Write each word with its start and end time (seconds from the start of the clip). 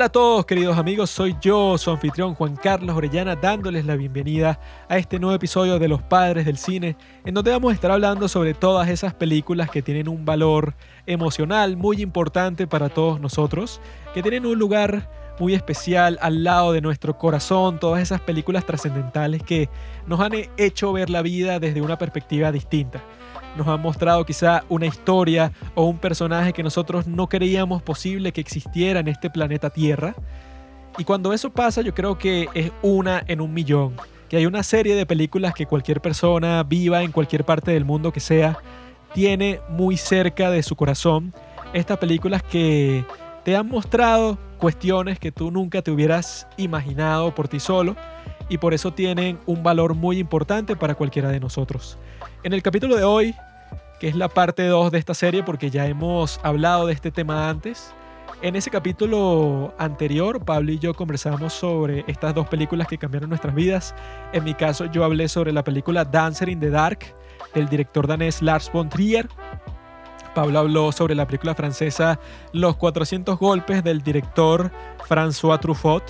Hola 0.00 0.06
a 0.06 0.12
todos 0.12 0.46
queridos 0.46 0.78
amigos, 0.78 1.10
soy 1.10 1.36
yo, 1.42 1.76
su 1.76 1.90
anfitrión 1.90 2.34
Juan 2.34 2.56
Carlos 2.56 2.96
Orellana, 2.96 3.36
dándoles 3.36 3.84
la 3.84 3.96
bienvenida 3.96 4.58
a 4.88 4.96
este 4.96 5.18
nuevo 5.18 5.36
episodio 5.36 5.78
de 5.78 5.88
Los 5.88 6.00
Padres 6.00 6.46
del 6.46 6.56
Cine, 6.56 6.96
en 7.26 7.34
donde 7.34 7.50
vamos 7.50 7.70
a 7.70 7.74
estar 7.74 7.90
hablando 7.90 8.26
sobre 8.26 8.54
todas 8.54 8.88
esas 8.88 9.12
películas 9.12 9.68
que 9.68 9.82
tienen 9.82 10.08
un 10.08 10.24
valor 10.24 10.74
emocional 11.04 11.76
muy 11.76 12.00
importante 12.00 12.66
para 12.66 12.88
todos 12.88 13.20
nosotros, 13.20 13.82
que 14.14 14.22
tienen 14.22 14.46
un 14.46 14.58
lugar 14.58 15.10
muy 15.40 15.54
especial 15.54 16.18
al 16.22 16.44
lado 16.44 16.72
de 16.72 16.80
nuestro 16.80 17.18
corazón, 17.18 17.80
todas 17.80 18.00
esas 18.00 18.20
películas 18.20 18.64
trascendentales 18.64 19.42
que 19.42 19.68
nos 20.06 20.20
han 20.20 20.32
hecho 20.56 20.92
ver 20.92 21.10
la 21.10 21.22
vida 21.22 21.58
desde 21.58 21.80
una 21.80 21.98
perspectiva 21.98 22.52
distinta 22.52 23.02
nos 23.56 23.66
han 23.66 23.80
mostrado 23.80 24.24
quizá 24.24 24.64
una 24.68 24.86
historia 24.86 25.52
o 25.74 25.84
un 25.84 25.98
personaje 25.98 26.52
que 26.52 26.62
nosotros 26.62 27.06
no 27.06 27.28
creíamos 27.28 27.82
posible 27.82 28.32
que 28.32 28.40
existiera 28.40 29.00
en 29.00 29.08
este 29.08 29.30
planeta 29.30 29.70
Tierra. 29.70 30.14
Y 30.98 31.04
cuando 31.04 31.32
eso 31.32 31.50
pasa 31.50 31.82
yo 31.82 31.94
creo 31.94 32.18
que 32.18 32.48
es 32.54 32.70
una 32.82 33.22
en 33.26 33.40
un 33.40 33.52
millón. 33.52 33.94
Que 34.28 34.36
hay 34.36 34.46
una 34.46 34.62
serie 34.62 34.94
de 34.94 35.06
películas 35.06 35.54
que 35.54 35.66
cualquier 35.66 36.00
persona 36.00 36.62
viva 36.62 37.02
en 37.02 37.10
cualquier 37.10 37.44
parte 37.44 37.72
del 37.72 37.84
mundo 37.84 38.12
que 38.12 38.20
sea, 38.20 38.58
tiene 39.12 39.60
muy 39.68 39.96
cerca 39.96 40.50
de 40.50 40.62
su 40.62 40.76
corazón. 40.76 41.34
Estas 41.72 41.98
películas 41.98 42.42
que 42.44 43.04
te 43.44 43.56
han 43.56 43.66
mostrado 43.68 44.38
cuestiones 44.60 45.18
que 45.18 45.32
tú 45.32 45.50
nunca 45.50 45.82
te 45.82 45.90
hubieras 45.90 46.46
imaginado 46.56 47.34
por 47.34 47.48
ti 47.48 47.58
solo 47.58 47.96
y 48.48 48.58
por 48.58 48.74
eso 48.74 48.92
tienen 48.92 49.38
un 49.46 49.62
valor 49.62 49.94
muy 49.94 50.18
importante 50.18 50.76
para 50.76 50.94
cualquiera 50.94 51.30
de 51.30 51.40
nosotros. 51.40 51.98
En 52.44 52.52
el 52.52 52.62
capítulo 52.62 52.94
de 52.94 53.04
hoy, 53.04 53.34
que 53.98 54.08
es 54.08 54.14
la 54.14 54.28
parte 54.28 54.66
2 54.66 54.92
de 54.92 54.98
esta 54.98 55.14
serie 55.14 55.42
porque 55.42 55.70
ya 55.70 55.86
hemos 55.86 56.38
hablado 56.42 56.86
de 56.86 56.92
este 56.92 57.10
tema 57.10 57.48
antes, 57.48 57.94
en 58.42 58.56
ese 58.56 58.70
capítulo 58.70 59.74
anterior, 59.78 60.44
Pablo 60.44 60.72
y 60.72 60.78
yo 60.78 60.94
conversamos 60.94 61.52
sobre 61.52 62.04
estas 62.06 62.34
dos 62.34 62.48
películas 62.48 62.86
que 62.86 62.96
cambiaron 62.96 63.28
nuestras 63.28 63.54
vidas. 63.54 63.94
En 64.32 64.44
mi 64.44 64.54
caso, 64.54 64.86
yo 64.86 65.04
hablé 65.04 65.28
sobre 65.28 65.52
la 65.52 65.62
película 65.62 66.04
Dancer 66.06 66.48
in 66.48 66.58
the 66.58 66.70
Dark 66.70 67.00
del 67.54 67.68
director 67.68 68.06
danés 68.06 68.40
Lars 68.40 68.70
von 68.72 68.88
Trier. 68.88 69.28
Pablo 70.34 70.58
habló 70.58 70.92
sobre 70.92 71.14
la 71.14 71.26
película 71.26 71.54
francesa 71.54 72.18
Los 72.52 72.76
400 72.76 73.38
golpes 73.38 73.84
del 73.84 74.02
director 74.02 74.70
François 75.08 75.60
Truffaut. 75.60 76.04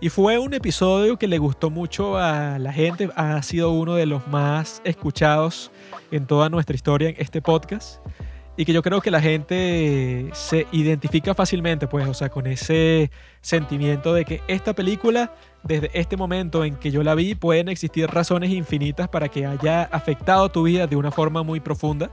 Y 0.00 0.08
fue 0.08 0.38
un 0.38 0.54
episodio 0.54 1.18
que 1.18 1.28
le 1.28 1.38
gustó 1.38 1.70
mucho 1.70 2.18
a 2.18 2.58
la 2.58 2.72
gente, 2.72 3.10
ha 3.16 3.42
sido 3.42 3.70
uno 3.70 3.94
de 3.94 4.06
los 4.06 4.26
más 4.28 4.82
escuchados 4.84 5.70
en 6.10 6.26
toda 6.26 6.48
nuestra 6.48 6.74
historia 6.74 7.10
en 7.10 7.16
este 7.18 7.40
podcast 7.40 8.00
y 8.56 8.64
que 8.64 8.72
yo 8.72 8.82
creo 8.82 9.00
que 9.00 9.10
la 9.10 9.20
gente 9.20 10.30
se 10.32 10.66
identifica 10.70 11.34
fácilmente, 11.34 11.88
pues, 11.88 12.06
o 12.06 12.14
sea, 12.14 12.28
con 12.28 12.46
ese 12.46 13.10
sentimiento 13.40 14.14
de 14.14 14.24
que 14.24 14.42
esta 14.46 14.74
película, 14.74 15.34
desde 15.64 15.90
este 15.92 16.16
momento 16.16 16.64
en 16.64 16.76
que 16.76 16.90
yo 16.90 17.02
la 17.02 17.14
vi, 17.14 17.34
pueden 17.34 17.68
existir 17.68 18.08
razones 18.08 18.50
infinitas 18.50 19.08
para 19.08 19.28
que 19.28 19.46
haya 19.46 19.84
afectado 19.84 20.48
tu 20.50 20.64
vida 20.64 20.86
de 20.86 20.96
una 20.96 21.10
forma 21.10 21.42
muy 21.42 21.58
profunda. 21.60 22.10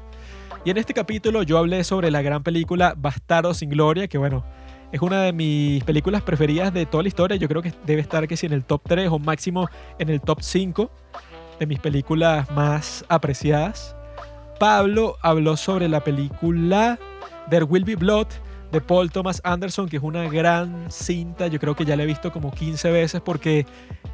Y 0.64 0.70
en 0.70 0.78
este 0.78 0.94
capítulo 0.94 1.42
yo 1.42 1.58
hablé 1.58 1.84
sobre 1.84 2.12
la 2.12 2.22
gran 2.22 2.44
película 2.44 2.94
Bastardo 2.96 3.54
sin 3.56 3.72
Gloria, 3.72 4.08
que 4.08 4.20
bueno, 4.20 4.46
es 4.92 5.02
una 5.02 5.24
de 5.24 5.34
mis 5.34 5.84
películas 5.84 6.22
preferidas 6.22 6.72
de 6.72 6.86
toda 6.86 7.02
la 7.02 7.10
historia. 7.10 7.36
Yo 7.36 7.48
creo 7.48 7.64
que 7.64 7.74
debe 7.86 8.02
estar 8.02 8.28
que 8.28 8.38
si 8.38 8.46
en 8.46 8.54
el 8.54 8.64
top 8.64 8.82
3 8.86 9.10
o 9.10 9.18
máximo 9.18 9.70
en 9.98 10.10
el 10.10 10.22
top 10.22 10.42
5 10.42 10.92
de 11.60 11.66
mis 11.66 11.80
películas 11.80 12.50
más 12.52 13.04
apreciadas. 13.10 13.96
Pablo 14.60 15.18
habló 15.22 15.58
sobre 15.58 15.90
la 15.90 16.04
película 16.04 17.00
There 17.50 17.66
Will 17.66 17.84
Be 17.84 17.96
Blood 17.96 18.28
de 18.72 18.82
Paul 18.82 19.12
Thomas 19.12 19.42
Anderson, 19.44 19.90
que 19.90 19.98
es 19.98 20.04
una 20.04 20.30
gran 20.30 20.92
cinta, 20.92 21.48
yo 21.48 21.60
creo 21.60 21.76
que 21.76 21.86
ya 21.86 21.96
la 21.96 22.04
he 22.04 22.06
visto 22.06 22.32
como 22.32 22.52
15 22.52 22.92
veces 22.92 23.22
porque 23.22 23.66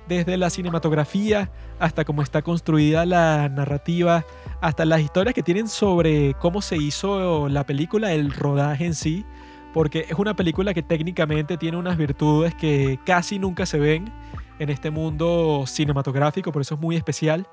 desde 0.08 0.38
la 0.38 0.50
cinematografía 0.50 1.52
hasta 1.79 2.06
cómo 2.06 2.22
está 2.22 2.41
construida 2.41 3.06
la 3.06 3.50
narrativa, 3.50 4.25
hasta 4.62 4.85
las 4.85 5.01
historias 5.01 5.34
que 5.34 5.44
tienen 5.44 5.68
sobre 5.68 6.34
cómo 6.35 6.62
se 6.62 6.78
hizo 6.78 7.47
la 7.50 7.66
película, 7.66 8.13
el 8.13 8.31
rodaje 8.31 8.85
en 8.85 8.95
sí, 8.95 9.25
porque 9.73 10.06
es 10.09 10.18
una 10.18 10.35
película 10.35 10.73
que 10.73 10.81
técnicamente 10.81 11.57
tiene 11.57 11.78
unas 11.78 11.97
virtudes 11.97 12.56
que 12.56 13.00
casi 13.06 13.38
nunca 13.38 13.66
se 13.66 13.79
ven 13.79 14.12
en 14.59 14.69
este 14.69 14.90
mundo 14.90 15.66
cinematográfico, 15.67 16.51
por 16.51 16.62
eso 16.62 16.75
es 16.75 16.81
muy 16.81 16.96
especial. 16.96 17.47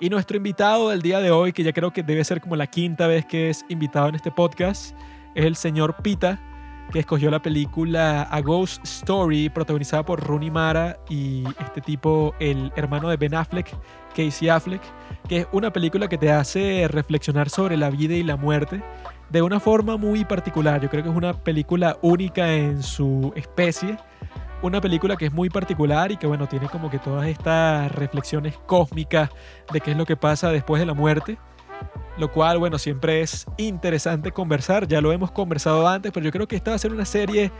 Y 0.00 0.10
nuestro 0.10 0.36
invitado 0.36 0.90
del 0.90 1.00
día 1.00 1.20
de 1.20 1.30
hoy, 1.30 1.52
que 1.52 1.62
ya 1.62 1.72
creo 1.72 1.92
que 1.92 2.02
debe 2.02 2.24
ser 2.24 2.40
como 2.40 2.56
la 2.56 2.66
quinta 2.66 3.06
vez 3.06 3.24
que 3.24 3.48
es 3.48 3.64
invitado 3.68 4.08
en 4.08 4.16
este 4.16 4.30
podcast, 4.30 4.94
es 5.34 5.44
el 5.44 5.56
señor 5.56 5.96
Pita, 6.02 6.40
que 6.94 7.00
escogió 7.00 7.28
la 7.28 7.42
película 7.42 8.22
A 8.22 8.40
Ghost 8.40 8.84
Story, 8.84 9.48
protagonizada 9.48 10.04
por 10.04 10.20
Rooney 10.22 10.52
Mara 10.52 10.96
y 11.08 11.42
este 11.58 11.80
tipo, 11.80 12.36
el 12.38 12.70
hermano 12.76 13.08
de 13.08 13.16
Ben 13.16 13.34
Affleck, 13.34 13.76
Casey 14.14 14.48
Affleck, 14.48 14.80
que 15.28 15.38
es 15.38 15.48
una 15.50 15.72
película 15.72 16.06
que 16.06 16.18
te 16.18 16.30
hace 16.30 16.86
reflexionar 16.86 17.48
sobre 17.48 17.76
la 17.76 17.90
vida 17.90 18.14
y 18.14 18.22
la 18.22 18.36
muerte 18.36 18.80
de 19.28 19.42
una 19.42 19.58
forma 19.58 19.96
muy 19.96 20.24
particular. 20.24 20.80
Yo 20.80 20.88
creo 20.88 21.02
que 21.02 21.10
es 21.10 21.16
una 21.16 21.32
película 21.32 21.98
única 22.00 22.54
en 22.54 22.80
su 22.80 23.32
especie. 23.34 23.96
Una 24.62 24.80
película 24.80 25.16
que 25.16 25.26
es 25.26 25.32
muy 25.32 25.50
particular 25.50 26.12
y 26.12 26.16
que 26.16 26.28
bueno, 26.28 26.46
tiene 26.46 26.68
como 26.68 26.90
que 26.90 27.00
todas 27.00 27.26
estas 27.26 27.90
reflexiones 27.90 28.56
cósmicas 28.66 29.30
de 29.72 29.80
qué 29.80 29.90
es 29.90 29.96
lo 29.96 30.06
que 30.06 30.14
pasa 30.14 30.52
después 30.52 30.78
de 30.78 30.86
la 30.86 30.94
muerte. 30.94 31.38
Lo 32.16 32.30
cual, 32.30 32.58
bueno, 32.58 32.78
siempre 32.78 33.22
es 33.22 33.46
interesante 33.56 34.30
conversar. 34.30 34.86
Ya 34.86 35.00
lo 35.00 35.10
hemos 35.10 35.32
conversado 35.32 35.88
antes, 35.88 36.12
pero 36.12 36.24
yo 36.24 36.30
creo 36.30 36.46
que 36.46 36.54
esta 36.54 36.70
va 36.70 36.76
a 36.76 36.78
ser 36.78 36.92
una 36.92 37.04
serie 37.04 37.50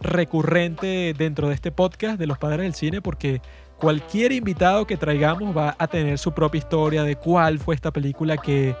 recurrente 0.00 1.14
dentro 1.16 1.48
de 1.48 1.54
este 1.54 1.72
podcast 1.72 2.18
de 2.18 2.26
los 2.26 2.36
padres 2.38 2.60
del 2.60 2.74
cine 2.74 3.00
porque 3.00 3.40
cualquier 3.78 4.32
invitado 4.32 4.86
que 4.86 4.98
traigamos 4.98 5.56
va 5.56 5.76
a 5.78 5.86
tener 5.86 6.18
su 6.18 6.32
propia 6.32 6.58
historia 6.58 7.04
de 7.04 7.16
cuál 7.16 7.58
fue 7.58 7.74
esta 7.74 7.90
película 7.90 8.36
que 8.36 8.76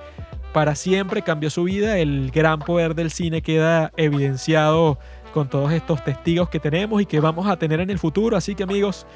para 0.52 0.74
siempre 0.74 1.22
cambió 1.22 1.48
su 1.48 1.64
vida. 1.64 1.96
El 1.96 2.30
gran 2.30 2.58
poder 2.58 2.94
del 2.94 3.10
cine 3.10 3.40
queda 3.40 3.90
evidenciado 3.96 4.98
con 5.32 5.48
todos 5.48 5.72
estos 5.72 6.04
testigos 6.04 6.50
que 6.50 6.60
tenemos 6.60 7.00
y 7.00 7.06
que 7.06 7.20
vamos 7.20 7.46
a 7.48 7.56
tener 7.56 7.80
en 7.80 7.88
el 7.88 7.98
futuro. 7.98 8.36
Así 8.36 8.54
que 8.54 8.64
amigos, 8.64 9.06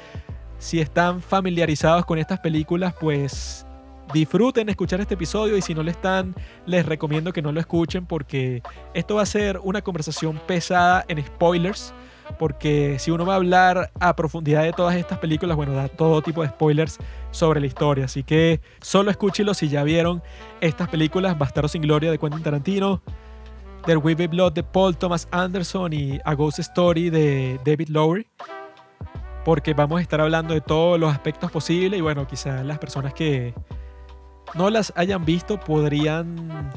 si 0.57 0.79
están 0.79 1.21
familiarizados 1.21 2.05
con 2.05 2.17
estas 2.17 2.39
películas, 2.39 2.95
pues 2.99 3.66
disfruten 4.13 4.69
escuchar 4.69 5.01
este 5.01 5.15
episodio 5.15 5.57
y 5.57 5.61
si 5.61 5.73
no 5.73 5.83
lo 5.83 5.91
están, 5.91 6.35
les 6.65 6.85
recomiendo 6.85 7.33
que 7.33 7.41
no 7.41 7.51
lo 7.51 7.59
escuchen 7.59 8.05
porque 8.05 8.61
esto 8.93 9.15
va 9.15 9.23
a 9.23 9.25
ser 9.25 9.59
una 9.63 9.81
conversación 9.81 10.39
pesada 10.47 11.05
en 11.07 11.25
spoilers 11.25 11.93
porque 12.37 12.99
si 12.99 13.11
uno 13.11 13.25
va 13.25 13.33
a 13.33 13.35
hablar 13.37 13.91
a 13.99 14.15
profundidad 14.15 14.63
de 14.63 14.73
todas 14.73 14.95
estas 14.95 15.17
películas, 15.19 15.55
bueno, 15.55 15.73
da 15.73 15.87
todo 15.87 16.21
tipo 16.21 16.41
de 16.41 16.49
spoilers 16.49 16.97
sobre 17.31 17.59
la 17.59 17.67
historia. 17.67 18.05
Así 18.05 18.23
que 18.23 18.61
solo 18.81 19.11
escúchelo 19.11 19.53
si 19.53 19.69
ya 19.69 19.83
vieron 19.83 20.21
estas 20.61 20.89
películas, 20.89 21.37
Bastardo 21.37 21.67
sin 21.67 21.81
Gloria 21.81 22.11
de 22.11 22.17
Quentin 22.17 22.43
Tarantino, 22.43 23.01
There 23.85 23.97
Will 23.97 24.15
Be 24.15 24.27
Blood 24.27 24.53
de 24.53 24.63
Paul 24.63 24.97
Thomas 24.97 25.27
Anderson 25.31 25.93
y 25.93 26.19
A 26.25 26.33
Ghost 26.33 26.59
Story 26.59 27.09
de 27.09 27.59
David 27.63 27.89
Lowery. 27.89 28.27
Porque 29.45 29.73
vamos 29.73 29.99
a 29.99 30.01
estar 30.01 30.19
hablando 30.19 30.53
de 30.53 30.59
todos 30.59 30.99
los 30.99 31.11
aspectos 31.11 31.49
posibles 31.49 31.97
y 31.97 32.01
bueno, 32.01 32.27
quizás 32.27 32.65
las 32.65 32.79
personas 32.79 33.13
que 33.13 33.53
no 34.53 34.69
las 34.69 34.93
hayan 34.95 35.25
visto 35.25 35.59
podrían 35.59 36.71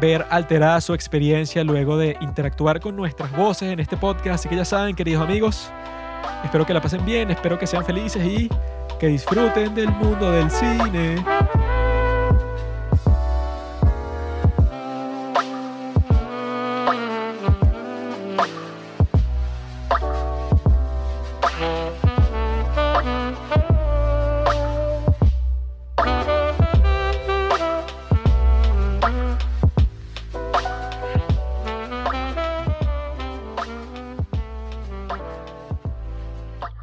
ver 0.00 0.26
alterada 0.30 0.80
su 0.80 0.94
experiencia 0.94 1.62
luego 1.62 1.96
de 1.96 2.16
interactuar 2.20 2.80
con 2.80 2.96
nuestras 2.96 3.30
voces 3.32 3.72
en 3.72 3.80
este 3.80 3.96
podcast. 3.96 4.40
Así 4.40 4.48
que 4.48 4.56
ya 4.56 4.64
saben, 4.64 4.96
queridos 4.96 5.22
amigos, 5.22 5.70
espero 6.44 6.66
que 6.66 6.74
la 6.74 6.80
pasen 6.80 7.04
bien, 7.04 7.30
espero 7.30 7.58
que 7.58 7.66
sean 7.66 7.84
felices 7.84 8.24
y 8.24 8.48
que 8.98 9.08
disfruten 9.08 9.74
del 9.74 9.90
mundo 9.90 10.30
del 10.30 10.50
cine. 10.50 11.22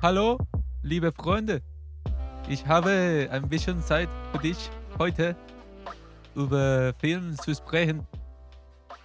Hallo, 0.01 0.37
liebe 0.81 1.11
Freunde. 1.11 1.61
Ich 2.47 2.65
habe 2.65 3.27
ein 3.29 3.49
bisschen 3.49 3.83
Zeit 3.83 4.07
für 4.31 4.37
dich 4.37 4.69
heute 4.97 5.35
über 6.35 6.93
Filme 6.99 7.35
zu 7.35 7.53
sprechen 7.53 8.07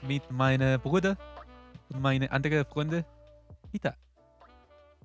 mit 0.07 0.31
meinem 0.31 0.81
Bruder 0.81 1.17
und 1.89 2.01
meinen 2.01 2.29
anderen 2.31 2.65
Freunden. 2.65 3.05
Peter. 3.73 3.97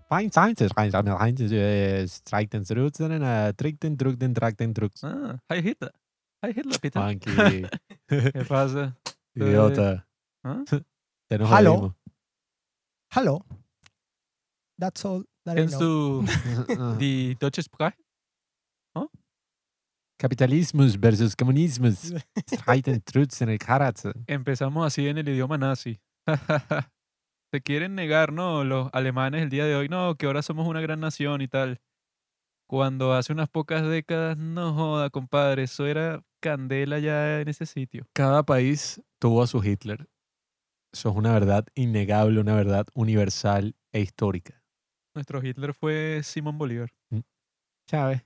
Fein, 0.08 0.32
fein, 0.32 0.56
fein, 0.56 0.92
fein, 0.92 2.08
streik 2.08 2.52
den 2.52 2.64
zurück, 2.66 3.00
äh, 3.00 3.54
trick 3.54 3.80
den, 3.80 3.98
drück 3.98 4.20
den, 4.20 4.36
trag 4.36 4.56
den, 4.58 4.76
drück. 4.76 4.94
Ah, 5.02 5.40
hi 5.50 5.60
Hitler. 5.60 5.92
Hi 6.44 6.54
Hitler, 6.54 6.78
bitte. 6.80 7.00
Danke. 7.00 7.70
Herr 8.08 8.46
Faser. 8.46 8.96
Idiota. 9.34 10.04
Äh, 10.44 10.50
hm? 10.70 11.50
Hallo. 11.50 11.96
Hallo. 13.12 13.42
That's 14.78 15.04
all. 15.04 15.26
Kennst 15.56 15.80
du 15.80 16.26
die 17.00 17.36
deutsche 17.40 17.64
Sprache? 17.64 17.98
Capitalismus 20.20 20.98
versus 20.98 21.34
comunismus. 21.34 22.14
Streiten 22.46 23.02
trutzen 23.02 23.50
el 23.50 23.58
karatze. 23.58 24.12
Empezamos 24.28 24.86
así 24.86 25.08
en 25.08 25.18
el 25.18 25.30
idioma 25.30 25.58
nazi. 25.58 26.02
Se 27.52 27.62
quieren 27.62 27.96
negar, 27.96 28.34
¿no? 28.34 28.66
Los 28.66 28.90
alemanes 28.92 29.42
el 29.42 29.50
día 29.50 29.66
de 29.66 29.76
hoy, 29.76 29.88
no, 29.88 30.16
que 30.16 30.26
ahora 30.26 30.42
somos 30.42 30.68
una 30.68 30.82
gran 30.82 31.00
nación 31.00 31.42
y 31.42 31.48
tal. 31.48 31.80
Cuando 32.68 33.14
hace 33.14 33.32
unas 33.32 33.48
pocas 33.50 33.88
décadas, 33.88 34.38
no 34.38 34.74
joda, 34.74 35.10
compadre, 35.10 35.64
eso 35.64 35.88
era 35.88 36.22
candela 36.42 37.00
ya 37.00 37.40
en 37.40 37.48
ese 37.48 37.66
sitio. 37.66 38.06
Cada 38.14 38.44
país 38.44 39.02
tuvo 39.20 39.42
a 39.42 39.48
su 39.48 39.64
Hitler. 39.64 40.08
Eso 40.92 41.10
es 41.10 41.16
una 41.16 41.32
verdad 41.32 41.66
innegable, 41.76 42.42
una 42.42 42.56
verdad 42.56 42.88
universal 42.94 43.76
e 43.94 44.02
histórica. 44.02 44.59
Nuestro 45.20 45.44
Hitler 45.44 45.74
fue 45.74 46.22
Simón 46.24 46.58
Bolívar. 46.58 46.94
Chávez. 47.90 48.26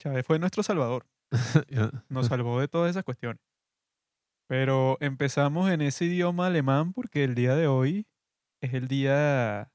Chávez 0.00 0.24
fue 0.24 0.38
nuestro 0.38 0.62
salvador. 0.62 1.04
Nos 2.08 2.28
salvó 2.28 2.60
de 2.60 2.68
todas 2.68 2.90
esas 2.90 3.02
cuestiones. 3.02 3.42
Pero 4.48 4.96
empezamos 5.00 5.68
en 5.72 5.80
ese 5.80 6.04
idioma 6.04 6.46
alemán 6.46 6.92
porque 6.92 7.24
el 7.24 7.34
día 7.34 7.56
de 7.56 7.66
hoy 7.66 8.06
es 8.62 8.72
el 8.74 8.86
día 8.86 9.72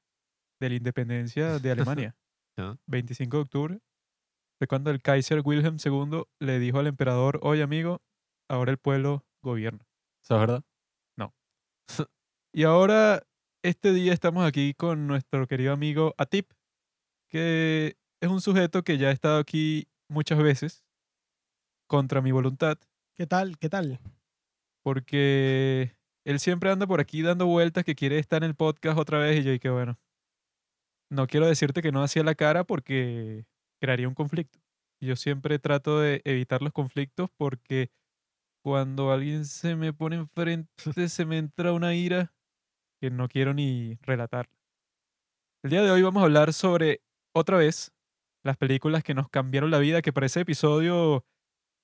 de 0.61 0.69
la 0.69 0.75
independencia 0.75 1.59
de 1.59 1.71
Alemania. 1.71 2.15
Ya. 2.57 2.77
25 2.87 3.35
de 3.35 3.43
octubre. 3.43 3.79
Fue 4.57 4.67
cuando 4.67 4.91
el 4.91 5.01
Kaiser 5.01 5.41
Wilhelm 5.43 5.75
II 5.83 6.23
le 6.39 6.59
dijo 6.59 6.79
al 6.79 6.87
emperador, 6.87 7.41
oye 7.43 7.61
amigo, 7.61 8.01
ahora 8.49 8.71
el 8.71 8.77
pueblo 8.77 9.25
gobierna. 9.43 9.85
¿Eso 10.23 10.35
es 10.35 10.39
verdad? 10.39 10.63
Y 12.51 12.63
ahora, 12.63 13.21
este 13.63 13.93
día 13.93 14.13
estamos 14.13 14.45
aquí 14.45 14.73
con 14.73 15.07
nuestro 15.07 15.47
querido 15.47 15.73
amigo 15.73 16.13
Atip, 16.17 16.51
que 17.27 17.97
es 18.21 18.29
un 18.29 18.41
sujeto 18.41 18.83
que 18.83 18.97
ya 18.97 19.09
ha 19.09 19.11
estado 19.11 19.39
aquí 19.39 19.87
muchas 20.07 20.41
veces 20.41 20.83
contra 21.87 22.21
mi 22.21 22.31
voluntad, 22.31 22.77
¿Qué 23.15 23.27
tal? 23.27 23.57
¿Qué 23.57 23.69
tal? 23.69 23.99
porque 24.81 25.93
él 26.25 26.39
siempre 26.39 26.71
anda 26.71 26.87
por 26.87 27.01
aquí 27.01 27.21
dando 27.21 27.45
vueltas 27.45 27.83
que 27.83 27.95
quiere 27.95 28.17
estar 28.17 28.43
en 28.43 28.49
el 28.49 28.55
podcast 28.55 28.97
otra 28.97 29.19
vez 29.19 29.39
y 29.39 29.43
yo 29.43 29.51
y 29.51 29.59
que 29.59 29.69
bueno, 29.69 29.99
no 31.11 31.27
quiero 31.27 31.45
decirte 31.45 31.81
que 31.81 31.91
no 31.91 32.01
hacía 32.01 32.23
la 32.23 32.35
cara 32.35 32.63
porque 32.63 33.45
crearía 33.81 34.07
un 34.07 34.13
conflicto. 34.13 34.59
Yo 35.01 35.15
siempre 35.15 35.59
trato 35.59 35.99
de 35.99 36.21
evitar 36.23 36.61
los 36.61 36.71
conflictos 36.71 37.29
porque 37.35 37.91
cuando 38.63 39.11
alguien 39.11 39.45
se 39.45 39.75
me 39.75 39.91
pone 39.93 40.15
enfrente 40.15 41.09
se 41.09 41.25
me 41.25 41.37
entra 41.37 41.73
una 41.73 41.93
ira 41.93 42.33
que 42.99 43.09
no 43.09 43.27
quiero 43.27 43.53
ni 43.53 43.97
relatar. 44.01 44.49
El 45.63 45.71
día 45.71 45.81
de 45.81 45.91
hoy 45.91 46.01
vamos 46.01 46.21
a 46.21 46.25
hablar 46.25 46.53
sobre, 46.53 47.01
otra 47.33 47.57
vez, 47.57 47.91
las 48.43 48.57
películas 48.57 49.03
que 49.03 49.13
nos 49.13 49.29
cambiaron 49.29 49.71
la 49.71 49.79
vida, 49.79 50.01
que 50.01 50.13
para 50.13 50.25
ese 50.25 50.41
episodio, 50.41 51.25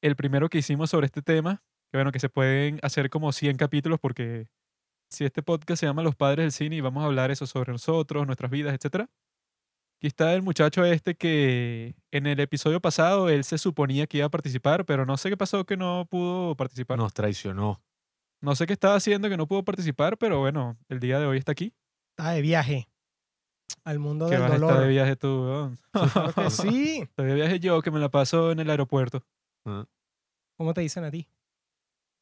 el 0.01 0.15
primero 0.15 0.49
que 0.49 0.59
hicimos 0.59 0.89
sobre 0.89 1.07
este 1.07 1.21
tema, 1.21 1.63
que 1.91 1.97
bueno, 1.97 2.11
que 2.11 2.19
se 2.19 2.29
pueden 2.29 2.79
hacer 2.83 3.09
como 3.09 3.31
100 3.31 3.57
capítulos 3.57 3.99
porque 3.99 4.47
si 5.09 5.25
este 5.25 5.43
podcast 5.43 5.79
se 5.79 5.85
llama 5.85 6.03
Los 6.03 6.15
Padres 6.15 6.43
del 6.43 6.51
Cine 6.51 6.75
y 6.77 6.81
vamos 6.81 7.03
a 7.03 7.07
hablar 7.07 7.31
eso 7.31 7.45
sobre 7.47 7.71
nosotros, 7.71 8.25
nuestras 8.25 8.51
vidas, 8.51 8.73
etc. 8.73 9.07
Aquí 9.97 10.07
está 10.07 10.33
el 10.33 10.41
muchacho 10.41 10.83
este 10.83 11.15
que 11.15 11.95
en 12.11 12.27
el 12.27 12.39
episodio 12.39 12.81
pasado 12.81 13.29
él 13.29 13.43
se 13.43 13.57
suponía 13.57 14.07
que 14.07 14.17
iba 14.17 14.27
a 14.27 14.31
participar, 14.31 14.85
pero 14.85 15.05
no 15.05 15.17
sé 15.17 15.29
qué 15.29 15.37
pasó 15.37 15.65
que 15.65 15.77
no 15.77 16.07
pudo 16.09 16.55
participar. 16.55 16.97
Nos 16.97 17.13
traicionó. 17.13 17.81
No 18.41 18.55
sé 18.55 18.65
qué 18.67 18.73
estaba 18.73 18.95
haciendo 18.95 19.29
que 19.29 19.37
no 19.37 19.47
pudo 19.47 19.63
participar, 19.63 20.17
pero 20.17 20.39
bueno, 20.39 20.77
el 20.89 20.99
día 20.99 21.19
de 21.19 21.25
hoy 21.25 21.37
está 21.37 21.51
aquí. 21.51 21.73
Está 22.11 22.31
de 22.31 22.41
viaje 22.41 22.87
al 23.83 23.99
mundo 23.99 24.27
del 24.27 24.41
vas 24.41 24.51
dolor. 24.51 24.79
de 24.79 24.87
viaje 24.87 25.15
tú, 25.15 25.27
weón. 25.27 25.77
Sí, 25.77 25.83
claro 26.13 26.33
que 26.33 26.49
sí. 26.49 26.99
Estoy 27.03 27.25
de 27.27 27.35
viaje 27.35 27.59
yo, 27.59 27.81
que 27.81 27.91
me 27.91 27.99
la 27.99 28.09
paso 28.09 28.51
en 28.51 28.59
el 28.59 28.69
aeropuerto. 28.69 29.23
Ah, 29.65 29.85
¿Cómo 30.57 30.73
te 30.73 30.81
dicen 30.81 31.03
a 31.03 31.11
ti? 31.11 31.27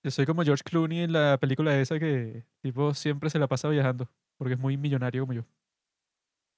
Yo 0.03 0.11
soy 0.11 0.25
como 0.25 0.43
George 0.43 0.63
Clooney 0.63 1.01
en 1.01 1.13
la 1.13 1.37
película 1.39 1.77
esa 1.79 1.97
que 1.99 2.45
tipo 2.61 2.93
siempre 2.93 3.29
se 3.29 3.39
la 3.39 3.47
pasa 3.47 3.69
viajando, 3.69 4.09
porque 4.37 4.55
es 4.55 4.59
muy 4.59 4.75
millonario 4.75 5.23
como 5.23 5.33
yo. 5.33 5.45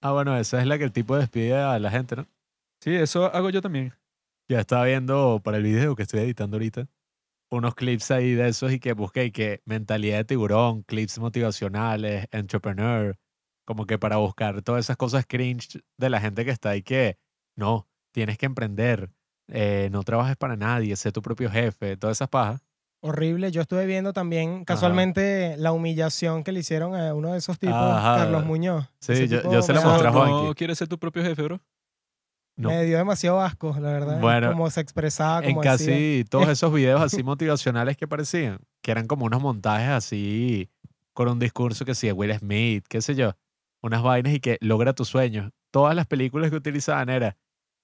Ah, 0.02 0.12
bueno, 0.12 0.36
esa 0.38 0.60
es 0.60 0.68
la 0.68 0.78
que 0.78 0.84
el 0.84 0.92
tipo 0.92 1.16
despide 1.16 1.56
a 1.56 1.78
la 1.80 1.92
gente, 1.92 2.16
¿no? 2.16 2.28
Sí, 2.82 2.94
eso 2.96 3.26
hago 3.26 3.50
yo 3.50 3.62
también. 3.62 3.94
Ya 4.48 4.60
estaba 4.60 4.86
viendo 4.86 5.42
para 5.44 5.58
el 5.58 5.64
video 5.64 5.96
que 5.96 6.04
estoy 6.04 6.22
editando 6.22 6.58
ahorita 6.58 6.88
unos 7.52 7.76
clips 7.76 8.12
ahí 8.12 8.34
de 8.34 8.48
esos 8.50 8.72
y 8.72 8.80
que 8.80 8.94
busqué 8.94 9.26
y 9.26 9.32
que 9.32 9.62
mentalidad 9.66 10.18
de 10.18 10.26
tiburón, 10.26 10.84
clips 10.84 11.20
motivacionales, 11.20 12.28
entrepreneur, 12.32 13.18
como 13.66 13.86
que 13.86 13.98
para 13.98 14.18
buscar 14.18 14.62
todas 14.62 14.86
esas 14.86 14.98
cosas 14.98 15.26
cringe 15.28 15.80
de 15.98 16.10
la 16.10 16.20
gente 16.20 16.44
que 16.46 16.52
está 16.52 16.72
ahí 16.72 16.82
que 16.84 17.18
no, 17.56 17.88
tienes 18.12 18.38
que 18.38 18.46
emprender, 18.46 19.10
eh, 19.48 19.90
no 19.92 20.04
trabajes 20.04 20.36
para 20.38 20.56
nadie, 20.56 20.96
sé 20.96 21.12
tu 21.12 21.22
propio 21.22 21.50
jefe, 21.50 21.98
todas 21.98 22.18
esas 22.18 22.30
pajas. 22.30 22.62
Horrible. 23.02 23.52
Yo 23.52 23.62
estuve 23.62 23.86
viendo 23.86 24.14
también 24.14 24.66
casualmente 24.66 25.56
la 25.58 25.72
humillación 25.72 26.44
que 26.44 26.52
le 26.52 26.62
hicieron 26.62 26.96
a 26.96 27.14
uno 27.14 27.34
de 27.34 27.38
esos 27.38 27.60
tipos, 27.60 27.76
Ajá. 27.78 28.16
Carlos 28.18 28.46
Muñoz. 28.46 28.88
Sí, 29.00 29.28
yo- 29.28 29.44
yo 29.52 29.62
se 29.62 29.74
la 29.74 29.82
mostré 29.82 30.08
a 30.08 30.12
no, 30.12 30.18
Juanqui. 30.18 30.46
no 30.48 30.56
quieres 30.56 30.78
ser 30.80 30.88
tu 30.88 30.98
propio 30.98 31.22
jefe, 31.24 31.44
bro. 31.44 31.62
No. 32.58 32.70
Me 32.70 32.86
dio 32.86 32.98
demasiado 32.98 33.42
asco, 33.42 33.76
la 33.80 33.92
verdad. 33.92 34.22
Bueno, 34.22 34.52
como 34.52 34.70
se 34.70 34.80
expresaba, 34.80 35.40
en 35.40 35.56
como 35.56 35.62
casi 35.62 35.86
decía. 35.86 36.26
todos 36.30 36.48
esos 36.50 36.74
videos 36.74 37.02
así 37.02 37.22
motivacionales 37.22 37.98
que 37.98 38.08
parecían, 38.08 38.60
que 38.82 38.92
eran 38.92 39.08
como 39.08 39.26
unos 39.26 39.42
montajes 39.42 39.90
así, 39.90 40.70
con 41.14 41.28
un 41.28 41.40
discurso 41.40 41.84
que 41.84 41.96
sí, 41.96 42.08
de 42.08 42.14
Will 42.14 42.34
Smith, 42.38 42.86
qué 42.88 43.02
sé 43.02 43.16
yo, 43.16 43.34
unas 43.82 44.02
vainas 44.02 44.34
y 44.34 44.40
que 44.40 44.58
logra 44.62 44.94
tus 44.94 45.10
sueños. 45.10 45.52
Todas 45.72 45.96
las 45.96 46.08
películas 46.08 46.50
que 46.50 46.56
utilizaban 46.56 47.10
era, 47.10 47.36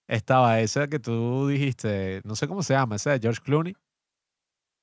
estaba 0.08 0.60
esa 0.62 0.88
que 0.88 1.00
tú 1.00 1.48
dijiste, 1.48 2.22
no 2.24 2.36
sé 2.36 2.48
cómo 2.48 2.64
se 2.64 2.74
llama, 2.74 2.96
esa 2.96 3.12
de 3.12 3.20
George 3.20 3.42
Clooney. 3.42 3.74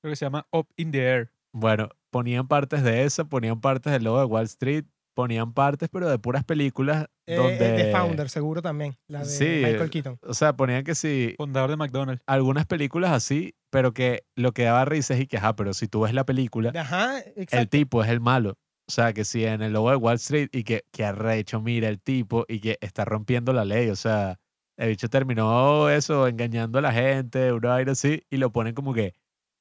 Creo 0.01 0.11
que 0.11 0.15
se 0.15 0.25
llama 0.25 0.45
Up 0.51 0.67
in 0.77 0.91
the 0.91 1.03
Air. 1.03 1.31
Bueno, 1.51 1.89
ponían 2.11 2.47
partes 2.47 2.83
de 2.83 3.05
esa, 3.05 3.25
ponían 3.25 3.59
partes 3.59 3.91
del 3.91 4.03
logo 4.03 4.19
de 4.19 4.25
Wall 4.25 4.45
Street, 4.45 4.85
ponían 5.19 5.51
partes, 5.51 5.89
pero 5.91 6.09
de 6.09 6.17
puras 6.17 6.45
películas 6.45 7.07
Eh, 7.27 7.35
donde... 7.35 7.69
el 7.71 7.75
de 7.75 7.91
Founder, 7.91 8.29
seguro 8.29 8.61
también. 8.61 8.95
La 9.09 9.19
de 9.19 9.25
Sí, 9.25 9.43
Michael 9.65 9.81
eh, 9.81 9.89
Keaton. 9.89 10.17
O 10.23 10.33
sea, 10.33 10.53
ponían 10.55 10.85
que 10.85 10.95
sí, 10.95 11.33
Fundador 11.35 11.69
de 11.71 11.75
McDonald's. 11.75 12.23
algunas 12.25 12.65
películas 12.65 13.11
así, 13.11 13.53
pero 13.69 13.93
que 13.93 14.23
lo 14.37 14.53
que 14.53 14.63
daba 14.63 14.85
risa 14.85 15.15
es 15.15 15.19
y 15.19 15.27
que, 15.27 15.35
ajá, 15.35 15.57
pero 15.57 15.73
si 15.73 15.89
tú 15.89 15.99
ves 16.01 16.13
la 16.13 16.23
película, 16.23 16.71
Ajá, 16.73 17.19
el 17.35 17.67
tipo 17.67 18.01
es 18.01 18.09
el 18.09 18.21
malo. 18.21 18.51
O 18.87 18.91
sea, 18.91 19.11
que 19.11 19.25
si 19.25 19.43
en 19.43 19.61
el 19.61 19.73
logo 19.73 19.89
de 19.89 19.97
Wall 19.97 20.15
Street 20.15 20.47
y 20.53 20.63
que, 20.63 20.85
que 20.93 21.03
arrecho, 21.03 21.59
mira 21.59 21.89
el 21.89 21.99
tipo 21.99 22.45
y 22.47 22.61
que 22.61 22.77
está 22.79 23.03
rompiendo 23.03 23.51
la 23.51 23.65
ley. 23.65 23.89
O 23.89 23.97
sea, 23.97 24.39
el 24.77 24.87
bicho 24.87 25.09
terminó 25.09 25.89
eso, 25.89 26.27
engañando 26.29 26.79
a 26.79 26.81
la 26.81 26.93
gente, 26.93 27.51
una 27.51 27.69
vaina 27.71 27.91
así, 27.91 28.23
y 28.29 28.37
lo 28.37 28.51
ponen 28.51 28.73
como 28.73 28.93
que, 28.93 29.13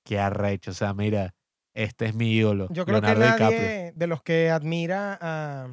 que 0.04 0.20
arrecho. 0.20 0.70
O 0.70 0.74
sea, 0.74 0.94
mira, 0.94 1.34
este 1.82 2.06
es 2.06 2.14
mi 2.14 2.32
ídolo. 2.32 2.66
Yo 2.70 2.84
creo 2.84 3.00
Leonardo 3.00 3.20
que 3.20 3.26
DiCaprio. 3.26 3.60
nadie 3.60 3.92
de 3.94 4.06
los 4.06 4.22
que 4.22 4.50
admira 4.50 5.18
a... 5.20 5.68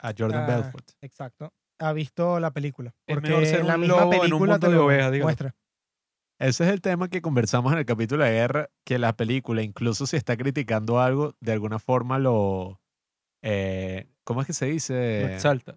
A 0.00 0.12
Jordan 0.18 0.42
a- 0.42 0.46
Belfort. 0.56 0.90
Exacto. 1.00 1.52
Ha 1.78 1.92
visto 1.92 2.38
la 2.40 2.50
película. 2.52 2.94
Es 3.06 3.16
Porque 3.16 3.28
mejor 3.28 3.46
ser 3.46 3.64
la 3.64 3.74
un 3.76 3.80
misma 3.82 3.96
lobo 4.02 4.12
en 4.12 4.18
un 4.18 4.20
película 4.20 4.58
te 4.58 4.68
de 4.68 4.74
lo 4.74 4.88
dígalo. 4.88 5.22
muestra. 5.24 5.54
Ese 6.40 6.64
es 6.64 6.70
el 6.70 6.80
tema 6.80 7.08
que 7.08 7.22
conversamos 7.22 7.72
en 7.72 7.78
el 7.78 7.84
capítulo 7.86 8.24
de 8.24 8.30
guerra, 8.32 8.68
que 8.84 8.98
la 8.98 9.12
película, 9.16 9.62
incluso 9.62 10.06
si 10.06 10.16
está 10.16 10.36
criticando 10.36 11.00
algo, 11.00 11.36
de 11.40 11.52
alguna 11.52 11.78
forma 11.78 12.18
lo... 12.18 12.80
eh, 13.42 14.08
¿Cómo 14.24 14.40
es 14.40 14.46
que 14.48 14.52
se 14.52 14.66
Lo 14.66 14.72
dice? 14.72 15.34
exalta. 15.34 15.76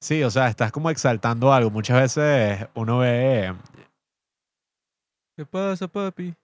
Sí, 0.00 0.22
o 0.22 0.30
sea, 0.30 0.48
estás 0.48 0.70
como 0.72 0.90
exaltando 0.90 1.52
algo. 1.52 1.70
Muchas 1.70 2.00
veces 2.00 2.66
uno 2.74 2.98
ve... 2.98 3.54
¿Qué 5.36 5.44
pasa, 5.46 5.86
papi? 5.88 6.34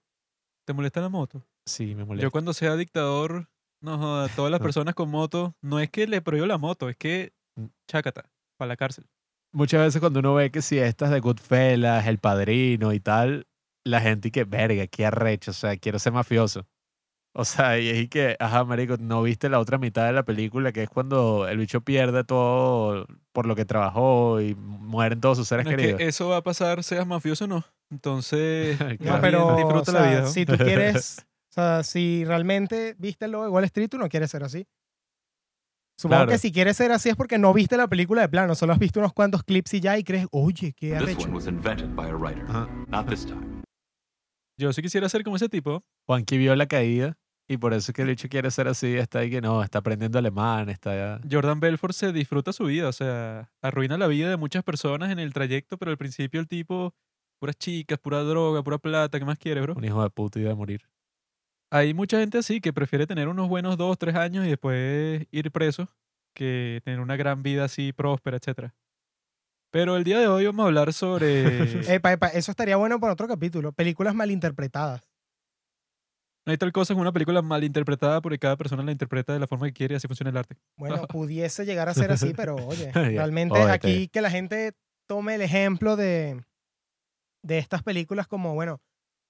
¿Te 0.67 0.73
molesta 0.73 1.01
la 1.01 1.09
moto? 1.09 1.43
Sí, 1.67 1.95
me 1.95 2.05
molesta. 2.05 2.23
Yo 2.25 2.31
cuando 2.31 2.53
sea 2.53 2.77
dictador, 2.77 3.49
no 3.81 3.99
joda, 3.99 4.29
todas 4.29 4.51
las 4.51 4.61
personas 4.61 4.95
con 4.95 5.11
moto, 5.11 5.55
no 5.63 5.81
es 5.81 5.91
que 5.91 6.07
le 6.07 6.21
prohíbo 6.23 6.47
la 6.47 6.59
moto, 6.59 6.89
es 6.89 6.97
que 6.97 7.33
Mm. 7.57 7.67
chácata, 7.89 8.31
para 8.59 8.69
la 8.71 8.77
cárcel. 8.77 9.07
Muchas 9.53 9.81
veces 9.81 10.01
cuando 10.01 10.19
uno 10.19 10.35
ve 10.35 10.51
que 10.51 10.61
si 10.63 10.79
estas 10.79 11.11
de 11.11 11.21
Goodfellas, 11.21 12.05
El 12.09 12.19
Padrino 12.19 12.93
y 12.93 12.99
tal, 12.99 13.47
la 13.85 14.01
gente 14.01 14.29
y 14.29 14.31
que, 14.33 14.43
verga, 14.45 14.87
qué 14.89 15.07
arrecho, 15.07 15.53
o 15.53 15.55
sea, 15.55 15.77
quiero 15.77 15.99
ser 16.01 16.13
mafioso. 16.13 16.67
O 17.37 17.45
sea, 17.45 17.79
y 17.79 17.89
es 17.89 18.09
que, 18.09 18.37
ajá, 18.41 18.65
marico, 18.65 18.97
no 18.99 19.23
viste 19.23 19.49
la 19.49 19.59
otra 19.61 19.79
mitad 19.79 20.07
de 20.07 20.13
la 20.13 20.25
película, 20.25 20.73
que 20.73 20.83
es 20.85 20.89
cuando 20.89 21.47
el 21.49 21.59
bicho 21.59 21.81
pierde 21.83 22.25
todo 22.25 23.07
por 23.33 23.47
lo 23.47 23.55
que 23.57 23.65
trabajó 23.65 24.41
y 24.41 24.55
mueren 24.57 25.21
todos 25.21 25.39
sus 25.39 25.49
seres 25.49 25.65
No 25.65 25.71
es 25.73 25.77
queridos. 25.77 25.99
que 25.99 26.07
eso 26.09 26.29
va 26.29 26.39
a 26.39 26.43
pasar, 26.43 26.83
seas 26.85 27.07
mafioso 27.07 27.45
o 27.45 27.49
no. 27.49 27.65
Entonces. 27.91 28.79
No, 29.01 29.21
pero 29.21 29.39
bien 29.47 29.55
o 29.55 29.57
disfruta 29.57 29.93
sea, 29.93 30.01
la 30.01 30.09
vida. 30.11 30.21
¿no? 30.23 30.27
si 30.29 30.45
tú 30.47 30.57
quieres, 30.57 31.25
o 31.55 31.61
sea, 31.61 31.85
si 31.85 32.25
realmente 32.25 32.97
viste 32.99 33.27
el 33.27 33.31
logo 33.31 33.45
de 33.45 33.51
Wall 33.51 33.63
Street, 33.65 33.89
tú 33.89 33.97
no 33.97 34.09
quieres 34.09 34.29
ser 34.31 34.43
así. 34.43 34.67
Supongo 35.97 36.23
Claro. 36.23 36.33
que 36.33 36.39
si 36.39 36.51
quieres 36.51 36.77
ser 36.77 36.91
así 36.91 37.11
es 37.11 37.15
porque 37.17 37.39
no 37.39 37.53
viste 37.55 37.77
la 37.77 37.87
película 37.87 38.23
de 38.23 38.29
plano, 38.29 38.57
solo 38.57 38.73
has 38.73 38.81
visto 38.81 38.99
unos 38.99 39.13
cuantos 39.13 39.45
clips 39.45 39.75
y 39.75 39.81
ya 39.81 39.97
y 39.97 40.03
crees, 40.03 40.27
oye, 40.33 40.73
qué 40.73 40.89
This 40.91 40.97
arrecho. 41.03 41.23
one 41.27 41.35
was 41.35 41.47
invented 41.47 41.95
by 41.95 42.11
a 42.11 42.17
writer. 42.17 42.43
Ajá. 42.49 42.69
Not 42.89 43.09
this 43.09 43.25
time. 43.25 43.63
Yo 44.59 44.73
sí 44.73 44.83
quisiera 44.83 45.09
ser 45.09 45.23
como 45.23 45.37
ese 45.37 45.49
tipo. 45.49 45.85
Juanqui 46.09 46.39
vio 46.39 46.57
la 46.57 46.67
caída 46.67 47.17
Y 47.49 47.59
por 47.59 47.73
eso 47.75 47.93
es 47.93 47.95
que 47.95 48.03
el 48.03 48.09
bicho 48.09 48.29
quiere 48.29 48.51
ser 48.51 48.67
así, 48.69 48.97
está 48.97 49.19
ahí 49.21 49.31
que 49.31 49.41
no, 49.43 49.63
está 49.63 49.79
aprendiendo 49.79 50.19
alemán, 50.19 50.71
está... 50.71 51.21
Jordan 51.31 51.61
Belfort 51.61 51.93
se 51.95 52.11
disfruta 52.13 52.53
su 52.55 52.65
vida, 52.65 52.89
o 52.89 52.93
sea, 52.93 53.51
arruina 53.63 53.97
la 53.99 54.07
vida 54.07 54.31
de 54.31 54.37
muchas 54.39 54.65
personas 54.65 55.11
en 55.13 55.19
el 55.19 55.33
trayecto, 55.35 55.77
pero 55.77 55.91
al 55.91 55.99
principio 55.99 56.41
el 56.41 56.49
tipo, 56.49 56.95
puras 57.39 57.57
chicas, 57.57 57.99
pura 57.99 58.23
droga, 58.23 58.63
pura 58.63 58.79
plata, 58.79 59.19
¿qué 59.19 59.25
más 59.27 59.39
quiere, 59.39 59.61
bro? 59.61 59.75
Un 59.75 59.85
hijo 59.85 60.03
de 60.03 60.09
puta 60.11 60.41
y 60.41 60.43
de 60.43 60.55
morir. 60.55 60.89
Hay 61.75 61.93
mucha 61.93 62.21
gente 62.21 62.39
así 62.39 62.61
que 62.61 62.73
prefiere 62.73 63.05
tener 63.05 63.27
unos 63.27 63.49
buenos 63.49 63.77
dos, 63.77 63.99
tres 63.99 64.15
años 64.15 64.47
y 64.47 64.51
después 64.51 65.27
ir 65.33 65.51
preso 65.51 65.89
que 66.33 66.81
tener 66.85 67.01
una 67.01 67.17
gran 67.17 67.43
vida 67.43 67.65
así 67.65 67.93
próspera, 67.93 68.37
etcétera. 68.37 68.77
Pero 69.73 69.97
el 69.97 70.05
día 70.05 70.21
de 70.21 70.29
hoy 70.29 70.47
vamos 70.47 70.63
a 70.63 70.67
hablar 70.69 70.93
sobre... 70.93 71.93
Epa, 71.93 72.13
epa, 72.13 72.29
eso 72.29 72.53
estaría 72.53 72.77
bueno 72.77 73.01
para 73.01 73.15
otro 73.15 73.27
capítulo. 73.27 73.73
Películas 73.73 74.15
malinterpretadas. 74.15 75.03
No 76.47 76.53
hay 76.53 76.59
tal 76.59 76.71
cosa 76.71 76.95
como 76.95 77.03
una 77.03 77.11
película 77.11 77.43
mal 77.43 77.65
interpretada 77.65 78.21
porque 78.21 78.39
cada 78.39 78.57
persona 78.57 78.85
la 78.85 78.93
interpreta 78.93 79.33
de 79.33 79.41
la 79.41 79.49
forma 79.49 79.67
que 79.67 79.73
quiere 79.73 79.95
y 79.95 79.97
así 79.97 80.07
funciona 80.07 80.31
el 80.31 80.37
arte. 80.37 80.55
Bueno, 80.77 81.05
pudiese 81.09 81.67
llegar 81.67 81.89
a 81.89 81.95
ser 81.95 82.13
así, 82.13 82.35
pero 82.35 82.55
oye, 82.55 82.93
realmente 82.95 83.61
aquí 83.61 84.07
que 84.07 84.21
la 84.21 84.31
gente 84.31 84.75
tome 85.09 85.35
el 85.35 85.43
ejemplo 85.43 85.97
de, 85.97 86.41
de 87.43 87.59
estas 87.59 87.83
películas 87.83 88.29
como, 88.29 88.55
bueno, 88.55 88.81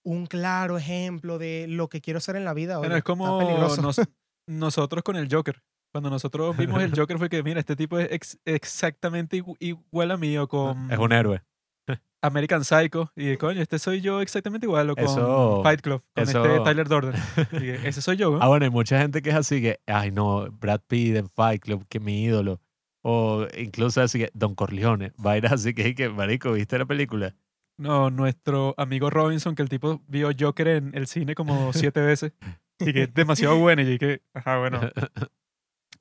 un 0.05 0.27
claro 0.27 0.77
ejemplo 0.79 1.39
de 1.39 1.67
lo 1.69 1.89
que 1.89 2.01
quiero 2.01 2.21
ser 2.21 2.37
en 2.37 2.45
la 2.45 2.55
vida. 2.55 2.79
Bueno, 2.79 2.93
oye, 2.95 2.99
es 2.99 3.05
como 3.05 3.41
nos- 3.83 4.01
nosotros 4.47 5.03
con 5.03 5.17
el 5.17 5.29
Joker. 5.33 5.63
Cuando 5.93 6.11
nosotros 6.11 6.57
vimos 6.57 6.83
el 6.83 6.93
Joker 6.97 7.19
fue 7.19 7.29
que, 7.29 7.43
mira, 7.43 7.61
este 7.61 7.77
tipo 7.77 7.99
es 7.99 8.09
ex- 8.11 8.39
exactamente 8.45 9.37
igu- 9.43 9.57
igual 9.61 10.11
a 10.11 10.17
mí 10.17 10.37
o 10.39 10.49
con 10.49 10.91
Es 10.91 10.99
un 10.99 11.13
héroe. 11.13 11.43
American 12.23 12.65
Psycho. 12.65 13.13
Y 13.17 13.37
coño, 13.37 13.61
este 13.61 13.79
soy 13.79 14.01
yo 14.01 14.21
exactamente 14.21 14.67
igual 14.67 14.91
o 14.91 14.95
con 14.97 15.05
Eso- 15.05 15.63
Fight 15.63 15.81
Club, 15.83 16.03
con 16.15 16.25
este 16.25 16.39
Tyler 16.65 16.89
Durden. 16.89 17.13
Ese 17.85 18.01
soy 18.03 18.17
yo, 18.17 18.31
¿no? 18.33 18.39
Ah, 18.43 18.49
bueno, 18.49 18.65
hay 18.65 18.71
mucha 18.71 18.99
gente 18.99 19.21
que 19.23 19.31
es 19.31 19.37
así 19.37 19.61
que, 19.61 19.81
ay 19.87 20.11
no, 20.11 20.51
Brad 20.51 20.81
Pitt 20.87 21.17
en 21.17 21.29
Fight 21.29 21.63
Club, 21.63 21.87
que 21.89 22.01
mi 22.01 22.25
ídolo. 22.25 22.61
O 23.07 23.47
incluso 23.59 24.01
así 24.01 24.19
que 24.19 24.31
Don 24.33 24.55
Corleone, 24.55 25.13
vainas 25.19 25.53
así 25.53 25.75
que, 25.75 25.95
que 25.95 26.09
marico, 26.09 26.53
¿viste 26.53 26.79
la 26.79 26.87
película? 26.87 27.35
No, 27.77 28.11
nuestro 28.11 28.75
amigo 28.77 29.11
Robinson, 29.11 29.55
que 29.55 29.63
el 29.63 29.69
tipo 29.69 30.03
vio 30.07 30.31
Joker 30.39 30.69
en 30.69 30.95
el 30.95 31.07
cine 31.07 31.35
como 31.35 31.73
siete 31.73 32.01
veces. 32.01 32.33
Y 32.79 32.93
que 32.93 33.05
es 33.05 33.15
demasiado 33.15 33.59
buena. 33.59 33.83
Y 33.83 33.99
que, 33.99 34.23
ajá, 34.33 34.59
bueno, 34.59 34.81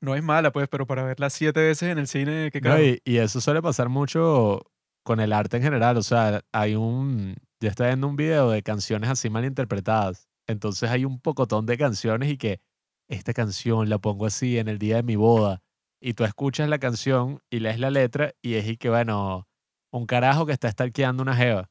no 0.02 0.16
es 0.16 0.24
mala, 0.24 0.52
pues, 0.52 0.68
pero 0.68 0.86
para 0.86 1.04
verla 1.04 1.30
siete 1.30 1.62
veces 1.62 1.90
en 1.90 1.98
el 1.98 2.08
cine, 2.08 2.50
qué 2.52 2.62
No, 2.62 2.80
y, 2.82 3.02
y 3.06 3.18
eso 3.18 3.42
suele 3.42 3.62
pasar 3.62 3.90
mucho 3.90 4.72
con 5.04 5.20
el 5.20 5.34
arte 5.34 5.58
en 5.58 5.64
general. 5.64 5.98
O 5.98 6.04
sea, 6.04 6.42
hay 6.52 6.76
un. 6.76 7.36
Yo 7.60 7.70
estaba 7.70 7.90
viendo 7.90 8.08
un 8.08 8.16
video 8.16 8.50
de 8.50 8.62
canciones 8.64 9.10
así 9.10 9.30
mal 9.30 9.46
interpretadas. 9.46 10.28
Entonces 10.48 10.90
hay 10.90 11.06
un 11.06 11.20
pocotón 11.20 11.66
de 11.66 11.78
canciones 11.78 12.30
y 12.30 12.38
que 12.38 12.60
esta 13.08 13.34
canción 13.34 13.90
la 13.90 13.98
pongo 14.00 14.26
así 14.26 14.58
en 14.58 14.68
el 14.68 14.80
día 14.80 14.98
de 14.98 15.04
mi 15.04 15.16
boda. 15.16 15.62
Y 16.02 16.14
tú 16.14 16.26
escuchas 16.26 16.68
la 16.68 16.80
canción 16.80 17.42
y 17.50 17.60
lees 17.60 17.80
la 17.80 17.90
letra 17.90 18.34
y 18.42 18.56
es 18.56 18.68
y 18.68 18.78
que, 18.78 18.90
bueno, 18.90 19.48
un 19.94 20.06
carajo 20.06 20.46
que 20.46 20.54
está 20.54 20.70
stalkeando 20.72 21.22
una 21.24 21.36
jeva. 21.36 21.70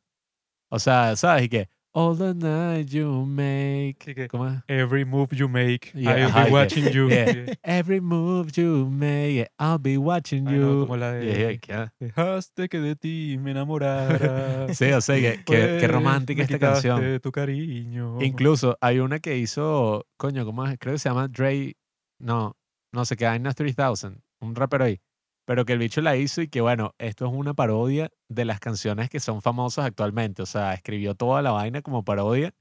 O 0.70 0.78
sea, 0.78 1.16
¿sabes? 1.16 1.44
Y 1.44 1.48
que. 1.48 1.68
All 1.94 2.16
the 2.16 2.32
night 2.32 2.88
you 2.88 3.26
make. 3.26 3.96
Que, 3.98 4.26
¿Cómo 4.26 4.48
es? 4.48 4.62
Every 4.66 5.04
move 5.04 5.28
you 5.36 5.46
make, 5.46 5.90
Yeah, 5.92 6.16
I'll 6.16 6.24
ajá, 6.28 6.38
be 6.40 6.46
que- 6.46 6.52
watching 6.54 6.84
you. 6.90 7.08
yeah. 7.10 7.30
Y- 7.30 7.52
Every 7.62 8.00
move 8.00 8.50
you 8.52 8.88
make, 8.90 9.50
I'll 9.58 9.78
be 9.78 9.98
watching 9.98 10.44
no, 10.44 10.52
you. 10.52 10.80
como 10.86 10.96
la 10.96 11.12
de 11.12 11.58
que, 11.60 11.72
ah, 11.74 11.92
Dejaste 12.00 12.70
que 12.70 12.80
de 12.80 12.96
ti 12.96 13.36
me 13.38 13.50
enamorara. 13.50 14.68
Sí, 14.74 14.90
o 14.92 15.02
sea, 15.02 15.16
que, 15.16 15.44
que- 15.44 15.44
qué 15.44 15.76
Pues, 15.80 15.90
romántica 15.90 16.42
esta 16.44 16.58
canción. 16.58 17.20
tu 17.20 17.30
cariño. 17.30 18.22
Incluso 18.22 18.78
hay 18.80 19.00
una 19.00 19.18
que 19.18 19.36
hizo, 19.36 20.06
coño, 20.16 20.46
¿cómo 20.46 20.64
es? 20.66 20.78
Creo 20.78 20.94
que 20.94 20.98
se 20.98 21.10
llama 21.10 21.28
Dre, 21.28 21.76
no, 22.18 22.56
no 22.92 23.04
sé 23.04 23.16
qué, 23.16 23.26
Aina 23.26 23.52
3000, 23.52 24.16
un 24.40 24.54
rapero 24.54 24.84
ahí. 24.84 24.98
Pero 25.44 25.64
que 25.64 25.72
el 25.72 25.78
bicho 25.78 26.00
la 26.00 26.16
hizo 26.16 26.40
y 26.42 26.48
que, 26.48 26.60
bueno, 26.60 26.94
esto 26.98 27.26
es 27.26 27.32
una 27.32 27.54
parodia 27.54 28.10
de 28.28 28.44
las 28.44 28.60
canciones 28.60 29.10
que 29.10 29.20
son 29.20 29.42
famosas 29.42 29.86
actualmente. 29.86 30.42
O 30.42 30.46
sea, 30.46 30.74
escribió 30.74 31.14
toda 31.14 31.42
la 31.42 31.50
vaina 31.50 31.82
como 31.82 32.04
parodia 32.04 32.54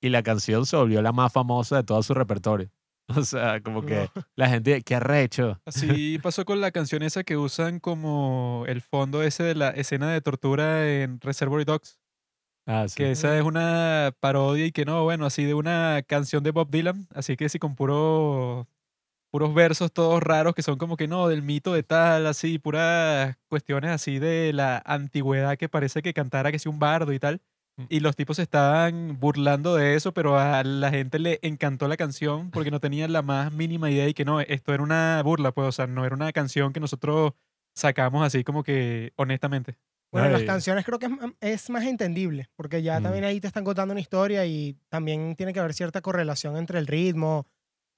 y 0.00 0.10
la 0.10 0.22
canción 0.22 0.66
se 0.66 0.76
volvió 0.76 1.02
la 1.02 1.12
más 1.12 1.32
famosa 1.32 1.76
de 1.76 1.84
todo 1.84 2.02
su 2.02 2.14
repertorio. 2.14 2.70
O 3.16 3.24
sea, 3.24 3.62
como 3.62 3.86
que 3.86 4.10
la 4.36 4.50
gente, 4.50 4.82
qué 4.82 4.96
arrecho. 4.96 5.58
Así 5.64 6.18
pasó 6.18 6.44
con 6.44 6.60
la 6.60 6.72
canción 6.72 7.02
esa 7.02 7.24
que 7.24 7.38
usan 7.38 7.80
como 7.80 8.64
el 8.68 8.82
fondo 8.82 9.22
ese 9.22 9.44
de 9.44 9.54
la 9.54 9.70
escena 9.70 10.12
de 10.12 10.20
tortura 10.20 10.86
en 10.86 11.18
Reservoir 11.18 11.64
Dogs. 11.64 11.98
Ah, 12.66 12.86
sí. 12.86 12.96
Que 12.96 13.12
esa 13.12 13.34
es 13.38 13.42
una 13.42 14.12
parodia 14.20 14.66
y 14.66 14.72
que 14.72 14.84
no, 14.84 15.04
bueno, 15.04 15.24
así 15.24 15.44
de 15.44 15.54
una 15.54 16.02
canción 16.06 16.44
de 16.44 16.50
Bob 16.50 16.68
Dylan. 16.70 17.06
Así 17.14 17.34
que 17.34 17.48
sí, 17.48 17.58
con 17.58 17.74
puro, 17.74 18.68
puros 19.30 19.54
versos 19.54 19.92
todos 19.92 20.22
raros 20.22 20.54
que 20.54 20.62
son 20.62 20.78
como 20.78 20.96
que 20.96 21.08
no, 21.08 21.28
del 21.28 21.42
mito 21.42 21.72
de 21.74 21.82
tal, 21.82 22.26
así, 22.26 22.58
puras 22.58 23.36
cuestiones 23.48 23.90
así 23.90 24.18
de 24.18 24.52
la 24.52 24.82
antigüedad 24.86 25.56
que 25.56 25.68
parece 25.68 26.02
que 26.02 26.14
cantara 26.14 26.50
que 26.52 26.58
sí 26.58 26.68
un 26.68 26.78
bardo 26.78 27.12
y 27.12 27.18
tal. 27.18 27.40
Mm. 27.76 27.84
Y 27.90 28.00
los 28.00 28.16
tipos 28.16 28.36
se 28.36 28.42
estaban 28.42 29.18
burlando 29.20 29.76
de 29.76 29.94
eso, 29.94 30.12
pero 30.12 30.38
a 30.38 30.62
la 30.64 30.90
gente 30.90 31.18
le 31.18 31.38
encantó 31.42 31.88
la 31.88 31.96
canción 31.96 32.50
porque 32.50 32.70
no 32.70 32.80
tenían 32.80 33.12
la 33.12 33.22
más 33.22 33.52
mínima 33.52 33.90
idea 33.90 34.08
y 34.08 34.14
que 34.14 34.24
no, 34.24 34.40
esto 34.40 34.72
era 34.74 34.82
una 34.82 35.22
burla, 35.22 35.52
pues, 35.52 35.68
o 35.68 35.72
sea, 35.72 35.86
no 35.86 36.04
era 36.04 36.14
una 36.14 36.32
canción 36.32 36.72
que 36.72 36.80
nosotros 36.80 37.32
sacamos 37.74 38.26
así 38.26 38.42
como 38.44 38.62
que 38.64 39.12
honestamente. 39.16 39.76
Bueno, 40.10 40.30
las 40.30 40.40
Ay. 40.40 40.46
canciones 40.46 40.86
creo 40.86 40.98
que 40.98 41.08
es 41.42 41.68
más 41.68 41.84
entendible, 41.84 42.48
porque 42.56 42.82
ya 42.82 42.98
Mm. 42.98 43.02
también 43.02 43.24
ahí 43.24 43.40
te 43.40 43.46
están 43.46 43.62
contando 43.62 43.92
una 43.92 44.00
historia 44.00 44.46
y 44.46 44.74
también 44.88 45.36
tiene 45.36 45.52
que 45.52 45.60
haber 45.60 45.74
cierta 45.74 46.00
correlación 46.00 46.56
entre 46.56 46.78
el 46.78 46.86
ritmo. 46.86 47.46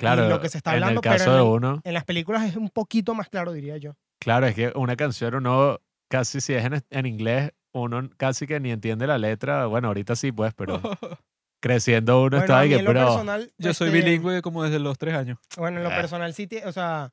Claro, 0.00 0.28
lo 0.28 0.40
que 0.40 0.48
se 0.48 0.58
está 0.58 0.70
en 0.70 0.74
hablando, 0.76 1.00
el 1.00 1.02
pero 1.02 1.14
caso 1.14 1.30
en 1.30 1.36
de 1.36 1.42
el- 1.42 1.48
uno, 1.48 1.80
En 1.84 1.94
las 1.94 2.04
películas 2.04 2.44
es 2.44 2.56
un 2.56 2.70
poquito 2.70 3.14
más 3.14 3.28
claro, 3.28 3.52
diría 3.52 3.76
yo. 3.76 3.94
Claro, 4.20 4.46
es 4.46 4.54
que 4.54 4.72
una 4.74 4.96
canción 4.96 5.34
uno 5.34 5.78
casi 6.10 6.40
si 6.40 6.54
es 6.54 6.64
en, 6.64 6.82
en 6.90 7.06
inglés, 7.06 7.52
uno 7.72 8.08
casi 8.16 8.46
que 8.46 8.58
ni 8.60 8.70
entiende 8.70 9.06
la 9.06 9.18
letra. 9.18 9.66
Bueno, 9.66 9.88
ahorita 9.88 10.16
sí, 10.16 10.32
pues, 10.32 10.52
pero 10.54 10.80
creciendo 11.62 12.18
uno 12.22 12.30
Bueno, 12.30 12.44
está 12.44 12.58
ahí 12.58 12.70
que, 12.70 12.76
en 12.76 12.84
pero 12.86 13.00
personal, 13.06 13.52
Yo 13.58 13.72
soy 13.74 13.88
este, 13.88 14.00
bilingüe 14.00 14.42
como 14.42 14.62
desde 14.64 14.78
los 14.78 14.98
tres 14.98 15.14
años. 15.14 15.38
Bueno, 15.56 15.78
en 15.78 15.84
lo 15.84 15.90
Ah. 15.90 15.96
personal 15.96 16.34
sí, 16.34 16.48
o 16.64 16.72
sea, 16.72 17.10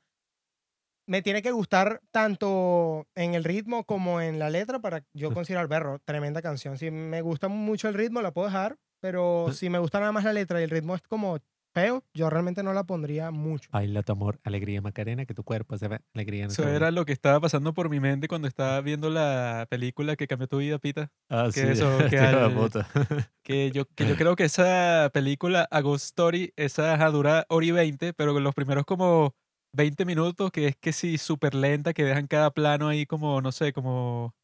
me 1.08 1.22
tiene 1.22 1.42
que 1.42 1.52
gustar 1.52 2.02
tanto 2.12 3.08
en 3.16 3.34
el 3.34 3.44
ritmo 3.44 3.86
como 3.86 4.20
en 4.20 4.40
la 4.40 4.50
letra 4.50 4.80
para 4.80 5.04
yo 5.14 5.34
considerar 5.34 5.68
berro, 5.68 6.00
tremenda 6.00 6.42
canción. 6.42 6.78
Si 6.78 6.92
me 6.92 7.22
gusta 7.22 7.48
mucho 7.48 7.88
el 7.88 7.94
ritmo, 7.94 8.22
la 8.22 8.32
puedo 8.32 8.48
dejar, 8.48 8.78
pero 9.00 9.52
si 9.54 9.70
me 9.70 9.80
gusta 9.80 10.00
nada 10.00 10.12
más 10.12 10.26
la 10.26 10.34
letra 10.34 10.60
y 10.60 10.64
el 10.64 10.70
ritmo 10.70 10.96
es 10.96 11.02
como 11.04 11.38
feo, 11.82 12.04
yo 12.14 12.30
realmente 12.30 12.64
no 12.64 12.74
la 12.74 12.84
pondría 12.84 13.32
mucho. 13.32 13.70
baila 13.72 14.02
tu 14.04 14.12
amor, 14.12 14.40
alegría 14.44 14.82
Macarena, 14.82 15.26
que 15.26 15.34
tu 15.34 15.44
cuerpo 15.44 15.78
se 15.78 15.88
ve 15.88 16.00
alegría. 16.14 16.46
Eso 16.46 16.68
era 16.68 16.92
lo 16.92 17.06
que 17.06 17.14
estaba 17.14 17.40
pasando 17.40 17.74
por 17.74 17.90
mi 17.90 18.00
mente 18.00 18.28
cuando 18.28 18.48
estaba 18.48 18.82
viendo 18.82 19.10
la 19.10 19.68
película 19.70 20.16
que 20.16 20.28
cambió 20.28 20.48
tu 20.48 20.58
vida, 20.58 20.80
Pita. 20.80 21.12
Ah, 21.30 21.50
sí, 21.52 21.62
que 21.62 21.72
eso, 21.72 21.98
que 22.10 22.18
al- 22.20 22.54
puta. 22.54 22.88
Que 23.44 23.72
yo, 23.72 23.86
que 23.86 24.06
yo 24.06 24.16
creo 24.18 24.36
que 24.36 24.44
esa 24.44 25.10
película, 25.14 25.68
A 25.72 25.80
Ghost 25.80 26.04
Story, 26.06 26.52
esa 26.58 26.98
dura 27.10 27.46
hora 27.48 27.66
y 27.66 27.72
20, 27.72 28.14
pero 28.14 28.34
con 28.34 28.44
los 28.44 28.54
primeros 28.54 28.84
como 28.86 29.36
20 29.72 30.04
minutos, 30.04 30.52
que 30.52 30.68
es 30.68 30.76
que 30.76 30.92
sí, 30.92 31.18
súper 31.18 31.56
lenta, 31.56 31.94
que 31.94 32.04
dejan 32.04 32.28
cada 32.28 32.52
plano 32.52 32.90
ahí 32.90 33.06
como, 33.06 33.40
no 33.42 33.54
sé, 33.54 33.72
como 33.72 34.36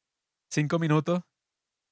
5 0.49 0.79
minutos. 0.79 1.21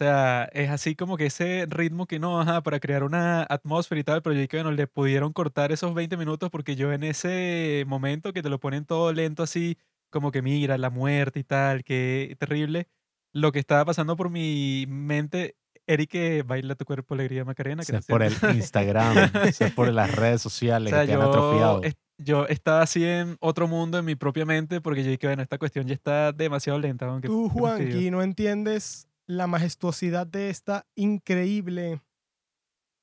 O 0.02 0.04
sea, 0.04 0.50
es 0.54 0.68
así 0.72 0.96
como 0.96 1.16
que 1.16 1.28
ese 1.28 1.68
ritmo 1.70 2.08
que 2.08 2.18
no, 2.18 2.42
ajá, 2.42 2.64
para 2.64 2.80
crear 2.80 3.04
una 3.04 3.44
atmósfera 3.48 4.02
y 4.02 4.04
tal, 4.04 4.24
pero 4.24 4.34
yo 4.36 4.48
que 4.48 4.64
no 4.64 4.72
le 4.72 4.88
pudieron 4.88 5.32
cortar 5.32 5.72
esos 5.72 5.94
20 5.94 6.18
minutos 6.18 6.50
porque 6.50 6.76
yo 6.76 6.92
en 6.92 7.04
ese 7.04 7.84
momento 7.86 8.34
que 8.34 8.42
te 8.42 8.50
lo 8.50 8.60
ponen 8.60 8.84
todo 8.86 9.14
lento 9.14 9.44
así, 9.44 9.78
como 10.10 10.32
que 10.32 10.42
mira, 10.42 10.80
la 10.80 10.90
muerte 10.90 11.42
y 11.42 11.44
tal, 11.44 11.84
qué 11.84 12.36
terrible. 12.40 12.88
Lo 13.32 13.52
que 13.52 13.60
estaba 13.60 13.86
pasando 13.86 14.16
por 14.16 14.32
mi 14.32 14.86
mente, 14.90 15.56
Eric, 15.86 16.10
que 16.10 16.42
baila 16.42 16.74
tu 16.74 16.84
cuerpo 16.84 17.14
alegría 17.14 17.46
Macarena. 17.46 17.84
Eso 17.84 17.96
es 17.98 18.06
por 18.08 18.24
el 18.24 18.34
Instagram, 18.56 19.18
es 19.44 19.72
por 19.76 19.94
las 19.94 20.16
redes 20.16 20.42
O 20.48 20.50
sociales 20.50 20.90
sea, 20.90 21.02
que 21.02 21.10
te 21.10 21.14
han 21.14 21.20
yo, 21.20 21.28
atrofiado. 21.30 21.84
es- 21.84 21.96
yo 22.18 22.48
estaba 22.48 22.82
así 22.82 23.06
en 23.06 23.38
otro 23.40 23.68
mundo 23.68 24.00
en 24.00 24.06
mi 24.06 24.16
propia 24.16 24.46
mente 24.46 24.82
porque 24.82 25.04
yo 25.04 25.12
dije, 25.12 25.28
bueno, 25.28 25.44
esta 25.44 25.60
cuestión 25.60 25.86
ya 25.86 25.94
está 25.94 26.32
demasiado 26.32 26.80
lenta. 26.80 27.06
aunque 27.06 27.28
Tú, 27.28 27.50
Juanqui, 27.54 28.10
no 28.10 28.24
entiendes 28.24 29.08
la 29.32 29.48
majestuosidad 29.48 30.28
de 30.28 30.50
esta 30.50 30.86
increíble 30.96 32.02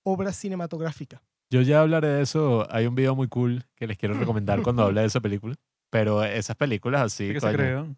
obra 0.04 0.32
cinematográfica. 0.32 1.23
Yo 1.50 1.62
ya 1.62 1.80
hablaré 1.80 2.08
de 2.08 2.23
eso. 2.23 2.66
Hay 2.70 2.87
un 2.87 2.94
video 2.94 3.14
muy 3.14 3.28
cool 3.28 3.64
que 3.76 3.87
les 3.87 3.97
quiero 3.97 4.14
recomendar 4.14 4.62
cuando 4.62 4.82
hable 4.85 5.00
de 5.00 5.06
esa 5.06 5.20
película. 5.20 5.54
Pero 5.90 6.23
esas 6.23 6.56
películas 6.56 7.00
así, 7.02 7.28
¿Qué 7.32 7.40
se 7.40 7.47
coño, 7.47 7.56
creo? 7.56 7.97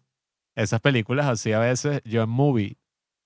esas 0.55 0.79
películas 0.79 1.25
así 1.27 1.51
a 1.51 1.59
veces, 1.59 2.01
yo 2.05 2.23
en 2.23 2.29
Movie, 2.29 2.77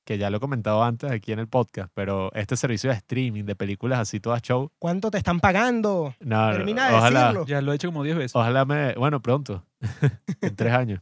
que 0.05 0.17
ya 0.17 0.31
lo 0.31 0.37
he 0.37 0.39
comentado 0.39 0.83
antes 0.83 1.11
aquí 1.11 1.31
en 1.31 1.37
el 1.39 1.47
podcast, 1.47 1.91
pero 1.93 2.31
este 2.33 2.55
servicio 2.57 2.89
de 2.89 2.95
streaming 2.95 3.43
de 3.43 3.55
películas 3.55 3.99
así 3.99 4.19
todas 4.19 4.41
show, 4.41 4.71
¿Cuánto 4.79 5.11
te 5.11 5.19
están 5.19 5.39
pagando? 5.39 6.15
no, 6.19 6.47
no, 6.47 6.53
Termina 6.57 6.89
de 6.89 6.95
ojalá, 6.95 7.19
decirlo. 7.25 7.45
Ya 7.45 7.61
lo 7.61 7.71
he 7.71 7.75
hecho 7.75 7.89
como 7.89 8.03
10 8.03 8.17
veces. 8.17 8.35
ojalá 8.35 8.65
me, 8.65 8.93
bueno, 8.95 9.21
pronto, 9.21 9.63
en 10.41 10.55
tres 10.55 10.73
años. 10.73 11.01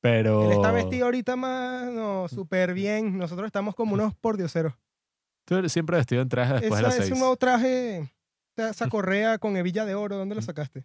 Pero 0.00 0.44
Él 0.46 0.52
está 0.52 0.70
vestido 0.72 1.06
ahorita 1.06 1.36
más, 1.36 1.90
no, 1.90 2.28
súper 2.28 2.74
bien. 2.74 3.18
Nosotros 3.18 3.46
estamos 3.46 3.74
como 3.74 3.94
unos 3.94 4.14
pordioseros. 4.14 4.74
tú 5.46 5.56
eres 5.56 5.72
siempre 5.72 5.96
vestido 5.96 6.22
en 6.22 6.28
traje 6.28 6.54
después 6.54 6.70
de 6.70 6.76
Eso 6.76 6.82
las 6.82 6.94
es 6.94 7.00
seis. 7.00 7.12
un 7.12 7.18
nuevo 7.20 7.36
traje 7.36 8.12
esa 8.56 8.88
correa 8.88 9.38
con 9.38 9.56
hebilla 9.56 9.84
de 9.84 9.94
oro? 9.94 10.16
¿Dónde 10.16 10.34
la 10.34 10.42
sacaste? 10.42 10.84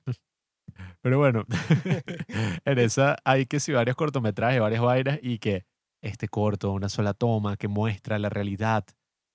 Pero 1.02 1.18
bueno, 1.18 1.46
en 2.66 2.80
esa 2.80 3.18
hay 3.24 3.46
que 3.46 3.60
sí 3.60 3.72
varios 3.74 3.96
cortometrajes, 3.96 4.60
varias 4.60 4.82
vainas 4.82 5.20
y 5.22 5.40
que 5.40 5.66
este 6.02 6.28
corto, 6.28 6.72
una 6.72 6.90
sola 6.90 7.14
toma 7.14 7.58
que 7.58 7.68
muestra 7.68 8.18
la 8.20 8.30
realidad 8.30 8.86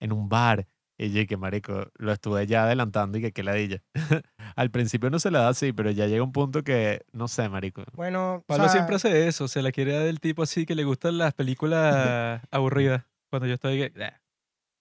en 0.00 0.12
un 0.12 0.28
bar. 0.28 0.66
Y 0.99 1.11
yo, 1.12 1.26
que 1.26 1.37
marico, 1.37 1.91
lo 1.99 2.12
estuve 2.12 2.47
ya 2.47 2.65
adelantando 2.65 3.19
y 3.19 3.21
que 3.21 3.33
qué 3.33 3.43
ladilla. 3.43 3.83
Al 4.57 4.71
principio 4.71 5.11
no 5.11 5.19
se 5.19 5.31
la 5.31 5.41
da 5.41 5.49
así, 5.50 5.73
pero 5.75 5.91
ya 5.91 6.07
llega 6.07 6.23
un 6.23 6.33
punto 6.33 6.62
que, 6.62 7.03
no 7.12 7.29
sé, 7.29 7.49
marico. 7.50 7.85
Bueno, 7.93 8.37
o 8.37 8.43
Pablo 8.47 8.65
sea, 8.65 8.73
siempre 8.73 8.97
hace 8.97 9.29
eso, 9.29 9.47
se 9.49 9.61
la 9.61 9.73
quiere 9.73 9.93
dar 9.93 10.05
del 10.05 10.21
tipo 10.21 10.43
así 10.43 10.65
que 10.65 10.75
le 10.75 10.85
gustan 10.85 11.19
las 11.19 11.35
películas 11.35 12.41
aburridas. 12.50 13.05
Cuando 13.31 13.47
yo 13.47 13.55
estoy... 13.55 13.79
que, 13.79 13.99
"Nah". 13.99 14.11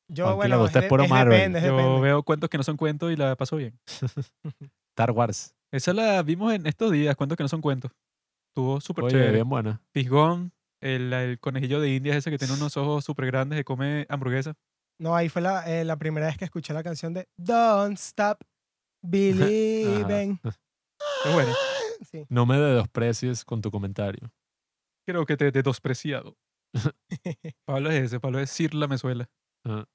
yo, 0.07 0.35
bueno, 0.35 0.55
le 0.55 0.61
gusta 0.61 0.79
es, 0.79 0.85
es 0.85 0.89
puro 0.89 1.03
es 1.03 1.09
Marvel. 1.09 1.37
depende, 1.37 1.59
es 1.59 1.65
Yo 1.65 1.75
depende. 1.75 1.99
veo 2.01 2.23
cuentos 2.23 2.49
que 2.49 2.57
no 2.57 2.63
son 2.63 2.77
cuentos 2.77 3.11
y 3.11 3.15
la 3.17 3.35
paso 3.35 3.57
bien. 3.57 3.77
Star 4.95 5.11
Wars. 5.11 5.53
Esa 5.73 5.91
la 5.93 6.21
vimos 6.23 6.53
en 6.53 6.65
estos 6.67 6.91
días, 6.91 7.15
cuentos 7.17 7.35
que 7.35 7.43
no 7.43 7.49
son 7.49 7.59
cuentos. 7.61 7.91
Estuvo 8.51 8.79
súper 8.79 9.05
Oye, 9.05 9.11
chévere. 9.13 9.31
bien 9.33 9.49
buena. 9.49 9.81
Pisgón, 9.91 10.53
el, 10.81 11.11
el 11.11 11.39
conejillo 11.39 11.81
de 11.81 11.93
Indias 11.93 12.15
ese 12.15 12.31
que 12.31 12.37
tiene 12.37 12.53
unos 12.53 12.77
ojos 12.77 13.03
súper 13.03 13.25
grandes 13.25 13.57
que 13.57 13.65
come 13.65 14.05
hamburguesa. 14.07 14.53
No, 14.99 15.15
ahí 15.15 15.29
fue 15.29 15.41
la, 15.41 15.69
eh, 15.69 15.83
la 15.83 15.97
primera 15.97 16.27
vez 16.27 16.37
que 16.37 16.45
escuché 16.45 16.73
la 16.73 16.83
canción 16.83 17.13
de 17.13 17.27
Don't 17.37 17.97
Stop 17.97 18.39
Believing. 19.03 20.39
Es 20.43 21.33
buena. 21.33 21.53
Sí. 22.11 22.25
No 22.29 22.45
me 22.45 22.57
desprecies 22.57 23.43
con 23.45 23.61
tu 23.61 23.71
comentario. 23.71 24.31
Creo 25.07 25.25
que 25.25 25.37
te 25.37 25.47
he 25.47 25.51
despreciado. 25.51 26.35
Pablo 27.65 27.89
es 27.91 28.03
ese, 28.05 28.19
Pablo 28.19 28.39
es 28.39 28.49
Sir 28.49 28.73
Lamezuela. 28.73 29.29
Ah. 29.65 29.85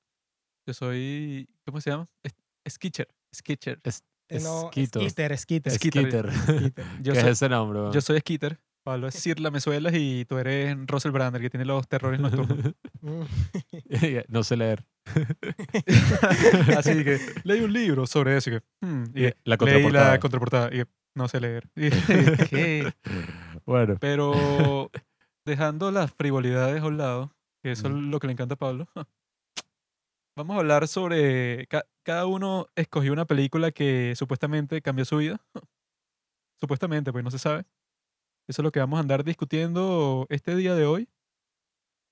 Yo 0.66 0.74
soy, 0.74 1.48
¿cómo 1.66 1.80
se 1.80 1.90
llama? 1.90 2.06
Es- 2.22 2.34
Skitcher. 2.74 3.08
Skitcher. 3.34 3.80
Eh, 4.28 4.38
no. 4.40 4.68
Skitter, 4.70 5.36
Skitter. 5.38 5.72
Skitter. 5.72 6.32
Skitter. 6.32 6.32
Skitter. 6.32 6.84
Yo 7.02 7.12
¿Qué 7.12 7.20
soy, 7.20 7.30
es 7.30 7.36
ese 7.42 7.48
nombre? 7.48 7.80
yo 7.92 8.00
soy 8.00 8.20
Skitter. 8.20 8.60
Pablo 8.82 9.08
es 9.08 9.14
Sir 9.14 9.40
Lamezuelas 9.40 9.92
y 9.94 10.24
tú 10.24 10.38
eres 10.38 10.74
Russell 10.86 11.10
Brander, 11.12 11.40
que 11.42 11.50
tiene 11.50 11.64
los 11.66 11.86
terrores 11.86 12.18
nocturnos. 12.20 12.74
Mm. 13.02 13.22
no 14.28 14.42
sé 14.42 14.56
leer. 14.56 14.86
Así 16.76 17.04
que 17.04 17.18
leí 17.44 17.60
un 17.62 17.72
libro 17.72 18.06
sobre 18.06 18.36
eso 18.36 18.50
y 18.50 18.52
que, 18.54 18.62
hmm, 18.86 19.04
y 19.10 19.12
que 19.22 19.36
La 19.44 19.56
leí 19.56 19.58
contraportada. 19.58 20.10
la 20.12 20.18
contraportada 20.20 20.68
y 20.68 20.78
que 20.78 20.86
no 21.14 21.28
sé 21.28 21.40
leer. 21.40 21.68
Bueno, 23.66 23.96
Pero 24.00 24.90
dejando 25.44 25.90
las 25.90 26.12
frivolidades 26.12 26.82
a 26.82 26.86
un 26.86 26.96
lado, 26.96 27.32
que 27.62 27.72
eso 27.72 27.88
es 27.88 27.92
Mm. 27.94 28.10
lo 28.10 28.18
que 28.18 28.26
le 28.26 28.32
encanta 28.32 28.54
a 28.54 28.58
Pablo, 28.58 28.88
vamos 30.36 30.56
a 30.56 30.60
hablar 30.60 30.88
sobre. 30.88 31.66
ca- 31.68 31.86
cada 32.02 32.26
uno 32.26 32.66
escogió 32.74 33.12
una 33.12 33.26
película 33.26 33.70
que 33.70 34.14
supuestamente 34.16 34.80
cambió 34.82 35.04
su 35.04 35.18
vida. 35.18 35.40
Supuestamente, 36.58 37.12
pues 37.12 37.22
no 37.22 37.30
se 37.30 37.38
sabe. 37.38 37.64
Eso 38.50 38.62
es 38.62 38.64
lo 38.64 38.72
que 38.72 38.80
vamos 38.80 38.96
a 38.96 39.02
andar 39.02 39.22
discutiendo 39.22 40.26
este 40.28 40.56
día 40.56 40.74
de 40.74 40.84
hoy. 40.84 41.08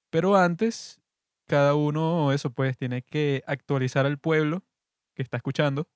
Pero 0.09 0.37
antes, 0.37 1.01
cada 1.49 1.75
uno, 1.75 2.33
eso 2.33 2.51
pues, 2.53 2.79
tiene 2.79 3.03
que 3.03 3.43
actualizar 3.49 4.07
al 4.07 4.19
pueblo 4.19 4.63
que 5.17 5.25
está 5.25 5.37
escuchando 5.37 5.89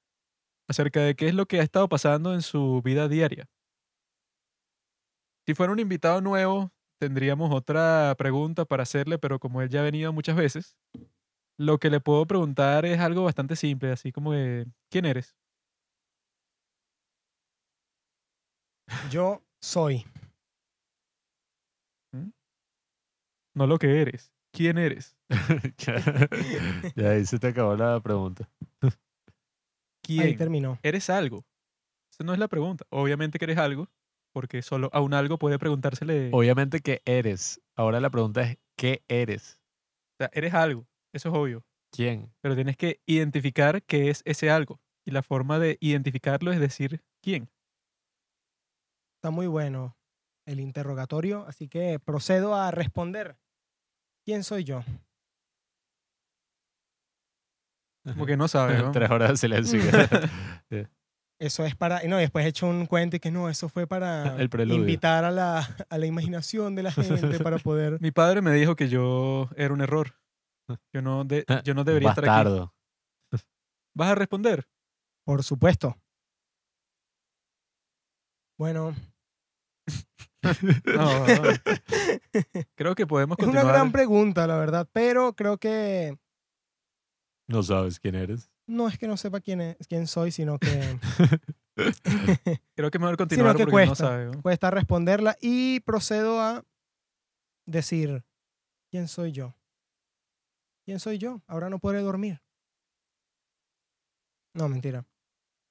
acerca 0.68 0.98
de 0.98 1.14
qué 1.14 1.28
es 1.28 1.34
lo 1.34 1.46
que 1.46 1.60
ha 1.60 1.62
estado 1.62 1.88
pasando 1.88 2.34
en 2.34 2.42
su 2.42 2.82
vida 2.82 3.06
diaria. 3.06 3.48
Si 5.46 5.54
fuera 5.54 5.72
un 5.72 5.78
invitado 5.78 6.20
nuevo, 6.20 6.72
tendríamos 6.98 7.54
otra 7.54 8.12
pregunta 8.18 8.64
para 8.64 8.82
hacerle, 8.82 9.18
pero 9.18 9.38
como 9.38 9.62
él 9.62 9.68
ya 9.68 9.78
ha 9.78 9.84
venido 9.84 10.12
muchas 10.12 10.34
veces, 10.34 10.76
lo 11.56 11.78
que 11.78 11.88
le 11.88 12.00
puedo 12.00 12.26
preguntar 12.26 12.84
es 12.84 12.98
algo 12.98 13.22
bastante 13.22 13.54
simple, 13.54 13.92
así 13.92 14.10
como 14.10 14.32
de, 14.32 14.66
¿quién 14.90 15.04
eres? 15.04 15.36
Yo 19.08 19.40
soy. 19.60 20.04
No 23.54 23.66
lo 23.66 23.78
que 23.78 24.00
eres, 24.00 24.32
¿quién 24.52 24.78
eres? 24.78 25.16
ya, 25.78 25.96
ya 26.96 27.10
ahí 27.10 27.24
se 27.24 27.38
te 27.38 27.48
acabó 27.48 27.76
la 27.76 28.00
pregunta. 28.00 28.48
Ahí 30.08 30.18
¿Quién? 30.18 30.36
terminó. 30.36 30.78
¿Eres 30.82 31.08
algo? 31.10 31.46
Esa 32.10 32.24
no 32.24 32.32
es 32.32 32.38
la 32.40 32.48
pregunta. 32.48 32.84
Obviamente 32.90 33.38
que 33.38 33.44
eres 33.44 33.56
algo, 33.56 33.88
porque 34.32 34.60
solo 34.60 34.90
a 34.92 35.00
un 35.00 35.14
algo 35.14 35.38
puede 35.38 35.60
preguntársele, 35.60 36.30
o 36.32 36.38
Obviamente 36.38 36.80
que 36.80 37.02
eres. 37.04 37.60
Ahora 37.76 38.00
la 38.00 38.10
pregunta 38.10 38.42
es, 38.42 38.58
¿qué 38.76 39.04
eres? 39.06 39.60
sea, 40.22 40.30
eres 40.32 40.54
algo, 40.54 40.86
eso 41.12 41.28
es 41.28 41.34
obvio, 41.34 41.64
¿Quién? 41.90 42.32
pero 42.40 42.54
tienes 42.54 42.76
que 42.76 43.00
identificar 43.06 43.82
qué 43.82 44.10
es 44.10 44.22
ese 44.24 44.50
algo. 44.50 44.80
Y 45.04 45.10
la 45.10 45.22
forma 45.22 45.58
de 45.58 45.78
identificarlo 45.80 46.52
es 46.52 46.60
decir 46.60 47.02
quién. 47.20 47.50
Está 49.16 49.30
muy 49.30 49.46
bueno 49.46 49.96
el 50.46 50.60
interrogatorio, 50.60 51.44
así 51.46 51.68
que 51.68 51.98
procedo 51.98 52.54
a 52.54 52.70
responder. 52.70 53.36
¿Quién 54.24 54.44
soy 54.44 54.64
yo? 54.64 54.82
Como 58.04 58.26
que 58.26 58.36
no 58.36 58.48
sabes, 58.48 58.82
¿no? 58.82 58.90
Tres 58.90 59.10
horas 59.10 59.30
de 59.30 59.36
silencio. 59.36 59.80
Eso 61.38 61.64
es 61.64 61.74
para... 61.74 62.00
No, 62.04 62.18
y 62.18 62.22
después 62.22 62.44
he 62.44 62.48
hecho 62.48 62.68
un 62.68 62.86
cuento 62.86 63.16
y 63.16 63.20
que 63.20 63.32
no, 63.32 63.48
eso 63.48 63.68
fue 63.68 63.88
para 63.88 64.36
El 64.40 64.48
invitar 64.70 65.24
a 65.24 65.32
la, 65.32 65.58
a 65.88 65.98
la 65.98 66.06
imaginación 66.06 66.76
de 66.76 66.84
la 66.84 66.92
gente 66.92 67.40
para 67.40 67.58
poder... 67.58 67.98
Mi 68.00 68.12
padre 68.12 68.42
me 68.42 68.52
dijo 68.52 68.76
que 68.76 68.88
yo 68.88 69.48
era 69.56 69.74
un 69.74 69.80
error. 69.80 70.14
Yo 70.92 71.02
no, 71.02 71.24
de- 71.24 71.44
yo 71.64 71.74
no 71.74 71.82
debería 71.82 72.10
estar 72.10 72.24
aquí. 72.24 72.30
Bastardo. 72.30 72.74
¿Vas 73.94 74.10
a 74.10 74.14
responder? 74.14 74.68
Por 75.24 75.42
supuesto. 75.42 75.96
Bueno, 78.56 78.94
No, 80.84 81.26
no. 81.26 81.42
Creo 82.74 82.94
que 82.96 83.06
podemos 83.06 83.38
es 83.38 83.44
una 83.46 83.52
continuar. 83.52 83.74
gran 83.76 83.92
pregunta, 83.92 84.46
la 84.48 84.56
verdad, 84.56 84.88
pero 84.92 85.34
creo 85.34 85.56
que 85.58 86.18
No 87.48 87.62
sabes 87.62 88.00
quién 88.00 88.16
eres. 88.16 88.50
no 88.66 88.88
es 88.88 88.98
que 88.98 89.06
no 89.06 89.16
sepa 89.16 89.40
quién, 89.40 89.60
es, 89.60 89.76
quién 89.88 90.06
soy, 90.08 90.32
sino 90.32 90.58
que 90.58 90.98
Creo 92.74 92.90
que 92.90 92.98
es 92.98 93.00
mejor 93.00 93.16
continuar 93.16 93.56
que 93.56 93.64
porque 93.66 93.86
no 93.86 93.86
cuesta. 93.88 93.94
sabe. 93.94 94.26
¿no? 94.26 94.42
cuesta 94.42 94.70
responderla 94.70 95.36
y 95.40 95.80
procedo 95.80 96.40
a 96.40 96.64
decir, 97.66 98.24
¿quién 98.90 99.06
soy 99.08 99.30
yo? 99.32 99.54
¿Quién 100.84 100.98
soy 100.98 101.18
yo? 101.18 101.40
Ahora 101.46 101.70
no 101.70 101.78
podré 101.78 102.00
dormir. 102.00 102.42
No, 104.54 104.68
mentira. 104.68 105.06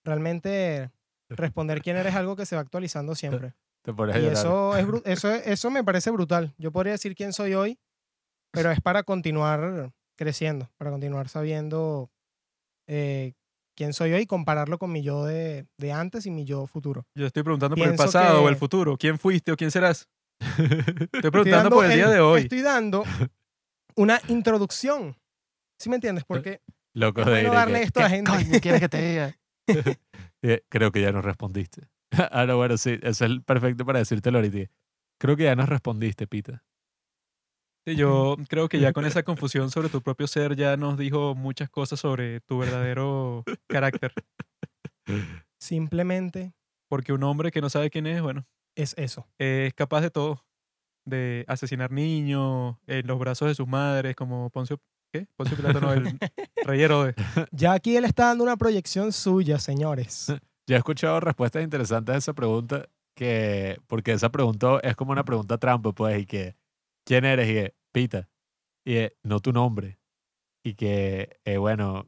Realmente 0.06 0.92
responder 1.30 1.82
quién 1.82 1.98
eres 1.98 2.14
es 2.14 2.18
algo 2.18 2.36
que 2.38 2.46
se 2.46 2.56
va 2.56 2.62
actualizando 2.62 3.16
siempre. 3.16 3.54
Te 3.84 3.92
Y 3.92 4.26
eso, 4.26 4.76
es, 4.78 4.86
eso, 5.06 5.32
es- 5.32 5.48
eso 5.48 5.72
me 5.72 5.84
parece 5.84 6.12
brutal. 6.12 6.54
Yo 6.58 6.72
podría 6.72 6.94
decir 6.94 7.16
quién 7.16 7.34
soy 7.34 7.54
hoy, 7.54 7.80
pero 8.52 8.72
es 8.72 8.80
para 8.82 9.04
continuar 9.04 9.92
creciendo, 10.18 10.70
para 10.78 10.92
continuar 10.92 11.30
sabiendo 11.30 12.12
eh, 12.88 13.34
quién 13.76 13.94
soy 13.94 14.14
hoy 14.14 14.22
y 14.22 14.26
compararlo 14.28 14.78
con 14.78 14.92
mi 14.92 15.02
yo 15.02 15.26
de, 15.26 15.66
de 15.78 15.92
antes 15.92 16.26
y 16.26 16.32
mi 16.32 16.46
yo 16.46 16.68
futuro. 16.68 17.06
Yo 17.16 17.26
estoy 17.26 17.44
preguntando 17.44 17.76
por 17.76 17.88
el 17.88 17.96
pasado 17.96 18.44
o 18.44 18.50
el 18.50 18.56
futuro. 18.56 18.98
¿Quién 18.98 19.18
fuiste 19.18 19.52
o 19.52 19.56
quién 19.58 19.72
serás? 19.72 20.08
Estoy 21.12 21.32
preguntando 21.32 21.70
por 21.70 21.86
el 21.86 21.94
día 21.94 22.10
de 22.10 22.20
hoy. 22.20 22.42
Estoy 22.42 22.62
dando 22.62 23.04
una 23.96 24.20
introducción. 24.28 25.16
¿Sí 25.80 25.90
me 25.90 25.96
entiendes? 25.96 26.24
Porque 26.26 26.62
Loco 26.94 27.24
de 27.24 27.32
bueno 27.32 27.54
darle 27.54 27.80
que, 27.80 27.84
esto 27.86 28.00
a 28.00 28.04
la 28.04 28.10
¿qué 28.10 28.16
gente. 28.16 28.32
coño 28.32 28.60
quieres 28.62 28.82
que 28.82 28.90
te 28.90 29.02
diga? 29.10 29.38
Eh, 30.44 30.64
Creo 30.70 30.92
que 30.92 31.02
ya 31.02 31.12
nos 31.12 31.24
respondiste. 31.24 31.88
ah, 32.32 32.46
no, 32.46 32.58
bueno, 32.58 32.78
sí, 32.78 33.00
eso 33.02 33.26
es 33.26 33.40
perfecto 33.46 33.86
para 33.86 34.00
decírtelo 34.00 34.40
ahorita. 34.40 34.72
Creo 35.18 35.38
que 35.38 35.44
ya 35.44 35.56
nos 35.56 35.70
respondiste, 35.70 36.28
Pita. 36.28 36.64
Sí, 37.86 37.96
yo 37.96 38.38
creo 38.48 38.70
que 38.70 38.80
ya 38.80 38.94
con 38.94 39.06
esa 39.06 39.24
confusión 39.24 39.72
sobre 39.72 39.90
tu 39.90 40.02
propio 40.02 40.28
ser 40.28 40.56
ya 40.56 40.78
nos 40.78 40.98
dijo 40.98 41.34
muchas 41.36 41.70
cosas 41.70 42.00
sobre 42.00 42.42
tu 42.42 42.60
verdadero 42.60 43.44
carácter. 43.68 44.14
simplemente 45.60 46.54
Porque 46.88 47.14
un 47.14 47.24
hombre 47.24 47.52
que 47.52 47.62
no 47.62 47.70
sabe 47.70 47.90
quién 47.90 48.06
es, 48.08 48.22
bueno, 48.22 48.46
es 48.76 48.94
eso. 48.98 49.28
es 49.38 49.74
capaz 49.74 50.02
de 50.02 50.12
todo. 50.12 50.46
De 51.06 51.46
asesinar 51.48 51.92
niños 51.92 52.76
en 52.86 53.08
los 53.08 53.18
brazos 53.18 53.48
de 53.48 53.56
sus 53.56 53.68
madres, 53.68 54.16
como 54.16 54.50
Poncio... 54.52 54.80
¿Qué? 55.12 55.28
Poncio 55.36 55.58
Pilato, 55.58 55.82
no, 55.82 55.92
el 55.92 56.18
rey 56.64 56.82
Herodes. 56.82 57.16
Ya 57.52 57.74
aquí 57.74 57.98
él 57.98 58.06
está 58.06 58.28
dando 58.28 58.44
una 58.44 58.56
proyección 58.56 59.12
suya, 59.12 59.60
señores. 59.60 60.32
Yo 60.68 60.76
he 60.76 60.78
escuchado 60.78 61.20
respuestas 61.20 61.64
interesantes 61.64 62.16
a 62.16 62.18
esa 62.18 62.34
pregunta, 62.34 62.88
que, 63.16 63.78
porque 63.88 64.14
esa 64.14 64.30
pregunta 64.32 64.80
es 64.84 64.96
como 64.96 65.12
una 65.12 65.26
pregunta 65.26 65.58
trampa, 65.58 65.92
pues, 65.92 66.20
y 66.22 66.26
que, 66.26 66.56
¿quién 67.06 67.26
eres? 67.26 67.50
Y 67.50 67.54
que, 67.54 67.76
Pita. 67.92 68.30
Y 68.86 68.94
que, 68.94 69.18
no 69.24 69.40
tu 69.40 69.52
nombre. 69.52 70.00
Y 70.64 70.76
que, 70.76 71.40
eh, 71.46 71.58
bueno, 71.58 72.08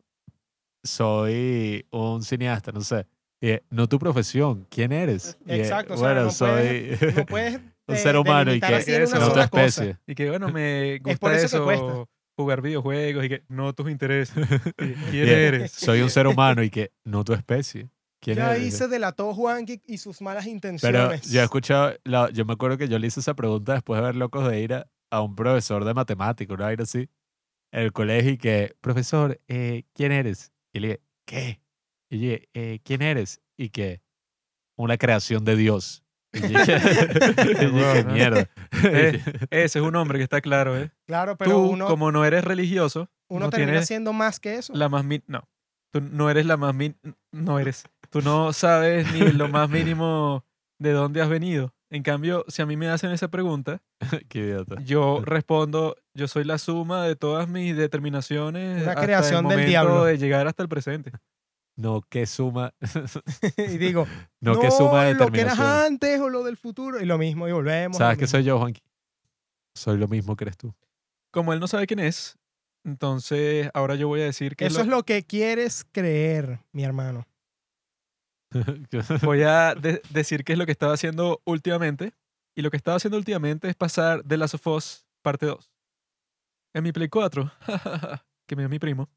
soy 0.84 1.86
un 1.92 2.24
cineasta, 2.24 2.72
no 2.72 2.82
sé. 2.82 3.08
Y 3.42 3.48
que, 3.48 3.64
no 3.70 3.88
tu 3.88 4.00
profesión, 4.00 4.66
¿quién 4.70 4.92
eres? 4.92 5.38
Y 5.42 5.46
que, 5.48 5.56
Exacto, 5.58 5.96
o 5.96 5.98
sea, 5.98 6.08
bueno, 6.08 6.24
no 6.26 6.32
soy 6.32 6.98
No 7.16 7.26
puedes 7.26 7.56
un 7.88 7.96
de- 7.96 7.98
ser 7.98 8.16
humano 8.18 8.54
y 8.54 8.60
que 8.62 8.68
no 8.70 9.30
cosa. 9.30 9.44
especie. 9.44 9.98
Y 10.08 10.16
que, 10.16 10.30
bueno, 10.30 10.50
me 10.50 10.96
Es 10.96 11.02
gusta 11.04 11.20
por 11.20 11.34
eso 11.34 11.42
que 11.42 11.46
eso. 11.46 11.64
cuesta. 11.66 12.06
jugar 12.38 12.62
videojuegos 12.62 13.26
y 13.26 13.30
que 13.30 13.44
no 13.50 13.74
tus 13.74 13.90
intereses. 13.90 14.36
¿Quién 15.12 15.28
eres? 15.30 15.72
Soy 15.72 16.02
un 16.02 16.10
ser 16.10 16.28
humano 16.28 16.64
y 16.64 16.70
que 16.70 16.92
no 17.04 17.24
tu 17.24 17.34
especie. 17.34 17.90
¿Quién 18.24 18.38
Ya 18.38 18.52
ahí 18.52 18.72
se 18.72 18.88
delató 18.88 19.34
Juan 19.34 19.66
y 19.86 19.98
sus 19.98 20.22
malas 20.22 20.46
Pero 20.46 20.54
intenciones. 20.54 21.30
yo 21.30 21.42
he 21.42 21.44
escuchado, 21.44 21.94
la- 22.06 22.30
yo 22.32 22.46
me 22.46 22.54
acuerdo 22.54 22.78
que 22.78 22.88
yo 22.88 22.98
le 22.98 23.08
hice 23.08 23.20
esa 23.20 23.34
pregunta 23.34 23.74
después 23.74 24.00
de 24.00 24.06
ver 24.08 24.16
Locos 24.16 24.48
de 24.50 24.62
Ira 24.62 24.88
a 25.12 25.22
un 25.22 25.36
profesor 25.36 25.84
de 25.86 25.94
matemáticas, 25.94 26.56
una 26.56 26.66
vaina 26.66 26.84
así, 26.84 27.10
en 27.72 27.82
el 27.82 27.92
colegio 27.92 28.32
y 28.32 28.38
que, 28.38 28.76
profesor, 28.82 29.40
eh, 29.48 29.84
¿quién 29.94 30.12
eres? 30.12 30.52
Y 30.72 30.80
le 30.80 30.88
dije, 30.88 31.02
¿qué? 31.26 31.62
Y 32.10 32.16
yo 32.20 32.24
dije, 32.32 32.50
"Eh, 32.54 32.80
¿quién 32.84 33.02
eres? 33.02 33.42
Y 33.58 33.70
que, 33.70 34.02
una 34.76 34.98
creación 34.98 35.44
de 35.46 35.56
Dios. 35.56 36.04
Y 36.34 36.40
dije, 36.40 36.78
mierda. 38.08 38.50
Eh, 38.84 39.22
Ese 39.52 39.80
es 39.80 39.86
un 39.86 39.96
hombre 39.96 40.18
que 40.18 40.24
está 40.24 40.42
claro, 40.42 40.78
¿eh? 40.78 40.92
Claro, 41.06 41.38
pero 41.38 41.52
Tú, 41.52 41.58
uno, 41.72 41.88
como 41.88 42.12
no 42.12 42.26
eres 42.26 42.44
religioso, 42.44 43.10
uno 43.28 43.46
no 43.46 43.50
termina 43.52 43.84
siendo 43.84 44.14
más 44.14 44.40
que 44.40 44.56
eso. 44.56 44.74
la 44.74 44.90
más 44.90 45.04
min- 45.06 45.24
no. 45.28 45.48
Tú 45.92 46.02
no 46.02 46.30
eres 46.32 46.46
la 46.48 46.58
más 46.58 46.74
min 46.74 46.98
no 47.32 47.60
eres. 47.60 47.84
Tú 48.14 48.22
no 48.22 48.54
sabes 48.54 49.12
ni 49.12 49.32
lo 49.32 49.48
más 49.50 49.68
mínimo 49.72 50.46
de 50.78 50.92
dónde 50.92 51.20
has 51.20 51.30
venido. 51.30 51.74
En 51.90 52.04
cambio, 52.04 52.46
si 52.48 52.62
a 52.62 52.68
mí 52.68 52.78
me 52.78 52.88
hacen 52.88 53.10
esa 53.10 53.28
pregunta, 53.30 53.82
Qué 54.30 54.38
idiota. 54.38 54.80
yo 54.84 55.22
respondo, 55.26 55.96
yo 56.14 56.28
soy 56.28 56.44
la 56.44 56.60
suma 56.60 57.04
de 57.06 57.16
todas 57.16 57.50
mis 57.50 57.76
determinaciones 57.76 58.88
hasta 58.88 59.02
creación 59.02 59.46
el 59.46 59.50
del 59.50 59.58
momento 59.58 59.70
diablo. 59.70 60.06
de 60.06 60.20
llegar 60.20 60.46
hasta 60.46 60.62
el 60.62 60.70
presente. 60.70 61.12
No 61.76 62.02
que 62.08 62.28
suma, 62.28 62.76
y 63.58 63.80
digo, 63.80 64.06
no, 64.42 64.60
que 64.60 64.70
suma 64.70 65.10
lo 65.10 65.32
que 65.32 65.42
eras 65.42 65.60
antes 65.60 66.20
o 66.20 66.30
lo 66.30 66.44
del 66.44 66.56
futuro. 66.56 67.02
Y 67.02 67.06
lo 67.06 67.18
mismo, 67.18 67.48
y 67.48 67.52
volvemos. 67.52 67.98
¿Sabes 67.98 68.18
mismo. 68.18 68.28
soy 68.28 68.44
yo, 68.44 68.60
Juanqui? 68.60 68.84
Soy 69.74 69.98
lo 69.98 70.08
mismo 70.08 70.36
que 70.36 70.44
eres 70.44 70.58
tú. 70.58 70.72
Como 71.32 71.52
él 71.52 71.60
no 71.60 71.66
sabe 71.66 71.88
quién 71.88 72.00
es, 72.00 72.38
entonces 72.84 73.72
ahora 73.74 73.96
yo 73.96 74.08
voy 74.08 74.22
a 74.22 74.26
decir 74.26 74.56
que 74.56 74.68
Eso 74.68 74.82
es 74.82 74.88
lo 74.88 75.02
que 75.02 75.24
quieres 75.24 75.84
creer, 75.92 76.60
mi 76.74 76.84
hermano. 76.84 77.26
voy 79.24 79.44
a 79.44 79.76
de- 79.76 80.02
decir 80.10 80.44
qué 80.44 80.54
es 80.54 80.60
lo 80.60 80.66
que 80.66 80.72
estaba 80.72 80.94
haciendo 80.94 81.42
últimamente. 81.46 82.14
Y 82.56 82.62
lo 82.62 82.70
que 82.70 82.78
estaba 82.78 82.98
haciendo 82.98 83.18
últimamente 83.18 83.68
es 83.68 83.76
pasar 83.76 84.22
The 84.24 84.38
Last 84.38 84.54
of 84.56 84.68
Us 84.68 85.06
parte 85.24 85.46
2. 85.48 85.72
En 86.76 86.84
mi 86.84 86.92
Play 86.92 87.08
4, 87.10 87.52
que 88.48 88.56
me 88.56 88.64
dio 88.64 88.70
mi 88.70 88.80
primo, 88.80 89.10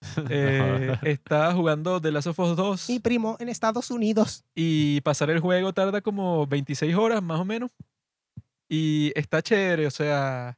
eh, 0.30 0.96
estaba 1.02 1.52
jugando 1.54 2.00
The 2.00 2.10
Last 2.12 2.28
of 2.28 2.38
Us 2.38 2.56
2 2.56 2.88
Mi 2.88 2.98
primo 3.00 3.36
en 3.40 3.48
Estados 3.48 3.90
Unidos. 3.90 4.44
y 4.54 5.00
pasar 5.02 5.30
el 5.30 5.40
juego 5.40 5.72
tarda 5.72 6.00
como 6.00 6.46
26 6.46 6.94
horas 6.96 7.22
más 7.22 7.40
o 7.40 7.44
menos. 7.44 7.70
Y 8.68 9.12
está 9.16 9.42
chévere, 9.42 9.86
o 9.86 9.90
sea, 9.90 10.56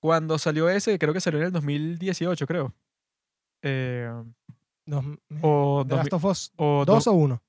cuando 0.00 0.36
salió 0.38 0.68
ese, 0.68 0.98
creo 0.98 1.12
que 1.14 1.20
salió 1.20 1.38
en 1.40 1.46
el 1.46 1.52
2018, 1.52 2.46
creo. 2.46 2.74
Eh, 3.62 4.10
Dos, 4.84 5.04
o 5.40 5.84
The 5.88 5.94
Last 5.96 6.12
of 6.14 6.24
Us, 6.24 6.52
o 6.56 6.84
¿Dos 6.84 7.04
do- 7.04 7.12
o 7.12 7.14
uno? 7.14 7.42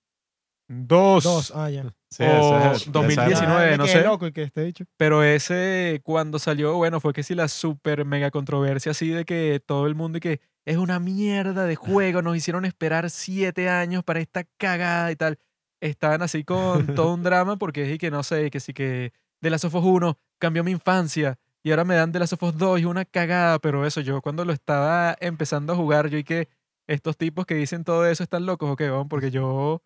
Dos. 0.73 1.23
Dos, 1.23 1.51
ah, 1.55 1.69
ya. 1.69 1.83
Sí, 2.09 2.23
O 2.23 2.57
ese 2.57 2.75
es 2.81 2.85
el- 2.87 2.91
2019, 2.93 3.33
esa- 3.33 3.67
Ah, 3.67 3.71
me 3.71 3.77
no 3.77 3.87
sé. 3.87 4.03
loco 4.03 4.27
y 4.27 4.31
que 4.31 4.43
esté 4.43 4.63
dicho. 4.63 4.85
Pero 4.97 5.23
ese, 5.23 6.01
cuando 6.03 6.37
salió, 6.39 6.75
bueno, 6.75 6.99
fue 6.99 7.13
que 7.13 7.23
sí 7.23 7.33
la 7.35 7.47
super 7.47 8.05
mega 8.05 8.29
controversia 8.31 8.91
así 8.91 9.09
de 9.09 9.25
que 9.25 9.61
todo 9.65 9.87
el 9.87 9.95
mundo 9.95 10.17
y 10.17 10.21
que 10.21 10.39
es 10.65 10.77
una 10.77 10.99
mierda 10.99 11.65
de 11.65 11.75
juego, 11.75 12.21
nos 12.21 12.37
hicieron 12.37 12.65
esperar 12.65 13.09
siete 13.09 13.69
años 13.69 14.03
para 14.03 14.19
esta 14.19 14.43
cagada 14.57 15.11
y 15.11 15.15
tal. 15.15 15.37
Estaban 15.81 16.21
así 16.21 16.43
con 16.43 16.85
todo 16.95 17.13
un 17.13 17.23
drama 17.23 17.57
porque 17.57 17.83
es 17.83 17.95
y 17.95 17.97
que 17.97 18.11
no 18.11 18.23
sé, 18.23 18.49
que 18.51 18.59
sí 18.59 18.73
que 18.73 19.11
de 19.41 19.49
Last 19.49 19.65
of 19.65 19.75
Us 19.75 19.83
1 19.83 20.17
cambió 20.39 20.63
mi 20.63 20.71
infancia 20.71 21.37
y 21.63 21.71
ahora 21.71 21.83
me 21.83 21.95
dan 21.95 22.11
de 22.11 22.19
Last 22.19 22.33
of 22.33 22.43
Us 22.43 22.57
2 22.57 22.79
y 22.81 22.85
una 22.85 23.03
cagada, 23.05 23.59
pero 23.59 23.85
eso 23.85 23.99
yo 24.01 24.21
cuando 24.21 24.45
lo 24.45 24.53
estaba 24.53 25.15
empezando 25.19 25.73
a 25.73 25.75
jugar, 25.75 26.07
yo 26.09 26.17
y 26.17 26.23
que 26.23 26.47
estos 26.87 27.17
tipos 27.17 27.45
que 27.45 27.55
dicen 27.55 27.83
todo 27.83 28.05
eso 28.05 28.23
están 28.23 28.45
locos 28.45 28.69
o 28.69 28.75
qué, 28.75 28.89
weón? 28.91 29.07
porque 29.09 29.31
yo 29.31 29.81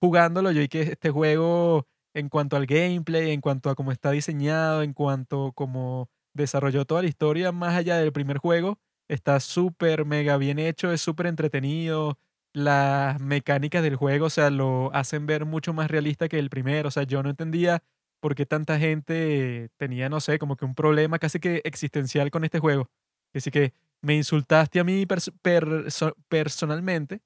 jugándolo, 0.00 0.50
yo 0.52 0.62
y 0.62 0.68
que 0.68 0.82
este 0.82 1.10
juego 1.10 1.86
en 2.14 2.28
cuanto 2.28 2.56
al 2.56 2.66
gameplay, 2.66 3.30
en 3.32 3.40
cuanto 3.40 3.70
a 3.70 3.74
cómo 3.74 3.92
está 3.92 4.10
diseñado, 4.10 4.82
en 4.82 4.92
cuanto 4.92 5.48
a 5.48 5.52
cómo 5.52 6.08
desarrolló 6.34 6.84
toda 6.84 7.02
la 7.02 7.08
historia, 7.08 7.52
más 7.52 7.74
allá 7.76 7.96
del 7.98 8.12
primer 8.12 8.38
juego, 8.38 8.78
está 9.08 9.40
súper 9.40 10.04
mega 10.04 10.36
bien 10.36 10.58
hecho, 10.58 10.92
es 10.92 11.00
súper 11.00 11.26
entretenido. 11.26 12.18
Las 12.54 13.20
mecánicas 13.20 13.82
del 13.82 13.96
juego, 13.96 14.26
o 14.26 14.30
sea, 14.30 14.50
lo 14.50 14.90
hacen 14.94 15.26
ver 15.26 15.44
mucho 15.44 15.72
más 15.74 15.90
realista 15.90 16.28
que 16.28 16.38
el 16.38 16.50
primero. 16.50 16.88
O 16.88 16.90
sea, 16.90 17.02
yo 17.04 17.22
no 17.22 17.30
entendía 17.30 17.82
por 18.20 18.34
qué 18.34 18.46
tanta 18.46 18.78
gente 18.78 19.68
tenía, 19.76 20.08
no 20.08 20.20
sé, 20.20 20.38
como 20.38 20.56
que 20.56 20.64
un 20.64 20.74
problema 20.74 21.18
casi 21.18 21.38
que 21.40 21.60
existencial 21.64 22.30
con 22.30 22.44
este 22.44 22.58
juego. 22.58 22.90
Así 23.34 23.50
que 23.50 23.74
me 24.00 24.16
insultaste 24.16 24.80
a 24.80 24.84
mí 24.84 25.04
pers- 25.06 25.32
perso- 25.42 26.14
personalmente. 26.28 27.20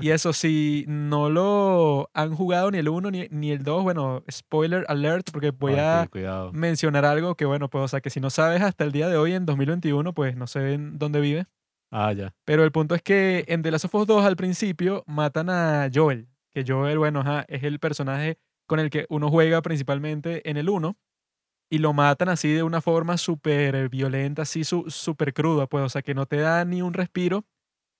Y 0.00 0.10
eso, 0.10 0.32
si 0.32 0.84
no 0.88 1.30
lo 1.30 2.10
han 2.14 2.34
jugado 2.34 2.70
ni 2.70 2.78
el 2.78 2.88
1 2.88 3.10
ni, 3.10 3.26
ni 3.30 3.50
el 3.52 3.62
2, 3.62 3.82
bueno, 3.82 4.22
spoiler 4.30 4.84
alert, 4.88 5.30
porque 5.32 5.50
voy 5.50 5.72
a 5.80 6.02
mencionar 6.52 7.04
algo 7.04 7.34
que, 7.36 7.44
bueno, 7.44 7.68
pues, 7.70 7.84
o 7.84 7.88
sea, 7.88 8.00
que 8.00 8.10
si 8.10 8.20
no 8.20 8.30
sabes 8.30 8.62
hasta 8.62 8.84
el 8.84 8.92
día 8.92 9.08
de 9.08 9.16
hoy, 9.16 9.32
en 9.32 9.46
2021, 9.46 10.12
pues 10.14 10.36
no 10.36 10.46
sé 10.46 10.74
en 10.74 10.98
dónde 10.98 11.20
vive. 11.20 11.46
Ah, 11.90 12.12
ya. 12.12 12.34
Pero 12.44 12.64
el 12.64 12.72
punto 12.72 12.94
es 12.94 13.02
que 13.02 13.44
en 13.48 13.62
The 13.62 13.70
Last 13.70 13.84
of 13.84 13.94
Us 13.94 14.06
2 14.06 14.24
al 14.24 14.36
principio 14.36 15.04
matan 15.06 15.48
a 15.48 15.88
Joel, 15.94 16.28
que 16.52 16.64
Joel, 16.66 16.98
bueno, 16.98 17.20
ajá, 17.20 17.44
es 17.48 17.62
el 17.62 17.78
personaje 17.78 18.38
con 18.66 18.80
el 18.80 18.90
que 18.90 19.06
uno 19.10 19.30
juega 19.30 19.62
principalmente 19.62 20.48
en 20.50 20.56
el 20.56 20.68
1, 20.68 20.96
y 21.70 21.78
lo 21.78 21.92
matan 21.92 22.28
así 22.28 22.52
de 22.52 22.62
una 22.62 22.80
forma 22.80 23.16
súper 23.16 23.88
violenta, 23.88 24.42
así 24.42 24.64
su- 24.64 24.84
súper 24.90 25.32
cruda, 25.32 25.66
pues, 25.66 25.84
o 25.84 25.88
sea, 25.88 26.02
que 26.02 26.14
no 26.14 26.26
te 26.26 26.36
da 26.38 26.64
ni 26.64 26.82
un 26.82 26.94
respiro, 26.94 27.44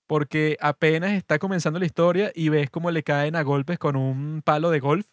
porque 0.06 0.56
apenas 0.60 1.12
está 1.12 1.38
comenzando 1.38 1.78
la 1.78 1.86
historia 1.86 2.32
y 2.34 2.48
ves 2.48 2.70
cómo 2.70 2.90
le 2.90 3.02
caen 3.02 3.36
a 3.36 3.42
golpes 3.42 3.78
con 3.78 3.96
un 3.96 4.42
palo 4.42 4.70
de 4.70 4.80
golf 4.80 5.06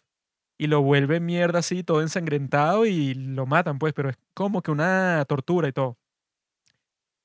y 0.58 0.66
lo 0.68 0.82
vuelven 0.82 1.26
mierda 1.26 1.60
así, 1.60 1.82
todo 1.82 2.02
ensangrentado 2.02 2.86
y 2.86 3.14
lo 3.14 3.46
matan, 3.46 3.78
pues, 3.78 3.94
pero 3.94 4.10
es 4.10 4.16
como 4.34 4.62
que 4.62 4.70
una 4.70 5.24
tortura 5.26 5.68
y 5.68 5.72
todo. 5.72 5.98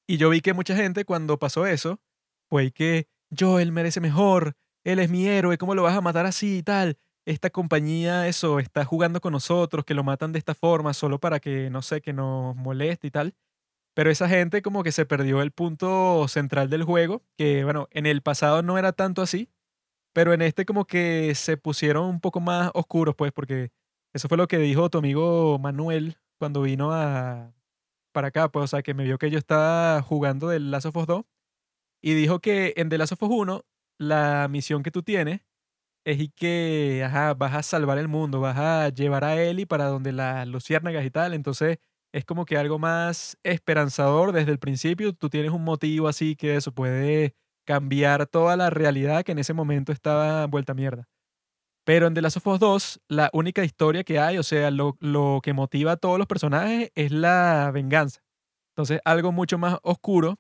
Y 0.08 0.18
yo 0.18 0.30
vi 0.30 0.42
que 0.42 0.54
mucha 0.54 0.76
gente 0.76 1.06
cuando 1.06 1.38
pasó 1.38 1.66
eso, 1.68 2.00
fue 2.50 2.72
que 2.72 3.08
Joel 3.38 3.72
merece 3.72 4.00
mejor, 4.00 4.56
él 4.84 5.00
es 5.00 5.10
mi 5.10 5.28
héroe, 5.28 5.58
¿cómo 5.58 5.76
lo 5.76 5.84
vas 5.84 5.96
a 5.96 6.02
matar 6.02 6.26
así 6.26 6.60
y 6.60 6.64
tal? 6.64 6.98
Esta 7.26 7.50
compañía, 7.50 8.28
eso, 8.28 8.60
está 8.60 8.86
jugando 8.86 9.20
con 9.20 9.34
nosotros, 9.34 9.84
que 9.84 9.94
lo 9.94 10.04
matan 10.06 10.32
de 10.32 10.40
esta 10.40 10.56
forma 10.56 10.94
solo 10.94 11.20
para 11.20 11.42
que, 11.42 11.70
no 11.70 11.82
sé, 11.82 12.02
que 12.02 12.14
nos 12.14 12.56
moleste 12.56 13.08
y 13.08 13.12
tal. 13.12 13.36
Pero 13.98 14.12
esa 14.12 14.30
gente 14.30 14.62
como 14.62 14.84
que 14.84 14.92
se 14.92 15.08
perdió 15.08 15.42
el 15.42 15.50
punto 15.52 16.28
central 16.28 16.70
del 16.70 16.84
juego, 16.84 17.24
que 17.36 17.64
bueno, 17.64 17.88
en 17.90 18.06
el 18.06 18.22
pasado 18.22 18.62
no 18.62 18.78
era 18.78 18.92
tanto 18.94 19.24
así, 19.24 19.50
pero 20.14 20.34
en 20.34 20.44
este 20.44 20.66
como 20.68 20.86
que 20.86 21.34
se 21.36 21.58
pusieron 21.58 22.06
un 22.06 22.22
poco 22.22 22.40
más 22.40 22.72
oscuros, 22.76 23.16
pues, 23.16 23.32
porque 23.32 23.72
eso 24.14 24.28
fue 24.30 24.38
lo 24.38 24.48
que 24.48 24.60
dijo 24.60 24.92
tu 24.92 25.00
amigo 25.00 25.60
Manuel 25.60 26.18
cuando 26.40 26.62
vino 26.62 26.92
a 26.94 27.56
para 28.14 28.28
acá, 28.30 28.52
pues, 28.52 28.66
o 28.66 28.68
sea, 28.68 28.84
que 28.84 28.94
me 28.94 29.04
vio 29.04 29.18
que 29.18 29.32
yo 29.32 29.40
estaba 29.40 30.02
jugando 30.04 30.50
del 30.50 30.70
Last 30.70 30.88
of 30.88 30.98
Us 30.98 31.08
2 31.08 31.26
y 32.04 32.14
dijo 32.14 32.40
que 32.40 32.76
en 32.78 32.90
The 32.90 33.00
Last 33.00 33.14
of 33.14 33.24
Us 33.24 33.30
1 33.32 33.66
la 34.00 34.48
misión 34.50 34.84
que 34.84 34.92
tú 34.92 35.04
tienes 35.04 35.42
es 36.06 36.20
que, 36.36 37.04
ajá, 37.06 37.34
vas 37.34 37.56
a 37.56 37.64
salvar 37.64 37.98
el 37.98 38.10
mundo, 38.10 38.42
vas 38.42 38.58
a 38.58 38.90
llevar 38.90 39.24
a 39.24 39.42
Ellie 39.42 39.66
para 39.68 39.88
donde 39.88 40.12
las 40.14 40.48
luciérnagas 40.48 41.06
y 41.06 41.12
tal, 41.12 41.34
entonces 41.34 41.80
es 42.18 42.26
como 42.26 42.46
que 42.46 42.58
algo 42.58 42.80
más 42.80 43.38
esperanzador 43.44 44.32
desde 44.32 44.52
el 44.52 44.60
principio, 44.60 45.14
tú 45.14 45.30
tienes 45.30 45.52
un 45.52 45.64
motivo 45.64 46.08
así 46.08 46.36
que 46.36 46.56
eso 46.56 46.72
puede 46.72 47.36
cambiar 47.66 48.26
toda 48.26 48.58
la 48.58 48.70
realidad 48.70 49.24
que 49.24 49.34
en 49.34 49.40
ese 49.40 49.54
momento 49.54 49.92
estaba 49.92 50.48
vuelta 50.48 50.72
a 50.72 50.76
mierda. 50.76 51.08
Pero 51.86 52.08
en 52.08 52.16
The 52.16 52.22
Last 52.22 52.38
of 52.38 52.48
Us 52.48 52.60
2, 52.60 53.02
la 53.08 53.30
única 53.34 53.64
historia 53.64 54.04
que 54.04 54.20
hay, 54.20 54.38
o 54.40 54.44
sea, 54.44 54.72
lo, 54.72 54.98
lo 55.00 55.42
que 55.44 55.54
motiva 55.54 55.94
a 55.94 55.98
todos 55.98 56.18
los 56.18 56.28
personajes 56.28 56.92
es 56.96 57.12
la 57.12 57.70
venganza. 57.74 58.22
Entonces, 58.72 59.00
algo 59.06 59.32
mucho 59.32 59.58
más 59.58 59.78
oscuro 59.84 60.40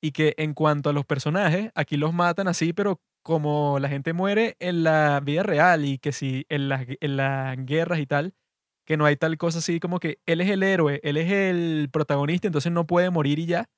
y 0.00 0.12
que 0.12 0.34
en 0.38 0.54
cuanto 0.54 0.90
a 0.90 0.92
los 0.92 1.04
personajes, 1.04 1.70
aquí 1.74 1.96
los 1.96 2.14
matan 2.14 2.48
así, 2.48 2.72
pero 2.72 3.00
como 3.22 3.78
la 3.80 3.88
gente 3.88 4.12
muere 4.12 4.56
en 4.60 4.84
la 4.84 5.20
vida 5.20 5.42
real 5.42 5.84
y 5.84 5.98
que 5.98 6.12
si 6.12 6.46
en 6.48 6.68
las, 6.68 6.86
en 6.88 7.16
las 7.16 7.56
guerras 7.66 7.98
y 7.98 8.06
tal, 8.06 8.34
que 8.86 8.96
no 8.96 9.04
hay 9.04 9.16
tal 9.16 9.36
cosa 9.36 9.58
así 9.58 9.80
como 9.80 10.00
que 10.00 10.20
él 10.26 10.40
es 10.40 10.48
el 10.48 10.62
héroe, 10.62 11.00
él 11.02 11.16
es 11.16 11.30
el 11.30 11.90
protagonista, 11.92 12.46
entonces 12.46 12.72
no 12.72 12.86
puede 12.86 13.10
morir 13.10 13.38
y 13.38 13.46
ya, 13.46 13.68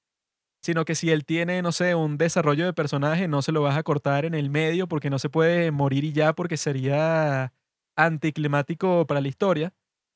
sino 0.62 0.84
que 0.84 0.94
si 0.94 1.10
él 1.10 1.24
tiene, 1.24 1.62
no 1.62 1.72
sé, 1.72 1.94
un 1.94 2.18
desarrollo 2.18 2.66
de 2.66 2.72
personaje, 2.74 3.28
no 3.28 3.42
se 3.42 3.52
lo 3.52 3.62
vas 3.62 3.76
a 3.76 3.82
cortar 3.82 4.24
en 4.24 4.34
el 4.34 4.50
medio 4.50 4.86
porque 4.88 5.10
no 5.10 5.18
se 5.18 5.30
puede 5.30 5.70
morir 5.70 6.04
y 6.04 6.12
ya 6.12 6.34
porque 6.34 6.56
sería 6.56 7.52
anticlimático 7.96 9.06
para 9.06 9.20
la 9.20 9.28
historia. 9.28 9.74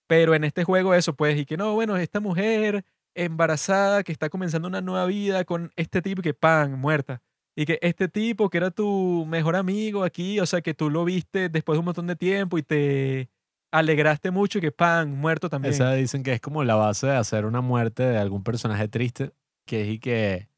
Pero 0.09 0.35
en 0.35 0.45
este 0.45 0.65
juego 0.65 0.95
eso, 0.95 1.15
pues, 1.15 1.39
y 1.39 1.47
que 1.47 1.57
no, 1.57 1.75
bueno, 1.75 1.97
esta 1.97 2.21
mujer 2.21 2.85
embarazada 3.15 4.03
que 4.03 4.13
está 4.13 4.29
comenzando 4.31 4.69
una 4.69 4.81
nueva 4.81 5.07
vida 5.07 5.45
con 5.45 5.73
este 5.77 6.03
tipo 6.03 6.23
que, 6.23 6.35
pan, 6.35 6.79
muerta. 6.79 7.23
Y 7.57 7.67
que 7.67 7.79
este 7.83 8.09
tipo 8.09 8.51
que 8.51 8.59
era 8.59 8.71
tu 8.71 9.27
mejor 9.27 9.57
amigo 9.57 10.05
aquí, 10.05 10.41
o 10.41 10.47
sea, 10.47 10.61
que 10.63 10.75
tú 10.75 10.91
lo 10.91 11.05
viste 11.05 11.49
después 11.49 11.77
de 11.77 11.81
un 11.81 11.85
montón 11.87 12.07
de 12.07 12.17
tiempo 12.17 12.59
y 12.59 12.63
te 12.63 13.31
alegraste 13.73 14.31
mucho 14.31 14.59
y 14.59 14.61
que, 14.61 14.71
pan, 14.73 15.11
muerto 15.19 15.49
también. 15.49 15.75
Esa 15.75 15.93
dicen 15.95 16.23
que 16.23 16.35
es 16.35 16.41
como 16.41 16.63
la 16.63 16.75
base 16.77 17.09
de 17.09 17.17
hacer 17.17 17.45
una 17.47 17.61
muerte 17.61 18.05
de 18.05 18.19
algún 18.19 18.45
personaje 18.45 18.87
triste, 18.89 19.33
que 19.67 19.83
es 19.83 19.89
y 19.89 19.99
que 19.99 20.49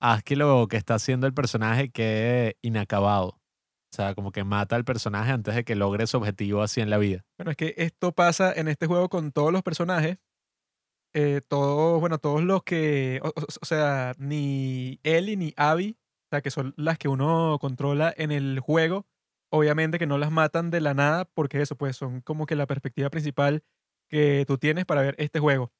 haz 0.00 0.22
que 0.22 0.36
lo 0.36 0.66
que 0.68 0.76
está 0.78 0.94
haciendo 0.94 1.26
el 1.26 1.34
personaje 1.34 1.90
quede 1.90 2.56
inacabado. 2.62 3.36
O 3.92 3.96
sea, 3.96 4.14
como 4.14 4.30
que 4.32 4.44
mata 4.44 4.76
al 4.76 4.84
personaje 4.84 5.32
antes 5.32 5.54
de 5.54 5.64
que 5.64 5.74
logre 5.74 6.06
su 6.06 6.16
objetivo 6.16 6.62
así 6.62 6.80
en 6.80 6.90
la 6.90 6.96
vida. 6.98 7.24
Bueno, 7.36 7.50
es 7.50 7.56
que 7.56 7.74
esto 7.76 8.12
pasa 8.12 8.52
en 8.52 8.68
este 8.68 8.86
juego 8.86 9.08
con 9.08 9.32
todos 9.32 9.52
los 9.52 9.62
personajes. 9.62 10.18
Eh, 11.12 11.40
todos, 11.48 11.98
bueno, 12.00 12.18
todos 12.18 12.42
los 12.44 12.62
que, 12.62 13.20
o, 13.24 13.28
o- 13.28 13.32
o 13.60 13.64
sea, 13.66 14.12
ni 14.18 15.00
Ellie 15.02 15.36
ni 15.36 15.52
Abby, 15.56 15.96
o 15.98 16.28
sea, 16.30 16.40
que 16.40 16.52
son 16.52 16.72
las 16.76 16.98
que 16.98 17.08
uno 17.08 17.58
controla 17.60 18.14
en 18.16 18.30
el 18.30 18.60
juego, 18.60 19.06
obviamente 19.50 19.98
que 19.98 20.06
no 20.06 20.18
las 20.18 20.30
matan 20.30 20.70
de 20.70 20.80
la 20.80 20.94
nada, 20.94 21.24
porque 21.26 21.60
eso, 21.62 21.76
pues, 21.76 21.96
son 21.96 22.20
como 22.22 22.46
que 22.46 22.56
la 22.56 22.66
perspectiva 22.66 23.10
principal 23.10 23.62
que 24.08 24.44
tú 24.46 24.58
tienes 24.58 24.86
para 24.86 25.02
ver 25.02 25.14
este 25.18 25.40
juego. 25.40 25.72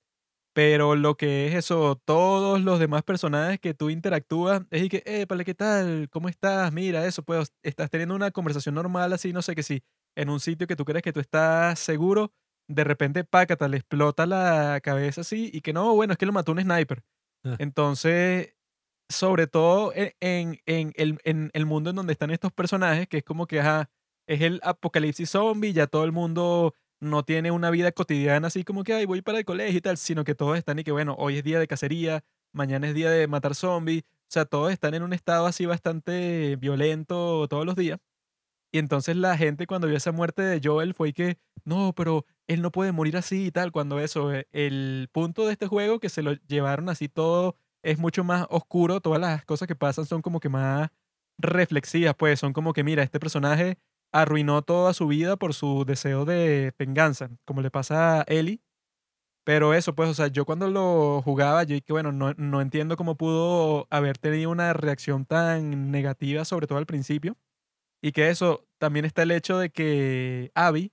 Pero 0.54 0.96
lo 0.96 1.16
que 1.16 1.46
es 1.48 1.54
eso, 1.54 1.96
todos 2.04 2.60
los 2.62 2.80
demás 2.80 3.04
personajes 3.04 3.60
que 3.60 3.74
tú 3.74 3.90
interactúas, 3.90 4.62
es 4.70 4.82
y 4.84 4.88
que, 4.88 5.02
eh, 5.06 5.26
¿para 5.26 5.44
qué 5.44 5.54
tal? 5.54 6.08
¿Cómo 6.10 6.28
estás? 6.28 6.72
Mira, 6.72 7.06
eso, 7.06 7.22
pues, 7.24 7.52
estás 7.62 7.90
teniendo 7.90 8.14
una 8.16 8.32
conversación 8.32 8.74
normal 8.74 9.12
así, 9.12 9.32
no 9.32 9.42
sé 9.42 9.54
qué 9.54 9.62
sí, 9.62 9.82
en 10.16 10.28
un 10.30 10.40
sitio 10.40 10.66
que 10.66 10.76
tú 10.76 10.84
crees 10.84 11.02
que 11.02 11.12
tú 11.12 11.20
estás 11.20 11.78
seguro, 11.78 12.32
de 12.68 12.84
repente, 12.84 13.24
pácata, 13.24 13.68
le 13.68 13.76
explota 13.78 14.26
la 14.26 14.80
cabeza 14.82 15.20
así, 15.22 15.50
y 15.52 15.60
que 15.60 15.72
no, 15.72 15.94
bueno, 15.94 16.12
es 16.14 16.18
que 16.18 16.26
lo 16.26 16.32
mató 16.32 16.52
un 16.52 16.60
sniper. 16.60 17.02
Ah. 17.44 17.56
Entonces, 17.58 18.54
sobre 19.10 19.48
todo 19.48 19.92
e- 19.94 20.16
en, 20.20 20.60
en 20.66 20.92
el, 20.96 21.18
en 21.24 21.50
el 21.54 21.66
mundo 21.66 21.90
en 21.90 21.96
donde 21.96 22.14
están 22.14 22.30
estos 22.32 22.52
personajes, 22.52 23.08
que 23.08 23.18
es 23.18 23.24
como 23.24 23.46
que, 23.48 23.60
ajá, 23.60 23.90
es 24.28 24.42
el 24.42 24.60
apocalipsis 24.64 25.30
zombie, 25.30 25.74
ya 25.74 25.88
todo 25.88 26.04
el 26.04 26.12
mundo 26.12 26.74
no 27.00 27.24
tiene 27.24 27.50
una 27.52 27.70
vida 27.70 27.92
cotidiana 27.92 28.48
así 28.48 28.64
como 28.64 28.84
que, 28.84 28.94
ay, 28.94 29.06
voy 29.06 29.22
para 29.22 29.38
el 29.38 29.44
colegio 29.46 29.78
y 29.78 29.82
tal, 29.82 29.98
sino 29.98 30.24
que 30.24 30.34
todos 30.36 30.58
están 30.58 30.78
y 30.78 30.84
que, 30.84 30.92
bueno, 30.92 31.16
hoy 31.18 31.38
es 31.38 31.44
día 31.44 31.58
de 31.60 31.68
cacería, 31.68 32.24
mañana 32.52 32.88
es 32.88 32.94
día 32.94 33.10
de 33.10 33.28
matar 33.28 33.54
zombies, 33.54 34.02
o 34.04 34.06
sea, 34.32 34.46
todos 34.46 34.72
están 34.72 34.94
en 34.94 35.02
un 35.02 35.12
estado 35.12 35.46
así 35.46 35.66
bastante 35.66 36.56
violento 36.56 37.48
todos 37.48 37.66
los 37.66 37.76
días. 37.76 37.98
Y 38.72 38.78
entonces 38.78 39.16
la 39.16 39.36
gente 39.36 39.66
cuando 39.66 39.88
vio 39.88 39.96
esa 39.96 40.12
muerte 40.12 40.42
de 40.42 40.60
Joel 40.62 40.94
fue 40.94 41.12
que, 41.12 41.38
no, 41.64 41.92
pero 41.94 42.24
él 42.46 42.62
no 42.62 42.70
puede 42.70 42.92
morir 42.92 43.16
así 43.16 43.46
y 43.46 43.50
tal, 43.50 43.72
cuando 43.72 43.98
eso, 44.00 44.32
eh, 44.32 44.46
el 44.52 45.08
punto 45.12 45.46
de 45.46 45.52
este 45.52 45.66
juego 45.66 45.98
que 46.00 46.08
se 46.08 46.22
lo 46.22 46.34
llevaron 46.46 46.88
así 46.88 47.08
todo 47.08 47.56
es 47.82 47.98
mucho 47.98 48.24
más 48.24 48.46
oscuro, 48.50 49.00
todas 49.00 49.20
las 49.20 49.44
cosas 49.44 49.68
que 49.68 49.76
pasan 49.76 50.06
son 50.06 50.22
como 50.22 50.40
que 50.40 50.48
más 50.48 50.90
reflexivas, 51.38 52.14
pues 52.16 52.40
son 52.40 52.52
como 52.52 52.72
que, 52.72 52.84
mira, 52.84 53.02
este 53.02 53.20
personaje 53.20 53.78
arruinó 54.12 54.62
toda 54.62 54.92
su 54.94 55.06
vida 55.06 55.36
por 55.36 55.54
su 55.54 55.84
deseo 55.86 56.24
de 56.24 56.74
venganza, 56.78 57.30
como 57.44 57.62
le 57.62 57.70
pasa 57.70 58.20
a 58.20 58.24
Ellie. 58.28 58.60
Pero 59.44 59.74
eso, 59.74 59.94
pues, 59.94 60.08
o 60.08 60.14
sea, 60.14 60.28
yo 60.28 60.44
cuando 60.44 60.68
lo 60.68 61.22
jugaba, 61.22 61.64
yo 61.64 61.76
que 61.82 61.92
bueno, 61.92 62.12
no, 62.12 62.34
no 62.34 62.60
entiendo 62.60 62.96
cómo 62.96 63.16
pudo 63.16 63.86
haber 63.90 64.18
tenido 64.18 64.50
una 64.50 64.72
reacción 64.74 65.24
tan 65.26 65.90
negativa, 65.90 66.44
sobre 66.44 66.66
todo 66.66 66.78
al 66.78 66.86
principio. 66.86 67.36
Y 68.02 68.12
que 68.12 68.30
eso, 68.30 68.66
también 68.78 69.04
está 69.06 69.22
el 69.24 69.32
hecho 69.32 69.58
de 69.58 69.70
que 69.70 70.52
Abby 70.54 70.92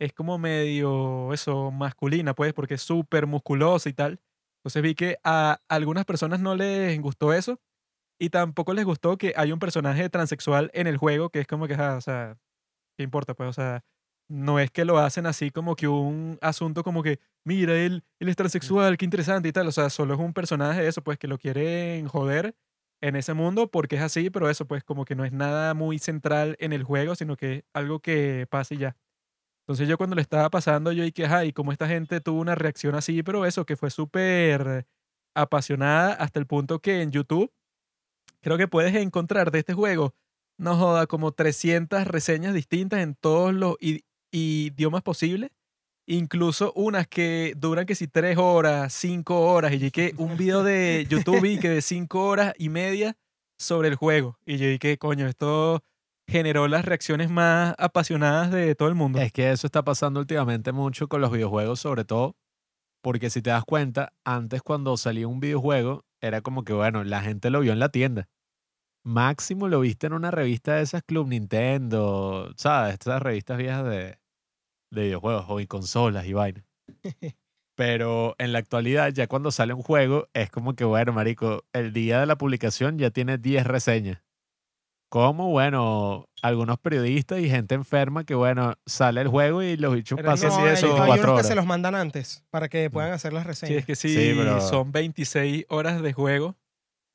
es 0.00 0.12
como 0.12 0.38
medio, 0.38 1.32
eso, 1.34 1.70
masculina, 1.72 2.34
pues, 2.34 2.52
porque 2.54 2.74
es 2.74 2.82
súper 2.82 3.26
musculosa 3.26 3.88
y 3.88 3.94
tal. 3.94 4.20
Entonces 4.64 4.82
vi 4.82 4.94
que 4.94 5.18
a 5.24 5.60
algunas 5.68 6.06
personas 6.06 6.40
no 6.40 6.54
les 6.56 6.98
gustó 7.00 7.34
eso. 7.34 7.60
Y 8.20 8.30
tampoco 8.30 8.74
les 8.74 8.84
gustó 8.84 9.18
que 9.18 9.34
hay 9.36 9.52
un 9.52 9.58
personaje 9.58 10.08
transexual 10.10 10.70
en 10.74 10.86
el 10.86 10.96
juego, 10.98 11.30
que 11.30 11.40
es 11.40 11.46
como 11.46 11.66
que, 11.68 11.74
o 11.74 12.00
sea, 12.00 12.38
¿qué 12.98 13.04
importa? 13.04 13.34
Pues, 13.34 13.50
o 13.50 13.52
sea, 13.52 13.84
no 14.28 14.60
es 14.60 14.70
que 14.70 14.84
lo 14.84 14.98
hacen 14.98 15.26
así 15.26 15.50
como 15.50 15.76
que 15.76 15.88
un 15.88 16.38
asunto 16.42 16.84
como 16.84 17.02
que, 17.02 17.20
mira, 17.44 17.74
él, 17.76 18.04
él 18.20 18.28
es 18.28 18.36
transexual, 18.36 18.96
qué 18.98 19.04
interesante 19.06 19.48
y 19.48 19.52
tal. 19.52 19.68
O 19.68 19.72
sea, 19.72 19.90
solo 19.90 20.14
es 20.14 20.20
un 20.20 20.34
personaje 20.34 20.82
de 20.82 20.88
eso, 20.88 21.02
pues, 21.02 21.18
que 21.18 21.28
lo 21.28 21.38
quieren 21.38 22.08
joder 22.08 22.56
en 23.02 23.16
ese 23.16 23.34
mundo 23.34 23.70
porque 23.70 23.96
es 23.96 24.02
así, 24.02 24.30
pero 24.30 24.50
eso, 24.50 24.66
pues, 24.66 24.84
como 24.84 25.04
que 25.04 25.14
no 25.16 25.24
es 25.24 25.32
nada 25.32 25.74
muy 25.74 25.98
central 25.98 26.56
en 26.60 26.72
el 26.72 26.84
juego, 26.84 27.14
sino 27.16 27.36
que 27.36 27.54
es 27.56 27.64
algo 27.74 28.00
que 28.00 28.46
pasa 28.50 28.74
y 28.74 28.78
ya. 28.78 28.96
Entonces 29.64 29.88
yo 29.88 29.96
cuando 29.96 30.14
le 30.14 30.22
estaba 30.22 30.50
pasando, 30.50 30.92
yo 30.92 31.04
y 31.04 31.12
que, 31.12 31.24
ajá, 31.24 31.44
y 31.46 31.52
como 31.52 31.72
esta 31.72 31.88
gente 31.88 32.20
tuvo 32.20 32.40
una 32.40 32.54
reacción 32.54 32.94
así, 32.94 33.22
pero 33.22 33.46
eso, 33.46 33.64
que 33.64 33.76
fue 33.76 33.90
súper 33.90 34.86
apasionada 35.34 36.12
hasta 36.12 36.38
el 36.38 36.46
punto 36.46 36.80
que 36.80 37.00
en 37.00 37.10
YouTube 37.10 37.50
creo 38.40 38.58
que 38.58 38.68
puedes 38.68 38.94
encontrar 38.94 39.50
de 39.50 39.60
este 39.60 39.72
juego, 39.72 40.14
no 40.58 40.76
joda, 40.76 41.06
como 41.06 41.32
300 41.32 42.06
reseñas 42.06 42.52
distintas 42.52 43.00
en 43.00 43.14
todos 43.14 43.54
los 43.54 43.76
idiomas 44.30 45.02
posibles. 45.02 45.50
Incluso 46.06 46.70
unas 46.76 47.08
que 47.08 47.54
duran 47.56 47.86
que 47.86 47.94
si 47.94 48.06
3 48.06 48.36
horas, 48.36 48.92
5 48.92 49.40
horas. 49.50 49.72
Y 49.72 49.78
yo 49.78 49.90
que 49.90 50.14
un 50.18 50.36
video 50.36 50.62
de 50.62 51.06
YouTube 51.08 51.44
y 51.46 51.58
que 51.58 51.70
de 51.70 51.80
5 51.80 52.22
horas 52.22 52.54
y 52.58 52.68
media 52.68 53.16
sobre 53.58 53.88
el 53.88 53.94
juego. 53.94 54.38
Y 54.44 54.58
yo 54.58 54.68
dije, 54.68 54.98
coño, 54.98 55.26
esto 55.26 55.82
generó 56.26 56.68
las 56.68 56.84
reacciones 56.84 57.30
más 57.30 57.74
apasionadas 57.78 58.50
de 58.50 58.74
todo 58.74 58.88
el 58.88 58.94
mundo. 58.94 59.20
Es 59.20 59.32
que 59.32 59.50
eso 59.50 59.66
está 59.66 59.84
pasando 59.84 60.20
últimamente 60.20 60.72
mucho 60.72 61.08
con 61.08 61.20
los 61.20 61.30
videojuegos, 61.30 61.80
sobre 61.80 62.04
todo, 62.04 62.36
porque 63.02 63.30
si 63.30 63.42
te 63.42 63.50
das 63.50 63.64
cuenta, 63.64 64.12
antes 64.24 64.62
cuando 64.62 64.96
salía 64.96 65.28
un 65.28 65.40
videojuego, 65.40 66.04
era 66.20 66.40
como 66.40 66.64
que, 66.64 66.72
bueno, 66.72 67.04
la 67.04 67.20
gente 67.20 67.50
lo 67.50 67.60
vio 67.60 67.72
en 67.72 67.78
la 67.78 67.90
tienda. 67.90 68.28
Máximo 69.04 69.68
lo 69.68 69.80
viste 69.80 70.06
en 70.06 70.14
una 70.14 70.30
revista 70.30 70.76
de 70.76 70.82
esas 70.82 71.02
Club 71.02 71.28
Nintendo, 71.28 72.52
¿sabes? 72.56 72.94
Estas 72.94 73.20
revistas 73.20 73.58
viejas 73.58 73.84
de, 73.84 74.18
de 74.90 75.02
videojuegos 75.02 75.44
o 75.48 75.60
en 75.60 75.66
consolas 75.66 76.26
y 76.26 76.32
vaina. 76.32 76.64
Pero 77.76 78.36
en 78.38 78.52
la 78.52 78.60
actualidad, 78.60 79.12
ya 79.12 79.26
cuando 79.26 79.50
sale 79.50 79.74
un 79.74 79.82
juego, 79.82 80.28
es 80.32 80.50
como 80.50 80.74
que, 80.74 80.84
bueno, 80.84 81.12
marico, 81.12 81.64
el 81.72 81.92
día 81.92 82.20
de 82.20 82.26
la 82.26 82.38
publicación 82.38 82.98
ya 82.98 83.10
tiene 83.10 83.36
10 83.36 83.66
reseñas. 83.66 84.22
Como, 85.14 85.50
bueno, 85.50 86.28
algunos 86.42 86.76
periodistas 86.80 87.38
y 87.38 87.48
gente 87.48 87.76
enferma 87.76 88.24
que, 88.24 88.34
bueno, 88.34 88.74
sale 88.84 89.20
el 89.20 89.28
juego 89.28 89.62
y 89.62 89.76
los 89.76 89.94
bichos 89.94 90.16
Pero 90.16 90.28
pasan 90.30 90.48
no, 90.48 90.56
No, 90.56 90.60
sí, 90.62 90.66
hay- 90.66 90.74
eso- 90.74 91.00
hay 91.04 91.20
unos 91.20 91.40
que 91.40 91.46
se 91.46 91.54
los 91.54 91.66
mandan 91.66 91.94
antes 91.94 92.42
para 92.50 92.68
que 92.68 92.90
puedan 92.90 93.12
hacer 93.12 93.32
las 93.32 93.44
Sí, 93.44 93.48
reseñas. 93.48 93.78
es 93.78 93.86
que 93.86 93.94
sí, 93.94 94.08
Sí, 94.08 94.34
pero- 94.36 94.60
son 94.60 94.90
26 94.90 95.66
horas 95.68 96.02
de 96.02 96.12
juego 96.12 96.56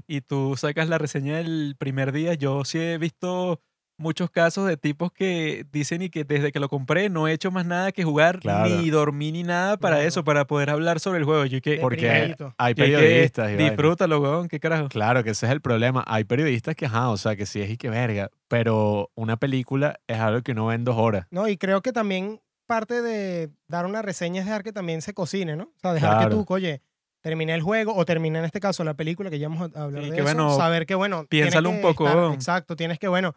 y 0.08 0.22
tú 0.22 0.56
sacas 0.56 0.88
la 0.88 0.98
reseña 0.98 1.40
del 1.40 1.76
primer 1.78 2.14
día. 2.14 2.36
Yo 2.36 2.64
sí 2.64 2.80
he 2.80 2.98
visto 2.98 3.60
muchos 4.00 4.32
casos 4.32 4.68
de 4.68 4.78
tipos 4.78 5.12
que 5.12 5.66
dicen 5.72 6.02
y 6.02 6.10
que 6.10 6.24
desde 6.24 6.52
que 6.52 6.60
lo 6.60 6.70
compré 6.70 7.10
no 7.10 7.28
he 7.28 7.34
hecho 7.34 7.52
más 7.52 7.66
nada 7.66 7.92
que 7.92 8.04
jugar, 8.04 8.40
Claro. 8.40 8.68
ni 8.70 8.90
dormí 8.90 9.32
ni 9.32 9.44
nada 9.44 9.78
para 9.78 9.98
Claro. 9.98 10.08
eso, 10.08 10.24
para 10.24 10.46
poder 10.48 10.70
hablar 10.70 11.00
sobre 11.00 11.20
el 11.20 11.26
juego. 11.26 11.46
Yo 11.46 11.62
que, 11.62 11.78
Porque 11.78 12.10
hay 12.58 12.74
que 12.74 12.82
periodistas 12.82 13.52
y 13.52 13.56
vaina. 13.56 13.70
disfrútalo, 13.70 14.20
weón, 14.22 14.48
qué 14.48 14.60
carajo. 14.60 14.88
Claro 14.90 15.24
que 15.24 15.32
ese 15.32 15.46
es 15.46 15.52
el 15.52 15.62
problema. 15.62 16.04
Hay 16.08 16.24
periodistas 16.24 16.76
que, 16.76 16.86
ajá, 16.88 17.10
o 17.10 17.18
sea, 17.18 17.36
que 17.36 17.46
sí 17.46 17.62
es 17.62 17.70
y 17.70 17.78
que 17.78 17.90
verga. 17.90 18.32
Pero 18.48 19.12
una 19.16 19.38
película 19.38 20.00
es 20.08 20.18
algo 20.20 20.42
que 20.42 20.54
uno 20.54 20.66
ve 20.68 20.76
en 20.76 20.84
dos 20.84 20.96
horas. 20.98 21.28
No, 21.30 21.48
y 21.48 21.58
creo 21.58 21.82
que 21.82 21.92
también 21.92 22.42
parte 22.66 23.02
de 23.02 23.50
dar 23.68 23.86
una 23.86 24.02
reseña 24.02 24.40
es 24.42 24.46
dejar 24.46 24.64
que 24.64 24.72
también 24.72 25.02
se 25.02 25.14
cocine, 25.14 25.56
¿no? 25.56 25.64
O 25.66 25.74
sea, 25.82 25.94
dejar 25.94 26.18
Claro. 26.18 26.30
que 26.30 26.36
tú, 26.46 26.54
oye, 26.54 26.82
terminé 27.22 27.54
el 27.54 27.62
juego 27.62 27.94
o 27.96 28.06
terminé 28.06 28.40
en 28.40 28.46
este 28.46 28.60
caso 28.60 28.84
la 28.84 28.94
película, 28.94 29.30
que 29.30 29.40
ya 29.40 29.50
vamos 29.50 29.72
a 29.76 29.84
hablar 29.84 30.04
Sí, 30.04 30.10
de 30.12 30.16
que 30.16 30.22
eso, 30.22 30.34
bueno, 30.36 30.56
saber 30.56 30.86
que, 30.86 30.96
bueno, 30.96 31.26
piénsalo 31.28 31.70
un 31.70 31.76
que 31.78 31.82
poco, 31.82 32.08
estar- 32.08 32.34
exacto, 32.34 32.76
tienes 32.76 32.98
que, 32.98 33.08
bueno, 33.08 33.36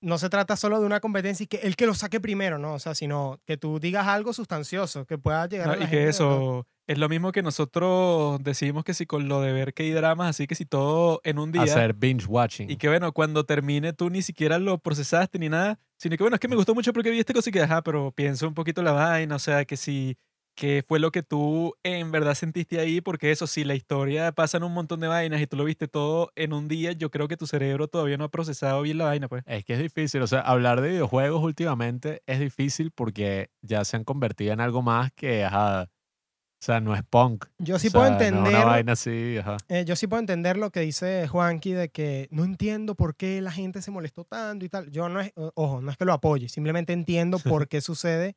no 0.00 0.18
se 0.18 0.28
trata 0.28 0.56
solo 0.56 0.80
de 0.80 0.86
una 0.86 1.00
competencia 1.00 1.44
y 1.44 1.46
que 1.46 1.58
el 1.58 1.76
que 1.76 1.86
lo 1.86 1.94
saque 1.94 2.20
primero, 2.20 2.58
¿no? 2.58 2.74
O 2.74 2.78
sea, 2.78 2.94
sino 2.94 3.40
que 3.46 3.56
tú 3.56 3.80
digas 3.80 4.06
algo 4.06 4.32
sustancioso, 4.32 5.06
que 5.06 5.18
pueda 5.18 5.46
llegar 5.48 5.66
No, 5.68 5.72
a 5.72 5.76
la 5.76 5.84
y 5.84 5.86
gente 5.86 5.96
que 6.04 6.08
eso 6.08 6.66
es 6.86 6.98
lo 6.98 7.08
mismo 7.08 7.32
que 7.32 7.42
nosotros 7.42 8.38
decimos 8.42 8.84
que 8.84 8.94
si 8.94 9.06
con 9.06 9.28
lo 9.28 9.40
de 9.40 9.52
ver 9.52 9.74
que 9.74 9.82
hay 9.82 9.90
dramas, 9.90 10.30
así 10.30 10.46
que 10.46 10.54
si 10.54 10.64
todo 10.64 11.20
en 11.24 11.38
un 11.38 11.50
día. 11.50 11.62
Hacer 11.62 11.94
binge 11.94 12.26
watching. 12.28 12.70
Y 12.70 12.76
que 12.76 12.88
bueno, 12.88 13.12
cuando 13.12 13.44
termine 13.44 13.92
tú 13.92 14.08
ni 14.08 14.22
siquiera 14.22 14.58
lo 14.58 14.78
procesaste 14.78 15.38
ni 15.38 15.48
nada, 15.48 15.80
sino 15.98 16.16
que 16.16 16.22
bueno, 16.22 16.34
es 16.36 16.40
que 16.40 16.48
me 16.48 16.56
gustó 16.56 16.74
mucho 16.74 16.92
porque 16.92 17.10
vi 17.10 17.18
esta 17.18 17.32
cosa 17.32 17.50
y 17.50 17.52
que, 17.52 17.62
ajá, 17.62 17.82
pero 17.82 18.12
pienso 18.12 18.46
un 18.46 18.54
poquito 18.54 18.82
la 18.82 18.92
vaina, 18.92 19.34
o 19.34 19.40
sea, 19.40 19.64
que 19.64 19.76
si, 19.76 20.16
que 20.56 20.82
fue 20.88 20.98
lo 20.98 21.12
que 21.12 21.22
tú 21.22 21.74
en 21.84 22.10
verdad 22.10 22.34
sentiste 22.34 22.80
ahí, 22.80 23.00
porque 23.00 23.30
eso, 23.30 23.46
si 23.46 23.62
la 23.62 23.74
historia 23.74 24.32
pasa 24.32 24.56
en 24.56 24.64
un 24.64 24.72
montón 24.72 25.00
de 25.00 25.06
vainas 25.06 25.40
y 25.40 25.46
tú 25.46 25.56
lo 25.56 25.64
viste 25.64 25.86
todo 25.86 26.32
en 26.34 26.54
un 26.54 26.66
día, 26.66 26.92
yo 26.92 27.10
creo 27.10 27.28
que 27.28 27.36
tu 27.36 27.46
cerebro 27.46 27.88
todavía 27.88 28.16
no 28.16 28.24
ha 28.24 28.30
procesado 28.30 28.82
bien 28.82 28.98
la 28.98 29.04
vaina, 29.04 29.28
pues. 29.28 29.44
Es 29.46 29.64
que 29.64 29.74
es 29.74 29.78
difícil, 29.78 30.22
o 30.22 30.26
sea, 30.26 30.40
hablar 30.40 30.80
de 30.80 30.88
videojuegos 30.88 31.42
últimamente 31.44 32.22
es 32.26 32.40
difícil 32.40 32.90
porque 32.90 33.50
ya 33.60 33.84
se 33.84 33.96
han 33.96 34.04
convertido 34.04 34.54
en 34.54 34.60
algo 34.60 34.80
más 34.80 35.12
que, 35.12 35.44
ajá, 35.44 35.82
o 35.82 36.64
sea, 36.64 36.80
no 36.80 36.94
es 36.94 37.02
punk. 37.02 37.44
Yo 37.58 37.78
sí 37.78 37.88
o 37.88 37.92
puedo 37.92 38.06
sea, 38.06 38.14
no 38.14 38.20
es 38.20 38.28
entender 38.28 38.54
una 38.54 38.64
vaina 38.64 38.92
así, 38.92 39.36
ajá. 39.36 39.58
Eh, 39.68 39.84
yo 39.84 39.94
sí 39.94 40.06
puedo 40.06 40.20
entender 40.20 40.56
lo 40.56 40.70
que 40.70 40.80
dice 40.80 41.28
Juanqui 41.28 41.72
de 41.72 41.90
que 41.90 42.28
no 42.30 42.44
entiendo 42.44 42.94
por 42.94 43.14
qué 43.14 43.42
la 43.42 43.52
gente 43.52 43.82
se 43.82 43.90
molestó 43.90 44.24
tanto 44.24 44.64
y 44.64 44.70
tal. 44.70 44.90
Yo 44.90 45.10
no 45.10 45.20
es, 45.20 45.32
ojo, 45.36 45.82
no 45.82 45.90
es 45.90 45.98
que 45.98 46.06
lo 46.06 46.14
apoye, 46.14 46.48
simplemente 46.48 46.94
entiendo 46.94 47.38
por 47.60 47.68
qué 47.68 47.82
sucede 47.82 48.36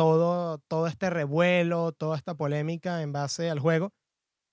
todo, 0.00 0.56
todo 0.66 0.86
este 0.86 1.10
revuelo, 1.10 1.92
toda 1.92 2.16
esta 2.16 2.34
polémica 2.34 3.02
en 3.02 3.12
base 3.12 3.50
al 3.50 3.58
juego. 3.58 3.92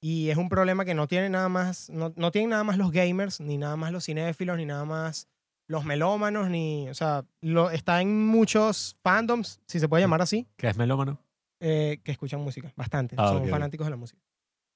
Y 0.02 0.30
es 0.30 0.36
un 0.36 0.50
problema 0.50 0.84
que 0.84 0.94
no 0.94 1.08
tiene 1.08 1.30
nada 1.30 1.48
más, 1.48 1.90
no, 1.90 2.12
no 2.18 2.32
tienen 2.32 2.50
nada 2.50 2.66
más 2.66 2.78
los 2.78 2.92
gamers, 2.92 3.40
ni 3.40 3.58
nada 3.58 3.78
más 3.78 3.94
los 3.94 4.04
cinéfilos, 4.04 4.58
ni 4.58 4.66
nada 4.66 4.84
más 4.84 5.30
los 5.70 5.86
melómanos, 5.86 6.50
ni, 6.50 6.90
o 6.90 6.94
sea, 6.94 7.26
lo, 7.42 7.72
está 7.72 8.02
en 8.02 8.28
muchos 8.28 8.98
fandoms, 9.02 9.62
si 9.68 9.80
se 9.80 9.88
puede 9.88 10.04
llamar 10.04 10.22
así, 10.22 10.46
¿Qué 10.58 10.68
es 10.68 10.76
melómano? 10.76 11.18
eh, 11.62 12.02
que 12.04 12.12
escuchan 12.12 12.42
música, 12.42 12.74
bastante, 12.76 13.16
Ah, 13.18 13.30
son 13.30 13.48
fanáticos 13.48 13.88
de 13.88 13.92
la 13.92 13.98
música. 13.98 14.22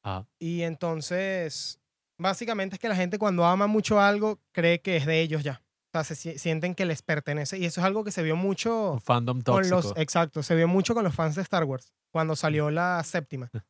Ajá. 0.04 0.26
Y 0.40 0.62
entonces, 0.62 1.82
Básicamente 2.22 2.76
es 2.76 2.80
que 2.80 2.88
la 2.88 2.96
gente 2.96 3.18
cuando 3.18 3.46
ama 3.46 3.66
mucho 3.66 4.00
algo 4.00 4.40
cree 4.52 4.80
que 4.80 4.96
es 4.96 5.08
de 5.08 5.22
ellos 5.22 5.44
ya. 5.44 5.64
O 5.94 5.98
sea, 5.98 6.04
se 6.04 6.16
si- 6.16 6.38
sienten 6.40 6.74
que 6.74 6.86
les 6.86 7.02
pertenece. 7.02 7.58
Y 7.58 7.66
eso 7.66 7.82
es 7.82 7.86
algo 7.86 8.04
que 8.06 8.12
se 8.12 8.24
vio 8.24 8.36
mucho 8.38 8.94
Un 8.94 9.02
fandom 9.02 9.38
con 9.42 9.44
tóxico. 9.56 9.76
los. 9.76 9.94
Exacto, 9.98 10.42
se 10.42 10.56
vio 10.56 10.68
mucho 10.68 10.94
con 10.94 11.04
los 11.04 11.14
fans 11.14 11.36
de 11.36 11.42
Star 11.42 11.66
Wars. 11.66 11.92
Cuando 12.14 12.36
salió 12.36 12.72
la 12.72 13.04
séptima. 13.04 13.50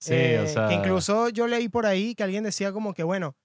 sí, 0.00 0.14
Eh, 0.14 0.40
o 0.40 0.46
sea. 0.46 0.68
Que 0.68 0.74
incluso 0.74 1.28
yo 1.28 1.46
leí 1.46 1.68
por 1.68 1.86
ahí 1.86 2.14
que 2.14 2.22
alguien 2.22 2.44
decía 2.44 2.72
como 2.72 2.94
que, 2.94 3.02
bueno, 3.02 3.36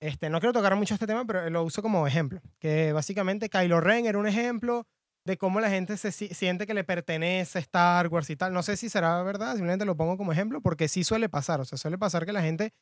este, 0.00 0.30
no 0.30 0.40
quiero 0.40 0.52
tocar 0.52 0.74
mucho 0.76 0.94
este 0.94 1.06
tema, 1.06 1.24
pero 1.26 1.48
lo 1.50 1.62
uso 1.62 1.82
como 1.82 2.06
ejemplo. 2.06 2.40
Que 2.58 2.92
básicamente 2.92 3.48
Kylo 3.48 3.80
Ren 3.80 4.06
era 4.06 4.18
un 4.18 4.26
ejemplo 4.26 4.86
de 5.24 5.36
cómo 5.36 5.60
la 5.60 5.68
gente 5.70 5.96
se 5.98 6.10
si- 6.10 6.28
siente 6.34 6.66
que 6.66 6.74
le 6.74 6.82
pertenece 6.84 7.58
Star 7.60 8.08
Wars 8.08 8.28
y 8.30 8.36
tal. 8.36 8.52
No 8.52 8.62
sé 8.62 8.76
si 8.76 8.88
será 8.88 9.22
verdad, 9.22 9.52
simplemente 9.54 9.84
lo 9.84 9.96
pongo 9.96 10.16
como 10.16 10.32
ejemplo, 10.32 10.60
porque 10.60 10.88
sí 10.88 11.04
suele 11.04 11.28
pasar. 11.28 11.60
O 11.60 11.64
sea, 11.64 11.78
suele 11.78 11.98
pasar 11.98 12.24
que 12.26 12.32
la 12.32 12.42
gente, 12.42 12.72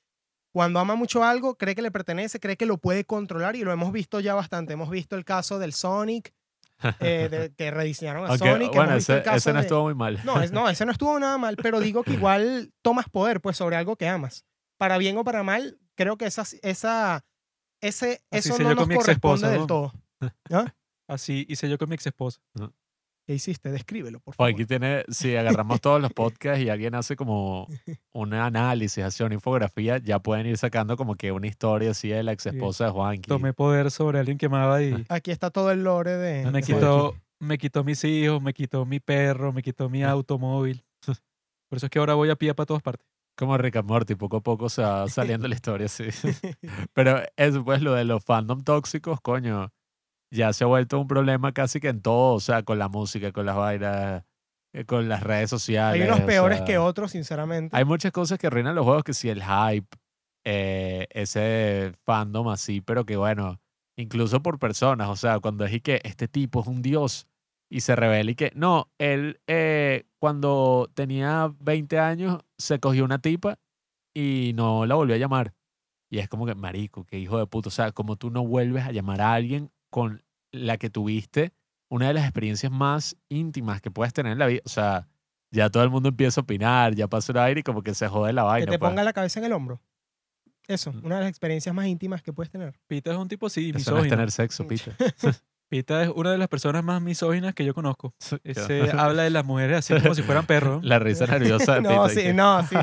cuando 0.53 0.81
ama 0.81 0.95
mucho 0.97 1.23
algo, 1.25 1.57
cree 1.57 1.75
que 1.75 1.83
le 1.83 1.91
pertenece, 1.91 2.41
cree 2.41 2.57
que 2.57 2.67
lo 2.67 2.79
puede 2.79 3.05
controlar 3.05 3.57
y 3.57 3.63
lo 3.65 3.73
hemos 3.73 3.93
visto 3.93 4.21
ya 4.21 4.35
bastante. 4.35 4.73
Hemos 4.73 4.91
visto 4.91 5.17
el 5.17 5.25
caso 5.25 5.59
del 5.59 5.73
Sonic, 5.73 6.33
eh, 7.01 7.29
de- 7.31 7.55
que 7.57 7.71
rediseñaron 7.71 8.25
a 8.25 8.29
Aunque, 8.31 8.51
Sonic. 8.51 8.75
bueno, 8.75 8.95
ese, 8.95 9.23
ese 9.33 9.53
no 9.53 9.59
de- 9.61 9.63
estuvo 9.67 9.83
muy 9.85 9.95
mal. 9.95 10.21
no, 10.25 10.41
es, 10.43 10.51
no, 10.53 10.69
ese 10.69 10.85
no 10.87 10.93
estuvo 10.93 11.19
nada 11.21 11.39
mal, 11.39 11.57
pero 11.57 11.79
digo 11.81 12.03
que 12.03 12.13
igual 12.15 12.73
tomas 12.83 13.09
poder 13.09 13.41
pues 13.41 13.57
sobre 13.57 13.77
algo 13.77 13.97
que 13.97 14.09
amas. 14.09 14.45
Para 14.79 14.97
bien 14.99 15.17
o 15.19 15.25
para 15.25 15.43
mal, 15.43 15.79
creo 15.95 16.17
que 16.17 16.25
esa, 16.27 16.45
esa, 16.63 17.25
ese, 17.81 18.23
Así 18.31 18.49
eso 18.51 18.59
no 18.63 18.75
nos 18.75 18.89
corresponde 18.89 19.49
del 19.51 19.61
¿no? 19.61 19.67
todo. 19.67 19.93
¿Ah? 20.51 20.75
Así 21.09 21.45
hice 21.49 21.69
yo 21.69 21.77
con 21.79 21.89
mi 21.89 21.95
ex 21.97 22.07
esposa. 22.07 22.41
¿Qué 23.31 23.35
hiciste? 23.35 23.71
Descríbelo, 23.71 24.19
por 24.19 24.35
favor. 24.35 24.53
aquí 24.53 24.67
tiene, 24.67 25.05
si 25.09 25.37
agarramos 25.37 25.81
todos 25.81 26.03
los 26.03 26.13
podcasts 26.13 26.65
y 26.65 26.69
alguien 26.69 26.97
hace 26.97 27.15
como 27.15 27.69
un 28.13 28.35
análisis, 28.35 29.05
hace 29.05 29.23
una 29.23 29.35
infografía, 29.35 29.99
ya 29.99 30.19
pueden 30.19 30.47
ir 30.47 30.59
sacando 30.59 30.97
como 30.97 31.15
que 31.15 31.31
una 31.31 31.47
historia 31.47 31.93
así 31.93 32.09
de 32.09 32.25
la 32.25 32.33
ex 32.33 32.47
esposa 32.47 32.87
de 32.87 32.91
Juanqui. 32.91 33.29
Tomé 33.29 33.53
poder 33.53 33.93
sobre 33.93 34.19
alguien 34.19 34.37
que 34.37 34.47
amaba 34.47 34.83
y 34.83 35.07
Aquí 35.09 35.31
está 35.31 35.53
todo 35.53 35.71
el 35.71 35.85
lore 35.85 36.17
de... 36.17 36.51
me 36.51 36.61
quitó, 36.61 37.15
me 37.39 37.57
quitó 37.57 37.85
mis 37.85 38.03
hijos, 38.03 38.43
me 38.43 38.53
quitó 38.53 38.85
mi 38.85 38.99
perro, 38.99 39.53
me 39.53 39.63
quitó 39.63 39.89
mi 39.89 40.03
automóvil. 40.03 40.83
Por 41.71 41.77
eso 41.77 41.87
es 41.87 41.91
que 41.91 42.01
ahora 42.01 42.15
voy 42.15 42.31
a 42.31 42.35
pie 42.35 42.53
para 42.53 42.67
todas 42.67 42.83
partes. 42.83 43.07
Como 43.37 43.57
Rick 43.57 43.77
and 43.77 43.89
Morty, 43.89 44.17
poco 44.17 44.39
a 44.39 44.41
poco 44.41 44.69
se 44.69 44.83
va 44.83 45.09
saliendo 45.09 45.47
la 45.47 45.55
historia, 45.55 45.87
sí. 45.87 46.07
Pero 46.95 47.23
eso, 47.37 47.65
pues, 47.65 47.81
lo 47.81 47.95
de 47.95 48.05
los 48.05 48.25
fandom 48.25 48.65
tóxicos, 48.65 49.21
coño, 49.21 49.71
ya 50.31 50.53
se 50.53 50.65
ha 50.65 50.67
vuelto 50.67 50.99
un 50.99 51.09
problema 51.09 51.53
casi 51.53 51.81
que 51.81 51.89
en 51.89 52.01
todo, 52.01 52.35
o 52.35 52.41
sea, 52.41 52.63
con 52.63 52.79
la 52.79 52.89
música, 52.89 53.33
con 53.33 53.47
las 53.47 53.57
vainas, 53.57 54.25
eh, 54.73 54.85
con 54.85 55.09
las 55.09 55.23
redes 55.23 55.51
sociales. 55.51 56.01
Hay 56.01 56.09
unos 56.09 56.21
peores 56.21 56.59
sea, 56.59 56.67
que 56.67 56.79
otros, 56.79 57.11
sinceramente. 57.11 57.77
Hay 57.77 57.85
muchas 57.85 58.13
cosas 58.13 58.39
que 58.39 58.47
arruinan 58.47 58.75
los 58.75 58.85
juegos, 58.85 59.05
que 59.05 59.15
si 59.15 59.29
el 59.29 59.43
hype, 59.43 59.89
eh, 60.45 61.07
ese 61.11 61.93
fandom 62.05 62.49
así, 62.49 62.81
pero 62.81 63.05
que 63.05 63.17
bueno, 63.17 63.61
incluso 63.97 64.41
por 64.43 64.59
personas, 64.59 65.09
o 65.09 65.17
sea, 65.17 65.41
cuando 65.41 65.65
es 65.65 65.73
y 65.73 65.81
que 65.81 66.01
este 66.05 66.29
tipo 66.29 66.61
es 66.61 66.67
un 66.69 66.83
dios 66.83 67.27
y 67.69 67.81
se 67.81 67.95
revela 67.97 68.31
y 68.31 68.35
que 68.35 68.53
no, 68.55 68.91
él 68.99 69.41
eh, 69.47 70.07
cuando 70.19 70.91
tenía 70.95 71.53
20 71.61 71.99
años 71.99 72.39
se 72.59 72.79
cogió 72.81 73.05
una 73.05 73.21
tipa 73.21 73.59
y 74.15 74.53
no 74.55 74.87
la 74.87 74.95
volvió 74.95 75.15
a 75.15 75.19
llamar. 75.19 75.55
Y 76.13 76.19
es 76.19 76.29
como 76.29 76.45
que, 76.45 76.57
marico, 76.57 77.05
qué 77.05 77.19
hijo 77.19 77.39
de 77.39 77.47
puto. 77.47 77.69
O 77.69 77.73
sea, 77.73 77.93
como 77.93 78.17
tú 78.17 78.31
no 78.31 78.45
vuelves 78.45 78.85
a 78.85 78.91
llamar 78.91 79.21
a 79.21 79.35
alguien 79.35 79.71
con 79.91 80.23
la 80.53 80.79
que 80.79 80.91
tuviste 80.91 81.53
una 81.91 82.09
de 82.09 82.15
las 82.15 82.25
experiencias 82.25 82.71
más 82.73 83.17
íntimas 83.29 83.81
que 83.81 83.91
puedes 83.91 84.13
tener 84.13 84.33
en 84.33 84.39
la 84.39 84.47
vida. 84.47 84.61
O 84.65 84.69
sea, 84.69 85.09
ya 85.53 85.69
todo 85.71 85.83
el 85.83 85.91
mundo 85.91 86.09
empieza 86.09 86.41
a 86.41 86.43
opinar, 86.43 86.95
ya 86.95 87.09
pasa 87.09 87.33
el 87.33 87.39
aire 87.39 87.61
y 87.61 87.63
como 87.65 87.83
que 87.83 87.95
se 87.95 88.07
jode 88.09 88.33
la 88.33 88.43
que 88.43 88.47
vaina. 88.47 88.73
te 88.73 88.79
pues. 88.79 88.89
ponga 88.91 89.03
la 89.03 89.13
cabeza 89.13 89.41
en 89.41 89.47
el 89.47 89.53
hombro. 89.53 89.81
Eso, 90.69 90.93
Mm. 90.93 91.05
una 91.05 91.15
de 91.17 91.21
las 91.23 91.31
experiencias 91.31 91.75
más 91.75 91.87
íntimas 91.87 92.23
que 92.23 92.33
puedes 92.33 92.51
tener. 92.51 92.79
Pita 92.87 93.11
es 93.11 93.17
un 93.19 93.27
tipo 93.29 93.49
Eso 93.49 93.61
no 93.61 93.67
es 93.69 93.75
misógino. 93.75 94.09
tener 94.09 94.31
sexo, 94.31 94.67
Pita. 94.69 94.93
Pita 95.69 96.03
es 96.05 96.09
una 96.15 96.31
de 96.33 96.39
las 96.39 96.49
personas 96.49 96.85
más 96.85 97.01
misóginas 97.03 97.55
que 97.55 97.65
yo 97.65 97.75
conozco. 97.75 98.15
Claro. 98.43 99.01
habla 99.01 99.23
de 99.25 99.31
las 99.31 99.45
mujeres 99.45 99.79
así 99.79 100.01
como 100.01 100.15
si 100.15 100.23
fueran 100.23 100.47
perros. 100.47 100.85
La 100.85 100.99
risa 101.01 101.27
nerviosa 101.27 101.75
de 101.77 101.81
No, 101.83 101.89
Pita. 101.89 102.07
y 102.07 102.15
sí, 102.15 102.23
que- 102.23 102.35
no, 102.35 102.65
sí. 102.67 102.77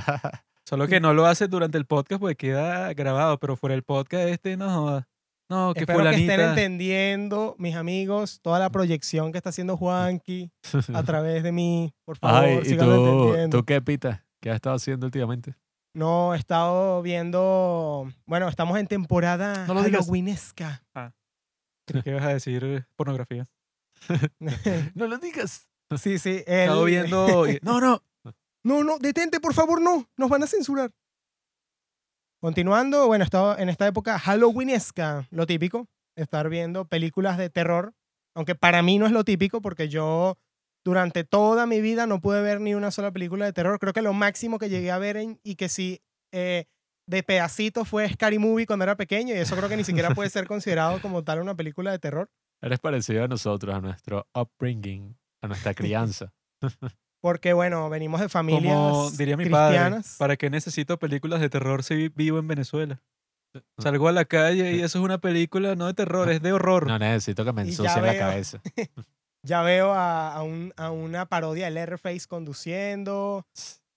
Solo 0.65 0.87
que 0.87 0.99
no 0.99 1.13
lo 1.13 1.25
hace 1.25 1.47
durante 1.47 1.77
el 1.77 1.85
podcast 1.85 2.19
porque 2.19 2.35
queda 2.35 2.93
grabado, 2.93 3.39
pero 3.39 3.55
fuera 3.55 3.73
el 3.75 3.83
podcast 3.83 4.27
este 4.27 4.57
no 4.57 4.69
joda. 4.69 5.07
No, 5.49 5.73
que 5.73 5.81
Espero 5.81 5.99
que 6.03 6.09
estén 6.09 6.25
fulanita. 6.25 6.49
entendiendo, 6.49 7.55
mis 7.57 7.75
amigos, 7.75 8.39
toda 8.41 8.59
la 8.59 8.69
proyección 8.69 9.31
que 9.31 9.37
está 9.37 9.49
haciendo 9.49 9.77
Juanqui 9.77 10.51
a 10.93 11.03
través 11.03 11.41
de 11.43 11.51
mí. 11.53 11.93
Por 12.05 12.17
favor, 12.17 12.43
Ay, 12.43 12.55
¿y 12.65 12.75
tú, 12.77 12.83
entendiendo. 12.83 13.57
tú 13.59 13.65
qué, 13.65 13.81
Pita? 13.81 14.25
¿Qué 14.41 14.49
has 14.49 14.55
estado 14.55 14.75
haciendo 14.75 15.05
últimamente? 15.07 15.55
No, 15.93 16.35
he 16.35 16.37
estado 16.37 17.01
viendo. 17.01 18.11
Bueno, 18.25 18.47
estamos 18.49 18.77
en 18.77 18.87
temporada 18.87 19.65
No 19.67 19.73
lo 19.73 19.83
digas. 19.83 20.01
halloweenesca. 20.01 20.83
Creí 21.87 22.03
que 22.03 22.09
ibas 22.11 22.23
a 22.25 22.29
decir 22.33 22.63
eh, 22.65 22.83
pornografía. 22.95 23.47
No 24.95 25.07
lo 25.07 25.17
digas. 25.17 25.67
sí, 25.97 26.19
sí. 26.19 26.43
He 26.45 26.63
estado 26.63 26.83
viendo. 26.83 27.45
No, 27.63 27.79
no. 27.79 28.03
No, 28.63 28.83
no, 28.83 28.97
detente, 28.99 29.39
por 29.39 29.53
favor, 29.53 29.81
no. 29.81 30.09
Nos 30.17 30.29
van 30.29 30.43
a 30.43 30.47
censurar. 30.47 30.91
Continuando, 32.47 33.07
bueno, 33.07 33.23
he 33.23 33.25
estado 33.25 33.57
en 33.57 33.67
esta 33.67 33.85
época 33.87 34.17
halloweenesca, 34.17 35.27
lo 35.31 35.45
típico, 35.45 35.89
estar 36.15 36.47
viendo 36.47 36.85
películas 36.85 37.37
de 37.37 37.49
terror, 37.49 37.93
aunque 38.33 38.55
para 38.55 38.81
mí 38.81 38.97
no 38.97 39.05
es 39.05 39.11
lo 39.11 39.25
típico 39.25 39.59
porque 39.61 39.89
yo 39.89 40.37
durante 40.85 41.25
toda 41.25 41.65
mi 41.65 41.81
vida 41.81 42.07
no 42.07 42.21
pude 42.21 42.41
ver 42.41 42.61
ni 42.61 42.73
una 42.73 42.89
sola 42.89 43.11
película 43.11 43.43
de 43.43 43.51
terror. 43.51 43.79
Creo 43.79 43.91
que 43.91 44.01
lo 44.01 44.13
máximo 44.13 44.59
que 44.59 44.69
llegué 44.69 44.91
a 44.91 44.97
ver 44.97 45.17
en- 45.17 45.41
y 45.43 45.55
que 45.55 45.67
sí 45.67 45.99
eh, 46.31 46.63
de 47.05 47.21
pedacito 47.21 47.83
fue 47.83 48.07
Scary 48.07 48.39
Movie 48.39 48.65
cuando 48.65 48.83
era 48.83 48.95
pequeño 48.95 49.35
y 49.35 49.39
eso 49.39 49.57
creo 49.57 49.67
que 49.67 49.75
ni 49.75 49.83
siquiera 49.83 50.15
puede 50.15 50.29
ser 50.29 50.47
considerado 50.47 51.01
como 51.01 51.25
tal 51.25 51.41
una 51.41 51.53
película 51.55 51.91
de 51.91 51.99
terror. 51.99 52.29
Eres 52.61 52.79
parecido 52.79 53.25
a 53.25 53.27
nosotros, 53.27 53.75
a 53.75 53.81
nuestro 53.81 54.25
upbringing, 54.33 55.17
a 55.41 55.47
nuestra 55.49 55.73
crianza. 55.75 56.31
Porque, 57.27 57.51
bueno, 57.51 57.89
venimos 57.89 58.21
de 58.21 58.29
familias 58.29 58.73
Como 58.73 59.11
diría 59.11 59.35
mi 59.35 59.49
padre, 59.49 59.75
cristianas. 59.77 60.15
¿para 60.17 60.37
qué 60.37 60.49
necesito 60.49 60.97
películas 60.97 61.41
de 61.41 61.49
terror 61.49 61.83
si 61.83 62.07
vivo 62.07 62.39
en 62.39 62.47
Venezuela? 62.47 63.01
Salgo 63.79 64.07
a 64.07 64.13
la 64.13 64.23
calle 64.23 64.71
y 64.77 64.79
eso 64.79 64.99
es 64.99 65.03
una 65.03 65.17
película 65.17 65.75
no 65.75 65.87
de 65.87 65.93
terror, 65.93 66.29
es 66.31 66.41
de 66.41 66.53
horror. 66.53 66.87
No 66.87 66.97
necesito 66.97 67.43
que 67.43 67.51
me 67.51 67.63
ensucien 67.63 68.05
la 68.05 68.17
cabeza. 68.17 68.61
Ya 69.43 69.61
veo 69.61 69.93
a, 69.93 70.33
a 70.33 70.43
un- 70.43 70.73
a 70.77 70.91
una 70.91 71.25
parodia 71.25 71.65
de 71.65 71.71
Leatherface 71.71 72.27
conduciendo, 72.27 73.45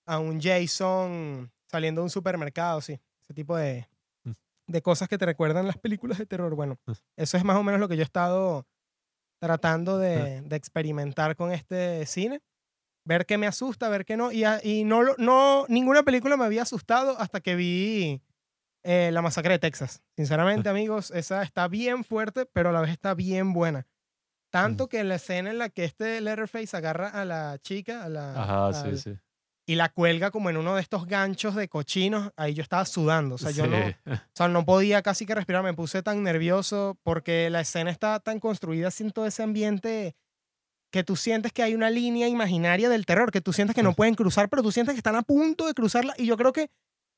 a 0.05 0.19
un 0.19 0.39
Jason 0.41 1.51
saliendo 1.69 2.01
de 2.01 2.03
un 2.03 2.09
supermercado, 2.09 2.79
sí. 2.81 2.99
Ese 3.21 3.33
tipo 3.33 3.55
de, 3.57 3.87
Mm. 4.23 4.31
de 4.67 4.81
cosas 4.81 5.07
que 5.09 5.17
te 5.17 5.25
recuerdan 5.25 5.67
las 5.67 5.77
películas 5.77 6.17
de 6.19 6.25
terror. 6.25 6.53
Bueno, 6.55 6.77
Mm. 6.85 6.91
eso 7.17 7.37
es 7.37 7.43
más 7.43 7.57
o 7.57 7.63
menos 7.63 7.79
lo 7.79 7.87
que 7.87 7.95
yo 7.97 8.01
he 8.01 8.05
estado 8.05 8.65
tratando 9.41 9.97
de, 9.97 10.41
de 10.41 10.55
experimentar 10.55 11.35
con 11.35 11.51
este 11.51 12.05
cine. 12.05 12.39
Ver 13.03 13.25
qué 13.25 13.37
me 13.37 13.47
asusta, 13.47 13.89
ver 13.89 14.05
qué 14.05 14.15
no. 14.17 14.31
Y, 14.31 14.83
no, 14.83 15.01
no, 15.17 15.65
ninguna 15.69 16.03
película 16.03 16.37
me 16.37 16.45
había 16.45 16.61
asustado 16.61 17.19
hasta 17.19 17.41
que 17.41 17.55
vi 17.55 18.21
eh, 18.83 19.09
La 19.11 19.21
Masacre 19.21 19.53
de 19.53 19.59
Texas. 19.59 20.01
Sinceramente, 20.15 20.69
amigos, 20.69 21.11
esa 21.11 21.41
está 21.43 21.67
bien 21.67 22.03
fuerte, 22.03 22.45
pero 22.45 22.69
a 22.69 22.71
la 22.71 22.81
vez 22.81 22.91
está 22.91 23.13
bien 23.13 23.53
buena. 23.53 23.87
Tanto 24.51 24.89
que 24.89 25.03
la 25.03 25.15
escena 25.15 25.49
en 25.49 25.57
la 25.57 25.69
que 25.69 25.85
este 25.85 26.19
Letterface 26.21 26.75
agarra 26.75 27.07
a 27.07 27.23
la 27.25 27.57
chica 27.61 28.03
a 28.03 28.09
la, 28.09 28.33
Ajá, 28.43 28.73
sí, 28.73 28.89
al- 28.89 28.97
sí. 28.99 29.17
y 29.65 29.75
la 29.75 29.87
cuelga 29.87 30.29
como 30.29 30.49
en 30.49 30.57
uno 30.57 30.75
de 30.75 30.81
estos 30.81 31.07
ganchos 31.07 31.55
de 31.55 31.69
cochinos, 31.69 32.31
ahí 32.35 32.53
yo 32.53 32.61
estaba 32.61 32.83
sudando. 32.85 33.35
O 33.35 33.37
sea, 33.37 33.51
yo 33.51 33.65
no, 33.65 33.77
o 33.77 34.19
sea, 34.33 34.49
no 34.49 34.65
podía 34.65 35.01
casi 35.03 35.25
que 35.25 35.35
respirar, 35.35 35.63
me 35.63 35.73
puse 35.73 36.03
tan 36.03 36.21
nervioso 36.23 36.99
porque 37.01 37.49
la 37.49 37.61
escena 37.61 37.91
está 37.91 38.19
tan 38.19 38.41
construida 38.41 38.89
así 38.89 39.05
en 39.05 39.11
todo 39.11 39.25
ese 39.25 39.41
ambiente 39.41 40.15
que 40.91 41.03
tú 41.03 41.15
sientes 41.15 41.51
que 41.53 41.63
hay 41.63 41.73
una 41.73 41.89
línea 41.89 42.27
imaginaria 42.27 42.89
del 42.89 43.05
terror, 43.05 43.31
que 43.31 43.41
tú 43.41 43.53
sientes 43.53 43.75
que 43.75 43.83
no 43.83 43.93
pueden 43.93 44.15
cruzar, 44.15 44.49
pero 44.49 44.61
tú 44.61 44.71
sientes 44.71 44.93
que 44.93 44.99
están 44.99 45.15
a 45.15 45.21
punto 45.23 45.65
de 45.65 45.73
cruzarla 45.73 46.13
y 46.17 46.25
yo 46.25 46.37
creo 46.37 46.51
que 46.51 46.69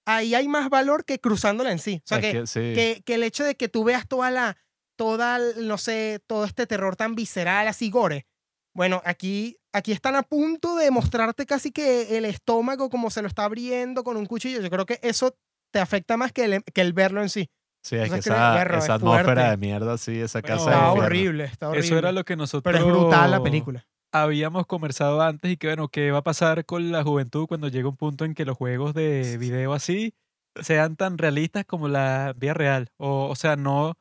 ahí 0.06 0.36
hay 0.36 0.48
más 0.48 0.70
valor 0.70 1.06
que 1.06 1.20
cruzándola 1.20 1.72
en 1.72 1.80
sí. 1.80 2.02
O 2.04 2.08
sea, 2.08 2.20
Es 2.20 2.26
que, 2.26 2.40
que 2.40 2.48
sí. 2.48 2.60
que, 2.74 3.02
que 3.06 3.16
el 3.16 3.24
hecho 3.24 3.44
de 3.44 3.56
que 3.56 3.70
tú 3.70 3.84
veas 3.84 4.08
toda 4.08 4.30
la, 4.32 4.58
toda, 4.96 5.40
no 5.58 5.78
sé, 5.78 6.22
todo 6.28 6.46
este 6.46 6.68
terror 6.68 6.96
tan 6.96 7.16
visceral, 7.16 7.68
así 7.68 7.90
gore. 7.90 8.28
Bueno, 8.76 9.02
aquí, 9.06 9.58
aquí 9.72 9.92
están 9.92 10.16
a 10.16 10.24
punto 10.24 10.76
de 10.76 10.90
mostrarte 10.92 11.46
casi 11.46 11.72
que 11.72 12.18
el 12.18 12.26
estómago 12.26 12.90
como 12.90 13.12
se 13.12 13.22
lo 13.22 13.28
está 13.28 13.44
abriendo 13.44 14.04
con 14.04 14.18
un 14.18 14.26
cuchillo. 14.26 14.62
Yo 14.62 14.70
creo 14.70 14.86
que 14.86 15.00
eso 15.04 15.36
te 15.72 15.80
afecta 15.80 16.18
más 16.18 16.32
que 16.32 16.46
el, 16.46 16.64
que 16.64 16.82
el 16.82 16.94
verlo 16.94 17.22
en 17.22 17.30
sí. 17.30 17.50
Sí, 17.84 17.98
es 17.98 18.10
que 18.12 18.20
esa, 18.20 18.64
es 18.64 18.84
esa 18.86 18.94
atmósfera 18.94 19.24
fuerte. 19.34 19.50
de 19.52 19.58
mierda, 19.58 19.98
sí, 19.98 20.20
esa 20.20 20.42
casa 20.42 20.70
de 20.70 20.76
Está 20.76 20.88
infierno. 20.88 21.06
horrible, 21.06 21.44
está 21.44 21.70
horrible. 21.70 21.86
Eso 21.88 21.98
era 21.98 22.12
lo 22.14 22.24
que 22.24 22.36
nosotros 22.38 22.74
Pero 22.74 22.78
es 22.88 22.92
brutal 22.92 23.30
la 23.32 23.44
película. 23.44 23.86
habíamos 24.14 24.66
conversado 24.68 25.22
antes 25.22 25.52
y 25.52 25.58
que 25.58 25.68
bueno, 25.68 25.90
¿qué 25.90 26.12
va 26.12 26.20
a 26.20 26.24
pasar 26.24 26.66
con 26.66 26.92
la 26.92 27.04
juventud 27.04 27.46
cuando 27.46 27.68
llegue 27.68 27.86
un 27.88 27.98
punto 27.98 28.24
en 28.26 28.34
que 28.36 28.46
los 28.46 28.56
juegos 28.58 28.94
de 28.94 29.38
video 29.38 29.74
así 29.74 30.14
sean 30.62 30.96
tan 30.96 31.18
realistas 31.18 31.66
como 31.66 31.88
la 31.90 32.34
vida 32.38 32.54
real? 32.54 32.90
O, 32.98 33.28
o 33.28 33.36
sea, 33.36 33.58
no, 33.58 33.96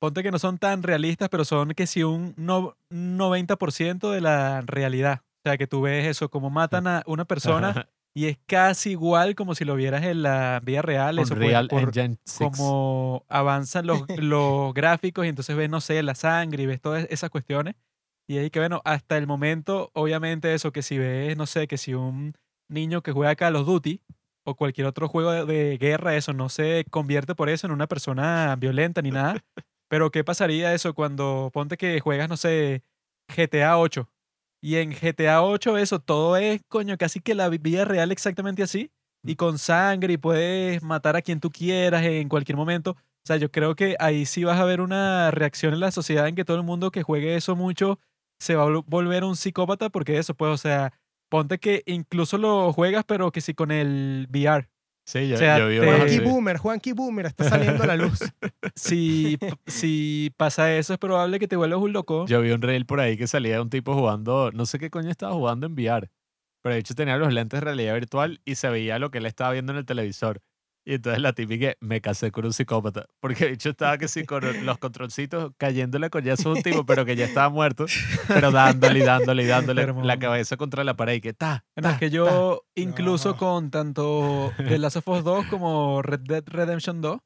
ponte 0.00 0.24
que 0.24 0.32
no 0.32 0.38
son 0.40 0.58
tan 0.58 0.82
realistas, 0.82 1.28
pero 1.28 1.44
son 1.44 1.70
que 1.74 1.86
si 1.86 2.02
un 2.02 2.34
no- 2.36 2.76
90% 2.90 4.10
de 4.10 4.20
la 4.20 4.62
realidad. 4.62 5.20
O 5.44 5.48
sea, 5.48 5.56
que 5.58 5.66
tú 5.66 5.82
ves 5.82 6.06
eso, 6.06 6.28
como 6.28 6.50
matan 6.50 6.86
a 6.88 7.02
una 7.06 7.24
persona 7.24 7.88
y 8.14 8.26
es 8.26 8.38
casi 8.46 8.90
igual 8.90 9.34
como 9.34 9.54
si 9.54 9.64
lo 9.64 9.76
vieras 9.76 10.04
en 10.04 10.22
la 10.22 10.60
vida 10.64 10.82
real. 10.82 11.18
Eso, 11.18 11.34
Unreal 11.34 11.68
por 11.68 11.82
Engine 11.82 12.16
6. 12.24 12.50
como 12.50 13.24
avanzan 13.28 13.86
los, 13.86 14.02
los 14.18 14.74
gráficos 14.74 15.26
y 15.26 15.28
entonces 15.28 15.56
ves, 15.56 15.70
no 15.70 15.80
sé, 15.80 16.02
la 16.02 16.14
sangre 16.14 16.62
y 16.62 16.66
ves 16.66 16.80
todas 16.80 17.06
esas 17.10 17.30
cuestiones. 17.30 17.76
Y 18.28 18.38
ahí 18.38 18.50
que, 18.50 18.58
bueno, 18.58 18.82
hasta 18.84 19.16
el 19.16 19.26
momento, 19.26 19.90
obviamente 19.94 20.52
eso, 20.52 20.72
que 20.72 20.82
si 20.82 20.98
ves, 20.98 21.36
no 21.36 21.46
sé, 21.46 21.66
que 21.66 21.78
si 21.78 21.94
un 21.94 22.34
niño 22.68 23.02
que 23.02 23.12
juega 23.12 23.36
Call 23.36 23.56
of 23.56 23.66
Duty 23.66 24.02
o 24.44 24.54
cualquier 24.54 24.86
otro 24.86 25.08
juego 25.08 25.30
de, 25.30 25.46
de 25.46 25.78
guerra, 25.78 26.16
eso 26.16 26.32
no 26.32 26.48
se 26.48 26.84
convierte 26.90 27.34
por 27.34 27.48
eso 27.48 27.66
en 27.66 27.72
una 27.72 27.86
persona 27.86 28.54
violenta 28.56 29.00
ni 29.00 29.10
nada. 29.10 29.36
Pero 29.88 30.10
¿qué 30.10 30.24
pasaría 30.24 30.74
eso 30.74 30.94
cuando 30.94 31.50
ponte 31.52 31.76
que 31.76 32.00
juegas, 32.00 32.28
no 32.28 32.36
sé, 32.36 32.82
GTA 33.34 33.78
8? 33.78 34.08
Y 34.60 34.76
en 34.76 34.92
GTA 34.92 35.42
8 35.42 35.78
eso, 35.78 36.00
todo 36.00 36.36
es, 36.36 36.60
coño, 36.68 36.96
casi 36.98 37.20
que 37.20 37.34
la 37.34 37.48
vi- 37.48 37.58
vida 37.58 37.84
real 37.84 38.10
exactamente 38.12 38.62
así. 38.62 38.90
Y 39.24 39.36
con 39.36 39.58
sangre 39.58 40.14
y 40.14 40.16
puedes 40.16 40.82
matar 40.82 41.16
a 41.16 41.22
quien 41.22 41.40
tú 41.40 41.50
quieras 41.50 42.02
en 42.04 42.28
cualquier 42.28 42.56
momento. 42.56 42.92
O 42.92 42.96
sea, 43.26 43.36
yo 43.36 43.50
creo 43.50 43.74
que 43.74 43.96
ahí 43.98 44.26
sí 44.26 44.44
vas 44.44 44.58
a 44.58 44.64
ver 44.64 44.80
una 44.80 45.30
reacción 45.30 45.74
en 45.74 45.80
la 45.80 45.90
sociedad 45.90 46.28
en 46.28 46.34
que 46.34 46.44
todo 46.44 46.56
el 46.56 46.62
mundo 46.62 46.90
que 46.90 47.02
juegue 47.02 47.34
eso 47.36 47.56
mucho 47.56 47.98
se 48.38 48.54
va 48.56 48.62
a 48.64 48.66
vol- 48.66 48.84
volver 48.86 49.24
un 49.24 49.36
psicópata 49.36 49.90
porque 49.90 50.18
eso, 50.18 50.34
pues, 50.34 50.52
o 50.52 50.56
sea, 50.56 50.92
ponte 51.28 51.58
que 51.58 51.82
incluso 51.86 52.38
lo 52.38 52.72
juegas, 52.72 53.04
pero 53.06 53.32
que 53.32 53.40
sí 53.40 53.54
con 53.54 53.70
el 53.70 54.28
VR. 54.30 54.68
Sí, 55.08 55.26
yo, 55.26 55.36
o 55.36 55.38
sea, 55.38 55.58
yo 55.58 55.82
Juanqui. 55.82 56.18
Boomer, 56.18 56.58
Juanqui 56.58 56.92
Boomer, 56.92 57.24
está 57.24 57.48
saliendo 57.48 57.82
a 57.82 57.86
la 57.86 57.96
luz. 57.96 58.18
Si, 58.74 59.38
si 59.66 60.30
pasa 60.36 60.76
eso, 60.76 60.92
es 60.92 60.98
probable 60.98 61.38
que 61.38 61.48
te 61.48 61.56
vuelvas 61.56 61.80
un 61.80 61.94
loco. 61.94 62.26
Yo 62.26 62.42
vi 62.42 62.50
un 62.50 62.60
reel 62.60 62.84
por 62.84 63.00
ahí 63.00 63.16
que 63.16 63.26
salía 63.26 63.60
un 63.62 63.70
tipo 63.70 63.94
jugando, 63.94 64.50
no 64.52 64.66
sé 64.66 64.78
qué 64.78 64.90
coño 64.90 65.10
estaba 65.10 65.32
jugando 65.32 65.66
en 65.66 65.72
VR, 65.72 66.10
pero 66.62 66.74
de 66.74 66.80
hecho 66.80 66.94
tenía 66.94 67.16
los 67.16 67.32
lentes 67.32 67.58
de 67.58 67.64
realidad 67.64 67.94
virtual 67.94 68.42
y 68.44 68.56
se 68.56 68.68
veía 68.68 68.98
lo 68.98 69.10
que 69.10 69.18
él 69.18 69.26
estaba 69.26 69.52
viendo 69.52 69.72
en 69.72 69.78
el 69.78 69.86
televisor. 69.86 70.42
Y 70.88 70.94
entonces 70.94 71.20
la 71.20 71.34
típica, 71.34 71.74
me 71.80 72.00
casé 72.00 72.30
con 72.32 72.46
un 72.46 72.52
psicópata. 72.54 73.04
Porque 73.20 73.44
de 73.44 73.52
hecho 73.52 73.68
estaba 73.68 73.98
que 73.98 74.08
sí, 74.08 74.24
con 74.24 74.40
los 74.64 74.78
controlcitos 74.78 75.52
cayéndole 75.58 76.06
a 76.06 76.08
coñazo 76.10 76.48
a 76.48 76.54
un 76.54 76.62
tipo, 76.62 76.86
pero 76.86 77.04
que 77.04 77.14
ya 77.14 77.26
estaba 77.26 77.50
muerto, 77.50 77.84
pero 78.26 78.50
dándole 78.50 79.00
y 79.00 79.02
dándole 79.02 79.42
y 79.42 79.46
dándole 79.46 79.92
la 80.02 80.18
cabeza 80.18 80.56
contra 80.56 80.84
la 80.84 80.96
pared 80.96 81.14
y 81.16 81.20
que 81.20 81.34
ta. 81.34 81.66
Bueno, 81.76 81.90
es 81.90 81.98
que 81.98 82.06
ta. 82.08 82.14
yo, 82.14 82.62
incluso 82.74 83.32
No. 83.32 83.36
con 83.36 83.70
tanto 83.70 84.50
The 84.56 84.78
Last 84.78 84.96
of 84.96 85.08
Us 85.08 85.24
2 85.24 85.46
como 85.48 86.00
Red 86.00 86.20
Dead 86.20 86.44
Redemption 86.46 87.02
2, 87.02 87.18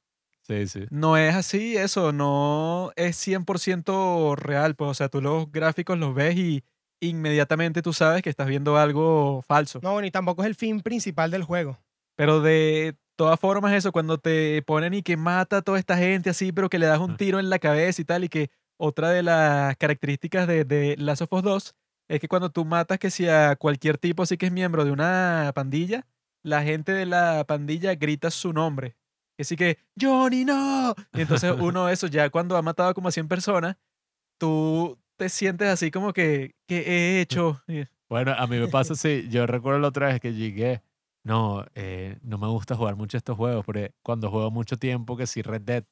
Sí, 0.45 0.67
sí. 0.67 0.81
no 0.91 1.17
es 1.17 1.33
así, 1.37 1.77
eso, 1.77 2.13
no 2.13 2.91
es 2.97 3.17
100% 3.17 4.35
real. 4.35 4.75
Pues, 4.75 4.91
o 4.91 4.95
sea, 4.95 5.09
tú 5.09 5.23
los 5.23 5.53
gráficos 5.53 5.97
los 5.99 6.17
ves 6.17 6.37
y 6.37 6.65
inmediatamente 7.01 7.81
tú 7.81 7.93
sabes 7.93 8.23
que 8.23 8.31
estás 8.31 8.49
viendo 8.49 8.77
algo 8.77 9.43
falso. 9.47 9.79
No, 9.85 9.93
bueno, 9.93 10.07
y 10.07 10.11
tampoco 10.11 10.43
es 10.43 10.49
el 10.49 10.57
fin 10.57 10.81
principal 10.81 11.31
del 11.31 11.45
juego. 11.45 11.79
Pero 12.17 12.41
de 12.41 12.97
todas 13.17 13.39
formas, 13.39 13.73
eso, 13.75 13.93
cuando 13.93 14.19
te 14.19 14.63
ponen 14.63 14.95
y 14.95 15.03
que 15.03 15.17
mata 15.17 15.59
a 15.59 15.63
toda 15.63 15.79
esta 15.79 15.97
gente 15.97 16.31
así, 16.31 16.53
pero 16.53 16.69
que 16.69 16.79
le 16.79 16.87
das 16.87 16.99
un 17.01 17.17
tiro 17.17 17.39
en 17.39 17.51
la 17.51 17.59
cabeza 17.59 18.01
y 18.01 18.05
tal, 18.05 18.25
y 18.25 18.29
que 18.29 18.51
otra 18.79 19.11
de 19.11 19.23
las 19.23 19.77
características 19.77 20.47
de, 20.49 20.65
de 20.65 20.97
Last 20.99 21.23
of 21.23 21.33
Us 21.33 21.43
2 21.43 21.75
es 22.09 22.21
que 22.21 22.29
cuando 22.29 22.51
tú 22.51 22.65
matas 22.65 22.99
que 22.99 23.11
si 23.11 23.29
a 23.29 23.55
cualquier 23.57 23.97
tipo 23.99 24.23
así 24.23 24.37
que 24.37 24.47
es 24.47 24.53
miembro 24.53 24.85
de 24.85 24.91
una 24.91 25.53
pandilla, 25.55 26.07
la 26.43 26.63
gente 26.63 26.93
de 26.93 27.07
la 27.07 27.45
pandilla 27.47 27.95
grita 27.95 28.31
su 28.31 28.53
nombre. 28.53 28.97
Que 29.39 29.45
sí 29.45 29.57
que, 29.57 29.79
Johnny, 30.01 30.45
no. 30.45 30.95
Y 31.15 31.21
entonces 31.23 31.53
uno 31.59 31.89
eso, 31.89 32.07
ya 32.09 32.29
cuando 32.31 32.57
ha 32.57 32.63
matado 32.63 32.93
como 32.93 33.09
a 33.09 33.13
100 33.13 33.29
personas, 33.29 33.77
tú 34.39 34.99
te 35.17 35.29
sientes 35.29 35.69
así 35.69 35.91
como 35.91 36.13
que, 36.13 36.55
¿qué 36.67 36.79
he 36.81 37.21
hecho? 37.21 37.63
Y- 37.69 37.85
Bueno, 38.09 38.33
a 38.37 38.47
mí 38.47 38.59
me 38.59 38.69
pasa 38.69 38.93
así. 38.95 39.29
Yo 39.31 39.47
recuerdo 39.47 39.79
la 39.81 39.89
otra 39.89 40.09
vez 40.09 40.21
que 40.21 40.35
llegué. 40.35 40.83
No, 41.25 41.65
eh, 41.75 42.19
no 42.23 42.37
me 42.39 42.49
gusta 42.49 42.75
jugar 42.75 42.97
mucho 42.97 43.17
estos 43.17 43.37
juegos, 43.37 43.65
porque 43.65 43.95
cuando 44.03 44.31
juego 44.31 44.51
mucho 44.51 44.77
tiempo, 44.77 45.17
que 45.17 45.27
si 45.27 45.43
Red 45.43 45.63
Dead, 45.63 45.85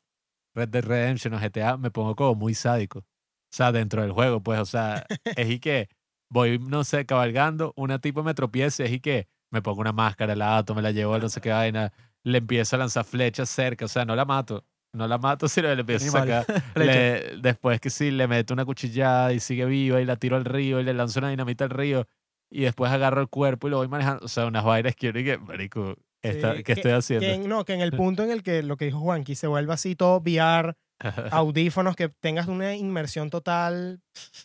Red 0.55 0.69
Dead 0.71 0.85
Redemption 0.85 1.35
o 1.35 1.39
GTA, 1.41 1.77
me 1.77 1.91
pongo 1.91 2.17
como 2.17 2.35
muy 2.35 2.55
sádico. 2.55 3.01
O 3.01 3.05
sea, 3.53 3.71
dentro 3.73 4.03
del 4.03 4.13
juego, 4.13 4.43
pues, 4.43 4.59
o 4.61 4.65
sea, 4.65 5.07
es 5.37 5.51
y 5.51 5.61
que 5.61 5.89
voy, 6.31 6.59
no 6.59 6.83
sé, 6.85 7.07
cabalgando, 7.07 7.73
una 7.77 8.01
tipo 8.01 8.23
me 8.23 8.35
tropieza, 8.35 8.85
es 8.85 8.93
y 8.93 9.01
que 9.01 9.29
me 9.53 9.63
pongo 9.63 9.81
una 9.81 9.93
máscara, 9.93 10.35
la 10.37 10.59
ato, 10.59 10.75
me 10.75 10.83
la 10.83 10.91
llevo 10.93 11.19
no 11.19 11.29
sé 11.29 11.41
qué 11.41 11.51
vaina, 11.51 11.93
le 12.25 12.39
empiezo 12.39 12.77
a 12.77 12.79
lanzar 12.81 13.05
flechas 13.05 13.49
cerca, 13.51 13.85
o 13.85 13.89
sea, 13.89 14.05
no 14.05 14.15
la 14.17 14.25
mato. 14.25 14.65
No 14.93 15.07
la 15.07 15.19
mato, 15.19 15.47
sino 15.49 15.73
le 15.73 15.81
empiezo 15.81 16.07
a 16.09 16.27
sacar 16.27 16.47
le- 16.75 17.37
después 17.41 17.81
que 17.81 17.91
sí, 17.91 18.11
le 18.11 18.27
meto 18.27 18.53
una 18.55 18.65
cuchillada 18.65 19.33
y 19.33 19.39
sigue 19.39 19.65
viva 19.65 20.01
y 20.01 20.05
la 20.05 20.17
tiro 20.17 20.37
al 20.37 20.45
río 20.45 20.81
y 20.81 20.85
le 20.85 20.93
lanzo 20.95 21.21
una 21.21 21.31
dinamita 21.31 21.65
al 21.65 21.71
río 21.71 22.07
y 22.51 22.63
después 22.63 22.91
agarro 22.91 23.21
el 23.21 23.29
cuerpo 23.29 23.69
y 23.69 23.71
lo 23.71 23.77
voy 23.79 23.89
manejando. 23.89 24.25
O 24.25 24.29
sea, 24.29 24.47
unas 24.47 24.65
vainas 24.65 24.95
que 24.97 25.07
yo 25.07 25.13
digo, 25.13 25.39
marico, 25.45 25.97
esta- 26.23 26.57
Sí, 26.57 26.63
¿qué 26.65 26.73
estoy 26.73 26.93
haciendo? 26.93 27.27
Que 27.27 27.35
en- 27.35 27.49
no, 27.49 27.65
que 27.65 27.75
en 27.75 27.81
el 27.81 27.93
punto 27.97 28.23
en 28.25 28.31
el 28.31 28.43
que 28.43 28.63
lo 28.63 28.77
que 28.77 28.87
dijo 28.87 28.99
Juanqui 29.01 29.35
se 29.35 29.47
vuelva 29.47 29.75
así 29.75 29.95
todo 29.97 30.19
VR, 30.21 30.75
audífonos, 31.31 31.97
que 31.97 32.09
tengas 32.09 32.47
una 32.49 32.75
inmersión 32.75 33.31
total, 33.31 34.01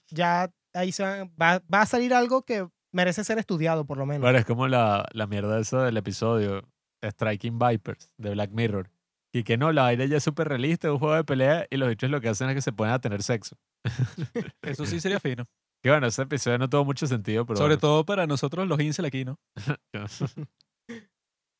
ya 0.09 0.51
ahí 0.73 0.91
se 0.91 1.03
va, 1.03 1.23
va, 1.41 1.61
va 1.73 1.81
a 1.81 1.85
salir 1.85 2.13
algo 2.13 2.43
que 2.43 2.67
merece 2.93 3.23
ser 3.25 3.37
estudiado, 3.39 3.85
por 3.85 3.97
lo 3.97 4.05
menos. 4.05 4.21
bueno, 4.21 4.37
es 4.37 4.45
como 4.45 4.67
la, 4.67 5.05
la 5.11 5.27
mierda 5.27 5.59
esa 5.59 5.83
del 5.83 5.97
episodio 5.97 6.61
Striking 7.03 7.59
Vipers 7.59 8.09
de 8.17 8.31
Black 8.31 8.51
Mirror. 8.51 8.89
Y 9.33 9.43
que 9.43 9.57
no, 9.57 9.73
la 9.73 9.81
vaina 9.81 10.05
ya 10.05 10.15
es 10.17 10.23
súper 10.23 10.47
realista, 10.47 10.87
es 10.87 10.93
un 10.93 10.99
juego 10.99 11.15
de 11.15 11.25
pelea 11.25 11.67
y 11.69 11.75
los 11.75 11.91
hechos 11.91 12.09
lo 12.09 12.21
que 12.21 12.29
hacen 12.29 12.47
es 12.47 12.55
que 12.55 12.61
se 12.61 12.71
ponen 12.71 12.93
a 12.93 12.99
tener 12.99 13.21
sexo. 13.21 13.57
Eso 14.61 14.85
sí 14.85 15.01
sería 15.01 15.19
fino. 15.19 15.45
Que 15.85 15.91
bueno, 15.91 16.07
ese 16.07 16.23
episodio 16.23 16.57
no 16.57 16.67
tuvo 16.67 16.83
mucho 16.83 17.05
sentido, 17.05 17.45
pero 17.45 17.57
Sobre 17.57 17.75
bueno. 17.75 17.79
todo 17.81 18.05
para 18.07 18.25
nosotros 18.25 18.67
los 18.67 18.79
incel 18.79 19.05
aquí, 19.05 19.23
¿no? 19.23 19.37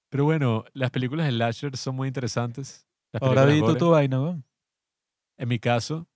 Pero 0.09 0.23
bueno, 0.23 0.65
las 0.73 0.89
películas 0.89 1.28
de 1.28 1.32
Slasher 1.34 1.78
son 1.78 1.95
muy 1.95 2.07
interesantes. 2.07 2.88
Ahora 3.21 3.45
gore. 3.45 3.76
tu 3.78 3.91
vaina. 3.91 4.41
En 5.38 5.47
mi 5.47 5.59
caso, 5.59 6.07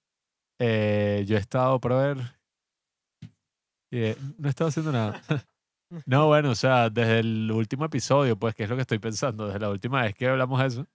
eh, 0.60 1.24
yo 1.28 1.38
he 1.38 1.40
estado 1.40 1.80
para 1.80 1.98
ver. 1.98 2.18
eh, 3.92 4.18
no 4.40 4.48
he 4.48 4.50
estado 4.50 4.70
haciendo 4.70 4.92
nada. 4.92 5.22
no, 6.08 6.26
bueno, 6.30 6.50
o 6.50 6.56
sea, 6.56 6.90
desde 6.90 7.20
el 7.20 7.52
último 7.52 7.86
episodio, 7.86 8.36
pues, 8.40 8.56
que 8.56 8.64
es 8.64 8.70
lo 8.72 8.76
que 8.76 8.82
estoy 8.82 8.98
pensando, 8.98 9.46
desde 9.46 9.60
la 9.60 9.70
última 9.70 10.02
vez 10.02 10.16
que 10.16 10.28
hablamos 10.28 10.60
de 10.60 10.66
eso, 10.66 10.88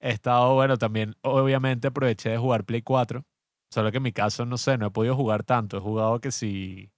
he 0.00 0.10
estado, 0.10 0.54
bueno, 0.54 0.78
también, 0.78 1.16
obviamente 1.22 1.88
aproveché 1.88 2.30
de 2.30 2.38
jugar 2.38 2.64
Play 2.64 2.82
4. 2.82 3.24
Solo 3.72 3.90
que 3.90 3.96
en 3.96 4.02
mi 4.02 4.12
caso, 4.12 4.44
no 4.44 4.58
sé, 4.58 4.76
no 4.78 4.86
he 4.86 4.90
podido 4.90 5.16
jugar 5.16 5.42
tanto. 5.44 5.78
He 5.78 5.80
jugado 5.80 6.20
que 6.20 6.30
si. 6.30 6.90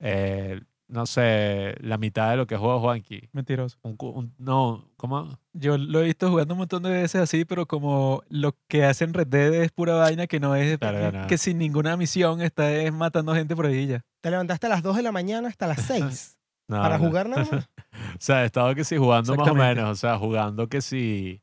eh, 0.00 0.60
no 0.86 1.06
sé, 1.06 1.76
la 1.80 1.96
mitad 1.96 2.30
de 2.30 2.36
lo 2.36 2.46
que 2.46 2.58
juega 2.58 2.78
Juanqui. 2.78 3.28
Mentiroso. 3.32 3.78
Un 3.82 3.96
cu- 3.96 4.10
un- 4.10 4.34
no, 4.38 4.90
¿cómo? 4.98 5.38
Yo 5.54 5.78
lo 5.78 6.00
he 6.00 6.04
visto 6.04 6.28
jugando 6.28 6.52
un 6.54 6.58
montón 6.58 6.82
de 6.82 6.90
veces 6.90 7.22
así, 7.22 7.46
pero 7.46 7.66
como 7.66 8.22
lo 8.28 8.54
que 8.68 8.84
hacen 8.84 9.14
Red 9.14 9.28
Dead 9.28 9.54
es 9.54 9.72
pura 9.72 9.94
vaina 9.94 10.26
que 10.26 10.40
no 10.40 10.54
es 10.54 10.76
Claro, 10.78 11.10
no. 11.20 11.26
que 11.26 11.38
sin 11.38 11.56
ninguna 11.58 11.96
misión 11.96 12.42
está 12.42 12.70
es 12.70 12.92
matando 12.92 13.34
gente 13.34 13.56
por 13.56 13.64
ahí 13.66 13.86
ya. 13.86 14.02
Te 14.20 14.30
levantaste 14.30 14.66
a 14.66 14.70
las 14.70 14.82
2 14.82 14.96
de 14.96 15.02
la 15.02 15.12
mañana 15.12 15.48
hasta 15.48 15.66
las 15.66 15.80
6 15.82 16.38
No, 16.68 16.76
para 16.82 16.98
no. 16.98 17.06
jugar 17.06 17.28
nada 17.30 17.46
más. 17.50 17.68
O 18.14 18.20
sea, 18.20 18.42
he 18.42 18.46
estado 18.46 18.74
que 18.74 18.84
sí 18.84 18.96
jugando 18.96 19.34
más 19.36 19.48
o 19.48 19.54
menos. 19.54 19.88
O 19.90 19.94
sea, 19.94 20.18
jugando 20.18 20.68
que 20.68 20.80
sí. 20.82 21.40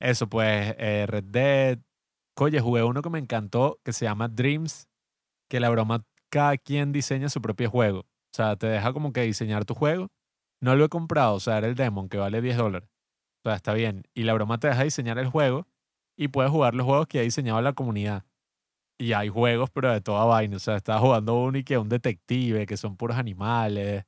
Eso, 0.00 0.26
pues, 0.28 0.74
eh, 0.78 1.04
Red 1.06 1.24
Dead. 1.24 1.78
Oye, 2.36 2.60
jugué 2.60 2.82
uno 2.82 3.02
que 3.02 3.10
me 3.10 3.18
encantó 3.18 3.80
que 3.84 3.92
se 3.92 4.06
llama 4.06 4.28
Dreams. 4.28 4.88
Que 5.48 5.60
la 5.60 5.68
broma, 5.68 6.04
cada 6.30 6.56
quien 6.56 6.92
diseña 6.92 7.28
su 7.28 7.42
propio 7.42 7.70
juego. 7.70 8.00
O 8.00 8.32
sea, 8.32 8.56
te 8.56 8.66
deja 8.68 8.92
como 8.92 9.12
que 9.12 9.22
diseñar 9.22 9.64
tu 9.64 9.74
juego. 9.74 10.08
No 10.60 10.76
lo 10.76 10.84
he 10.84 10.88
comprado, 10.88 11.34
o 11.34 11.40
sea, 11.40 11.58
era 11.58 11.66
el 11.66 11.74
Demon 11.74 12.08
que 12.08 12.18
vale 12.18 12.40
10 12.40 12.56
dólares. 12.56 12.88
O 13.44 13.48
sea, 13.48 13.56
está 13.56 13.74
bien. 13.74 14.04
Y 14.14 14.24
la 14.24 14.34
broma 14.34 14.58
te 14.58 14.68
deja 14.68 14.84
diseñar 14.84 15.18
el 15.18 15.28
juego 15.28 15.66
y 16.16 16.28
puedes 16.28 16.52
jugar 16.52 16.74
los 16.74 16.86
juegos 16.86 17.06
que 17.06 17.18
ha 17.18 17.22
diseñado 17.22 17.60
la 17.62 17.72
comunidad. 17.72 18.24
Y 18.98 19.14
hay 19.14 19.30
juegos, 19.30 19.70
pero 19.70 19.90
de 19.90 20.00
toda 20.00 20.24
vaina. 20.26 20.56
O 20.56 20.60
sea, 20.60 20.76
estaba 20.76 21.00
jugando 21.00 21.34
uno 21.40 21.58
y 21.58 21.64
que 21.64 21.78
un 21.78 21.88
detective, 21.88 22.66
que 22.66 22.76
son 22.76 22.96
puros 22.96 23.16
animales. 23.16 24.04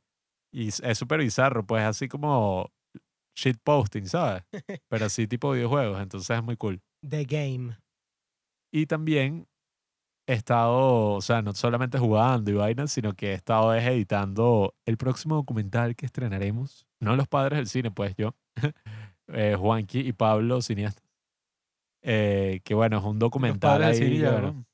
Y 0.53 0.69
es 0.69 0.81
es 0.81 0.99
súper 0.99 1.21
bizarro, 1.21 1.67
pues 1.67 1.83
así 1.83 2.09
como 2.09 2.71
shitposting, 3.35 4.07
¿sabes? 4.07 4.45
Pero 4.89 5.07
así 5.07 5.27
tipo 5.27 5.53
videojuegos, 5.53 6.01
entonces 6.01 6.37
es 6.37 6.43
muy 6.43 6.57
cool. 6.57 6.83
The 7.09 7.25
Game. 7.25 7.77
Y 8.73 8.87
también 8.87 9.47
he 10.27 10.33
estado, 10.35 11.15
o 11.15 11.21
sea, 11.21 11.43
no 11.43 11.53
solamente 11.53 11.99
jugando 11.99 12.51
y 12.51 12.55
vainas, 12.55 12.93
sino 12.93 13.15
que 13.15 13.31
he 13.31 13.35
estado 13.35 13.75
es 13.75 13.85
editando 13.85 14.75
el 14.87 14.97
próximo 14.97 15.37
documental 15.37 15.95
que 15.95 16.07
estrenaremos. 16.07 16.87
No 17.01 17.15
los 17.17 17.29
padres 17.29 17.59
del 17.59 17.67
cine, 17.69 17.91
pues 17.91 18.15
yo. 18.17 18.35
eh, 19.29 19.55
Juanqui 19.59 20.01
y 20.01 20.13
Pablo, 20.13 20.63
cineastas. 20.63 21.05
Eh, 22.03 22.61
que 22.65 22.75
bueno, 22.75 22.99
es 22.99 23.05
un 23.05 23.19
Los 23.19 23.21
documental 23.21 23.81
padres 23.81 24.01
ahí. 24.01 24.01
del 24.01 24.09
cine 24.09 24.19
ya, 24.19 24.33
bueno, 24.33 24.49
weón. 24.49 24.67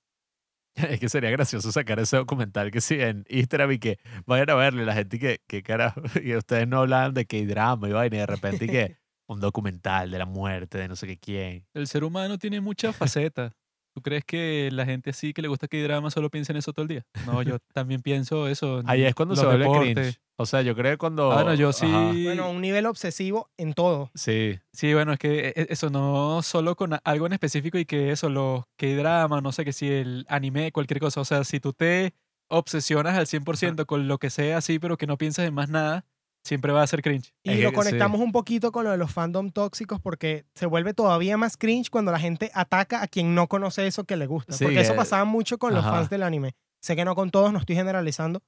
es 0.92 1.00
que 1.00 1.08
sería 1.08 1.30
gracioso 1.30 1.72
sacar 1.72 1.98
ese 1.98 2.16
documental 2.16 2.70
que 2.70 2.80
sí 2.80 3.00
en 3.00 3.24
Instagram 3.28 3.72
y 3.72 3.78
que 3.78 3.98
vayan 4.26 4.50
a 4.50 4.54
verlo 4.54 4.82
y 4.82 4.86
la 4.86 4.94
gente 4.94 5.18
que, 5.18 5.40
que 5.46 5.62
carajo, 5.62 6.00
y 6.22 6.36
ustedes 6.36 6.68
no 6.68 6.80
hablan 6.80 7.14
de 7.14 7.26
que 7.26 7.44
drama 7.46 7.88
y 7.88 7.92
vaina 7.92 8.16
y 8.16 8.20
de 8.20 8.26
repente 8.26 8.64
y 8.66 8.68
que 8.68 8.96
un 9.26 9.40
documental 9.40 10.10
de 10.10 10.18
la 10.18 10.26
muerte 10.26 10.78
de 10.78 10.88
no 10.88 10.96
sé 10.96 11.06
qué 11.06 11.18
quién. 11.18 11.66
El 11.74 11.86
ser 11.86 12.04
humano 12.04 12.38
tiene 12.38 12.60
muchas 12.60 12.96
facetas. 12.96 13.52
¿Tú 13.98 14.02
crees 14.02 14.24
que 14.24 14.68
la 14.70 14.84
gente 14.84 15.10
así 15.10 15.32
que 15.32 15.42
le 15.42 15.48
gusta 15.48 15.66
que 15.66 15.82
drama 15.82 16.08
solo 16.12 16.30
piensa 16.30 16.52
en 16.52 16.58
eso 16.58 16.72
todo 16.72 16.84
el 16.84 16.88
día? 16.88 17.04
No, 17.26 17.42
yo 17.42 17.58
también 17.74 18.00
pienso 18.00 18.46
eso. 18.46 18.80
Ahí 18.86 19.02
es 19.02 19.12
cuando 19.12 19.34
se 19.34 19.44
vuelve 19.44 19.66
cringe. 19.92 20.20
O 20.36 20.46
sea, 20.46 20.62
yo 20.62 20.76
creo 20.76 20.92
que 20.92 20.98
cuando... 20.98 21.32
Ah, 21.32 21.42
no, 21.42 21.52
yo 21.54 21.72
sí. 21.72 21.86
Ajá, 21.86 22.12
Bueno, 22.22 22.48
un 22.48 22.60
nivel 22.60 22.86
obsesivo 22.86 23.50
en 23.56 23.72
todo. 23.74 24.12
sí. 24.14 24.60
Sí, 24.72 24.94
bueno, 24.94 25.12
es 25.12 25.18
que 25.18 25.48
e- 25.48 25.66
eso 25.70 25.90
no 25.90 26.42
solo 26.42 26.76
con 26.76 26.96
algo 27.02 27.26
en 27.26 27.32
específico 27.32 27.76
y 27.76 27.86
que 27.86 28.12
eso, 28.12 28.28
los 28.28 28.62
que 28.76 28.94
drama, 28.94 29.40
no 29.40 29.50
sé 29.50 29.64
que 29.64 29.72
si 29.72 29.88
el 29.90 30.24
anime, 30.28 30.70
cualquier 30.70 31.00
cosa. 31.00 31.20
O 31.20 31.24
sea, 31.24 31.42
si 31.42 31.58
tú 31.58 31.72
te 31.72 32.14
obsesionas 32.46 33.18
al 33.18 33.26
100% 33.26 33.84
con 33.86 34.06
lo 34.06 34.18
que 34.18 34.30
sea 34.30 34.58
así, 34.58 34.78
pero 34.78 34.96
que 34.96 35.08
no 35.08 35.18
piensas 35.18 35.44
en 35.48 35.54
más 35.54 35.68
nada, 35.70 36.04
siempre 36.48 36.72
va 36.72 36.82
a 36.82 36.86
ser 36.86 37.02
cringe. 37.02 37.32
Y 37.44 37.50
Es 37.50 37.56
que 37.58 37.62
lo 37.62 37.68
sí. 37.70 37.74
conectamos 37.76 38.20
un 38.20 38.32
poquito 38.32 38.72
con 38.72 38.84
lo 38.84 38.90
de 38.90 38.96
los 38.96 39.12
fandom 39.12 39.50
tóxicos 39.50 40.00
porque 40.00 40.44
se 40.54 40.66
vuelve 40.66 40.94
todavía 40.94 41.36
más 41.36 41.56
cringe 41.56 41.90
cuando 41.90 42.10
la 42.10 42.18
gente 42.18 42.50
ataca 42.54 43.02
a 43.02 43.06
quien 43.08 43.34
no 43.34 43.46
conoce 43.46 43.86
eso 43.86 44.04
que 44.04 44.16
le 44.16 44.26
gusta. 44.26 44.52
Sí, 44.54 44.64
porque 44.64 44.80
eso 44.80 44.94
eh, 44.94 44.96
pasaba 44.96 45.24
mucho 45.24 45.58
con 45.58 45.74
los 45.74 45.84
ajá. 45.84 45.92
fans 45.96 46.10
del 46.10 46.22
anime. 46.22 46.54
Sé 46.80 46.96
que 46.96 47.04
no 47.04 47.14
con 47.14 47.30
todos, 47.30 47.52
no 47.52 47.58
estoy 47.58 47.76
generalizando. 47.76 48.42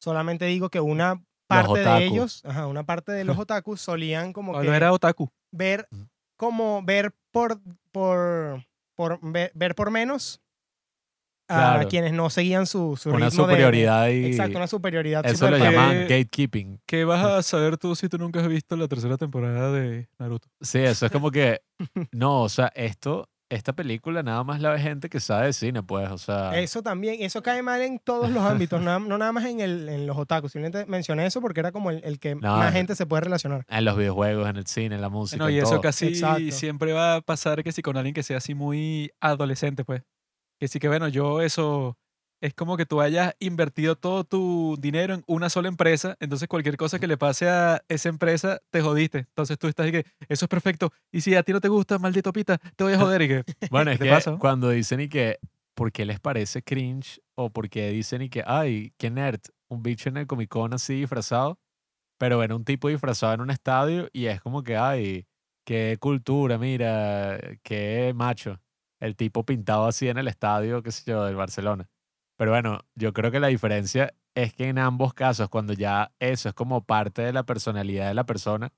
Solamente 0.00 0.46
digo 0.46 0.70
que 0.70 0.80
una 0.80 1.22
parte 1.46 1.80
de 1.80 2.04
ellos, 2.04 2.42
ajá, 2.44 2.66
una 2.66 2.84
parte 2.84 3.12
de 3.12 3.24
los 3.24 3.38
otakus 3.38 3.80
solían 3.80 4.32
como 4.32 4.52
Pablo 4.52 4.70
que 4.70 4.76
era 4.76 4.92
otaku. 4.92 5.30
ver 5.52 5.86
como 6.36 6.82
ver 6.82 7.14
por 7.30 7.60
por 7.92 8.64
por 8.96 9.18
ver, 9.22 9.50
ver 9.54 9.74
por 9.74 9.90
menos 9.90 10.40
a 11.48 11.54
Claro. 11.74 11.88
quienes 11.88 12.12
no 12.12 12.30
seguían 12.30 12.66
su, 12.66 12.96
su 12.96 13.10
Una 13.10 13.28
ritmo 13.28 13.46
de- 13.46 13.52
superioridad 13.52 14.08
y... 14.08 14.24
exacto, 14.26 14.56
una 14.56 14.66
superioridad. 14.66 15.24
Eso 15.26 15.50
lo 15.50 15.56
super 15.56 15.72
llaman- 15.72 15.90
llaman 15.92 16.02
gatekeeping. 16.08 16.80
¿Qué 16.86 17.04
vas 17.04 17.24
a 17.24 17.42
saber 17.42 17.76
tú 17.76 17.94
si 17.94 18.08
tú 18.08 18.16
nunca 18.18 18.40
has 18.40 18.48
visto 18.48 18.76
la 18.76 18.88
tercera 18.88 19.16
temporada 19.16 19.70
de 19.72 20.08
Naruto? 20.18 20.48
Sí, 20.60 20.78
eso 20.78 21.06
es 21.06 21.12
como 21.12 21.30
que... 21.30 21.60
No, 22.12 22.42
o 22.42 22.48
sea, 22.48 22.72
esto... 22.74 23.28
Esta 23.50 23.74
película 23.74 24.22
nada 24.22 24.42
más 24.42 24.60
la 24.62 24.70
ve 24.70 24.80
gente 24.80 25.08
que 25.10 25.20
sabe 25.20 25.46
de 25.46 25.52
cine, 25.52 25.82
pues, 25.82 26.10
o 26.10 26.16
sea... 26.18 26.58
Eso 26.58 26.82
también, 26.82 27.16
eso 27.20 27.42
cae 27.42 27.62
mal 27.62 27.82
en 27.82 27.98
todos 28.00 28.30
los 28.30 28.42
ámbitos, 28.42 28.80
na- 28.82 28.98
no 28.98 29.18
nada 29.18 29.30
más 29.32 29.44
en, 29.44 29.60
el, 29.60 29.88
en 29.90 30.06
los 30.06 30.16
otakus. 30.16 30.50
Simplemente 30.52 30.90
mencioné 30.90 31.26
eso 31.26 31.40
porque 31.42 31.60
era 31.60 31.70
como 31.70 31.90
el, 31.90 32.00
el 32.04 32.18
que 32.18 32.34
No, 32.34 32.56
más 32.56 32.70
no. 32.70 32.72
gente 32.72 32.96
se 32.96 33.04
puede 33.06 33.20
relacionar. 33.20 33.64
En 33.68 33.84
los 33.84 33.96
videojuegos, 33.98 34.48
en 34.48 34.56
el 34.56 34.66
cine, 34.66 34.94
en 34.96 35.02
la 35.02 35.10
música, 35.10 35.44
No, 35.44 35.50
y 35.50 35.58
en 35.58 35.62
eso 35.62 35.72
todo. 35.72 35.82
casi 35.82 36.06
Exacto. 36.08 36.50
siempre 36.52 36.94
va 36.94 37.16
a 37.16 37.20
pasar 37.20 37.62
que 37.62 37.70
si 37.70 37.82
con 37.82 37.96
alguien 37.98 38.14
que 38.14 38.22
sea 38.24 38.38
así 38.38 38.54
muy 38.54 39.12
adolescente, 39.20 39.84
pues. 39.84 40.02
Que 40.58 40.68
sí 40.68 40.78
que 40.78 40.88
bueno, 40.88 41.08
yo 41.08 41.40
eso 41.40 41.96
es 42.44 42.52
como 42.52 42.76
que 42.76 42.84
tú 42.84 43.00
hayas 43.00 43.34
invertido 43.38 43.96
todo 43.96 44.24
tu 44.24 44.76
dinero 44.78 45.14
en 45.14 45.24
una 45.26 45.48
sola 45.48 45.68
empresa, 45.68 46.14
entonces 46.20 46.46
cualquier 46.46 46.76
cosa 46.76 46.98
que 46.98 47.06
le 47.06 47.16
pase 47.16 47.48
a 47.48 47.82
esa 47.88 48.10
empresa, 48.10 48.60
te 48.68 48.82
jodiste. 48.82 49.20
Entonces 49.20 49.58
tú 49.58 49.66
estás 49.66 49.88
y 49.88 49.92
que, 49.92 50.04
eso 50.28 50.44
es 50.44 50.48
perfecto. 50.50 50.92
Y 51.10 51.22
si 51.22 51.34
a 51.34 51.42
ti 51.42 51.52
no 51.52 51.60
te 51.62 51.68
gusta, 51.68 51.98
maldito 51.98 52.32
pita, 52.34 52.58
te 52.76 52.84
voy 52.84 52.92
a 52.92 52.98
joder 52.98 53.22
y 53.22 53.28
que... 53.28 53.44
Bueno, 53.70 53.90
es 53.92 53.98
¿Te 53.98 54.04
que 54.04 54.10
pasa? 54.10 54.36
cuando 54.38 54.68
dicen 54.68 55.00
y 55.00 55.08
que, 55.08 55.38
¿por 55.74 55.90
qué 55.90 56.04
les 56.04 56.20
parece 56.20 56.62
cringe? 56.62 57.18
O 57.34 57.48
porque 57.50 57.90
dicen 57.90 58.20
y 58.20 58.28
que, 58.28 58.44
ay, 58.46 58.92
qué 58.98 59.10
nerd, 59.10 59.40
un 59.68 59.82
bicho 59.82 60.10
en 60.10 60.18
el 60.18 60.26
Comic 60.26 60.50
Con 60.50 60.74
así 60.74 61.00
disfrazado, 61.00 61.58
pero 62.18 62.36
ven 62.36 62.52
un 62.52 62.64
tipo 62.66 62.88
disfrazado 62.88 63.32
en 63.32 63.40
un 63.40 63.50
estadio 63.50 64.10
y 64.12 64.26
es 64.26 64.42
como 64.42 64.62
que, 64.62 64.76
ay, 64.76 65.26
qué 65.64 65.96
cultura, 65.98 66.58
mira, 66.58 67.38
qué 67.62 68.12
macho. 68.14 68.60
El 69.04 69.16
tipo 69.16 69.44
pintado 69.44 69.86
así 69.86 70.08
en 70.08 70.18
el 70.18 70.28
estadio, 70.28 70.82
qué 70.82 70.90
sé 70.90 71.02
yo, 71.10 71.24
del 71.24 71.36
Barcelona. 71.36 71.88
Pero 72.38 72.50
bueno, 72.50 72.80
yo 72.94 73.12
creo 73.12 73.30
que 73.30 73.38
la 73.40 73.48
diferencia 73.48 74.14
es 74.34 74.54
que 74.54 74.68
en 74.68 74.78
ambos 74.78 75.14
casos, 75.14 75.48
cuando 75.48 75.72
ya 75.72 76.12
eso 76.18 76.48
es 76.48 76.54
como 76.54 76.84
parte 76.84 77.22
de 77.22 77.32
la 77.32 77.44
personalidad 77.44 78.08
de 78.08 78.14
la 78.14 78.24
persona, 78.24 78.72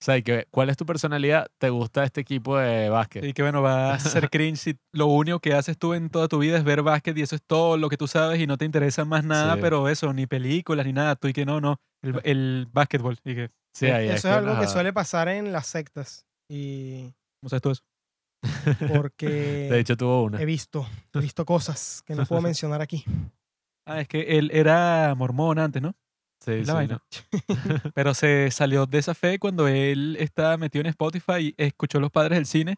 o 0.00 0.04
sea, 0.04 0.20
que, 0.22 0.46
¿cuál 0.50 0.70
es 0.70 0.76
tu 0.76 0.86
personalidad? 0.86 1.48
¿Te 1.58 1.70
gusta 1.70 2.04
este 2.04 2.20
equipo 2.20 2.56
de 2.56 2.88
básquet? 2.88 3.24
Y 3.24 3.32
que 3.32 3.42
bueno, 3.42 3.62
va 3.62 3.94
a 3.94 3.98
ser 3.98 4.30
cringe 4.30 4.58
si 4.58 4.78
lo 4.92 5.06
único 5.06 5.40
que 5.40 5.54
haces 5.54 5.76
tú 5.76 5.94
en 5.94 6.08
toda 6.08 6.28
tu 6.28 6.38
vida 6.38 6.56
es 6.56 6.64
ver 6.64 6.82
básquet 6.82 7.16
y 7.18 7.22
eso 7.22 7.34
es 7.34 7.42
todo 7.44 7.76
lo 7.76 7.88
que 7.88 7.96
tú 7.96 8.06
sabes 8.06 8.40
y 8.40 8.46
no 8.46 8.58
te 8.58 8.64
interesa 8.64 9.04
más 9.04 9.24
nada, 9.24 9.54
Sí. 9.54 9.60
pero 9.60 9.88
eso, 9.88 10.12
ni 10.12 10.26
películas 10.26 10.86
ni 10.86 10.92
nada. 10.92 11.16
Tú 11.16 11.28
y 11.28 11.32
que 11.32 11.44
no, 11.46 11.60
no, 11.60 11.80
el, 12.02 12.20
el 12.24 12.68
básquetbol. 12.70 13.18
Y 13.24 13.34
que, 13.34 13.50
Sí, 13.76 13.86
ahí 13.86 14.06
Eso 14.08 14.14
es, 14.16 14.22
que, 14.22 14.28
algo 14.30 14.60
que 14.60 14.66
suele 14.66 14.92
pasar 14.92 15.28
en 15.28 15.52
las 15.52 15.66
sectas. 15.66 16.26
Y 16.50 17.12
¿cómo 17.40 17.48
sabes 17.48 17.62
tú 17.62 17.70
eso? 17.70 17.82
Porque 18.94 19.26
De 19.70 19.80
hecho, 19.80 19.96
tuvo 19.96 20.24
una. 20.24 20.40
he 20.40 20.44
visto, 20.44 20.86
he 21.14 21.20
visto 21.20 21.44
cosas 21.44 22.02
que 22.06 22.14
no 22.14 22.26
puedo 22.26 22.42
mencionar 22.42 22.80
aquí. 22.80 23.04
Ah, 23.90 24.02
es 24.02 24.08
que 24.08 24.36
él 24.36 24.50
era 24.52 25.14
mormón 25.16 25.58
antes, 25.58 25.80
¿no? 25.80 25.96
Sí, 26.44 26.58
la 26.58 26.64
sí, 26.64 26.72
vaina. 26.72 27.02
Pero 27.94 28.12
se 28.12 28.50
salió 28.50 28.84
de 28.84 28.98
esa 28.98 29.14
fe 29.14 29.38
cuando 29.38 29.66
él 29.66 30.14
estaba 30.20 30.58
metido 30.58 30.82
en 30.82 30.88
Spotify 30.88 31.38
y 31.38 31.54
escuchó 31.56 31.98
Los 31.98 32.10
Padres 32.10 32.36
del 32.36 32.44
Cine 32.44 32.76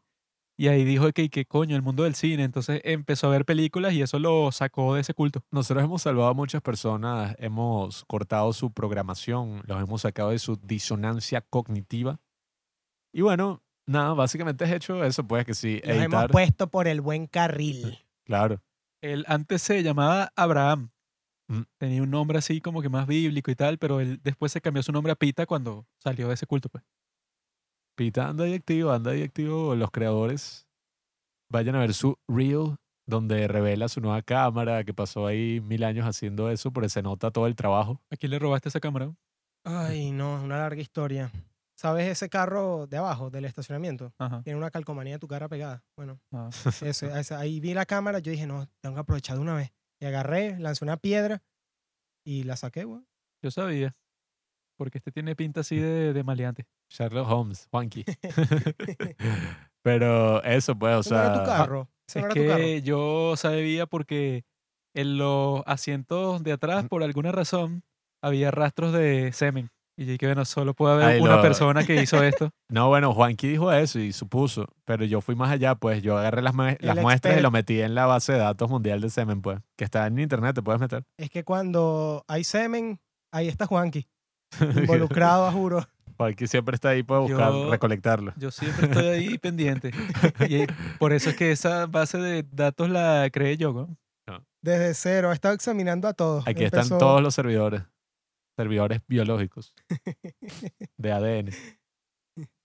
y 0.61 0.69
ahí 0.69 0.85
dijo 0.85 1.11
que, 1.13 1.31
que 1.31 1.47
coño, 1.47 1.75
el 1.75 1.81
mundo 1.81 2.03
del 2.03 2.15
cine. 2.15 2.45
Entonces 2.45 2.83
empezó 2.85 3.29
a 3.29 3.31
ver 3.31 3.47
películas 3.47 3.95
y 3.95 4.03
eso 4.03 4.19
lo 4.19 4.53
sacó 4.53 4.95
de 4.95 5.01
ese 5.01 5.15
culto. 5.15 5.43
Nosotros 5.51 5.83
hemos 5.83 6.03
salvado 6.03 6.29
a 6.29 6.35
muchas 6.35 6.61
personas, 6.61 7.35
hemos 7.39 8.05
cortado 8.05 8.53
su 8.53 8.71
programación, 8.71 9.63
los 9.65 9.83
hemos 9.83 10.03
sacado 10.03 10.33
de 10.33 10.39
su 10.39 10.57
disonancia 10.57 11.41
cognitiva. 11.41 12.21
Y 13.11 13.23
bueno, 13.23 13.63
nada, 13.91 14.15
básicamente 14.15 14.65
es 14.65 14.73
hecho 14.73 15.05
eso, 15.05 15.27
pues 15.27 15.45
que 15.45 15.55
sí, 15.55 15.81
Nos 15.85 15.97
hemos 15.97 16.27
puesto 16.29 16.69
por 16.71 16.89
el 16.89 17.01
buen 17.01 17.27
carril. 17.27 17.99
Claro. 18.25 18.63
Él 19.03 19.25
antes 19.27 19.61
se 19.61 19.83
llamaba 19.83 20.31
Abraham. 20.37 20.93
Mm. 21.49 21.63
Tenía 21.79 22.01
un 22.01 22.11
nombre 22.11 22.39
así 22.39 22.61
como 22.61 22.81
que 22.81 22.89
más 22.89 23.09
bíblico 23.09 23.51
y 23.51 23.57
tal, 23.57 23.77
pero 23.77 23.99
él 23.99 24.21
después 24.23 24.53
se 24.53 24.61
cambió 24.61 24.85
su 24.85 24.93
nombre 24.93 25.11
a 25.11 25.17
Pita 25.17 25.47
cuando 25.47 25.85
salió 25.99 26.29
de 26.29 26.35
ese 26.35 26.47
culto, 26.47 26.69
pues. 26.69 26.85
Pita 27.97 28.29
anda 28.29 28.45
ahí 28.45 28.55
activo, 28.55 28.93
anda 28.93 29.11
ahí 29.11 29.25
activo. 29.25 29.75
Los 29.75 29.91
creadores 29.91 30.69
vayan 31.51 31.75
a 31.75 31.81
ver 31.81 31.93
su 31.93 32.17
reel 32.29 32.77
donde 33.05 33.49
revela 33.49 33.89
su 33.89 34.01
nueva 34.01 34.23
cámara, 34.23 34.85
que 34.85 34.95
pasó 34.95 35.27
ahí 35.27 35.61
mil 35.61 35.83
años 35.83 36.07
haciendo 36.07 36.51
eso, 36.51 36.73
pero 36.73 36.89
se 36.89 37.03
nota 37.03 37.33
todo 37.33 37.49
el 37.49 37.57
trabajo. 37.57 38.01
¿A 38.11 38.17
quién 38.17 38.31
le 38.31 38.39
robaste 38.39 38.69
esa 38.69 38.79
cámara? 38.79 39.13
Ay, 39.65 40.13
no, 40.13 40.39
es 40.39 40.45
una 40.45 40.59
larga 40.59 40.81
historia. 40.81 41.33
¿Sabes 41.81 42.07
ese 42.09 42.29
carro 42.29 42.87
de 42.87 42.99
abajo 42.99 43.31
del 43.31 43.47
estacionamiento? 43.47 44.13
Ajá. 44.19 44.43
Tiene 44.43 44.59
una 44.59 44.71
calcomanía 44.71 45.15
de 45.15 45.19
tu 45.19 45.27
cara 45.29 45.49
pegada. 45.49 45.83
Bueno, 45.97 46.21
ah. 46.31 46.51
ese- 46.83 47.07
ese- 47.19 47.35
ahí 47.35 47.59
vi 47.59 47.73
la 47.73 47.87
cámara, 47.87 48.19
yo 48.19 48.31
dije, 48.31 48.47
no, 48.47 48.67
tengo 48.83 48.97
que 48.97 49.01
aprovechar 49.01 49.37
de 49.37 49.43
una 49.43 49.55
vez. 49.55 49.73
Y 49.99 50.05
agarré, 50.05 50.59
lancé 50.59 50.85
una 50.85 50.99
piedra 50.99 51.43
y 52.23 52.43
la 52.43 52.57
saqué, 52.57 52.85
güey. 52.85 53.01
Yo 53.43 53.51
sabía. 53.51 53.97
Porque 54.77 54.99
este 54.99 55.11
tiene 55.11 55.35
pinta 55.35 55.61
así 55.61 55.77
de, 55.81 56.13
de 56.13 56.23
maleante. 56.23 56.67
Sherlock 56.91 57.27
Holmes, 57.31 57.67
Juanqui. 57.71 58.05
pero 59.83 60.43
eso, 60.43 60.79
pues, 60.79 60.97
o 60.97 61.01
Ese 61.01 61.15
no 61.15 61.21
era 61.21 61.33
tu 61.33 61.39
sea. 61.39 61.57
carro. 61.57 61.89
Ese 62.07 62.19
Es 62.19 62.25
no 62.25 62.31
era 62.31 62.35
tu 62.43 62.47
carro. 62.49 62.59
que 62.59 62.83
yo 62.83 63.35
sabía 63.37 63.87
porque 63.87 64.45
en 64.95 65.19
los 65.19 65.63
asientos 65.67 66.43
de 66.43 66.53
atrás, 66.53 66.87
por 66.89 67.03
alguna 67.03 67.33
razón, 67.33 67.85
había 68.23 68.51
rastros 68.51 68.93
de 68.93 69.33
semen. 69.33 69.71
Y 70.01 70.07
yo 70.07 70.13
dije, 70.13 70.27
bueno, 70.27 70.47
solo 70.47 70.73
puede 70.73 70.95
haber 70.95 71.07
Ay, 71.07 71.21
una 71.21 71.37
lo- 71.37 71.43
persona 71.43 71.85
que 71.85 72.01
hizo 72.03 72.23
esto. 72.23 72.49
No, 72.71 72.89
bueno, 72.89 73.13
Juanqui 73.13 73.49
dijo 73.49 73.71
eso 73.73 73.99
y 73.99 74.13
supuso, 74.13 74.67
pero 74.85 75.05
yo 75.05 75.21
fui 75.21 75.35
más 75.35 75.51
allá, 75.51 75.75
pues 75.75 76.03
yo 76.03 76.17
agarré 76.17 76.41
las, 76.41 76.55
muestras 76.55 77.37
y 77.37 77.41
lo 77.43 77.51
metí 77.51 77.81
en 77.83 77.95
la 77.97 78.07
base 78.07 78.33
de 78.33 78.39
datos 78.39 78.71
mundial 78.71 79.01
de 79.01 79.11
semen, 79.11 79.43
pues, 79.43 79.59
que 79.77 79.85
está 79.85 80.07
en 80.07 80.19
internet, 80.19 80.55
te 80.55 80.63
puedes 80.63 80.81
meter. 80.81 81.05
Es 81.19 81.29
que 81.31 81.43
cuando 81.45 82.25
hay 82.29 82.45
semen, 82.45 82.99
ahí 83.33 83.49
está 83.49 83.67
Juanqui. 83.67 84.07
Involucrado, 84.61 85.47
a 85.47 85.53
juro. 85.53 85.87
Juanqui 86.17 86.47
siempre 86.47 86.75
está 86.77 86.91
ahí 86.91 87.03
para 87.03 87.21
buscar, 87.21 87.51
Yo- 87.53 87.71
recolectarlo. 87.71 88.33
Yo 88.37 88.51
siempre 88.51 88.87
estoy 88.87 89.07
ahí 89.07 89.39
pendiente. 89.43 89.91
Y 90.49 90.65
por 90.99 91.13
eso 91.13 91.31
es 91.31 91.37
que 91.37 91.51
esa 91.51 91.87
base 91.87 92.19
de 92.19 92.47
datos 92.53 92.89
la 92.89 93.29
creé 93.33 93.57
yo, 93.57 93.73
¿no? 93.73 93.97
Desde 94.63 94.95
cero. 94.95 95.31
Ha 95.31 95.35
estado 95.35 95.55
examinando 95.55 96.07
a 96.07 96.13
todos. 96.15 96.47
Aquí 96.47 96.65
están 96.65 96.89
todos 96.89 97.21
los 97.23 97.35
servidores, 97.35 97.83
servidores 98.61 99.01
biológicos 99.09 99.75
de 100.99 101.13
ADN. 101.13 101.51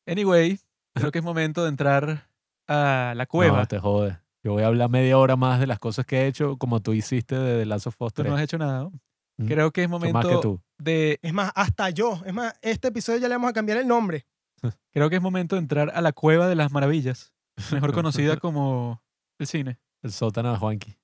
Anyway, 0.05 0.59
creo 0.93 1.11
que 1.11 1.19
es 1.19 1.23
momento 1.23 1.63
de 1.63 1.69
entrar 1.69 2.29
a 2.67 3.13
la 3.15 3.25
cueva. 3.25 3.59
No, 3.59 3.65
te 3.65 3.79
jode. 3.79 4.19
Yo 4.43 4.51
voy 4.51 4.63
a 4.63 4.67
hablar 4.67 4.89
media 4.89 5.17
hora 5.17 5.37
más 5.37 5.61
de 5.61 5.67
las 5.67 5.79
cosas 5.79 6.05
que 6.05 6.17
he 6.21 6.27
hecho, 6.27 6.57
como 6.57 6.81
tú 6.81 6.91
hiciste 6.93 7.35
de 7.35 7.59
The 7.59 7.65
Last 7.65 7.87
of 7.87 8.01
Us 8.01 8.13
Tú 8.13 8.23
3. 8.23 8.29
no 8.29 8.37
has 8.37 8.43
hecho 8.43 8.57
nada. 8.57 8.83
¿no? 8.83 8.91
Mm. 9.37 9.47
Creo 9.47 9.71
que 9.71 9.83
es 9.83 9.89
Son 9.89 10.01
más 10.01 10.07
que 10.07 10.13
momento 10.13 10.39
tú. 10.41 10.61
de 10.77 11.17
Es 11.21 11.33
más, 11.33 11.51
hasta 11.55 11.89
yo. 11.91 12.21
Es 12.25 12.33
más, 12.33 12.53
este 12.61 12.89
episodio 12.89 13.19
ya 13.19 13.29
le 13.29 13.35
vamos 13.35 13.49
a 13.49 13.53
cambiar 13.53 13.77
el 13.77 13.87
nombre. 13.87 14.27
creo 14.91 15.09
que 15.09 15.15
es 15.15 15.21
momento 15.21 15.55
de 15.55 15.61
entrar 15.61 15.91
a 15.95 16.01
la 16.01 16.11
cueva 16.11 16.47
de 16.47 16.55
las 16.55 16.71
maravillas, 16.73 17.33
mejor 17.71 17.93
conocida 17.93 18.37
como 18.37 19.01
el 19.39 19.47
cine. 19.47 19.79
El 20.03 20.11
sótano 20.11 20.51
de 20.51 20.57
Juanqui. 20.57 20.97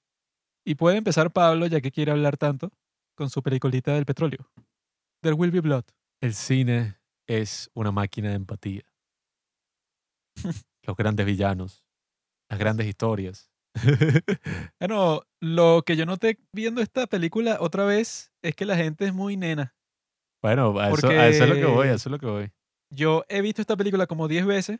Y 0.65 0.75
puede 0.75 0.97
empezar 0.97 1.31
Pablo, 1.31 1.65
ya 1.65 1.79
que 1.81 1.91
quiere 1.91 2.11
hablar 2.11 2.37
tanto, 2.37 2.71
con 3.15 3.29
su 3.29 3.41
peliculita 3.41 3.93
del 3.93 4.05
petróleo. 4.05 4.51
There 5.22 5.36
Will 5.36 5.51
Be 5.51 5.61
Blood. 5.61 5.84
El 6.19 6.34
cine 6.34 6.97
es 7.28 7.69
una 7.76 7.91
máquina 7.91 8.30
de 8.30 8.36
empatía. 8.36 8.82
Los 10.84 10.97
grandes 10.97 11.28
villanos, 11.28 11.86
las 12.49 12.59
grandes 12.59 12.88
historias. 12.88 13.49
Bueno, 14.80 15.22
lo 15.39 15.84
que 15.86 15.95
yo 15.95 16.07
noté 16.07 16.39
viendo 16.51 16.82
esta 16.82 17.05
película 17.05 17.57
otra 17.61 17.86
vez 17.86 18.32
es 18.41 18.55
que 18.55 18.65
la 18.65 18.76
gente 18.76 19.05
es 19.05 19.13
muy 19.13 19.38
nena. 19.38 19.76
bueno, 20.41 20.78
a 20.80 20.89
eso, 20.89 21.07
a 21.07 21.28
eso 21.28 21.43
es 21.43 21.49
lo 21.49 21.55
que 21.55 21.65
voy, 21.65 21.88
a 21.88 21.93
eso 21.93 22.09
es 22.09 22.11
lo 22.11 22.17
que 22.17 22.26
voy. 22.26 22.51
Yo 22.89 23.24
he 23.30 23.41
visto 23.41 23.61
esta 23.61 23.78
película 23.78 24.07
como 24.07 24.28
10 24.28 24.45
veces 24.47 24.80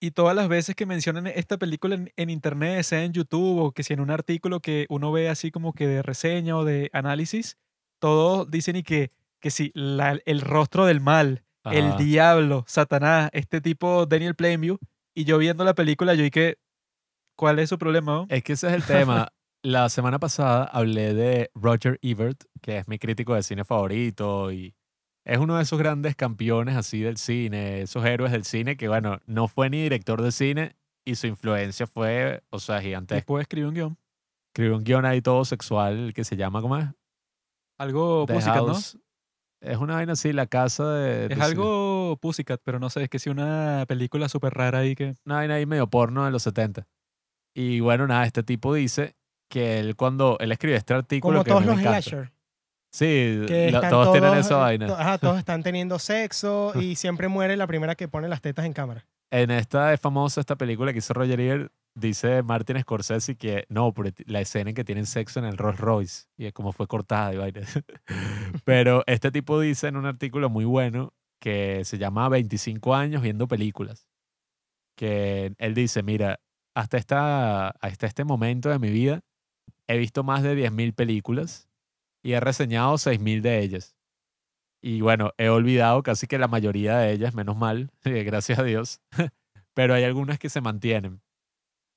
Y 0.00 0.12
todas 0.12 0.36
las 0.36 0.48
veces 0.48 0.76
que 0.76 0.86
mencionan 0.86 1.26
esta 1.26 1.58
película 1.58 1.96
en, 1.96 2.12
en 2.16 2.30
internet, 2.30 2.84
sea 2.84 3.02
en 3.02 3.12
YouTube 3.12 3.58
o 3.58 3.72
que 3.72 3.82
si 3.82 3.94
en 3.94 4.00
un 4.00 4.10
artículo 4.10 4.60
que 4.60 4.86
uno 4.88 5.10
ve 5.10 5.28
así 5.28 5.50
como 5.50 5.72
que 5.72 5.88
de 5.88 6.02
reseña 6.02 6.56
o 6.56 6.64
de 6.64 6.88
análisis, 6.92 7.58
todos 7.98 8.50
dicen 8.50 8.76
y 8.76 8.84
que, 8.84 9.10
que 9.44 9.50
si 9.50 9.70
la- 9.74 10.18
el 10.24 10.40
rostro 10.40 10.86
del 10.86 11.02
mal, 11.02 11.44
el 11.70 11.96
diablo, 11.98 12.64
Satanás, 12.66 13.28
este 13.34 13.60
tipo 13.60 14.06
Daniel 14.06 14.34
Plainview, 14.34 14.78
y 15.14 15.24
yo 15.24 15.36
viendo 15.36 15.64
la 15.64 15.74
película, 15.74 16.14
yo 16.14 16.24
que, 16.30 16.56
¿cuál 17.36 17.58
es 17.58 17.68
su 17.68 17.76
problema? 17.76 18.24
Es 18.30 18.42
que 18.42 18.54
ese 18.54 18.68
es 18.68 18.72
el 18.72 18.84
tema. 18.84 19.28
La 19.62 19.90
semana 19.90 20.18
pasada 20.18 20.64
hablé 20.64 21.12
de 21.12 21.50
Roger 21.54 21.98
Ebert, 22.00 22.44
que 22.62 22.78
es 22.78 22.88
mi 22.88 22.98
crítico 22.98 23.34
de 23.34 23.42
cine 23.42 23.64
favorito 23.64 24.50
y 24.50 24.74
es 25.26 25.38
uno 25.38 25.56
de 25.56 25.62
esos 25.62 25.78
grandes 25.78 26.16
campeones 26.16 26.76
así 26.76 27.00
del 27.00 27.18
cine, 27.18 27.82
esos 27.82 28.02
héroes 28.06 28.32
del 28.32 28.44
cine 28.44 28.76
que, 28.78 28.88
bueno, 28.88 29.20
no 29.26 29.46
fue 29.48 29.68
ni 29.68 29.82
director 29.82 30.22
de 30.22 30.32
cine 30.32 30.76
y 31.06 31.16
su 31.16 31.26
influencia 31.26 31.86
fue, 31.86 32.42
o 32.48 32.58
sea, 32.60 32.80
gigantesca. 32.80 33.16
Después 33.16 33.42
escribió 33.42 33.68
un 33.68 33.74
guion. 33.74 33.98
Escribió 34.54 34.76
un 34.76 34.84
guion 34.84 35.04
ahí 35.04 35.20
todo 35.20 35.44
sexual 35.44 36.12
que 36.14 36.24
se 36.24 36.36
llama, 36.36 36.62
¿cómo 36.62 36.78
es? 36.78 36.86
Algo 37.78 38.26
Pussycat, 38.26 38.56
¿no? 38.56 39.03
Es 39.64 39.78
una 39.78 39.94
vaina 39.94 40.12
así, 40.12 40.32
la 40.32 40.46
casa 40.46 40.92
de... 40.94 41.26
Es 41.32 41.40
algo 41.40 42.18
Pussycat, 42.20 42.60
pero 42.64 42.78
no 42.78 42.90
sé, 42.90 43.04
es 43.04 43.08
que 43.08 43.18
sí 43.18 43.30
una 43.30 43.84
película 43.88 44.28
súper 44.28 44.52
rara 44.54 44.80
ahí 44.80 44.94
que... 44.94 45.14
Una 45.24 45.36
vaina 45.36 45.54
ahí 45.54 45.66
medio 45.66 45.86
porno 45.88 46.24
de 46.24 46.30
los 46.30 46.42
70. 46.42 46.86
Y 47.56 47.80
bueno, 47.80 48.06
nada, 48.06 48.26
este 48.26 48.42
tipo 48.42 48.74
dice 48.74 49.14
que 49.50 49.78
él 49.78 49.96
cuando 49.96 50.36
él 50.40 50.52
escribe 50.52 50.76
este 50.76 50.94
artículo 50.94 51.34
Como 51.38 51.44
que 51.44 51.50
todos 51.50 51.64
los 51.66 51.78
encanta. 51.80 52.02
slasher. 52.02 52.32
Sí, 52.92 53.36
la- 53.48 53.66
están 53.66 53.90
todos, 53.90 54.12
tienen 54.12 54.30
todos, 54.32 54.46
esa 54.46 54.56
vaina. 54.56 54.86
to- 54.86 54.96
ajá, 54.96 55.18
todos 55.18 55.38
están 55.38 55.62
teniendo 55.62 55.98
sexo 55.98 56.72
y 56.80 56.96
siempre 56.96 57.28
muere 57.28 57.56
la 57.56 57.66
primera 57.66 57.94
que 57.94 58.06
pone 58.08 58.28
las 58.28 58.40
tetas 58.40 58.66
en 58.66 58.72
cámara. 58.72 59.06
En 59.34 59.50
esta 59.50 59.92
es 59.92 60.00
famosa 60.00 60.40
esta 60.40 60.54
película 60.54 60.92
que 60.92 61.00
hizo 61.00 61.12
Roger 61.12 61.40
Ebert, 61.40 61.72
dice 61.96 62.44
Martin 62.44 62.80
Scorsese 62.80 63.34
que 63.34 63.64
no, 63.68 63.92
pero 63.92 64.10
la 64.26 64.40
escena 64.40 64.70
en 64.70 64.76
que 64.76 64.84
tienen 64.84 65.06
sexo 65.06 65.40
en 65.40 65.44
el 65.44 65.58
Rolls 65.58 65.80
Royce 65.80 66.26
y 66.36 66.46
es 66.46 66.52
como 66.52 66.70
fue 66.70 66.86
cortada 66.86 67.34
y 67.34 67.38
vaina. 67.38 67.62
Pero 68.64 69.02
este 69.08 69.32
tipo 69.32 69.58
dice 69.58 69.88
en 69.88 69.96
un 69.96 70.06
artículo 70.06 70.50
muy 70.50 70.64
bueno 70.64 71.14
que 71.40 71.84
se 71.84 71.98
llama 71.98 72.28
25 72.28 72.94
años 72.94 73.22
viendo 73.22 73.48
películas. 73.48 74.08
Que 74.96 75.52
él 75.58 75.74
dice, 75.74 76.04
mira, 76.04 76.38
hasta, 76.76 76.96
esta, 76.96 77.70
hasta 77.70 78.06
este 78.06 78.22
momento 78.22 78.68
de 78.68 78.78
mi 78.78 78.90
vida 78.90 79.22
he 79.88 79.98
visto 79.98 80.22
más 80.22 80.44
de 80.44 80.56
10.000 80.56 80.94
películas 80.94 81.68
y 82.22 82.34
he 82.34 82.40
reseñado 82.40 82.94
6.000 82.94 83.40
de 83.40 83.58
ellas. 83.64 83.96
Y 84.86 85.00
bueno, 85.00 85.32
he 85.38 85.48
olvidado 85.48 86.02
casi 86.02 86.26
que 86.26 86.36
la 86.36 86.46
mayoría 86.48 86.98
de 86.98 87.12
ellas, 87.12 87.34
menos 87.34 87.56
mal, 87.56 87.90
gracias 88.04 88.58
a 88.58 88.62
Dios. 88.64 89.00
Pero 89.74 89.94
hay 89.94 90.04
algunas 90.04 90.38
que 90.38 90.50
se 90.50 90.60
mantienen. 90.60 91.22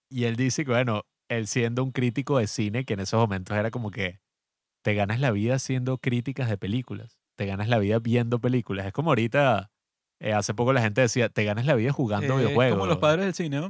Y 0.09 0.23
él 0.23 0.37
dice 0.37 0.63
que, 0.63 0.71
bueno, 0.71 1.03
él 1.29 1.47
siendo 1.47 1.83
un 1.83 1.91
crítico 1.91 2.37
de 2.39 2.47
cine, 2.47 2.85
que 2.85 2.93
en 2.93 3.01
esos 3.01 3.19
momentos 3.19 3.57
era 3.57 3.71
como 3.71 3.91
que 3.91 4.21
te 4.85 4.93
ganas 4.93 5.19
la 5.19 5.31
vida 5.31 5.55
haciendo 5.55 5.97
críticas 5.97 6.49
de 6.49 6.57
películas, 6.57 7.19
te 7.37 7.45
ganas 7.45 7.67
la 7.67 7.77
vida 7.77 7.99
viendo 7.99 8.39
películas. 8.39 8.85
Es 8.85 8.93
como 8.93 9.09
ahorita, 9.11 9.69
eh, 10.21 10.31
hace 10.31 10.53
poco 10.53 10.71
la 10.71 10.81
gente 10.81 11.01
decía, 11.01 11.27
te 11.27 11.43
ganas 11.43 11.65
la 11.65 11.75
vida 11.75 11.91
jugando 11.91 12.35
Eh, 12.35 12.37
videojuegos. 12.37 12.77
como 12.77 12.87
los 12.87 12.99
padres 12.99 13.25
del 13.25 13.33
cine, 13.33 13.59
¿no? 13.59 13.69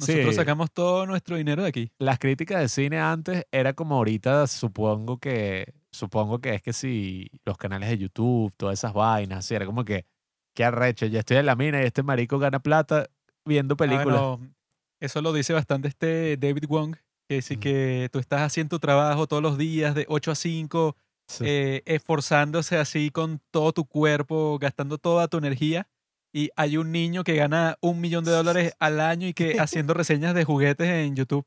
Nosotros 0.00 0.30
Sí. 0.30 0.32
sacamos 0.34 0.72
todo 0.72 1.06
nuestro 1.06 1.36
dinero 1.36 1.62
de 1.62 1.68
aquí. 1.68 1.92
las 2.00 2.18
críticas 2.18 2.60
de 2.60 2.68
cine 2.68 2.98
antes 2.98 3.44
era 3.52 3.74
como 3.74 3.94
ahorita 3.94 4.48
supongo 4.48 5.18
que 5.18 5.72
supongo 5.96 6.40
que 6.40 6.54
es 6.54 6.62
que 6.62 6.72
si 6.72 7.30
los 7.44 7.56
canales 7.58 7.88
de 7.90 7.98
YouTube, 7.98 8.52
todas 8.56 8.78
esas 8.78 8.92
vainas, 8.92 9.38
así, 9.40 9.54
era 9.54 9.66
como 9.66 9.84
que 9.84 10.06
qué 10.54 10.64
arrecho, 10.64 11.06
ya 11.06 11.20
estoy 11.20 11.38
en 11.38 11.46
la 11.46 11.56
mina 11.56 11.80
y 11.82 11.86
este 11.86 12.02
marico 12.02 12.38
gana 12.38 12.60
plata 12.60 13.08
viendo 13.44 13.74
Ah, 13.74 13.76
películas. 13.78 14.20
bueno, 14.20 14.54
eso 15.00 15.20
lo 15.22 15.32
dice 15.32 15.52
bastante 15.52 15.88
este 15.88 16.36
David 16.36 16.64
Wong, 16.68 16.96
que 17.28 17.36
dice 17.36 17.54
Ujú. 17.54 17.60
que 17.62 18.08
tú 18.12 18.18
estás 18.18 18.40
haciendo 18.42 18.76
tu 18.76 18.80
trabajo 18.80 19.26
todos 19.26 19.42
los 19.42 19.58
días 19.58 19.94
de 19.94 20.06
8 20.08 20.30
a 20.30 20.34
5, 20.34 20.96
Sí. 21.28 21.44
eh, 21.46 21.82
esforzándose 21.86 22.76
así 22.78 23.10
con 23.10 23.40
todo 23.50 23.72
tu 23.72 23.84
cuerpo, 23.84 24.58
gastando 24.60 24.96
toda 24.98 25.26
tu 25.28 25.38
energía. 25.38 25.88
Y 26.32 26.50
hay 26.56 26.76
un 26.76 26.92
niño 26.92 27.24
que 27.24 27.34
gana 27.34 27.78
un 27.80 28.00
millón 28.00 28.24
de 28.24 28.30
dólares 28.30 28.74
al 28.78 29.00
año 29.00 29.26
y 29.26 29.32
que 29.32 29.58
haciendo 29.58 29.94
reseñas 29.94 30.34
de 30.34 30.44
juguetes 30.44 30.88
en 30.88 31.16
YouTube. 31.16 31.46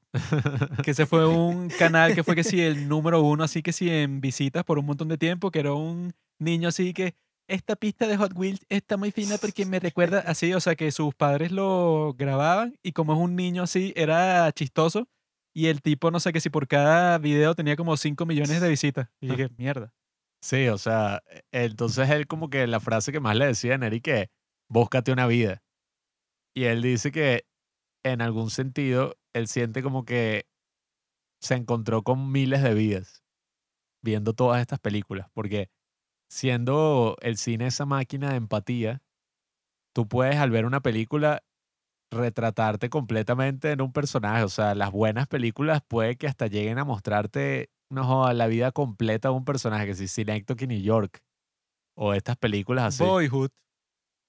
Que 0.84 0.91
ese 0.91 1.05
fue 1.05 1.27
un 1.27 1.69
canal 1.69 2.15
que 2.15 2.23
fue 2.23 2.36
que 2.36 2.43
sí, 2.43 2.61
el 2.61 2.88
número 2.88 3.21
uno, 3.21 3.43
así 3.43 3.61
que 3.61 3.71
sí, 3.71 3.89
en 3.89 4.19
visitas 4.19 4.63
por 4.63 4.80
un 4.80 4.86
montón 4.86 5.07
de 5.07 5.17
tiempo, 5.17 5.51
que 5.51 5.59
era 5.59 5.73
un 5.73 6.13
niño 6.39 6.69
así 6.69 6.93
que 6.93 7.13
esta 7.47 7.75
pista 7.75 8.07
de 8.07 8.15
Hot 8.17 8.34
Wheels 8.36 8.65
está 8.69 8.95
muy 8.95 9.11
fina 9.11 9.38
porque 9.39 9.65
me 9.65 9.80
recuerda 9.80 10.19
así, 10.27 10.53
o 10.53 10.59
sea, 10.59 10.75
que 10.75 10.91
sus 10.91 11.13
padres 11.15 11.51
lo 11.51 12.13
grababan 12.17 12.75
y 12.84 12.91
como 12.91 13.13
es 13.13 13.19
un 13.19 13.36
niño 13.36 13.63
así, 13.63 13.93
era 13.95 14.51
chistoso. 14.51 15.07
Y 15.53 15.65
el 15.65 15.82
tipo, 15.82 16.11
no 16.11 16.19
sé, 16.19 16.32
que 16.32 16.39
si 16.41 16.49
por 16.49 16.67
cada 16.67 17.17
video 17.17 17.55
tenía 17.55 17.75
como 17.75 17.97
5 17.97 18.25
millones 18.25 18.61
de 18.61 18.69
visitas. 18.69 19.09
Y 19.19 19.30
dije, 19.30 19.49
mierda. 19.57 19.91
Sí, 20.41 20.67
o 20.69 20.77
sea, 20.77 21.21
e- 21.51 21.65
entonces 21.65 22.09
él 22.11 22.27
como 22.27 22.49
que 22.49 22.65
la 22.67 22.80
frase 22.80 23.11
que 23.11 23.19
más 23.19 23.36
le 23.36 23.47
decía 23.47 23.75
a 23.75 23.77
Neri 23.80 23.99
que 23.99 24.30
búscate 24.70 25.11
una 25.11 25.28
vida. 25.28 25.63
Y 26.55 26.65
él 26.65 26.82
dice 26.82 27.11
que 27.11 27.45
en 28.03 28.22
algún 28.22 28.49
sentido 28.49 29.15
él 29.34 29.47
siente 29.47 29.84
como 29.84 30.05
que 30.05 30.47
se 31.41 31.55
encontró 31.55 32.03
con 32.03 32.32
miles 32.32 32.63
de 32.63 32.74
vidas 32.74 33.24
viendo 34.01 34.34
todas 34.34 34.61
estas 34.61 34.80
películas, 34.80 35.30
porque 35.34 35.70
siendo 36.30 37.17
el 37.22 37.38
cine 37.38 37.67
esa 37.67 37.86
máquina 37.86 38.30
de 38.30 38.38
empatía, 38.38 39.01
tú 39.93 40.07
puedes 40.07 40.38
al 40.38 40.51
ver 40.51 40.65
una 40.65 40.82
película 40.82 41.43
retratarte 42.11 42.89
completamente 42.89 43.72
en 43.72 43.82
un 43.82 43.91
personaje, 43.91 44.43
o 44.43 44.49
sea, 44.49 44.74
las 44.74 44.91
buenas 44.91 45.28
películas 45.28 45.82
puede 45.88 46.15
que 46.15 46.28
hasta 46.28 46.47
lleguen 46.47 46.80
a 46.80 46.86
mostrarte 46.86 47.70
no 47.91 48.32
la 48.34 48.47
vida 48.47 48.72
completa 48.72 49.30
de 49.30 49.36
un 49.36 49.45
personaje, 49.45 49.88
que 49.88 49.95
si 49.95 50.07
Synecdoche 50.07 50.67
New 50.67 50.82
York, 50.82 51.22
o 51.95 52.13
estas 52.13 52.38
películas 52.38 52.86
así. 52.86 53.03
Boyhood. 53.03 53.49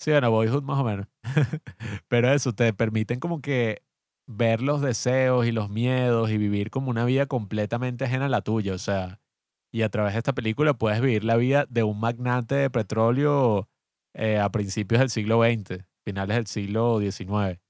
Sí, 0.01 0.11
bueno, 0.12 0.30
Boyhood 0.30 0.62
más 0.62 0.78
o 0.78 0.84
menos. 0.84 1.07
Pero 2.09 2.32
eso, 2.32 2.55
te 2.55 2.72
permiten 2.72 3.20
como 3.20 3.42
que 3.42 3.82
ver 4.26 4.62
los 4.62 4.80
deseos 4.80 5.46
y 5.46 5.53
los 5.53 5.68
miedos 5.68 6.30
y 6.30 6.38
vivir 6.38 6.70
como 6.70 6.90
una 6.90 7.05
vida 7.05 7.26
completamente 7.26 8.05
ajena 8.07 8.24
a 8.24 8.30
la 8.30 8.40
tuya. 8.40 8.72
O 8.72 8.78
sea, 8.78 9.20
y 9.70 9.82
a 9.82 9.90
través 9.90 10.14
de 10.14 10.18
esta 10.18 10.32
película 10.32 10.72
puedes 10.72 11.03
vivir 11.03 11.24
la 11.24 11.36
vida 11.36 11.66
de 11.68 11.82
un 11.82 12.01
magnate 12.01 12.55
de 12.55 12.70
petróleo 12.70 13.68
eh, 14.14 14.38
a 14.38 14.51
principios 14.51 15.01
del 15.01 15.11
siglo 15.11 15.42
XX, 15.42 15.84
finales 16.03 16.36
del 16.36 16.46
siglo 16.46 16.98
XIX. 16.98 17.61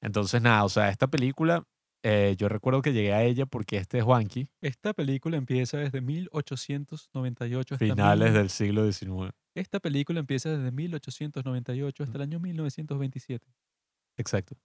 Entonces, 0.00 0.40
nada, 0.40 0.64
o 0.64 0.68
sea, 0.68 0.90
esta 0.90 1.08
película, 1.08 1.64
eh, 2.04 2.36
yo 2.38 2.48
recuerdo 2.48 2.82
que 2.82 2.92
llegué 2.92 3.12
a 3.14 3.24
ella 3.24 3.46
porque 3.46 3.78
este 3.78 4.00
Juanqui, 4.00 4.48
Esta 4.60 4.94
película 4.94 5.36
empieza 5.36 5.78
desde 5.78 6.00
1898 6.02 7.74
hasta 7.74 7.84
finales 7.84 8.32
del 8.32 8.48
siglo 8.48 8.90
XIX. 8.90 9.32
Esta 9.58 9.80
película 9.80 10.20
empieza 10.20 10.50
desde 10.50 10.70
1898 10.70 12.02
hasta 12.04 12.16
el 12.16 12.22
año 12.22 12.38
1927. 12.38 13.46
Exacto. 14.16 14.56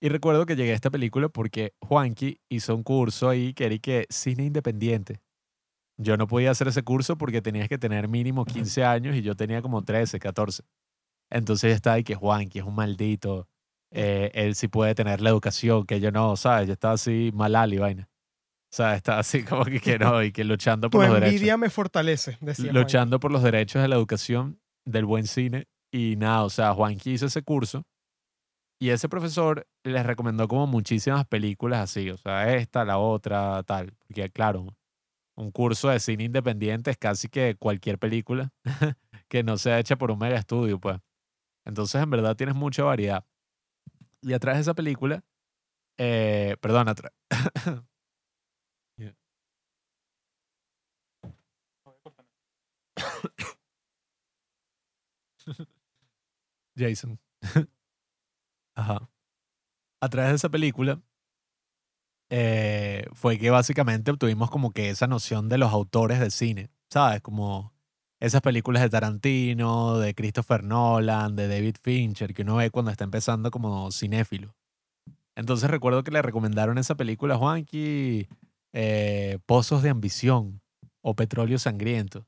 Y 0.00 0.08
recuerdo 0.08 0.46
que 0.46 0.56
llegué 0.56 0.72
a 0.72 0.74
esta 0.74 0.90
película 0.90 1.28
porque 1.28 1.74
Juanqui 1.80 2.40
hizo 2.48 2.74
un 2.74 2.82
curso 2.82 3.28
ahí 3.28 3.54
que 3.54 3.66
era 3.66 3.78
que 3.78 4.06
cine 4.10 4.44
independiente. 4.44 5.20
Yo 5.96 6.16
no 6.16 6.26
podía 6.26 6.50
hacer 6.50 6.68
ese 6.68 6.82
curso 6.82 7.16
porque 7.16 7.42
tenías 7.42 7.68
que 7.68 7.78
tener 7.78 8.08
mínimo 8.08 8.44
15 8.44 8.84
años 8.84 9.14
y 9.16 9.22
yo 9.22 9.36
tenía 9.36 9.60
como 9.62 9.82
13, 9.82 10.18
14. 10.18 10.62
Entonces 11.30 11.70
ya 11.70 11.76
estaba 11.76 11.96
ahí 11.96 12.04
que 12.04 12.14
Juanqui 12.14 12.58
es 12.60 12.64
un 12.64 12.74
maldito. 12.74 13.48
eh, 13.90 14.30
él 14.34 14.54
sí 14.54 14.68
puede 14.68 14.94
tener 14.94 15.20
la 15.20 15.30
educación, 15.30 15.84
que 15.84 16.00
yo 16.00 16.10
no, 16.10 16.36
¿sabes? 16.36 16.66
Yo 16.66 16.72
estaba 16.72 16.94
así 16.94 17.30
malal 17.34 17.74
y 17.74 17.78
vaina. 17.78 18.08
O 18.72 18.74
sea, 18.74 18.94
estaba 18.94 19.18
así 19.18 19.44
como 19.44 19.64
que, 19.66 19.80
que 19.80 19.98
no, 19.98 20.22
y 20.22 20.32
que 20.32 20.44
luchando 20.44 20.88
Tu 20.88 20.96
por 20.96 21.04
los 21.04 21.14
derechos 21.14 21.34
envidia 21.34 21.56
me 21.58 21.68
fortalece, 21.68 22.38
decía 22.40 22.72
Juan. 22.72 22.82
luchando 22.82 23.20
por 23.20 23.30
los 23.30 23.42
derechos 23.42 23.82
de 23.82 23.88
la 23.88 23.96
educación 23.96 24.60
del 24.86 25.04
buen 25.04 25.26
cine. 25.26 25.68
Y 25.92 26.16
nada, 26.16 26.44
o 26.44 26.48
sea, 26.48 26.72
Juanqui 26.72 27.12
hizo 27.12 27.26
ese 27.26 27.42
curso 27.42 27.84
y 28.80 28.88
ese 28.88 29.10
profesor 29.10 29.68
les 29.84 30.06
recomendó 30.06 30.48
como 30.48 30.66
muchísimas 30.66 31.26
películas 31.26 31.80
así, 31.80 32.08
o 32.08 32.16
sea, 32.16 32.54
esta, 32.54 32.84
la 32.86 32.96
otra, 32.96 33.62
tal. 33.62 33.92
Porque 33.98 34.30
claro, 34.30 34.74
un 35.36 35.50
curso 35.50 35.90
de 35.90 36.00
cine 36.00 36.24
independiente 36.24 36.90
es 36.90 36.96
casi 36.96 37.28
que 37.28 37.56
cualquier 37.56 37.98
película 37.98 38.52
que 39.28 39.42
no 39.42 39.58
sea 39.58 39.78
hecha 39.80 39.96
por 39.96 40.10
un 40.10 40.18
mega 40.18 40.38
estudio, 40.38 40.80
pues. 40.80 40.98
Entonces, 41.66 42.02
en 42.02 42.08
verdad, 42.08 42.36
tienes 42.36 42.54
mucha 42.54 42.84
variedad. 42.84 43.24
Y 44.22 44.32
atrás 44.32 44.56
de 44.56 44.62
esa 44.62 44.74
película, 44.74 45.22
eh, 45.98 46.56
perdón, 46.60 46.88
atrás. 46.88 47.12
Jason. 56.76 57.18
Ajá. 58.74 59.08
A 60.00 60.08
través 60.08 60.30
de 60.32 60.36
esa 60.36 60.48
película 60.48 61.00
eh, 62.30 63.04
fue 63.12 63.38
que 63.38 63.50
básicamente 63.50 64.10
obtuvimos 64.10 64.50
como 64.50 64.72
que 64.72 64.90
esa 64.90 65.06
noción 65.06 65.48
de 65.48 65.58
los 65.58 65.72
autores 65.72 66.18
del 66.18 66.30
cine, 66.30 66.70
¿sabes? 66.90 67.20
Como 67.20 67.74
esas 68.20 68.40
películas 68.40 68.82
de 68.82 68.88
Tarantino, 68.88 69.98
de 69.98 70.14
Christopher 70.14 70.64
Nolan, 70.64 71.36
de 71.36 71.48
David 71.48 71.76
Fincher, 71.82 72.32
que 72.32 72.42
uno 72.42 72.56
ve 72.56 72.70
cuando 72.70 72.90
está 72.90 73.04
empezando 73.04 73.50
como 73.50 73.90
cinéfilo. 73.92 74.54
Entonces 75.34 75.70
recuerdo 75.70 76.04
que 76.04 76.10
le 76.10 76.22
recomendaron 76.22 76.78
esa 76.78 76.94
película 76.94 77.34
a 77.34 77.38
Juanqui, 77.38 78.28
eh, 78.72 79.38
Pozos 79.44 79.82
de 79.82 79.90
Ambición 79.90 80.62
o 81.02 81.14
Petróleo 81.14 81.58
Sangriento. 81.58 82.26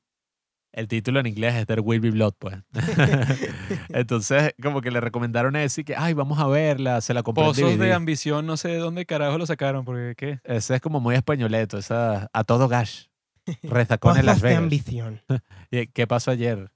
El 0.74 0.88
título 0.88 1.20
en 1.20 1.26
inglés 1.26 1.54
es 1.54 1.66
There 1.66 1.80
Will 1.80 2.00
Be 2.00 2.10
Blood, 2.10 2.34
pues. 2.36 2.56
Entonces, 3.90 4.54
como 4.60 4.80
que 4.80 4.90
le 4.90 5.00
recomendaron 5.00 5.54
eso 5.54 5.80
y 5.80 5.84
que, 5.84 5.94
ay, 5.94 6.14
vamos 6.14 6.40
a 6.40 6.48
verla, 6.48 7.00
se 7.00 7.14
la 7.14 7.22
compró 7.22 7.44
en 7.44 7.50
Pozos 7.50 7.78
de 7.78 7.92
ambición, 7.92 8.44
no 8.44 8.56
sé 8.56 8.70
de 8.70 8.78
dónde 8.78 9.06
carajo 9.06 9.38
lo 9.38 9.46
sacaron, 9.46 9.84
porque 9.84 10.14
¿qué? 10.16 10.40
Ese 10.42 10.74
es 10.74 10.80
como 10.80 10.98
muy 10.98 11.14
españoleto, 11.14 11.78
esa 11.78 12.28
a 12.32 12.42
todo 12.42 12.66
gas. 12.66 13.08
Rezacón 13.62 14.18
en 14.18 14.26
Las 14.26 14.36
Pozos 14.36 14.42
de 14.42 14.48
Vegas. 14.48 14.62
ambición. 14.64 15.22
¿Y 15.70 15.86
¿Qué 15.86 16.08
pasó 16.08 16.32
ayer? 16.32 16.72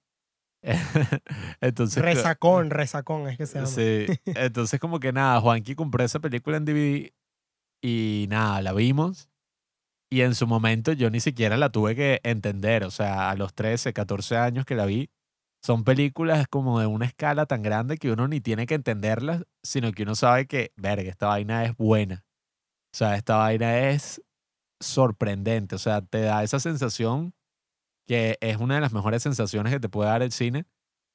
Entonces, 1.60 2.00
Resacón, 2.02 2.70
resacón 2.70 3.28
es 3.28 3.36
que 3.36 3.46
se 3.46 3.54
llama. 3.56 3.66
sí. 3.66 4.06
Entonces, 4.26 4.78
como 4.78 5.00
que 5.00 5.12
nada, 5.12 5.40
Juanqui 5.40 5.74
compró 5.74 6.04
esa 6.04 6.20
película 6.20 6.56
en 6.56 6.64
DVD 6.64 7.12
y 7.82 8.26
nada, 8.28 8.62
la 8.62 8.72
vimos. 8.72 9.27
Y 10.10 10.22
en 10.22 10.34
su 10.34 10.46
momento 10.46 10.92
yo 10.92 11.10
ni 11.10 11.20
siquiera 11.20 11.56
la 11.56 11.70
tuve 11.70 11.94
que 11.94 12.20
entender. 12.22 12.84
O 12.84 12.90
sea, 12.90 13.30
a 13.30 13.36
los 13.36 13.54
13, 13.54 13.92
14 13.92 14.36
años 14.36 14.64
que 14.64 14.74
la 14.74 14.86
vi, 14.86 15.10
son 15.62 15.84
películas 15.84 16.46
como 16.48 16.80
de 16.80 16.86
una 16.86 17.06
escala 17.06 17.46
tan 17.46 17.62
grande 17.62 17.98
que 17.98 18.12
uno 18.12 18.28
ni 18.28 18.40
tiene 18.40 18.66
que 18.66 18.74
entenderlas, 18.74 19.44
sino 19.62 19.92
que 19.92 20.04
uno 20.04 20.14
sabe 20.14 20.46
que, 20.46 20.72
verga, 20.76 21.10
esta 21.10 21.26
vaina 21.26 21.64
es 21.64 21.76
buena. 21.76 22.24
O 22.92 22.96
sea, 22.96 23.16
esta 23.16 23.36
vaina 23.36 23.90
es 23.90 24.22
sorprendente. 24.80 25.74
O 25.74 25.78
sea, 25.78 26.00
te 26.02 26.22
da 26.22 26.42
esa 26.42 26.60
sensación 26.60 27.34
que 28.06 28.38
es 28.40 28.56
una 28.56 28.76
de 28.76 28.80
las 28.80 28.92
mejores 28.92 29.22
sensaciones 29.22 29.72
que 29.72 29.80
te 29.80 29.88
puede 29.90 30.08
dar 30.08 30.22
el 30.22 30.32
cine, 30.32 30.64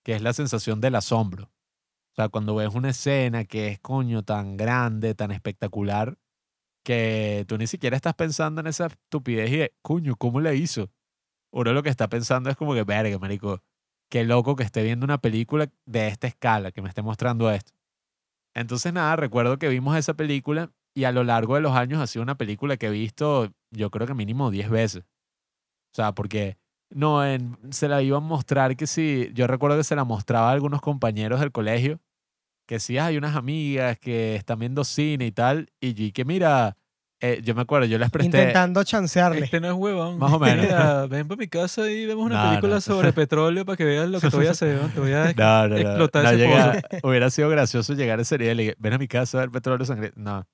que 0.04 0.14
es 0.14 0.22
la 0.22 0.34
sensación 0.34 0.82
del 0.82 0.96
asombro. 0.96 1.46
O 1.46 2.16
sea, 2.16 2.30
cuando 2.30 2.54
ves 2.54 2.76
una 2.76 2.92
escena 2.92 3.46
que 3.46 3.70
es 3.70 3.80
coño 3.80 4.24
tan 4.24 4.58
grande, 4.58 5.16
tan 5.16 5.32
espectacular, 5.32 6.20
que 6.84 7.46
tú 7.48 7.58
ni 7.58 7.68
siquiera 7.68 7.96
estás 7.96 8.14
pensando 8.14 8.62
en 8.62 8.68
esa 8.68 8.88
estupidez 8.88 9.52
y 9.52 9.58
de, 9.58 9.74
coño, 9.82 10.16
¿cómo 10.16 10.42
la 10.42 10.54
hizo? 10.54 10.90
Uno 11.52 11.74
lo 11.74 11.84
que 11.84 11.90
está 11.90 12.10
pensando 12.10 12.50
es 12.50 12.56
como 12.56 12.74
que, 12.74 12.84
verga, 12.84 13.18
marico, 13.20 13.62
qué 14.10 14.24
loco 14.24 14.56
que 14.56 14.64
esté 14.64 14.84
viendo 14.84 15.06
una 15.06 15.20
película 15.20 15.70
de 15.86 16.08
esta 16.08 16.28
escala, 16.28 16.72
que 16.72 16.82
me 16.82 16.90
esté 16.90 17.02
mostrando 17.02 17.50
esto. 17.52 17.74
Entonces, 18.54 18.94
nada, 18.94 19.16
recuerdo 19.16 19.58
que 19.58 19.70
vimos 19.70 19.98
esa 19.98 20.14
película 20.14 20.72
y 20.94 21.06
a 21.06 21.12
lo 21.12 21.24
largo 21.24 21.56
de 21.56 21.62
los 21.62 21.76
años 21.76 22.02
ha 22.02 22.08
sido 22.08 22.24
una 22.24 22.38
película 22.38 22.78
que 22.78 22.88
he 22.88 22.92
visto, 22.92 23.52
yo 23.72 23.90
creo 23.90 24.06
que 24.08 24.14
mínimo 24.14 24.52
10 24.52 24.70
veces. 24.70 25.04
O 25.04 25.96
sea, 25.96 26.14
porque 26.14 26.58
no, 26.90 27.22
se 27.72 27.88
la 27.88 28.02
iban 28.02 28.24
a 28.24 28.28
mostrar 28.28 28.76
que 28.76 28.88
sí, 28.88 29.32
yo 29.34 29.48
recuerdo 29.48 29.78
que 29.78 29.84
se 29.84 29.96
la 29.96 30.04
mostraba 30.04 30.50
a 30.50 30.52
algunos 30.54 30.82
compañeros 30.82 31.40
del 31.40 31.52
colegio, 31.52 32.00
que 32.68 32.80
sí 32.80 32.98
hay 32.98 33.18
unas 33.18 33.36
amigas 33.36 33.98
que 34.00 34.36
están 34.36 34.60
viendo 34.60 34.84
cine 34.84 35.26
y 35.26 35.32
tal, 35.32 35.70
y 35.82 35.94
yo, 35.94 36.06
y 36.06 36.12
que 36.12 36.26
mira, 36.26 36.78
eh, 37.22 37.42
yo 37.44 37.56
me 37.56 37.62
acuerdo, 37.62 37.86
yo 37.88 37.98
les 37.98 38.10
presté... 38.10 38.38
Intentando 38.38 38.84
chancearle. 38.84 39.46
Este 39.46 39.60
no 39.62 39.68
es 39.68 39.74
huevón. 39.74 40.18
Más 40.20 40.34
o 40.34 40.40
menos. 40.40 40.66
Mira, 40.66 41.06
ven 41.08 41.28
para 41.28 41.38
mi 41.40 41.48
casa 41.48 41.90
y 41.90 42.06
vemos 42.06 42.26
una 42.26 42.44
No, 42.44 42.50
película 42.50 42.76
no. 42.76 42.82
sobre 42.82 43.14
petróleo 43.14 43.66
para 43.66 43.78
que 43.78 43.86
veas 43.86 44.10
lo 44.10 44.20
que 44.20 44.30
te 44.30 44.36
voy 44.36 44.48
a 44.48 44.52
hacer. 44.52 44.82
¿no? 44.82 44.90
Te 44.90 45.00
voy 45.00 45.14
a 45.14 45.34
No, 45.38 45.68
no, 45.68 45.76
no. 45.76 45.78
explotar 45.78 46.24
no 46.24 46.30
ese 46.32 46.38
llega- 46.40 46.82
hubiera 47.04 47.30
sido 47.30 47.48
gracioso 47.50 47.94
llegar 47.94 48.20
ese 48.20 48.38
día 48.38 48.52
y 48.52 48.56
le 48.56 48.64
dije, 48.64 48.76
ven 48.78 48.94
a 48.94 48.98
mi 48.98 49.08
casa 49.08 49.38
a 49.38 49.42
ver 49.42 49.52
petróleo 49.52 49.86
sangriento. 49.86 50.20
No. 50.20 50.46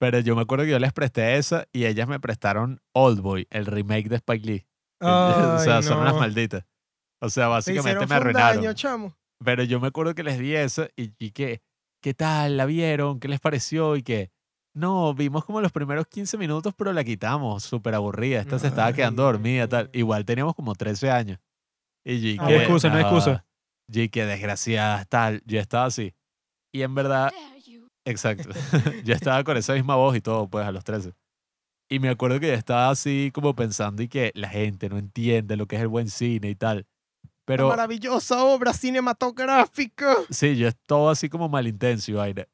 Pero 0.00 0.18
yo 0.20 0.34
me 0.34 0.42
acuerdo 0.42 0.64
que 0.64 0.70
yo 0.70 0.78
les 0.78 0.92
presté 0.92 1.36
esa 1.36 1.66
y 1.72 1.84
ellas 1.84 2.08
me 2.08 2.18
prestaron 2.18 2.80
Oldboy, 2.92 3.46
el 3.50 3.66
remake 3.66 4.08
de 4.08 4.16
Spike 4.16 4.46
Lee. 4.46 4.66
o 5.00 5.58
sea, 5.58 5.76
Ay, 5.76 5.82
son 5.82 5.98
unas 5.98 6.14
malditas. 6.14 6.64
O 7.20 7.28
sea, 7.28 7.44
Te 7.44 7.50
básicamente 7.50 8.06
me 8.06 8.14
arruinaron. 8.14 8.56
daño, 8.62 8.72
chamo. 8.74 9.16
Pero 9.44 9.64
yo 9.64 9.80
me 9.80 9.88
acuerdo 9.88 10.14
que 10.14 10.22
les 10.22 10.38
di 10.38 10.54
esa 10.54 10.88
y, 10.96 11.12
y 11.18 11.30
que, 11.30 11.62
¿qué 12.02 12.14
tal? 12.14 12.56
¿La 12.56 12.66
vieron? 12.66 13.20
¿Qué 13.20 13.28
les 13.28 13.40
pareció? 13.40 13.96
Y 13.96 14.02
que, 14.02 14.30
no, 14.74 15.14
vimos 15.14 15.44
como 15.44 15.60
los 15.60 15.72
primeros 15.72 16.06
15 16.06 16.36
minutos, 16.38 16.74
pero 16.76 16.92
la 16.92 17.02
quitamos, 17.04 17.64
súper 17.64 17.94
aburrida. 17.94 18.40
Esta 18.40 18.58
se 18.58 18.68
estaba 18.68 18.92
quedando 18.92 19.22
dormida, 19.24 19.66
tal. 19.68 19.90
Igual 19.92 20.24
teníamos 20.24 20.54
como 20.54 20.74
13 20.74 21.10
años. 21.10 21.38
Y 22.04 22.34
yo, 22.36 22.42
Ah, 22.42 22.44
No 22.44 22.48
hay 22.50 22.56
excusa, 22.56 22.88
no 22.88 22.94
hay 22.96 23.02
excusa. 23.02 23.44
y 23.88 24.08
que 24.08 24.24
desgraciada, 24.26 25.04
tal. 25.06 25.42
Yo 25.46 25.58
estaba 25.58 25.86
así. 25.86 26.14
Y 26.72 26.82
en 26.82 26.94
verdad, 26.94 27.32
exacto. 28.04 28.48
yo 29.04 29.14
estaba 29.14 29.42
con 29.42 29.56
esa 29.56 29.74
misma 29.74 29.96
voz 29.96 30.16
y 30.16 30.20
todo, 30.20 30.48
pues, 30.48 30.64
a 30.66 30.72
los 30.72 30.84
13. 30.84 31.12
Y 31.90 31.98
me 31.98 32.08
acuerdo 32.08 32.38
que 32.38 32.46
yo 32.46 32.54
estaba 32.54 32.90
así 32.90 33.30
como 33.34 33.56
pensando 33.56 34.02
y 34.02 34.08
que 34.08 34.30
la 34.34 34.48
gente 34.48 34.88
no 34.88 34.98
entiende 34.98 35.56
lo 35.56 35.66
que 35.66 35.74
es 35.76 35.82
el 35.82 35.88
buen 35.88 36.08
cine 36.08 36.48
y 36.50 36.54
tal. 36.54 36.86
Una 37.48 37.56
Pero 37.56 37.68
maravillosa 37.68 38.44
obra 38.44 38.72
cinematográfica. 38.72 40.16
Sí, 40.30 40.56
yo 40.56 40.68
es 40.68 40.76
todo 40.86 41.10
así 41.10 41.28
como 41.28 41.48
malintenso 41.48 42.12
y 42.12 42.14
vaina. 42.14 42.46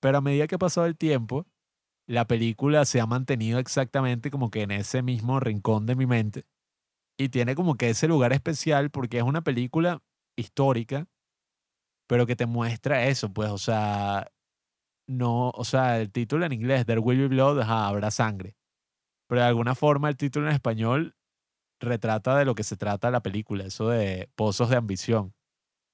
Pero 0.00 0.18
a 0.18 0.20
medida 0.20 0.46
que 0.46 0.56
ha 0.56 0.58
pasado 0.58 0.86
el 0.86 0.96
tiempo, 0.96 1.46
la 2.06 2.26
película 2.26 2.84
se 2.84 3.00
ha 3.00 3.06
mantenido 3.06 3.58
exactamente 3.58 4.30
como 4.30 4.50
que 4.50 4.62
en 4.62 4.72
ese 4.72 5.02
mismo 5.02 5.38
rincón 5.38 5.86
de 5.86 5.94
mi 5.94 6.06
mente. 6.06 6.46
Y 7.16 7.28
tiene 7.28 7.54
como 7.54 7.76
que 7.76 7.90
ese 7.90 8.08
lugar 8.08 8.32
especial 8.32 8.90
porque 8.90 9.18
es 9.18 9.22
una 9.22 9.42
película 9.42 10.02
histórica, 10.36 11.06
pero 12.08 12.26
que 12.26 12.34
te 12.34 12.46
muestra 12.46 13.06
eso, 13.06 13.32
pues, 13.32 13.50
o 13.50 13.58
sea, 13.58 14.32
no, 15.06 15.50
o 15.50 15.64
sea, 15.64 16.00
el 16.00 16.10
título 16.10 16.46
en 16.46 16.52
inglés, 16.52 16.86
There 16.86 16.98
Will 17.00 17.20
Be 17.20 17.28
Blood, 17.28 17.60
ajá, 17.60 17.86
habrá 17.86 18.10
sangre. 18.10 18.56
Pero 19.28 19.42
de 19.42 19.46
alguna 19.46 19.74
forma 19.76 20.08
el 20.08 20.16
título 20.16 20.48
en 20.48 20.54
español 20.54 21.14
retrata 21.80 22.36
de 22.36 22.44
lo 22.44 22.54
que 22.54 22.62
se 22.62 22.76
trata 22.76 23.10
la 23.10 23.22
película, 23.22 23.64
eso 23.64 23.88
de 23.88 24.28
pozos 24.36 24.70
de 24.70 24.76
ambición. 24.76 25.34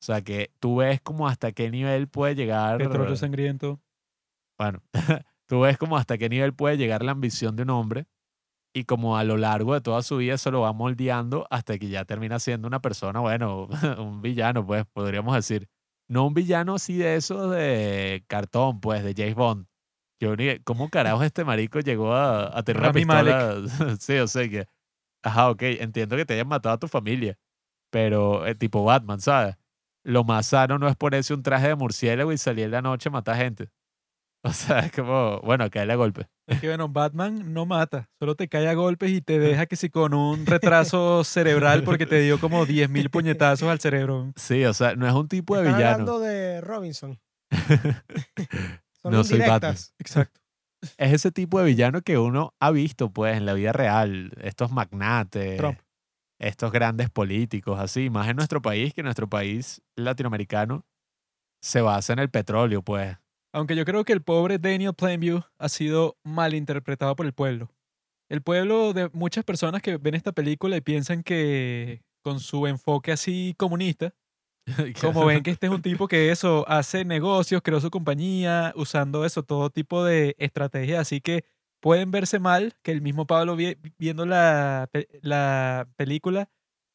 O 0.01 0.05
sea, 0.05 0.22
que 0.22 0.53
tú 0.61 0.76
ves 0.76 1.01
como 1.01 1.26
hasta 1.26 1.53
qué 1.53 1.70
nivel 1.70 2.09
puede 2.09 2.34
llegar. 2.34 2.78
Petróleo 2.78 3.16
sangriento. 3.16 3.80
Bueno, 4.59 4.82
tú 5.47 5.61
ves 5.61 5.78
como 5.78 5.97
hasta 5.97 6.18
qué 6.18 6.28
nivel 6.28 6.55
puede 6.55 6.76
llegar 6.76 7.03
la 7.03 7.12
ambición 7.12 7.57
de 7.57 7.62
un 7.62 7.70
hombre 7.70 8.07
y 8.76 8.84
como 8.84 9.16
a 9.16 9.24
lo 9.24 9.39
largo 9.39 9.72
de 9.72 9.80
toda 9.80 10.03
su 10.03 10.18
vida 10.18 10.37
se 10.37 10.51
lo 10.51 10.61
va 10.61 10.72
moldeando 10.74 11.47
hasta 11.51 11.78
que 11.78 11.89
ya 11.89 12.05
termina 12.05 12.39
siendo 12.39 12.68
una 12.68 12.80
persona, 12.80 13.20
bueno, 13.20 13.68
un 13.99 14.20
villano, 14.20 14.66
pues 14.66 14.84
podríamos 14.93 15.34
decir. 15.34 15.68
No 16.09 16.26
un 16.26 16.34
villano 16.34 16.74
así 16.74 16.97
de 16.99 17.16
esos 17.16 17.51
de 17.51 18.22
cartón, 18.28 18.80
pues, 18.80 19.03
de 19.03 19.14
James 19.16 19.34
Bond. 19.34 19.66
Yo 20.20 20.37
ni, 20.37 20.59
¿cómo 20.61 20.89
carajo 20.89 21.22
este 21.22 21.43
marico 21.43 21.80
llegó 21.80 22.12
a, 22.12 22.57
a 22.57 22.62
tener 22.62 22.80
una 22.80 22.89
Rami 22.89 23.01
pistola? 23.01 23.62
sí, 23.99 24.18
o 24.18 24.28
sea 24.28 24.49
que, 24.49 24.66
ajá, 25.23 25.51
ok, 25.51 25.62
entiendo 25.62 26.17
que 26.17 26.25
te 26.25 26.35
hayan 26.35 26.49
matado 26.49 26.75
a 26.75 26.79
tu 26.79 26.89
familia, 26.89 27.39
pero 27.91 28.47
eh, 28.47 28.55
tipo 28.55 28.85
Batman, 28.85 29.21
¿sabes? 29.21 29.57
Lo 30.05 30.25
más 30.25 30.47
sano 30.47 30.79
no 30.79 30.89
es 30.89 30.97
ponerse 30.97 31.35
un 31.35 31.43
traje 31.43 31.69
de 31.69 31.75
murciélago 31.75 32.33
y 32.33 32.39
salir 32.39 32.67
en 32.67 32.71
la 32.71 32.83
noche 32.83 33.09
a 33.09 33.12
matar 33.12 33.37
gente. 33.37 33.69
O 34.43 34.53
sea, 34.53 34.79
es 34.79 34.93
como, 34.93 35.41
bueno, 35.41 35.69
caerle 35.71 35.95
a 35.95 35.97
golpe. 35.97 36.29
Es 36.47 36.61
que 36.61 36.69
bueno, 36.69 36.89
Batman 36.89 37.53
no 37.53 37.67
mata, 37.67 38.09
solo 38.21 38.37
te 38.37 38.47
cae 38.47 38.69
a 38.69 38.75
golpes 38.75 39.11
y 39.11 39.21
te 39.21 39.39
deja 39.41 39.67
que 39.67 39.75
si 39.75 39.91
con 39.91 40.14
un 40.14 40.47
retraso 40.47 41.25
cerebral 41.25 41.83
porque 41.83 42.07
te 42.07 42.21
dio 42.21 42.39
como 42.39 42.64
10.000 42.64 43.11
puñetazos 43.11 43.69
al 43.69 43.81
cerebro. 43.81 44.33
Sí, 44.37 44.64
o 44.64 44.73
sea, 44.73 44.95
no 44.95 45.09
es 45.09 45.14
un 45.14 45.27
tipo 45.27 45.57
de 45.57 45.64
villano. 45.64 45.87
hablando 45.87 46.21
de 46.21 46.61
Robinson. 46.61 47.19
Son 49.03 49.12
No 49.12 49.25
soy 49.25 49.41
Batman. 49.41 49.75
Exacto. 49.99 50.41
Es 50.99 51.12
ese 51.12 51.33
tipo 51.33 51.59
de 51.59 51.66
villano 51.66 52.03
que 52.03 52.18
uno 52.18 52.55
ha 52.61 52.70
visto, 52.70 53.11
pues, 53.11 53.37
en 53.37 53.47
la 53.47 53.55
vida 53.55 53.72
real. 53.72 54.33
Estos 54.41 54.70
magnates, 54.70 55.57
Trump. 55.57 55.79
estos 56.39 56.70
grandes 56.72 57.11
políticos, 57.11 57.79
así. 57.81 58.11
Más 58.11 58.29
en 58.29 58.37
nuestro 58.37 58.61
país, 58.62 58.95
que 58.95 59.03
nuestro 59.03 59.29
país 59.29 59.83
latinoamericano 59.97 60.85
se 61.61 61.81
basa 61.81 62.12
en 62.12 62.20
el 62.20 62.31
petróleo, 62.31 62.83
pues. 62.83 63.16
Aunque 63.53 63.74
yo 63.74 63.85
creo 63.85 64.05
que 64.05 64.12
el 64.12 64.22
pobre 64.22 64.59
Daniel 64.59 64.95
Plainview 64.95 65.41
ha 65.59 65.68
sido 65.68 66.16
mal 66.22 66.55
interpretado 66.55 67.16
por 67.16 67.27
el 67.27 67.33
pueblo. 67.33 67.70
El 68.29 68.43
pueblo 68.43 68.93
de 68.93 69.09
muchas 69.12 69.45
personas 69.45 69.83
que 69.83 69.97
ven 69.97 70.14
esta 70.14 70.33
película 70.33 70.77
y 70.77 70.81
piensan 70.81 71.22
que 71.22 72.03
con 72.22 72.41
su 72.41 72.66
enfoque 72.66 73.12
así 73.12 73.55
comunista, 73.57 74.14
como 75.01 75.25
ven 75.27 75.43
que 75.43 75.51
este 75.53 75.67
es 75.67 75.73
un 75.73 75.83
tipo 75.83 76.09
que 76.09 76.31
eso 76.31 76.64
hace 76.69 77.05
negocios, 77.05 77.62
creó 77.62 77.81
su 77.81 77.91
compañía, 77.91 78.73
usando 78.77 79.25
eso, 79.25 79.43
todo 79.43 79.71
tipo 79.71 80.05
de 80.05 80.35
estrategias, 80.39 81.01
así 81.01 81.21
que 81.21 81.45
pueden 81.81 82.11
verse 82.11 82.39
mal, 82.39 82.75
que 82.83 82.91
el 82.93 83.01
mismo 83.01 83.27
Pablo 83.27 83.55
vi- 83.57 83.77
viendo 83.99 84.27
la, 84.27 84.89
la 85.23 85.87
película 85.97 86.49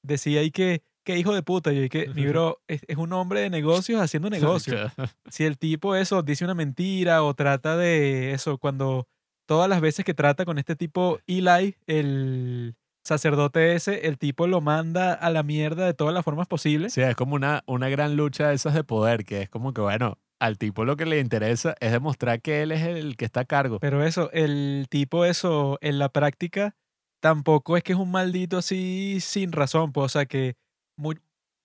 decía 0.04 0.42
ahí 0.42 0.52
que, 0.52 0.84
que 1.06 1.18
hijo 1.18 1.34
de 1.34 1.44
puta, 1.44 1.72
y 1.72 1.82
yo 1.84 1.90
que 1.90 2.08
mi 2.16 2.26
bro 2.28 2.60
es, 2.68 2.82
es 2.88 2.98
un 2.98 3.14
hombre 3.14 3.42
de 3.42 3.50
negocios 3.50 4.02
haciendo 4.02 4.30
negocios. 4.32 4.92
Si 5.30 5.46
el 5.46 5.58
tipo 5.58 5.96
eso 5.96 6.24
dice 6.24 6.44
una 6.44 6.56
mentira 6.56 7.24
o 7.24 7.34
trata 7.36 7.78
de 7.78 8.34
eso, 8.34 8.58
cuando 8.58 9.08
todas 9.48 9.70
las 9.70 9.82
veces 9.82 10.04
que 10.04 10.14
trata 10.14 10.46
con 10.46 10.58
este 10.58 10.76
tipo 10.76 11.20
Eli, 11.28 11.76
el 11.88 12.76
sacerdote 13.04 13.74
ese, 13.76 14.08
el 14.08 14.18
tipo 14.18 14.48
lo 14.48 14.62
manda 14.62 15.14
a 15.14 15.30
la 15.30 15.44
mierda 15.44 15.86
de 15.86 15.94
todas 15.94 16.14
las 16.14 16.24
formas 16.24 16.48
posibles. 16.48 16.94
Sí, 16.94 17.02
es 17.02 17.16
como 17.16 17.36
una, 17.36 17.64
una 17.66 17.90
gran 17.90 18.16
lucha 18.16 18.50
de 18.50 18.56
esas 18.56 18.74
de 18.74 18.84
poder, 18.84 19.26
que 19.26 19.42
es 19.44 19.50
como 19.50 19.74
que, 19.74 19.82
bueno, 19.82 20.18
al 20.40 20.58
tipo 20.58 20.86
lo 20.86 20.96
que 20.98 21.06
le 21.06 21.20
interesa 21.20 21.76
es 21.80 21.92
demostrar 21.92 22.42
que 22.42 22.62
él 22.64 22.72
es 22.72 22.82
el 22.84 23.16
que 23.18 23.26
está 23.26 23.42
a 23.42 23.46
cargo. 23.46 23.80
Pero 23.80 24.04
eso, 24.04 24.32
el 24.32 24.88
tipo 24.90 25.26
eso, 25.26 25.78
en 25.82 26.00
la 26.00 26.10
práctica, 26.10 26.76
tampoco 27.22 27.78
es 27.78 27.84
que 27.84 27.94
es 27.94 28.00
un 28.00 28.12
maldito 28.12 28.58
así 28.58 29.20
sin 29.22 29.52
razón, 29.52 29.92
pues, 29.92 30.06
o 30.06 30.10
sea 30.10 30.26
que 30.26 30.56
mu- 30.98 31.14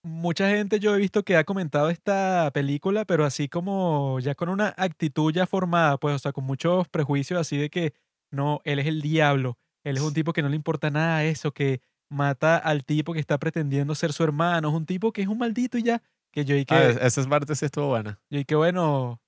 mucha 0.02 0.48
gente 0.50 0.78
yo 0.78 0.94
he 0.94 0.98
visto 0.98 1.24
que 1.24 1.36
ha 1.36 1.44
comentado 1.44 1.90
esta 1.90 2.50
película, 2.52 3.04
pero 3.04 3.24
así 3.24 3.48
como 3.48 4.20
ya 4.20 4.34
con 4.34 4.48
una 4.48 4.74
actitud 4.76 5.32
ya 5.32 5.46
formada, 5.46 5.96
pues, 5.98 6.14
o 6.14 6.18
sea, 6.18 6.32
con 6.32 6.44
muchos 6.44 6.88
prejuicios 6.88 7.40
así 7.40 7.56
de 7.56 7.70
que 7.70 7.94
no, 8.30 8.60
él 8.64 8.78
es 8.78 8.86
el 8.86 9.00
diablo, 9.02 9.58
él 9.88 9.96
es 9.96 10.02
un 10.02 10.12
tipo 10.14 10.32
que 10.32 10.42
no 10.42 10.48
le 10.48 10.56
importa 10.56 10.90
nada 10.90 11.24
eso, 11.24 11.52
que 11.52 11.80
mata 12.08 12.56
al 12.56 12.84
tipo 12.84 13.12
que 13.12 13.20
está 13.20 13.38
pretendiendo 13.38 13.94
ser 13.94 14.12
su 14.12 14.22
hermano, 14.24 14.68
es 14.68 14.74
un 14.74 14.86
tipo 14.86 15.12
que 15.12 15.22
es 15.22 15.28
un 15.28 15.38
maldito 15.38 15.78
y 15.78 15.82
ya, 15.82 16.02
que 16.32 16.44
yo 16.44 16.56
y 16.56 16.64
que... 16.64 16.74
Ah, 16.74 16.88
es- 16.90 16.96
esa 17.18 17.28
parte 17.28 17.54
sí 17.54 17.64
estuvo 17.64 17.88
buena. 17.88 18.20
Y 18.30 18.44
que 18.44 18.54
bueno, 18.54 19.20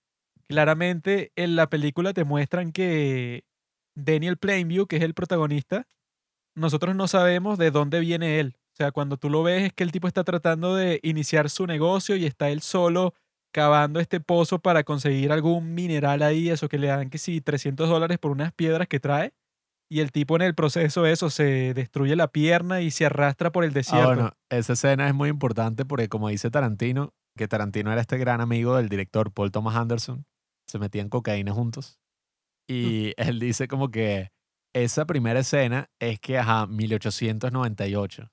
claramente 0.49 1.33
en 1.37 1.57
la 1.57 1.69
película 1.69 2.13
te 2.13 2.25
muestran 2.25 2.73
que 2.73 3.45
Daniel 3.95 4.37
Plainview, 4.39 4.87
que 4.87 4.97
es 4.97 5.03
el 5.03 5.15
protagonista, 5.15 5.87
nosotros 6.55 6.97
no 6.97 7.07
sabemos 7.09 7.59
de 7.59 7.71
dónde 7.71 8.01
viene 8.01 8.41
él. 8.41 8.57
O 8.73 8.77
sea, 8.79 8.91
cuando 8.93 9.17
tú 9.17 9.29
lo 9.31 9.43
ves 9.43 9.65
es 9.65 9.73
que 9.73 9.83
el 9.85 9.93
tipo 9.93 10.07
está 10.09 10.25
tratando 10.25 10.75
de 10.75 11.01
iniciar 11.03 11.51
su 11.51 11.67
negocio 11.67 12.17
y 12.17 12.27
está 12.27 12.49
él 12.51 12.61
solo 12.63 13.15
cavando 13.53 13.99
este 13.99 14.21
pozo 14.21 14.59
para 14.61 14.85
conseguir 14.85 15.33
algún 15.33 15.75
mineral 15.75 16.23
ahí, 16.23 16.49
eso 16.51 16.69
que 16.69 16.79
le 16.79 16.89
dan 16.89 17.11
que 17.11 17.19
sí, 17.19 17.41
300 17.41 17.89
dólares 17.89 18.19
por 18.19 18.31
unas 18.31 18.53
piedras 18.53 18.87
que 18.89 19.01
trae. 19.01 19.33
Y 19.91 20.01
el 20.01 20.13
tipo 20.13 20.37
en 20.37 20.43
el 20.43 20.55
proceso 20.55 21.07
eso 21.07 21.31
se 21.31 21.73
destruye 21.75 22.15
la 22.15 22.29
pierna 22.29 22.83
y 22.83 22.91
se 22.91 23.07
arrastra 23.07 23.51
por 23.53 23.65
el 23.65 23.71
Ah, 23.71 23.75
desierto. 23.75 24.07
bueno, 24.07 24.33
esa 24.51 24.75
escena 24.75 25.09
es 25.09 25.15
muy 25.15 25.31
importante 25.31 25.85
porque 25.87 26.09
como 26.09 26.29
dice 26.29 26.51
Tarantino, 26.51 27.15
que 27.37 27.49
Tarantino 27.49 27.91
era 27.91 28.01
este 28.03 28.19
gran 28.19 28.41
amigo 28.41 28.77
del 28.77 28.89
director 28.91 29.33
Paul 29.33 29.51
Thomas 29.51 29.77
Anderson, 29.77 30.27
se 30.67 30.79
metían 30.79 31.09
cocaína 31.09 31.53
juntos. 31.53 31.99
Y 32.69 33.13
él 33.17 33.41
dice 33.41 33.67
como 33.67 33.91
que 33.91 34.31
esa 34.75 35.07
primera 35.07 35.41
escena 35.41 35.89
es 35.99 36.21
que, 36.21 36.37
ajá, 36.39 36.67
1898 36.67 38.31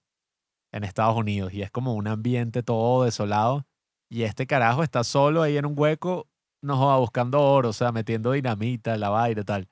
en 0.73 0.83
Estados 0.83 1.15
Unidos 1.15 1.53
y 1.53 1.61
es 1.61 1.71
como 1.71 1.93
un 1.93 2.07
ambiente 2.07 2.63
todo 2.63 3.05
desolado 3.05 3.65
y 4.11 4.23
este 4.23 4.45
carajo 4.45 4.83
está 4.83 5.03
solo 5.05 5.41
ahí 5.41 5.57
en 5.57 5.65
un 5.65 5.73
hueco, 5.77 6.27
no 6.61 6.75
joda, 6.77 6.97
buscando 6.97 7.41
oro, 7.41 7.69
o 7.69 7.73
sea, 7.73 7.91
metiendo 7.93 8.33
dinamita, 8.33 8.97
la 8.97 9.09
vaina 9.09 9.41
y 9.41 9.43
tal. 9.45 9.69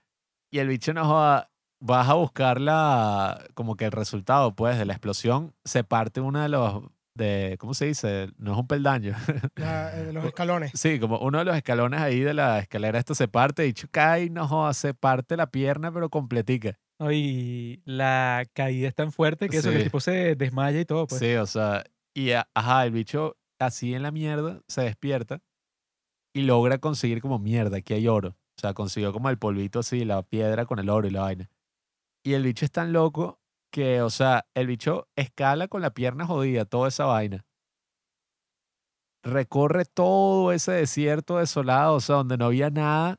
Y 0.52 0.60
el 0.60 0.68
bicho 0.70 0.94
no 0.94 1.06
joda, 1.06 1.52
vas 1.86 2.08
a 2.10 2.14
buscar 2.14 2.62
la, 2.62 3.44
como 3.56 3.76
que 3.76 3.84
el 3.86 3.92
resultado, 3.92 4.56
pues, 4.56 4.78
de 4.78 4.86
la 4.86 4.94
explosión, 4.94 5.54
se 5.66 5.84
parte 5.84 6.22
uno 6.22 6.40
de 6.42 6.48
los, 6.48 6.82
de, 7.14 7.58
¿cómo 7.60 7.74
se 7.74 7.88
dice? 7.88 8.30
No 8.38 8.54
es 8.54 8.58
un 8.58 8.68
peldaño. 8.68 9.14
La- 9.56 9.94
eh, 10.00 10.06
de 10.06 10.14
los 10.14 10.24
escalones. 10.24 10.72
Sí, 10.76 10.98
como 11.00 11.20
uno 11.20 11.40
de 11.40 11.46
los 11.46 11.56
escalones 11.58 12.00
ahí 12.00 12.22
de 12.22 12.34
la 12.34 12.60
escalera 12.60 12.98
esto 13.00 13.14
se 13.16 13.28
parte 13.28 13.68
y 13.68 13.74
cae, 13.74 14.30
no 14.30 14.48
joda, 14.48 14.74
se 14.74 14.94
parte 14.94 15.36
la 15.36 15.48
pierna, 15.52 15.92
pero 15.92 16.10
completica. 16.10 16.80
¿no? 17.00 17.12
Y 17.12 17.82
la 17.86 18.46
caída 18.54 18.88
es 18.88 18.96
tan 18.96 19.12
fuerte 19.12 19.50
que 19.50 19.58
eso, 19.58 19.70
que 19.70 19.76
el 19.76 19.82
Sí. 19.82 19.88
tipo 19.88 20.00
se 20.00 20.36
desmaya 20.36 20.80
y 20.80 20.86
todo. 20.86 21.06
Pues. 21.08 21.20
Sí, 21.20 21.34
o 21.36 21.46
sea, 21.46 21.84
y 22.16 22.32
a- 22.32 22.48
ajá, 22.54 22.86
el 22.86 22.92
bicho 22.92 23.36
así 23.60 23.94
en 23.94 24.04
la 24.04 24.12
mierda 24.12 24.62
se 24.68 24.84
despierta 24.84 25.42
y 26.34 26.44
logra 26.44 26.78
conseguir 26.78 27.22
como 27.22 27.40
mierda, 27.40 27.78
aquí 27.78 27.94
hay 27.94 28.08
oro. 28.08 28.30
O 28.58 28.62
sea, 28.62 28.74
consiguió 28.74 29.12
como 29.12 29.30
el 29.30 29.38
polvito 29.38 29.80
así, 29.80 30.06
la 30.06 30.22
piedra 30.24 30.66
con 30.66 30.80
el 30.80 30.90
oro 30.90 31.08
y 31.08 31.12
la 31.12 31.22
vaina. 31.22 31.50
Y 32.26 32.34
el 32.34 32.44
bicho 32.44 32.66
es 32.66 32.72
tan 32.72 32.94
loco 32.94 33.40
que, 33.72 34.02
o 34.02 34.10
sea, 34.10 34.46
el 34.54 34.68
bicho 34.68 35.08
escala 35.16 35.68
con 35.68 35.82
la 35.82 35.94
pierna 35.94 36.26
jodida, 36.26 36.66
toda 36.66 36.88
esa 36.90 37.06
vaina. 37.06 37.46
Recorre 39.24 39.86
todo 39.86 40.52
ese 40.52 40.74
desierto 40.74 41.38
desolado, 41.38 41.96
o 41.96 42.00
sea, 42.02 42.18
donde 42.18 42.38
no 42.38 42.46
había 42.46 42.70
nada, 42.70 43.16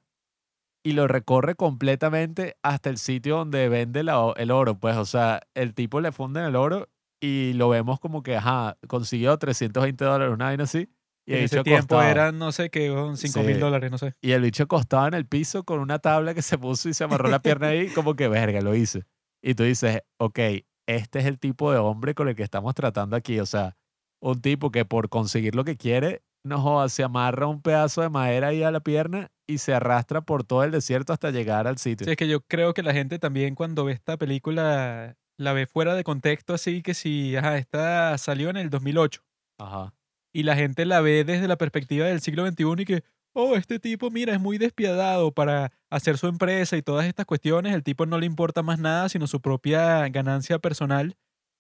y 0.85 0.93
lo 0.93 1.09
recorre 1.09 1.57
completamente 1.57 2.57
hasta 2.63 2.91
el 2.91 2.99
sitio 2.99 3.39
donde 3.39 3.69
vende 3.71 4.05
la- 4.05 4.33
el 4.37 4.51
oro. 4.53 4.79
Pues, 4.81 4.97
o 4.97 5.07
sea, 5.07 5.43
el 5.55 5.75
tipo 5.75 6.01
le 6.01 6.13
funde 6.13 6.47
el 6.47 6.57
oro 6.57 6.89
y 7.21 7.55
lo 7.55 7.69
vemos 7.71 8.01
como 8.01 8.23
que, 8.23 8.37
ajá, 8.37 8.79
consiguió 8.89 9.39
320 9.39 10.05
dólares, 10.05 10.35
una 10.35 10.47
vaina 10.47 10.65
así. 10.65 10.89
Y 11.27 11.35
en 11.35 11.45
ese 11.45 11.63
tiempo 11.63 11.95
acostado. 11.97 12.03
eran, 12.11 12.39
no 12.39 12.53
sé 12.53 12.69
qué, 12.71 12.89
5 13.17 13.43
mil 13.43 13.55
Sí. 13.55 13.61
dólares, 13.61 13.91
no 13.91 13.99
sé. 13.99 14.13
Y 14.21 14.33
el 14.33 14.43
bicho 14.43 14.65
acostado 14.65 15.07
en 15.09 15.15
el 15.15 15.27
piso 15.27 15.65
con 15.65 15.81
una 15.81 15.99
tabla 15.99 16.35
que 16.35 16.43
se 16.43 16.59
puso 16.59 16.89
y 16.89 16.95
se 16.95 17.05
amarró 17.05 17.29
la 17.29 17.41
pierna 17.41 17.69
ahí, 17.69 17.89
como 17.89 18.15
que 18.15 18.29
verga, 18.29 18.61
lo 18.61 18.75
hice. 18.75 19.05
Y 19.43 19.55
tú 19.55 19.63
dices, 19.63 20.01
ok, 20.19 20.39
este 20.87 21.19
es 21.21 21.25
el 21.27 21.39
tipo 21.39 21.73
de 21.73 21.79
hombre 21.79 22.15
con 22.15 22.29
el 22.29 22.35
que 22.37 22.43
estamos 22.43 22.75
tratando 22.75 23.17
aquí. 23.17 23.41
O 23.41 23.47
sea, 23.47 23.77
un 24.23 24.41
tipo 24.43 24.71
que 24.71 24.85
por 24.85 25.09
conseguir 25.09 25.55
lo 25.55 25.65
que 25.65 25.77
quiere, 25.77 26.23
no 26.47 26.61
joda, 26.61 26.89
se 26.91 27.03
amarra 27.03 27.47
un 27.47 27.63
pedazo 27.63 28.03
de 28.03 28.11
madera 28.11 28.49
ahí 28.49 28.63
a 28.63 28.71
la 28.71 28.81
pierna 28.81 29.29
y 29.47 29.59
se 29.59 29.73
arrastra 29.75 30.21
por 30.23 30.45
todo 30.45 30.63
el 30.63 30.71
desierto 30.71 31.13
hasta 31.15 31.31
llegar 31.31 31.67
al 31.67 31.79
sitio. 31.79 32.05
Sí, 32.05 32.11
es 32.11 32.17
que 32.19 32.29
yo 32.29 32.41
creo 32.43 32.75
que 32.75 32.83
la 32.83 32.93
gente 32.93 33.19
también 33.19 33.55
cuando 33.55 33.85
ve 33.87 33.93
esta 33.93 34.17
película 34.19 35.17
la 35.39 35.53
ve 35.55 35.67
fuera 35.67 35.95
de 35.95 36.05
contexto, 36.05 36.55
así 36.55 36.83
que 36.83 36.93
si, 36.95 37.35
ajá, 37.37 37.57
esta 37.59 38.17
salió 38.19 38.51
en 38.51 38.57
el 38.59 38.71
2008 38.71 39.23
Ajá. 39.59 39.93
Y 40.35 40.43
la 40.43 40.57
gente 40.57 40.85
la 40.85 41.01
ve 41.01 41.25
desde 41.25 41.49
la 41.49 41.57
perspectiva 41.57 42.05
del 42.07 42.21
siglo 42.21 42.47
XXI 42.47 42.83
y 42.83 42.85
que, 42.85 43.05
oh, 43.33 43.57
este 43.57 43.79
tipo, 43.79 44.11
mira, 44.11 44.35
es 44.35 44.41
muy 44.41 44.59
despiadado 44.59 45.33
para 45.33 45.73
hacer 45.91 46.19
su 46.19 46.27
empresa 46.27 46.77
y 46.77 46.83
todas 46.83 47.07
estas 47.07 47.25
cuestiones, 47.25 47.73
el 47.73 47.85
tipo 47.85 48.05
no 48.05 48.19
le 48.19 48.27
importa 48.27 48.63
más 48.63 48.79
nada 48.81 49.09
sino 49.09 49.27
su 49.29 49.41
propia 49.41 50.09
ganancia 50.09 50.59
personal. 50.59 51.17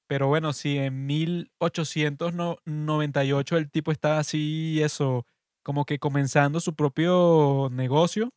Pero 0.08 0.28
bueno, 0.28 0.52
si 0.52 0.76
en 0.78 1.06
1898 1.06 3.56
el 3.56 3.70
tipo 3.70 3.92
está 3.92 4.18
así, 4.18 4.82
eso, 4.82 5.26
como 5.62 5.84
que 5.86 5.98
comenzando 5.98 6.60
su 6.60 6.74
propio 6.74 7.68
negocio, 7.72 8.30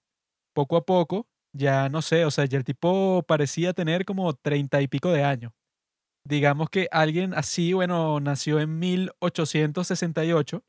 poco 0.53 0.77
a 0.77 0.85
poco, 0.85 1.27
ya 1.53 1.89
no 1.89 2.01
sé, 2.01 2.25
o 2.25 2.31
sea, 2.31 2.45
ya 2.45 2.57
el 2.57 2.63
tipo 2.63 3.23
parecía 3.27 3.73
tener 3.73 4.05
como 4.05 4.33
treinta 4.33 4.81
y 4.81 4.87
pico 4.87 5.11
de 5.11 5.23
años. 5.23 5.51
Digamos 6.27 6.69
que 6.69 6.89
alguien 6.91 7.33
así, 7.33 7.71
bueno, 7.71 8.19
nació 8.19 8.59
en 8.59 8.79
1868, 8.79 10.63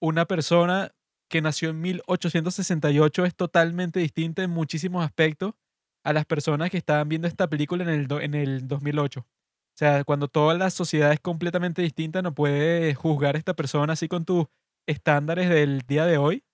una 0.00 0.24
persona 0.26 0.92
que 1.28 1.42
nació 1.42 1.70
en 1.70 1.80
1868 1.80 3.24
es 3.24 3.34
totalmente 3.34 3.98
distinta 3.98 4.42
en 4.42 4.50
muchísimos 4.50 5.04
aspectos 5.04 5.54
a 6.04 6.12
las 6.12 6.26
personas 6.26 6.70
que 6.70 6.78
estaban 6.78 7.08
viendo 7.08 7.26
esta 7.26 7.48
película 7.48 7.82
en 7.82 7.88
el, 7.90 8.22
en 8.22 8.34
el 8.34 8.68
2008. 8.68 9.20
O 9.20 9.26
sea, 9.74 10.04
cuando 10.04 10.28
toda 10.28 10.54
la 10.54 10.70
sociedad 10.70 11.12
es 11.12 11.20
completamente 11.20 11.82
distinta, 11.82 12.22
no 12.22 12.32
puedes 12.34 12.96
juzgar 12.96 13.34
a 13.34 13.38
esta 13.38 13.54
persona 13.54 13.94
así 13.94 14.06
con 14.06 14.24
tus 14.24 14.46
estándares 14.86 15.48
del 15.48 15.80
día 15.88 16.06
de 16.06 16.18
hoy. 16.18 16.44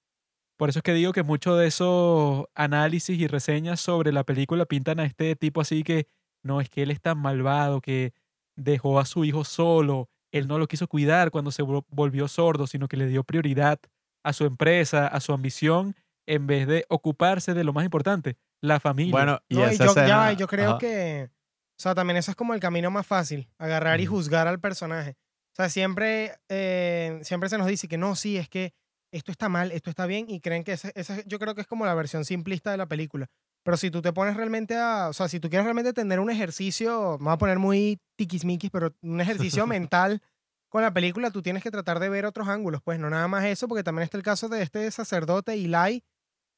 Por 0.57 0.71
eso 0.71 0.79
es 0.79 0.83
que 0.83 0.95
digo 0.95 1.13
que 1.13 1.23
muchos 1.23 1.59
de 1.59 1.67
esos 1.67 2.47
análisis 2.55 3.19
y 3.19 3.27
reseñas 3.27 3.81
sobre 3.81 4.13
la 4.13 4.25
película 4.25 4.65
pintan 4.65 5.01
a 5.01 5.05
este 5.05 5.37
tipo 5.37 5.61
así 5.61 5.83
que 5.83 6.09
no 6.43 6.61
es 6.63 6.71
que 6.71 6.83
él 6.83 6.91
es 6.91 7.01
tan 7.03 7.19
malvado, 7.19 7.83
que 7.83 8.15
dejó 8.57 8.99
a 8.99 9.05
su 9.07 9.25
hijo 9.25 9.45
solo, 9.45 10.09
él 10.33 10.49
no 10.49 10.59
lo 10.59 10.67
quiso 10.67 10.89
cuidar 10.89 11.31
cuando 11.31 11.51
se 11.51 11.63
vol- 11.63 11.85
volvió 11.89 12.29
sordo, 12.29 12.67
sino 12.67 12.89
que 12.89 12.97
le 12.97 13.07
dio 13.07 13.25
prioridad 13.25 13.79
a 14.25 14.33
su 14.33 14.45
empresa, 14.45 15.07
a 15.07 15.21
su 15.21 15.33
ambición, 15.33 15.95
en 16.27 16.47
vez 16.47 16.67
de 16.67 16.85
ocuparse 16.89 17.55
de 17.55 17.63
lo 17.65 17.73
más 17.73 17.85
importante, 17.85 18.37
la 18.61 18.81
familia. 18.81 19.13
Bueno, 19.13 19.39
y 19.49 19.55
No, 19.55 19.61
y 19.71 19.79
yo, 19.79 19.93
ya 20.07 20.47
creo 20.49 20.71
ajá. 20.71 20.79
que, 20.79 21.31
o 21.79 21.83
sea, 21.83 21.95
también 21.95 22.17
eso 22.17 22.31
es 22.33 22.37
como 22.37 22.55
el 22.55 22.61
camino 22.61 22.91
más 22.91 23.07
fácil, 23.07 23.49
agarrar 23.59 24.01
y 24.01 24.07
juzgar 24.07 24.49
al 24.49 24.59
personaje. 24.61 25.17
O 25.53 25.57
sea, 25.57 25.69
siempre, 25.69 26.33
eh, 26.49 27.21
siempre 27.23 27.49
se 27.49 27.57
nos 27.59 27.67
dice 27.67 27.89
que 27.89 27.97
no, 27.99 28.17
sí, 28.17 28.37
es 28.37 28.49
que 28.49 28.75
esto 29.13 29.31
está 29.31 29.49
mal, 29.49 29.71
esto 29.73 29.89
está 29.91 30.07
bien, 30.07 30.27
y 30.29 30.41
creen 30.41 30.65
que 30.65 30.73
esa, 30.73 30.91
esa- 30.95 31.23
yo 31.27 31.39
creo 31.39 31.55
que 31.55 31.61
es 31.61 31.67
como 31.67 31.87
la 31.87 31.95
versión 31.95 32.25
simplista 32.25 32.71
de 32.73 32.77
la 32.77 32.87
película. 32.87 33.29
Pero 33.67 33.77
si 33.77 33.91
tú 33.91 34.01
te 34.01 34.13
pones 34.13 34.37
realmente 34.37 34.77
a, 34.77 35.09
o 35.09 35.13
sea, 35.13 35.27
si 35.27 35.41
tú 35.41 35.51
quieres 35.51 35.65
realmente 35.65 35.93
tener 35.93 36.21
un 36.21 36.31
ejercicio, 36.31 37.19
me 37.19 37.25
voy 37.25 37.33
a 37.33 37.39
poner 37.39 37.59
muy 37.59 37.99
tiquismiquis, 38.15 38.71
pero 38.71 38.95
un 39.03 39.21
ejercicio 39.21 39.67
mental 39.67 40.23
con 40.69 40.83
la 40.83 40.95
película, 40.95 41.33
tú 41.33 41.43
tienes 41.43 41.65
que 41.65 41.73
tratar 41.73 41.99
de 41.99 42.09
ver 42.09 42.27
otros 42.27 42.47
ángulos, 42.47 42.81
pues 42.81 43.01
no 43.01 43.11
nada 43.11 43.27
más 43.27 43.45
eso, 43.45 43.67
porque 43.67 43.83
también 43.83 44.05
está 44.05 44.17
el 44.19 44.23
caso 44.23 44.49
de 44.49 44.63
este 44.63 44.89
sacerdote 44.93 45.55
Eli, 45.55 46.05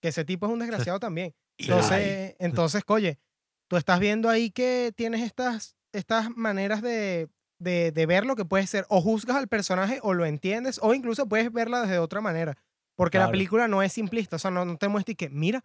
que 0.02 0.08
ese 0.08 0.26
tipo 0.26 0.44
es 0.44 0.52
un 0.52 0.58
desgraciado 0.58 1.00
también. 1.00 1.34
Entonces, 1.56 2.36
entonces, 2.40 2.82
oye, 2.86 3.18
tú 3.68 3.78
estás 3.78 4.00
viendo 4.00 4.28
ahí 4.28 4.50
que 4.50 4.92
tienes 4.94 5.22
estas, 5.22 5.78
estas 5.92 6.28
maneras 6.36 6.82
de, 6.82 7.30
de, 7.58 7.90
de 7.90 8.04
ver 8.04 8.26
lo 8.26 8.36
que 8.36 8.44
puede 8.44 8.66
ser. 8.66 8.84
O 8.90 9.00
juzgas 9.00 9.38
al 9.38 9.48
personaje 9.48 9.98
o 10.02 10.12
lo 10.12 10.26
entiendes, 10.26 10.78
o 10.82 10.92
incluso 10.92 11.26
puedes 11.26 11.50
verla 11.54 11.80
desde 11.80 12.00
otra 12.00 12.20
manera. 12.20 12.58
Porque 12.96 13.16
la 13.18 13.30
película 13.30 13.66
no 13.66 13.82
es 13.82 13.94
simplista, 13.94 14.36
o 14.36 14.38
sea, 14.38 14.50
no, 14.50 14.66
no 14.66 14.76
te 14.76 14.88
muestra 14.88 15.12
y 15.12 15.14
que, 15.14 15.30
mira, 15.30 15.64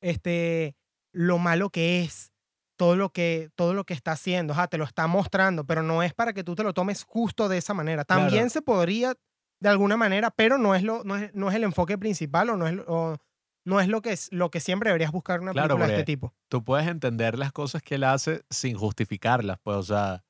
este, 0.00 0.76
lo 1.12 1.38
malo 1.38 1.70
que 1.70 2.02
es, 2.02 2.32
todo 2.76 2.96
lo 2.96 3.10
que, 3.10 3.50
todo 3.54 3.74
lo 3.74 3.84
que 3.84 3.94
está 3.94 4.12
haciendo, 4.12 4.52
o 4.52 4.56
sea, 4.56 4.66
te 4.66 4.78
lo 4.78 4.84
está 4.84 5.06
mostrando, 5.06 5.64
pero 5.64 5.82
no 5.82 6.02
es 6.02 6.12
para 6.14 6.32
que 6.32 6.44
tú 6.44 6.54
te 6.54 6.62
lo 6.64 6.72
tomes 6.74 7.04
justo 7.04 7.48
de 7.48 7.58
esa 7.58 7.74
manera. 7.74 8.04
También 8.04 8.30
Claro. 8.44 8.50
se 8.50 8.62
podría 8.62 9.14
de 9.60 9.68
alguna 9.68 9.96
manera, 9.96 10.30
pero 10.30 10.58
no 10.58 10.74
es, 10.74 10.82
lo, 10.82 11.04
no 11.04 11.16
es, 11.16 11.32
no 11.34 11.48
es 11.48 11.54
el 11.54 11.64
enfoque 11.64 11.96
principal 11.96 12.50
o 12.50 12.56
no 12.56 12.66
es, 12.66 12.76
o 12.86 13.16
no 13.64 13.80
es 13.80 13.88
lo 13.88 14.02
que, 14.02 14.12
es, 14.12 14.28
lo 14.32 14.50
que 14.50 14.60
siempre 14.60 14.90
deberías 14.90 15.12
buscar 15.12 15.36
en 15.36 15.44
una 15.44 15.52
Claro, 15.52 15.68
película 15.76 15.86
de 15.86 16.00
este 16.00 16.04
tipo. 16.04 16.34
tú 16.48 16.64
puedes 16.64 16.86
entender 16.88 17.38
las 17.38 17.52
cosas 17.52 17.80
que 17.82 17.94
él 17.94 18.04
hace 18.04 18.42
sin 18.50 18.76
justificarlas, 18.76 19.58
pues, 19.62 19.76
o 19.76 19.82
sea, 19.84 20.24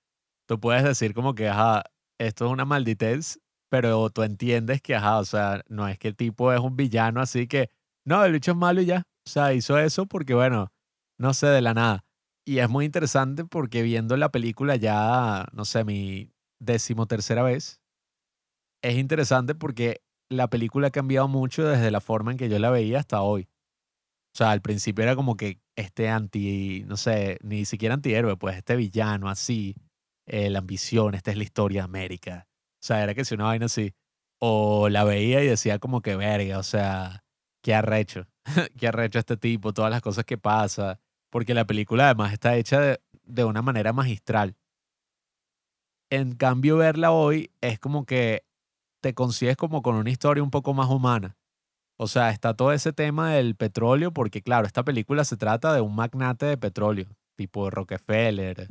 tú 0.46 0.60
puedes 0.60 0.84
decir 0.84 1.14
como 1.14 1.34
que, 1.34 1.48
ajá, 1.48 1.82
esto 2.18 2.44
es 2.46 2.52
una 2.52 2.64
malditez, 2.66 3.40
pero 3.70 4.08
tú 4.10 4.22
entiendes 4.22 4.82
que, 4.82 4.94
ajá, 4.94 5.18
o 5.18 5.24
sea, 5.24 5.62
no 5.68 5.88
es 5.88 5.98
que 5.98 6.06
el 6.08 6.16
tipo 6.16 6.52
es 6.52 6.60
un 6.60 6.76
villano, 6.76 7.20
así 7.20 7.48
que, 7.48 7.70
no, 8.04 8.22
el 8.24 8.32
bicho 8.32 8.52
es 8.52 8.56
malo 8.56 8.82
y 8.82 8.84
ya, 8.84 9.02
o 9.26 9.30
sea, 9.30 9.54
hizo 9.54 9.78
eso 9.78 10.06
porque, 10.06 10.34
bueno, 10.34 10.72
no 11.18 11.34
sé, 11.34 11.46
de 11.46 11.62
la 11.62 11.74
nada. 11.74 12.04
Y 12.46 12.58
es 12.58 12.68
muy 12.68 12.84
interesante 12.84 13.44
porque 13.44 13.82
viendo 13.82 14.16
la 14.16 14.30
película 14.30 14.76
ya, 14.76 15.46
no 15.52 15.64
sé, 15.64 15.84
mi 15.84 16.30
decimotercera 16.60 17.42
vez, 17.42 17.80
es 18.82 18.96
interesante 18.96 19.54
porque 19.54 20.02
la 20.30 20.48
película 20.48 20.88
ha 20.88 20.90
cambiado 20.90 21.26
mucho 21.28 21.64
desde 21.64 21.90
la 21.90 22.00
forma 22.00 22.32
en 22.32 22.38
que 22.38 22.48
yo 22.48 22.58
la 22.58 22.70
veía 22.70 22.98
hasta 22.98 23.22
hoy. 23.22 23.48
O 24.34 24.38
sea, 24.38 24.50
al 24.50 24.62
principio 24.62 25.04
era 25.04 25.16
como 25.16 25.36
que 25.36 25.60
este 25.76 26.08
anti, 26.08 26.84
no 26.86 26.96
sé, 26.96 27.38
ni 27.42 27.64
siquiera 27.64 27.94
antihéroe, 27.94 28.36
pues 28.36 28.56
este 28.56 28.76
villano 28.76 29.28
así, 29.28 29.76
eh, 30.26 30.50
la 30.50 30.58
ambición, 30.58 31.14
esta 31.14 31.30
es 31.30 31.38
la 31.38 31.44
historia 31.44 31.82
de 31.82 31.84
América. 31.84 32.48
O 32.82 32.86
sea, 32.86 33.02
era 33.02 33.14
que 33.14 33.24
si 33.24 33.34
una 33.34 33.44
vaina 33.44 33.66
así. 33.66 33.94
O 34.40 34.88
la 34.90 35.04
veía 35.04 35.42
y 35.42 35.46
decía 35.46 35.78
como 35.78 36.02
que 36.02 36.16
verga, 36.16 36.58
o 36.58 36.62
sea, 36.62 37.24
qué 37.62 37.74
arrecho, 37.74 38.26
qué 38.78 38.88
arrecho 38.88 39.18
este 39.18 39.36
tipo, 39.36 39.72
todas 39.72 39.90
las 39.90 40.02
cosas 40.02 40.24
que 40.24 40.38
pasa. 40.38 41.00
Porque 41.30 41.54
la 41.54 41.66
película 41.66 42.06
además 42.06 42.32
está 42.32 42.56
hecha 42.56 42.80
de, 42.80 43.00
de 43.24 43.44
una 43.44 43.62
manera 43.62 43.92
magistral. 43.92 44.56
En 46.10 46.34
cambio, 46.34 46.76
verla 46.76 47.10
hoy 47.10 47.50
es 47.60 47.78
como 47.78 48.04
que 48.04 48.44
te 49.00 49.14
consigues 49.14 49.56
como 49.56 49.82
con 49.82 49.96
una 49.96 50.10
historia 50.10 50.42
un 50.42 50.50
poco 50.50 50.74
más 50.74 50.88
humana. 50.88 51.36
O 51.96 52.08
sea, 52.08 52.30
está 52.30 52.54
todo 52.54 52.72
ese 52.72 52.92
tema 52.92 53.32
del 53.32 53.54
petróleo, 53.54 54.12
porque 54.12 54.42
claro, 54.42 54.66
esta 54.66 54.82
película 54.82 55.24
se 55.24 55.36
trata 55.36 55.72
de 55.72 55.80
un 55.80 55.94
magnate 55.94 56.46
de 56.46 56.56
petróleo, 56.56 57.08
tipo 57.36 57.70
Rockefeller, 57.70 58.68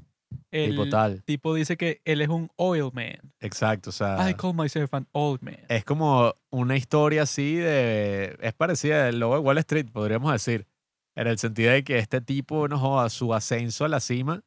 tipo 0.52 0.84
El 0.84 0.90
tal. 0.90 1.24
tipo 1.24 1.54
dice 1.54 1.78
que 1.78 2.02
él 2.06 2.22
es 2.22 2.30
un 2.30 2.50
oil 2.56 2.90
man. 2.94 3.18
Exacto, 3.40 3.90
o 3.90 3.94
sea, 3.94 4.30
I 4.30 4.34
call 4.34 4.54
myself 4.54 4.94
an 4.94 5.08
old 5.12 5.42
man. 5.42 5.58
es 5.70 5.84
como 5.86 6.34
una 6.50 6.76
historia 6.78 7.24
así 7.24 7.56
de... 7.56 8.38
Es 8.42 8.54
parecida 8.54 9.08
al 9.08 9.20
logo 9.20 9.36
de 9.36 9.40
Wall 9.42 9.58
Street, 9.60 9.88
podríamos 9.92 10.32
decir. 10.32 10.68
En 11.16 11.28
el 11.28 11.38
sentido 11.38 11.72
de 11.72 11.84
que 11.84 12.00
este 12.00 12.22
tipo, 12.22 12.68
no 12.68 12.80
joda, 12.80 13.10
su 13.10 13.34
ascenso 13.34 13.86
a 13.86 13.88
la 13.88 14.00
cima. 14.00 14.42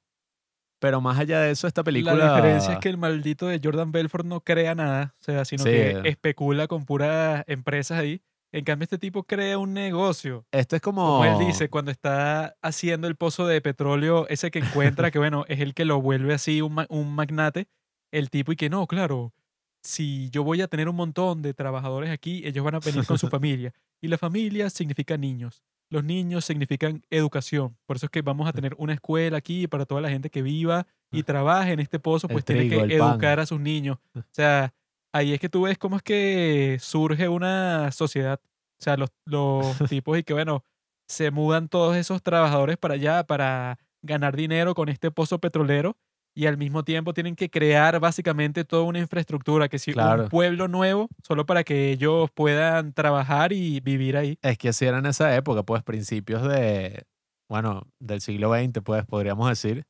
Pero 0.79 1.01
más 1.01 1.19
allá 1.19 1.41
de 1.41 1.53
eso, 1.53 1.67
esta 1.67 1.83
película... 1.83 2.15
La 2.15 2.37
diferencia 2.37 2.75
es 2.75 2.79
que 2.81 2.89
el 2.91 2.99
maldito 2.99 3.47
de 3.47 3.61
Jordan 3.63 3.93
Belfort 3.93 4.27
no 4.27 4.41
crea 4.43 4.75
nada, 4.75 5.15
o 5.21 5.25
sea, 5.25 5.45
sino 5.47 5.63
Sí. 5.65 5.71
que 5.71 6.03
especula 6.05 6.67
con 6.67 6.85
puras 6.85 7.45
empresas 7.47 7.99
ahí. 7.99 8.21
En 8.57 8.65
cambio, 8.65 8.85
este 8.85 8.99
tipo 8.99 9.23
crea 9.25 9.59
un 9.59 9.75
negocio. 9.75 10.47
Esto 10.51 10.77
es 10.77 10.83
como... 10.83 11.05
Como 11.07 11.25
él 11.27 11.47
dice, 11.47 11.69
cuando 11.69 11.91
está 11.91 12.57
haciendo 12.63 13.07
el 13.07 13.15
pozo 13.17 13.47
de 13.47 13.61
petróleo, 13.61 14.27
ese 14.29 14.51
que 14.51 14.61
encuentra, 14.61 15.11
que 15.11 15.19
bueno, 15.19 15.45
es 15.49 15.61
el 15.61 15.75
que 15.75 15.85
lo 15.85 16.01
vuelve 16.01 16.33
así 16.33 16.63
un, 16.63 16.73
ma- 16.75 16.87
un 16.89 17.15
magnate, 17.15 17.69
el 18.11 18.31
tipo 18.31 18.53
y 18.53 18.57
que 18.57 18.71
no, 18.71 18.87
claro, 18.87 19.35
si 19.83 20.31
yo 20.31 20.43
voy 20.43 20.63
a 20.63 20.69
tener 20.69 20.89
un 20.89 20.97
montón 20.97 21.43
de 21.43 21.53
trabajadores 21.55 22.11
aquí, 22.11 22.43
ellos 22.47 22.65
van 22.65 22.77
a 22.77 22.81
venir 22.81 23.05
con 23.07 23.19
su 23.19 23.29
familia. 23.31 23.73
Y 24.01 24.09
la 24.09 24.19
familia 24.19 24.71
significa 24.71 25.17
niños. 25.17 25.63
Los 25.91 26.03
niños 26.03 26.45
significan 26.45 27.03
educación. 27.11 27.77
Por 27.87 27.97
eso 27.97 28.07
es 28.07 28.11
que 28.11 28.23
vamos 28.23 28.49
a 28.49 28.53
tener 28.53 28.75
una 28.79 28.95
escuela 28.95 29.37
aquí 29.39 29.69
para 29.69 29.85
toda 29.87 30.01
la 30.01 30.09
gente 30.09 30.31
que 30.31 30.43
viva 30.43 30.87
y 31.13 31.23
trabaje 31.23 31.73
en 31.73 31.81
este 31.81 31.99
pozo, 32.01 32.27
El 32.27 32.33
pues 32.33 32.45
tiene 32.45 32.63
trigo, 32.63 32.87
que 32.87 32.99
pan. 32.99 33.11
educar 33.13 33.39
a 33.39 33.47
sus 33.47 33.61
niños. 33.61 33.99
O 34.15 34.23
sea, 34.33 34.73
ahí 35.17 35.33
es 35.33 35.41
que 35.41 35.49
tú 35.49 35.63
ves 35.63 35.79
cómo 35.79 35.97
es 35.97 36.03
que 36.03 36.79
surge 36.81 37.29
una 37.29 37.91
sociedad. 37.93 38.41
O 38.79 38.83
sea, 38.83 38.97
los, 38.97 39.11
los 39.25 39.77
tipos 39.89 40.19
y 40.19 40.23
que, 40.23 40.33
bueno, 40.35 40.65
se 41.09 41.31
mudan 41.31 41.69
todos 41.69 41.97
esos 41.97 42.23
trabajadores 42.23 42.77
para 42.77 42.95
allá 42.95 43.25
para 43.25 43.79
ganar 44.03 44.37
dinero 44.37 44.75
con 44.75 44.89
este 44.89 45.11
pozo 45.11 45.39
petrolero 45.39 45.97
y 46.35 46.47
al 46.47 46.59
mismo 46.59 46.85
tiempo 46.85 47.15
tienen 47.15 47.35
que 47.35 47.49
crear 47.49 47.99
básicamente 47.99 48.65
toda 48.65 48.83
una 48.83 48.99
infraestructura, 48.99 49.71
que 49.71 49.79
si 49.79 49.95
Claro. 49.95 50.25
un 50.25 50.29
pueblo 50.29 50.69
nuevo, 50.69 51.09
solo 51.27 51.47
para 51.47 51.65
que 51.65 51.91
ellos 51.91 52.31
puedan 52.35 52.93
trabajar 52.93 53.55
y 53.55 53.81
vivir 53.81 54.19
ahí. 54.19 54.39
Es 54.43 54.59
que 54.59 54.69
así 54.69 54.85
era 54.85 54.99
en 54.99 55.07
esa 55.07 55.35
época, 55.35 55.63
pues 55.63 55.83
principios 55.83 56.47
de, 56.47 57.07
bueno, 57.49 57.87
del 58.01 58.21
siglo 58.21 58.53
XX, 58.55 58.83
pues 58.83 59.07
podríamos 59.07 59.49
decir. 59.49 59.87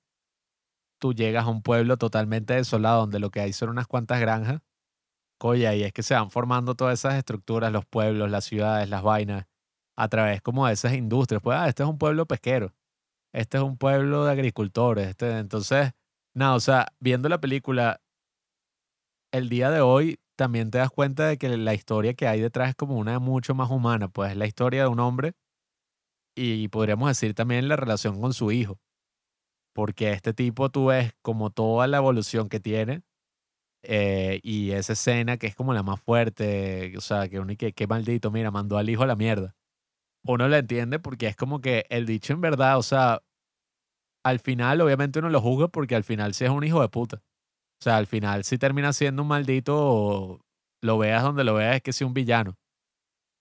Tú 1.01 1.13
llegas 1.13 1.47
a 1.47 1.49
un 1.49 1.63
pueblo 1.63 1.97
totalmente 1.97 2.55
desolado 2.55 3.01
donde 3.01 3.19
lo 3.19 3.31
que 3.31 3.41
hay 3.41 3.53
son 3.53 3.71
unas 3.71 3.89
cuantas 3.89 4.21
granjas. 4.21 4.61
Coya, 5.39 5.75
y 5.75 5.83
es 5.83 5.93
que 5.93 6.03
se 6.03 6.15
van 6.15 6.31
formando 6.31 6.75
todas 6.75 6.99
esas 6.99 7.15
estructuras, 7.15 7.73
los 7.73 7.85
pueblos, 7.87 8.31
las 8.31 8.45
ciudades, 8.45 8.89
las 8.89 9.03
vainas, 9.03 9.47
a 9.97 10.09
través 10.09 10.43
como 10.43 10.67
de 10.67 10.75
esas 10.75 10.95
industrias. 10.95 11.43
Pues, 11.43 11.59
ah, 11.59 11.69
este 11.69 11.83
es 11.83 11.89
un 11.89 11.99
pueblo 11.99 12.27
pesquero. 12.27 12.75
Este 13.33 13.59
es 13.59 13.63
un 13.63 13.77
pueblo 13.79 14.25
de 14.25 14.33
agricultores. 14.33 15.09
Este, 15.09 15.39
entonces, 15.39 15.93
nada, 16.35 16.55
o 16.55 16.61
sea, 16.61 16.87
viendo 17.01 17.29
la 17.29 17.41
película, 17.41 18.01
el 19.33 19.49
día 19.49 19.71
de 19.71 19.81
hoy 19.81 20.19
también 20.37 20.71
te 20.71 20.79
das 20.79 20.91
cuenta 20.91 21.27
de 21.27 21.39
que 21.39 21.55
la 21.57 21.75
historia 21.75 22.15
que 22.15 22.27
hay 22.29 22.41
detrás 22.41 22.71
es 22.71 22.75
como 22.77 22.97
una 22.97 23.19
mucho 23.19 23.55
más 23.55 23.71
humana, 23.71 24.09
pues 24.09 24.33
es 24.33 24.37
la 24.37 24.47
historia 24.47 24.83
de 24.83 24.89
un 24.89 25.01
hombre 25.01 25.35
y 26.37 26.69
podríamos 26.69 27.09
decir 27.09 27.35
también 27.35 27.69
la 27.69 27.77
relación 27.77 28.21
con 28.21 28.35
su 28.35 28.53
hijo. 28.53 28.79
Porque 29.75 30.13
este 30.13 30.33
tipo 30.33 30.71
tú 30.71 30.87
ves 30.87 31.13
como 31.23 31.51
toda 31.51 31.87
la 31.87 31.99
evolución 31.99 32.49
que 32.49 32.61
tiene 32.61 33.03
eh, 33.83 34.41
y 34.43 34.73
esa 34.73 34.95
escena 34.95 35.37
que 35.37 35.47
es 35.47 35.55
como 35.55 35.75
la 35.75 35.83
más 35.83 36.01
fuerte, 36.01 36.95
o 36.97 37.01
sea, 37.01 37.29
que 37.29 37.41
uno 37.41 37.53
y 37.53 37.57
que, 37.57 37.73
qué 37.73 37.87
maldito, 37.87 38.31
mira, 38.31 38.51
mandó 38.51 38.79
al 38.79 38.91
hijo 38.91 39.03
a 39.05 39.07
la 39.07 39.17
mierda. 39.17 39.55
Uno 40.25 40.49
lo 40.49 40.57
entiende 40.57 40.99
porque 40.99 41.29
es 41.29 41.37
como 41.37 41.61
que 41.61 41.87
el 41.91 42.07
dicho 42.07 42.33
en 42.33 42.41
verdad, 42.41 42.79
o 42.79 42.83
sea, 42.83 43.23
al 44.25 44.41
final 44.41 44.81
obviamente 44.81 45.21
uno 45.21 45.31
lo 45.31 45.41
juzga 45.41 45.69
porque 45.69 45.95
al 45.95 46.05
final 46.05 46.35
sí 46.35 46.45
es 46.45 46.51
un 46.51 46.65
hijo 46.65 46.81
de 46.83 46.89
puta. 46.89 47.23
O 47.81 47.85
sea, 47.85 47.97
al 47.97 48.07
final 48.07 48.45
sí 48.45 48.59
termina 48.59 48.93
siendo 48.93 49.23
un 49.23 49.29
maldito, 49.29 50.41
lo 50.83 50.99
veas 50.99 51.23
donde 51.23 51.45
lo 51.45 51.55
veas, 51.55 51.77
es 51.77 51.83
que 51.83 51.93
sí 51.93 52.05
un 52.05 52.15
villano. 52.15 52.57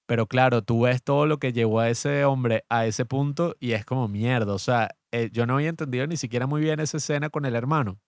Pero 0.08 0.28
claro, 0.28 0.62
tú 0.62 0.82
ves 0.82 1.02
todo 1.04 1.26
lo 1.26 1.40
que 1.40 1.54
llevó 1.54 1.80
a 1.80 1.90
ese 1.90 2.26
hombre 2.26 2.64
a 2.70 2.86
ese 2.86 3.06
punto 3.06 3.56
y 3.60 3.72
es 3.72 3.86
como 3.86 4.08
mierda. 4.08 4.54
O 4.54 4.60
sea, 4.60 4.90
eh, 5.12 5.30
yo 5.32 5.48
no 5.48 5.56
había 5.56 5.70
entendido 5.70 6.06
ni 6.06 6.18
siquiera 6.18 6.46
muy 6.46 6.62
bien 6.62 6.80
esa 6.80 6.98
escena 6.98 7.30
con 7.30 7.46
el 7.46 7.56
hermano, 7.56 8.00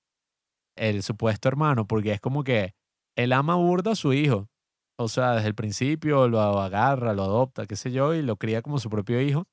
el 0.77 1.03
supuesto 1.03 1.47
hermano, 1.47 1.87
porque 1.87 2.11
es 2.13 2.21
como 2.21 2.43
que 2.43 2.73
él 3.15 3.33
ama 3.33 3.55
burda 3.55 3.91
a 3.91 3.95
su 3.95 4.13
hijo. 4.13 4.47
O 4.99 5.07
sea, 5.09 5.33
desde 5.35 5.47
el 5.49 5.55
principio 5.55 6.27
lo 6.27 6.39
agarra, 6.41 7.13
lo 7.13 7.23
adopta, 7.23 7.65
qué 7.67 7.75
sé 7.75 7.91
yo, 7.91 8.13
y 8.15 8.21
lo 8.23 8.37
cría 8.37 8.61
como 8.61 8.79
su 8.79 8.89
propio 8.89 9.21
hijo. 9.21 9.45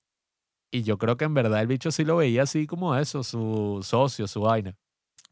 Y 0.73 0.83
yo 0.83 0.99
creo 0.99 1.17
que 1.17 1.25
en 1.25 1.35
verdad 1.35 1.61
el 1.61 1.67
bicho 1.69 1.91
sí 1.93 2.05
lo 2.05 2.17
veía 2.17 2.43
así 2.43 2.67
como 2.67 2.97
eso, 2.97 3.23
su 3.23 3.81
socio, 3.83 4.27
su 4.27 4.41
vaina. 4.43 4.75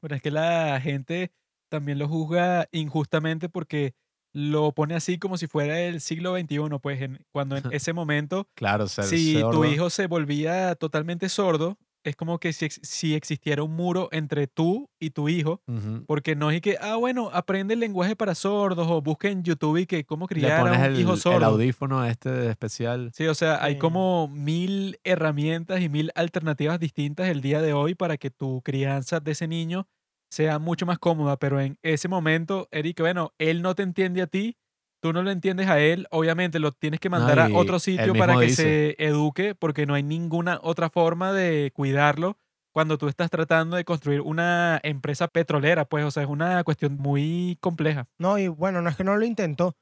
Bueno, 0.00 0.16
es 0.16 0.22
que 0.22 0.30
la 0.30 0.80
gente 0.80 1.32
también 1.70 1.98
lo 1.98 2.08
juzga 2.08 2.68
injustamente 2.72 3.48
porque 3.48 3.94
lo 4.34 4.72
pone 4.72 4.94
así 4.94 5.18
como 5.18 5.36
si 5.38 5.46
fuera 5.46 5.80
el 5.80 6.00
siglo 6.00 6.32
XXI, 6.32 6.78
pues 6.80 7.00
en- 7.02 7.24
cuando 7.32 7.56
en 7.56 7.64
ese 7.72 7.92
momento, 7.92 8.46
Claro, 8.54 8.86
si 8.88 9.34
tu 9.34 9.40
sordo. 9.42 9.64
hijo 9.64 9.90
se 9.90 10.06
volvía 10.06 10.74
totalmente 10.74 11.28
sordo, 11.28 11.76
es 12.04 12.16
como 12.16 12.38
que 12.38 12.52
si, 12.52 12.68
si 12.70 13.14
existiera 13.14 13.62
un 13.62 13.74
muro 13.76 14.08
entre 14.12 14.46
tú 14.46 14.88
y 15.00 15.10
tu 15.10 15.28
hijo, 15.28 15.62
Ujú. 15.66 16.04
porque 16.06 16.34
no 16.36 16.50
es 16.50 16.60
que, 16.60 16.76
ah, 16.80 16.96
bueno, 16.96 17.30
aprende 17.32 17.74
el 17.74 17.80
lenguaje 17.80 18.16
para 18.16 18.34
sordos 18.34 18.86
o 18.90 19.00
busca 19.02 19.28
en 19.28 19.42
YouTube 19.42 19.78
y 19.78 19.86
que 19.86 20.04
cómo 20.04 20.26
Le 20.26 20.34
criar 20.36 20.60
pones 20.62 20.78
a 20.78 20.86
un 20.88 20.94
el, 20.94 21.00
hijo 21.00 21.12
el 21.14 21.18
sordo. 21.20 21.46
audífono 21.46 22.04
este 22.04 22.48
especial. 22.50 23.10
Sí, 23.14 23.26
o 23.26 23.34
sea, 23.34 23.62
hay 23.62 23.74
Sí. 23.74 23.78
como 23.78 24.28
mil 24.28 24.98
herramientas 25.04 25.80
y 25.80 25.88
mil 25.88 26.10
alternativas 26.14 26.78
distintas 26.80 27.28
el 27.28 27.40
día 27.40 27.60
de 27.62 27.72
hoy 27.72 27.94
para 27.94 28.16
que 28.16 28.30
tu 28.30 28.62
crianza 28.62 29.20
de 29.20 29.32
ese 29.32 29.46
niño 29.48 29.86
sea 30.30 30.58
mucho 30.58 30.86
más 30.86 30.98
cómoda, 30.98 31.36
pero 31.38 31.60
en 31.60 31.78
ese 31.82 32.08
momento, 32.08 32.66
Eric, 32.70 33.00
bueno, 33.00 33.32
él 33.38 33.60
no 33.62 33.74
te 33.74 33.82
entiende 33.82 34.22
a 34.22 34.26
ti, 34.26 34.56
tú 35.02 35.12
no 35.12 35.22
lo 35.22 35.30
entiendes 35.32 35.68
a 35.68 35.80
él, 35.80 36.06
obviamente 36.10 36.60
lo 36.60 36.70
tienes 36.72 37.00
que 37.00 37.10
mandar 37.10 37.50
No, 37.50 37.56
a 37.56 37.60
otro 37.60 37.78
sitio 37.80 38.14
para 38.14 38.38
que 38.38 38.46
dice. 38.46 38.94
se 38.96 39.04
eduque, 39.04 39.54
porque 39.56 39.84
no 39.84 39.94
hay 39.94 40.04
ninguna 40.04 40.60
otra 40.62 40.88
forma 40.90 41.32
de 41.32 41.72
cuidarlo 41.74 42.38
cuando 42.72 42.96
tú 42.96 43.08
estás 43.08 43.28
tratando 43.28 43.76
de 43.76 43.84
construir 43.84 44.20
una 44.20 44.80
empresa 44.84 45.26
petrolera, 45.28 45.84
pues, 45.84 46.04
o 46.04 46.10
sea, 46.10 46.22
es 46.22 46.28
una 46.28 46.62
cuestión 46.64 46.96
muy 46.96 47.58
compleja. 47.60 48.06
No, 48.18 48.38
y 48.38 48.46
bueno, 48.48 48.80
no 48.80 48.88
es 48.88 48.96
que 48.96 49.04
no 49.04 49.16
lo 49.16 49.24
intentó. 49.26 49.74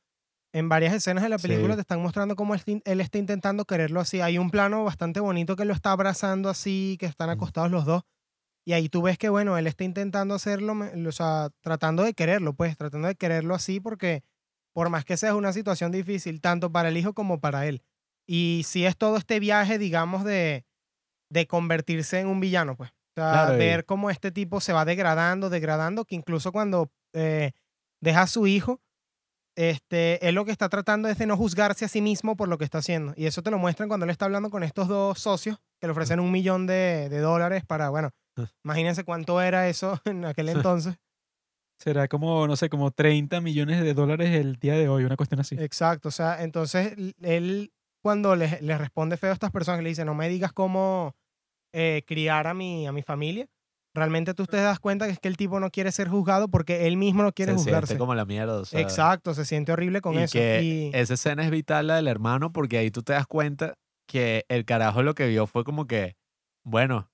En 0.53 0.69
varias 0.69 0.93
escenas 0.95 1.23
de 1.23 1.29
la 1.29 1.39
película 1.39 1.75
Sí. 1.75 1.77
te 1.77 1.81
están 1.83 2.03
mostrando 2.03 2.35
cómo 2.35 2.55
él, 2.55 3.01
está 3.01 3.19
intentando 3.19 3.65
quererlo 3.67 4.01
así. 4.01 4.21
Hay 4.21 4.39
un 4.39 4.51
plano 4.51 4.83
bastante 4.83 5.21
bonito 5.21 5.55
que 5.55 5.65
lo 5.65 5.73
está 5.75 5.93
abrazando 5.93 6.49
así, 6.49 6.97
que 6.99 7.07
están 7.07 7.31
acostados 7.31 7.71
los 7.71 7.85
dos. 7.85 8.03
Y 8.67 8.73
ahí 8.73 8.89
tú 8.89 9.03
ves 9.03 9.17
que, 9.19 9.29
bueno, 9.29 9.57
él 9.59 9.67
está 9.69 9.85
intentando 9.85 10.35
hacerlo, 10.35 10.75
o 11.07 11.13
sea, 11.13 11.51
tratando 11.61 12.03
de 12.03 12.15
quererlo, 12.15 12.55
pues, 12.55 12.77
tratando 12.77 13.07
de 13.07 13.15
quererlo 13.15 13.55
así 13.55 13.79
porque 13.79 14.23
por 14.73 14.89
más 14.89 15.05
que 15.05 15.17
sea 15.17 15.35
una 15.35 15.53
situación 15.53 15.93
difícil, 15.93 16.41
tanto 16.41 16.71
para 16.71 16.89
el 16.89 16.97
hijo 16.97 17.15
como 17.15 17.41
para 17.41 17.67
él. 17.67 17.83
Y 18.27 18.63
si 18.65 18.87
es 18.87 18.97
todo 18.97 19.17
este 19.17 19.41
viaje, 19.41 19.79
digamos, 19.79 20.25
de, 20.25 20.65
de 21.31 21.47
convertirse 21.47 22.21
en 22.21 22.29
un 22.29 22.41
villano, 22.41 22.77
pues. 22.77 22.91
O 22.91 23.21
sea, 23.21 23.33
Claro, 23.33 23.59
ver 23.59 23.85
cómo 23.85 24.09
este 24.09 24.31
tipo 24.31 24.61
se 24.61 24.73
va 24.73 24.85
degradando, 24.85 25.51
degradando, 25.51 26.05
que 26.05 26.15
incluso 26.15 26.53
cuando 26.53 26.93
eh, 27.13 27.53
deja 28.01 28.23
a 28.23 28.27
su 28.29 28.47
hijo, 28.47 28.81
este, 29.57 30.27
él 30.27 30.37
lo 30.37 30.45
que 30.45 30.53
está 30.53 30.69
tratando 30.69 31.09
es 31.09 31.19
de 31.19 31.27
no 31.27 31.37
juzgarse 31.37 31.85
a 31.85 31.89
sí 31.89 32.01
mismo 32.01 32.37
por 32.37 32.49
lo 32.49 32.57
que 32.57 32.65
está 32.65 32.79
haciendo. 32.79 33.13
Y 33.17 33.27
eso 33.27 33.43
te 33.43 33.51
lo 33.51 33.59
muestran 33.59 33.89
cuando 33.89 34.05
él 34.05 34.11
está 34.11 34.27
hablando 34.27 34.51
con 34.51 34.63
estos 34.63 34.89
dos 34.89 35.19
socios 35.19 35.59
que 35.81 35.87
le 35.87 35.91
ofrecen 35.93 36.21
un 36.21 36.31
millón 36.31 36.67
de, 36.67 37.09
de 37.09 37.19
dólares 37.19 37.65
para, 37.67 37.91
bueno, 37.91 38.11
imagínense 38.65 39.05
cuánto 39.05 39.41
era 39.41 39.69
eso 39.69 40.01
en 40.05 40.25
aquel 40.25 40.49
entonces. 40.51 40.97
Será 41.83 42.09
como, 42.09 42.47
no 42.47 42.57
sé, 42.57 42.69
como 42.69 42.91
30 42.91 43.41
millones 43.41 43.81
de 43.83 43.95
dólares 43.95 44.31
el 44.31 44.57
día 44.57 44.75
de 44.75 44.89
hoy, 44.89 45.05
una 45.05 45.17
cuestión 45.17 45.41
así. 45.41 45.57
Exacto, 45.59 46.09
o 46.09 46.13
sea, 46.13 46.43
entonces 46.43 46.95
él 47.23 47.73
cuando 48.03 48.37
le, 48.37 48.59
le 48.61 48.77
responde 48.79 49.17
feo 49.17 49.31
a 49.31 49.33
estas 49.33 49.51
personas, 49.51 49.83
le 49.83 49.89
dice, 49.91 50.05
no 50.05 50.15
me 50.15 50.29
digas 50.29 50.53
cómo 50.53 51.15
eh, 51.73 52.03
criar 52.07 52.47
a 52.47 52.55
mi, 52.55 52.87
a 52.87 52.93
mi 52.93 53.03
familia, 53.03 53.47
realmente 53.95 54.35
tú 54.35 54.47
te 54.47 54.59
das 54.59 54.79
cuenta 54.79 55.07
que 55.07 55.13
es 55.13 55.19
que 55.21 55.29
el 55.29 55.37
tipo 55.37 55.59
no 55.59 55.71
quiere 55.71 55.91
ser 55.91 56.09
juzgado 56.09 56.49
porque 56.49 56.87
él 56.87 56.97
mismo 56.97 57.23
no 57.23 57.33
quiere 57.33 57.53
se 57.53 57.59
juzgarse. 57.59 57.87
siente 57.89 57.99
como 57.99 58.15
la 58.15 58.25
mierda. 58.25 58.61
o 58.61 58.65
sea, 58.65 58.81
Exacto, 58.81 59.35
se 59.35 59.45
siente 59.45 59.73
horrible 59.73 60.01
con 60.01 60.15
y 60.15 60.19
eso. 60.19 60.33
que 60.39 60.61
y 60.63 60.91
esa 60.95 61.15
escena 61.15 61.45
es 61.45 61.51
vital, 61.51 61.87
la 61.87 61.97
del 61.97 62.09
hermano, 62.09 62.53
porque 62.53 62.79
ahí 62.79 62.91
tú 62.91 63.03
te 63.03 63.13
das 63.15 63.27
cuenta 63.27 63.75
que 64.07 64.45
el 64.49 64.65
carajo 64.65 65.03
lo 65.03 65.15
que 65.15 65.29
vio 65.29 65.47
fue 65.47 65.65
como 65.65 65.87
que, 65.87 66.17
bueno, 66.63 67.11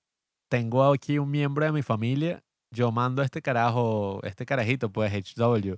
tengo 0.49 0.83
aquí 0.91 1.19
un 1.19 1.31
miembro 1.31 1.65
de 1.65 1.71
mi 1.71 1.83
familia, 1.83 2.43
yo 2.71 2.91
mando 2.91 3.21
a 3.21 3.25
este 3.25 3.41
carajo, 3.41 4.19
este 4.23 4.45
carajito, 4.45 4.91
pues 4.91 5.11
HW, 5.13 5.75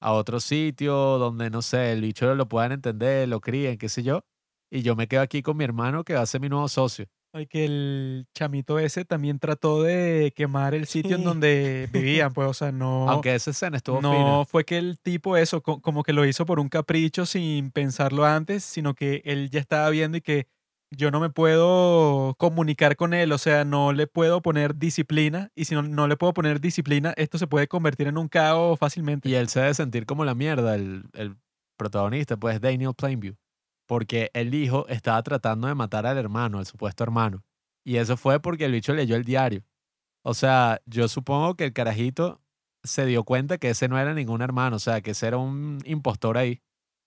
a 0.00 0.12
otro 0.12 0.40
sitio 0.40 0.94
donde, 1.18 1.50
no 1.50 1.62
sé, 1.62 1.92
el 1.92 2.00
bicho 2.02 2.34
lo 2.34 2.48
puedan 2.48 2.72
entender, 2.72 3.28
lo 3.28 3.40
críen, 3.40 3.78
qué 3.78 3.88
sé 3.88 4.02
yo, 4.02 4.24
y 4.70 4.82
yo 4.82 4.96
me 4.96 5.08
quedo 5.08 5.22
aquí 5.22 5.42
con 5.42 5.56
mi 5.56 5.64
hermano 5.64 6.04
que 6.04 6.14
va 6.14 6.20
a 6.22 6.26
ser 6.26 6.40
mi 6.40 6.48
nuevo 6.48 6.68
socio. 6.68 7.06
Y 7.34 7.46
que 7.46 7.66
el 7.66 8.26
chamito 8.34 8.78
ese 8.78 9.04
también 9.04 9.38
trató 9.38 9.82
de 9.82 10.32
quemar 10.34 10.74
el 10.74 10.86
sitio 10.86 11.16
en 11.16 11.24
donde 11.24 11.86
vivían, 11.92 12.32
pues, 12.32 12.48
o 12.48 12.54
sea, 12.54 12.72
no, 12.72 13.08
Aunque 13.10 13.34
esa 13.34 13.50
escena 13.50 13.76
estuvo 13.76 14.00
no 14.00 14.10
fina. 14.10 14.44
fue 14.46 14.64
que 14.64 14.78
el 14.78 14.98
tipo 14.98 15.36
eso, 15.36 15.62
co- 15.62 15.80
como 15.82 16.02
que 16.02 16.14
lo 16.14 16.24
hizo 16.24 16.46
por 16.46 16.58
un 16.60 16.68
capricho 16.70 17.26
sin 17.26 17.70
pensarlo 17.72 18.24
antes, 18.24 18.64
sino 18.64 18.94
que 18.94 19.20
él 19.26 19.50
ya 19.50 19.60
estaba 19.60 19.90
viendo 19.90 20.16
y 20.16 20.22
que 20.22 20.46
yo 20.90 21.10
no 21.10 21.20
me 21.20 21.30
puedo 21.30 22.34
comunicar 22.38 22.96
con 22.96 23.14
él, 23.14 23.32
o 23.32 23.38
sea, 23.38 23.64
no 23.64 23.92
le 23.92 24.06
puedo 24.06 24.42
poner 24.42 24.76
disciplina, 24.76 25.50
y 25.54 25.64
si 25.64 25.74
no, 25.74 25.82
no 25.82 26.06
le 26.06 26.16
puedo 26.16 26.32
poner 26.32 26.60
disciplina, 26.60 27.12
esto 27.16 27.38
se 27.38 27.46
puede 27.46 27.68
convertir 27.68 28.06
en 28.06 28.18
un 28.18 28.28
caos 28.28 28.78
fácilmente. 28.78 29.28
Y 29.28 29.34
él 29.34 29.48
se 29.48 29.60
debe 29.60 29.74
sentir 29.74 30.06
como 30.06 30.24
la 30.24 30.34
mierda, 30.34 30.74
el, 30.74 31.04
el 31.12 31.36
protagonista, 31.76 32.36
pues 32.36 32.60
Daniel 32.60 32.94
Plainview. 32.94 33.34
Porque 33.86 34.30
el 34.34 34.54
hijo 34.54 34.86
estaba 34.88 35.22
tratando 35.22 35.68
de 35.68 35.74
matar 35.74 36.06
al 36.06 36.18
hermano, 36.18 36.58
al 36.58 36.66
supuesto 36.66 37.04
hermano. 37.04 37.44
Y 37.84 37.98
eso 37.98 38.16
fue 38.16 38.40
porque 38.40 38.64
el 38.64 38.72
bicho 38.72 38.92
leyó 38.94 39.14
el 39.14 39.24
diario. 39.24 39.64
O 40.24 40.34
sea, 40.34 40.80
yo 40.86 41.06
supongo 41.06 41.54
que 41.54 41.64
el 41.64 41.72
carajito 41.72 42.40
se 42.82 43.06
dio 43.06 43.22
cuenta 43.22 43.58
que 43.58 43.70
ese 43.70 43.88
no 43.88 43.98
era 43.98 44.12
ningún 44.12 44.42
hermano, 44.42 44.76
o 44.76 44.78
sea, 44.80 45.00
que 45.00 45.12
ese 45.12 45.28
era 45.28 45.38
un 45.38 45.78
impostor 45.84 46.36
ahí. 46.36 46.62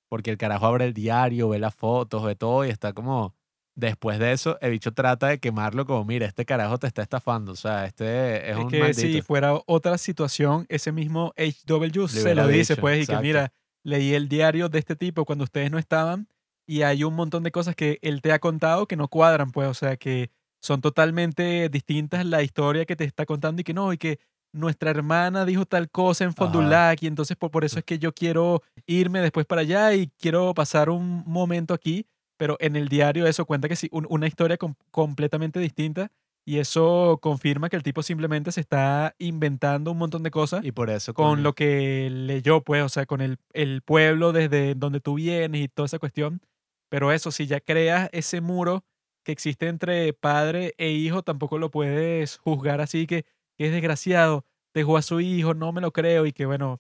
Porque 0.10 0.32
el 0.32 0.38
carajo 0.38 0.66
abre 0.66 0.86
el 0.86 0.94
diario, 0.94 1.50
ve 1.50 1.60
las 1.60 1.76
fotos, 1.76 2.24
ve 2.24 2.36
todo 2.36 2.66
y 2.66 2.70
está 2.70 2.94
como... 2.94 3.36
Después 3.76 4.20
de 4.20 4.34
eso, 4.34 4.58
el 4.62 4.72
bicho 4.72 4.92
trata 4.94 5.28
de 5.28 5.40
quemarlo 5.40 5.86
como, 5.86 6.04
mira, 6.04 6.26
este 6.26 6.46
carajo 6.46 6.78
te 6.78 6.88
está 6.88 7.02
estafando. 7.02 7.54
O 7.54 7.56
sea, 7.56 7.86
este 7.86 8.50
es, 8.50 8.52
Es 8.52 8.58
un 8.58 8.70
que 8.70 8.80
maldito. 8.80 9.02
si 9.02 9.22
fuera 9.22 9.54
otra 9.66 9.98
situación, 9.98 10.66
ese 10.70 10.92
mismo 10.92 11.34
HW 11.38 12.08
se 12.08 12.36
lo 12.36 12.48
dice, 12.48 12.74
dicho, 12.74 12.82
pues, 12.82 12.98
y 12.98 13.02
exacto. 13.02 13.22
que 13.22 13.28
mira, 13.28 13.54
leí 13.84 14.14
el 14.14 14.28
diario 14.28 14.68
de 14.70 14.80
este 14.80 14.96
tipo 14.96 15.24
cuando 15.26 15.46
ustedes 15.46 15.72
no 15.72 15.78
estaban 15.78 16.28
y 16.68 16.82
hay 16.82 17.04
un 17.04 17.16
montón 17.16 17.44
de 17.44 17.52
cosas 17.52 17.76
que 17.76 18.00
él 18.02 18.22
te 18.22 18.32
ha 18.32 18.40
contado 18.40 18.86
que 18.86 18.96
no 18.98 19.08
cuadran, 19.08 19.52
pues, 19.52 19.68
o 19.70 19.74
sea, 19.74 19.96
que 19.98 20.30
son 20.62 20.82
totalmente 20.82 21.70
distintas 21.70 22.26
la 22.26 22.44
historia 22.44 22.86
que 22.86 22.96
te 22.96 23.06
está 23.06 23.26
contando 23.26 23.62
y 23.62 23.64
que 23.64 23.74
no, 23.74 23.94
y 23.94 23.98
que 23.98 24.20
nuestra 24.52 24.90
hermana 24.90 25.46
dijo 25.46 25.66
tal 25.66 25.90
cosa 25.90 26.24
en 26.26 26.34
Fondulac 26.34 27.02
y 27.04 27.08
entonces 27.08 27.38
por, 27.38 27.52
por 27.52 27.64
eso 27.64 27.80
es 27.80 27.86
que 27.86 28.00
yo 28.00 28.14
quiero 28.14 28.62
irme 28.88 29.22
después 29.22 29.46
para 29.46 29.62
allá 29.62 29.94
y 29.94 30.08
quiero 30.20 30.54
pasar 30.54 30.90
un 30.90 31.24
momento 31.26 31.74
aquí, 31.74 32.08
pero 32.40 32.56
en 32.62 32.78
el 32.78 32.88
diario 32.88 33.28
eso 33.28 33.46
cuenta 33.46 33.68
que 33.68 33.76
sí, 33.76 33.90
un- 33.92 34.08
una 34.10 34.26
historia 34.28 34.56
com- 34.58 34.76
completamente 34.92 35.60
distinta 35.60 36.10
y 36.46 36.60
eso 36.60 37.20
confirma 37.22 37.70
que 37.70 37.76
el 37.76 37.84
tipo 37.84 38.02
simplemente 38.02 38.52
se 38.54 38.62
está 38.62 39.14
inventando 39.20 39.92
un 39.92 39.98
montón 39.98 40.24
de 40.24 40.32
cosas 40.32 40.64
Y 40.66 40.72
por 40.72 40.90
eso... 40.90 41.14
con 41.14 41.44
lo 41.44 41.54
que 41.54 42.10
leyó, 42.10 42.62
pues, 42.64 42.82
o 42.84 42.90
sea, 42.90 43.06
con 43.06 43.20
el, 43.22 43.38
el 43.54 43.82
pueblo 43.82 44.32
desde 44.32 44.74
donde 44.74 45.02
tú 45.02 45.16
vienes 45.16 45.62
y 45.62 45.68
toda 45.68 45.86
esa 45.88 46.00
cuestión. 46.00 46.42
Pero 46.90 47.12
eso, 47.12 47.30
si 47.32 47.46
ya 47.46 47.60
creas 47.60 48.10
ese 48.14 48.40
muro 48.42 48.86
que 49.26 49.34
existe 49.34 49.68
entre 49.68 50.14
padre 50.14 50.74
e 50.78 50.92
hijo, 50.92 51.22
tampoco 51.24 51.58
lo 51.60 51.70
puedes 51.72 52.38
juzgar 52.38 52.80
así 52.82 53.06
que, 53.06 53.26
que 53.58 53.66
es 53.68 53.72
desgraciado, 53.74 54.46
dejó 54.74 54.96
a 54.98 55.02
su 55.02 55.20
hijo, 55.20 55.54
no 55.54 55.74
me 55.74 55.82
lo 55.82 55.92
creo, 55.92 56.26
y 56.26 56.32
que 56.32 56.46
bueno, 56.46 56.80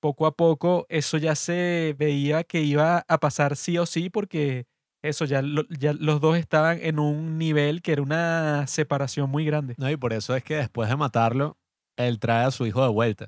poco 0.00 0.26
a 0.26 0.36
poco 0.36 0.86
eso 0.88 1.18
ya 1.18 1.34
se 1.34 1.94
veía 1.98 2.44
que 2.44 2.62
iba 2.62 3.04
a 3.08 3.18
pasar 3.18 3.56
sí 3.56 3.78
o 3.78 3.86
sí, 3.86 4.10
porque 4.10 4.66
eso, 5.02 5.24
ya, 5.24 5.42
lo- 5.42 5.66
ya 5.68 5.92
los 5.92 6.20
dos 6.20 6.36
estaban 6.38 6.78
en 6.80 6.98
un 6.98 7.38
nivel 7.38 7.82
que 7.82 7.92
era 7.92 8.02
una 8.02 8.66
separación 8.66 9.28
muy 9.30 9.44
grande. 9.44 9.74
No, 9.78 9.90
y 9.90 9.96
por 9.96 10.12
eso 10.12 10.34
es 10.36 10.44
que 10.44 10.56
después 10.56 10.88
de 10.88 10.96
matarlo, 10.96 11.58
él 11.96 12.18
trae 12.18 12.44
a 12.44 12.50
su 12.50 12.66
hijo 12.66 12.82
de 12.82 12.88
vuelta. 12.90 13.26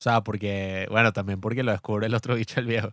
O 0.00 0.02
sea, 0.02 0.22
porque, 0.22 0.86
bueno, 0.90 1.12
también 1.12 1.40
porque 1.40 1.62
lo 1.62 1.72
descubre 1.72 2.06
el 2.06 2.14
otro 2.14 2.34
bicho, 2.36 2.60
el 2.60 2.66
viejo. 2.66 2.90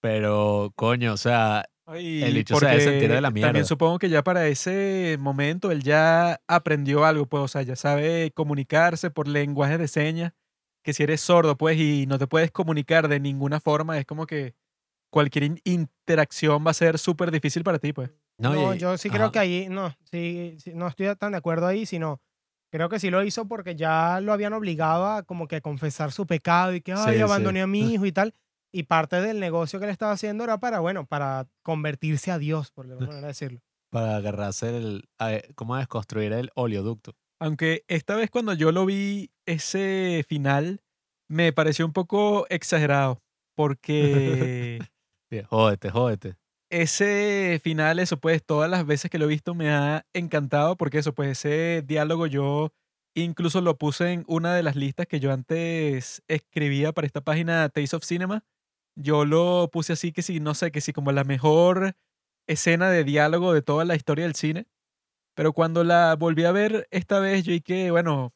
Pero, 0.00 0.72
coño, 0.76 1.12
o 1.12 1.16
sea, 1.16 1.68
El 1.86 2.34
bicho 2.34 2.54
se 2.56 2.66
debe 2.66 2.80
sentir 2.80 3.10
de 3.10 3.20
la 3.20 3.28
También 3.30 3.52
mierda. 3.54 3.64
supongo 3.64 3.98
que 3.98 4.08
ya 4.08 4.22
para 4.22 4.46
ese 4.46 5.16
momento 5.18 5.70
él 5.72 5.82
ya 5.82 6.40
aprendió 6.46 7.04
algo, 7.04 7.26
pues, 7.26 7.42
o 7.42 7.48
sea, 7.48 7.62
ya 7.62 7.74
sabe 7.76 8.30
comunicarse 8.32 9.10
por 9.10 9.26
lenguaje 9.26 9.78
de 9.78 9.88
señas, 9.88 10.32
que 10.84 10.92
si 10.92 11.02
eres 11.02 11.20
sordo, 11.20 11.56
pues, 11.56 11.78
y 11.78 12.06
no 12.06 12.18
te 12.18 12.26
puedes 12.28 12.50
comunicar 12.52 13.08
de 13.08 13.18
ninguna 13.20 13.58
forma, 13.60 13.98
es 13.98 14.06
como 14.06 14.26
que 14.26 14.54
cualquier 15.10 15.44
in- 15.44 15.60
interacción 15.64 16.64
va 16.66 16.70
a 16.70 16.74
ser 16.74 16.98
súper 16.98 17.30
difícil 17.30 17.62
para 17.64 17.78
ti, 17.78 17.92
pues. 17.92 18.10
no, 18.38 18.54
No, 18.54 18.74
y- 18.74 18.78
yo 18.78 18.96
sí 18.98 19.10
creo 19.10 19.32
que 19.32 19.38
ahí, 19.38 19.68
no, 19.68 19.94
sí, 20.10 20.56
sí, 20.58 20.72
no 20.74 20.86
estoy 20.88 21.14
tan 21.16 21.32
de 21.32 21.38
acuerdo 21.38 21.66
ahí, 21.66 21.86
sino 21.86 22.20
creo 22.70 22.88
que 22.88 23.00
sí 23.00 23.10
lo 23.10 23.22
hizo 23.24 23.46
porque 23.48 23.74
ya 23.76 24.20
lo 24.20 24.32
habían 24.32 24.52
obligado 24.52 25.06
a 25.06 25.22
como 25.22 25.48
que 25.48 25.60
confesar 25.62 26.12
su 26.12 26.26
pecado 26.26 26.74
y 26.74 26.80
que, 26.80 26.92
ay, 26.92 27.12
Sí, 27.12 27.16
sí. 27.16 27.22
abandoné 27.22 27.62
a 27.62 27.66
mi 27.66 27.80
hijo 27.94 28.06
y 28.06 28.12
tal. 28.12 28.34
Y 28.70 28.82
parte 28.82 29.20
del 29.22 29.40
negocio 29.40 29.80
que 29.80 29.86
le 29.86 29.92
estaba 29.92 30.12
haciendo 30.12 30.44
era 30.44 30.58
para, 30.58 30.80
bueno, 30.80 31.06
para 31.06 31.46
convertirse 31.62 32.30
a 32.30 32.38
Dios, 32.38 32.70
por 32.70 32.84
alguna 32.86 33.06
manera 33.06 33.22
de 33.22 33.28
decirlo. 33.28 33.60
para 33.90 34.16
agarrarse 34.16 34.76
el, 34.76 35.08
a- 35.18 35.40
cómo 35.54 35.76
desconstruir 35.76 36.32
el 36.34 36.50
oleoducto. 36.54 37.14
Aunque 37.40 37.84
esta 37.88 38.14
vez 38.16 38.28
cuando 38.30 38.52
yo 38.52 38.70
lo 38.72 38.84
vi, 38.84 39.30
ese 39.46 40.22
final 40.28 40.82
me 41.30 41.52
pareció 41.54 41.86
un 41.86 41.92
poco 41.94 42.46
exagerado, 42.50 43.22
porque 43.56 44.78
Jódete, 45.50 45.90
jódete. 45.90 46.36
ese 46.70 47.60
final, 47.62 47.98
eso 47.98 48.18
pues, 48.18 48.44
todas 48.44 48.70
las 48.70 48.86
veces 48.86 49.10
que 49.10 49.18
lo 49.18 49.24
he 49.26 49.28
visto 49.28 49.54
me 49.54 49.70
ha 49.70 50.06
encantado 50.12 50.76
porque 50.76 50.98
eso 50.98 51.14
pues, 51.14 51.30
ese 51.44 51.82
diálogo 51.86 52.26
yo 52.26 52.72
incluso 53.14 53.60
lo 53.60 53.76
puse 53.78 54.12
en 54.12 54.24
una 54.28 54.54
de 54.54 54.62
las 54.62 54.76
listas 54.76 55.06
que 55.06 55.20
yo 55.20 55.32
antes 55.32 56.22
escribía 56.28 56.92
para 56.92 57.06
esta 57.06 57.20
página 57.22 57.68
Taste 57.68 57.96
of 57.96 58.04
Cinema. 58.04 58.44
Yo 58.96 59.24
lo 59.24 59.70
puse 59.72 59.92
así 59.94 60.12
que 60.12 60.22
sí, 60.22 60.40
no 60.40 60.54
sé, 60.54 60.70
que 60.72 60.80
sí, 60.80 60.92
como 60.92 61.12
la 61.12 61.24
mejor 61.24 61.96
escena 62.46 62.90
de 62.90 63.04
diálogo 63.04 63.52
de 63.54 63.62
toda 63.62 63.84
la 63.84 63.96
historia 63.96 64.24
del 64.24 64.34
cine. 64.34 64.66
Pero 65.34 65.52
cuando 65.52 65.84
la 65.84 66.16
volví 66.16 66.44
a 66.44 66.52
ver 66.52 66.88
esta 66.90 67.20
vez, 67.20 67.44
yo 67.44 67.54
que, 67.64 67.90
bueno, 67.90 68.34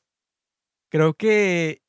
creo 0.90 1.14
que 1.14 1.81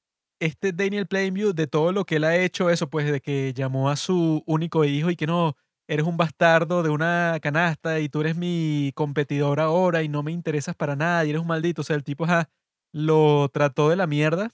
este 0.46 0.74
Daniel 0.74 1.08
Plainview, 1.08 1.54
de 1.54 1.68
todo 1.68 1.92
lo 1.92 2.06
que 2.06 2.18
él 2.18 2.24
ha 2.24 2.36
hecho, 2.38 2.70
eso 2.70 2.90
pues, 2.90 3.12
de 3.12 3.22
que 3.22 3.54
llamó 3.54 3.90
a 3.90 3.96
su 3.96 4.44
único 4.46 4.86
hijo 4.86 5.10
y 5.10 5.16
que 5.16 5.28
no, 5.28 5.56
eres 5.88 6.06
un 6.06 6.18
bastardo 6.18 6.84
de 6.84 6.90
una 6.90 7.38
canasta 7.42 8.00
y 8.00 8.10
tú 8.10 8.22
eres 8.22 8.36
mi 8.36 8.92
competidor 8.96 9.60
ahora 9.60 10.04
y 10.04 10.10
no 10.10 10.24
me 10.24 10.32
interesas 10.32 10.76
para 10.76 10.96
nada 10.96 11.26
y 11.26 11.30
eres 11.30 11.42
un 11.42 11.48
maldito. 11.48 11.82
O 11.82 11.84
sea, 11.84 11.96
el 11.96 12.04
tipo 12.04 12.26
ajá, 12.26 12.50
lo 12.92 13.50
trató 13.50 13.90
de 13.90 13.96
la 13.96 14.08
mierda 14.08 14.52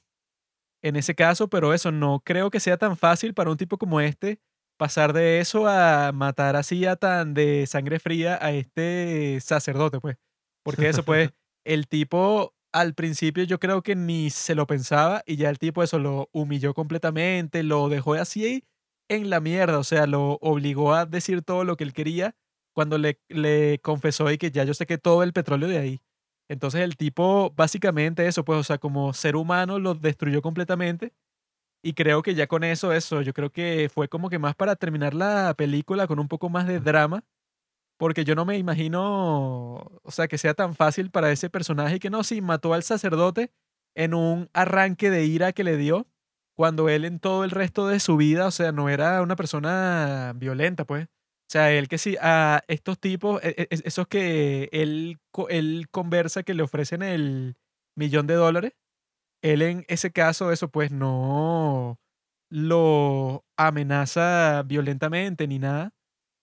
en 0.82 0.96
ese 0.96 1.16
caso, 1.16 1.50
pero 1.50 1.74
eso 1.74 1.92
no 1.92 2.22
creo 2.24 2.50
que 2.50 2.60
sea 2.60 2.78
tan 2.78 2.98
fácil 2.98 3.34
para 3.34 3.52
un 3.52 3.58
tipo 3.58 3.78
como 3.78 4.00
este 4.02 4.40
pasar 4.78 5.12
de 5.12 5.40
eso 5.40 5.68
a 5.68 6.12
matar 6.14 6.56
así 6.56 6.86
a 6.86 6.96
tan 6.96 7.34
de 7.34 7.68
sangre 7.68 8.00
fría 8.00 8.40
a 8.42 8.52
este 8.52 9.40
sacerdote, 9.42 10.00
pues. 10.00 10.18
Porque 10.64 10.88
eso, 10.88 11.04
pues, 11.04 11.32
el 11.66 11.88
tipo 11.88 12.54
al 12.72 12.94
principio 12.94 13.44
yo 13.44 13.60
creo 13.60 13.82
que 13.82 13.96
ni 13.96 14.30
se 14.30 14.56
lo 14.56 14.68
pensaba 14.68 15.24
y 15.26 15.38
ya 15.38 15.50
el 15.50 15.60
tipo 15.60 15.84
eso 15.84 16.00
lo 16.00 16.30
humilló 16.34 16.74
completamente, 16.74 17.64
lo 17.64 17.90
dejó 17.90 18.14
así 18.16 18.66
en 19.10 19.30
la 19.30 19.40
mierda, 19.40 19.80
o 19.80 19.84
sea, 19.84 20.06
lo 20.08 20.38
obligó 20.42 20.94
a 20.94 21.06
decir 21.06 21.42
todo 21.42 21.64
lo 21.64 21.78
que 21.78 21.84
él 21.84 21.94
quería 21.94 22.36
cuando 22.74 22.98
le, 22.98 23.20
le 23.30 23.80
confesó 23.82 24.32
y 24.32 24.38
que 24.38 24.52
ya 24.52 24.64
yo 24.64 24.74
sé 24.74 24.86
que 24.86 24.98
todo 25.00 25.24
el 25.24 25.34
petróleo 25.34 25.68
de 25.70 25.80
ahí. 25.80 26.02
Entonces 26.50 26.82
el 26.82 26.96
tipo 26.98 27.52
básicamente 27.56 28.28
eso, 28.28 28.44
pues, 28.46 28.60
o 28.60 28.64
sea, 28.64 28.78
como 28.80 29.14
ser 29.14 29.36
humano 29.36 29.80
lo 29.80 29.96
destruyó 29.96 30.42
completamente 30.42 31.14
y 31.84 31.94
creo 31.94 32.22
que 32.22 32.36
ya 32.36 32.48
con 32.48 32.64
eso, 32.64 32.92
eso, 32.94 33.22
yo 33.22 33.34
creo 33.34 33.52
que 33.52 33.90
fue 33.94 34.10
como 34.10 34.30
que 34.30 34.40
más 34.40 34.56
para 34.56 34.76
terminar 34.76 35.14
la 35.14 35.54
película 35.58 36.08
con 36.08 36.20
un 36.20 36.28
poco 36.28 36.50
más 36.50 36.68
de 36.68 36.80
drama, 36.80 37.24
porque 38.00 38.26
yo 38.26 38.36
no 38.36 38.46
me 38.46 38.58
imagino, 38.58 39.76
o 40.04 40.12
sea, 40.12 40.28
que 40.30 40.40
sea 40.40 40.56
tan 40.56 40.76
fácil 40.76 41.12
para 41.12 41.32
ese 41.32 41.52
personaje 41.52 42.00
que 42.00 42.10
no, 42.12 42.24
sí, 42.24 42.42
mató 42.42 42.74
al 42.74 42.84
sacerdote 42.84 43.52
en 43.96 44.16
un 44.16 44.50
arranque 44.54 45.12
de 45.12 45.26
ira 45.26 45.54
que 45.54 45.66
le 45.66 45.78
dio, 45.78 46.08
cuando 46.56 46.90
él 46.90 47.06
en 47.06 47.20
todo 47.20 47.44
el 47.46 47.52
resto 47.52 47.88
de 47.88 48.00
su 48.00 48.18
vida, 48.18 48.48
o 48.48 48.52
sea, 48.52 48.72
no 48.72 48.90
era 48.90 49.22
una 49.22 49.36
persona 49.36 50.34
violenta, 50.36 50.86
pues. 50.86 51.06
O 51.08 51.52
sea, 51.52 51.72
él 51.74 51.88
que 51.90 51.98
sí, 51.98 52.16
a 52.22 52.64
estos 52.68 53.00
tipos, 53.00 53.42
e- 53.44 53.68
e- 53.70 53.82
esos 53.86 54.08
que 54.08 54.70
él, 54.72 55.20
él 55.50 55.88
conversa 55.92 56.44
que 56.44 56.54
le 56.54 56.64
ofrecen 56.64 57.02
el 57.04 57.56
millón 57.96 58.28
de 58.28 58.36
dólares, 58.36 58.74
él 59.42 59.62
en 59.62 59.86
ese 59.88 60.12
caso, 60.12 60.52
eso 60.52 60.70
pues 60.70 60.92
no 60.92 62.00
lo 62.50 63.46
amenaza 63.58 64.64
violentamente 64.66 65.48
ni 65.48 65.60
nada, 65.60 65.94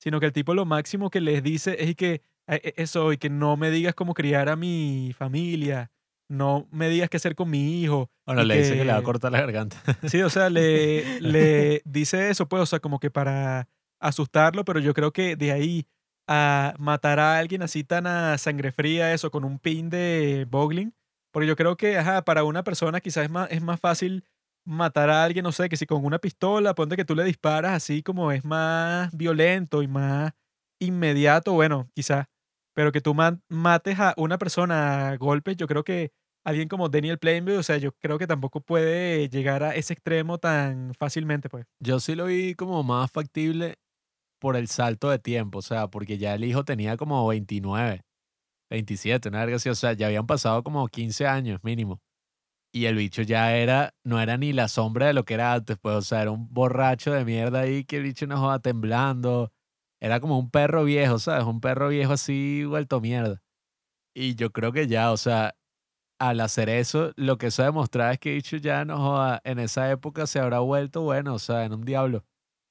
sino 0.07 0.21
que 0.21 0.27
el 0.27 0.33
tipo 0.33 0.55
lo 0.55 0.65
máximo 0.67 1.11
que 1.11 1.21
les 1.21 1.43
dice 1.43 1.75
es 1.81 1.97
que 1.97 2.23
"Eh, 2.47 2.61
eh, 2.63 2.75
eso 2.77 3.13
y 3.13 3.19
que 3.19 3.29
no 3.29 3.57
me 3.57 3.73
digas 3.73 3.93
cómo 3.97 4.15
criar 4.15 4.49
a 4.49 4.55
mi 4.55 5.13
familia 5.19 5.91
no 6.29 6.69
me 6.71 6.89
digas 6.89 7.09
qué 7.11 7.17
hacer 7.17 7.35
con 7.35 7.51
mi 7.51 7.81
hijo. 7.83 8.09
Bueno, 8.25 8.45
le 8.45 8.59
dice 8.59 8.77
que 8.77 8.85
le 8.85 8.93
va 8.93 8.99
a 8.99 9.03
cortar 9.03 9.33
la 9.33 9.41
garganta. 9.41 9.83
Sí, 10.09 10.23
o 10.23 10.31
sea, 10.31 10.49
le, 10.51 11.21
le 11.21 11.83
dice 11.85 12.31
eso, 12.31 12.49
pues, 12.49 12.63
o 12.63 12.67
sea, 12.67 12.79
como 12.81 12.99
que 13.01 13.11
para 13.11 13.69
asustarlo, 14.01 14.65
pero 14.65 14.79
yo 14.79 14.95
creo 14.95 15.13
que 15.13 15.35
de 15.37 15.51
ahí 15.53 15.87
a 16.29 16.75
matar 16.79 17.19
a 17.21 17.39
alguien 17.39 17.63
así 17.63 17.83
tan 17.85 18.07
a 18.07 18.39
sangre 18.39 18.71
fría, 18.73 19.13
eso, 19.13 19.31
con 19.31 19.45
un 19.45 19.59
pin 19.59 19.89
de 19.91 20.47
bogling, 20.51 20.95
porque 21.33 21.47
yo 21.49 21.57
creo 21.57 21.77
que, 21.77 21.99
ajá, 21.99 22.25
para 22.25 22.45
una 22.45 22.63
persona 22.65 23.01
quizás 23.01 23.25
es 23.25 23.31
más, 23.31 23.51
es 23.51 23.63
más 23.63 23.79
fácil 23.81 24.25
matar 24.67 25.11
a 25.11 25.25
alguien, 25.25 25.43
no 25.45 25.53
sé, 25.53 25.69
que 25.69 25.77
si 25.77 25.87
con 25.87 26.05
una 26.05 26.19
pistola, 26.19 26.75
ponte 26.75 26.97
que 26.97 27.05
tú 27.05 27.15
le 27.15 27.25
disparas 27.25 27.73
así 27.73 28.03
como 28.03 28.33
es 28.33 28.45
más 28.45 29.17
violento 29.17 29.83
y 29.83 29.89
más 29.89 30.33
inmediato, 30.81 31.53
bueno, 31.55 31.89
quizás, 31.95 32.27
pero 32.75 32.93
que 32.93 33.01
tú 33.01 33.15
ma- 33.15 33.41
mates 33.49 33.99
a 34.01 34.15
una 34.17 34.39
persona 34.39 35.09
a 35.11 35.17
golpes, 35.17 35.57
yo 35.57 35.67
creo 35.67 35.85
que 35.85 36.13
alguien 36.45 36.69
como 36.69 36.89
Daniel 36.89 37.19
Plainview, 37.19 37.59
o 37.59 37.63
sea, 37.63 37.79
yo 37.79 37.93
creo 38.03 38.19
que 38.19 38.27
tampoco 38.27 38.61
puede 38.61 39.29
llegar 39.29 39.63
a 39.63 39.75
ese 39.75 39.95
extremo 39.95 40.39
tan 40.39 40.93
fácilmente, 40.95 41.49
pues. 41.49 41.67
Yo 41.81 41.99
sí 42.01 42.15
lo 42.15 42.27
vi 42.27 42.55
como 42.55 42.83
más 42.83 43.11
factible 43.11 43.77
por 44.41 44.57
el 44.57 44.69
salto 44.69 45.11
de 45.11 45.19
tiempo, 45.19 45.59
o 45.61 45.63
sea, 45.63 45.89
porque 45.89 46.19
ya 46.19 46.35
el 46.35 46.45
hijo 46.45 46.65
tenía 46.65 46.97
como 46.97 47.27
29, 47.27 48.03
27, 48.71 49.29
una 49.31 49.41
verga 49.41 49.57
así, 49.57 49.69
o 49.71 49.75
sea, 49.75 49.95
ya 49.95 50.07
habían 50.09 50.27
pasado 50.27 50.63
como 50.63 50.87
15 50.89 51.27
años 51.27 51.65
mínimo. 51.65 52.01
Y 52.77 52.85
el 52.85 52.97
bicho 52.97 53.23
ya 53.23 53.57
era, 53.57 53.95
no 54.05 54.21
era 54.21 54.37
ni 54.37 54.53
la 54.53 54.69
sombra 54.69 55.07
de 55.07 55.15
lo 55.15 55.25
que 55.25 55.33
era 55.33 55.55
antes, 55.55 55.79
pues, 55.81 55.95
o 55.97 56.03
sea, 56.03 56.21
era 56.21 56.31
un 56.31 56.53
borracho 56.53 57.11
de 57.11 57.25
mierda 57.25 57.61
ahí 57.61 57.85
que 57.85 57.97
el 57.97 58.03
bicho 58.03 58.27
no 58.27 58.37
joda 58.39 58.59
temblando. 58.59 59.51
Era 59.99 60.21
como 60.21 60.39
un 60.39 60.51
perro 60.51 60.85
viejo, 60.85 61.19
¿sabes? 61.19 61.45
Un 61.45 61.63
perro 61.63 61.89
viejo 61.89 62.13
así 62.13 62.67
vuelto 62.67 63.01
mierda. 63.01 63.43
Y 64.15 64.35
yo 64.35 64.53
creo 64.53 64.73
que 64.73 64.89
ya, 64.89 65.11
o 65.11 65.17
sea, 65.17 65.57
al 66.21 66.39
hacer 66.39 66.69
eso, 66.69 67.13
lo 67.17 67.39
que 67.39 67.47
eso 67.47 67.63
demostraba 67.63 68.13
es 68.13 68.19
que 68.19 68.29
el 68.29 68.37
bicho 68.37 68.59
ya 68.59 68.85
no 68.85 68.99
joda, 68.99 69.41
en 69.45 69.59
esa 69.59 69.91
época 69.91 70.27
se 70.27 70.39
habrá 70.39 70.59
vuelto 70.59 71.01
bueno, 71.01 71.33
o 71.33 71.39
sea, 71.39 71.65
en 71.65 71.73
un 71.73 71.83
diablo. 71.87 72.27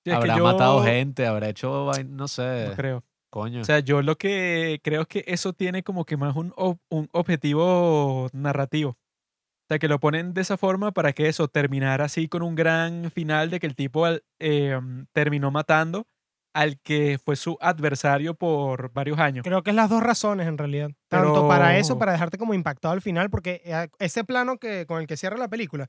Sí, 0.05 0.11
habrá 0.11 0.37
matado 0.37 0.83
gente, 0.83 1.25
habrá 1.25 1.49
hecho, 1.49 1.89
no 2.09 2.27
sé, 2.27 2.67
No 2.69 2.75
creo. 2.75 3.03
coño. 3.31 3.61
O 3.61 3.65
sea, 3.65 3.79
yo 3.79 4.03
lo 4.03 4.19
que 4.19 4.79
creo 4.83 5.01
es 5.01 5.07
que 5.07 5.23
eso 5.25 5.53
tiene 5.53 5.81
como 5.81 6.05
que 6.05 6.15
más 6.15 6.35
un, 6.35 6.53
un 6.89 7.09
objetivo 7.11 8.29
narrativo. 8.33 8.99
O 9.65 9.67
sea, 9.67 9.79
que 9.79 9.87
lo 9.87 9.99
ponen 9.99 10.33
de 10.35 10.41
esa 10.41 10.57
forma 10.57 10.91
para 10.91 11.13
que 11.13 11.27
eso, 11.27 11.47
terminar 11.47 12.01
así 12.01 12.27
con 12.27 12.43
un 12.43 12.53
gran 12.53 13.09
final 13.09 13.49
de 13.49 13.59
que 13.59 13.65
el 13.65 13.75
tipo 13.75 14.05
eh, 14.39 14.79
terminó 15.11 15.49
matando 15.49 16.05
al 16.53 16.79
que 16.79 17.17
fue 17.23 17.35
su 17.35 17.57
adversario 17.59 18.35
por 18.35 18.93
varios 18.93 19.17
años. 19.19 19.43
Creo 19.43 19.63
que 19.63 19.71
es 19.71 19.75
las 19.75 19.89
dos 19.89 20.03
razones 20.03 20.47
en 20.47 20.57
realidad. 20.59 20.91
Tanto 21.09 21.47
para 21.47 21.77
eso, 21.79 21.97
para 21.97 22.11
dejarte 22.11 22.37
como 22.37 22.53
impactado 22.53 22.93
al 22.93 23.01
final, 23.01 23.29
porque 23.31 23.61
eh, 23.65 23.89
ese 23.99 24.23
plano 24.23 24.57
que, 24.57 24.85
con 24.85 25.01
el 25.01 25.07
que 25.07 25.17
cierra 25.17 25.37
la 25.37 25.49
película, 25.49 25.87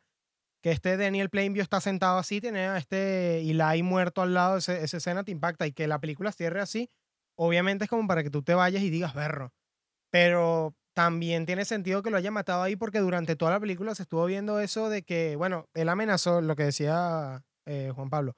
que 0.62 0.70
este 0.72 0.96
Daniel 0.96 1.28
Plainview 1.28 1.62
está 1.62 1.80
sentado 1.82 2.18
así, 2.18 2.40
tiene 2.40 2.60
a 2.68 2.78
este 2.78 3.40
Eli 3.42 3.82
muerto 3.82 4.22
al 4.22 4.32
lado, 4.32 4.56
ese- 4.56 4.82
esa 4.82 4.96
escena 4.96 5.22
te 5.22 5.30
impacta 5.32 5.66
y 5.66 5.72
que 5.72 5.86
la 5.86 6.00
película 6.00 6.32
cierre 6.32 6.60
así, 6.62 6.88
obviamente 7.38 7.84
es 7.84 7.90
como 7.90 8.08
para 8.08 8.22
que 8.24 8.30
tú 8.30 8.42
te 8.42 8.54
vayas 8.54 8.82
y 8.82 8.88
digas 8.90 9.14
berro. 9.14 9.52
Pero 10.10 10.74
también 10.96 11.44
tiene 11.44 11.66
sentido 11.66 12.02
que 12.02 12.10
lo 12.10 12.16
haya 12.16 12.30
matado 12.30 12.62
ahí 12.62 12.74
porque 12.74 13.00
durante 13.00 13.36
toda 13.36 13.50
la 13.50 13.60
película 13.60 13.94
se 13.94 14.04
estuvo 14.04 14.24
viendo 14.24 14.60
eso 14.60 14.88
de 14.88 15.02
que, 15.02 15.36
bueno, 15.36 15.68
él 15.74 15.90
amenazó, 15.90 16.40
lo 16.40 16.56
que 16.56 16.62
decía 16.62 17.44
eh, 17.66 17.92
Juan 17.94 18.08
Pablo, 18.08 18.32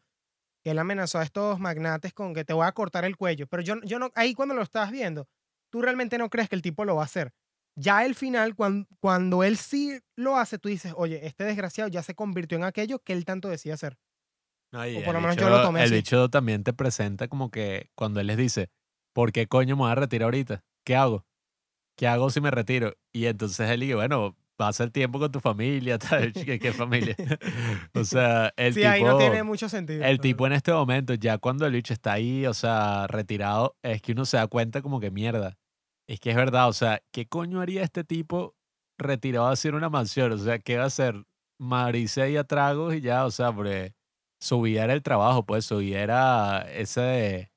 que 0.64 0.72
él 0.72 0.78
amenazó 0.80 1.20
a 1.20 1.22
estos 1.22 1.60
magnates 1.60 2.12
con 2.12 2.34
que 2.34 2.44
te 2.44 2.52
voy 2.52 2.66
a 2.66 2.72
cortar 2.72 3.04
el 3.04 3.16
cuello. 3.16 3.46
Pero 3.46 3.62
yo, 3.62 3.76
yo 3.84 4.00
no, 4.00 4.10
ahí 4.16 4.34
cuando 4.34 4.56
lo 4.56 4.62
estás 4.62 4.90
viendo, 4.90 5.28
tú 5.70 5.82
realmente 5.82 6.18
no 6.18 6.28
crees 6.30 6.48
que 6.48 6.56
el 6.56 6.62
tipo 6.62 6.84
lo 6.84 6.96
va 6.96 7.02
a 7.02 7.04
hacer. 7.04 7.30
Ya 7.76 7.98
al 7.98 8.16
final, 8.16 8.56
cuando, 8.56 8.88
cuando 8.98 9.44
él 9.44 9.56
sí 9.56 10.00
lo 10.16 10.36
hace, 10.36 10.58
tú 10.58 10.68
dices, 10.68 10.92
oye, 10.96 11.24
este 11.28 11.44
desgraciado 11.44 11.88
ya 11.88 12.02
se 12.02 12.16
convirtió 12.16 12.58
en 12.58 12.64
aquello 12.64 12.98
que 12.98 13.12
él 13.12 13.24
tanto 13.24 13.48
decía 13.48 13.74
hacer. 13.74 13.98
No, 14.72 14.80
o 14.80 15.04
por 15.04 15.14
lo 15.14 15.20
menos 15.20 15.36
yo 15.36 15.48
lo 15.48 15.62
tomé 15.62 15.78
El 15.78 15.86
así. 15.86 15.94
bicho 15.94 16.28
también 16.28 16.64
te 16.64 16.72
presenta 16.72 17.28
como 17.28 17.52
que 17.52 17.92
cuando 17.94 18.18
él 18.18 18.26
les 18.26 18.36
dice, 18.36 18.68
¿por 19.14 19.30
qué 19.30 19.46
coño 19.46 19.76
me 19.76 19.82
voy 19.82 19.92
a 19.92 19.94
retirar 19.94 20.24
ahorita? 20.24 20.64
¿Qué 20.84 20.96
hago? 20.96 21.27
¿Qué 21.98 22.06
hago 22.06 22.30
si 22.30 22.40
me 22.40 22.52
retiro? 22.52 22.94
Y 23.12 23.26
entonces 23.26 23.68
él 23.68 23.80
dice, 23.80 23.96
bueno, 23.96 24.36
pasa 24.56 24.84
el 24.84 24.92
tiempo 24.92 25.18
con 25.18 25.32
tu 25.32 25.40
familia, 25.40 25.98
tal. 25.98 26.32
¿Qué, 26.32 26.60
qué 26.60 26.72
familia? 26.72 27.16
o 27.94 28.04
sea, 28.04 28.54
el 28.56 28.72
sí, 28.72 28.80
tipo... 28.80 28.92
ahí 28.92 29.02
no 29.02 29.18
tiene 29.18 29.42
mucho 29.42 29.68
sentido. 29.68 30.04
El 30.04 30.20
tipo 30.20 30.46
en 30.46 30.52
este 30.52 30.72
momento, 30.72 31.14
ya 31.14 31.38
cuando 31.38 31.66
el 31.66 31.72
bicho 31.72 31.92
está 31.92 32.12
ahí, 32.12 32.46
o 32.46 32.54
sea, 32.54 33.08
retirado, 33.08 33.76
es 33.82 34.00
que 34.00 34.12
uno 34.12 34.26
se 34.26 34.36
da 34.36 34.46
cuenta 34.46 34.80
como 34.80 35.00
que 35.00 35.10
mierda. 35.10 35.58
Es 36.06 36.20
que 36.20 36.30
es 36.30 36.36
verdad, 36.36 36.68
o 36.68 36.72
sea, 36.72 37.02
¿qué 37.10 37.26
coño 37.26 37.60
haría 37.60 37.82
este 37.82 38.04
tipo 38.04 38.54
retirado 38.96 39.48
a 39.48 39.52
hacer 39.52 39.74
una 39.74 39.90
mansión? 39.90 40.30
O 40.30 40.38
sea, 40.38 40.60
¿qué 40.60 40.76
va 40.76 40.84
a 40.84 40.86
hacer? 40.86 41.24
Marice 41.58 42.22
ahí 42.22 42.36
a 42.36 42.44
tragos 42.44 42.94
y 42.94 43.00
ya, 43.00 43.26
o 43.26 43.32
sea, 43.32 43.52
porque 43.52 43.92
su 44.40 44.60
vida 44.60 44.84
era 44.84 44.92
el 44.92 45.02
trabajo, 45.02 45.44
pues 45.44 45.64
su 45.64 45.78
vida 45.78 45.98
era 45.98 46.60
ese 46.72 47.00
de 47.00 47.52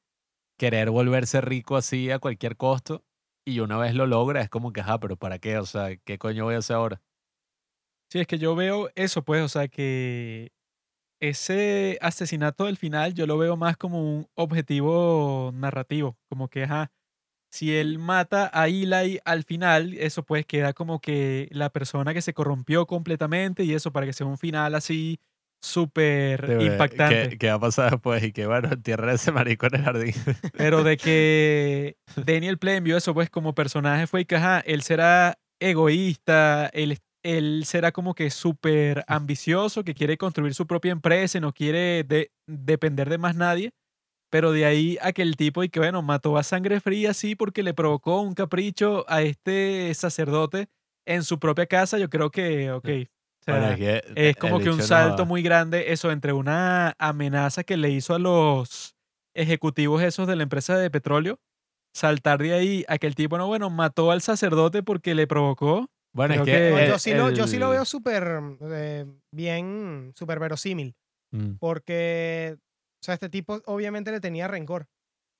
querer 0.57 0.89
volverse 0.89 1.41
rico 1.41 1.75
así 1.75 2.09
a 2.09 2.17
cualquier 2.17 2.57
costo. 2.57 3.05
Y 3.51 3.59
una 3.59 3.77
vez 3.77 3.93
lo 3.95 4.07
logra, 4.07 4.41
es 4.41 4.49
como 4.49 4.71
que, 4.73 4.81
ajá, 4.81 4.99
pero 4.99 5.17
¿para 5.17 5.39
qué? 5.39 5.57
O 5.57 5.65
sea, 5.65 5.95
¿qué 5.97 6.17
coño 6.17 6.45
voy 6.45 6.55
a 6.55 6.59
hacer 6.59 6.75
ahora? 6.77 7.01
Sí, 8.11 8.19
es 8.19 8.27
que 8.27 8.37
yo 8.37 8.55
veo 8.55 8.89
eso, 8.95 9.23
pues, 9.23 9.41
o 9.41 9.47
sea, 9.47 9.69
que 9.69 10.51
ese 11.21 11.97
asesinato 12.01 12.65
del 12.65 12.77
final 12.77 13.13
yo 13.13 13.27
lo 13.27 13.37
veo 13.37 13.57
más 13.57 13.77
como 13.77 14.01
un 14.01 14.27
objetivo 14.35 15.51
narrativo, 15.53 16.17
como 16.29 16.49
que, 16.49 16.63
ajá, 16.63 16.91
si 17.51 17.75
él 17.75 17.99
mata 17.99 18.51
a 18.53 18.67
Eli 18.69 19.19
al 19.25 19.43
final, 19.43 19.93
eso 19.95 20.23
pues 20.23 20.45
queda 20.45 20.73
como 20.73 21.01
que 21.01 21.49
la 21.51 21.69
persona 21.71 22.13
que 22.13 22.21
se 22.21 22.33
corrompió 22.33 22.87
completamente 22.87 23.63
y 23.65 23.73
eso 23.73 23.91
para 23.91 24.05
que 24.07 24.13
sea 24.13 24.27
un 24.27 24.37
final 24.37 24.75
así 24.75 25.19
súper 25.61 26.57
impactante. 26.59 27.29
¿Qué, 27.29 27.37
qué 27.37 27.47
va 27.49 27.55
a 27.55 27.59
pasar 27.59 27.91
después? 27.91 28.23
Y 28.23 28.31
que, 28.31 28.47
bueno, 28.47 28.69
entierra 28.71 29.13
ese 29.13 29.31
marico 29.31 29.67
en 29.67 29.75
el 29.75 29.83
jardín. 29.83 30.13
Pero 30.53 30.83
de 30.83 30.97
que 30.97 31.97
Daniel 32.15 32.57
Plainview, 32.57 32.97
eso 32.97 33.13
pues 33.13 33.29
como 33.29 33.53
personaje 33.55 34.07
fue 34.07 34.25
que, 34.25 34.35
ajá, 34.35 34.59
él 34.65 34.81
será 34.81 35.37
egoísta, 35.59 36.67
él, 36.73 36.97
él 37.23 37.63
será 37.65 37.91
como 37.91 38.13
que 38.15 38.29
súper 38.29 39.03
ambicioso, 39.07 39.83
que 39.83 39.93
quiere 39.93 40.17
construir 40.17 40.53
su 40.53 40.67
propia 40.67 40.91
empresa 40.91 41.37
y 41.37 41.41
no 41.41 41.53
quiere 41.53 42.03
de- 42.03 42.31
depender 42.47 43.09
de 43.09 43.17
más 43.17 43.35
nadie. 43.35 43.71
Pero 44.31 44.53
de 44.53 44.63
ahí 44.65 44.97
a 45.01 45.11
que 45.11 45.23
el 45.23 45.35
tipo 45.35 45.61
y 45.61 45.69
que, 45.69 45.79
bueno, 45.79 46.01
mató 46.01 46.37
a 46.37 46.43
sangre 46.43 46.79
fría, 46.79 47.13
sí, 47.13 47.35
porque 47.35 47.63
le 47.63 47.73
provocó 47.73 48.21
un 48.21 48.33
capricho 48.33 49.03
a 49.09 49.21
este 49.23 49.93
sacerdote 49.93 50.69
en 51.05 51.23
su 51.23 51.37
propia 51.37 51.65
casa, 51.65 51.97
yo 51.97 52.09
creo 52.09 52.31
que, 52.31 52.71
ok. 52.71 52.87
O 53.41 53.43
sea, 53.43 53.57
Bueno, 53.57 53.71
es 53.73 53.77
que 53.77 54.03
es 54.29 54.35
como 54.35 54.59
que 54.59 54.69
un 54.69 54.77
no- 54.77 54.83
salto 54.83 55.25
muy 55.25 55.41
grande, 55.41 55.91
eso, 55.91 56.11
entre 56.11 56.31
una 56.33 56.93
amenaza 56.99 57.63
que 57.63 57.75
le 57.75 57.89
hizo 57.89 58.13
a 58.13 58.19
los 58.19 58.95
ejecutivos 59.35 60.03
esos 60.03 60.27
de 60.27 60.35
la 60.35 60.43
empresa 60.43 60.77
de 60.77 60.91
petróleo, 60.91 61.39
saltar 61.95 62.39
de 62.39 62.53
ahí 62.53 62.85
a 62.87 62.97
que 62.99 63.07
el 63.07 63.15
tipo, 63.15 63.37
no, 63.37 63.47
bueno, 63.47 63.69
mató 63.69 64.11
al 64.11 64.21
sacerdote 64.21 64.83
porque 64.83 65.15
le 65.15 65.25
provocó. 65.25 65.89
Bueno, 66.13 66.35
es 66.35 66.41
que. 66.41 66.51
que- 66.51 66.69
No, 66.71 66.77
el- 66.79 66.87
yo, 66.89 66.99
sí 66.99 67.13
lo, 67.13 67.29
yo 67.31 67.47
sí 67.47 67.57
lo 67.57 67.69
veo 67.71 67.85
súper 67.85 68.41
eh, 68.61 69.05
bien, 69.33 70.11
súper 70.15 70.39
verosímil. 70.39 70.93
Mm. 71.33 71.53
Porque, 71.59 72.57
o 72.57 73.03
sea, 73.03 73.13
este 73.15 73.29
tipo 73.29 73.61
obviamente 73.65 74.11
le 74.11 74.19
tenía 74.19 74.47
rencor. 74.47 74.85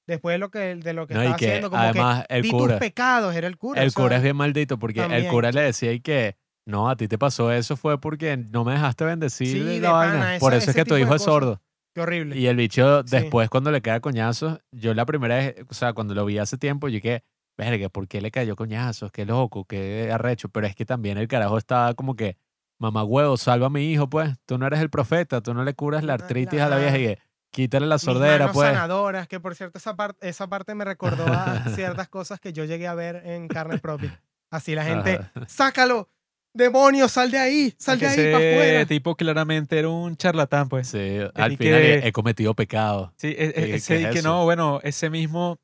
Después 0.07 0.33
de 0.33 0.37
lo 0.39 0.49
que, 0.49 0.75
de 0.75 0.93
lo 0.93 1.05
que 1.05 1.13
No, 1.13 1.21
estaba 1.21 1.37
que 1.37 1.45
haciendo, 1.47 1.69
como 1.69 1.81
además 1.83 2.25
que 2.27 2.35
el 2.37 2.41
di 2.41 2.51
cura. 2.51 2.73
tus 2.73 2.79
pecados, 2.79 3.35
era 3.35 3.47
el 3.47 3.57
cura. 3.57 3.81
o 3.81 3.83
El 3.83 3.91
sea, 3.91 4.03
cura 4.03 4.15
es 4.17 4.23
bien 4.23 4.35
maldito 4.35 4.79
porque 4.79 5.01
el 5.01 5.27
cura 5.27 5.51
le 5.51 5.61
decía 5.61 5.91
y 5.91 5.99
que 5.99 6.37
no, 6.65 6.89
a 6.89 6.95
ti 6.95 7.07
te 7.07 7.17
pasó 7.17 7.51
eso 7.51 7.75
fue 7.77 7.99
porque 7.99 8.37
no 8.37 8.63
me 8.63 8.73
dejaste 8.73 9.03
bendecir 9.05 9.47
Sí, 9.47 9.79
la 9.79 9.87
de 9.87 9.93
vaina. 9.93 10.19
pana, 10.19 10.39
Por 10.39 10.53
eso 10.53 10.69
es 10.69 10.75
que 10.75 10.85
tu 10.85 10.95
hijo 10.97 11.15
es 11.15 11.23
sordo. 11.23 11.61
Qué 11.93 12.01
horrible. 12.01 12.37
Y 12.37 12.47
el 12.47 12.55
bicho 12.55 13.01
Sí. 13.05 13.17
después 13.17 13.49
cuando 13.49 13.69
le 13.71 13.81
cae 13.81 13.99
coñazos, 13.99 14.59
yo 14.71 14.93
la 14.93 15.05
primera 15.05 15.35
vez, 15.35 15.55
o 15.69 15.73
sea, 15.73 15.93
cuando 15.93 16.13
lo 16.15 16.23
vi 16.25 16.37
hace 16.37 16.57
tiempo, 16.57 16.87
yo 16.87 16.93
dije, 16.95 17.23
verga, 17.57 17.89
¿por 17.89 18.07
qué 18.07 18.21
le 18.21 18.31
cayó 18.31 18.55
coñazos? 18.55 19.11
Qué 19.11 19.25
loco, 19.25 19.65
qué 19.65 20.09
arrecho. 20.11 20.47
Pero 20.49 20.67
es 20.67 20.75
que 20.75 20.85
también 20.85 21.17
el 21.17 21.27
carajo 21.27 21.57
estaba 21.57 21.93
como 21.93 22.15
que, 22.15 22.37
mamá 22.79 23.03
huevo, 23.03 23.35
salva 23.37 23.67
a 23.67 23.69
mi 23.69 23.91
hijo, 23.91 24.09
pues. 24.09 24.33
Tú 24.45 24.57
no 24.57 24.65
eres 24.67 24.79
el 24.79 24.89
profeta, 24.89 25.41
tú 25.41 25.53
no 25.53 25.63
le 25.65 25.73
curas 25.73 26.03
la 26.03 26.15
La- 26.17 26.23
artritis 26.23 26.61
a 26.61 26.69
la 26.69 26.77
vieja 26.77 26.97
y 26.97 27.07
la- 27.07 27.17
quítale 27.51 27.85
la 27.87 27.95
Mis 27.95 28.03
sordera, 28.03 28.37
manos 28.45 28.51
pues. 28.53 28.69
sanadoras, 28.69 29.27
que 29.27 29.39
por 29.41 29.55
cierto 29.55 29.77
esa, 29.77 29.95
parte 29.97 30.29
esa 30.29 30.47
parte 30.47 30.73
me 30.75 30.85
recordó 30.85 31.25
a 31.27 31.65
ciertas 31.75 32.07
cosas 32.07 32.39
que 32.39 32.53
yo 32.53 32.63
llegué 32.63 32.87
a 32.87 32.93
ver 32.95 33.17
en 33.25 33.49
carne 33.49 33.77
propia. 33.79 34.21
Así 34.49 34.73
la 34.75 34.85
gente, 34.85 35.19
sácalo, 35.47 36.07
demonio, 36.53 37.07
sal 37.07 37.31
de 37.31 37.37
ahí, 37.39 37.73
sal 37.77 37.99
de 37.99 38.07
ahí 38.07 38.15
para 38.31 38.39
ese 38.39 38.53
afuera. 38.55 38.85
tipo 38.85 39.15
claramente 39.15 39.77
era 39.79 39.89
un 39.89 40.15
charlatán, 40.17 40.69
pues. 40.69 40.87
Sí, 40.87 41.17
al 41.33 41.51
y 41.53 41.57
final 41.57 41.81
que- 41.81 42.07
he, 42.07 42.11
cometido 42.11 42.53
pecado. 42.53 43.13
Sí, 43.17 43.27
e- 43.27 43.45
e- 43.49 43.53
¿Qué- 43.53 43.75
ese 43.75 43.95
qué 43.95 44.01
y 44.01 44.05
es 44.05 44.11
que 44.15 44.21
no, 44.21 44.43
bueno, 44.43 44.79
ese 44.83 45.09
mismo, 45.09 45.59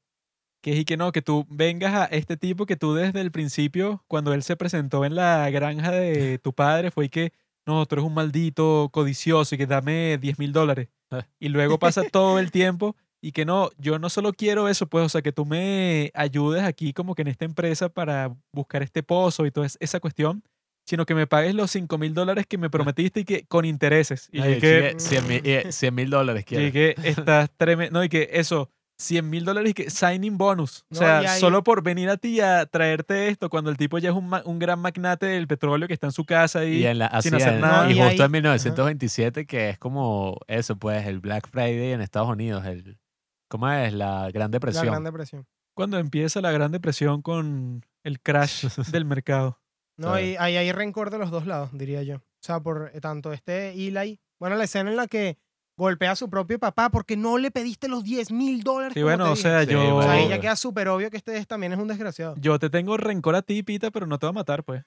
que 0.61 0.73
es 0.73 0.80
y 0.80 0.85
que 0.85 0.97
no, 0.97 1.11
que 1.11 1.22
tú 1.22 1.45
vengas 1.49 1.93
a 1.93 2.05
este 2.05 2.38
tipo 2.38 2.65
que 2.65 2.76
tú 2.76 2.93
desde 2.93 3.22
el 3.22 3.31
principio, 3.31 4.03
cuando 4.07 4.34
él 4.34 4.43
se 4.43 4.55
presentó 4.55 5.05
en 5.05 5.15
la 5.15 5.49
granja 5.49 5.91
de 5.91 6.39
tu 6.43 6.53
padre, 6.53 6.91
fue 6.91 7.05
y 7.05 7.09
que, 7.09 7.31
no, 7.65 7.85
tú 7.85 7.95
eres 7.95 8.05
un 8.05 8.14
maldito 8.14 8.89
codicioso 8.93 9.55
y 9.55 9.57
que 9.57 9.65
dame 9.68 10.18
10 10.19 10.39
mil 10.39 10.51
dólares. 10.53 10.88
Y 11.39 11.49
luego 11.49 11.80
pasa 11.80 12.03
todo 12.11 12.39
el 12.39 12.51
tiempo 12.51 12.95
y 13.22 13.31
que 13.31 13.45
no, 13.45 13.69
yo 13.77 13.97
no 13.99 14.09
solo 14.09 14.31
quiero 14.34 14.68
eso, 14.69 14.88
pues, 14.88 15.05
o 15.05 15.09
sea, 15.09 15.22
que 15.22 15.31
tú 15.31 15.45
me 15.45 16.11
ayudes 16.14 16.64
aquí 16.64 16.93
como 16.93 17.15
que 17.15 17.23
en 17.23 17.27
esta 17.30 17.45
empresa 17.45 17.89
para 17.89 18.34
buscar 18.53 18.84
este 18.84 19.03
pozo 19.03 19.45
y 19.45 19.51
toda 19.51 19.65
es- 19.68 19.77
esa 19.80 19.99
cuestión, 19.99 20.43
sino 20.88 21.05
que 21.05 21.14
me 21.14 21.27
pagues 21.27 21.53
los 21.53 21.69
5 21.69 21.97
mil 21.97 22.14
dólares 22.14 22.45
que 22.47 22.57
me 22.57 22.69
prometiste 22.69 23.19
y 23.19 23.26
que 23.26 23.45
con 23.45 23.65
intereses. 23.65 24.30
Y 24.31 24.39
Ay, 24.41 24.59
que, 24.59 24.95
chique, 24.97 24.99
100 24.99 25.27
mil- 25.27 25.41
eh, 25.43 25.72
100 25.72 25.93
mil 25.93 26.09
dólares 26.09 26.45
y 26.49 26.72
que 26.72 26.95
estás 27.03 27.49
tremendo. 27.57 27.99
No, 27.99 28.03
y 28.05 28.09
que 28.09 28.30
eso, 28.31 28.69
100 28.99 29.30
mil 29.30 29.43
dólares 29.45 29.72
y 29.72 29.73
que 29.73 29.89
signing 29.89 30.38
bonus. 30.38 30.85
O 30.89 30.95
No, 30.95 30.99
sea, 30.99 31.22
y 31.22 31.26
ahí- 31.26 31.39
solo 31.39 31.64
por 31.64 31.84
venir 31.84 32.09
a 32.09 32.18
ti 32.18 32.39
a 32.41 32.65
traerte 32.65 33.27
esto, 33.27 33.49
cuando 33.49 33.69
el 33.69 33.77
tipo 33.77 33.97
ya 33.99 34.09
es 34.11 34.15
un, 34.15 34.27
ma- 34.30 34.41
un 34.45 34.57
gran 34.59 34.80
magnate 34.80 35.26
del 35.27 35.45
petróleo 35.45 35.88
que 35.88 35.93
está 35.93 36.07
en 36.07 36.14
su 36.14 36.23
casa 36.26 36.64
y, 36.65 36.77
Y, 36.77 36.85
en 36.88 36.99
la, 36.99 37.22
sin 37.22 37.35
hacer 37.35 37.55
en- 37.55 37.61
nada. 37.61 37.88
y 37.91 37.93
Y 37.93 38.01
justo 38.01 38.23
ahí- 38.23 38.26
en 38.26 38.31
1927, 38.31 39.45
que 39.45 39.69
es 39.69 39.77
como 39.77 40.38
eso, 40.47 40.77
pues, 40.77 41.05
el 41.05 41.19
Black 41.19 41.47
Friday 41.49 41.91
en 41.91 42.01
Estados 42.01 42.30
Unidos, 42.30 42.65
el, 42.65 42.97
¿cómo 43.49 43.69
es? 43.69 43.93
La 43.93 44.31
Gran 44.31 44.49
La 44.51 44.55
Depresión. 44.55 44.85
Gran 44.88 45.03
Depresión. 45.03 45.45
cuando 45.76 45.99
empieza 45.99 46.41
la 46.41 46.51
gran 46.51 46.72
depresión 46.72 47.22
con 47.22 47.85
el 48.03 48.19
crash 48.19 48.65
del 48.99 49.05
mercado. 49.05 49.59
No, 49.98 50.15
Sí. 50.18 50.24
y 50.32 50.36
ahí 50.38 50.57
hay 50.57 50.72
rencor 50.72 51.10
de 51.10 51.18
los 51.18 51.32
dos 51.32 51.45
lados, 51.48 51.69
diría 51.74 52.03
yo. 52.03 52.18
O 52.18 52.22
sea, 52.41 52.60
por 52.60 52.91
eh, 52.94 53.02
tanto 53.02 53.34
este 53.34 53.69
Eli. 53.72 54.19
Bueno, 54.40 54.56
la 54.56 54.64
escena 54.65 54.90
en 54.91 54.95
la 54.98 55.07
que 55.07 55.38
golpea 55.78 56.11
a 56.11 56.15
su 56.15 56.30
propio 56.30 56.60
papá 56.60 56.90
porque 56.90 57.18
no 57.18 57.38
le 57.38 57.52
pediste 57.52 57.88
los 57.88 58.03
10 58.03 58.32
mil 58.32 58.61
dólares. 58.64 58.94
Sí, 58.94 59.02
bueno, 59.03 59.26
te 59.26 59.32
o 59.32 59.36
sea, 59.36 59.64
Sí, 59.65 59.72
yo, 59.72 59.95
O 59.98 60.02
sea, 60.03 60.11
ahí 60.11 60.28
ya 60.30 60.40
queda 60.40 60.56
súper 60.56 60.88
obvio 60.90 61.10
que 61.10 61.18
este 61.18 61.38
es- 61.38 61.48
también 61.48 61.74
es 61.74 61.80
un 61.80 61.88
desgraciado. 61.88 62.36
yo 62.40 62.57
te 62.60 62.69
tengo 62.69 62.95
rencor 62.98 63.36
a 63.36 63.41
ti, 63.41 63.64
Pita, 63.64 63.91
pero 63.91 64.06
no 64.06 64.18
te 64.19 64.26
voy 64.28 64.32
a 64.32 64.34
matar, 64.34 64.64
pues. 64.64 64.84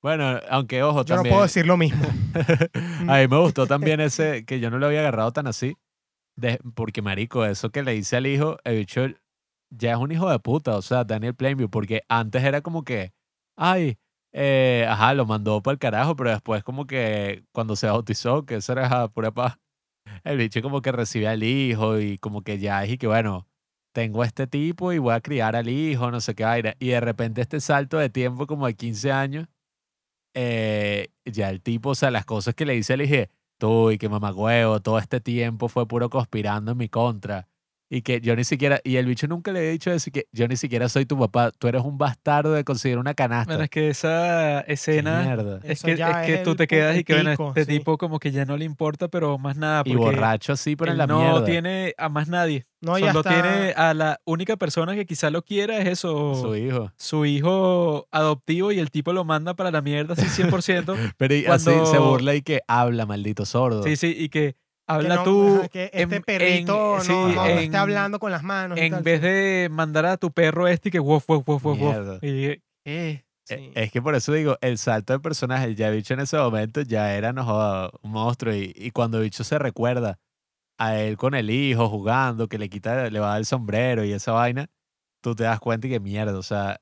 Bueno, 0.00 0.38
aunque 0.48 0.82
ojo, 0.84 1.04
Yo 1.04 1.14
no 1.16 1.22
también. 1.22 1.32
puedo 1.34 1.42
decir 1.44 1.66
lo 1.66 1.76
mismo. 1.76 2.00
a 3.08 3.18
mí 3.18 3.28
me 3.28 3.38
gustó 3.38 3.66
también 3.66 4.00
ese, 4.00 4.44
que 4.44 4.60
yo 4.60 4.70
no 4.70 4.78
lo 4.78 4.86
había 4.86 5.00
agarrado 5.00 5.32
tan 5.32 5.46
así. 5.48 5.74
de- 6.36 6.60
porque, 6.76 7.02
marico, 7.02 7.44
eso 7.44 7.70
que 7.70 7.82
le 7.82 7.92
dice 7.94 8.14
al 8.16 8.28
hijo, 8.28 8.58
el 8.62 8.76
bicho 8.76 9.04
ya 9.70 9.90
es 9.92 9.98
un 9.98 10.12
hijo 10.12 10.30
de 10.30 10.38
puta, 10.38 10.76
o 10.76 10.82
sea, 10.82 11.02
Daniel 11.02 11.34
Plainview, 11.34 11.68
porque 11.68 12.02
antes 12.08 12.44
era 12.44 12.60
como 12.60 12.84
que, 12.84 13.12
ay, 13.56 13.98
eh, 14.40 14.86
ajá, 14.88 15.14
lo 15.14 15.26
mandó 15.26 15.60
para 15.62 15.72
el 15.72 15.78
carajo, 15.80 16.14
pero 16.14 16.30
después 16.30 16.62
como 16.62 16.86
que 16.86 17.44
cuando 17.50 17.74
se 17.74 17.88
bautizó, 17.88 18.46
que 18.46 18.56
eso 18.56 18.72
era 18.72 19.08
pura 19.08 19.32
paz, 19.32 19.58
el 20.24 20.38
bicho 20.38 20.62
como 20.62 20.80
que 20.80 20.92
recibe 20.92 21.26
al 21.26 21.42
hijo 21.42 21.98
y 21.98 22.18
como 22.18 22.42
que 22.42 22.58
ya 22.60 22.84
es 22.84 22.92
y 22.92 22.98
que, 22.98 23.08
bueno, 23.08 23.48
tengo 23.92 24.22
a 24.22 24.26
este 24.26 24.46
tipo 24.46 24.92
y 24.92 24.98
voy 24.98 25.14
a 25.14 25.20
criar 25.20 25.56
al 25.56 25.68
hijo, 25.68 26.10
no 26.12 26.20
sé 26.20 26.36
qué 26.36 26.44
vaina. 26.44 26.74
Y 26.78 26.88
de 26.90 27.00
repente 27.00 27.40
este 27.40 27.60
salto 27.60 27.98
de 27.98 28.10
tiempo 28.10 28.46
como 28.46 28.68
de 28.68 28.74
15 28.74 29.10
años, 29.10 29.48
eh, 30.34 31.08
ya 31.24 31.50
el 31.50 31.60
tipo, 31.60 31.90
o 31.90 31.94
sea, 31.96 32.12
las 32.12 32.24
cosas 32.24 32.54
que 32.54 32.64
le 32.64 32.74
dice, 32.74 32.96
le 32.96 33.04
dije, 33.04 33.30
tú 33.58 33.90
y 33.90 33.98
que 33.98 34.08
mamagüevo, 34.08 34.80
todo 34.80 35.00
este 35.00 35.20
tiempo 35.20 35.68
fue 35.68 35.88
puro 35.88 36.10
conspirando 36.10 36.72
en 36.72 36.78
mi 36.78 36.88
contra. 36.88 37.48
Y 37.90 38.02
que 38.02 38.20
yo 38.20 38.36
ni 38.36 38.44
siquiera, 38.44 38.80
y 38.84 38.96
el 38.96 39.06
bicho 39.06 39.26
nunca 39.28 39.50
le 39.50 39.60
había 39.60 39.70
dicho 39.70 39.90
eso, 39.90 40.10
y 40.10 40.12
que 40.12 40.26
yo 40.30 40.46
ni 40.46 40.56
siquiera 40.58 40.90
soy 40.90 41.06
tu 41.06 41.18
papá, 41.18 41.52
tú 41.58 41.68
eres 41.68 41.80
un 41.82 41.96
bastardo 41.96 42.52
de 42.52 42.62
conseguir 42.62 42.98
una 42.98 43.14
canasta. 43.14 43.50
Bueno, 43.52 43.64
es 43.64 43.70
que 43.70 43.88
esa 43.88 44.60
escena 44.60 45.22
mierda. 45.22 45.60
es 45.64 45.82
que, 45.82 45.92
es 45.92 45.98
que 46.26 46.34
es 46.34 46.42
tú 46.42 46.54
te 46.54 46.66
quedas 46.66 46.98
y 46.98 47.04
que 47.04 47.14
bueno, 47.14 47.30
este 47.56 47.64
sí. 47.64 47.78
tipo 47.78 47.96
como 47.96 48.18
que 48.18 48.30
ya 48.30 48.44
no 48.44 48.58
le 48.58 48.66
importa, 48.66 49.08
pero 49.08 49.38
más 49.38 49.56
nada. 49.56 49.82
Y 49.86 49.94
borracho 49.94 50.52
así, 50.52 50.76
pero 50.76 50.92
en 50.92 50.98
la 50.98 51.06
no 51.06 51.18
mierda. 51.18 51.44
tiene 51.46 51.94
a 51.96 52.10
más 52.10 52.28
nadie. 52.28 52.66
No, 52.82 52.98
ya 52.98 53.08
Solo 53.12 53.20
está. 53.20 53.30
tiene 53.42 53.72
a 53.72 53.94
la 53.94 54.20
única 54.26 54.56
persona 54.58 54.94
que 54.94 55.06
quizá 55.06 55.30
lo 55.30 55.42
quiera 55.42 55.78
es 55.78 55.88
eso, 55.88 56.34
Su 56.34 56.54
hijo. 56.56 56.92
su 56.98 57.24
hijo 57.24 58.06
adoptivo 58.12 58.70
y 58.70 58.78
el 58.80 58.90
tipo 58.90 59.12
lo 59.12 59.24
manda 59.24 59.54
para 59.54 59.70
la 59.70 59.80
mierda 59.80 60.12
así 60.12 60.42
100%. 60.42 60.94
Pero 61.16 61.34
y 61.34 61.46
así 61.46 61.64
se 61.64 61.70
Cuando- 61.78 62.10
burla 62.10 62.34
y 62.34 62.42
que 62.42 62.60
habla, 62.68 63.06
maldito 63.06 63.46
sordo. 63.46 63.82
sí, 63.82 63.96
sí, 63.96 64.14
y 64.16 64.28
que 64.28 64.56
habla 64.88 65.16
no- 65.16 65.24
tú 65.24 65.68
que 65.70 65.84
este 65.84 66.02
en- 66.02 66.12
en- 66.14 66.22
perrito 66.22 67.00
sí, 67.00 67.08
no, 67.12 67.28
no 67.28 67.46
en- 67.46 67.58
esté 67.58 67.76
hablando 67.76 68.18
con 68.18 68.32
las 68.32 68.42
manos. 68.42 68.78
y 68.78 68.82
en 68.82 68.92
tal, 68.92 69.02
vez 69.02 69.20
sí. 69.20 69.26
de 69.26 69.68
mandar 69.70 70.06
a 70.06 70.16
tu 70.16 70.32
perro 70.32 70.66
este 70.66 70.88
y 70.88 70.92
que 70.92 70.98
wof, 71.00 71.28
wof, 71.28 71.46
wof, 71.46 71.64
wof. 71.64 72.22
Y 72.22 72.60
eh, 72.84 73.24
Sí. 73.44 73.70
Es 73.74 73.90
que 73.90 74.02
por 74.02 74.14
eso 74.14 74.34
digo, 74.34 74.58
el 74.60 74.76
salto 74.76 75.14
de 75.14 75.20
personaje, 75.20 75.74
ya 75.74 75.88
bicho 75.88 76.12
en 76.12 76.20
ese 76.20 76.36
momento 76.36 76.82
ya 76.82 77.14
era 77.14 77.32
no 77.32 77.44
joda, 77.46 77.90
un 78.02 78.10
monstruo. 78.12 78.54
Y, 78.54 78.74
y 78.76 78.90
cuando 78.90 79.20
bicho 79.20 79.42
se 79.42 79.58
recuerda 79.58 80.18
a 80.78 80.98
él 81.00 81.16
con 81.16 81.34
el 81.34 81.48
hijo 81.48 81.88
jugando, 81.88 82.46
que 82.48 82.58
le 82.58 82.68
quita, 82.68 83.08
le 83.08 83.18
va 83.20 83.28
a 83.28 83.30
dar 83.30 83.38
el 83.38 83.46
sombrero 83.46 84.04
y 84.04 84.12
esa 84.12 84.32
vaina, 84.32 84.68
tú 85.22 85.34
te 85.34 85.44
das 85.44 85.60
cuenta 85.60 85.86
y 85.86 85.90
que 85.90 85.98
mierda, 85.98 86.38
o 86.38 86.42
sea, 86.42 86.80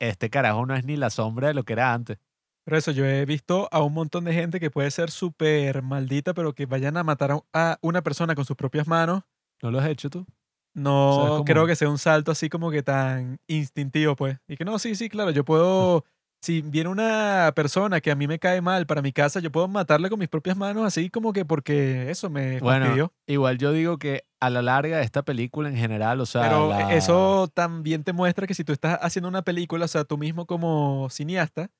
este 0.00 0.30
carajo 0.30 0.64
no 0.66 0.76
es 0.76 0.84
ni 0.84 0.96
la 0.96 1.10
sombra 1.10 1.48
de 1.48 1.54
lo 1.54 1.64
que 1.64 1.72
era 1.72 1.92
antes. 1.92 2.18
Pero 2.68 2.76
eso, 2.76 2.90
yo 2.90 3.06
he 3.06 3.24
visto 3.24 3.66
a 3.72 3.82
un 3.82 3.94
montón 3.94 4.24
de 4.24 4.34
gente 4.34 4.60
que 4.60 4.70
puede 4.70 4.90
ser 4.90 5.10
súper 5.10 5.80
maldita, 5.80 6.34
pero 6.34 6.52
que 6.52 6.66
vayan 6.66 6.98
a 6.98 7.02
matar 7.02 7.30
a- 7.32 7.42
a 7.54 7.78
una 7.80 8.02
persona 8.02 8.34
con 8.34 8.44
sus 8.44 8.56
propias 8.58 8.86
manos. 8.86 9.22
¿No 9.62 9.70
lo 9.70 9.78
has 9.80 9.88
hecho 9.88 10.10
tú? 10.10 10.26
No 10.74 11.08
O 11.08 11.14
sea, 11.14 11.28
como- 11.30 11.44
creo 11.46 11.66
que 11.66 11.74
sea 11.76 11.88
un 11.88 11.96
salto 11.96 12.30
así 12.30 12.50
como 12.50 12.70
que 12.70 12.82
tan 12.82 13.38
instintivo, 13.46 14.16
pues. 14.16 14.36
Y 14.46 14.58
que 14.58 14.66
no, 14.66 14.78
sí, 14.78 14.94
sí, 14.96 15.08
claro, 15.08 15.30
yo 15.30 15.46
puedo. 15.46 16.04
Si 16.42 16.60
viene 16.60 16.90
una 16.90 17.52
persona 17.56 18.02
que 18.02 18.10
a 18.10 18.14
mí 18.14 18.28
me 18.28 18.38
cae 18.38 18.60
mal 18.60 18.84
para 18.86 19.00
mi 19.00 19.12
casa, 19.12 19.40
yo 19.40 19.50
puedo 19.50 19.66
matarle 19.66 20.10
con 20.10 20.18
mis 20.18 20.28
propias 20.28 20.54
manos, 20.54 20.84
así 20.84 21.08
como 21.08 21.32
que 21.32 21.46
porque 21.46 22.10
eso 22.10 22.28
me 22.28 22.60
Bueno, 22.60 22.84
fastidió. 22.84 23.12
Igual 23.26 23.56
yo 23.56 23.72
digo 23.72 23.98
que 23.98 24.24
a 24.40 24.50
la 24.50 24.60
larga 24.60 25.00
esta 25.00 25.22
película 25.22 25.70
en 25.70 25.76
general, 25.76 26.20
o 26.20 26.26
sea, 26.26 26.42
Pero 26.42 26.68
la- 26.68 26.94
eso 26.94 27.48
también 27.54 28.04
te 28.04 28.12
muestra 28.12 28.46
que 28.46 28.52
si 28.52 28.62
tú 28.62 28.74
estás 28.74 28.98
haciendo 29.00 29.26
una 29.30 29.40
película, 29.40 29.86
o 29.86 29.88
sea, 29.88 30.04
tú 30.04 30.18
mismo 30.18 30.44
como 30.44 31.08
cineasta, 31.10 31.70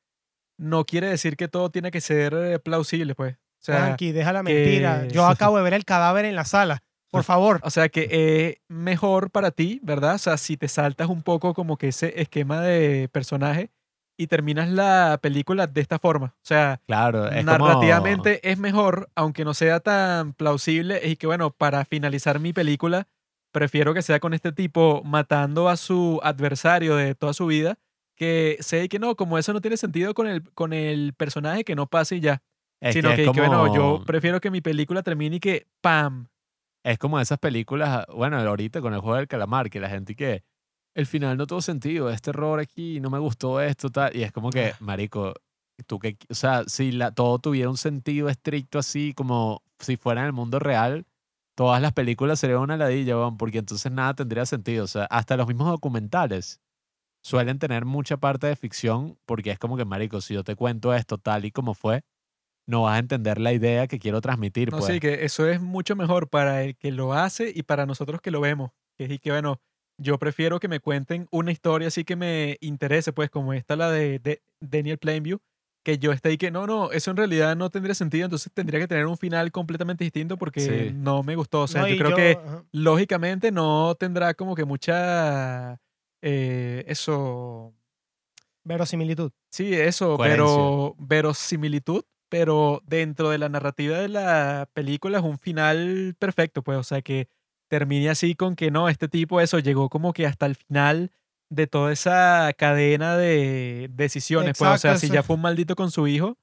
no 0.59 0.85
quiere 0.85 1.09
decir 1.09 1.37
que 1.37 1.49
todo 1.49 1.71
tiene 1.71 1.91
que 1.91 2.01
ser 2.01 2.35
eh, 2.35 2.59
plausible, 2.59 3.15
pues. 3.15 3.35
O 3.37 3.39
sea, 3.61 3.79
Frankie, 3.79 4.13
deja 4.13 4.33
la 4.33 4.43
mentira. 4.43 5.03
que- 5.09 5.15
Yo 5.15 5.25
acabo 5.27 5.57
de 5.57 5.63
ver 5.63 5.75
el 5.75 5.85
cadáver 5.85 6.25
en 6.25 6.37
la 6.37 6.45
sala. 6.45 6.83
Por 7.11 7.25
favor. 7.25 7.59
O 7.63 7.71
sea 7.71 7.89
que 7.89 8.09
es 8.11 8.63
mejor 8.69 9.31
para 9.31 9.51
ti, 9.51 9.81
¿verdad? 9.83 10.17
O 10.17 10.19
sea, 10.19 10.37
si 10.37 10.59
te 10.59 10.69
saltas 10.69 11.09
un 11.09 11.23
poco 11.23 11.55
como 11.55 11.79
que 11.79 11.89
ese 11.89 12.21
esquema 12.21 12.61
de 12.61 13.09
personaje 13.11 13.71
y 14.19 14.27
terminas 14.27 14.69
la 14.69 15.19
película 15.23 15.67
de 15.67 15.81
esta 15.81 15.99
forma. 15.99 16.35
O 16.37 16.45
sea, 16.45 16.81
claro, 16.87 17.27
es 17.31 17.45
como- 17.47 17.67
narrativamente 17.67 18.51
es 18.51 18.59
mejor, 18.59 19.09
aunque 19.15 19.45
no 19.47 19.55
sea 19.55 19.81
tan 19.81 20.35
plausible, 20.35 21.01
y 21.03 21.17
que 21.17 21.27
bueno, 21.27 21.51
para 21.51 21.85
finalizar 21.87 22.41
mi 22.41 22.53
película, 22.53 23.07
prefiero 23.53 23.95
que 23.95 24.03
sea 24.03 24.21
con 24.21 24.35
este 24.35 24.53
tipo 24.53 25.03
matando 25.05 25.69
a 25.71 25.77
su 25.79 26.21
adversario 26.23 26.97
de 26.97 27.15
toda 27.15 27.33
su 27.33 27.47
vida, 27.47 27.79
que 28.19 28.57
sé 28.61 28.89
que 28.89 28.99
no, 28.99 29.15
como 29.15 29.39
eso 29.39 29.53
no 29.53 29.61
tiene 29.61 29.77
sentido 29.77 30.13
con 30.13 30.27
el, 30.27 30.43
con 30.53 30.73
el 30.73 31.15
personaje, 31.15 31.65
que 31.65 31.77
no 31.77 31.87
pase 31.87 32.17
y 32.17 32.21
ya. 32.21 32.43
es 32.81 32.95
sino 32.95 33.11
es 33.11 33.17
que, 33.17 33.31
que, 33.31 33.41
bueno, 33.41 33.73
yo 33.75 33.93
como- 33.93 34.05
prefiero 34.05 34.41
que 34.41 34.51
mi 34.51 34.61
película 34.61 35.03
termine 35.03 35.37
y 35.37 35.41
que 35.41 35.67
¡pam! 35.81 36.27
Es 36.85 36.99
como 36.99 37.21
esas 37.21 37.39
películas, 37.39 38.07
bueno, 38.15 38.39
ahorita 38.39 38.81
con 38.81 38.93
el 38.95 39.01
juego 39.01 39.17
del 39.17 39.29
calamar, 39.29 39.71
que 39.71 39.79
la 39.81 39.89
gente 39.89 40.15
que 40.15 40.43
el 40.95 41.07
final 41.07 41.37
no 41.37 41.47
tuvo 41.47 41.61
sentido, 41.63 42.11
este 42.11 42.31
error 42.31 42.59
aquí, 42.61 42.99
no 43.01 43.09
me 43.11 43.19
gustó 43.19 43.61
esto, 43.61 43.89
tal. 43.89 44.17
Y 44.17 44.23
es 44.25 44.33
como 44.33 44.51
que, 44.51 44.73
marico, 44.81 45.35
tú 45.87 45.99
que, 45.99 46.17
o 46.29 46.35
sea, 46.35 46.65
si 46.67 46.91
la, 46.93 47.13
todo 47.13 47.39
tuviera 47.39 47.71
un 47.71 47.77
sentido 47.77 48.29
estricto 48.29 48.79
así, 48.81 49.13
como 49.15 49.63
si 49.79 49.97
fuera 49.97 50.23
en 50.23 50.27
el 50.29 50.33
mundo 50.33 50.59
real, 50.59 51.07
todas 51.57 51.81
las 51.81 51.93
películas 51.93 52.41
serían 52.41 52.61
una 52.61 52.77
ladilla, 52.77 53.15
porque 53.39 53.59
entonces 53.59 53.93
nada 53.93 54.15
tendría 54.15 54.45
sentido. 54.47 54.85
O 54.85 54.89
sea, 54.89 55.05
hasta 55.05 55.37
los 55.37 55.47
mismos 55.47 55.69
documentales 55.69 56.61
suelen 57.23 57.59
tener 57.59 57.85
mucha 57.85 58.17
parte 58.17 58.47
de 58.47 58.57
ficción, 58.57 59.19
porque 59.27 59.51
es 59.51 59.59
como 59.59 59.77
que, 59.77 59.85
marico, 59.85 60.21
si 60.21 60.35
yo 60.35 60.45
te 60.45 60.57
cuento 60.57 60.95
esto 60.95 61.19
tal 61.19 61.45
y 61.45 61.51
como 61.51 61.75
fue, 61.75 62.03
no 62.67 62.83
vas 62.83 62.97
a 62.97 62.99
entender 62.99 63.39
la 63.41 63.53
idea 63.53 63.87
que 63.87 63.99
quiero 63.99 64.21
transmitir, 64.21 64.71
No, 64.71 64.79
pues. 64.79 64.93
sí, 64.95 65.01
que 65.01 65.25
eso 65.25 65.49
es 65.49 65.61
mucho 65.61 65.97
mejor 65.97 66.29
para 66.29 66.63
el 66.65 66.77
que 66.77 66.93
lo 66.93 67.15
hace 67.15 67.53
y 67.55 67.63
para 67.63 67.87
nosotros 67.87 68.21
que 68.21 68.31
lo 68.31 68.41
vemos. 68.41 68.71
Que 68.97 69.05
es 69.07 69.11
y 69.13 69.19
que, 69.19 69.31
bueno, 69.31 69.61
yo 70.01 70.19
prefiero 70.19 70.61
que 70.61 70.69
me 70.69 70.81
cuenten 70.81 71.27
una 71.31 71.51
historia 71.53 71.89
así 71.89 72.05
que 72.05 72.17
me 72.17 72.57
interese, 72.61 73.13
pues 73.13 73.31
como 73.31 73.53
esta, 73.53 73.77
la 73.77 73.91
de, 73.91 74.19
de 74.19 74.43
Daniel 74.61 74.99
Plainview, 74.99 75.39
que 75.85 75.99
yo 75.99 76.13
esté 76.13 76.29
ahí 76.31 76.37
que 76.39 76.51
no, 76.51 76.67
no, 76.67 76.93
eso 76.93 77.11
en 77.11 77.17
realidad 77.17 77.57
no 77.57 77.71
tendría 77.71 77.95
sentido, 77.95 78.25
entonces 78.27 78.53
tendría 78.53 78.81
que 78.81 78.89
tener 78.89 79.07
un 79.07 79.17
final 79.17 79.51
completamente 79.51 80.05
distinto 80.05 80.37
porque 80.37 80.61
Sí. 80.91 80.93
no 80.95 81.23
me 81.23 81.37
gustó. 81.37 81.63
O 81.63 81.67
sea, 81.69 81.83
No, 81.83 81.89
yo 81.89 81.97
creo 81.97 82.15
que 82.15 82.33
ajá. 82.33 82.65
lógicamente 82.73 83.51
no 83.51 83.95
tendrá 83.95 84.35
como 84.35 84.55
que 84.55 84.65
mucha, 84.67 85.81
eh, 86.23 86.85
eso, 86.87 87.75
Verosimilitud. 88.69 89.33
Sí, 89.51 89.73
eso, 89.73 90.17
pero 90.19 90.95
verosimilitud, 90.99 92.05
pero 92.29 92.83
dentro 92.87 93.31
de 93.31 93.39
la 93.39 93.49
narrativa 93.49 93.99
de 93.99 94.09
la 94.09 94.69
película 94.75 95.19
es 95.19 95.25
un 95.25 95.39
final 95.39 96.15
perfecto, 96.19 96.63
pues, 96.63 96.77
o 96.79 96.83
sea, 96.83 97.01
que 97.01 97.29
termine 97.69 98.11
así 98.11 98.35
con 98.35 98.57
que 98.57 98.71
no, 98.71 98.91
este 98.91 99.09
tipo, 99.09 99.41
eso, 99.41 99.59
llegó 99.59 99.89
como 99.89 100.13
que 100.13 100.27
hasta 100.27 100.45
el 100.45 100.55
final 100.55 101.11
de 101.49 101.67
toda 101.67 101.93
esa 101.93 102.53
cadena 102.59 103.17
de 103.17 103.89
decisiones, 103.91 104.59
pues, 104.59 104.71
o 104.71 104.79
sea, 104.79 104.93
Exacto, 104.93 105.07
si 105.07 105.13
ya 105.13 105.23
fue 105.23 105.37
un 105.37 105.43
maldito 105.43 105.75
con 105.75 105.91
su 105.91 106.07
hijo, 106.07 106.37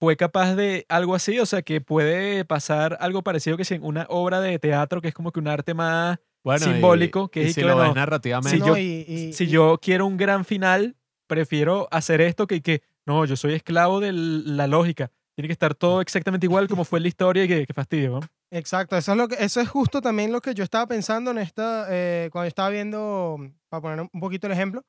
fue 0.00 0.16
capaz 0.16 0.56
de 0.56 0.84
algo 0.88 1.14
así, 1.14 1.38
o 1.38 1.46
sea, 1.46 1.62
que 1.62 1.80
puede 1.80 2.44
pasar 2.44 2.96
algo 3.00 3.22
parecido 3.22 3.56
que 3.56 3.64
si 3.64 3.74
en 3.74 3.84
una 3.84 4.06
obra 4.08 4.40
de 4.40 4.58
teatro, 4.58 5.00
que 5.00 5.08
es 5.08 5.14
como 5.14 5.30
que 5.30 5.38
un 5.38 5.46
arte 5.46 5.74
más 5.74 6.18
Bueno, 6.42 6.66
y- 6.66 6.72
simbólico, 6.72 7.28
que 7.28 7.42
y 7.42 7.46
es 7.46 7.54
si 7.54 7.60
que, 7.60 7.66
lo 7.66 7.74
bueno, 7.74 7.90
ves 7.90 7.96
narrativamente, 7.96 8.50
si 8.56 8.60
No, 8.60 8.66
yo- 8.68 8.76
y- 8.78 9.04
y- 9.06 9.32
si 9.32 9.44
y- 9.44 9.48
yo 9.48 9.78
quiero 9.80 10.06
un 10.06 10.16
gran 10.16 10.44
final, 10.44 10.96
prefiero 11.26 11.88
hacer 11.90 12.20
esto 12.20 12.46
que 12.46 12.60
que 12.62 12.82
no, 13.06 13.24
yo 13.24 13.36
soy 13.36 13.54
esclavo 13.54 14.00
de 14.00 14.12
la 14.12 14.66
lógica. 14.66 15.10
Tiene 15.36 15.48
que 15.48 15.52
estar 15.52 15.74
todo 15.74 16.00
exactamente 16.00 16.46
igual 16.46 16.68
como 16.68 16.84
fue 16.84 16.98
en 16.98 17.04
la 17.04 17.08
historia 17.08 17.44
y 17.44 17.48
que, 17.48 17.66
que 17.66 17.72
fastidio, 17.72 18.10
¿no? 18.10 18.20
Exacto, 18.52 18.96
eso 18.96 19.12
es, 19.12 19.18
lo 19.18 19.28
que, 19.28 19.36
eso 19.42 19.60
es 19.60 19.68
justo 19.68 20.00
también 20.02 20.32
lo 20.32 20.40
que 20.40 20.54
yo 20.54 20.64
estaba 20.64 20.86
pensando 20.86 21.30
en 21.30 21.38
esta, 21.38 21.86
eh, 21.88 22.28
cuando 22.32 22.48
estaba 22.48 22.68
viendo, 22.68 23.38
para 23.68 23.80
poner 23.80 24.00
un 24.12 24.20
poquito 24.20 24.46
el 24.48 24.52
ejemplo, 24.52 24.82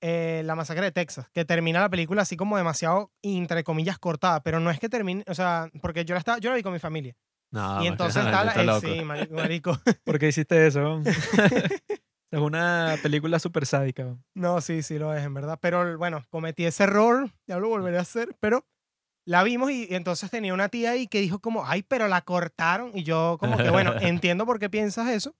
eh, 0.00 0.42
La 0.44 0.54
Masacre 0.54 0.84
de 0.86 0.92
Texas, 0.92 1.28
que 1.32 1.44
termina 1.44 1.80
la 1.80 1.88
película 1.88 2.22
así 2.22 2.36
como 2.36 2.56
demasiado, 2.56 3.10
entre 3.22 3.64
comillas, 3.64 3.98
cortada, 3.98 4.42
pero 4.42 4.60
no 4.60 4.70
es 4.70 4.78
que 4.78 4.88
termine, 4.88 5.24
o 5.26 5.34
sea, 5.34 5.70
porque 5.80 6.04
yo 6.04 6.14
la, 6.14 6.18
estaba, 6.18 6.38
yo 6.38 6.50
la 6.50 6.56
vi 6.56 6.62
con 6.62 6.72
mi 6.72 6.78
familia. 6.78 7.16
No, 7.50 7.82
y 7.82 7.86
entonces 7.86 8.22
está 8.24 8.44
la... 8.44 8.52
eh, 8.76 8.80
sí, 8.80 9.04
marico. 9.30 9.78
¿Por 10.04 10.18
qué 10.18 10.28
hiciste 10.28 10.66
eso? 10.66 11.00
es 12.30 12.40
una 12.40 12.96
película 13.02 13.38
súper 13.38 13.66
sádica. 13.66 14.16
No, 14.34 14.60
sí, 14.60 14.82
sí 14.82 14.98
lo 14.98 15.14
es, 15.14 15.24
en 15.24 15.34
verdad. 15.34 15.58
Pero 15.60 15.96
bueno, 15.98 16.24
cometí 16.30 16.64
ese 16.64 16.84
error, 16.84 17.30
ya 17.46 17.58
lo 17.58 17.68
volveré 17.68 17.98
a 17.98 18.02
hacer, 18.02 18.36
pero 18.40 18.66
la 19.26 19.42
vimos 19.42 19.70
y, 19.70 19.86
y 19.90 19.94
entonces 19.94 20.30
tenía 20.30 20.54
una 20.54 20.68
tía 20.68 20.92
ahí 20.92 21.06
que 21.06 21.20
dijo 21.20 21.38
como, 21.40 21.66
ay, 21.66 21.82
pero 21.82 22.08
la 22.08 22.22
cortaron. 22.22 22.90
Y 22.94 23.02
yo 23.04 23.36
como 23.40 23.56
que, 23.58 23.70
bueno, 23.70 23.92
entiendo 24.00 24.46
por 24.46 24.58
qué 24.58 24.70
piensas 24.70 25.08
eso, 25.08 25.34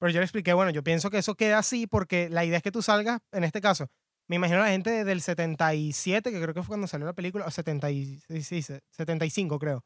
pero 0.00 0.10
yo 0.10 0.20
le 0.20 0.24
expliqué, 0.24 0.52
bueno, 0.52 0.70
yo 0.70 0.82
pienso 0.84 1.10
que 1.10 1.18
eso 1.18 1.34
queda 1.34 1.58
así 1.58 1.86
porque 1.86 2.28
la 2.30 2.44
idea 2.44 2.56
es 2.58 2.62
que 2.62 2.72
tú 2.72 2.82
salgas, 2.82 3.20
en 3.32 3.44
este 3.44 3.60
caso, 3.60 3.88
me 4.28 4.36
imagino 4.36 4.58
a 4.60 4.64
la 4.64 4.70
gente 4.70 5.04
del 5.04 5.20
77, 5.20 6.30
que 6.30 6.40
creo 6.40 6.54
que 6.54 6.62
fue 6.62 6.68
cuando 6.68 6.86
salió 6.86 7.06
la 7.06 7.14
película, 7.14 7.46
o 7.46 7.50
70 7.50 7.90
y- 7.90 8.20
sí, 8.28 8.42
sí, 8.42 8.62
se- 8.62 8.80
75 8.90 9.58
creo. 9.58 9.84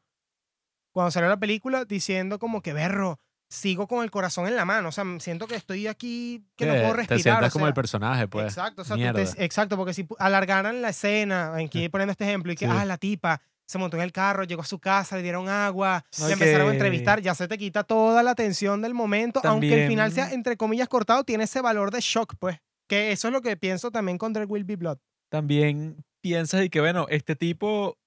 Cuando 0.93 1.11
salió 1.11 1.27
la 1.29 1.37
película 1.37 1.85
diciendo 1.85 2.39
como 2.39 2.61
que, 2.61 2.71
berro, 2.73 3.19
sigo 3.49 3.87
con 3.87 4.03
el 4.03 4.09
corazón 4.11 4.47
en 4.47 4.55
la 4.55 4.65
mano, 4.65 4.89
o 4.89 4.91
sea, 4.91 5.03
siento 5.19 5.47
que 5.47 5.55
estoy 5.55 5.85
aquí, 5.87 6.43
que 6.55 6.65
no 6.65 6.73
puedo 6.73 6.87
Te 6.91 6.97
respirar. 6.97 7.21
sientas 7.21 7.49
o 7.49 7.53
como 7.53 7.65
el 7.65 7.71
sea, 7.71 7.75
personaje, 7.75 8.27
pues. 8.27 8.45
Exacto, 8.45 8.81
o 8.81 8.85
sea, 8.85 8.95
te- 9.13 9.43
exacto, 9.45 9.77
porque 9.77 9.93
si 9.93 10.07
alargaran 10.17 10.81
la 10.81 10.89
escena, 10.89 11.55
aquí 11.55 11.87
poniendo 11.89 12.11
este 12.11 12.23
ejemplo, 12.23 12.51
y 12.51 12.55
que, 12.55 12.65
Sí. 12.65 12.71
ah, 12.75 12.85
la 12.85 12.97
tipa 12.97 13.41
se 13.67 13.77
montó 13.77 13.97
en 13.97 14.03
el 14.03 14.11
carro, 14.11 14.43
llegó 14.43 14.61
a 14.61 14.65
su 14.65 14.79
casa, 14.79 15.15
le 15.17 15.21
dieron 15.23 15.49
agua, 15.49 16.03
No, 16.19 16.25
le 16.25 16.31
y 16.31 16.33
empezaron 16.33 16.69
a 16.69 16.73
entrevistar, 16.73 17.21
ya 17.21 17.33
se 17.35 17.47
te 17.47 17.57
quita 17.57 17.83
toda 17.83 18.21
la 18.23 18.33
tensión 18.35 18.81
del 18.81 18.93
momento, 18.93 19.39
aunque 19.43 19.83
el 19.83 19.87
final 19.89 20.11
sea, 20.11 20.23
También- 20.25 20.39
entre 20.39 20.57
comillas, 20.57 20.87
cortado, 20.89 21.23
tiene 21.23 21.43
ese 21.45 21.61
valor 21.61 21.91
de 21.91 21.99
shock, 22.01 22.33
pues. 22.39 22.57
Que 22.89 23.11
eso 23.11 23.27
es 23.29 23.31
lo 23.33 23.41
que 23.41 23.55
pienso 23.55 23.91
también 23.91 24.17
con 24.17 24.33
There 24.33 24.45
Will 24.45 24.63
Be 24.63 24.75
Blood. 24.75 24.97
También 25.31 26.03
piensas 26.21 26.63
y 26.65 26.69
que, 26.69 26.81
bueno, 26.81 27.05
este 27.09 27.35
tipo 27.35 27.97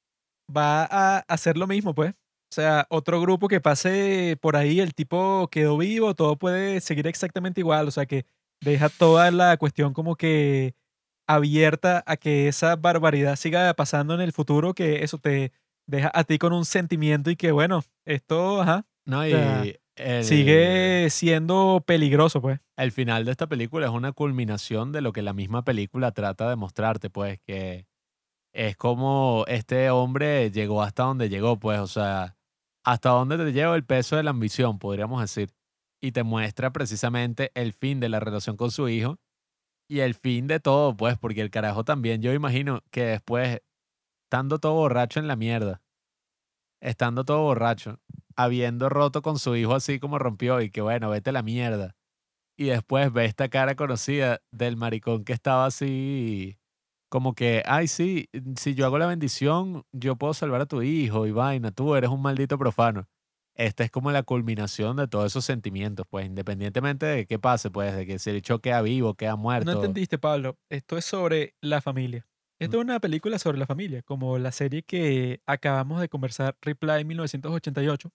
va 0.54 0.84
a 0.90 1.18
hacer 1.28 1.56
lo 1.56 1.66
mismo, 1.66 1.94
pues. 1.94 2.14
O 2.50 2.54
sea, 2.54 2.86
otro 2.90 3.20
grupo 3.20 3.48
que 3.48 3.60
pase 3.60 4.38
por 4.40 4.56
ahí, 4.56 4.80
el 4.80 4.94
tipo 4.94 5.48
quedó 5.50 5.76
vivo, 5.76 6.14
todo 6.14 6.36
puede 6.36 6.80
seguir 6.80 7.06
exactamente 7.06 7.60
igual. 7.60 7.88
O 7.88 7.90
sea, 7.90 8.06
que 8.06 8.24
deja 8.60 8.88
toda 8.88 9.30
la 9.30 9.56
cuestión 9.56 9.92
como 9.92 10.16
que 10.16 10.74
abierta 11.26 12.04
a 12.06 12.16
que 12.16 12.48
esa 12.48 12.76
barbaridad 12.76 13.36
siga 13.36 13.74
pasando 13.74 14.14
en 14.14 14.20
el 14.20 14.32
futuro, 14.32 14.74
que 14.74 15.02
eso 15.02 15.18
te 15.18 15.52
deja 15.86 16.10
a 16.14 16.24
ti 16.24 16.38
con 16.38 16.52
un 16.52 16.64
sentimiento 16.64 17.30
y 17.30 17.36
que, 17.36 17.52
bueno, 17.52 17.82
esto, 18.04 18.62
ajá, 18.62 18.86
No, 19.04 19.26
y 19.26 19.30
sea, 19.30 19.64
el, 19.96 20.24
sigue 20.24 21.08
siendo 21.10 21.82
peligroso, 21.86 22.40
pues. 22.40 22.60
el 22.76 22.92
final 22.92 23.24
de 23.24 23.32
esta 23.32 23.48
película 23.48 23.86
es 23.86 23.92
una 23.92 24.12
culminación 24.12 24.92
de 24.92 25.00
lo 25.00 25.12
que 25.12 25.22
la 25.22 25.32
misma 25.32 25.64
película 25.64 26.12
trata 26.12 26.48
de 26.48 26.56
mostrarte, 26.56 27.10
pues, 27.10 27.40
que 27.40 27.86
es 28.52 28.76
como 28.76 29.44
este 29.48 29.90
hombre 29.90 30.50
llegó 30.50 30.82
hasta 30.82 31.04
donde 31.04 31.28
llegó, 31.28 31.58
pues, 31.58 31.80
o 31.80 31.86
sea, 31.86 32.35
hasta 32.86 33.10
donde 33.10 33.36
te 33.36 33.52
lleva 33.52 33.74
el 33.74 33.84
peso 33.84 34.16
de 34.16 34.22
la 34.22 34.30
ambición, 34.30 34.78
podríamos 34.78 35.20
decir. 35.20 35.52
Y 36.00 36.12
te 36.12 36.22
muestra 36.22 36.72
precisamente 36.72 37.50
el 37.54 37.72
fin 37.72 37.98
de 37.98 38.08
la 38.08 38.20
relación 38.20 38.56
con 38.56 38.70
su 38.70 38.88
hijo 38.88 39.18
y 39.88 40.00
el 40.00 40.14
fin 40.14 40.46
de 40.46 40.60
todo, 40.60 40.96
pues, 40.96 41.18
porque 41.18 41.40
el 41.40 41.50
carajo 41.50 41.84
también, 41.84 42.22
yo 42.22 42.32
imagino 42.32 42.82
que 42.92 43.04
después, 43.04 43.60
estando 44.26 44.58
todo 44.58 44.74
borracho 44.74 45.18
en 45.18 45.26
la 45.26 45.34
mierda, 45.34 45.82
estando 46.80 47.24
todo 47.24 47.42
borracho, 47.42 47.98
habiendo 48.36 48.88
roto 48.88 49.20
con 49.20 49.38
su 49.38 49.56
hijo 49.56 49.74
así 49.74 49.98
como 49.98 50.18
rompió 50.18 50.60
y 50.60 50.70
que 50.70 50.80
bueno, 50.80 51.10
vete 51.10 51.32
la 51.32 51.42
mierda. 51.42 51.96
Y 52.56 52.66
después 52.66 53.12
ve 53.12 53.24
esta 53.24 53.48
cara 53.48 53.74
conocida 53.74 54.42
del 54.52 54.76
maricón 54.76 55.24
que 55.24 55.32
estaba 55.32 55.66
así, 55.66 56.58
como 57.08 57.34
que, 57.34 57.62
ay, 57.66 57.88
sí, 57.88 58.28
si 58.56 58.74
yo 58.74 58.86
hago 58.86 58.98
la 58.98 59.06
bendición, 59.06 59.84
yo 59.92 60.16
puedo 60.16 60.34
salvar 60.34 60.60
a 60.60 60.66
tu 60.66 60.82
hijo 60.82 61.26
y 61.26 61.32
vaina, 61.32 61.70
tú 61.70 61.94
eres 61.94 62.10
un 62.10 62.22
maldito 62.22 62.58
profano. 62.58 63.08
Esta 63.54 63.84
es 63.84 63.90
como 63.90 64.10
la 64.10 64.22
culminación 64.22 64.96
de 64.96 65.08
todos 65.08 65.32
esos 65.32 65.44
sentimientos, 65.44 66.06
pues, 66.10 66.26
independientemente 66.26 67.06
de 67.06 67.26
qué 67.26 67.38
pase, 67.38 67.70
pues, 67.70 67.96
de 67.96 68.06
que 68.06 68.18
si 68.18 68.30
el 68.30 68.36
hecho 68.36 68.58
queda 68.58 68.82
vivo, 68.82 69.14
queda 69.14 69.36
muerto. 69.36 69.70
No 69.70 69.78
entendiste, 69.78 70.18
Pablo. 70.18 70.58
Esto 70.68 70.98
es 70.98 71.06
sobre 71.06 71.54
la 71.62 71.80
familia. 71.80 72.26
Esto 72.58 72.78
es 72.78 72.84
una 72.84 73.00
película 73.00 73.38
sobre 73.38 73.58
la 73.58 73.66
familia, 73.66 74.02
como 74.02 74.38
la 74.38 74.52
serie 74.52 74.82
que 74.82 75.40
acabamos 75.46 76.00
de 76.00 76.08
conversar, 76.08 76.56
Reply 76.60 77.04
1988. 77.04 78.10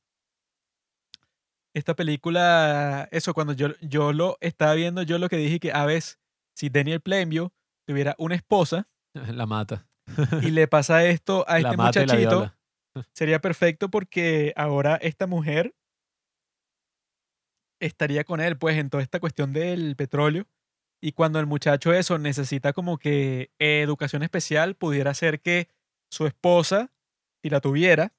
Esta 1.73 1.95
película, 1.95 3.07
eso, 3.11 3.33
cuando 3.33 3.53
yo, 3.53 3.69
yo 3.81 4.13
lo 4.13 4.37
estaba 4.41 4.73
viendo, 4.73 5.03
yo 5.03 5.17
lo 5.17 5.29
que 5.29 5.37
dije 5.37 5.59
que 5.59 5.71
a 5.71 5.85
veces, 5.85 6.19
si 6.53 6.69
Daniel 6.69 7.01
Plainview 7.01 7.51
tuviera 7.91 8.15
una 8.17 8.35
esposa 8.35 8.87
La 9.33 9.45
mata. 9.45 9.85
y 10.41 10.51
le 10.51 10.67
pasa 10.67 11.05
esto 11.05 11.43
a 11.47 11.59
este 11.59 11.75
muchachito, 11.75 12.53
sería 13.13 13.39
perfecto 13.39 13.89
porque 13.89 14.53
ahora 14.55 14.95
esta 14.95 15.27
mujer 15.27 15.75
estaría 17.81 18.23
con 18.23 18.39
él, 18.39 18.57
pues, 18.57 18.77
en 18.77 18.89
toda 18.89 19.03
esta 19.03 19.19
cuestión 19.19 19.53
del 19.53 19.95
petróleo. 19.95 20.47
Y 21.03 21.13
cuando 21.13 21.39
el 21.39 21.47
muchacho 21.47 21.93
eso 21.93 22.19
necesita 22.19 22.73
como 22.73 22.97
que 22.97 23.51
educación 23.59 24.21
especial, 24.23 24.75
pudiera 24.75 25.13
ser 25.13 25.41
que 25.41 25.67
su 26.11 26.27
esposa, 26.27 26.91
si 27.41 27.49
la 27.49 27.59
tuviera, 27.59 28.13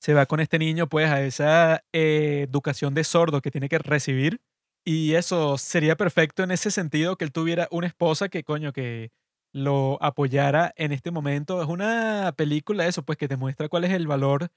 se 0.00 0.12
va 0.12 0.26
con 0.26 0.40
este 0.40 0.58
niño 0.58 0.88
pues 0.88 1.10
a 1.10 1.22
esa 1.22 1.84
eh, 1.92 2.46
educación 2.48 2.94
de 2.94 3.04
sordo 3.04 3.40
que 3.40 3.50
tiene 3.50 3.68
que 3.68 3.78
recibir. 3.78 4.42
Y 4.90 5.16
eso 5.16 5.58
sería 5.58 5.96
perfecto 5.96 6.42
en 6.42 6.50
ese 6.50 6.70
sentido, 6.70 7.16
que 7.18 7.26
él 7.26 7.30
tuviera 7.30 7.68
una 7.70 7.86
esposa 7.86 8.30
que 8.30 8.42
coño, 8.42 8.72
que 8.72 9.10
lo 9.52 10.02
apoyara 10.02 10.72
en 10.76 10.92
este 10.92 11.10
momento. 11.10 11.60
Es 11.62 11.68
una 11.68 12.32
película 12.34 12.86
eso, 12.86 13.02
pues 13.02 13.18
que 13.18 13.28
te 13.28 13.36
muestra 13.36 13.68
cuál 13.68 13.84
es 13.84 13.90
el 13.92 14.06
valor 14.06 14.48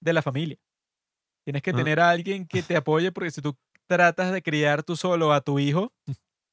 de 0.00 0.12
la 0.12 0.22
familia. 0.22 0.58
Tienes 1.44 1.62
que 1.62 1.72
Ah. 1.72 1.76
tener 1.76 2.00
a 2.00 2.10
alguien 2.10 2.46
que 2.46 2.62
te 2.62 2.76
apoye 2.76 3.12
porque 3.12 3.32
si 3.32 3.42
tú 3.42 3.56
tratas 3.88 4.32
de 4.32 4.42
criar 4.42 4.84
tú 4.84 4.96
solo 4.96 5.32
a 5.32 5.40
tu 5.40 5.58
hijo, 5.58 5.92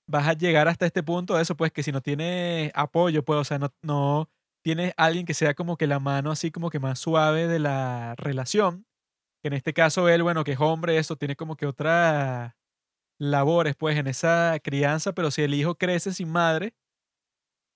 vas 0.07 0.27
a 0.27 0.33
llegar 0.33 0.67
hasta 0.67 0.85
este 0.87 1.03
punto 1.03 1.39
eso, 1.39 1.57
pues 1.57 1.71
que 1.71 1.83
si 1.83 1.91
no 1.91 2.01
tienes 2.01 2.71
apoyo, 2.75 3.23
pues, 3.25 3.39
o 3.39 3.43
sea, 3.45 3.59
no, 3.59 3.73
no 3.83 4.29
tienes 4.63 4.93
alguien 4.97 5.25
que 5.25 5.33
sea 5.35 5.53
como 5.55 5.77
que 5.77 5.87
la 5.87 5.99
mano 5.99 6.31
así 6.31 6.51
como 6.51 6.69
que 6.71 6.79
más 6.79 6.99
suave 6.99 7.47
de 7.47 7.59
la 7.59 8.15
relación, 8.17 8.85
que 9.43 9.49
en 9.49 9.53
este 9.55 9.73
caso 9.73 10.09
él, 10.09 10.23
bueno, 10.23 10.43
que 10.43 10.53
es 10.53 10.59
hombre, 10.61 10.97
eso 10.97 11.17
tiene 11.17 11.35
como 11.35 11.55
que 11.57 11.67
otras 11.67 12.53
labores, 13.19 13.75
pues, 13.75 13.97
en 13.97 14.07
esa 14.07 14.57
crianza, 14.63 15.13
pero 15.13 15.31
si 15.31 15.41
el 15.41 15.53
hijo 15.53 15.75
crece 15.75 16.13
sin 16.13 16.29
madre, 16.29 16.73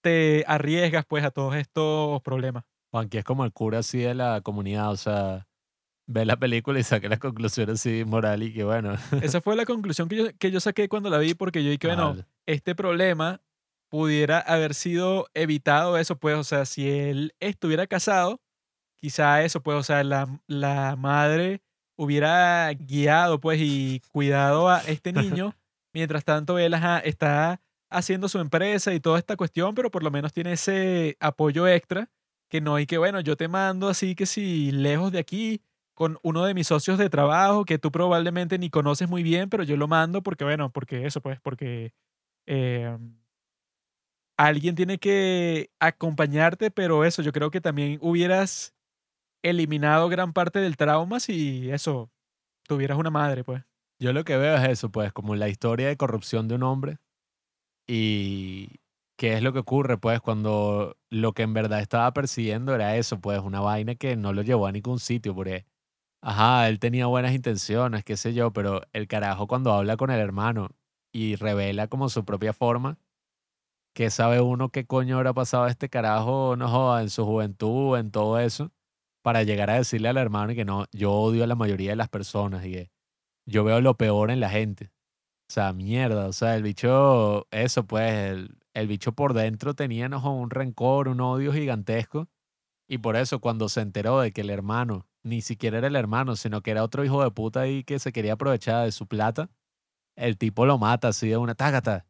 te 0.01 0.43
arriesgas, 0.47 1.05
pues, 1.05 1.23
a 1.23 1.31
todos 1.31 1.55
estos 1.55 2.22
problemas. 2.22 2.63
Juanqui 2.91 3.18
es 3.18 3.23
como 3.23 3.45
el 3.45 3.53
cura 3.53 3.80
así 3.80 3.99
de 3.99 4.13
la 4.13 4.41
comunidad, 4.41 4.91
o 4.91 4.97
sea, 4.97 5.47
ve 6.07 6.26
la 6.26 6.38
película 6.38 6.80
y 6.80 6.84
saca 6.84 7.07
la 7.07 7.18
conclusión 7.18 7.69
así 7.69 8.03
moral 8.05 8.43
y 8.43 8.53
que 8.53 8.63
bueno. 8.63 8.95
Esa 9.22 9.41
fue 9.41 9.55
la 9.55 9.65
conclusión 9.65 10.09
que 10.09 10.15
yo, 10.18 10.26
que 10.38 10.51
yo 10.51 10.59
saqué 10.59 10.89
cuando 10.89 11.09
la 11.09 11.18
vi, 11.18 11.34
porque 11.34 11.63
yo 11.63 11.69
dije, 11.69 11.88
bueno, 11.88 12.18
este 12.45 12.76
problema 12.76 13.41
pudiera 13.89 14.39
haber 14.39 14.73
sido 14.73 15.27
evitado 15.34 15.97
eso, 15.97 16.18
pues, 16.18 16.35
o 16.38 16.43
sea, 16.43 16.65
si 16.65 16.89
él 16.89 17.34
estuviera 17.39 17.88
casado, 17.88 18.41
quizá 18.99 19.43
eso, 19.43 19.61
pues, 19.61 19.77
o 19.77 19.84
sea, 19.84 20.03
la, 20.03 20.41
la 20.47 20.95
madre 20.97 21.61
hubiera 22.03 22.72
guiado, 22.73 23.40
pues, 23.40 23.60
y 23.61 24.02
cuidado 24.11 24.69
a 24.69 24.80
este 24.82 25.14
niño, 25.14 25.56
mientras 25.94 26.23
tanto 26.26 26.57
él 26.60 26.73
ajá, 26.73 26.99
está 26.99 27.61
haciendo 27.90 28.30
su 28.30 28.40
empresa 28.40 28.94
y 28.94 28.99
toda 28.99 29.19
esta 29.19 29.36
cuestión, 29.38 29.76
pero 29.76 29.91
por 29.91 30.03
lo 30.03 30.11
menos 30.11 30.34
tiene 30.34 30.53
ese 30.53 31.18
apoyo 31.19 31.68
extra, 31.68 32.10
que 32.49 32.61
no 32.61 32.76
hay 32.76 32.86
que, 32.86 32.98
bueno, 32.98 33.19
yo 33.22 33.36
te 33.38 33.48
mando 33.48 33.90
así 33.90 34.15
que 34.15 34.26
si 34.26 34.72
lejos 34.72 35.11
de 35.11 35.19
aquí, 35.19 35.61
con 35.94 36.18
uno 36.23 36.45
de 36.45 36.53
mis 36.53 36.68
socios 36.68 36.98
de 36.98 37.10
trabajo, 37.10 37.65
que 37.65 37.78
tú 37.78 37.91
probablemente 37.91 38.57
ni 38.57 38.69
conoces 38.69 39.10
muy 39.10 39.23
bien, 39.23 39.49
pero 39.49 39.64
yo 39.64 39.78
lo 39.78 39.88
mando 39.88 40.22
porque, 40.23 40.44
bueno, 40.45 40.72
porque 40.72 41.06
eso, 41.06 41.22
pues, 41.22 41.40
porque... 41.41 41.94
eh, 42.48 42.98
alguien 44.38 44.76
tiene 44.76 44.98
que 44.98 45.72
acompañarte, 45.80 46.72
pero 46.72 47.06
eso, 47.06 47.22
yo 47.22 47.32
creo 47.32 47.52
que 47.52 47.61
también 47.61 47.99
hubieras 48.02 48.73
eliminado 49.43 50.09
gran 50.09 50.34
parte 50.34 50.59
del 50.59 50.77
trauma 50.77 51.19
si 51.19 51.69
eso, 51.72 52.11
tuvieras 52.68 52.97
una 52.97 53.11
madre, 53.11 53.43
pues. 53.43 53.63
Yo 53.99 54.13
lo 54.13 54.23
que 54.26 54.38
veo 54.38 54.55
es 54.57 54.69
eso, 54.69 54.91
pues, 54.91 55.13
como 55.13 55.35
la 55.35 55.49
historia 55.49 55.88
de 55.88 55.97
corrupción 55.97 56.47
de 56.47 56.55
un 56.55 56.63
hombre 56.63 56.97
y 57.88 58.80
qué 59.18 59.35
es 59.35 59.43
lo 59.43 59.53
que 59.53 59.59
ocurre, 59.59 59.97
pues, 59.99 60.22
cuando 60.22 60.97
lo 61.09 61.34
que 61.34 61.43
en 61.43 61.53
verdad 61.53 61.81
estaba 61.81 62.13
persiguiendo 62.13 62.76
era 62.76 62.97
eso, 62.97 63.22
pues, 63.22 63.39
una 63.41 63.61
vaina 63.61 63.95
que 63.95 64.15
no 64.18 64.34
lo 64.34 64.41
llevó 64.43 64.68
a 64.68 64.72
ningún 64.72 64.99
sitio, 64.99 65.35
porque, 65.35 65.65
ajá, 66.22 66.69
él 66.69 66.80
tenía 66.80 67.07
buenas 67.07 67.34
intenciones, 67.34 68.03
qué 68.05 68.18
sé 68.18 68.34
yo, 68.34 68.53
pero 68.53 68.81
el 68.93 69.07
carajo 69.07 69.47
cuando 69.47 69.73
habla 69.73 69.97
con 69.97 70.11
el 70.11 70.19
hermano 70.22 70.69
y 71.13 71.35
revela 71.35 71.88
como 71.88 72.09
su 72.09 72.26
propia 72.26 72.53
forma, 72.53 72.99
que 73.95 74.09
sabe 74.11 74.41
uno 74.41 74.69
qué 74.69 74.85
coño 74.88 75.18
habrá 75.18 75.34
pasado 75.34 75.65
a 75.65 75.69
este 75.72 75.89
carajo, 75.89 76.55
no 76.57 76.69
joda, 76.69 77.01
en 77.01 77.09
su 77.09 77.26
juventud, 77.26 77.97
en 77.97 78.11
todo 78.11 78.39
eso, 78.39 78.72
para 79.22 79.43
llegar 79.43 79.69
a 79.69 79.76
decirle 79.76 80.10
al 80.10 80.18
hermano 80.18 80.53
que 80.56 80.65
no, 80.65 80.85
yo 80.91 81.11
odio 81.11 81.43
a 81.43 81.48
la 81.48 81.56
mayoría 81.56 81.91
de 81.91 81.95
las 81.95 82.10
personas 82.10 82.65
y 82.65 82.72
que 82.72 82.91
yo 83.45 83.64
veo 83.64 83.81
lo 83.81 83.98
peor 83.98 84.31
en 84.31 84.39
la 84.39 84.49
gente. 84.49 84.91
O 85.49 85.53
sea, 85.53 85.73
mierda. 85.73 86.27
O 86.27 86.34
sea, 86.34 86.56
el 86.56 86.64
bicho, 86.64 87.48
eso 87.52 87.85
pues, 87.85 88.11
el, 88.31 88.57
el 88.73 88.88
bicho 88.88 89.14
por 89.14 89.34
dentro 89.34 89.73
tenía 89.73 90.10
¿no? 90.10 90.34
un 90.34 90.49
rencor, 90.49 91.07
un 91.07 91.22
odio 91.22 91.53
gigantesco. 91.53 92.30
Y 92.88 92.99
por 92.99 93.15
eso 93.15 93.39
cuando 93.39 93.69
se 93.69 93.81
enteró 93.81 94.19
de 94.22 94.31
que 94.31 94.41
el 94.41 94.49
hermano, 94.49 95.07
ni 95.23 95.41
siquiera 95.41 95.77
era 95.77 95.88
el 95.88 95.95
hermano, 95.95 96.35
sino 96.35 96.61
que 96.61 96.72
era 96.72 96.84
otro 96.84 97.06
hijo 97.06 97.23
de 97.23 97.31
puta 97.31 97.61
ahí 97.61 97.84
que 97.84 97.99
se 97.99 98.11
quería 98.11 98.34
aprovechar 98.34 98.85
de 98.85 98.91
su 98.91 99.07
plata, 99.07 99.49
el 100.15 100.38
tipo 100.38 100.65
lo 100.65 100.77
mata 100.77 101.10
así 101.10 101.30
de 101.30 101.38
una 101.38 101.56
tágata. 101.56 102.06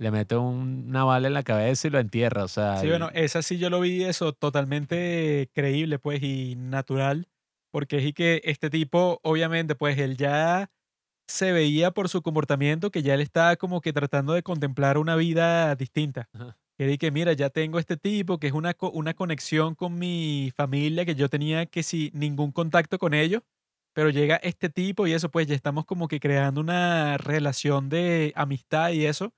Le 0.00 0.10
mete 0.10 0.36
una 0.36 1.04
bala 1.04 1.28
en 1.28 1.34
la 1.34 1.42
cabeza 1.44 1.86
y 1.88 1.90
lo 1.90 1.98
entierra. 2.00 2.44
O 2.44 2.48
sea, 2.48 2.80
Sí, 2.80 2.86
y- 2.86 2.90
bueno, 2.90 3.10
esa 3.14 3.42
sí 3.42 3.58
yo 3.58 3.68
lo 3.70 3.80
vi 3.80 4.04
eso 4.04 4.32
totalmente 4.32 5.50
creíble, 5.54 5.98
pues, 5.98 6.22
y 6.22 6.54
natural, 6.56 7.28
porque 7.70 7.98
es 7.98 8.04
y 8.06 8.12
que 8.12 8.40
este 8.44 8.70
tipo, 8.70 9.20
obviamente, 9.22 9.74
pues, 9.74 9.98
él 9.98 10.16
ya 10.16 10.70
se 11.28 11.52
veía 11.52 11.92
por 11.92 12.08
su 12.08 12.22
comportamiento 12.22 12.90
que 12.90 13.02
ya 13.02 13.14
él 13.14 13.20
estaba 13.22 13.56
como 13.56 13.80
que 13.80 13.92
tratando 13.92 14.34
de 14.34 14.42
contemplar 14.42 14.98
una 14.98 15.16
vida 15.16 15.74
distinta. 15.76 16.28
Ajá. 16.32 16.56
Que 16.78 16.86
di 16.86 16.98
que, 16.98 17.10
mira, 17.10 17.32
ya 17.34 17.50
tengo 17.50 17.78
este 17.78 17.96
tipo, 17.98 18.38
que 18.38 18.48
es 18.48 18.52
una, 18.54 18.74
co- 18.74 18.90
una 18.92 19.14
conexión 19.14 19.74
con 19.76 19.98
mi 19.98 20.52
familia, 20.56 21.04
que 21.06 21.14
yo 21.16 21.28
tenía 21.28 21.66
que 21.66 21.82
si 21.84 22.10
ningún 22.14 22.52
contacto 22.52 22.98
con 22.98 23.14
ellos, 23.14 23.42
pero 23.94 24.10
llega 24.10 24.36
este 24.36 24.70
tipo 24.70 25.06
y 25.06 25.12
eso, 25.14 25.30
pues, 25.30 25.46
ya 25.48 25.54
estamos 25.56 25.86
como 25.86 26.08
que 26.08 26.20
creando 26.20 26.60
una 26.60 27.18
relación 27.18 27.88
de 27.90 28.32
amistad 28.36 28.90
y 28.92 29.06
eso. 29.06 29.32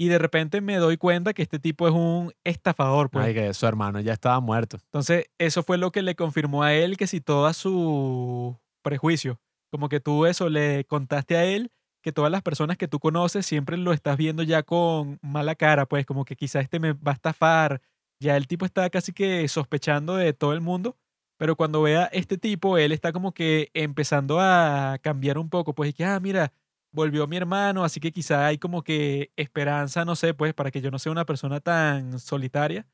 Y 0.00 0.08
de 0.08 0.18
repente 0.18 0.62
me 0.62 0.76
doy 0.76 0.96
cuenta 0.96 1.34
que 1.34 1.42
este 1.42 1.58
tipo 1.58 1.86
es 1.86 1.92
un 1.92 2.32
estafador, 2.42 3.10
pues. 3.10 3.26
ay, 3.26 3.34
que 3.34 3.52
su 3.52 3.66
hermano 3.66 4.00
ya 4.00 4.14
estaba 4.14 4.40
muerto. 4.40 4.78
Entonces, 4.86 5.26
eso 5.36 5.62
fue 5.62 5.76
lo 5.76 5.92
que 5.92 6.00
le 6.00 6.14
confirmó 6.14 6.62
a 6.62 6.72
él 6.72 6.96
que 6.96 7.06
si 7.06 7.20
toda 7.20 7.52
su 7.52 8.58
prejuicio, 8.80 9.38
como 9.70 9.90
que 9.90 10.00
tú 10.00 10.24
eso 10.24 10.48
le 10.48 10.86
contaste 10.86 11.36
a 11.36 11.44
él 11.44 11.70
que 12.02 12.12
todas 12.12 12.30
las 12.30 12.40
personas 12.40 12.78
que 12.78 12.88
tú 12.88 12.98
conoces 12.98 13.44
siempre 13.44 13.76
lo 13.76 13.92
estás 13.92 14.16
viendo 14.16 14.42
ya 14.42 14.62
con 14.62 15.18
mala 15.20 15.54
cara, 15.54 15.84
pues 15.84 16.06
como 16.06 16.24
que 16.24 16.34
quizás 16.34 16.62
este 16.62 16.80
me 16.80 16.94
va 16.94 17.12
a 17.12 17.16
estafar. 17.16 17.82
Ya 18.20 18.38
el 18.38 18.46
tipo 18.46 18.64
está 18.64 18.88
casi 18.88 19.12
que 19.12 19.46
sospechando 19.48 20.16
de 20.16 20.32
todo 20.32 20.54
el 20.54 20.62
mundo, 20.62 20.96
pero 21.36 21.56
cuando 21.56 21.82
vea 21.82 22.06
este 22.06 22.38
tipo, 22.38 22.78
él 22.78 22.92
está 22.92 23.12
como 23.12 23.32
que 23.32 23.68
empezando 23.74 24.40
a 24.40 24.98
cambiar 25.02 25.36
un 25.36 25.50
poco, 25.50 25.74
pues 25.74 25.90
y 25.90 25.92
que, 25.92 26.06
ah, 26.06 26.18
mira, 26.20 26.54
volvió 26.92 27.26
mi 27.26 27.36
hermano, 27.36 27.84
así 27.84 28.00
que 28.00 28.12
quizá 28.12 28.46
hay 28.46 28.58
como 28.58 28.82
que 28.82 29.32
esperanza, 29.36 30.04
no 30.04 30.16
sé, 30.16 30.34
pues 30.34 30.54
para 30.54 30.70
que 30.70 30.80
yo 30.80 30.90
no 30.90 30.98
sea 30.98 31.12
una 31.12 31.24
persona 31.24 31.60
tan 31.60 32.18
solitaria. 32.18 32.86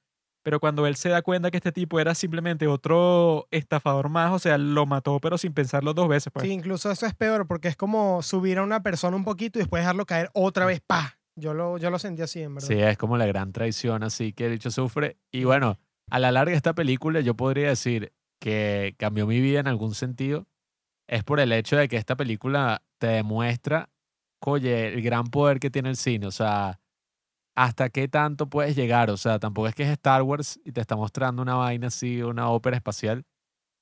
Pero 0.43 0.60
cuando 0.60 0.86
él 0.86 0.94
se 0.94 1.09
da 1.09 1.23
cuenta 1.23 1.51
que 1.51 1.56
este 1.56 1.73
tipo 1.73 1.98
era 1.98 2.14
simplemente 2.14 2.68
otro 2.68 3.48
estafador 3.51 4.09
más, 4.09 4.31
o 4.32 4.39
sea, 4.39 4.59
lo 4.59 4.86
mató, 4.86 5.18
pero 5.18 5.39
sin 5.39 5.52
pensarlo 5.52 5.93
dos 5.93 6.09
veces, 6.09 6.32
pues. 6.32 6.47
Sí, 6.47 6.52
incluso 6.52 6.89
eso 6.89 7.05
es 7.05 7.14
peor 7.14 7.48
porque 7.48 7.66
es 7.66 7.74
como 7.74 8.23
subir 8.23 8.59
a 8.59 8.62
una 8.62 8.81
persona 8.81 9.16
un 9.16 9.24
poquito 9.24 9.59
y 9.59 9.62
después 9.62 9.82
dejarlo 9.82 10.06
caer 10.06 10.31
otra 10.35 10.64
vez, 10.64 10.81
pa. 10.86 11.18
Yo 11.35 11.52
lo, 11.52 11.78
yo 11.78 11.90
lo 11.90 11.98
sentí 11.98 12.23
así, 12.23 12.43
en 12.43 12.55
verdad. 12.55 12.68
Sí, 12.68 12.74
es 12.74 12.97
como 12.97 13.16
la 13.16 13.27
gran 13.27 13.52
traición 13.52 14.05
así 14.05 14.32
que 14.32 14.47
el 14.47 14.52
bicho 14.52 14.70
sufre. 14.70 15.16
Y 15.32 15.43
bueno, 15.43 15.81
a 16.10 16.20
la 16.20 16.31
larga 16.31 16.55
esta 16.55 16.74
película 16.74 17.20
yo 17.20 17.35
podría 17.35 17.68
decir 17.68 18.12
que 18.39 18.94
cambió 18.98 19.27
mi 19.27 19.40
vida 19.40 19.59
en 19.59 19.66
algún 19.66 19.97
sentido. 19.97 20.47
Es 21.09 21.24
por 21.24 21.40
el 21.40 21.52
hecho 21.52 21.77
de 21.77 21.89
que 21.89 21.97
esta 21.97 22.16
película 22.16 22.82
te 22.98 23.09
demuestra, 23.09 23.90
oye, 24.40 24.89
el 24.89 25.02
gran 25.02 25.27
poder 25.27 25.60
que 25.60 25.70
tiene 25.70 25.90
el 25.90 25.97
cine. 25.97 26.27
O 26.27 26.31
sea, 26.31 26.81
hasta 27.56 27.89
qué 27.89 28.09
tanto 28.09 28.48
puedes 28.48 28.77
llegar. 28.77 29.10
O 29.10 29.16
sea, 29.16 29.39
tampoco 29.39 29.68
es 29.68 29.74
que 29.74 29.82
es 29.85 29.90
Star 29.90 30.23
Wars 30.23 30.60
y 30.64 30.73
te 30.73 30.81
está 30.81 30.97
mostrando 30.97 31.43
una 31.43 31.55
vaina 31.55 31.89
así, 31.89 32.23
una 32.23 32.51
ópera 32.51 32.77
espacial, 32.77 33.24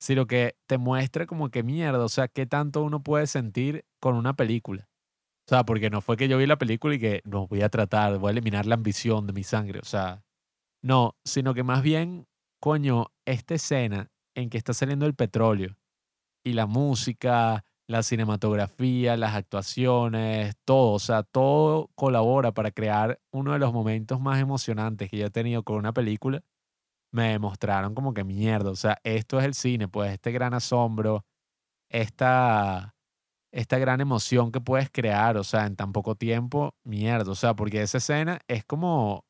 sino 0.01 0.27
que 0.27 0.57
te 0.67 0.79
muestra 0.79 1.27
como 1.27 1.51
que 1.51 1.63
mierda. 1.63 2.05
O 2.05 2.09
sea, 2.09 2.29
qué 2.29 2.47
tanto 2.47 2.83
uno 2.83 3.03
puede 3.03 3.27
sentir 3.27 3.85
con 4.01 4.17
una 4.17 4.35
película. 4.35 4.89
O 5.47 5.51
sea, 5.51 5.65
porque 5.65 5.91
no 5.91 6.01
fue 6.01 6.17
que 6.17 6.29
yo 6.29 6.39
vi 6.39 6.47
la 6.47 6.57
película 6.57 6.95
y 6.95 6.99
que 6.99 7.21
no 7.25 7.47
voy 7.47 7.61
a 7.63 7.69
tratar, 7.69 8.19
voy 8.19 8.29
a 8.29 8.33
eliminar 8.33 8.65
la 8.65 8.77
ambición 8.77 9.27
de 9.27 9.35
mi 9.35 9.43
sangre. 9.43 9.81
O 9.81 9.85
sea, 9.85 10.25
no, 10.83 11.17
sino 11.25 11.53
que 11.53 11.63
más 11.63 11.83
bien, 11.83 12.27
coño, 12.61 13.09
esta 13.27 13.55
escena 13.55 14.11
en 14.35 14.49
que 14.49 14.57
está 14.57 14.73
saliendo 14.73 15.05
el 15.05 15.15
petróleo 15.15 15.77
y 16.45 16.55
la 16.55 16.67
música, 16.67 17.65
la 17.87 18.03
cinematografía, 18.03 19.17
las 19.17 19.35
actuaciones, 19.35 20.57
todo, 20.65 20.93
o 20.93 20.99
sea, 20.99 21.23
todo 21.23 21.91
colabora 21.95 22.53
para 22.53 22.71
crear 22.71 23.21
uno 23.31 23.53
de 23.53 23.59
los 23.59 23.73
momentos 23.73 24.21
más 24.21 24.41
emocionantes 24.41 25.11
que 25.11 25.19
yo 25.19 25.27
he 25.27 25.31
tenido 25.31 25.63
con 25.65 25.77
una 25.77 25.93
película. 25.93 26.43
Me 27.13 27.31
demostraron 27.31 27.95
como 27.95 28.15
que 28.15 28.25
mierda, 28.25 28.71
o 28.71 28.77
sea, 28.77 28.99
esto 29.05 29.39
es 29.39 29.45
el 29.45 29.55
cine, 29.55 29.89
pues 29.89 30.13
este 30.13 30.33
gran 30.33 30.55
asombro, 30.55 31.25
esta, 31.91 32.97
esta 33.53 33.79
gran 33.79 34.01
emoción 34.01 34.53
que 34.53 34.61
puedes 34.61 34.91
crear, 34.91 35.37
o 35.37 35.45
sea, 35.45 35.67
en 35.67 35.77
tan 35.77 35.93
poco 35.93 36.17
tiempo, 36.17 36.75
mierda, 36.85 37.31
o 37.33 37.37
sea, 37.37 37.55
porque 37.55 37.83
esa 37.83 37.99
escena 37.99 38.41
es 38.49 38.65
como, 38.65 39.27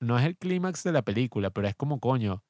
no 0.00 0.18
es 0.18 0.26
el 0.26 0.36
clímax 0.38 0.84
de 0.84 0.92
la 0.92 1.02
película, 1.02 1.50
pero 1.50 1.68
es 1.68 1.74
como 1.76 2.00
coño, 2.00 2.44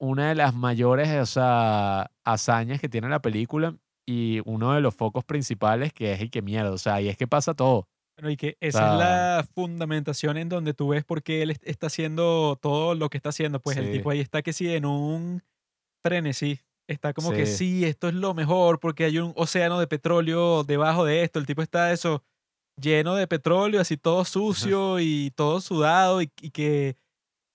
una 0.00 0.28
de 0.28 0.34
las 0.36 0.54
mayores, 0.54 1.08
o 1.20 1.26
sea, 1.26 2.12
hazañas 2.24 2.80
que 2.80 2.88
tiene 2.88 3.08
la 3.08 3.20
película 3.20 3.76
y 4.08 4.40
uno 4.46 4.72
de 4.72 4.80
los 4.80 4.94
focos 4.94 5.24
principales 5.24 5.92
que 5.92 6.12
es 6.12 6.22
y 6.22 6.30
que 6.30 6.40
mierda, 6.40 6.72
o 6.72 6.78
sea, 6.78 6.94
ahí 6.94 7.08
es 7.08 7.16
que 7.16 7.26
pasa 7.26 7.52
todo. 7.54 7.86
Bueno, 8.16 8.30
y 8.30 8.36
que 8.36 8.56
esa 8.60 8.78
sea- 8.78 8.92
es 8.94 8.98
la 8.98 9.48
fundamentación 9.54 10.36
en 10.38 10.48
donde 10.48 10.72
tú 10.74 10.88
ves 10.88 11.04
por 11.04 11.22
qué 11.22 11.42
él 11.42 11.50
est- 11.50 11.62
está 11.68 11.86
haciendo 11.88 12.58
todo 12.60 12.94
lo 12.94 13.10
que 13.10 13.16
está 13.18 13.28
haciendo. 13.28 13.60
Pues 13.60 13.76
el 13.76 13.92
tipo 13.92 14.10
ahí 14.10 14.20
está 14.20 14.42
que 14.42 14.52
sí 14.52 14.72
en 14.74 14.86
un 14.86 15.42
frenesí. 16.04 16.58
Está 16.88 17.12
como 17.12 17.32
que 17.32 17.44
Sí. 17.46 17.56
sí, 17.80 17.84
esto 17.84 18.08
es 18.08 18.14
lo 18.14 18.32
mejor 18.32 18.80
porque 18.80 19.04
hay 19.04 19.18
un 19.18 19.34
océano 19.36 19.78
de 19.78 19.86
petróleo 19.86 20.64
debajo 20.64 21.04
de 21.04 21.22
esto. 21.22 21.38
El 21.38 21.44
tipo 21.46 21.60
está 21.62 21.92
eso 21.92 22.24
lleno 22.80 23.14
de 23.14 23.26
petróleo, 23.26 23.80
así 23.80 23.96
todo 23.98 24.24
sucio 24.24 24.98
y 25.00 25.30
todo 25.36 25.60
sudado 25.60 26.22
y, 26.22 26.30
y 26.40 26.50
que 26.50 26.96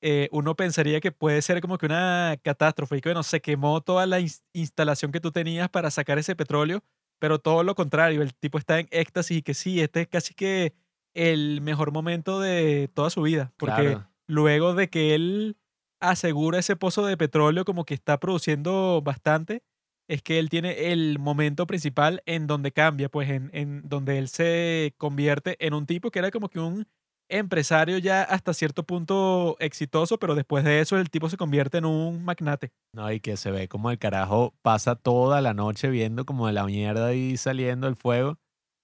eh, 0.04 0.30
uno 0.32 0.56
pensaría 0.56 1.00
que 1.02 1.12
puede 1.12 1.42
ser 1.42 1.62
como 1.62 1.78
que 1.78 1.86
una 1.88 2.38
catástrofe 2.44 2.98
y 2.98 3.02
que 3.02 3.10
bueno, 3.10 3.24
se 3.24 3.42
quemó 3.42 3.82
toda 3.82 4.06
la 4.06 4.20
ins- 4.22 4.44
instalación 4.54 5.12
que 5.12 5.22
tú 5.22 5.32
tenías 5.32 5.70
para 5.70 5.92
sacar 5.92 6.20
ese 6.20 6.36
petróleo, 6.36 6.84
pero 7.20 7.40
todo 7.40 7.64
lo 7.64 7.76
contrario, 7.76 8.22
el 8.22 8.34
tipo 8.36 8.58
está 8.58 8.80
en 8.80 8.88
éxtasis 8.92 9.38
y 9.38 9.42
que 9.44 9.54
sí, 9.54 9.82
este 9.82 10.02
es 10.02 10.08
casi 10.10 10.34
que 10.34 10.74
el 11.16 11.62
mejor 11.62 11.92
momento 11.94 12.40
de 12.42 12.90
toda 12.94 13.10
su 13.10 13.22
vida, 13.24 13.54
porque 13.58 13.98
Claro. 13.98 14.10
luego 14.28 14.74
de 14.76 14.90
que 14.90 15.16
él 15.16 15.58
asegura 16.02 16.60
ese 16.60 16.76
pozo 16.76 17.06
de 17.06 17.18
petróleo 17.18 17.66
como 17.66 17.86
que 17.86 17.94
está 17.94 18.20
produciendo 18.20 19.02
bastante, 19.04 19.64
es 20.10 20.22
que 20.22 20.38
él 20.40 20.50
tiene 20.50 20.92
el 20.92 21.18
momento 21.20 21.66
principal 21.66 22.22
en 22.26 22.46
donde 22.48 22.72
cambia, 22.74 23.10
pues 23.10 23.30
en, 23.30 23.50
en 23.54 23.88
donde 23.88 24.18
él 24.18 24.28
se 24.28 24.94
convierte 24.98 25.56
en 25.66 25.74
un 25.74 25.86
tipo 25.86 26.12
que 26.12 26.20
era 26.20 26.30
como 26.32 26.50
que 26.50 26.60
un 26.60 26.88
empresario 27.30 27.98
ya 27.98 28.24
hasta 28.24 28.54
cierto 28.54 28.84
punto 28.84 29.56
exitoso, 29.60 30.18
pero 30.20 30.36
después 30.36 30.64
de 30.64 30.80
eso 30.80 30.98
el 30.98 31.10
tipo 31.10 31.30
se 31.30 31.38
convierte 31.38 31.78
en 31.80 31.86
un 31.86 32.24
magnate. 32.24 32.72
No, 32.94 33.12
y 33.12 33.20
que 33.20 33.38
se 33.38 33.52
ve 33.52 33.68
como 33.68 33.92
el 33.92 34.00
carajo 34.00 34.54
pasa 34.62 34.96
toda 34.96 35.42
la 35.42 35.54
noche 35.54 35.90
viendo 35.90 36.26
como 36.26 36.50
la 36.52 36.66
mierda 36.66 37.08
ahí 37.08 37.38
saliendo 37.38 37.88
el 37.88 37.96
fuego 37.96 38.38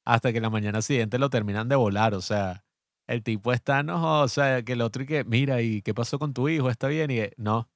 hasta 0.06 0.34
que 0.34 0.42
la 0.42 0.50
mañana 0.50 0.82
siguiente 0.82 1.20
lo 1.20 1.30
terminan 1.30 1.70
de 1.70 1.76
volar. 1.76 2.14
O 2.16 2.22
sea, 2.22 2.64
el 3.08 3.24
tipo 3.24 3.54
está, 3.54 3.84
no, 3.84 4.22
o 4.22 4.28
sea, 4.28 4.64
que 4.64 4.74
el 4.74 4.82
otro 4.82 5.04
y 5.04 5.06
que, 5.06 5.24
mira, 5.24 5.62
¿y 5.62 5.82
qué 5.82 5.94
pasó 5.94 6.20
con 6.20 6.34
tu 6.34 6.50
hijo? 6.50 6.70
¿Está 6.70 6.88
bien? 6.88 7.12
Y 7.12 7.16
que, 7.16 7.34
no. 7.38 7.70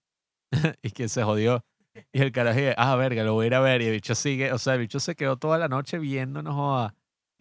y 0.82 0.92
que 0.92 1.10
se 1.10 1.24
jodió. 1.24 1.64
Y 2.12 2.22
el 2.22 2.32
carajo, 2.32 2.60
y 2.60 2.74
ah, 2.76 2.96
verga, 2.96 3.24
lo 3.24 3.34
voy 3.34 3.46
a 3.46 3.48
ir 3.48 3.56
a 3.56 3.60
ver. 3.60 3.82
Y 3.82 3.86
el 3.86 3.92
bicho 3.92 4.16
sigue, 4.16 4.52
o 4.52 4.58
sea, 4.58 4.74
el 4.74 4.80
bicho 4.80 5.00
se 5.00 5.16
quedó 5.16 5.38
toda 5.38 5.58
la 5.60 5.68
noche 5.68 6.00
viéndonos 6.00 6.92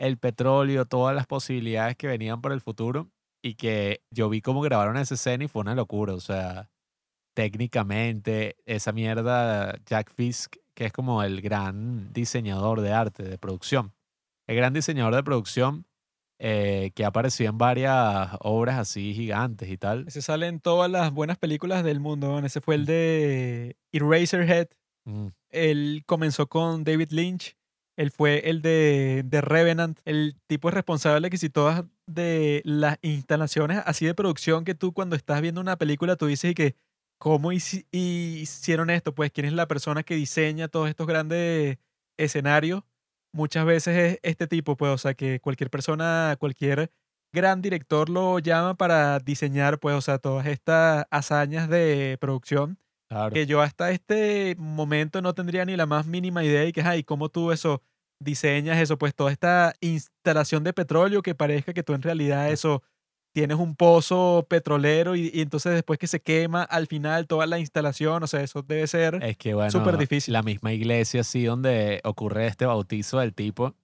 el 0.03 0.19
petróleo, 0.19 0.85
todas 0.85 1.15
las 1.15 1.29
posibilidades 1.29 1.97
que 1.97 2.09
venían 2.09 2.41
por 2.41 2.53
el 2.53 2.61
futuro. 2.61 3.09
Y 3.41 3.55
que 3.55 4.03
yo 4.11 4.29
vi 4.29 4.41
cómo 4.41 4.61
grabaron 4.61 4.97
esa 4.97 5.15
escena 5.15 5.45
y 5.45 5.49
fue 5.49 5.63
una 5.63 5.75
locura. 5.75 6.15
O 6.15 6.21
sea, 6.21 6.71
técnicamente, 7.35 8.57
esa 8.67 8.93
mierda, 8.93 9.79
Jack 9.87 10.13
Fisk, 10.13 10.57
que 10.75 10.87
es 10.87 10.93
como 10.93 11.23
el 11.23 11.41
gran 11.41 12.13
diseñador 12.13 12.81
de 12.81 12.93
arte, 12.93 13.23
de 13.23 13.39
producción. 13.39 13.95
El 14.49 14.57
gran 14.57 14.73
diseñador 14.73 15.15
de 15.15 15.23
producción 15.23 15.87
eh, 16.41 16.91
que 16.97 17.05
ha 17.05 17.09
aparecido 17.09 17.51
en 17.51 17.59
varias 17.59 18.31
obras 18.41 18.79
así 18.79 19.15
gigantes 19.15 19.71
y 19.71 19.77
tal. 19.77 20.07
Ese 20.09 20.21
sale 20.21 20.49
en 20.49 20.59
todas 20.59 20.91
las 20.91 21.13
buenas 21.13 21.39
películas 21.39 21.85
del 21.85 22.01
mundo. 22.01 22.41
¿no? 22.41 22.45
Ese 22.45 22.61
fue 22.61 22.75
el 22.75 22.87
de 22.87 23.77
Eraserhead. 23.93 24.69
Mm, 25.05 25.29
Él 25.51 26.03
comenzó 26.07 26.49
con 26.49 26.83
David 26.83 27.13
Lynch. 27.13 27.57
Él 27.97 28.11
fue 28.11 28.49
el 28.51 28.63
de, 28.63 29.23
de 29.25 29.41
Revenant. 29.41 29.99
El 30.05 30.37
tipo 30.47 30.69
es 30.69 30.75
responsable 30.75 31.31
que 31.31 31.37
si 31.39 31.51
todas 31.51 31.85
de 32.07 32.63
las 32.65 32.99
instalaciones 33.03 33.83
así 33.87 34.07
de 34.07 34.15
producción 34.15 34.65
que 34.65 34.75
tú 34.75 34.93
cuando 34.93 35.15
estás 35.17 35.41
viendo 35.41 35.61
una 35.61 35.77
película 35.77 36.17
tú 36.17 36.27
dices 36.27 36.51
y 36.51 36.55
que 36.55 36.77
¿cómo 37.19 37.53
hici- 37.53 37.87
hicieron 37.93 38.91
esto? 38.91 39.15
Pues 39.15 39.31
quién 39.31 39.47
es 39.47 39.53
la 39.53 39.69
persona 39.69 40.03
que 40.03 40.15
diseña 40.17 40.69
todos 40.69 40.89
estos 40.89 41.07
grandes 41.07 41.79
escenarios. 42.19 42.83
Muchas 43.35 43.65
veces 43.65 43.97
es 43.97 44.19
este 44.23 44.47
tipo, 44.47 44.77
pues, 44.77 44.93
o 44.93 44.99
sea, 44.99 45.15
que 45.15 45.41
cualquier 45.41 45.71
persona, 45.71 46.37
cualquier 46.39 46.91
gran 47.33 47.63
director 47.63 48.11
lo 48.11 48.39
llama 48.41 48.75
para 48.77 49.21
diseñar, 49.21 49.79
pues, 49.81 49.95
o 49.97 50.01
sea, 50.03 50.19
todas 50.19 50.47
estas 50.47 51.07
hazañas 51.11 51.69
de 51.69 52.19
producción 52.21 52.79
claro. 53.13 53.35
que 53.35 53.47
yo 53.47 53.61
hasta 53.61 53.91
este 53.91 54.57
momento 54.59 55.23
no 55.23 55.35
tendría 55.35 55.65
ni 55.65 55.77
la 55.77 55.87
más 55.87 56.07
mínima 56.07 56.45
idea 56.45 56.65
y 56.65 56.73
que, 56.73 56.83
ay, 56.83 57.05
¿cómo 57.05 57.29
tú 57.29 57.53
eso 57.53 57.83
diseñas 58.23 58.79
eso, 58.79 58.99
pues 58.99 59.15
toda 59.15 59.31
esta 59.31 59.75
instalación 59.81 60.65
de 60.65 60.73
petróleo 60.73 61.23
que 61.23 61.35
parezca 61.35 61.73
que 61.73 61.83
tú 61.83 61.95
en 61.95 62.03
realidad 62.03 62.51
eso 62.51 62.83
tienes 63.33 63.57
un 63.57 63.75
pozo 63.77 64.47
petrolero 64.49 65.17
y, 65.17 65.31
y 65.33 65.41
entonces 65.41 65.73
después 65.73 65.99
que 65.99 66.07
se 66.07 66.21
quema 66.21 66.63
al 66.63 66.87
final 66.87 67.27
toda 67.27 67.47
la 67.47 67.59
instalación, 67.59 68.23
o 68.23 68.27
sea, 68.27 68.43
eso 68.43 68.63
debe 68.63 68.87
ser 68.87 69.23
Es 69.23 69.37
que 69.37 69.55
bueno, 69.55 69.71
súper 69.71 69.97
difícil. 69.97 70.33
la 70.33 70.43
misma 70.43 70.73
iglesia 70.73 71.23
así 71.23 71.45
donde 71.45 72.01
ocurre 72.05 72.47
este 72.47 72.67
bautizo 72.67 73.19
del 73.19 73.35
tipo. 73.35 73.75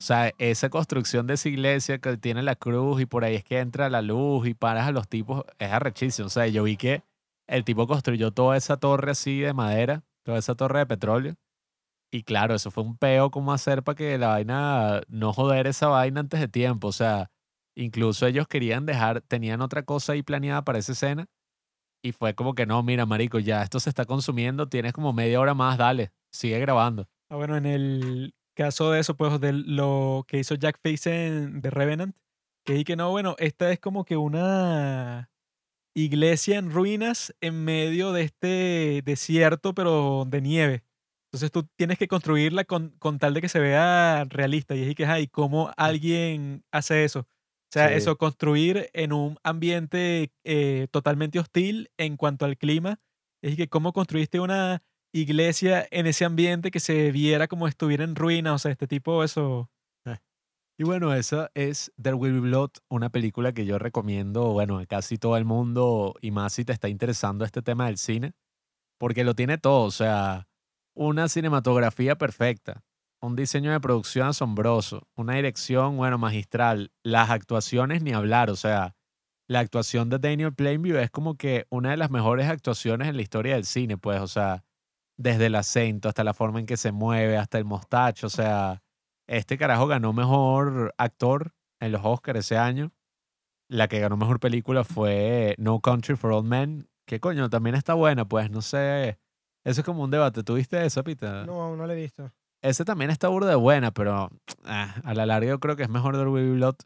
O 0.00 0.06
sea, 0.06 0.32
esa 0.38 0.68
construcción 0.68 1.26
de 1.26 1.34
esa 1.34 1.48
iglesia 1.48 1.98
que 1.98 2.16
tiene 2.18 2.42
la 2.42 2.56
cruz 2.56 3.00
y 3.00 3.06
por 3.06 3.24
ahí 3.24 3.36
es 3.36 3.44
que 3.44 3.60
entra 3.60 3.88
la 3.88 4.02
luz 4.02 4.46
y 4.46 4.52
paras 4.52 4.86
a 4.86 4.92
los 4.92 5.08
tipos, 5.08 5.44
es 5.58 5.70
arrechísimo. 5.70 6.26
O 6.26 6.30
sea, 6.30 6.46
yo 6.48 6.64
vi 6.64 6.76
que 6.76 7.02
el 7.46 7.64
tipo 7.64 7.86
construyó 7.86 8.32
toda 8.32 8.56
esa 8.56 8.76
torre 8.76 9.10
así 9.10 9.40
de 9.40 9.52
madera, 9.52 10.04
toda 10.24 10.38
esa 10.38 10.54
torre 10.54 10.80
de 10.80 10.86
petróleo. 10.86 11.34
Y 12.10 12.22
claro, 12.22 12.54
eso 12.54 12.70
fue 12.70 12.84
un 12.84 12.96
peo 12.96 13.30
cómo 13.30 13.52
hacer 13.52 13.82
para 13.82 13.96
que 13.96 14.18
la 14.18 14.28
vaina, 14.28 15.02
no 15.08 15.32
joder 15.32 15.66
esa 15.66 15.88
vaina 15.88 16.20
antes 16.20 16.40
de 16.40 16.48
tiempo. 16.48 16.88
O 16.88 16.92
sea, 16.92 17.30
incluso 17.74 18.26
ellos 18.26 18.46
querían 18.46 18.86
dejar, 18.86 19.20
tenían 19.22 19.60
otra 19.62 19.82
cosa 19.82 20.12
ahí 20.12 20.22
planeada 20.22 20.64
para 20.64 20.78
esa 20.78 20.92
escena. 20.92 21.26
Y 22.02 22.12
fue 22.12 22.34
como 22.34 22.54
que 22.54 22.66
no, 22.66 22.82
mira, 22.82 23.06
marico, 23.06 23.38
ya 23.38 23.62
esto 23.62 23.80
se 23.80 23.88
está 23.88 24.04
consumiendo, 24.04 24.68
tienes 24.68 24.92
como 24.92 25.12
media 25.12 25.40
hora 25.40 25.54
más, 25.54 25.78
dale, 25.78 26.12
sigue 26.30 26.58
grabando. 26.60 27.08
Ah, 27.30 27.36
bueno, 27.36 27.56
en 27.56 27.66
el 27.66 28.34
caso 28.54 28.90
de 28.90 29.00
eso, 29.00 29.16
pues 29.16 29.40
de 29.40 29.52
lo 29.52 30.24
que 30.28 30.38
hizo 30.38 30.54
Jack 30.54 30.78
Face 30.82 31.26
en 31.26 31.62
The 31.62 31.70
Revenant, 31.70 32.14
que 32.64 32.74
dije 32.74 32.84
que 32.84 32.96
no, 32.96 33.10
bueno, 33.10 33.34
esta 33.38 33.72
es 33.72 33.80
como 33.80 34.04
que 34.04 34.16
una 34.16 35.30
iglesia 35.94 36.58
en 36.58 36.70
ruinas 36.70 37.34
en 37.40 37.64
medio 37.64 38.12
de 38.12 38.22
este 38.22 39.02
desierto, 39.04 39.74
pero 39.74 40.24
de 40.28 40.40
nieve. 40.42 40.84
Entonces 41.32 41.50
tú 41.52 41.64
tienes 41.76 41.98
que 41.98 42.08
construirla 42.08 42.64
con, 42.64 42.90
con 42.98 43.18
tal 43.18 43.34
de 43.34 43.40
que 43.40 43.48
se 43.48 43.58
vea 43.60 44.24
realista. 44.28 44.74
Y 44.76 44.82
es 44.88 44.94
que, 44.94 45.06
ay, 45.06 45.26
¿cómo 45.28 45.72
alguien 45.76 46.64
hace 46.72 47.04
eso? 47.04 47.20
O 47.20 47.26
sea, 47.72 47.88
Sí. 47.88 47.94
eso, 47.94 48.16
construir 48.18 48.88
en 48.92 49.12
un 49.12 49.36
ambiente 49.42 50.32
eh, 50.44 50.86
totalmente 50.92 51.38
hostil 51.40 51.90
en 51.98 52.16
cuanto 52.16 52.44
al 52.44 52.56
clima. 52.56 53.00
Es 53.42 53.56
que, 53.56 53.68
¿cómo 53.68 53.92
construiste 53.92 54.38
una 54.40 54.82
iglesia 55.12 55.86
en 55.90 56.06
ese 56.06 56.24
ambiente 56.24 56.70
que 56.70 56.80
se 56.80 57.10
viera 57.12 57.48
como 57.48 57.66
estuviera 57.68 58.04
en 58.04 58.14
ruinas? 58.16 58.54
O 58.54 58.58
sea, 58.58 58.70
este 58.72 58.86
tipo, 58.86 59.24
eso. 59.24 59.70
Y 60.76 60.82
bueno, 60.82 61.14
esa 61.14 61.52
es 61.54 61.92
There 62.02 62.16
Will 62.16 62.32
Be 62.32 62.40
Blood, 62.40 62.70
una 62.88 63.08
película 63.08 63.52
que 63.52 63.64
yo 63.64 63.78
recomiendo, 63.78 64.52
bueno, 64.52 64.78
a 64.80 64.86
casi 64.86 65.18
todo 65.18 65.36
el 65.36 65.44
mundo 65.44 66.16
y 66.20 66.32
más 66.32 66.54
si 66.54 66.64
te 66.64 66.72
está 66.72 66.88
interesando 66.88 67.44
este 67.44 67.62
tema 67.62 67.86
del 67.86 67.96
cine, 67.96 68.32
porque 68.98 69.22
lo 69.22 69.34
tiene 69.34 69.56
todo, 69.56 69.84
o 69.84 69.90
sea, 69.92 70.48
una 70.94 71.28
cinematografía 71.28 72.18
perfecta, 72.18 72.82
un 73.20 73.36
diseño 73.36 73.70
de 73.70 73.80
producción 73.80 74.26
asombroso, 74.26 75.06
una 75.14 75.34
dirección, 75.34 75.96
bueno, 75.96 76.18
magistral, 76.18 76.90
las 77.04 77.30
actuaciones 77.30 78.02
ni 78.02 78.12
hablar, 78.12 78.50
o 78.50 78.56
sea, 78.56 78.96
la 79.48 79.60
actuación 79.60 80.08
de 80.10 80.18
Daniel 80.18 80.54
Plainview 80.54 80.96
es 80.98 81.10
como 81.10 81.36
que 81.36 81.66
una 81.70 81.90
de 81.92 81.98
las 81.98 82.10
mejores 82.10 82.48
actuaciones 82.48 83.08
en 83.08 83.16
la 83.16 83.22
historia 83.22 83.54
del 83.54 83.64
cine, 83.64 83.96
pues, 83.96 84.20
o 84.20 84.26
sea, 84.26 84.64
desde 85.16 85.46
el 85.46 85.54
acento 85.54 86.08
hasta 86.08 86.24
la 86.24 86.34
forma 86.34 86.58
en 86.58 86.66
que 86.66 86.76
se 86.76 86.90
mueve, 86.90 87.36
hasta 87.36 87.58
el 87.58 87.64
mostacho, 87.64 88.26
o 88.26 88.30
sea, 88.30 88.83
este 89.26 89.58
carajo 89.58 89.86
ganó 89.86 90.12
mejor 90.12 90.94
actor 90.98 91.54
en 91.80 91.92
los 91.92 92.02
Oscars 92.04 92.40
ese 92.40 92.56
año. 92.56 92.92
La 93.68 93.88
que 93.88 94.00
ganó 94.00 94.16
mejor 94.16 94.40
película 94.40 94.84
fue 94.84 95.54
No 95.58 95.80
Country 95.80 96.16
for 96.16 96.32
Old 96.32 96.46
Men, 96.46 96.88
que 97.06 97.20
coño, 97.20 97.48
también 97.48 97.74
está 97.74 97.94
buena, 97.94 98.26
pues, 98.26 98.50
no 98.50 98.62
sé. 98.62 99.18
Eso 99.64 99.80
es 99.80 99.84
como 99.84 100.02
un 100.02 100.10
debate. 100.10 100.42
¿Tuviste 100.42 100.84
eso, 100.84 101.02
Pita? 101.02 101.46
No, 101.46 101.62
aún 101.62 101.78
no 101.78 101.86
lo 101.86 101.92
he 101.92 101.96
visto. 101.96 102.30
Ese 102.62 102.84
también 102.84 103.10
está 103.10 103.28
burda 103.28 103.48
de 103.50 103.56
buena, 103.56 103.92
pero 103.92 104.30
ah, 104.64 104.94
a 105.04 105.14
la 105.14 105.26
larga 105.26 105.50
yo 105.50 105.60
creo 105.60 105.76
que 105.76 105.82
es 105.82 105.88
mejor 105.88 106.16
The 106.16 106.24
Will 106.24 106.50
Be 106.50 106.56
Blood. 106.56 106.76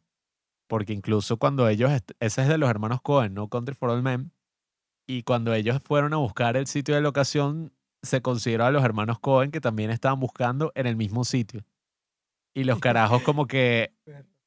Porque 0.69 0.93
incluso 0.93 1.39
cuando 1.39 1.69
ellos, 1.69 1.91
ese 2.21 2.43
es 2.43 2.49
de 2.49 2.59
los 2.59 2.69
hermanos 2.69 3.01
Cohen, 3.01 3.35
No 3.35 3.49
Country 3.49 3.75
for 3.75 3.91
Old 3.91 4.03
Men, 4.03 4.33
y 5.07 5.23
cuando 5.23 5.55
ellos 5.55 5.81
fueron 5.83 6.13
a 6.13 6.19
buscar 6.19 6.57
el 6.57 6.67
sitio 6.67 6.95
de 6.95 7.01
locación, 7.01 7.73
se 8.03 8.21
consideró 8.21 8.67
a 8.67 8.71
los 8.71 8.85
hermanos 8.85 9.19
Cohen 9.19 9.51
que 9.51 9.61
también 9.61 9.91
estaban 9.91 10.21
buscando 10.21 10.71
en 10.75 10.87
el 10.87 10.97
mismo 10.97 11.25
sitio. 11.25 11.65
Y 12.59 12.65
los 12.65 12.81
carajos 12.81 13.23
como 13.23 13.47
que 13.47 13.95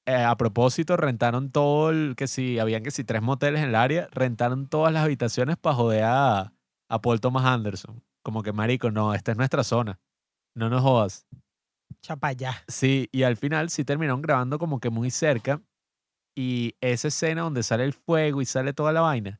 eh, 0.06 0.14
a 0.14 0.36
propósito 0.36 0.98
rentaron 0.98 1.50
todo 1.50 1.92
el, 1.92 2.16
que 2.18 2.28
si, 2.28 2.60
habían 2.60 2.84
que 2.84 2.92
si 2.92 3.06
tres 3.06 3.22
moteles 3.22 3.62
en 3.62 3.70
el 3.70 3.76
área, 3.76 4.10
rentaron 4.12 4.68
todas 4.68 4.92
las 4.92 5.06
habitaciones 5.06 5.56
para 5.56 5.78
joder 5.78 6.04
a, 6.04 6.54
a 6.90 7.02
Paul 7.02 7.22
Thomas 7.22 7.46
Anderson. 7.46 8.04
Como 8.22 8.44
que, 8.44 8.52
marico, 8.52 8.92
no, 8.92 9.14
esta 9.14 9.32
es 9.32 9.38
nuestra 9.38 9.64
zona. 9.64 9.98
No 10.56 10.70
nos 10.70 10.82
jodas. 10.82 11.26
Chapayá. 12.02 12.64
Sí, 12.68 13.08
y 13.14 13.24
al 13.24 13.38
final 13.38 13.70
sí 13.70 13.86
terminaron 13.86 14.22
grabando 14.22 14.60
como 14.60 14.82
que 14.82 14.90
muy 14.90 15.10
cerca. 15.10 15.62
Y 16.36 16.76
esa 16.82 17.08
escena 17.08 17.44
donde 17.44 17.64
sale 17.64 17.86
el 17.86 17.94
fuego 17.94 18.42
y 18.42 18.46
sale 18.46 18.74
toda 18.74 18.92
la 18.92 19.00
vaina, 19.00 19.40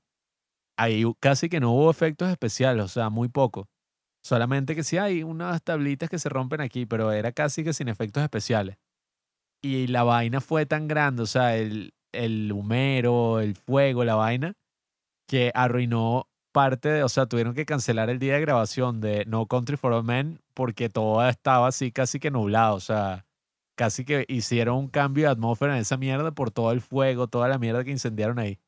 ahí 0.78 1.04
casi 1.20 1.50
que 1.50 1.60
no 1.60 1.72
hubo 1.72 1.92
efectos 1.92 2.30
especiales, 2.30 2.86
o 2.86 2.88
sea, 2.88 3.10
muy 3.10 3.28
poco. 3.28 3.68
Solamente 4.24 4.76
que 4.76 4.84
sí 4.84 4.98
hay 4.98 5.24
unas 5.24 5.64
tablitas 5.64 6.10
que 6.10 6.20
se 6.20 6.30
rompen 6.30 6.62
aquí, 6.62 6.86
pero 6.86 7.12
era 7.12 7.32
casi 7.32 7.64
que 7.64 7.74
sin 7.74 7.88
efectos 7.88 8.22
especiales. 8.24 8.78
Y 9.64 9.88
la 9.88 10.04
vaina 10.04 10.42
fue 10.42 10.66
tan 10.66 10.88
grande, 10.88 11.24
o 11.24 11.28
sea, 11.28 11.58
el, 11.58 11.94
el 12.12 12.52
humero, 12.52 13.40
el 13.40 13.56
fuego, 13.56 14.04
la 14.04 14.16
vaina, 14.16 14.54
que 15.28 15.52
arruinó 15.54 16.28
parte 16.52 16.90
de, 16.90 17.04
o 17.04 17.10
sea, 17.10 17.26
tuvieron 17.26 17.54
que 17.54 17.66
cancelar 17.66 18.10
el 18.10 18.20
día 18.20 18.34
de 18.36 18.42
grabación 18.42 19.02
de 19.02 19.26
No 19.26 19.46
Country 19.48 19.78
for 19.78 19.94
Old 19.94 20.06
Men 20.06 20.40
porque 20.54 20.90
todo 20.90 21.28
estaba 21.28 21.68
así 21.68 21.92
casi 21.92 22.20
que 22.20 22.32
nublado, 22.32 22.76
o 22.76 22.80
sea, 22.80 23.26
casi 23.76 24.06
que 24.06 24.26
hicieron 24.28 24.78
un 24.78 24.88
cambio 24.88 25.26
de 25.26 25.32
atmósfera 25.32 25.76
en 25.76 25.82
esa 25.82 25.98
mierda 25.98 26.32
por 26.32 26.52
todo 26.52 26.72
el 26.72 26.82
fuego, 26.82 27.28
toda 27.28 27.48
la 27.48 27.58
mierda 27.58 27.84
que 27.84 27.92
incendiaron 27.92 28.40
ahí. 28.40 28.60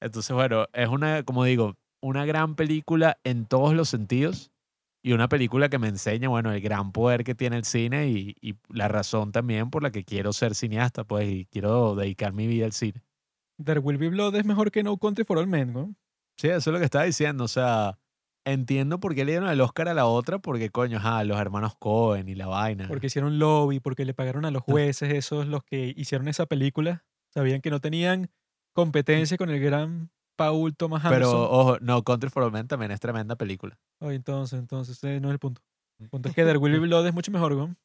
Entonces, 0.00 0.34
bueno, 0.34 0.66
es 0.72 0.88
una, 0.88 1.22
como 1.24 1.44
digo, 1.44 1.76
una 2.00 2.24
gran 2.24 2.54
película 2.54 3.18
en 3.24 3.44
todos 3.44 3.74
los 3.74 3.88
sentidos 3.90 4.50
y 5.02 5.12
una 5.12 5.28
película 5.28 5.68
que 5.68 5.78
me 5.78 5.88
enseña, 5.88 6.28
bueno, 6.28 6.52
el 6.52 6.60
gran 6.60 6.92
poder 6.92 7.24
que 7.24 7.34
tiene 7.34 7.56
el 7.56 7.64
cine 7.64 8.08
y, 8.08 8.36
y 8.40 8.54
la 8.68 8.88
razón 8.88 9.32
también 9.32 9.70
por 9.70 9.82
la 9.82 9.90
que 9.90 10.04
quiero 10.04 10.32
ser 10.32 10.54
cineasta, 10.54 11.04
pues, 11.04 11.28
y 11.28 11.46
quiero 11.46 11.94
dedicar 11.94 12.32
mi 12.32 12.46
vida 12.46 12.66
al 12.66 12.72
cine. 12.72 13.02
There 13.62 13.80
Will 13.80 13.98
Be 13.98 14.08
Blood 14.08 14.36
es 14.36 14.44
mejor 14.44 14.70
que 14.70 14.82
No 14.82 14.96
Country 14.96 15.24
for 15.24 15.38
All 15.38 15.46
Men, 15.46 15.72
¿no? 15.72 15.94
Sí, 16.38 16.48
eso 16.48 16.70
es 16.70 16.72
lo 16.72 16.78
que 16.78 16.84
estaba 16.84 17.04
diciendo. 17.04 17.44
O 17.44 17.48
sea, 17.48 17.98
entiendo 18.44 19.00
por 19.00 19.14
qué 19.14 19.24
le 19.24 19.32
dieron 19.32 19.50
el 19.50 19.60
Oscar 19.60 19.88
a 19.88 19.94
la 19.94 20.06
otra, 20.06 20.38
porque 20.38 20.70
coño, 20.70 20.98
ajá, 20.98 21.24
los 21.24 21.38
hermanos 21.38 21.74
Cohen 21.78 22.28
y 22.28 22.34
la 22.34 22.46
vaina. 22.46 22.88
Porque 22.88 23.08
hicieron 23.08 23.38
lobby, 23.38 23.80
porque 23.80 24.04
le 24.04 24.14
pagaron 24.14 24.44
a 24.44 24.50
los 24.50 24.62
jueces, 24.62 25.12
esos 25.12 25.46
los 25.46 25.62
que 25.64 25.92
hicieron 25.96 26.28
esa 26.28 26.46
película. 26.46 27.04
Sabían 27.32 27.60
que 27.60 27.70
no 27.70 27.80
tenían 27.80 28.30
competencia 28.72 29.36
con 29.36 29.50
el 29.50 29.60
gran 29.60 30.10
Paul 30.36 30.74
Thomas 30.74 31.02
Pero 31.02 31.14
Anderson. 31.14 31.46
ojo, 31.50 31.78
no, 31.80 32.02
Country 32.02 32.30
for 32.30 32.44
Old 32.44 32.54
Men 32.54 32.66
también 32.66 32.90
es 32.92 33.00
tremenda 33.00 33.36
película. 33.36 33.78
Ay, 34.00 34.16
entonces, 34.16 34.58
entonces, 34.58 34.96
ese 34.96 35.20
no 35.20 35.28
es 35.28 35.32
el 35.34 35.38
punto. 35.38 35.62
El 35.98 36.08
punto 36.08 36.28
es 36.30 36.34
que 36.34 36.42
There 36.44 36.58
Will 36.58 36.80
Blood 36.80 37.06
es 37.06 37.14
mucho 37.14 37.30
mejor, 37.30 37.54
¿no? 37.54 37.76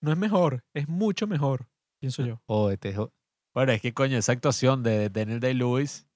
No 0.00 0.12
es 0.12 0.18
mejor, 0.18 0.64
es 0.74 0.88
mucho 0.88 1.26
mejor, 1.26 1.68
pienso 2.00 2.24
yo. 2.24 2.40
Oh, 2.46 2.70
este, 2.70 2.94
jo- 2.94 3.12
bueno, 3.54 3.72
es 3.72 3.82
que 3.82 3.92
coño, 3.92 4.16
esa 4.16 4.32
actuación 4.32 4.82
de 4.82 5.10
Daniel 5.10 5.40
Day-Lewis 5.40 6.07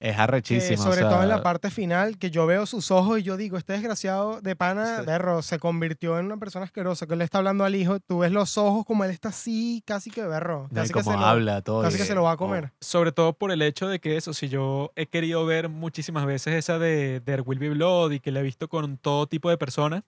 es 0.00 0.16
Que 0.16 0.22
arrechísima. 0.22 0.80
o 0.80 0.82
sobre 0.82 1.02
todo 1.02 1.22
en 1.22 1.28
la 1.28 1.36
sea, 1.36 1.42
parte 1.42 1.70
final, 1.70 2.16
que 2.16 2.30
yo 2.30 2.46
veo 2.46 2.64
sus 2.64 2.90
ojos 2.90 3.18
y 3.18 3.22
yo 3.22 3.36
digo, 3.36 3.58
este 3.58 3.74
desgraciado 3.74 4.40
de 4.40 4.56
pana, 4.56 5.00
Sí. 5.00 5.06
berro, 5.06 5.42
se 5.42 5.58
convirtió 5.58 6.18
en 6.18 6.24
una 6.26 6.38
persona 6.38 6.64
asquerosa, 6.64 7.06
que 7.06 7.12
él 7.12 7.18
le 7.18 7.24
está 7.26 7.38
hablando 7.38 7.64
al 7.64 7.74
hijo, 7.74 8.00
tú 8.00 8.20
ves 8.20 8.32
los 8.32 8.56
ojos 8.56 8.86
como 8.86 9.04
él 9.04 9.10
está 9.10 9.28
así, 9.28 9.82
casi 9.86 10.10
que 10.10 10.22
berro, 10.24 10.68
casi, 10.74 10.92
que 10.92 11.00
se, 11.00 11.04
como 11.04 11.18
lo, 11.18 11.26
habla, 11.26 11.60
todo. 11.60 11.82
casi 11.82 11.98
que 11.98 12.04
se 12.04 12.14
lo 12.14 12.22
va 12.22 12.30
a 12.32 12.34
oh, 12.34 12.38
comer. 12.38 12.72
Sobre 12.80 13.12
todo 13.12 13.34
por 13.34 13.52
el 13.52 13.60
hecho 13.60 13.88
de 13.88 14.00
que 14.00 14.16
eso, 14.16 14.32
si 14.32 14.48
yo 14.48 14.90
he 14.96 15.06
querido 15.06 15.44
ver 15.44 15.68
muchísimas 15.68 16.24
veces 16.24 16.54
esa 16.54 16.78
de 16.78 17.20
There 17.22 17.42
Will 17.42 17.58
Be 17.58 17.68
Blood 17.68 18.12
y 18.12 18.20
que 18.20 18.32
la 18.32 18.40
he 18.40 18.42
visto 18.42 18.68
con 18.68 18.96
todo 18.96 19.26
tipo 19.26 19.50
de 19.50 19.58
personas, 19.58 20.02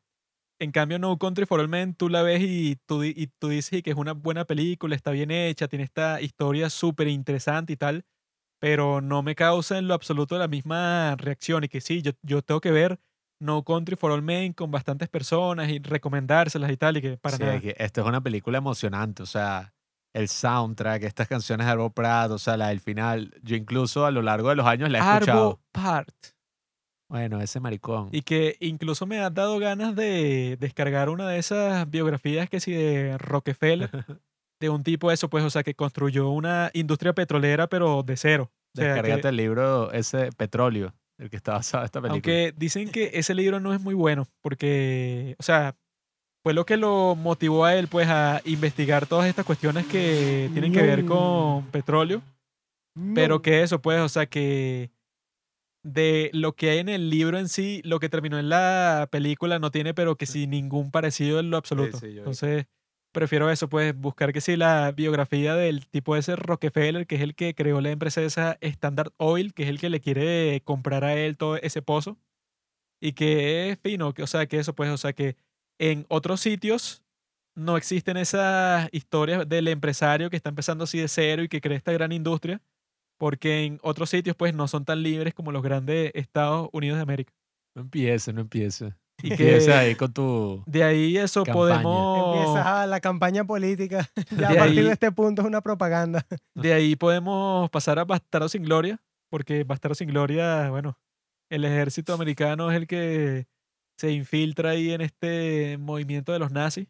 en 0.59 0.71
cambio 0.73 0.99
No 0.99 1.19
Country 1.19 1.45
for 1.45 1.61
All 1.61 1.69
Men 1.69 1.95
tú 1.95 2.09
la 2.09 2.23
ves 2.23 2.41
y 2.43 2.77
tú, 2.87 3.05
y 3.05 3.29
tú 3.39 3.49
dices 3.49 3.83
que 3.83 3.91
es 3.91 3.97
una 3.97 4.13
buena 4.13 4.45
película, 4.47 4.95
está 4.97 5.11
bien 5.11 5.31
hecha, 5.31 5.69
tiene 5.69 5.85
esta 5.85 6.21
historia 6.23 6.71
súper 6.71 7.09
interesante 7.09 7.73
y 7.75 7.77
tal, 7.77 8.05
pero 8.63 9.01
no 9.01 9.25
me 9.25 9.35
causa 9.35 9.77
en 9.77 9.89
lo 9.89 9.95
absoluto 9.95 10.39
la 10.39 10.47
misma 10.47 11.17
reacción 11.17 11.65
y 11.65 11.69
que 11.69 11.81
sí, 11.81 12.01
yo, 12.01 12.13
yo 12.23 12.43
tengo 12.43 12.61
que 12.61 12.71
ver 12.71 13.01
No 13.41 13.65
Country 13.65 13.97
for 13.97 14.13
All 14.13 14.23
Men 14.23 14.53
con 14.53 14.71
bastantes 14.71 15.09
personas 15.09 15.69
y 15.69 15.81
recomendárselas 15.81 16.71
y 16.71 16.77
tal, 16.77 16.97
y 16.97 17.03
que 17.03 17.17
para 17.17 17.37
sí, 17.39 17.43
nada. 17.43 17.57
es 17.57 17.63
que 17.63 17.75
esto 17.77 18.03
es 18.03 18.07
una 18.07 18.21
película 18.21 18.59
emocionante, 18.59 19.25
o 19.25 19.27
sea, 19.27 19.75
el 20.15 20.29
soundtrack, 20.29 21.03
estas 21.03 21.27
canciones 21.27 21.67
de 21.67 21.73
Arbor 21.73 21.93
Pratt, 21.93 22.31
o 22.31 22.39
sea, 22.39 22.57
la 22.57 22.69
del 22.69 22.79
final, 22.79 23.35
yo 23.43 23.57
incluso 23.57 24.07
a 24.07 24.13
lo 24.13 24.23
largo 24.23 24.51
de 24.51 24.55
los 24.55 24.67
años 24.67 24.89
la 24.91 24.99
he 24.99 25.15
escuchado. 25.15 25.41
Arvo 25.41 25.61
Part. 25.73 26.15
Bueno, 27.09 27.41
ese 27.41 27.59
maricón. 27.59 28.11
Y 28.13 28.23
que 28.23 28.59
incluso 28.61 29.07
me 29.07 29.19
ha 29.19 29.29
dado 29.29 29.59
ganas 29.59 29.97
de 29.97 30.57
descargar 30.61 31.09
una 31.09 31.29
de 31.29 31.39
esas 31.39 31.91
biografías 31.91 32.49
que 32.49 32.61
sí 32.61 32.71
de 32.71 33.19
Rockefeller, 33.19 33.91
de 34.63 34.71
un 34.71 34.83
tipo 34.83 35.11
eso, 35.13 35.29
pues, 35.29 35.45
o 35.45 35.51
sea, 35.51 35.63
que 35.63 35.75
construyó 35.75 36.31
una 36.31 36.71
industria 36.73 37.13
petrolera, 37.13 37.67
pero 37.67 38.03
de 38.03 38.17
cero. 38.17 38.51
O 38.75 38.79
sea, 38.81 38.87
que- 38.87 38.93
Descárgate 39.03 39.29
el 39.29 39.37
libro 39.37 39.93
ese 39.93 40.31
Petróleo, 40.33 40.95
el 41.19 41.29
que 41.29 41.37
está 41.37 41.53
basado 41.53 41.83
en 41.83 41.87
esta 41.87 42.01
película. 42.01 42.15
aunque 42.15 42.55
dicen 42.57 42.91
que 42.91 43.11
ese 43.15 43.35
libro 43.35 43.61
no 43.61 43.75
es 43.75 43.81
muy 43.81 43.95
bueno, 43.95 44.27
porque, 44.41 45.35
o 45.39 45.43
sea, 45.43 45.77
fue 46.45 46.55
lo 46.55 46.65
que 46.65 46.77
lo 46.77 47.15
motivó 47.15 47.65
a 47.65 47.75
él 47.77 47.87
pues 47.89 48.09
a 48.09 48.41
investigar 48.45 49.07
todas 49.07 49.27
estas 49.29 49.45
cuestiones 49.45 49.87
que 49.87 50.49
tienen 50.53 50.73
que 50.73 50.83
ver 50.83 51.05
con 51.05 51.67
petróleo. 51.67 52.23
Pero 53.15 53.41
que 53.43 53.63
eso, 53.63 53.81
pues, 53.81 54.01
o 54.01 54.09
sea, 54.09 54.27
que 54.27 54.91
de 55.85 56.31
lo 56.33 56.53
que 56.55 56.71
hay 56.71 56.79
en 56.79 56.89
el 56.89 57.11
libro 57.11 57.39
en 57.39 57.49
sí, 57.49 57.81
lo 57.85 57.99
que 58.01 58.09
terminó 58.09 58.39
en 58.39 58.49
la 58.49 59.09
película 59.11 59.59
no 59.59 59.71
tiene, 59.71 59.95
pero 59.95 60.17
que 60.17 60.27
sí 60.27 60.47
ningún 60.47 60.91
parecido 60.91 61.41
en 61.41 61.51
lo 61.51 61.57
absoluto. 61.57 61.99
sí, 61.99 62.07
yo 62.07 62.13
vi. 62.13 62.19
Entonces, 62.19 62.67
prefiero 63.13 63.51
eso, 63.51 63.69
pues, 63.69 63.95
buscar 63.97 64.33
que 64.33 64.41
sí 64.41 64.57
la 64.57 64.93
biografía 64.93 65.55
del 65.55 65.87
tipo 65.87 66.17
ese 66.17 66.37
Rockefeller, 66.37 67.07
que 67.07 67.17
es 67.17 67.21
el 67.23 67.35
que 67.35 67.55
creó 67.55 67.81
la 67.81 67.91
empresa 67.91 68.23
esa 68.23 68.59
Standard 68.61 69.13
Oil, 69.19 69.55
que 69.55 69.65
es 69.65 69.69
el 69.69 69.79
que 69.79 69.91
le 69.91 70.01
quiere 70.01 70.63
comprar 70.65 71.05
a 71.05 71.15
él 71.15 71.37
todo 71.37 71.57
ese 71.57 71.83
pozo. 71.83 72.19
Y 73.01 73.13
que 73.13 73.71
es 73.71 73.79
fino, 73.81 74.15
que, 74.15 74.23
o 74.23 74.27
sea, 74.27 74.47
que 74.47 74.59
eso, 74.59 74.75
pues, 74.75 74.91
o 74.91 74.97
sea, 74.97 75.13
que 75.13 75.37
en 75.79 76.07
otros 76.09 76.41
sitios 76.41 77.03
no 77.55 77.77
existen 77.77 78.17
esas 78.17 78.89
historias 78.93 79.49
del 79.49 79.69
empresario 79.69 80.31
que 80.31 80.37
está 80.37 80.49
empezando 80.49 80.85
así 80.85 80.99
de 80.99 81.09
cero 81.09 81.43
y 81.43 81.49
que 81.49 81.61
crea 81.61 81.77
esta 81.77 81.93
gran 81.93 82.13
industria, 82.13 82.63
porque 83.19 83.65
en 83.65 83.79
otros 83.83 84.11
sitios 84.11 84.37
pues 84.37 84.55
no 84.55 84.69
son 84.69 84.85
tan 84.85 85.03
libres 85.03 85.35
como 85.35 85.53
los 85.53 85.63
grandes 85.63 86.13
Estados 86.15 86.69
Unidos 86.73 86.97
de 86.97 87.03
América. 87.03 87.33
No 87.75 87.83
empiece, 87.83 88.33
no 88.33 88.41
empiece. 88.43 88.95
Y 89.23 89.31
Empieza 89.31 89.67
que 89.67 89.73
ahí 89.73 89.95
con 89.95 90.13
tu... 90.13 90.63
de 90.67 90.83
ahí 90.85 91.17
eso 91.17 91.45
Campaña. 91.45 91.83
podemos 91.83 92.37
Empieza 92.37 92.87
la 92.87 93.01
campaña 93.01 93.45
política. 93.45 94.09
Ya 94.31 94.37
De 94.37 94.45
a 94.47 94.59
partir 94.61 94.79
ahí- 94.81 94.85
de 94.87 94.93
este 94.93 95.13
punto 95.13 95.43
es 95.43 95.49
una 95.49 95.61
propaganda. 95.61 96.27
de 96.55 96.73
ahí 96.73 96.97
podemos 96.97 97.71
pasar 97.71 97.99
a 97.99 98.05
Bastardo 98.05 98.49
sin 98.49 98.63
Gloria, 98.65 99.01
porque 99.31 99.65
Bastardo 99.65 99.95
sin 99.95 100.09
Gloria, 100.09 100.71
bueno, 100.71 100.99
el 101.51 101.65
ejército 101.65 102.13
americano 102.15 102.71
es 102.71 102.77
el 102.77 102.87
que 102.87 103.47
se 103.99 104.11
infiltra 104.11 104.71
ahí 104.71 104.91
en 104.93 105.01
este 105.03 105.77
movimiento 105.79 106.33
de 106.33 106.39
los 106.39 106.51
nazis. 106.51 106.89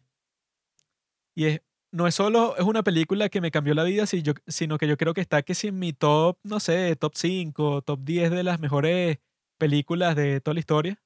Y 1.35 1.45
es, 1.45 1.61
no 1.91 2.07
es 2.07 2.15
solo, 2.15 2.55
es 2.57 2.63
una 2.63 2.83
película 2.83 3.29
que 3.29 3.41
me 3.41 3.51
cambió 3.51 3.73
la 3.73 3.83
vida, 3.83 4.05
sino 4.07 4.77
que 4.77 4.87
yo 4.87 4.97
creo 4.97 5.13
que 5.13 5.21
está 5.21 5.41
que 5.43 5.53
si 5.55 5.67
en 5.67 5.79
mi 5.79 5.93
top, 5.93 6.37
no 6.43 6.59
sé, 6.59 6.95
top 6.95 7.13
5, 7.15 7.81
top 7.83 7.99
10 8.03 8.31
de 8.31 8.43
las 8.43 8.59
mejores 8.59 9.19
películas 9.59 10.15
de 10.15 10.41
toda 10.41 10.53
la 10.55 10.59
historia. 10.59 10.99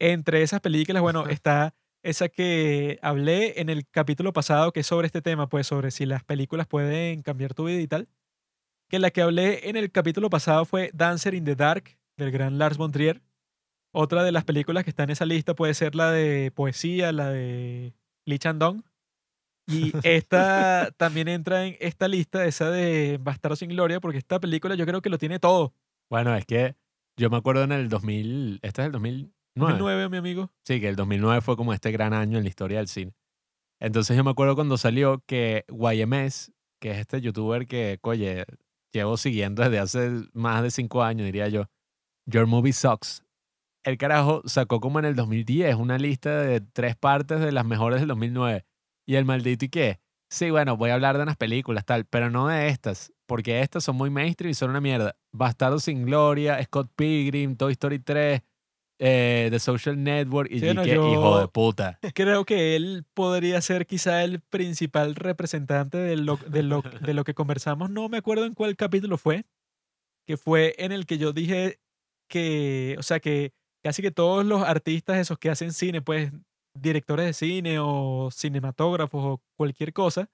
Entre 0.00 0.42
esas 0.42 0.60
películas, 0.60 1.02
bueno, 1.02 1.26
está 1.28 1.74
esa 2.02 2.30
que 2.30 2.98
hablé 3.02 3.60
en 3.60 3.68
el 3.68 3.86
capítulo 3.86 4.32
pasado, 4.32 4.72
que 4.72 4.80
es 4.80 4.86
sobre 4.86 5.06
este 5.06 5.20
tema, 5.20 5.48
pues 5.48 5.66
sobre 5.66 5.90
si 5.90 6.06
las 6.06 6.24
películas 6.24 6.66
pueden 6.66 7.22
cambiar 7.22 7.52
tu 7.52 7.64
vida 7.64 7.80
y 7.80 7.86
tal. 7.86 8.08
Que 8.88 8.98
la 8.98 9.10
que 9.10 9.20
hablé 9.20 9.68
en 9.68 9.76
el 9.76 9.92
capítulo 9.92 10.30
pasado 10.30 10.64
fue 10.64 10.90
Dancer 10.94 11.34
in 11.34 11.44
the 11.44 11.54
Dark, 11.54 11.98
del 12.16 12.30
gran 12.30 12.58
Lars 12.58 12.78
von 12.78 12.90
Trier. 12.90 13.20
Otra 13.92 14.24
de 14.24 14.32
las 14.32 14.44
películas 14.44 14.84
que 14.84 14.90
está 14.90 15.02
en 15.02 15.10
esa 15.10 15.26
lista 15.26 15.54
puede 15.54 15.74
ser 15.74 15.94
la 15.94 16.10
de 16.10 16.50
poesía, 16.50 17.12
la 17.12 17.28
de 17.28 17.92
Lee 18.24 18.38
Chandong. 18.38 18.82
Y 19.66 19.92
esta 20.02 20.90
también 20.96 21.28
entra 21.28 21.66
en 21.66 21.76
esta 21.78 22.08
lista, 22.08 22.46
esa 22.46 22.70
de 22.70 23.18
Bastardo 23.20 23.56
sin 23.56 23.68
Gloria, 23.68 24.00
porque 24.00 24.18
esta 24.18 24.40
película 24.40 24.76
yo 24.76 24.86
creo 24.86 25.02
que 25.02 25.10
lo 25.10 25.18
tiene 25.18 25.38
todo. 25.38 25.74
Bueno, 26.08 26.34
es 26.34 26.46
que 26.46 26.74
yo 27.18 27.28
me 27.28 27.36
acuerdo 27.36 27.64
en 27.64 27.72
el 27.72 27.90
2000... 27.90 28.60
Este 28.62 28.80
es 28.80 28.86
el 28.86 28.92
2009. 29.54 30.04
2009, 30.04 30.08
mi 30.08 30.16
amigo. 30.16 30.50
Sí, 30.64 30.80
que 30.80 30.88
el 30.88 30.96
2009 30.96 31.40
fue 31.40 31.56
como 31.56 31.72
este 31.72 31.90
gran 31.90 32.12
año 32.12 32.38
en 32.38 32.44
la 32.44 32.48
historia 32.48 32.78
del 32.78 32.88
cine. 32.88 33.14
Entonces 33.80 34.16
yo 34.16 34.22
me 34.24 34.30
acuerdo 34.30 34.54
cuando 34.54 34.76
salió 34.76 35.22
que 35.26 35.64
YMS, 35.68 36.52
que 36.80 36.92
es 36.92 36.98
este 36.98 37.20
youtuber 37.20 37.66
que, 37.66 37.98
oye, 38.02 38.44
llevo 38.92 39.16
siguiendo 39.16 39.62
desde 39.62 39.78
hace 39.78 40.10
más 40.32 40.62
de 40.62 40.70
cinco 40.70 41.02
años, 41.02 41.24
diría 41.24 41.48
yo, 41.48 41.66
Your 42.26 42.46
Movie 42.46 42.72
Sucks. 42.72 43.24
El 43.84 43.96
carajo 43.96 44.42
sacó 44.44 44.80
como 44.80 44.98
en 44.98 45.06
el 45.06 45.16
2010 45.16 45.76
una 45.76 45.96
lista 45.96 46.42
de 46.42 46.60
tres 46.60 46.96
partes 46.96 47.40
de 47.40 47.52
las 47.52 47.64
mejores 47.64 48.00
del 48.00 48.08
2009. 48.08 48.66
Y 49.06 49.14
el 49.14 49.24
maldito, 49.24 49.64
¿y 49.64 49.68
qué? 49.70 50.00
Sí, 50.28 50.50
bueno, 50.50 50.76
voy 50.76 50.90
a 50.90 50.94
hablar 50.94 51.16
de 51.16 51.24
unas 51.24 51.36
películas, 51.36 51.84
tal, 51.84 52.04
pero 52.04 52.30
no 52.30 52.46
de 52.48 52.68
estas, 52.68 53.12
porque 53.26 53.62
estas 53.62 53.82
son 53.82 53.96
muy 53.96 54.10
mainstream 54.10 54.50
y 54.50 54.54
son 54.54 54.70
una 54.70 54.80
mierda. 54.80 55.16
Bastardo 55.32 55.80
sin 55.80 56.04
Gloria, 56.04 56.62
Scott 56.62 56.92
Pilgrim, 56.94 57.56
Toy 57.56 57.72
Story 57.72 57.98
3, 57.98 58.42
eh, 59.02 59.48
The 59.50 59.58
Social 59.58 60.02
Network, 60.02 60.50
y 60.52 60.60
Sí, 60.60 60.74
no, 60.74 60.82
dije, 60.82 60.96
hijo 60.96 61.40
de 61.40 61.48
puta. 61.48 61.98
Creo 62.14 62.44
que 62.44 62.76
él 62.76 63.06
podría 63.14 63.60
ser 63.62 63.86
quizá 63.86 64.22
el 64.22 64.40
principal 64.40 65.14
representante 65.14 65.96
de 65.96 66.16
lo, 66.16 66.36
de, 66.36 66.62
lo, 66.62 66.82
de 66.82 67.14
lo 67.14 67.24
que 67.24 67.32
conversamos. 67.32 67.88
No 67.88 68.10
me 68.10 68.18
acuerdo 68.18 68.44
en 68.44 68.52
cuál 68.52 68.76
capítulo 68.76 69.16
fue, 69.16 69.46
que 70.26 70.36
fue 70.36 70.74
en 70.76 70.92
el 70.92 71.06
que 71.06 71.16
yo 71.16 71.32
dije 71.32 71.80
que, 72.28 72.94
o 72.98 73.02
sea, 73.02 73.20
que 73.20 73.54
casi 73.82 74.02
que 74.02 74.10
todos 74.10 74.44
los 74.44 74.62
artistas 74.62 75.16
esos 75.16 75.38
que 75.38 75.48
hacen 75.48 75.72
cine, 75.72 76.02
pues 76.02 76.30
directores 76.78 77.24
de 77.24 77.32
cine 77.32 77.78
o 77.80 78.28
cinematógrafos 78.30 79.24
o 79.24 79.42
cualquier 79.56 79.94
cosa, 79.94 80.28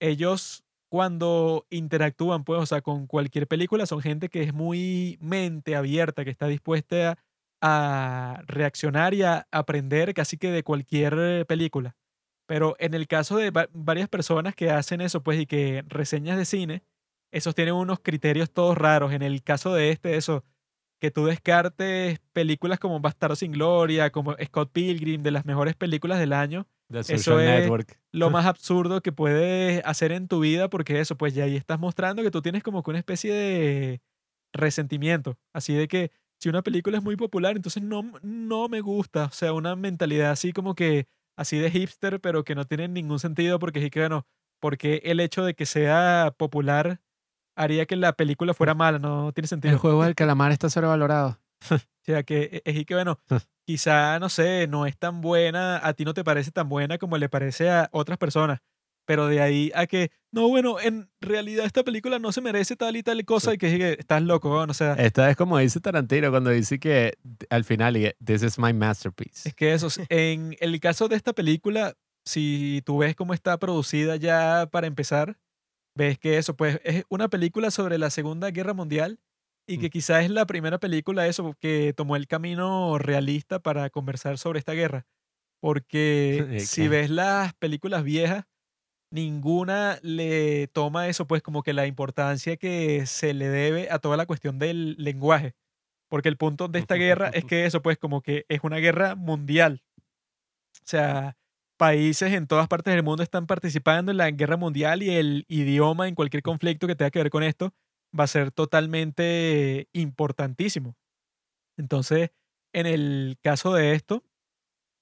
ellos 0.00 0.62
cuando 0.88 1.66
interactúan, 1.70 2.44
pues, 2.44 2.60
o 2.60 2.66
sea, 2.66 2.82
con 2.82 3.08
cualquier 3.08 3.48
película, 3.48 3.84
son 3.86 4.00
gente 4.00 4.28
que 4.28 4.42
es 4.42 4.54
muy 4.54 5.18
mente 5.20 5.74
abierta, 5.74 6.24
que 6.24 6.30
está 6.30 6.46
dispuesta 6.46 7.18
a, 7.60 8.42
reaccionar 8.46 9.14
y 9.14 9.22
a 9.22 9.46
aprender 9.50 10.14
casi 10.14 10.36
que 10.36 10.50
de 10.50 10.62
cualquier 10.62 11.46
película. 11.46 11.96
Pero 12.46 12.74
en 12.78 12.94
el 12.94 13.06
caso 13.06 13.36
de 13.36 13.50
va- 13.50 13.68
varias 13.72 14.08
personas 14.08 14.54
que 14.54 14.70
hacen 14.70 15.00
eso, 15.00 15.22
pues, 15.22 15.38
y 15.40 15.46
que 15.46 15.84
reseñas 15.88 16.36
de 16.36 16.44
cine, 16.44 16.82
esos 17.32 17.54
tienen 17.54 17.74
unos 17.74 18.00
criterios 18.00 18.50
todos 18.50 18.76
raros. 18.76 19.12
En 19.12 19.22
el 19.22 19.42
caso 19.42 19.72
de 19.72 19.90
este, 19.90 20.16
eso, 20.16 20.44
que 21.00 21.10
tú 21.12 21.26
descartes 21.26 22.18
películas 22.32 22.78
como 22.80 22.98
Bastardo 23.00 23.36
sin 23.36 23.52
Gloria, 23.52 24.10
como 24.10 24.34
Scott 24.44 24.70
Pilgrim, 24.72 25.22
de 25.22 25.30
las 25.30 25.44
mejores 25.46 25.74
películas 25.76 26.18
del 26.18 26.32
año, 26.32 26.66
The 26.90 27.00
Eso 27.00 27.16
Social 27.18 27.40
es- 27.40 27.60
Network. 27.60 27.98
lo 28.10 28.30
más 28.30 28.46
absurdo 28.46 29.00
que 29.00 29.12
puedes 29.12 29.80
hacer 29.84 30.10
en 30.10 30.26
tu 30.26 30.40
vida, 30.40 30.68
porque 30.68 30.98
eso, 31.00 31.16
pues 31.16 31.34
ya 31.34 31.44
ahí 31.44 31.54
estás 31.56 31.78
mostrando 31.78 32.22
que 32.24 32.32
tú 32.32 32.42
tienes 32.42 32.62
como 32.64 32.82
que 32.82 32.90
una 32.90 32.98
especie 32.98 33.32
de 33.32 34.00
resentimiento. 34.52 35.38
Así 35.52 35.72
de 35.74 35.88
que 35.88 36.10
si 36.40 36.48
una 36.48 36.62
película 36.62 36.98
es 36.98 37.04
muy 37.04 37.16
popular, 37.16 37.54
entonces 37.56 37.82
no, 37.82 38.10
no 38.22 38.68
me 38.68 38.80
gusta. 38.80 39.26
O 39.26 39.32
sea, 39.32 39.52
una 39.52 39.76
mentalidad 39.76 40.30
así 40.30 40.52
como 40.52 40.74
que, 40.74 41.06
así 41.36 41.58
de 41.58 41.70
hipster, 41.70 42.20
pero 42.20 42.44
que 42.44 42.54
no 42.54 42.64
tiene 42.64 42.88
ningún 42.88 43.18
sentido, 43.18 43.58
porque 43.58 43.80
sí 43.80 43.90
que, 43.90 44.00
bueno, 44.00 44.26
porque 44.58 45.02
el 45.04 45.20
hecho 45.20 45.44
de 45.44 45.54
que 45.54 45.66
sea 45.66 46.34
popular 46.36 47.00
haría 47.56 47.84
que 47.84 47.96
la 47.96 48.14
película 48.14 48.54
fuera 48.54 48.74
mala, 48.74 48.98
no 48.98 49.32
tiene 49.32 49.48
sentido. 49.48 49.72
El 49.74 49.78
juego 49.78 50.04
del 50.04 50.14
calamar 50.14 50.52
está 50.52 50.70
sobrevalorado. 50.70 51.38
O 52.02 52.12
sea, 52.12 52.22
que 52.22 52.62
es 52.64 52.76
y 52.76 52.86
que, 52.86 52.94
bueno, 52.94 53.20
quizá, 53.66 54.18
no 54.18 54.30
sé, 54.30 54.66
no 54.66 54.86
es 54.86 54.96
tan 54.96 55.20
buena, 55.20 55.86
a 55.86 55.92
ti 55.92 56.06
no 56.06 56.14
te 56.14 56.24
parece 56.24 56.50
tan 56.50 56.68
buena 56.70 56.96
como 56.96 57.18
le 57.18 57.28
parece 57.28 57.70
a 57.70 57.90
otras 57.92 58.16
personas. 58.16 58.60
Pero 59.10 59.26
de 59.26 59.40
ahí 59.40 59.72
a 59.74 59.88
que, 59.88 60.12
no, 60.30 60.46
bueno, 60.46 60.78
en 60.78 61.10
realidad 61.20 61.66
esta 61.66 61.82
película 61.82 62.20
no 62.20 62.30
se 62.30 62.40
merece 62.40 62.76
tal 62.76 62.94
y 62.96 63.02
tal 63.02 63.24
cosa 63.24 63.52
y 63.54 63.58
que, 63.58 63.76
que 63.76 63.96
estás 63.98 64.22
loco, 64.22 64.52
weón, 64.52 64.70
o 64.70 64.74
sea, 64.74 64.92
Esta 64.94 65.28
es 65.28 65.36
como 65.36 65.58
dice 65.58 65.80
Tarantino 65.80 66.30
cuando 66.30 66.50
dice 66.50 66.78
que 66.78 67.14
al 67.48 67.64
final, 67.64 68.14
this 68.24 68.44
is 68.44 68.56
my 68.56 68.72
masterpiece. 68.72 69.48
es 69.48 69.54
que 69.56 69.72
eso, 69.72 69.88
en 70.10 70.56
el 70.60 70.78
caso 70.78 71.08
de 71.08 71.16
esta 71.16 71.32
película, 71.32 71.96
si 72.24 72.82
tú 72.86 72.98
ves 72.98 73.16
cómo 73.16 73.34
está 73.34 73.58
producida 73.58 74.14
ya 74.14 74.68
para 74.70 74.86
empezar, 74.86 75.36
ves 75.96 76.16
que 76.16 76.38
eso, 76.38 76.54
pues 76.54 76.80
es 76.84 77.02
una 77.08 77.26
película 77.26 77.72
sobre 77.72 77.98
la 77.98 78.10
Segunda 78.10 78.52
Guerra 78.52 78.74
Mundial 78.74 79.18
y 79.66 79.78
que 79.78 79.88
Mm. 79.88 79.90
quizás 79.90 80.22
es 80.24 80.30
la 80.30 80.46
primera 80.46 80.78
película, 80.78 81.26
eso, 81.26 81.56
que 81.58 81.94
tomó 81.96 82.14
el 82.14 82.28
camino 82.28 82.96
realista 82.98 83.58
para 83.58 83.90
conversar 83.90 84.38
sobre 84.38 84.60
esta 84.60 84.74
guerra. 84.74 85.04
Porque 85.60 86.46
¿Y 86.52 86.60
si 86.60 86.86
ves 86.86 87.10
las 87.10 87.54
películas 87.54 88.04
viejas, 88.04 88.44
ninguna 89.10 89.98
le 90.02 90.68
toma 90.68 91.08
eso, 91.08 91.26
pues 91.26 91.42
como 91.42 91.62
que 91.62 91.72
la 91.72 91.86
importancia 91.86 92.56
que 92.56 93.06
se 93.06 93.34
le 93.34 93.48
debe 93.48 93.90
a 93.90 93.98
toda 93.98 94.16
la 94.16 94.26
cuestión 94.26 94.58
del 94.58 94.96
lenguaje. 94.98 95.54
Porque 96.08 96.28
el 96.28 96.36
punto 96.36 96.68
de 96.68 96.78
esta 96.80 96.96
guerra 96.96 97.28
es 97.28 97.44
que 97.46 97.66
eso, 97.66 97.82
pues 97.82 97.98
como 97.98 98.22
que 98.22 98.46
es 98.48 98.60
una 98.62 98.78
guerra 98.78 99.14
mundial. 99.14 99.82
O 100.82 100.86
sea, 100.86 101.36
países 101.76 102.32
en 102.32 102.46
todas 102.46 102.68
partes 102.68 102.94
del 102.94 103.02
mundo 103.02 103.22
están 103.22 103.46
participando 103.46 104.10
en 104.10 104.18
la 104.18 104.30
guerra 104.30 104.56
mundial 104.56 105.02
y 105.02 105.10
el 105.10 105.44
idioma 105.48 106.08
en 106.08 106.14
cualquier 106.14 106.42
conflicto 106.42 106.86
que 106.86 106.94
tenga 106.94 107.10
que 107.10 107.20
ver 107.20 107.30
con 107.30 107.42
esto 107.42 107.74
va 108.18 108.24
a 108.24 108.26
ser 108.28 108.50
totalmente 108.50 109.88
importantísimo. 109.92 110.96
Entonces, 111.78 112.30
en 112.72 112.86
el 112.86 113.38
caso 113.42 113.72
de 113.72 113.94
esto, 113.94 114.24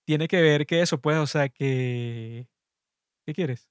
tiene 0.06 0.28
que 0.28 0.40
ver 0.40 0.66
que 0.66 0.82
eso, 0.82 1.00
pues, 1.00 1.18
o 1.18 1.26
sea, 1.26 1.48
que... 1.48 2.46
¿Qué 3.26 3.34
quieres? 3.34 3.68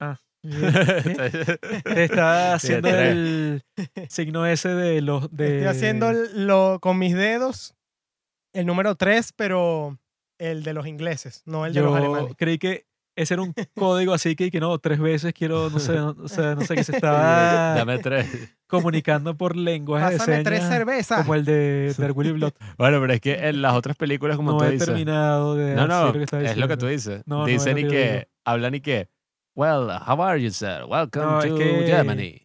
Ah, 0.00 0.18
te 0.42 2.04
está 2.04 2.54
haciendo 2.54 2.88
tres. 2.88 3.10
el 3.10 3.62
signo 4.08 4.46
ese 4.46 4.68
de 4.70 5.00
los... 5.02 5.30
De... 5.36 5.58
Estoy 5.58 5.68
haciendo 5.68 6.12
lo, 6.34 6.78
con 6.80 6.98
mis 6.98 7.14
dedos 7.14 7.74
el 8.52 8.66
número 8.66 8.94
3, 8.94 9.32
pero 9.36 9.98
el 10.38 10.62
de 10.62 10.72
los 10.72 10.86
ingleses, 10.86 11.42
no 11.46 11.66
el 11.66 11.74
de 11.74 11.80
los 11.80 11.90
Yo 11.90 11.96
alemanes. 11.96 12.34
creí 12.38 12.58
que 12.58 12.86
ese 13.16 13.34
era 13.34 13.42
un 13.42 13.54
código 13.74 14.12
así 14.14 14.36
que, 14.36 14.50
que 14.50 14.60
no, 14.60 14.78
tres 14.78 14.98
veces 14.98 15.32
quiero, 15.34 15.68
no 15.70 15.78
sé, 15.78 15.94
no, 15.94 16.14
o 16.22 16.28
sea, 16.28 16.54
no 16.54 16.60
sé, 16.62 16.74
que 16.74 16.84
se 16.84 16.92
estaba 16.96 17.74
Dame 17.74 17.98
tres. 17.98 18.26
comunicando 18.66 19.36
por 19.36 19.56
lenguaje 19.56 20.18
Pásame 20.18 20.38
de 20.38 20.44
tres 20.44 20.58
señas, 20.60 20.72
cervezas. 20.74 21.18
como 21.22 21.34
el 21.34 21.44
de, 21.44 21.94
de 21.96 22.10
Willy 22.12 22.32
Blood. 22.32 22.52
Bueno, 22.78 23.00
pero 23.00 23.12
es 23.14 23.20
que 23.20 23.34
en 23.48 23.62
las 23.62 23.74
otras 23.74 23.96
películas, 23.96 24.36
como 24.36 24.52
no 24.52 24.58
tú 24.58 24.64
he 24.64 24.70
dices. 24.72 24.86
terminado 24.86 25.54
de 25.54 25.74
No, 25.74 25.86
decir 25.86 25.88
no, 25.88 26.06
lo 26.06 26.12
que 26.12 26.46
es 26.50 26.56
lo 26.58 26.68
que 26.68 26.76
tú 26.76 26.86
dices. 26.86 27.22
No, 27.26 27.44
Dicen 27.46 27.78
y 27.78 27.82
que 27.84 27.88
que, 27.88 28.28
hablan 28.44 28.74
y 28.74 28.80
que, 28.80 29.08
well, 29.56 29.88
how 30.06 30.20
are 30.22 30.40
you, 30.40 30.50
sir? 30.50 30.84
Welcome 30.88 31.24
No, 31.24 31.40
es 31.42 31.48
to 31.48 31.56
que- 31.56 31.86
Germany. 31.86 32.42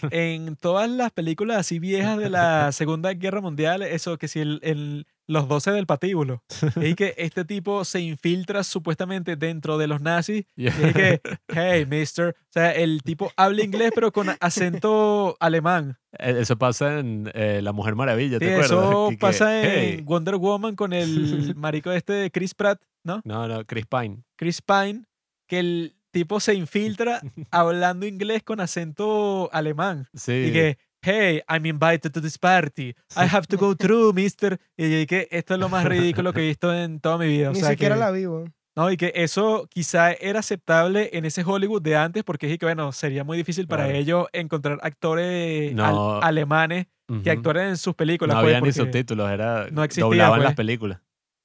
En 0.12 0.54
todas 0.54 0.88
las 0.88 1.10
películas 1.10 1.56
así 1.58 1.80
viejas 1.80 2.18
de 2.18 2.30
la 2.30 2.70
Segunda 2.70 3.12
Guerra 3.14 3.40
Mundial, 3.40 3.82
eso 3.82 4.16
que 4.16 4.28
si 4.28 4.38
el, 4.38 4.60
el- 4.62 5.06
los 5.26 5.48
12 5.48 5.72
del 5.72 5.86
patíbulo, 5.86 6.42
y 6.76 6.94
que 6.94 7.14
este 7.18 7.44
tipo 7.44 7.84
se 7.84 8.00
infiltra 8.00 8.62
supuestamente 8.62 9.34
dentro 9.34 9.76
de 9.76 9.88
los 9.88 10.00
nazis 10.00 10.46
Y 10.56 10.68
es 10.68 10.74
que, 10.94 11.20
hey, 11.48 11.84
mister. 11.84 12.28
O 12.38 12.52
sea, 12.52 12.70
el 12.70 13.02
tipo 13.02 13.32
habla 13.36 13.64
inglés, 13.64 13.90
pero 13.92 14.12
con 14.12 14.28
acento 14.40 15.36
alemán. 15.40 15.98
Eh, 16.18 16.36
Eso 16.42 16.56
pasa 16.56 17.00
en 17.00 17.28
eh, 17.34 17.60
La 17.60 17.72
Mujer 17.72 17.96
Maravilla, 17.96 18.38
Sí, 18.38 18.44
¿te 18.44 18.52
acuerdas? 18.54 18.70
eso 18.70 19.08
Que- 19.10 19.18
pasa 19.18 19.64
en. 19.64 20.04
Wonder 20.04 20.36
Woman 20.36 20.76
con 20.76 20.92
el 20.92 21.56
marico 21.56 21.90
este 21.90 22.12
de 22.12 22.30
Chris 22.30 22.54
Pratt, 22.54 22.80
¿no? 23.04 23.20
No, 23.24 23.48
no, 23.48 23.64
Chris 23.66 23.84
Pine. 23.86 24.22
Chris 24.36 24.62
Pine, 24.62 25.02
que 25.48 25.58
el 25.58 25.94
tipo 26.10 26.40
se 26.40 26.54
infiltra 26.54 27.20
hablando 27.50 28.06
inglés 28.06 28.42
con 28.42 28.60
acento 28.60 29.48
alemán. 29.52 30.06
Sí. 30.14 30.32
Y 30.48 30.52
que, 30.52 30.78
hey, 31.02 31.42
I'm 31.48 31.66
invited 31.66 32.10
to 32.12 32.20
this 32.20 32.38
party. 32.38 32.90
I 33.16 33.26
have 33.30 33.46
to 33.48 33.56
go 33.56 33.74
through, 33.76 34.14
mister. 34.14 34.58
Y 34.76 35.06
que 35.06 35.28
esto 35.30 35.54
es 35.54 35.60
lo 35.60 35.68
más 35.68 35.84
ridículo 35.84 36.32
que 36.32 36.40
he 36.40 36.46
visto 36.48 36.72
en 36.74 37.00
toda 37.00 37.18
mi 37.18 37.26
vida. 37.26 37.50
O 37.50 37.52
Ni 37.54 37.60
sea, 37.60 37.70
siquiera 37.70 37.94
que- 37.94 38.00
la 38.00 38.10
vivo. 38.10 38.44
No, 38.76 38.92
y 38.92 38.96
que 38.96 39.10
eso 39.16 39.66
quizá 39.68 40.12
era 40.12 40.38
aceptable 40.38 41.10
en 41.12 41.24
ese 41.24 41.42
Hollywood 41.44 41.82
de 41.82 41.96
antes, 41.96 42.22
porque 42.22 42.52
es 42.52 42.58
que, 42.60 42.66
bueno, 42.66 42.92
sería 42.92 43.24
muy 43.24 43.36
difícil 43.36 43.66
para 43.66 43.86
Claro. 43.86 43.98
ellos 43.98 44.26
encontrar 44.32 44.78
actores 44.82 45.76
al- 45.76 46.20
alemanes 46.22 46.86
que 47.24 47.30
actuaran 47.32 47.70
en 47.70 47.76
sus 47.76 47.94
películas. 47.96 48.36
No 48.36 48.42
pues, 48.42 48.54
había 48.54 48.64
ni 48.64 48.72
subtítulos, 48.72 49.28
era 49.32 49.66
no 49.72 49.82
existía, 49.82 50.04
doblaban 50.04 50.38
las 50.40 50.50
pues. 50.50 50.56
películas. 50.58 51.00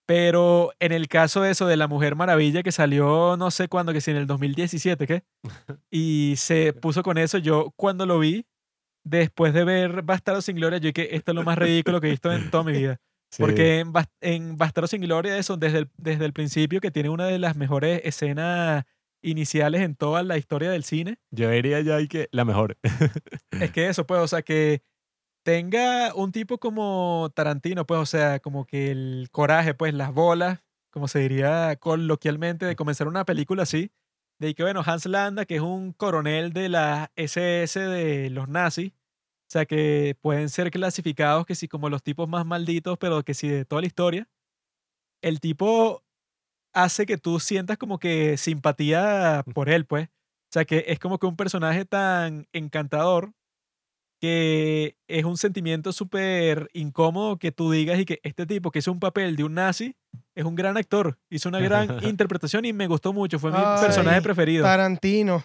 Pero 0.06 0.72
en 0.80 0.92
el 0.92 1.08
caso 1.08 1.42
de 1.42 1.52
eso 1.52 1.66
de 1.66 1.78
la 1.78 1.88
Mujer 1.88 2.16
Maravilla, 2.16 2.62
que 2.64 2.72
salió 2.74 3.38
no 3.38 3.52
sé 3.52 3.68
cuándo, 3.70 3.94
que 3.94 4.02
si 4.02 4.12
en 4.12 4.18
el 4.18 4.28
2017, 4.28 5.08
¿qué? 5.08 5.24
Y 5.92 6.36
se 6.38 6.74
puso 6.74 7.04
con 7.04 7.18
eso, 7.18 7.38
yo 7.38 7.72
cuando 7.78 8.06
lo 8.06 8.20
vi, 8.20 8.46
después 9.06 9.54
de 9.54 9.64
ver 9.64 10.02
Bastardo 10.02 10.42
sin 10.42 10.56
Gloria, 10.58 10.80
yo 10.80 10.92
dije, 10.92 11.16
esto 11.16 11.32
es 11.32 11.36
lo 11.36 11.44
más 11.44 11.58
ridículo 11.58 12.02
que 12.02 12.08
he 12.08 12.12
visto 12.12 12.32
en 12.32 12.50
toda 12.52 12.64
mi 12.64 12.74
vida. 12.74 13.00
Sí. 13.34 13.42
Porque 13.42 13.80
en, 13.80 13.92
Bas- 13.92 14.12
en 14.22 14.58
Bastardo 14.58 14.86
sin 14.86 15.02
Gloria, 15.02 15.36
eso 15.40 15.58
desde 15.58 15.80
el, 15.80 15.90
desde 15.98 16.24
el 16.26 16.34
principio, 16.34 16.80
que 16.80 16.92
tiene 16.92 17.10
una 17.10 17.26
de 17.26 17.40
las 17.40 17.56
mejores 17.56 18.00
escenas 18.04 18.84
iniciales 19.24 19.82
en 19.82 19.96
toda 19.96 20.22
la 20.22 20.38
historia 20.38 20.70
del 20.70 20.84
cine, 20.84 21.18
Yo 21.32 21.50
diría 21.50 21.82
ya 21.82 21.98
que 22.06 22.28
la 22.32 22.46
mejor. 22.46 22.78
es 23.60 23.72
que 23.72 23.88
eso, 23.88 24.06
pues, 24.06 24.22
o 24.22 24.28
sea, 24.28 24.44
que 24.44 24.84
tenga 25.44 26.14
un 26.16 26.32
tipo 26.32 26.58
como 26.60 27.30
Tarantino, 27.36 27.86
pues, 27.86 28.00
o 28.02 28.06
sea, 28.06 28.40
como 28.40 28.66
que 28.66 28.92
el 28.92 29.30
coraje, 29.32 29.74
pues, 29.74 29.94
las 29.94 30.14
bolas, 30.14 30.60
como 30.92 31.08
se 31.08 31.20
diría 31.20 31.76
coloquialmente, 31.78 32.66
de 32.66 32.76
comenzar 32.76 33.08
una 33.08 33.26
película 33.26 33.64
así, 33.64 33.92
de 34.40 34.56
que, 34.56 34.64
bueno, 34.64 34.82
Hans 34.86 35.06
Landa, 35.06 35.46
que 35.46 35.56
es 35.56 35.62
un 35.62 35.94
coronel 35.94 36.54
de 36.54 36.70
la 36.70 37.12
SS 37.16 37.80
de 37.80 38.30
los 38.30 38.48
nazis, 38.50 38.92
o 38.94 39.52
sea, 39.54 39.66
que 39.66 40.18
pueden 40.22 40.50
ser 40.50 40.72
clasificados 40.72 41.46
que 41.46 41.56
sí 41.56 41.68
como 41.68 41.90
los 41.90 42.04
tipos 42.04 42.28
más 42.30 42.46
malditos, 42.46 42.98
pero 43.00 43.24
que 43.24 43.34
sí 43.34 43.50
de 43.50 43.66
toda 43.66 43.82
la 43.82 43.88
historia, 43.88 44.30
el 45.22 45.40
tipo 45.40 46.04
hace 46.74 47.06
que 47.06 47.18
tú 47.18 47.40
sientas 47.40 47.78
como 47.78 48.00
que 48.00 48.38
simpatía 48.38 49.44
por 49.54 49.70
él, 49.70 49.86
pues. 49.86 50.08
O 50.10 50.54
sea, 50.54 50.66
que 50.66 50.86
es 50.88 51.00
como 51.00 51.20
que 51.20 51.28
un 51.28 51.36
personaje 51.38 51.86
tan 51.86 52.48
encantador 52.54 53.34
que 54.24 54.96
es 55.10 55.26
un 55.26 55.36
sentimiento 55.36 55.92
súper 55.92 56.70
incómodo 56.72 57.38
que 57.38 57.52
tú 57.52 57.70
digas 57.72 58.00
y 58.00 58.06
que 58.06 58.22
este 58.24 58.46
tipo 58.46 58.72
que 58.72 58.80
hizo 58.80 58.90
un 58.90 59.02
papel 59.02 59.36
de 59.36 59.44
un 59.44 59.54
nazi 59.56 59.98
es 60.34 60.46
un 60.46 60.56
gran 60.56 60.78
actor, 60.78 61.20
hizo 61.30 61.50
una 61.50 61.60
gran 61.60 61.88
interpretación 62.06 62.64
y 62.64 62.72
me 62.72 62.88
gustó 62.88 63.12
mucho, 63.12 63.38
fue 63.38 63.52
mi 63.52 63.58
personaje 63.82 64.16
Ay, 64.16 64.24
preferido. 64.24 64.64
Tarantino. 64.64 65.44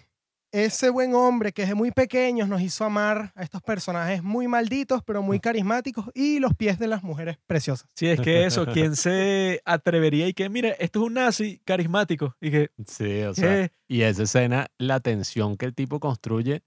Ese 0.53 0.91
buen 0.91 1.13
hombre 1.17 1.51
que 1.53 1.63
desde 1.63 1.75
muy 1.75 1.91
pequeños 1.91 2.49
nos 2.49 2.63
hizo 2.63 2.85
amar 2.85 3.33
a 3.35 3.43
estos 3.43 3.61
personajes 3.63 4.23
muy 4.23 4.47
malditos, 4.47 5.03
pero 5.05 5.23
muy 5.23 5.41
carismáticos 5.41 6.07
y 6.15 6.39
los 6.39 6.55
pies 6.55 6.79
de 6.79 6.87
las 6.87 7.03
mujeres 7.03 7.37
preciosas. 7.49 7.91
Sí, 7.97 8.07
es 8.07 8.21
que 8.21 8.47
eso, 8.47 8.65
¿quién 8.65 8.95
se 8.95 9.61
atrevería 9.65 10.29
y 10.29 10.35
que, 10.35 10.49
mira, 10.49 10.69
esto 10.79 11.01
es 11.01 11.07
un 11.07 11.15
nazi 11.15 11.61
carismático? 11.65 12.37
Y 12.41 12.53
que, 12.53 12.71
Sí, 12.87 13.23
o 13.23 13.35
sea. 13.35 13.59
eh, 13.65 13.71
Y 13.89 14.03
esa 14.03 14.23
escena, 14.23 14.69
la 14.79 15.01
tensión 15.01 15.57
que 15.57 15.67
el 15.67 15.75
tipo 15.75 15.99
construye 15.99 16.63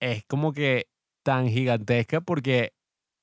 es 0.00 0.24
como 0.26 0.52
que 0.52 0.86
tan 1.24 1.48
gigantesca 1.48 2.20
porque 2.20 2.72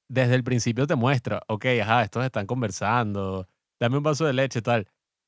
desde 0.10 0.36
el 0.36 0.44
principio 0.44 0.86
te 0.88 0.96
muestra, 0.96 1.42
ok, 1.48 1.66
ajá, 1.82 2.04
estos 2.04 2.26
están 2.26 2.46
conversando, 2.46 3.48
dame 3.80 3.98
un 3.98 4.04
vaso 4.04 4.26
de 4.26 4.34
leche, 4.34 4.62
tal. 4.62 4.88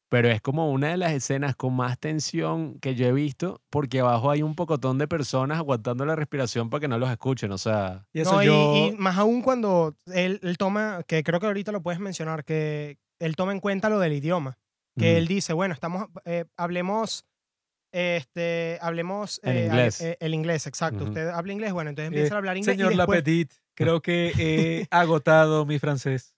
Pero 0.09 0.29
es 0.29 0.41
como 0.41 0.71
una 0.71 0.89
de 0.89 0.97
las 0.97 1.13
escenas 1.13 1.55
con 1.55 1.73
más 1.75 1.97
tensión 1.97 2.77
que 2.79 2.93
yo 2.93 3.07
he 3.07 3.13
visto 3.13 3.61
porque 3.71 4.01
abajo 4.01 4.29
hay 4.29 4.43
un 4.43 4.53
pocotón 4.53 4.97
de 4.99 5.07
personas 5.07 5.57
aguantando 5.57 6.05
la 6.05 6.15
respiración 6.15 6.69
para 6.69 6.81
que 6.81 6.87
no 6.87 6.99
los 6.99 7.09
escuchen, 7.09 7.51
o 7.51 7.57
sea, 7.57 8.05
y 8.13 8.19
eso 8.19 8.33
No, 8.33 8.43
y, 8.43 8.45
yo... 8.45 8.75
y 8.75 8.91
más 8.97 9.17
aún 9.17 9.41
cuando 9.41 9.95
él, 10.13 10.39
él 10.43 10.57
toma, 10.57 11.01
que 11.07 11.23
creo 11.23 11.39
que 11.39 11.47
ahorita 11.47 11.71
lo 11.71 11.81
puedes 11.81 11.99
mencionar, 11.99 12.43
que 12.43 12.99
él 13.19 13.35
toma 13.35 13.53
en 13.53 13.59
cuenta 13.59 13.89
lo 13.89 13.99
del 13.99 14.13
idioma. 14.13 14.59
Que 14.95 15.13
mm, 15.13 15.17
él 15.17 15.27
dice, 15.27 15.53
bueno, 15.53 15.73
estamos, 15.73 16.07
eh, 16.25 16.45
hablemos, 16.57 17.25
este, 17.93 18.77
hablemos 18.81 19.39
En 19.43 19.55
eh, 19.57 19.65
inglés. 19.67 20.01
eh, 20.01 20.17
el 20.19 20.33
inglés, 20.33 20.67
exacto. 20.67 21.03
Ujú. 21.03 21.09
Usted 21.09 21.29
habla 21.29 21.53
inglés, 21.53 21.71
bueno, 21.71 21.91
entonces 21.91 22.11
Eh, 22.11 22.15
empieza 22.15 22.33
a 22.35 22.37
hablar 22.39 22.57
inglés. 22.57 22.75
Señor 22.75 22.89
después- 22.95 23.19
Lapetit, 23.19 23.51
creo 23.75 24.01
que 24.01 24.33
he 24.37 24.87
agotado 24.91 25.65
mi 25.65 25.79
francés. 25.79 26.35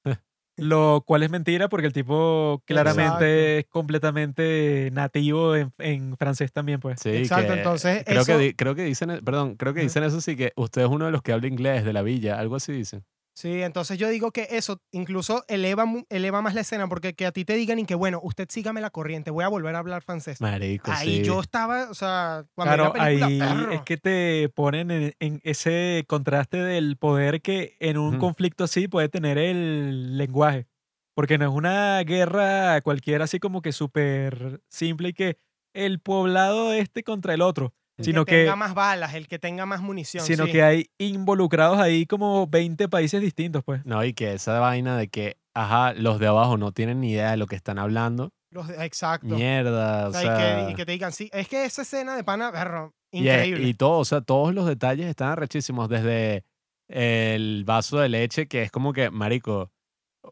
Lo 0.58 1.04
cual 1.06 1.24
es 1.24 1.30
mentira 1.30 1.68
porque 1.68 1.88
el 1.88 1.92
tipo 1.92 2.62
claramente 2.66 3.60
es 3.60 3.66
completamente 3.68 4.90
nativo 4.94 5.54
en, 5.56 5.74
en 5.80 6.16
francés 6.16 6.54
también, 6.54 6.80
pues. 6.80 7.02
sí, 7.02 7.10
Exacto, 7.10 7.52
que 7.54 7.58
entonces 7.60 8.04
creo, 8.06 8.22
eso- 8.22 8.38
que, 8.38 8.44
di- 8.44 8.54
creo 8.54 8.74
que 8.76 8.84
dicen, 8.84 9.20
perdón, 9.26 9.56
creo 9.56 9.74
que 9.74 9.82
dicen 9.82 10.04
eso 10.04 10.22
sí 10.22 10.38
que 10.38 10.54
usted 10.56 10.84
es 10.84 10.88
uno 10.88 11.06
de 11.06 11.12
los 11.12 11.22
que 11.22 11.34
habla 11.34 11.48
inglés 11.48 11.84
de 11.84 11.92
la 11.92 12.04
villa, 12.04 12.40
algo 12.40 12.56
así 12.56 12.72
dicen. 12.72 13.04
Sí, 13.38 13.62
entonces 13.64 13.98
yo 13.98 14.08
digo 14.08 14.32
que 14.32 14.48
eso 14.52 14.82
incluso 14.92 15.44
eleva, 15.50 15.86
eleva 16.10 16.42
más 16.42 16.54
la 16.56 16.62
escena, 16.62 16.88
porque 16.88 17.16
que 17.16 17.26
a 17.26 17.34
ti 17.34 17.44
te 17.44 17.56
digan 17.56 17.80
y 17.80 17.86
que, 17.86 17.94
bueno, 17.96 18.22
usted 18.24 18.48
sígame 18.50 18.80
la 18.80 18.92
corriente, 18.92 19.30
voy 19.30 19.44
a 19.44 19.50
volver 19.50 19.76
a 19.76 19.80
hablar 19.80 20.02
francés. 20.04 20.40
Marico, 20.40 20.96
Ahí 20.96 21.18
sí. 21.18 21.22
yo 21.22 21.42
estaba, 21.42 21.90
o 21.90 21.94
sea, 21.94 22.46
cuando 22.56 22.72
Claro, 22.72 22.84
la 22.86 22.94
película, 22.94 23.28
ahí 23.30 23.38
perro. 23.38 23.76
es 23.76 23.82
que 23.84 23.98
te 23.98 24.50
ponen 24.50 24.90
en, 24.90 25.14
en 25.20 25.40
ese 25.44 26.04
contraste 26.08 26.58
del 26.58 26.98
poder 26.98 27.42
que 27.42 27.76
en 27.80 27.98
un 27.98 28.16
Ujú. 28.16 28.18
conflicto 28.18 28.64
así 28.64 28.88
puede 28.88 29.08
tener 29.10 29.38
el 29.38 30.18
lenguaje. 30.18 30.68
Porque 31.14 31.38
no 31.38 31.46
es 31.46 31.52
una 31.56 32.00
guerra 32.04 32.82
cualquiera 32.82 33.26
así 33.26 33.40
como 33.40 33.62
que 33.62 33.72
súper 33.72 34.62
simple 34.68 35.10
y 35.10 35.14
que 35.14 35.38
el 35.74 36.00
poblado 36.00 36.74
este 36.74 37.04
contra 37.04 37.34
el 37.36 37.42
otro, 37.42 37.74
El 37.98 38.06
sino 38.06 38.26
que 38.26 38.32
que, 38.32 38.38
tenga 38.42 38.56
más 38.56 38.74
balas, 38.74 39.14
el 39.14 39.28
que 39.28 39.40
tenga 39.40 39.66
más 39.66 39.82
munición. 39.82 40.26
sino 40.26 40.46
sí. 40.46 40.52
que 40.52 40.64
hay 40.64 40.90
involucrados 40.98 41.78
ahí 41.80 42.06
como 42.06 42.46
20 42.48 42.90
países 42.90 43.22
distintos, 43.22 43.64
pues. 43.64 43.86
No, 43.86 44.04
y 44.04 44.14
que 44.14 44.34
esa 44.34 44.60
vaina 44.60 44.98
de 44.98 45.08
que, 45.08 45.38
ajá, 45.54 45.94
los 45.94 46.20
de 46.20 46.28
abajo 46.28 46.58
no 46.58 46.72
tienen 46.74 47.00
ni 47.00 47.12
idea 47.12 47.32
de 47.32 47.38
lo 47.38 47.48
que 47.48 47.56
están 47.56 47.80
hablando. 47.80 48.32
Los 48.52 48.68
de- 48.68 48.86
exacto. 48.86 49.28
Mierda, 49.36 50.08
o 50.08 50.10
O 50.10 50.12
sea, 50.14 50.22
sea. 50.22 50.62
y, 50.62 50.66
que, 50.66 50.72
y 50.72 50.76
que 50.76 50.86
te 50.86 50.92
digan, 50.92 51.12
sí, 51.12 51.30
es 51.34 51.48
que 51.48 51.66
esa 51.66 51.84
escena 51.84 52.16
de 52.16 52.24
pana, 52.24 52.52
perro, 52.52 52.94
increíble. 53.12 53.68
y 53.68 53.74
todo, 53.74 54.00
o 54.00 54.06
sea, 54.06 54.22
todos 54.22 54.54
los 54.54 54.66
detalles 54.68 55.08
están 55.08 55.30
arrechísimos. 55.30 55.88
Desde 55.90 56.44
el 56.90 57.64
vaso 57.66 58.00
de 58.00 58.10
leche, 58.10 58.48
que 58.48 58.62
es 58.64 58.72
como 58.72 58.94
que, 58.94 59.10
marico, 59.10 59.72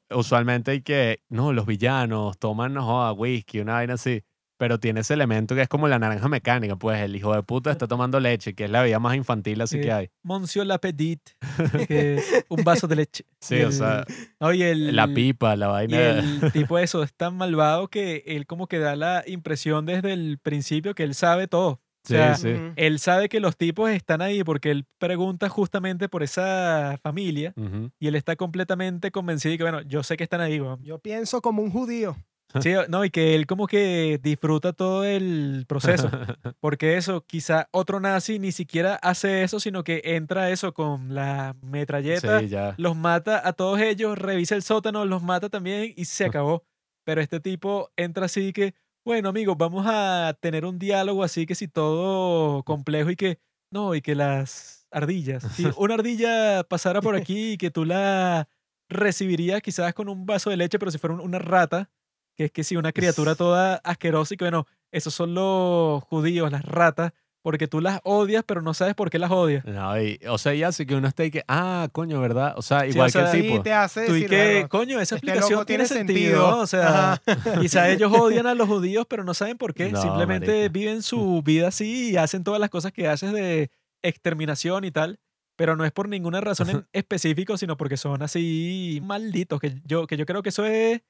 usualmente 0.09 0.71
hay 0.71 0.81
que, 0.81 1.21
no, 1.29 1.53
los 1.53 1.65
villanos 1.65 2.37
toman, 2.37 2.73
no 2.73 3.11
whisky, 3.13 3.59
una 3.59 3.73
vaina 3.73 3.93
así. 3.95 4.23
Pero 4.57 4.79
tiene 4.79 4.99
ese 5.01 5.15
elemento 5.15 5.55
que 5.55 5.61
es 5.63 5.67
como 5.67 5.87
la 5.87 5.97
naranja 5.99 6.27
mecánica, 6.29 6.75
pues 6.75 7.01
el 7.01 7.15
hijo 7.15 7.33
de 7.35 7.41
puta 7.43 7.71
está 7.71 7.87
tomando 7.87 8.19
leche, 8.19 8.53
que 8.53 8.65
es 8.65 8.69
la 8.69 8.81
bebida 8.81 8.99
más 8.99 9.15
infantil 9.15 9.59
así 9.61 9.77
Sí. 9.77 9.81
que 9.83 9.91
hay. 9.91 10.09
Monsieur 10.23 10.65
Lapetit, 10.65 11.21
que 11.87 12.21
un 12.49 12.63
vaso 12.63 12.87
de 12.87 12.95
leche. 12.97 13.25
Sí, 13.41 13.55
Y 13.55 13.61
o 13.63 13.71
sea, 13.71 14.05
no, 14.39 14.53
y 14.53 14.61
el, 14.63 14.95
la 14.95 15.07
pipa, 15.07 15.55
la 15.55 15.65
Y 15.65 15.69
vaina. 15.69 16.19
el 16.19 16.51
tipo 16.53 16.77
eso 16.77 17.01
es 17.03 17.13
tan 17.13 17.35
malvado 17.35 17.87
que 17.87 18.23
él 18.27 18.45
como 18.45 18.67
que 18.67 18.79
da 18.79 18.95
la 18.95 19.23
impresión 19.27 19.85
desde 19.85 20.13
el 20.13 20.37
principio 20.37 20.93
que 20.95 21.03
él 21.03 21.15
sabe 21.15 21.47
todo. 21.47 21.69
O 21.71 21.79
Sí, 22.05 22.13
sea, 22.15 22.35
sí. 22.35 22.53
Él 22.75 22.99
sabe 22.99 23.29
que 23.29 23.39
los 23.39 23.55
tipos 23.55 23.89
están 23.89 24.21
ahí 24.21 24.43
porque 24.43 24.71
él 24.71 24.85
pregunta 24.97 25.47
justamente 25.47 26.09
por 26.09 26.21
esa 26.21 26.99
familia 27.01 27.53
y 27.97 28.07
él 28.07 28.15
está 28.15 28.35
completamente 28.35 29.09
convencido 29.09 29.53
de 29.53 29.57
que, 29.57 29.63
bueno, 29.63 29.81
yo 29.83 30.03
sé 30.03 30.17
que 30.17 30.23
están 30.25 30.41
ahí, 30.41 30.59
weón. 30.59 30.83
Yo 30.83 30.99
pienso 30.99 31.41
como 31.41 31.61
un 31.61 31.71
judío. 31.71 32.17
Sí, 32.61 32.73
no, 32.89 33.03
y 33.05 33.09
que 33.09 33.35
él 33.35 33.47
como 33.47 33.67
que 33.67 34.19
disfruta 34.21 34.73
todo 34.73 35.03
el 35.05 35.65
proceso. 35.67 36.09
Porque 36.59 36.97
eso, 36.97 37.25
quizá 37.25 37.67
otro 37.71 37.99
nazi 37.99 38.37
ni 38.39 38.51
siquiera 38.51 38.95
hace 38.95 39.43
eso, 39.43 39.59
sino 39.59 39.83
que 39.83 40.01
entra 40.03 40.49
eso 40.51 40.73
con 40.73 41.13
la 41.15 41.55
metralleta, 41.61 42.39
sí, 42.41 42.47
los 42.77 42.95
mata 42.95 43.47
a 43.47 43.53
todos 43.53 43.79
ellos, 43.79 44.17
revisa 44.17 44.55
el 44.55 44.63
sótano, 44.63 45.05
los 45.05 45.23
mata 45.23 45.49
también 45.49 45.93
y 45.95 46.05
se 46.05 46.25
acabó. 46.25 46.63
Pero 47.05 47.21
este 47.21 47.39
tipo 47.39 47.91
entra 47.97 48.25
así 48.27 48.53
que, 48.53 48.75
bueno, 49.05 49.29
amigos, 49.29 49.57
vamos 49.57 49.85
a 49.87 50.37
tener 50.39 50.63
un 50.65 50.79
diálogo 50.79 51.23
así 51.23 51.45
que 51.45 51.55
si 51.55 51.67
todo 51.67 52.63
complejo 52.63 53.09
y 53.09 53.15
que, 53.15 53.39
no, 53.71 53.95
y 53.95 54.01
que 54.01 54.15
las 54.15 54.87
ardillas, 54.91 55.43
si 55.43 55.65
una 55.77 55.95
ardilla 55.95 56.63
pasara 56.63 57.01
por 57.01 57.15
aquí 57.15 57.53
y 57.53 57.57
que 57.57 57.71
tú 57.71 57.83
la 57.83 58.47
recibirías 58.89 59.61
quizás 59.61 59.93
con 59.93 60.07
un 60.07 60.25
vaso 60.25 60.49
de 60.49 60.57
leche, 60.57 60.77
pero 60.79 60.91
si 60.91 60.97
fuera 60.97 61.15
un- 61.15 61.21
una 61.21 61.39
rata, 61.39 61.89
que 62.35 62.45
es 62.45 62.51
que 62.51 62.63
si 62.63 62.75
una 62.75 62.91
criatura 62.91 63.35
toda 63.35 63.75
asquerosa 63.83 64.33
y 64.33 64.37
que, 64.37 64.45
bueno, 64.45 64.65
esos 64.91 65.13
son 65.13 65.33
los 65.33 66.03
judíos, 66.03 66.51
las 66.51 66.63
ratas, 66.65 67.13
porque 67.41 67.67
tú 67.67 67.81
las 67.81 67.99
odias, 68.05 68.43
pero 68.47 68.61
no 68.61 68.73
sabes 68.73 68.95
por 68.95 69.09
qué 69.09 69.19
las 69.19 69.29
odias. 69.29 69.65
No, 69.65 69.99
y- 70.01 70.17
o 70.29 70.37
sea, 70.37 70.53
ya 70.53 70.71
sí 70.71 70.85
que 70.85 70.95
uno 70.95 71.07
está 71.09 71.23
ahí 71.23 71.31
que, 71.31 71.43
ah, 71.49 71.89
coño, 71.91 72.21
¿verdad? 72.21 72.53
O 72.55 72.61
sea, 72.61 72.79
o 72.79 72.85
igual 72.85 73.11
sea, 73.11 73.29
que 73.31 73.37
el 73.37 73.43
tipo. 73.43 73.61
te 73.63 73.73
hace 73.73 74.05
Tú 74.05 74.15
y 74.15 74.25
que, 74.27 74.35
"Verga, 74.37 74.67
coño, 74.69 74.99
esa 75.01 75.15
explicación 75.15 75.65
tiene 75.65 75.83
tiene 75.85 75.85
sentido. 76.05 76.39
sentido". 76.41 76.57
O 76.59 76.67
sea, 76.67 77.21
quizás 77.69 77.89
ellos 77.89 78.11
odian 78.17 78.47
a 78.47 78.55
los 78.55 78.67
judíos, 78.69 79.05
pero 79.09 79.23
no 79.25 79.33
saben 79.33 79.57
por 79.57 79.73
qué. 79.73 79.91
No, 79.91 80.01
Simplemente 80.01 80.51
marica. 80.53 80.71
viven 80.71 81.01
su 81.03 81.41
vida 81.43 81.67
así 81.67 82.11
y 82.11 82.17
hacen 82.17 82.43
todas 82.45 82.61
las 82.61 82.69
cosas 82.69 82.93
que 82.93 83.07
haces 83.09 83.33
de 83.33 83.69
exterminación 84.03 84.85
y 84.85 84.91
tal. 84.91 85.19
Pero 85.55 85.75
no 85.75 85.85
es 85.85 85.91
por 85.91 86.07
ninguna 86.09 86.39
razón 86.41 86.69
en 86.69 86.87
específico, 86.93 87.57
sino 87.57 87.77
porque 87.77 87.95
son 87.97 88.23
así 88.23 88.99
malditos. 89.03 89.59
Que 89.59 89.75
yo, 89.85 90.07
que 90.07 90.17
yo 90.17 90.25
creo 90.25 90.41
que 90.41 90.49
eso 90.49 90.65
es 90.65 91.01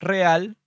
real 0.00 0.58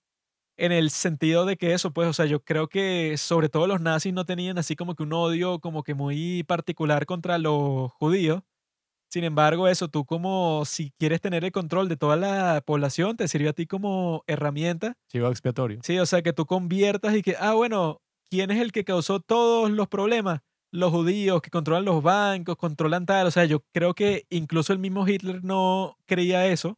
en 0.59 0.73
el 0.73 0.89
sentido 0.89 1.45
de 1.45 1.55
que 1.55 1.73
eso, 1.73 1.91
pues, 1.93 2.07
o 2.09 2.13
sea, 2.13 2.25
yo 2.25 2.43
creo 2.43 2.67
que 2.67 3.15
sobre 3.17 3.47
todo 3.47 3.65
los 3.65 3.79
nazis 3.79 4.13
no 4.13 4.25
tenían 4.25 4.57
así 4.57 4.75
como 4.75 4.93
que 4.93 5.03
un 5.03 5.13
odio 5.13 5.59
como 5.59 5.83
que 5.83 5.93
muy 5.93 6.43
particular 6.43 7.05
contra 7.05 7.37
los 7.37 7.91
judíos. 7.93 8.43
Sin 9.09 9.23
embargo, 9.23 9.69
eso, 9.69 9.87
tú 9.87 10.05
como 10.05 10.65
si 10.65 10.91
quieres 10.99 11.21
tener 11.21 11.45
el 11.45 11.53
control 11.53 11.87
de 11.87 11.95
toda 11.95 12.17
la 12.17 12.61
población, 12.63 13.15
te 13.15 13.27
sirve 13.29 13.49
a 13.49 13.53
ti 13.53 13.65
como 13.67 14.23
herramienta. 14.27 14.97
Chivo 15.07 15.29
expiatorio. 15.29 15.79
Sí, 15.81 15.97
o 15.97 16.05
sea, 16.05 16.21
que 16.21 16.33
tú 16.33 16.45
conviertas 16.45 17.15
y 17.15 17.23
que, 17.23 17.35
ah, 17.39 17.53
bueno, 17.53 18.01
¿quién 18.29 18.51
es 18.51 18.59
el 18.59 18.71
que 18.73 18.83
causó 18.83 19.21
todos 19.21 19.71
los 19.71 19.87
problemas? 19.87 20.41
Los 20.71 20.91
judíos 20.91 21.41
que 21.41 21.49
controlan 21.49 21.85
los 21.85 22.03
bancos, 22.03 22.57
controlan 22.57 23.05
tal. 23.05 23.25
O 23.27 23.31
sea, 23.31 23.45
yo 23.45 23.63
creo 23.73 23.95
que 23.95 24.27
incluso 24.29 24.73
el 24.73 24.79
mismo 24.79 25.07
Hitler 25.07 25.43
no 25.43 25.97
creía 26.05 26.45
eso, 26.47 26.77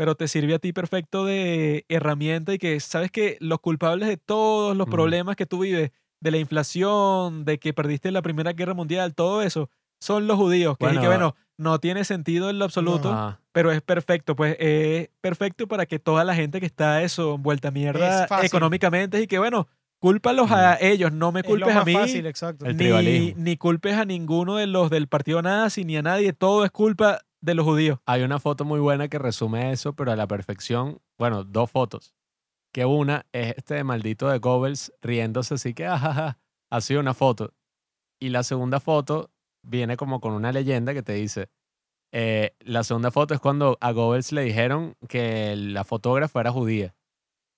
pero 0.00 0.14
te 0.14 0.28
sirve 0.28 0.54
a 0.54 0.58
ti 0.58 0.72
perfecto 0.72 1.26
de 1.26 1.84
herramienta 1.90 2.54
y 2.54 2.58
que 2.58 2.80
sabes 2.80 3.10
que 3.10 3.36
los 3.38 3.60
culpables 3.60 4.08
de 4.08 4.16
todos 4.16 4.74
los 4.74 4.88
problemas 4.88 5.36
que 5.36 5.44
tú 5.44 5.58
vives, 5.58 5.90
de 6.20 6.30
la 6.30 6.38
inflación, 6.38 7.44
de 7.44 7.58
que 7.58 7.74
perdiste 7.74 8.10
la 8.10 8.22
Primera 8.22 8.54
Guerra 8.54 8.72
Mundial, 8.72 9.14
todo 9.14 9.42
eso, 9.42 9.68
son 10.00 10.26
los 10.26 10.38
judíos. 10.38 10.78
Que, 10.78 10.86
y 10.86 10.88
que 10.92 10.94
Bueno, 10.94 11.08
bueno, 11.10 11.36
no 11.58 11.80
tiene 11.80 12.04
sentido 12.04 12.48
en 12.48 12.58
lo 12.58 12.64
absoluto, 12.64 13.38
pero 13.52 13.72
es 13.72 13.82
perfecto, 13.82 14.34
pues 14.34 14.56
es 14.58 15.10
perfecto 15.20 15.68
para 15.68 15.84
que 15.84 15.98
toda 15.98 16.24
la 16.24 16.34
gente 16.34 16.60
que 16.60 16.66
está 16.66 17.02
eso, 17.02 17.36
vuelta 17.36 17.68
a 17.68 17.70
mierda 17.70 18.26
económicamente 18.42 19.20
y 19.20 19.26
que 19.26 19.38
bueno, 19.38 19.68
cúlpalos 19.98 20.50
a 20.50 20.78
ellos, 20.80 21.12
no 21.12 21.30
me 21.30 21.40
Es 21.40 21.44
lo 21.44 21.50
culpes 21.50 21.72
a 21.72 21.78
más 21.80 21.86
mí, 21.86 21.92
fácil, 21.92 22.24
exacto. 22.24 22.64
Ni, 22.72 23.34
ni 23.34 23.58
culpes 23.58 23.98
a 23.98 24.06
ninguno 24.06 24.56
de 24.56 24.66
los 24.66 24.88
del 24.88 25.08
partido 25.08 25.42
nazi, 25.42 25.84
ni 25.84 25.98
a 25.98 26.02
nadie, 26.02 26.32
todo 26.32 26.64
es 26.64 26.70
culpa 26.70 27.20
de 27.40 27.54
los 27.54 27.64
judíos. 27.64 27.98
Hay 28.06 28.22
una 28.22 28.38
foto 28.38 28.64
muy 28.64 28.80
buena 28.80 29.08
que 29.08 29.18
resume 29.18 29.72
eso, 29.72 29.94
pero 29.94 30.12
a 30.12 30.16
la 30.16 30.26
perfección. 30.26 31.00
Bueno, 31.18 31.44
dos 31.44 31.70
fotos. 31.70 32.14
Que 32.72 32.84
una 32.84 33.26
es 33.32 33.54
este 33.56 33.82
maldito 33.84 34.28
de 34.28 34.38
Goebbels 34.38 34.92
riéndose 35.02 35.54
así 35.54 35.74
que, 35.74 35.86
ajaja, 35.86 36.38
ha 36.70 36.80
sido 36.80 37.00
una 37.00 37.14
foto. 37.14 37.52
Y 38.20 38.28
la 38.28 38.42
segunda 38.42 38.80
foto 38.80 39.30
viene 39.62 39.96
como 39.96 40.20
con 40.20 40.32
una 40.34 40.52
leyenda 40.52 40.94
que 40.94 41.02
te 41.02 41.14
dice, 41.14 41.48
eh, 42.12 42.54
la 42.60 42.84
segunda 42.84 43.10
foto 43.10 43.34
es 43.34 43.40
cuando 43.40 43.76
a 43.80 43.92
Goebbels 43.92 44.32
le 44.32 44.42
dijeron 44.42 44.94
que 45.08 45.54
la 45.56 45.84
fotógrafa 45.84 46.40
era 46.40 46.52
judía. 46.52 46.94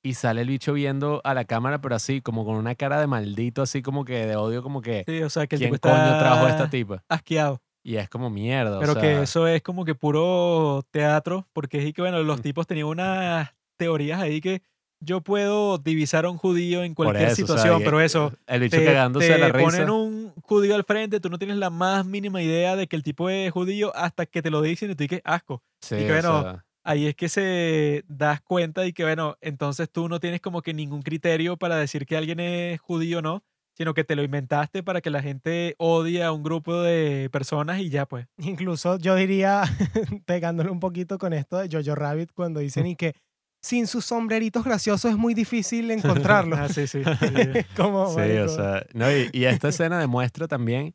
Y 0.04 0.14
sale 0.14 0.40
el 0.40 0.48
bicho 0.48 0.72
viendo 0.72 1.20
a 1.24 1.32
la 1.32 1.44
cámara, 1.44 1.80
pero 1.80 1.94
así, 1.94 2.20
como 2.22 2.44
con 2.44 2.56
una 2.56 2.74
cara 2.74 2.98
de 3.00 3.06
maldito, 3.06 3.62
así 3.62 3.82
como 3.82 4.04
que 4.04 4.26
de 4.26 4.34
odio, 4.34 4.62
como 4.62 4.82
que, 4.82 5.04
Sí, 5.06 5.22
o 5.22 5.30
sea, 5.30 5.46
que 5.46 5.56
el 5.56 5.60
¿quién 5.60 5.72
tipo 5.72 5.88
coño 5.88 6.18
trajo 6.18 6.46
a 6.46 6.50
esta 6.50 6.68
tipa? 6.70 7.04
asqueado. 7.08 7.60
Y 7.82 7.96
es 7.96 8.08
como 8.08 8.30
mierda. 8.30 8.76
o 8.76 8.80
Pero 8.80 8.92
sea, 8.94 9.02
que 9.02 9.22
eso 9.22 9.46
es 9.48 9.62
como 9.62 9.84
que 9.84 9.94
puro 9.94 10.84
teatro, 10.90 11.48
porque 11.52 11.86
es 11.86 11.92
que, 11.94 12.02
bueno, 12.02 12.22
los 12.22 12.38
Mm. 12.38 12.42
tipos 12.42 12.66
tenían 12.66 12.86
unas 12.86 13.50
teorías 13.76 14.20
ahí 14.20 14.40
que 14.40 14.62
yo 15.00 15.20
puedo 15.20 15.78
divisar 15.78 16.24
a 16.26 16.30
un 16.30 16.38
judío 16.38 16.84
en 16.84 16.94
cualquier 16.94 17.30
eso, 17.30 17.42
o 17.42 17.46
sea, 17.46 17.56
situación, 17.56 17.80
y- 17.80 17.84
pero 17.84 18.00
eso, 18.00 18.32
El 18.46 18.60
bicho 18.60 18.76
te, 18.76 18.82
de 18.84 18.92
te 19.18 19.38
la 19.38 19.48
risa. 19.48 19.64
ponen 19.64 19.90
un 19.90 20.32
judío 20.42 20.76
al 20.76 20.84
frente, 20.84 21.18
tú 21.18 21.28
no 21.28 21.38
tienes 21.38 21.56
la 21.56 21.70
más 21.70 22.06
mínima 22.06 22.40
idea 22.40 22.76
de 22.76 22.86
que 22.86 22.94
el 22.94 23.02
tipo 23.02 23.28
es 23.28 23.50
judío 23.50 23.90
hasta 23.96 24.26
que 24.26 24.42
te 24.42 24.50
lo 24.50 24.62
dicen 24.62 24.92
y 24.92 24.94
tú 24.94 25.02
dices 25.02 25.20
asco. 25.24 25.64
Sí, 25.80 25.96
que 25.96 26.04
o 26.04 26.14
bueno, 26.14 26.42
sea, 26.42 26.64
Ahí 26.84 27.06
es 27.06 27.14
que 27.14 27.28
se 27.28 28.04
das 28.08 28.40
cuenta 28.40 28.84
y 28.86 28.92
que, 28.92 29.04
bueno, 29.04 29.36
entonces 29.40 29.88
tú 29.88 30.08
no 30.08 30.18
tienes 30.18 30.40
como 30.40 30.62
que 30.62 30.74
ningún 30.74 31.02
criterio 31.02 31.56
para 31.56 31.76
decir 31.76 32.06
que 32.06 32.16
alguien 32.16 32.40
es 32.40 32.80
judío 32.80 33.18
o 33.18 33.22
no, 33.22 33.44
sino 33.74 33.94
que 33.94 34.04
te 34.04 34.16
lo 34.16 34.22
inventaste 34.22 34.82
para 34.82 35.00
que 35.00 35.10
la 35.10 35.22
gente 35.22 35.74
odie 35.78 36.22
a 36.22 36.32
un 36.32 36.42
grupo 36.42 36.82
de 36.82 37.28
personas 37.30 37.80
y 37.80 37.88
ya, 37.88 38.06
pues. 38.06 38.26
Incluso 38.38 38.98
yo 38.98 39.14
diría, 39.14 39.62
pegándole 40.26 40.70
un 40.70 40.80
poquito 40.80 41.18
con 41.18 41.32
esto 41.32 41.58
de 41.58 41.68
Jojo 41.70 41.94
Rabbit, 41.94 42.32
cuando 42.32 42.60
dicen 42.60 42.86
y 42.86 42.96
que 42.96 43.14
sin 43.62 43.86
sus 43.86 44.04
sombreritos 44.04 44.64
graciosos 44.64 45.10
es 45.10 45.16
muy 45.16 45.34
difícil 45.34 45.90
encontrarlos. 45.90 46.58
Ah, 46.62 46.68
sí, 46.68 46.86
sí. 46.86 47.02
Como, 47.76 48.10
sí, 48.10 48.16
marico, 48.16 48.44
o 48.44 48.48
sea, 48.48 48.84
no, 48.92 49.10
y, 49.10 49.30
y 49.32 49.44
esta 49.44 49.68
escena 49.68 49.98
demuestra 49.98 50.48
también 50.48 50.94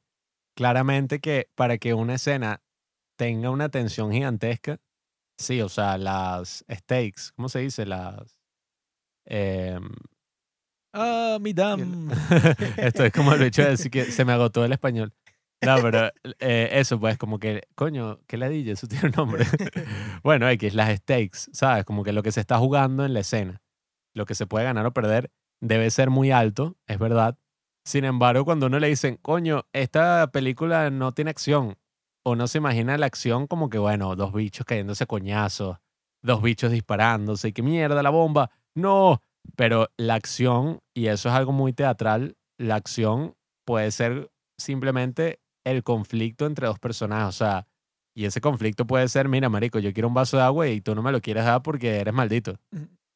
claramente 0.56 1.20
que 1.20 1.50
para 1.56 1.78
que 1.78 1.94
una 1.94 2.16
escena 2.16 2.62
tenga 3.18 3.50
una 3.50 3.70
tensión 3.70 4.12
gigantesca, 4.12 4.80
sí, 5.38 5.62
o 5.62 5.70
sea, 5.70 5.98
las 5.98 6.66
stakes, 6.70 7.32
¿cómo 7.36 7.50
se 7.50 7.60
dice? 7.60 7.86
Las... 7.86 8.40
em, 9.26 9.90
Ah, 11.00 11.38
mi 11.40 11.54
dam. 11.54 12.10
Esto 12.78 13.06
es 13.06 13.14
como 13.14 13.32
el 13.34 13.44
hecho 13.44 13.62
de 13.62 13.70
decir 13.70 13.92
que 13.92 14.06
se 14.06 14.26
me 14.26 14.34
agotó 14.34 14.66
el 14.66 14.72
español. 14.72 15.14
No, 15.64 15.76
pero 15.80 16.10
eh, 16.40 16.70
eso, 16.72 17.00
pues, 17.00 17.20
como 17.20 17.38
que, 17.38 17.68
coño, 17.76 18.20
qué 18.26 18.38
ladilla, 18.38 18.74
eso 18.74 18.88
tiene 18.88 19.10
un 19.10 19.14
nombre. 19.16 19.46
bueno, 20.24 20.50
X, 20.50 20.74
las 20.74 20.98
stakes, 20.98 21.50
¿sabes? 21.54 21.86
Como 21.86 22.04
que 22.04 22.14
lo 22.14 22.24
que 22.24 22.32
se 22.32 22.40
está 22.40 22.58
jugando 22.58 23.06
en 23.06 23.14
la 23.14 23.20
escena, 23.20 23.62
lo 24.16 24.26
que 24.26 24.34
se 24.34 24.48
puede 24.48 24.66
ganar 24.66 24.88
o 24.88 24.94
perder, 24.94 25.30
debe 25.62 25.92
ser 25.92 26.10
muy 26.10 26.32
alto, 26.32 26.78
es 26.88 26.98
verdad. 26.98 27.38
Sin 27.86 28.04
embargo, 28.04 28.44
cuando 28.44 28.66
uno 28.66 28.80
le 28.80 28.88
dicen, 28.88 29.18
coño, 29.22 29.68
esta 29.74 30.32
película 30.32 30.90
no 30.90 31.12
tiene 31.12 31.30
acción, 31.30 31.78
o 32.24 32.36
no 32.36 32.48
se 32.48 32.58
imagina 32.58 32.98
la 32.98 33.06
acción 33.06 33.46
como 33.46 33.70
que, 33.70 33.78
bueno, 33.78 34.16
dos 34.16 34.34
bichos 34.34 34.66
cayéndose 34.66 35.06
coñazos, 35.06 35.78
dos 36.24 36.42
bichos 36.42 36.72
disparándose, 36.72 37.50
y 37.50 37.54
qué 37.54 37.62
mierda 37.62 38.02
la 38.02 38.10
bomba, 38.10 38.50
no. 38.76 39.22
Pero 39.56 39.90
la 39.98 40.16
acción, 40.16 40.80
y 40.96 41.08
eso 41.08 41.30
es 41.30 41.36
algo 41.36 41.52
muy 41.52 41.74
teatral, 41.74 42.36
la 42.60 42.76
acción 42.76 43.36
puede 43.66 43.92
ser 43.92 44.30
simplemente 44.60 45.40
el 45.66 45.84
conflicto 45.84 46.46
entre 46.46 46.68
dos 46.68 46.80
personajes, 46.80 47.28
o 47.28 47.32
sea, 47.32 47.68
y 48.18 48.26
ese 48.26 48.42
conflicto 48.42 48.88
puede 48.88 49.08
ser, 49.10 49.30
mira, 49.30 49.48
marico, 49.48 49.78
yo 49.78 49.94
quiero 49.94 50.08
un 50.08 50.16
vaso 50.16 50.38
de 50.38 50.44
agua 50.44 50.68
y 50.68 50.82
tú 50.82 50.96
no 50.96 51.04
me 51.04 51.12
lo 51.12 51.22
quieres 51.22 51.46
dar 51.46 51.62
porque 51.62 51.98
eres 51.98 52.16
maldito. 52.16 52.58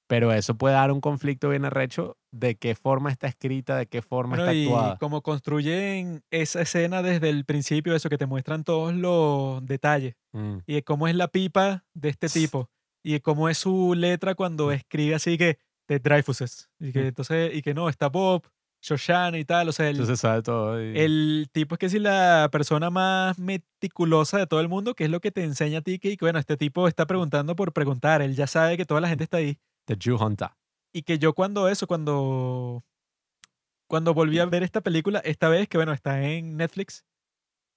Pero 0.07 0.31
eso 0.31 0.55
puede 0.55 0.75
dar 0.75 0.91
un 0.91 1.01
conflicto 1.01 1.49
bien 1.49 1.65
arrecho 1.65 2.17
de 2.31 2.55
qué 2.55 2.75
forma 2.75 3.09
está 3.09 3.27
escrita, 3.27 3.77
de 3.77 3.87
qué 3.87 4.03
forma 4.03 4.35
Bueno, 4.35 4.43
está 4.43 4.53
y 4.53 4.65
actuada. 4.65 4.97
como 4.97 5.23
construyen 5.23 6.21
esa 6.29 6.61
escena 6.61 7.01
desde 7.01 7.29
el 7.29 7.45
principio, 7.45 7.95
eso 7.95 8.09
que 8.09 8.19
te 8.19 8.27
muestran 8.27 8.63
todos 8.63 8.93
los 8.93 9.65
detalles. 9.65 10.13
Mm. 10.33 10.57
Y 10.67 10.81
cómo 10.83 11.07
es 11.07 11.15
la 11.15 11.29
pipa 11.29 11.83
de 11.95 12.09
este 12.09 12.29
tipo. 12.29 12.69
Y 13.03 13.19
cómo 13.21 13.49
es 13.49 13.57
su 13.57 13.95
letra 13.95 14.35
cuando 14.35 14.71
escribe 14.71 15.15
así 15.15 15.35
que 15.35 15.57
de 15.87 15.99
Dreyfuses. 15.99 16.69
Y 16.79 16.91
que 16.91 17.01
Mm. 17.03 17.07
entonces, 17.07 17.55
y 17.55 17.61
que 17.61 17.73
no, 17.73 17.89
está 17.89 18.07
Bob, 18.09 18.43
Shoshana 18.81 19.37
y 19.37 19.45
tal. 19.45 19.69
O 19.69 19.71
sea, 19.71 19.87
el, 19.89 19.97
Entonces 19.97 20.19
sabe 20.19 20.41
todo. 20.41 20.81
y- 20.83 20.97
el 20.97 21.49
tipo 21.51 21.75
es 21.75 21.79
que 21.79 21.85
es 21.85 21.93
la 21.95 22.49
persona 22.51 22.89
más 22.89 23.37
meticulosa 23.37 24.37
de 24.39 24.47
todo 24.47 24.59
el 24.59 24.69
mundo, 24.69 24.95
que 24.95 25.03
es 25.05 25.09
lo 25.11 25.19
que 25.19 25.31
te 25.31 25.43
enseña 25.43 25.79
a 25.79 25.81
ti 25.81 25.99
que, 25.99 26.17
bueno, 26.19 26.39
este 26.39 26.57
tipo 26.57 26.87
está 26.87 27.05
preguntando 27.05 27.55
por 27.55 27.73
preguntar. 27.73 28.21
Él 28.21 28.35
ya 28.35 28.47
sabe 28.47 28.77
que 28.77 28.85
toda 28.85 29.01
la 29.01 29.09
gente 29.09 29.23
está 29.23 29.37
ahí. 29.37 29.59
The 29.85 29.97
Jew 30.01 30.17
Hunter. 30.17 30.49
Y 30.93 31.03
que 31.03 31.19
yo 31.19 31.33
cuando 31.33 31.67
eso, 31.67 31.85
cuando, 31.87 32.83
cuando 33.87 34.13
volví 34.13 34.39
a 34.39 34.45
ver 34.45 34.63
esta 34.63 34.81
película, 34.81 35.19
esta 35.19 35.47
vez 35.49 35.67
que 35.67 35.77
bueno, 35.77 35.93
está 35.93 36.21
en 36.23 36.57
Netflix, 36.57 37.05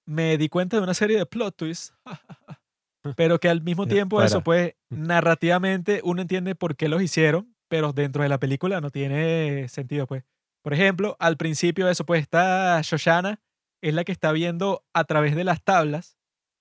me 0.07 0.37
di 0.37 0.49
cuenta 0.49 0.77
de 0.77 0.83
una 0.83 0.93
serie 0.93 1.17
de 1.17 1.25
plot 1.25 1.55
twists, 1.55 1.93
pero 3.15 3.39
que 3.39 3.49
al 3.49 3.61
mismo 3.61 3.85
tiempo 3.87 4.21
eso, 4.23 4.41
pues 4.41 4.73
narrativamente 4.89 6.01
uno 6.03 6.21
entiende 6.21 6.55
por 6.55 6.75
qué 6.75 6.89
los 6.89 7.01
hicieron, 7.01 7.54
pero 7.67 7.93
dentro 7.93 8.23
de 8.23 8.29
la 8.29 8.39
película 8.39 8.81
no 8.81 8.89
tiene 8.89 9.67
sentido, 9.69 10.07
pues. 10.07 10.23
Por 10.63 10.73
ejemplo, 10.73 11.15
al 11.19 11.37
principio 11.37 11.87
eso, 11.89 12.05
pues 12.05 12.21
está 12.21 12.81
Shoshana, 12.81 13.39
es 13.81 13.93
la 13.93 14.03
que 14.03 14.11
está 14.11 14.31
viendo 14.31 14.83
a 14.93 15.03
través 15.03 15.35
de 15.35 15.43
las 15.43 15.63
tablas. 15.63 16.17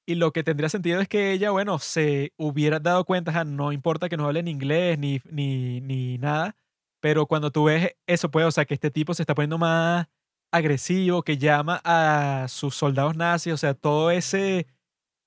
Y 0.07 0.17
lo 0.17 0.33
que 0.33 0.45
tendría 0.45 0.69
sentido 0.69 1.01
es 1.01 1.09
que 1.09 1.33
ella, 1.33 1.51
bueno, 1.51 1.79
se 1.79 2.35
hubiera 2.37 2.79
dado 2.81 3.05
cuenta, 3.07 3.31
ajá, 3.31 3.45
no 3.45 3.73
importa 3.73 4.11
que 4.11 4.19
no 4.19 4.27
hablen 4.27 4.49
inglés 4.49 4.99
ni, 4.99 5.21
ni, 5.31 5.81
ni 5.81 6.19
nada, 6.19 6.57
pero 7.01 7.27
cuando 7.27 7.51
tú 7.51 7.65
ves 7.65 7.97
eso, 8.07 8.31
pues, 8.31 8.45
o 8.45 8.51
sea, 8.51 8.67
que 8.67 8.75
este 8.75 8.91
tipo 8.91 9.15
se 9.15 9.23
está 9.23 9.35
poniendo 9.35 9.57
más 9.59 10.07
agresivo, 10.53 11.23
que 11.23 11.39
llama 11.39 11.81
a 11.85 12.47
sus 12.49 12.75
soldados 12.77 13.17
nazis, 13.17 13.55
o 13.55 13.57
sea, 13.57 13.75
todo 13.75 14.11
ese 14.11 14.67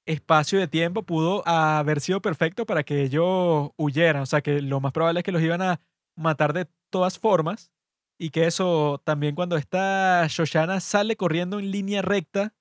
espacio 0.08 0.60
de 0.60 0.68
tiempo 0.68 1.04
pudo 1.04 1.44
haber 1.48 2.02
sido 2.02 2.22
perfecto 2.22 2.66
para 2.66 2.84
que 2.84 3.04
ellos 3.04 3.72
huyeran, 3.78 4.24
o 4.24 4.26
sea, 4.26 4.42
que 4.42 4.62
lo 4.62 4.80
más 4.82 4.92
probable 4.94 5.20
es 5.22 5.24
que 5.24 5.32
los 5.32 5.42
iban 5.42 5.62
a 5.62 5.82
matar 6.16 6.54
de 6.54 6.68
todas 6.90 7.20
formas, 7.20 7.72
Y 8.20 8.32
que 8.32 8.48
eso 8.48 9.02
también 9.06 9.36
cuando 9.36 9.58
esta 9.58 10.26
Shoshana 10.28 10.80
sale 10.80 11.16
corriendo 11.18 11.60
en 11.60 11.72
línea 11.72 12.02
recta 12.02 12.54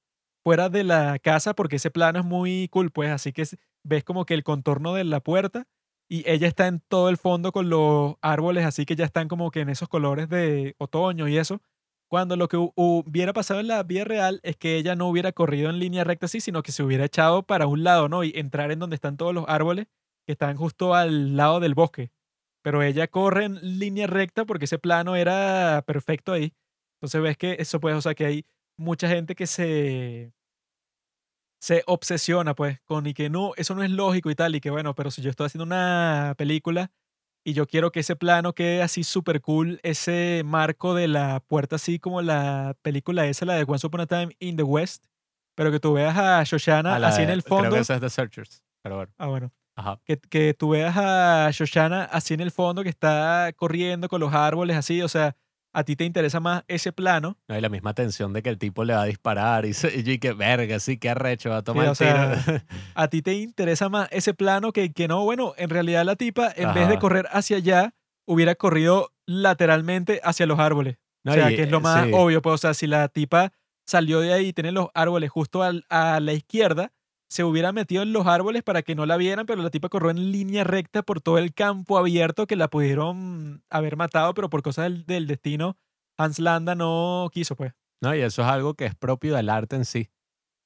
fuera 0.45 0.69
de 0.69 0.85
la 0.85 1.19
casa, 1.19 1.55
porque 1.55 1.77
ese 1.77 1.91
plano 1.91 2.19
es 2.21 2.25
muy 2.27 2.69
cool, 2.71 2.91
pues 2.93 3.11
así 3.11 3.33
que 3.33 3.45
ves 3.85 4.05
como 4.05 4.25
que 4.27 4.35
el 4.35 4.45
contorno 4.45 4.95
de 4.95 5.05
la 5.05 5.21
puerta 5.21 5.67
y 6.09 6.29
ella 6.31 6.47
está 6.49 6.67
en 6.69 6.81
todo 6.81 7.09
el 7.09 7.17
fondo 7.17 7.53
con 7.53 7.69
los 7.71 8.17
árboles, 8.23 8.65
así 8.67 8.85
que 8.87 8.97
ya 8.97 9.05
están 9.07 9.29
como 9.29 9.51
que 9.51 9.61
en 9.61 9.71
esos 9.71 9.89
colores 9.89 10.29
de 10.29 10.75
otoño 10.79 11.27
y 11.29 11.39
eso. 11.39 11.61
Cuando 12.09 12.37
lo 12.37 12.49
que 12.49 12.57
hu- 12.57 12.73
hubiera 12.77 13.33
pasado 13.33 13.61
en 13.61 13.69
la 13.69 13.83
vida 13.83 14.05
real 14.05 14.41
es 14.45 14.57
que 14.57 14.77
ella 14.77 14.95
no 14.95 15.09
hubiera 15.09 15.33
corrido 15.33 15.71
en 15.71 15.79
línea 15.81 16.05
recta 16.05 16.27
así, 16.27 16.41
sino 16.41 16.63
que 16.63 16.73
se 16.73 16.83
hubiera 16.83 17.05
echado 17.05 17.43
para 17.45 17.67
un 17.67 17.83
lado, 17.85 18.09
¿no? 18.09 18.23
Y 18.25 18.33
entrar 18.37 18.71
en 18.71 18.79
donde 18.79 18.95
están 18.97 19.17
todos 19.17 19.35
los 19.35 19.45
árboles 19.49 19.87
que 20.27 20.33
están 20.33 20.57
justo 20.57 20.95
al 20.95 21.37
lado 21.37 21.61
del 21.61 21.75
bosque. 21.75 22.11
Pero 22.63 22.83
ella 22.83 23.09
corre 23.09 23.45
en 23.47 23.79
línea 23.79 24.07
recta 24.07 24.45
porque 24.45 24.67
ese 24.67 24.79
plano 24.79 25.17
era 25.17 25.83
perfecto 25.87 26.33
ahí. 26.33 26.55
Entonces 26.99 27.23
ves 27.23 27.37
que 27.39 27.57
eso 27.61 27.81
pues, 27.81 27.95
o 27.97 28.01
sea, 28.03 28.15
que 28.15 28.27
hay 28.27 28.47
mucha 28.79 29.09
gente 29.09 29.35
que 29.35 29.47
se 29.47 30.33
se 31.61 31.83
obsesiona 31.87 32.55
pues 32.55 32.81
con 32.85 33.07
y 33.07 33.15
que 33.15 33.31
no, 33.31 33.53
eso 33.57 33.75
no 33.75 33.83
es 33.83 33.91
lógico 33.91 34.31
y 34.31 34.35
tal, 34.35 34.55
y 34.55 34.61
que 34.61 34.71
bueno, 34.71 34.95
pero 34.95 35.11
si 35.11 35.23
yo 35.23 35.31
estoy 35.31 35.47
haciendo 35.47 35.65
una 35.65 36.35
película 36.39 36.91
y 37.47 37.53
yo 37.53 37.69
quiero 37.69 37.93
que 37.93 38.01
ese 38.01 38.17
plano 38.17 38.55
quede 38.55 38.83
así 38.83 39.05
súper 39.05 39.41
cool, 39.41 39.79
ese 39.85 40.43
marco 40.45 40.95
de 40.97 41.07
la 41.07 41.39
puerta 41.47 41.77
así 41.77 42.01
como 42.01 42.21
la 42.21 42.77
película 42.83 43.25
esa, 43.27 43.45
la 43.45 43.55
de 43.55 43.65
Once 43.69 43.87
Upon 43.87 44.01
a 44.01 44.07
Time 44.07 44.35
in 44.41 44.57
the 44.57 44.65
West, 44.65 45.05
pero 45.55 45.71
que 45.71 45.79
tú 45.79 45.93
veas 45.93 46.19
a 46.19 46.43
Shoshana 46.43 46.97
A 46.97 46.99
la 46.99 47.09
así 47.09 47.23
en 47.23 47.31
el 47.31 47.45
Creo 47.45 47.59
fondo. 47.59 47.77
que 47.77 47.83
esa 47.83 47.95
es 47.95 48.01
The 48.01 48.11
Searchers. 48.11 48.65
Pero 48.83 48.97
bueno. 48.97 49.13
Ah, 49.17 49.29
bueno. 49.29 49.53
Ajá. 49.77 50.01
Que, 50.05 50.19
que 50.19 50.55
tú 50.55 50.71
veas 50.71 50.97
a 50.97 51.49
Shoshana 51.53 52.03
así 52.07 52.35
en 52.35 52.41
el 52.41 52.51
fondo 52.51 52.83
que 52.83 52.89
está 52.89 53.53
corriendo 53.55 54.09
con 54.09 54.21
los 54.21 54.35
árboles 54.35 54.77
así, 54.77 55.01
o 55.01 55.09
sea, 55.09 55.37
a 55.79 55.85
ti 55.85 55.95
te 55.95 56.05
interesa 56.05 56.41
más 56.41 56.65
ese 56.69 56.91
plano. 56.91 57.37
No, 57.49 57.59
y 57.59 57.61
la 57.61 57.69
misma 57.69 57.93
tensión 57.93 58.33
de 58.33 58.43
que 58.43 58.49
el 58.49 58.57
tipo 58.59 58.83
le 58.85 58.95
va 58.95 59.03
a 59.03 59.05
disparar 59.05 59.67
y, 59.67 59.75
se- 59.75 59.95
y 59.95 60.03
yo, 60.03 60.19
que 60.19 60.33
verga, 60.33 60.81
sí, 60.81 60.97
qué 60.97 61.11
arrecho, 61.11 61.51
va 61.51 61.59
a 61.59 61.63
tomar 61.63 61.87
o 61.89 61.91
el 61.91 61.97
tiro. 61.99 62.11
sea, 62.11 62.65
A 62.95 63.09
ti 63.09 63.21
te 63.21 63.35
interesa 63.35 63.89
más 63.91 64.09
ese 64.11 64.33
plano 64.33 64.73
que, 64.73 64.93
que 64.93 65.07
no, 65.07 65.23
bueno, 65.25 65.53
en 65.59 65.69
realidad 65.69 66.05
la 66.07 66.17
tipa, 66.17 66.51
en 66.57 66.73
vez 66.73 66.89
de 66.89 66.99
correr 66.99 67.27
hacia 67.31 67.59
allá, 67.59 67.95
hubiera 68.25 68.55
corrido 68.55 69.13
lateralmente 69.27 70.21
hacia 70.25 70.47
los 70.47 70.59
árboles. 70.59 70.97
No, 71.25 71.33
o 71.33 71.35
sea, 71.35 71.51
y, 71.51 71.57
que 71.57 71.63
es 71.65 71.71
lo 71.71 71.79
eh, 71.79 71.81
más 71.83 72.05
sí. 72.07 72.11
obvio, 72.15 72.41
pues, 72.43 72.55
o 72.55 72.59
sea, 72.59 72.73
si 72.75 72.87
la 72.87 73.09
tipa 73.09 73.53
salió 73.87 74.21
de 74.21 74.33
ahí 74.33 74.47
y 74.49 74.53
tiene 74.53 74.73
los 74.73 74.89
árboles 74.95 75.31
justo 75.31 75.63
al- 75.63 75.85
a 75.91 76.21
la 76.21 76.33
izquierda, 76.33 76.93
se 77.29 77.45
hubiera 77.45 77.73
metido 77.73 78.03
en 78.03 78.13
los 78.13 78.27
árboles 78.27 78.63
para 78.63 78.83
que 78.83 78.95
no 78.95 79.07
la 79.07 79.17
vieran, 79.17 79.47
pero 79.47 79.63
la 79.63 79.71
tipa 79.71 79.89
corrió 79.89 80.11
en 80.11 80.33
línea 80.33 80.65
recta 80.65 81.03
por 81.03 81.21
todo 81.21 81.39
el 81.39 81.55
campo 81.55 81.99
abierto 81.99 82.47
que 82.47 82.57
la 82.57 82.69
pudieron 82.69 83.63
haber 83.71 83.97
matado, 83.97 84.35
pero 84.35 84.49
por 84.49 84.63
cosas 84.63 84.85
del, 84.85 85.07
del 85.07 85.27
destino, 85.27 85.77
Hans 86.17 86.39
Landa 86.39 86.75
no 86.75 87.29
quiso, 87.33 87.57
pues. 87.57 87.73
No, 88.01 88.15
y 88.15 88.21
eso 88.21 88.43
es 88.43 88.49
algo 88.49 88.75
que 88.75 88.87
es 88.87 88.95
propio 88.95 89.35
del 89.35 89.49
arte 89.49 89.77
en 89.77 89.85
sí. 89.85 90.11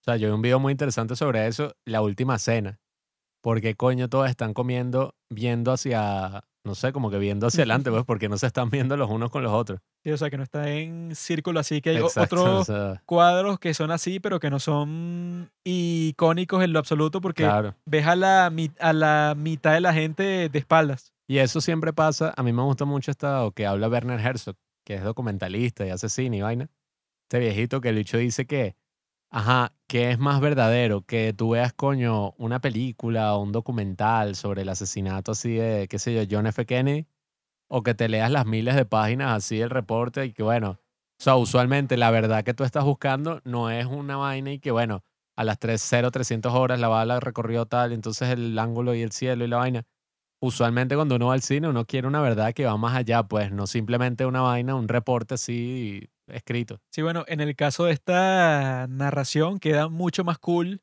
O 0.01 0.05
sea, 0.05 0.17
yo 0.17 0.29
vi 0.29 0.35
un 0.35 0.43
video 0.43 0.59
muy 0.59 0.73
interesante 0.73 1.17
sobre 1.17 1.47
eso, 1.47 1.75
la 1.85 2.03
última 2.03 2.39
cena. 2.39 2.81
Porque 3.43 3.75
coño 3.75 4.09
todos 4.09 4.29
están 4.29 4.53
comiendo 4.53 5.15
viendo 5.31 5.73
hacia, 5.73 6.45
no 6.65 6.75
sé, 6.75 6.93
como 6.93 7.11
que 7.11 7.19
viendo 7.19 7.47
hacia 7.47 7.63
adelante, 7.63 7.91
pues, 7.91 8.05
porque 8.05 8.29
no 8.29 8.37
se 8.37 8.47
están 8.47 8.71
viendo 8.71 8.97
los 8.97 9.11
unos 9.11 9.31
con 9.31 9.43
los 9.43 9.53
otros. 9.53 9.81
Sí, 10.05 10.11
o 10.11 10.17
sea, 10.17 10.31
que 10.31 10.37
no 10.37 10.43
está 10.43 10.69
en 10.71 11.15
círculo 11.15 11.61
así, 11.61 11.81
que 11.81 11.91
hay 11.91 11.97
Exacto, 11.97 12.37
otros 12.37 12.69
o 12.69 12.73
sea, 12.73 13.03
cuadros 13.07 13.59
que 13.59 13.75
son 13.75 13.91
así, 13.91 14.21
pero 14.21 14.41
que 14.41 14.51
no 14.51 14.59
son 14.59 15.51
icónicos 15.65 16.63
en 16.63 16.73
lo 16.73 16.79
absoluto 16.79 17.21
porque 17.21 17.45
claro. 17.45 17.75
ves 17.87 18.07
a 18.07 18.17
la, 18.17 18.53
a 18.79 18.93
la 18.93 19.35
mitad 19.37 19.73
de 19.73 19.81
la 19.81 19.93
gente 19.93 20.49
de 20.49 20.59
espaldas. 20.59 21.13
Y 21.27 21.39
eso 21.39 21.61
siempre 21.61 21.93
pasa. 21.93 22.35
A 22.37 22.43
mí 22.43 22.53
me 22.53 22.63
gusta 22.63 22.85
mucho 22.85 23.11
esta, 23.11 23.45
o 23.45 23.53
que 23.53 23.67
habla 23.67 23.89
Werner 23.89 24.21
Herzog, 24.21 24.57
que 24.85 24.95
es 24.95 25.05
documentalista 25.05 25.87
y 25.87 25.91
hace 25.91 26.09
cine 26.09 26.39
y 26.39 26.41
vaina. 26.41 26.69
Este 27.25 27.39
viejito 27.39 27.81
que 27.81 27.91
el 27.91 27.97
bicho 27.97 28.19
dice 28.19 28.47
que, 28.47 28.75
ajá, 29.31 29.75
que 29.87 30.11
es 30.11 30.19
más 30.19 30.41
verdadero 30.41 31.03
que 31.03 31.33
tú 31.33 31.51
veas, 31.51 31.73
coño, 31.73 32.33
una 32.39 32.61
película 32.61 33.35
o 33.35 33.43
un 33.43 33.53
documental 33.53 34.35
sobre 34.37 34.63
el 34.63 34.69
asesinato 34.69 35.33
así 35.33 35.55
de, 35.55 35.89
qué 35.89 35.99
sé 35.99 36.15
yo, 36.15 36.23
John 36.31 36.47
F. 36.47 36.67
Kennedy, 36.67 37.07
o 37.69 37.83
que 37.83 37.95
te 37.95 38.09
leas 38.09 38.31
las 38.31 38.47
miles 38.47 38.77
de 38.77 38.85
páginas 38.87 39.33
así 39.37 39.59
del 39.59 39.71
reporte 39.71 40.27
y 40.27 40.33
que, 40.33 40.43
bueno, 40.43 40.73
o 40.73 41.23
sea, 41.23 41.37
usualmente 41.37 41.97
la 41.97 42.11
verdad 42.11 42.45
que 42.45 42.55
tú 42.55 42.65
estás 42.65 42.85
buscando 42.85 43.41
no 43.45 43.71
es 43.71 43.87
una 43.87 44.17
vaina 44.17 44.53
y 44.53 44.59
que, 44.61 44.71
bueno, 44.73 45.05
a 45.37 45.45
las 45.45 45.59
3, 45.59 45.81
0, 45.83 46.11
300 46.11 46.55
horas 46.55 46.81
la 46.81 46.89
bala 46.89 47.21
recorrió 47.21 47.67
tal, 47.67 47.93
entonces 47.93 48.31
el 48.31 48.59
ángulo 48.59 48.95
y 48.95 49.03
el 49.03 49.13
cielo 49.13 49.45
y 49.45 49.49
la 49.49 49.59
vaina. 49.59 49.85
Usualmente 50.43 50.97
cuando 50.97 51.17
uno 51.17 51.29
va 51.29 51.35
al 51.35 51.43
cine 51.43 51.69
uno 51.69 51.87
quiere 51.87 52.09
una 52.09 52.21
verdad 52.23 52.53
que 52.55 52.67
va 52.67 52.77
más 52.77 52.97
allá, 52.97 53.25
pues 53.25 53.53
no 53.53 53.67
simplemente 53.67 54.27
una 54.27 54.43
vaina, 54.43 54.75
un 54.75 54.89
reporte 54.89 55.35
así 55.35 56.09
escrito. 56.33 56.81
Sí, 56.91 57.03
bueno, 57.03 57.25
en 57.29 57.41
el 57.41 57.57
caso 57.57 57.85
de 57.85 57.93
esta 57.93 58.87
narración 58.89 59.59
queda 59.59 59.89
mucho 59.89 60.25
más 60.25 60.39
cool, 60.39 60.83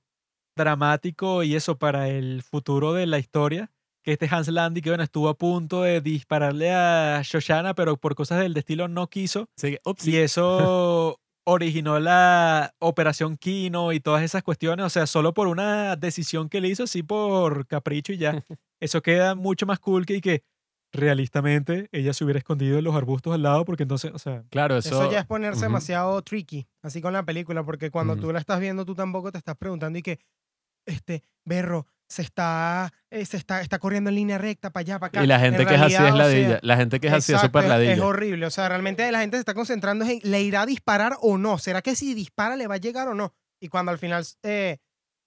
dramático 0.57 1.43
y 1.43 1.55
eso 1.55 1.77
para 1.77 2.09
el 2.09 2.43
futuro 2.43 2.93
de 2.93 3.05
la 3.07 3.19
historia. 3.19 3.71
Que 4.03 4.13
este 4.13 4.27
Hans 4.31 4.47
Landi, 4.47 4.81
que 4.81 4.89
bueno, 4.89 5.03
estuvo 5.03 5.27
a 5.27 5.37
punto 5.37 5.81
de 5.83 6.01
dispararle 6.01 6.71
a 6.71 7.21
Shoshana, 7.23 7.73
pero 7.73 7.97
por 7.97 8.15
cosas 8.15 8.39
del 8.39 8.53
destino 8.53 8.87
no 8.87 9.07
quiso. 9.07 9.49
Ups, 9.83 10.07
Y 10.07 10.17
eso 10.17 11.19
originó 11.45 11.99
la 11.99 12.73
Operación 12.79 13.37
Kino 13.37 13.91
y 13.91 13.99
todas 13.99 14.23
esas 14.23 14.43
cuestiones. 14.43 14.85
O 14.85 14.89
sea, 14.89 15.07
solo 15.07 15.33
por 15.33 15.47
una 15.47 15.95
decisión 15.97 16.47
que 16.47 16.61
le 16.61 16.69
hizo, 16.69 16.83
así 16.83 17.03
por 17.03 17.67
capricho 17.67 18.13
y 18.13 18.17
ya. 18.17 18.31
Eso 18.79 19.01
queda 19.01 19.33
mucho 19.33 19.65
más 19.65 19.79
cool 19.79 20.05
que, 20.05 20.21
que 20.21 20.43
realistamente 20.91 21.89
ella 21.91 22.13
se 22.13 22.23
hubiera 22.23 22.37
escondido 22.39 22.77
en 22.77 22.83
los 22.83 22.95
arbustos 22.95 23.33
al 23.33 23.43
lado, 23.43 23.65
porque 23.65 23.83
entonces, 23.83 24.11
o 24.13 24.19
sea, 24.19 24.43
claro, 24.49 24.77
eso, 24.77 24.89
Eso, 24.89 25.11
ya 25.11 25.19
es 25.19 25.25
ponerse 25.25 25.59
ujú. 25.59 25.65
demasiado 25.65 26.21
tricky, 26.21 26.67
así 26.81 27.01
con 27.01 27.13
la 27.13 27.23
película, 27.23 27.63
porque 27.63 27.91
cuando 27.91 28.15
tú 28.15 28.31
la 28.31 28.39
estás 28.39 28.59
viendo, 28.59 28.85
tú 28.85 28.95
tampoco 28.95 29.31
te 29.31 29.37
estás 29.37 29.55
preguntando 29.57 29.99
y 29.99 30.01
que, 30.01 30.19
este, 30.85 31.23
Berro, 31.45 31.85
se 32.09 32.21
está, 32.21 32.93
eh, 33.09 33.25
se 33.25 33.35
está, 33.35 33.61
está 33.61 33.79
corriendo 33.79 34.09
en 34.09 34.15
línea 34.15 34.37
recta 34.37 34.71
para 34.71 34.81
allá, 34.81 34.99
para 34.99 35.07
acá. 35.09 35.23
y 35.23 35.27
la 35.27 35.35
En 35.35 35.41
gente 35.41 35.65
que 35.65 35.75
es 35.75 35.81
así 35.81 35.95
es 35.95 36.13
ladilla, 36.15 36.47
sea, 36.47 36.59
la 36.61 36.77
gente 36.77 36.99
que 36.99 37.07
es 37.07 37.13
así 37.13 37.31
es 37.33 37.37
exacto, 37.37 37.59
súper 37.59 37.69
ladilla. 37.69 37.93
Es 37.93 37.99
horrible, 37.99 38.45
o 38.45 38.49
sea, 38.49 38.69
realmente 38.69 39.11
la 39.11 39.19
gente 39.19 39.37
se 39.37 39.41
está 39.41 39.53
concentrando 39.53 40.05
en, 40.05 40.19
¿le 40.23 40.41
irá 40.41 40.61
a 40.61 40.65
disparar 40.65 41.17
o 41.21 41.37
no? 41.37 41.57
¿Será 41.57 41.81
que 41.81 41.95
si 41.95 42.13
dispara 42.13 42.55
le 42.55 42.67
va 42.67 42.75
a 42.75 42.77
llegar 42.79 43.09
o 43.09 43.13
no? 43.13 43.33
Y 43.59 43.67
cuando 43.67 43.91
al 43.91 43.97
final, 43.97 44.25
eh, 44.43 44.77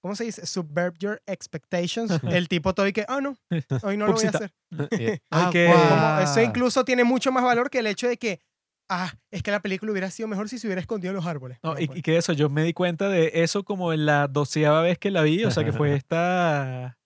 ¿cómo 0.02 0.14
se 0.16 0.24
dice? 0.24 0.46
Subvert 0.46 0.96
your 0.98 1.22
expectations. 1.26 2.10
el 2.24 2.48
tipo 2.48 2.74
todo 2.74 2.86
y 2.86 2.92
que, 2.92 3.04
ah, 3.08 3.20
no, 3.20 3.36
hoy 3.82 3.96
no 3.96 4.06
lo 4.06 4.12
voy 4.14 4.24
a 4.26 4.28
hacer. 4.30 4.52
Hay 4.90 5.20
ah. 5.30 5.50
Como 5.52 6.20
eso 6.24 6.40
incluso 6.42 6.84
tiene 6.84 7.04
mucho 7.04 7.30
más 7.32 7.42
valor 7.44 7.70
que 7.70 7.78
el 7.80 7.86
hecho 7.86 8.08
de 8.08 8.16
que, 8.16 8.40
ah, 8.88 9.12
es 9.30 9.42
que 9.42 9.50
la 9.50 9.60
película 9.60 9.92
hubiera 9.92 10.10
sido 10.10 10.28
mejor 10.28 10.48
si 10.48 10.58
se 10.58 10.66
hubiera 10.66 10.80
escondido 10.80 11.10
en 11.10 11.16
los 11.16 11.26
árboles. 11.26 11.58
No, 11.62 11.74
No, 11.74 11.80
y, 11.80 11.86
pues. 11.86 11.98
y 11.98 12.02
que 12.02 12.16
eso, 12.16 12.32
yo 12.32 12.48
me 12.50 12.62
di 12.64 12.72
cuenta 12.72 13.08
de 13.08 13.30
eso 13.34 13.62
como 13.64 13.92
en 13.92 14.06
la 14.06 14.26
doceava 14.28 14.82
vez 14.82 14.98
que 14.98 15.10
la 15.10 15.22
vi, 15.22 15.44
o 15.44 15.50
sea 15.50 15.64
que 15.64 15.72
fue 15.72 15.94
esta 15.94 16.96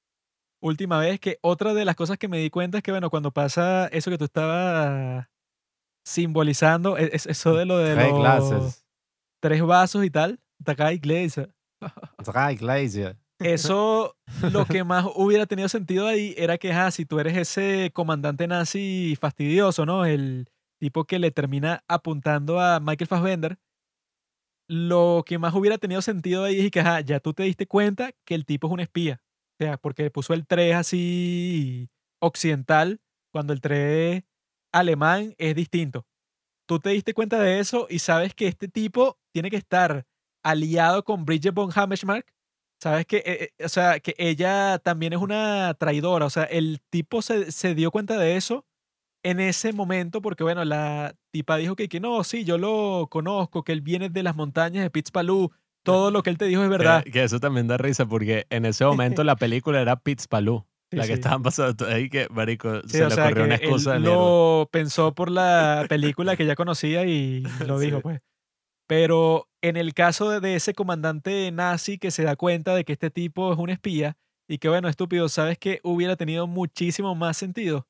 última 0.62 0.98
vez 0.98 1.20
que 1.20 1.38
otra 1.42 1.74
de 1.74 1.84
las 1.84 1.94
cosas 1.94 2.16
que 2.16 2.26
me 2.28 2.38
di 2.38 2.48
cuenta 2.48 2.78
es 2.78 2.82
que, 2.82 2.90
bueno, 2.90 3.10
cuando 3.10 3.30
pasa 3.32 3.86
eso 3.88 4.10
que 4.10 4.16
tú 4.16 4.24
estabas 4.24 5.26
simbolizando, 6.06 6.96
e- 6.98 7.10
es- 7.12 7.26
eso 7.26 7.54
de 7.54 7.64
lo 7.66 7.78
de 7.78 7.94
los 7.96 8.18
glasses. 8.18 8.84
tres 9.42 9.60
vasos 9.62 10.04
y 10.04 10.10
tal, 10.10 10.40
Takai 10.64 10.94
Iglesia, 10.96 11.48
Eso 13.38 14.16
lo 14.52 14.64
que 14.64 14.84
más 14.84 15.06
hubiera 15.16 15.46
tenido 15.46 15.68
sentido 15.68 16.06
ahí 16.06 16.34
era 16.38 16.56
que, 16.56 16.72
ah, 16.72 16.90
si 16.90 17.04
tú 17.04 17.18
eres 17.18 17.36
ese 17.36 17.90
comandante 17.92 18.46
nazi 18.46 19.16
fastidioso, 19.20 19.84
¿no? 19.84 20.04
El 20.04 20.48
tipo 20.78 21.04
que 21.04 21.18
le 21.18 21.30
termina 21.30 21.84
apuntando 21.88 22.60
a 22.60 22.80
Michael 22.80 23.08
Fassbender, 23.08 23.58
lo 24.68 25.24
que 25.26 25.38
más 25.38 25.54
hubiera 25.54 25.78
tenido 25.78 26.00
sentido 26.00 26.44
ahí 26.44 26.60
es 26.60 26.70
que, 26.70 26.80
ajá, 26.80 27.00
ya 27.00 27.20
tú 27.20 27.34
te 27.34 27.42
diste 27.42 27.66
cuenta 27.66 28.12
que 28.24 28.34
el 28.34 28.46
tipo 28.46 28.68
es 28.68 28.72
un 28.72 28.80
espía. 28.80 29.20
O 29.54 29.64
sea, 29.64 29.76
porque 29.76 30.10
puso 30.10 30.32
el 30.32 30.46
3 30.46 30.74
así 30.74 31.90
occidental, 32.20 33.00
cuando 33.32 33.52
el 33.52 33.60
3 33.60 34.22
alemán 34.72 35.34
es 35.38 35.54
distinto. 35.54 36.06
Tú 36.66 36.78
te 36.78 36.90
diste 36.90 37.14
cuenta 37.14 37.38
de 37.40 37.60
eso 37.60 37.86
y 37.90 37.98
sabes 37.98 38.34
que 38.34 38.48
este 38.48 38.68
tipo 38.68 39.18
tiene 39.32 39.50
que 39.50 39.56
estar 39.56 40.06
aliado 40.44 41.02
con 41.04 41.24
Bridget 41.24 41.54
von 41.54 41.70
Hammersmark. 41.74 42.26
Sabes 42.80 43.06
que, 43.06 43.16
eh, 43.18 43.52
eh, 43.58 43.64
o 43.64 43.68
sea, 43.68 43.98
que 43.98 44.14
ella 44.18 44.78
también 44.78 45.12
es 45.12 45.18
una 45.18 45.74
traidora. 45.74 46.26
O 46.26 46.30
sea, 46.30 46.44
el 46.44 46.80
tipo 46.90 47.22
se, 47.22 47.50
se 47.50 47.74
dio 47.74 47.90
cuenta 47.90 48.18
de 48.18 48.36
eso 48.36 48.66
en 49.24 49.40
ese 49.40 49.72
momento 49.72 50.20
porque, 50.20 50.44
bueno, 50.44 50.64
la 50.64 51.14
tipa 51.32 51.56
dijo 51.56 51.74
que, 51.74 51.88
que 51.88 51.98
no, 51.98 52.22
sí, 52.24 52.44
yo 52.44 52.58
lo 52.58 53.08
conozco, 53.10 53.64
que 53.64 53.72
él 53.72 53.80
viene 53.80 54.10
de 54.10 54.22
las 54.22 54.36
montañas 54.36 54.84
de 54.84 54.90
Pitzpalú. 54.90 55.50
Todo 55.82 56.10
lo 56.10 56.22
que 56.22 56.30
él 56.30 56.38
te 56.38 56.44
dijo 56.44 56.62
es 56.62 56.70
verdad. 56.70 57.02
Que, 57.04 57.10
que 57.10 57.24
eso 57.24 57.40
también 57.40 57.66
da 57.66 57.76
risa 57.76 58.06
porque 58.06 58.46
en 58.50 58.66
ese 58.66 58.84
momento 58.84 59.24
la 59.24 59.36
película 59.36 59.80
era 59.80 59.96
Pitzpalú. 59.96 60.66
Sí, 60.90 60.98
la 60.98 61.04
que 61.04 61.08
sí. 61.08 61.12
estaban 61.14 61.42
pasando 61.42 61.86
ahí 61.86 62.10
que, 62.10 62.28
marico, 62.30 62.82
Sí, 62.82 62.98
se 62.98 63.04
o 63.04 63.08
le 63.08 63.14
sea, 63.14 63.24
ocurrió 63.24 63.44
una 63.44 63.54
él 63.54 63.62
excusa 63.62 63.94
de 63.94 64.00
lo 64.00 64.68
pensó 64.70 65.14
por 65.14 65.30
la 65.30 65.86
película 65.88 66.36
que 66.36 66.44
ya 66.44 66.54
conocía 66.54 67.04
y 67.06 67.42
lo 67.66 67.78
dijo, 67.78 68.00
pues. 68.02 68.20
Pero 68.86 69.48
en 69.62 69.76
el 69.76 69.94
caso 69.94 70.40
de, 70.40 70.54
ese 70.56 70.74
comandante 70.74 71.50
nazi 71.52 71.98
que 71.98 72.10
se 72.10 72.24
da 72.24 72.36
cuenta 72.36 72.74
de 72.74 72.84
que 72.84 72.92
este 72.92 73.10
tipo 73.10 73.52
es 73.52 73.58
un 73.58 73.70
espía 73.70 74.16
y 74.48 74.58
que, 74.58 74.68
bueno, 74.68 74.88
estúpido, 74.88 75.28
sabes 75.28 75.58
que 75.58 75.80
hubiera 75.82 76.16
tenido 76.16 76.46
muchísimo 76.46 77.14
más 77.14 77.36
sentido 77.36 77.86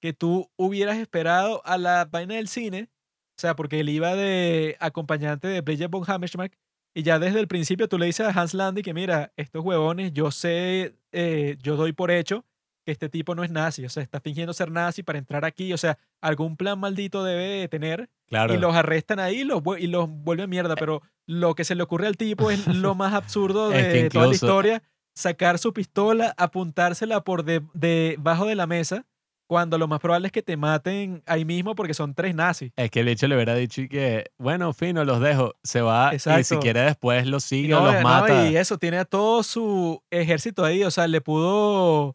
que 0.00 0.12
tú 0.12 0.50
hubieras 0.56 0.96
esperado 0.98 1.60
a 1.66 1.76
la 1.76 2.04
vaina 2.04 2.36
del 2.36 2.48
cine 2.48 2.88
O 3.36 3.40
sea, 3.40 3.56
porque 3.56 3.80
él 3.80 3.88
iba 3.88 4.14
de 4.14 4.76
acompañante 4.80 5.48
de 5.48 5.60
Bridget 5.60 5.90
von 5.90 6.04
Hammersmark 6.06 6.56
y 6.94 7.02
ya 7.02 7.18
desde 7.18 7.40
el 7.40 7.48
principio 7.48 7.88
tú 7.88 7.98
le 7.98 8.06
dices 8.06 8.26
a 8.26 8.40
Hans 8.40 8.54
Landi 8.54 8.82
que 8.82 8.94
mira, 8.94 9.32
estos 9.36 9.64
huevones, 9.64 10.12
yo 10.12 10.30
sé, 10.30 10.96
eh, 11.12 11.56
yo 11.62 11.76
doy 11.76 11.92
por 11.92 12.10
hecho 12.10 12.44
que 12.84 12.92
este 12.92 13.08
tipo 13.08 13.34
no 13.34 13.44
es 13.44 13.50
nazi, 13.50 13.84
o 13.84 13.88
sea, 13.88 14.02
está 14.02 14.20
fingiendo 14.20 14.52
ser 14.52 14.70
nazi 14.70 15.02
para 15.02 15.18
entrar 15.18 15.44
aquí, 15.44 15.72
o 15.72 15.78
sea, 15.78 15.98
algún 16.20 16.56
plan 16.56 16.80
maldito 16.80 17.22
debe 17.22 17.68
tener 17.68 18.08
Claro. 18.28 18.54
y 18.54 18.58
los 18.58 18.74
arrestan 18.74 19.18
ahí 19.20 19.40
y 19.40 19.44
los, 19.44 19.62
y 19.78 19.86
los 19.86 20.08
vuelven 20.08 20.50
mierda, 20.50 20.74
pero 20.76 21.00
lo 21.26 21.54
que 21.54 21.64
se 21.64 21.74
le 21.74 21.82
ocurre 21.82 22.06
al 22.06 22.16
tipo 22.16 22.50
es 22.50 22.66
lo 22.66 22.94
más 22.94 23.14
absurdo 23.14 23.72
Es 23.72 23.92
de 23.92 24.10
toda 24.10 24.26
la 24.26 24.34
historia, 24.34 24.82
sacar 25.14 25.58
su 25.58 25.72
pistola, 25.72 26.34
apuntársela 26.36 27.22
por 27.24 27.44
de- 27.44 27.62
debajo 27.74 28.44
de 28.46 28.54
la 28.54 28.66
mesa, 28.66 29.06
cuando 29.48 29.78
lo 29.78 29.88
más 29.88 30.00
probable 30.00 30.26
es 30.26 30.32
que 30.32 30.42
te 30.42 30.58
maten 30.58 31.22
ahí 31.24 31.46
mismo 31.46 31.74
porque 31.74 31.94
son 31.94 32.14
tres 32.14 32.34
nazis. 32.34 32.70
Es 32.76 32.90
que 32.90 33.00
el 33.00 33.08
hecho 33.08 33.26
le 33.28 33.34
hubiera 33.34 33.54
dicho 33.54 33.80
y 33.80 33.88
que, 33.88 34.26
bueno, 34.36 34.74
fino, 34.74 35.02
los 35.06 35.20
dejo, 35.20 35.54
se 35.62 35.80
va 35.80 36.10
y 36.14 36.18
si 36.44 36.56
quiere 36.58 36.80
después 36.82 37.26
los 37.26 37.44
sigue 37.44 37.68
no, 37.70 37.80
o 37.82 37.86
los 37.86 37.94
no, 37.94 38.00
mata. 38.02 38.50
y 38.50 38.56
eso, 38.58 38.76
tiene 38.76 38.98
a 38.98 39.06
todo 39.06 39.42
su 39.42 40.02
ejército 40.10 40.66
ahí, 40.66 40.84
o 40.84 40.90
sea, 40.90 41.06
le 41.08 41.22
pudo 41.22 42.14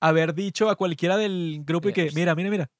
haber 0.00 0.32
dicho 0.34 0.70
a 0.70 0.76
cualquiera 0.76 1.18
del 1.18 1.60
grupo 1.66 1.90
y 1.90 1.92
que, 1.92 2.04
Yes. 2.04 2.14
mira, 2.14 2.34
mira, 2.34 2.48
mira, 2.50 2.70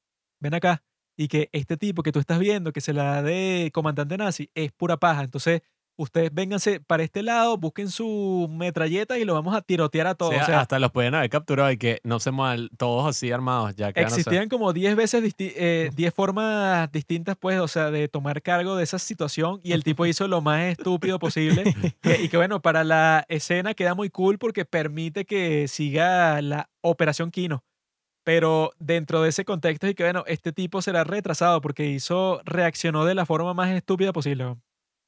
ven 0.40 0.54
acá. 0.54 0.82
Y 1.20 1.28
que 1.28 1.50
este 1.52 1.76
tipo 1.76 2.02
que 2.02 2.12
tú 2.12 2.18
estás 2.18 2.38
viendo, 2.38 2.72
que 2.72 2.80
se 2.80 2.94
la 2.94 3.04
da 3.04 3.22
de 3.22 3.70
comandante 3.74 4.16
nazi, 4.16 4.48
es 4.54 4.72
pura 4.72 4.96
paja. 4.96 5.22
Entonces, 5.22 5.60
ustedes 5.98 6.32
vénganse 6.32 6.80
para 6.80 7.02
este 7.02 7.22
lado, 7.22 7.58
busquen 7.58 7.90
su 7.90 8.48
metralleta 8.50 9.18
y 9.18 9.26
lo 9.26 9.34
vamos 9.34 9.54
a 9.54 9.60
tirotear 9.60 10.06
a 10.06 10.12
O 10.12 10.14
todos. 10.14 10.32
sea, 10.32 10.42
o 10.44 10.46
sea, 10.46 10.60
hasta 10.60 10.78
los 10.78 10.92
pueden 10.92 11.14
haber 11.14 11.28
capturado 11.28 11.70
y 11.70 11.76
que 11.76 12.00
no 12.04 12.20
se 12.20 12.30
muevan 12.30 12.70
todos 12.78 13.06
así 13.06 13.30
armados. 13.32 13.76
Ya 13.76 13.92
que 13.92 14.00
existían 14.00 14.48
como 14.48 14.72
10 14.72 14.96
veces, 14.96 15.22
disti- 15.22 15.52
eh, 15.56 15.90
10 15.94 16.14
formas 16.14 16.90
distintas, 16.90 17.36
pues, 17.38 17.60
o 17.60 17.68
sea, 17.68 17.90
de 17.90 18.08
tomar 18.08 18.40
cargo 18.40 18.76
de 18.76 18.84
esa 18.84 18.98
situación 18.98 19.60
y 19.62 19.72
el 19.72 19.84
tipo 19.84 20.06
hizo 20.06 20.26
lo 20.26 20.40
más 20.40 20.62
estúpido 20.72 21.18
posible. 21.18 21.64
que- 22.00 22.22
y 22.22 22.30
que 22.30 22.38
bueno, 22.38 22.62
para 22.62 22.82
la 22.82 23.26
escena 23.28 23.74
queda 23.74 23.94
muy 23.94 24.08
cool 24.08 24.38
porque 24.38 24.64
permite 24.64 25.26
que 25.26 25.68
siga 25.68 26.40
la 26.40 26.70
Operación 26.80 27.30
Kino. 27.30 27.62
Pero 28.24 28.72
dentro 28.78 29.22
de 29.22 29.30
ese 29.30 29.44
contexto 29.44 29.88
y 29.88 29.94
que 29.94 30.04
bueno, 30.04 30.24
este 30.26 30.52
tipo 30.52 30.82
será 30.82 31.04
retrasado 31.04 31.60
porque 31.60 31.86
hizo, 31.86 32.40
reaccionó 32.44 33.04
de 33.04 33.14
la 33.14 33.26
forma 33.26 33.54
más 33.54 33.70
estúpida 33.70 34.12
posible. 34.12 34.56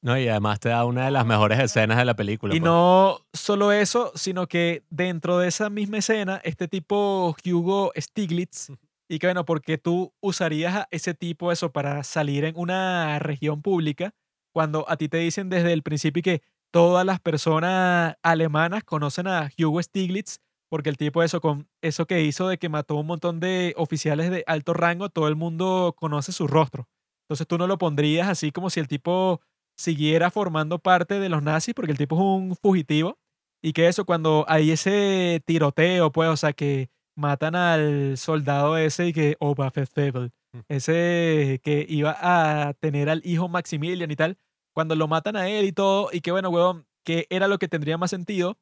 No, 0.03 0.17
y 0.17 0.27
además 0.27 0.59
te 0.59 0.69
da 0.69 0.83
una 0.83 1.05
de 1.05 1.11
las 1.11 1.25
mejores 1.25 1.59
escenas 1.59 1.97
de 1.97 2.03
la 2.03 2.15
película. 2.15 2.53
Y 2.53 2.59
pues. 2.59 2.69
no 2.69 3.19
solo 3.31 3.71
eso, 3.71 4.11
sino 4.15 4.47
que 4.47 4.83
dentro 4.89 5.37
de 5.37 5.47
esa 5.47 5.69
misma 5.69 5.99
escena, 5.99 6.41
este 6.43 6.67
tipo 6.67 7.33
Hugo 7.45 7.93
Stiglitz, 7.97 8.69
y 9.07 9.19
que 9.19 9.27
bueno, 9.27 9.45
porque 9.45 9.77
tú 9.77 10.13
usarías 10.19 10.75
a 10.75 10.87
ese 10.91 11.13
tipo 11.13 11.53
eso 11.53 11.71
para 11.71 12.03
salir 12.03 12.43
en 12.43 12.57
una 12.57 13.17
región 13.19 13.61
pública, 13.61 14.13
cuando 14.53 14.85
a 14.89 14.97
ti 14.97 15.07
te 15.07 15.17
dicen 15.17 15.49
desde 15.49 15.71
el 15.71 15.83
principio 15.83 16.21
que 16.21 16.41
todas 16.71 17.05
las 17.05 17.21
personas 17.21 18.15
alemanas 18.23 18.83
conocen 18.83 19.27
a 19.27 19.51
Hugo 19.57 19.81
Stiglitz, 19.81 20.39
porque 20.73 20.89
el 20.89 20.97
tipo 20.97 21.21
eso 21.21 21.39
con 21.39 21.67
eso 21.83 22.07
que 22.07 22.23
hizo 22.23 22.47
de 22.47 22.57
que 22.57 22.67
mató 22.67 22.95
un 22.95 23.05
montón 23.05 23.39
de 23.39 23.75
oficiales 23.77 24.31
de 24.31 24.43
alto 24.47 24.73
rango, 24.73 25.09
todo 25.09 25.27
el 25.27 25.35
mundo 25.35 25.93
conoce 25.95 26.31
su 26.31 26.47
rostro. 26.47 26.87
Entonces 27.25 27.45
tú 27.45 27.59
no 27.59 27.67
lo 27.67 27.77
pondrías 27.77 28.27
así 28.27 28.51
como 28.51 28.71
si 28.71 28.79
el 28.79 28.87
tipo 28.87 29.39
siguiera 29.77 30.31
formando 30.31 30.79
parte 30.79 31.19
de 31.19 31.29
los 31.29 31.43
nazis, 31.43 31.75
porque 31.75 31.91
el 31.91 31.99
tipo 31.99 32.15
es 32.15 32.21
un 32.23 32.55
fugitivo. 32.55 33.19
Y 33.61 33.73
que 33.73 33.87
eso, 33.87 34.03
cuando 34.03 34.45
hay 34.47 34.71
ese 34.71 35.43
tiroteo, 35.45 36.11
pues, 36.11 36.29
o 36.29 36.37
sea, 36.37 36.53
que 36.53 36.89
matan 37.15 37.53
al 37.53 38.17
soldado 38.17 38.75
ese 38.75 39.09
y 39.09 39.13
que 39.13 39.37
Oberfevel, 39.39 40.31
Mm. 40.53 40.59
ese 40.69 41.61
que 41.63 41.85
iba 41.87 42.17
a 42.19 42.73
tener 42.73 43.11
al 43.11 43.21
hijo 43.23 43.47
Maximilian 43.47 44.09
y 44.09 44.15
tal, 44.15 44.39
cuando 44.73 44.95
lo 44.95 45.07
matan 45.07 45.35
a 45.35 45.47
él 45.49 45.65
y 45.65 45.71
todo, 45.71 46.09
y 46.11 46.21
que 46.21 46.31
bueno, 46.31 46.49
huevón, 46.49 46.87
que 47.05 47.27
era 47.29 47.47
lo 47.47 47.59
que 47.59 47.67
tendría 47.67 47.99
más 47.99 48.09
sentido, 48.09 48.57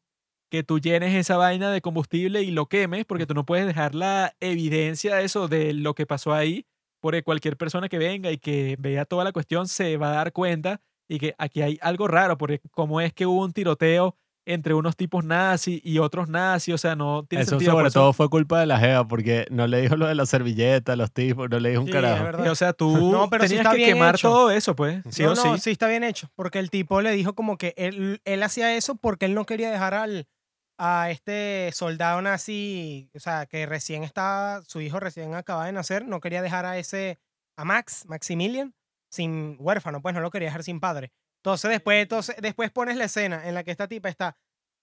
que 0.52 0.64
tú 0.64 0.80
llenes 0.80 1.16
esa 1.16 1.38
vaina 1.38 1.72
de 1.72 1.82
combustible 1.82 2.42
y 2.44 2.52
lo 2.52 2.68
quemes, 2.68 3.06
porque 3.06 3.26
tú 3.26 3.34
no 3.34 3.46
puedes 3.46 3.66
dejar 3.66 3.96
la 3.96 4.36
evidencia 4.42 5.16
de 5.16 5.24
eso, 5.24 5.48
de 5.48 5.74
lo 5.74 5.96
que 5.96 6.06
pasó 6.06 6.34
ahí, 6.34 6.66
porque 7.00 7.24
cualquier 7.24 7.56
persona 7.58 7.88
que 7.90 7.98
venga 7.98 8.32
y 8.32 8.38
que 8.38 8.76
vea 8.78 9.06
toda 9.06 9.24
la 9.24 9.32
cuestión 9.32 9.68
se 9.68 9.96
va 9.98 10.10
a 10.12 10.16
dar 10.16 10.34
cuenta 10.34 10.82
y 11.08 11.20
que 11.20 11.34
aquí 11.38 11.62
hay 11.62 11.80
algo 11.82 12.08
raro, 12.08 12.38
porque 12.38 12.60
como 12.72 13.00
es 13.02 13.14
que 13.14 13.26
hubo 13.26 13.42
un 13.44 13.54
tiroteo 13.54 14.16
entre 14.46 14.74
unos 14.74 14.96
tipos 14.98 15.24
nazis 15.24 15.80
y 15.84 16.00
otros 16.00 16.28
nazis, 16.28 16.74
o 16.74 16.78
sea, 16.78 16.96
no 16.96 17.24
tiene 17.30 17.44
Eso 17.44 17.52
sentido. 17.52 17.72
sobre 17.74 17.88
eso- 17.88 18.00
todo 18.00 18.12
fue 18.14 18.28
culpa 18.30 18.60
de 18.60 18.66
la 18.66 18.78
Jeva, 18.80 19.08
porque 19.08 19.46
no 19.52 19.68
le 19.68 19.82
dijo 19.82 19.96
lo 19.96 20.08
de 20.08 20.16
la 20.16 20.26
servilleta, 20.26 20.96
los 20.96 21.12
tipos, 21.14 21.50
no 21.50 21.60
le 21.60 21.70
dijo 21.70 21.82
un 21.82 21.88
Sí, 21.88 21.92
carajo. 21.94 22.44
Y, 22.44 22.48
o 22.50 22.56
sea, 22.56 22.74
tú 22.74 22.92
No, 23.12 23.30
pero 23.30 23.44
sí 23.44 23.50
tenías 23.50 23.66
está 23.68 23.78
que 23.78 23.86
quemar 23.86 24.16
hecho. 24.16 24.30
todo 24.30 24.52
eso, 24.52 24.76
pues, 24.76 25.02
sí 25.10 25.24
no, 25.24 25.32
o 25.32 25.36
no, 25.36 25.56
sí. 25.56 25.62
sí 25.62 25.72
está 25.72 25.88
bien 25.88 26.04
hecho, 26.04 26.28
porque 26.36 26.60
el 26.60 26.70
tipo 26.72 27.02
le 27.02 27.12
dijo 27.12 27.36
como 27.36 27.58
que 27.58 27.74
él, 27.78 28.20
él 28.26 28.44
hacía 28.44 28.76
eso 28.76 28.96
porque 28.96 29.26
él 29.26 29.34
no 29.36 29.46
quería 29.46 29.70
dejar 29.72 29.94
al, 29.94 30.28
a 30.84 31.12
este 31.12 31.70
soldado 31.74 32.22
nazi, 32.24 33.12
o 33.16 33.20
sea, 33.20 33.46
que 33.46 33.68
recién 33.68 34.04
estaba, 34.04 34.64
su 34.64 34.82
hijo 34.82 35.00
recién 35.00 35.36
acababa 35.36 35.68
de 35.68 35.74
nacer, 35.74 36.08
no 36.08 36.20
quería 36.20 36.42
dejar 36.42 36.66
a 36.66 36.80
ese, 36.80 37.20
a 37.56 37.64
Max, 37.66 38.06
Maximilian, 38.08 38.74
sin 39.12 39.58
huérfano, 39.60 40.02
pues 40.02 40.16
no 40.16 40.22
lo 40.22 40.32
quería 40.32 40.48
dejar 40.48 40.64
sin 40.64 40.80
padre. 40.80 41.12
Entonces 41.44 41.70
después, 41.70 42.02
entonces, 42.02 42.36
después 42.42 42.72
pones 42.72 42.98
la 42.98 43.04
escena 43.06 43.48
en 43.48 43.54
la 43.54 43.64
que 43.64 43.70
esta 43.70 43.88
tipa 43.88 44.10
está 44.10 44.38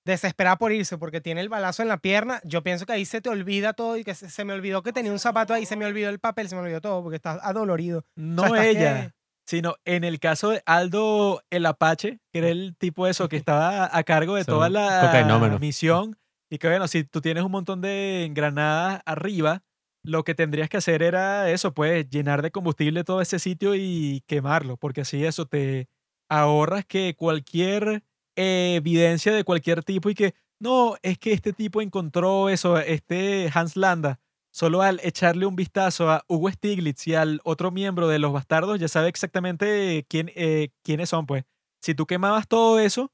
desesperada 0.07 0.57
por 0.57 0.71
irse 0.73 0.97
porque 0.99 1.21
tiene 1.21 1.41
el 1.41 1.49
balazo 1.49 1.83
en 1.83 1.89
la 1.89 1.99
pierna, 1.99 2.41
yo 2.45 2.63
pienso 2.63 2.87
que 2.87 2.93
ahí 2.93 3.05
se 3.05 3.21
te 3.21 3.29
olvida 3.29 3.73
todo 3.73 3.97
y 3.97 4.05
que 4.05 4.15
se, 4.15 4.31
se 4.31 4.45
me 4.45 4.53
olvidó 4.53 4.83
que 4.85 4.93
tenía 4.93 5.11
un 5.11 5.19
zapato 5.19 5.53
ahí, 5.53 5.67
se 5.67 5.75
me 5.77 5.85
olvidó 5.85 6.11
el 6.11 6.21
papel, 6.21 6.49
se 6.49 6.55
me 6.55 6.63
olvidó 6.63 6.81
todo 6.81 7.03
porque 7.03 7.17
estás 7.17 7.41
adolorido. 7.43 8.05
No 8.15 8.45
estás 8.47 8.61
que- 8.61 8.71
ella, 8.71 9.15
sino 9.49 9.77
en 9.87 10.05
el 10.05 10.21
caso 10.21 10.51
de 10.51 10.63
Aldo 10.67 11.43
el 11.49 11.65
Apache, 11.65 12.21
que 12.31 12.41
era 12.41 12.49
el 12.49 12.77
tipo 12.77 13.07
eso 13.07 13.31
que 13.31 13.37
estaba 13.39 13.89
a 13.97 14.03
cargo 14.03 14.35
de 14.35 14.45
toda 14.45 14.69
la 14.69 15.59
misión. 15.59 16.19
Y 16.51 16.59
que 16.59 16.69
bueno, 16.69 16.87
si 16.87 17.05
tú 17.05 17.23
tienes 17.23 17.45
un 17.45 17.53
montón 17.53 17.81
de 17.81 18.31
granadas 18.35 19.01
arriba, 19.07 19.63
lo 20.03 20.23
que 20.23 20.35
tendrías 20.35 20.69
que 20.69 20.77
hacer 20.77 21.03
era 21.03 21.51
eso, 21.51 21.73
pues 21.73 22.11
llenar 22.11 22.43
de 22.43 22.51
combustible 22.51 23.05
todo 23.05 23.23
ese 23.23 23.39
sitio 23.39 23.75
y 23.75 24.23
quemarlo, 24.27 24.77
porque 24.77 25.01
así 25.01 25.25
eso 25.25 25.47
te 25.47 25.89
ahorras 26.29 26.85
que 26.85 27.15
cualquier 27.17 28.03
evidencia 28.37 29.33
de 29.33 29.45
cualquier 29.45 29.83
tipo 29.83 30.11
y 30.11 30.15
que 30.15 30.35
no, 30.61 30.97
es 31.03 31.17
que 31.17 31.33
este 31.33 31.55
tipo 31.55 31.81
encontró 31.81 32.51
eso, 32.51 32.79
este 32.79 33.51
Hans 33.55 33.77
Landa, 33.77 34.21
solo 34.59 34.83
al 34.83 34.99
echarle 35.05 35.47
un 35.47 35.55
vistazo 35.55 36.11
a 36.11 36.25
Hugo 36.27 36.51
Stiglitz 36.51 37.07
y 37.07 37.15
al 37.15 37.41
otro 37.45 37.71
miembro 37.71 38.09
de 38.09 38.19
los 38.19 38.33
bastardos, 38.33 38.81
ya 38.81 38.89
sabe 38.89 39.09
exactamente 39.09 40.05
quién, 40.09 40.33
eh, 40.35 40.71
quiénes 40.83 41.11
son, 41.11 41.27
pues. 41.27 41.45
Si 41.81 41.95
tú 41.95 42.07
quemabas 42.07 42.49
todo 42.49 42.81
eso, 42.81 43.13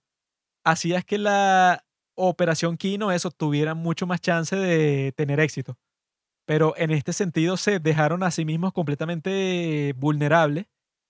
hacías 0.64 1.04
que 1.04 1.18
la 1.18 1.84
operación 2.14 2.78
Kino, 2.78 3.12
eso, 3.12 3.30
tuviera 3.30 3.74
mucho 3.74 4.06
más 4.06 4.22
chance 4.22 4.56
de 4.56 5.12
tener 5.16 5.38
éxito. 5.38 5.76
Pero 6.46 6.72
en 6.78 6.90
este 6.90 7.12
sentido 7.12 7.58
se 7.58 7.78
dejaron 7.78 8.22
a 8.22 8.30
sí 8.30 8.46
mismos 8.46 8.72
completamente 8.72 9.92
vulnerables. 9.98 10.64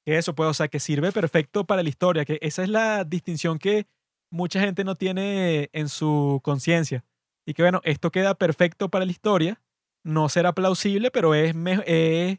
Eso, 0.05 0.35
pues, 0.35 0.48
o 0.51 0.55
sea, 0.55 0.66
que 0.66 0.81
sirve 0.81 1.12
perfecto 1.12 1.65
para 1.65 1.85
la 1.85 1.89
historia. 1.89 2.24
Que 2.24 2.40
esa 2.43 2.65
es 2.65 2.70
la 2.70 3.05
distinción 3.05 3.61
que 3.61 3.86
mucha 4.32 4.59
gente 4.59 4.82
no 4.82 4.97
tiene 4.97 5.70
en 5.73 5.89
su 5.89 6.40
conciencia. 6.43 7.05
Y 7.47 7.55
que 7.55 7.62
bueno, 7.62 7.81
esto 7.85 8.11
queda 8.11 8.35
perfecto 8.35 8.89
para 8.89 9.05
la 9.05 9.12
historia. 9.12 9.61
No 10.05 10.28
será 10.28 10.52
plausible, 10.52 11.10
pero 11.10 11.35
es, 11.35 11.55
me- 11.55 11.82
es 11.86 12.39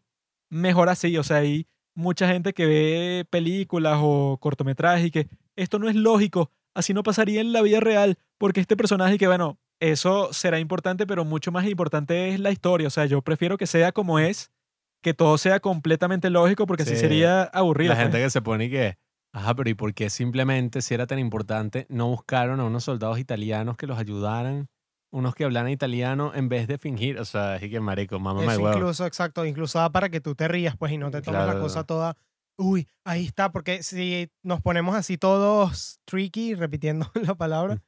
mejor 0.50 0.90
así. 0.90 1.18
O 1.18 1.24
sea, 1.24 1.38
hay 1.38 1.68
mucha 1.96 2.28
gente 2.28 2.54
que 2.54 2.66
ve 2.66 3.26
películas 3.30 3.98
o 4.02 4.38
cortometrajes 4.40 5.08
y 5.08 5.12
que 5.12 5.28
esto 5.56 5.80
no 5.80 5.90
es 5.90 5.96
lógico. 5.96 6.52
Así 6.74 6.94
no 6.94 7.04
pasaría 7.04 7.42
en 7.42 7.52
la 7.54 7.62
vida 7.62 7.80
real. 7.80 8.18
Porque 8.38 8.60
este 8.60 8.76
personaje, 8.78 9.18
que 9.18 9.28
bueno, 9.28 9.58
eso 9.80 10.32
será 10.34 10.60
importante, 10.60 11.08
pero 11.08 11.26
mucho 11.26 11.52
más 11.52 11.66
importante 11.66 12.30
es 12.30 12.40
la 12.40 12.52
historia. 12.52 12.88
O 12.88 12.92
sea, 12.92 13.06
yo 13.06 13.22
prefiero 13.22 13.58
que 13.58 13.66
sea 13.68 13.92
como 13.92 14.20
es, 14.20 14.52
que 15.02 15.14
todo 15.14 15.38
sea 15.38 15.60
completamente 15.60 16.30
lógico, 16.30 16.66
porque 16.68 16.84
así 16.84 16.94
Sí. 16.96 17.00
sería 17.02 17.44
aburrido. 17.44 17.90
La 17.90 17.96
pues. 17.96 18.04
gente 18.06 18.22
que 18.24 18.30
se 18.30 18.42
pone 18.42 18.66
y 18.66 18.70
que, 18.70 18.98
ajá, 19.34 19.56
pero 19.56 19.70
¿y 19.70 19.74
por 19.74 19.94
qué 19.94 20.10
simplemente, 20.10 20.82
si 20.82 20.94
era 20.94 21.08
tan 21.08 21.20
importante, 21.20 21.86
no 21.90 22.08
buscaron 22.10 22.60
a 22.60 22.66
unos 22.66 22.84
soldados 22.84 23.20
italianos 23.20 23.78
que 23.78 23.88
los 23.88 23.98
ayudaran, 23.98 24.68
unos 25.16 25.34
que 25.34 25.46
hablaran 25.46 25.72
italiano 25.72 26.34
en 26.36 26.50
vez 26.50 26.68
de 26.68 26.78
fingir? 26.78 27.20
O 27.20 27.26
sea, 27.26 27.56
es 27.56 27.70
que 27.70 27.80
marico, 27.80 28.20
mamá 28.20 28.42
me 28.42 28.48
huevo. 28.58 28.70
incluso, 28.74 29.06
exacto, 29.06 29.46
incluso 29.46 29.80
da 29.80 29.90
para 29.90 30.10
que 30.10 30.20
tú 30.20 30.36
te 30.36 30.48
rías, 30.48 30.76
pues, 30.78 30.92
y 30.92 30.98
no 30.98 31.10
te 31.10 31.22
tomes 31.22 31.40
la 31.40 31.46
Claro. 31.46 31.62
cosa 31.62 31.84
toda, 31.86 32.18
uy, 32.58 32.88
ahí 33.06 33.26
está, 33.26 33.52
porque 33.52 33.82
si 33.82 34.30
nos 34.44 34.62
ponemos 34.62 34.96
así 34.96 35.18
todos 35.18 36.00
tricky, 36.06 36.54
repitiendo 36.54 37.10
la 37.34 37.36
palabra, 37.36 37.82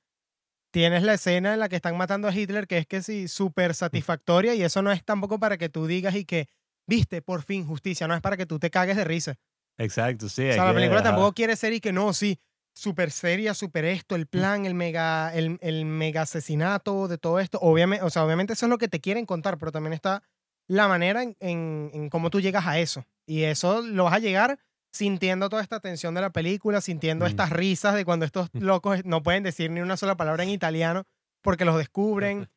tienes 0.72 1.04
la 1.04 1.16
escena 1.16 1.54
en 1.54 1.60
la 1.60 1.70
que 1.70 1.76
están 1.76 1.98
matando 1.98 2.28
a 2.28 2.34
Hitler, 2.34 2.66
que 2.68 2.78
es 2.78 2.88
que 2.88 3.02
sí, 3.02 3.28
súper 3.28 3.74
satisfactoria, 3.76 4.56
y 4.56 4.64
eso 4.64 4.82
no 4.82 4.91
es 4.91 5.04
tampoco 5.04 5.40
para 5.40 5.58
que 5.58 5.70
tú 5.70 5.86
digas 5.86 6.16
y 6.16 6.24
que, 6.26 6.48
viste, 6.88 7.22
por 7.22 7.41
fin, 7.44 7.66
justicia, 7.66 8.08
no 8.08 8.14
es 8.16 8.22
para 8.22 8.38
que 8.38 8.45
tú 8.45 8.58
te 8.60 8.70
cagues 8.70 8.95
de 8.95 9.04
risa. 9.04 9.36
Exacto, 9.78 10.28
sí. 10.30 10.49
O 10.49 10.54
sea, 10.54 10.64
la 10.66 10.70
que, 10.72 10.76
película 10.76 11.02
ajá. 11.02 11.10
tampoco 11.10 11.34
quiere 11.34 11.56
ser 11.56 11.74
y 11.74 11.80
que 11.80 11.91
no, 11.94 12.14
sí, 12.14 12.40
súper 12.78 13.12
seria, 13.12 13.54
súper 13.54 13.86
esto, 13.86 14.16
el 14.16 14.28
plan, 14.28 14.66
el 14.66 14.74
mega, 14.74 15.34
el, 15.34 15.58
el 15.62 15.86
mega 15.86 16.22
asesinato 16.22 17.08
de 17.08 17.18
todo 17.18 17.40
esto. 17.40 17.58
Obviamente, 17.62 18.04
o 18.06 18.10
sea, 18.10 18.24
obviamente 18.24 18.54
eso 18.54 18.66
es 18.66 18.70
lo 18.70 18.78
que 18.78 18.88
te 18.88 18.99
quieren 19.02 19.26
contar, 19.26 19.58
pero 19.58 19.72
también 19.72 19.94
está 19.94 20.24
la 20.68 20.88
manera 20.88 21.24
en, 21.24 21.36
en, 21.40 21.90
en 21.94 22.10
cómo 22.10 22.30
tú 22.30 22.40
llegas 22.41 22.66
a 22.68 22.80
eso. 22.80 23.06
Y 23.26 23.44
eso 23.44 23.82
lo 23.82 24.06
vas 24.06 24.14
a 24.14 24.20
llegar 24.20 24.60
sintiendo 24.91 25.49
toda 25.49 25.62
esta 25.62 25.80
tensión 25.80 26.14
de 26.14 26.22
la 26.22 26.32
película, 26.32 26.82
sintiendo 26.82 27.26
Mm. 27.26 27.30
estas 27.30 27.49
risas 27.52 27.95
de 27.95 28.06
cuando 28.06 28.26
estos 28.26 28.49
locos 28.54 29.04
no 29.06 29.22
pueden 29.24 29.44
decir 29.44 29.70
ni 29.72 29.82
una 29.82 29.98
sola 29.98 30.16
palabra 30.16 30.44
en 30.44 30.49
italiano 30.49 31.04
porque 31.41 31.66
los 31.66 31.78
descubren. 31.78 32.49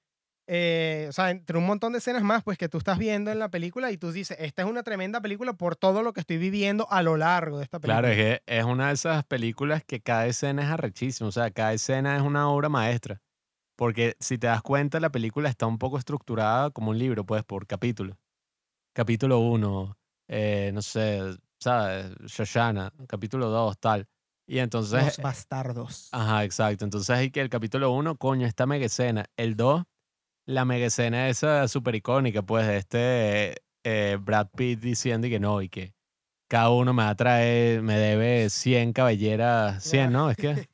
Eh, 0.53 1.07
o 1.09 1.13
sea, 1.13 1.31
entre 1.31 1.57
un 1.59 1.65
montón 1.65 1.93
de 1.93 1.99
escenas 1.99 2.25
más, 2.25 2.43
pues 2.43 2.59
que 2.59 2.69
tú 2.69 2.79
estás 2.79 2.99
viendo 2.99 3.31
en 3.31 3.39
la 3.39 3.51
película 3.51 3.93
y 3.93 3.97
tú 3.97 4.11
dices, 4.11 4.37
esta 4.41 4.63
es 4.63 4.69
una 4.69 4.83
tremenda 4.83 5.21
película 5.21 5.53
por 5.53 5.77
todo 5.77 6.03
lo 6.03 6.13
que 6.13 6.19
estoy 6.19 6.39
viviendo 6.39 6.91
a 6.91 7.05
lo 7.05 7.17
largo 7.17 7.59
de 7.59 7.65
esta 7.65 7.79
película. 7.79 8.01
Claro, 8.01 8.13
es 8.13 8.17
que 8.17 8.43
es 8.47 8.65
una 8.65 8.89
de 8.89 8.95
esas 8.95 9.23
películas 9.23 9.85
que 9.85 10.01
cada 10.01 10.27
escena 10.27 10.65
es 10.65 10.69
arrechísima, 10.69 11.29
o 11.29 11.33
sea, 11.33 11.53
cada 11.53 11.73
escena 11.73 12.17
es 12.17 12.23
una 12.23 12.51
obra 12.51 12.69
maestra. 12.69 13.23
Porque 13.77 14.17
si 14.19 14.39
te 14.39 14.49
das 14.49 14.61
cuenta, 14.61 14.99
la 14.99 15.11
película 15.11 15.49
está 15.49 15.67
un 15.67 15.79
poco 15.79 15.99
estructurada 15.99 16.71
como 16.71 16.91
un 16.91 16.99
libro, 16.99 17.25
pues, 17.25 17.45
por 17.45 17.69
capítulo. 17.69 18.19
Capítulo 18.93 19.39
1, 19.39 19.97
no 20.73 20.83
sé, 20.83 21.21
¿sabes? 21.61 22.13
Shoshana, 22.27 22.93
capítulo 23.07 23.51
2, 23.51 23.79
tal. 23.79 24.09
Y 24.49 24.59
entonces, 24.59 25.05
Los 25.05 25.19
bastardos. 25.19 26.09
ajá, 26.11 26.43
exacto. 26.43 26.85
Entonces 26.85 27.17
hay 27.17 27.31
que 27.31 27.41
el 27.41 27.49
capítulo 27.49 27.93
1, 27.93 28.17
coño, 28.17 28.49
esta 28.49 28.67
mega 28.67 28.87
escena. 28.87 29.27
El 29.37 29.55
2, 29.55 29.85
la 30.47 30.65
mega 30.65 30.87
escena 30.87 31.29
esa 31.29 31.67
súper 31.69 31.95
icónica, 31.97 32.43
pues, 32.43 32.67
de 32.67 32.77
este 32.77 33.55
eh, 33.85 34.19
Brad 34.21 34.49
Pitt 34.57 34.81
diciendo 34.81 35.27
y 35.27 35.31
que 35.31 35.41
no, 35.41 35.63
y 35.63 35.69
que 35.69 35.95
cada 36.49 36.71
uno 36.71 36.93
me 36.93 37.03
va 37.05 37.11
a 37.11 37.15
traer, 37.15 37.83
me 37.83 37.97
debe 37.97 38.51
100 38.51 38.93
cabelleras, 38.93 39.83
100, 39.85 40.13
¿no? 40.13 40.31
Es 40.31 40.37
que 40.39 40.67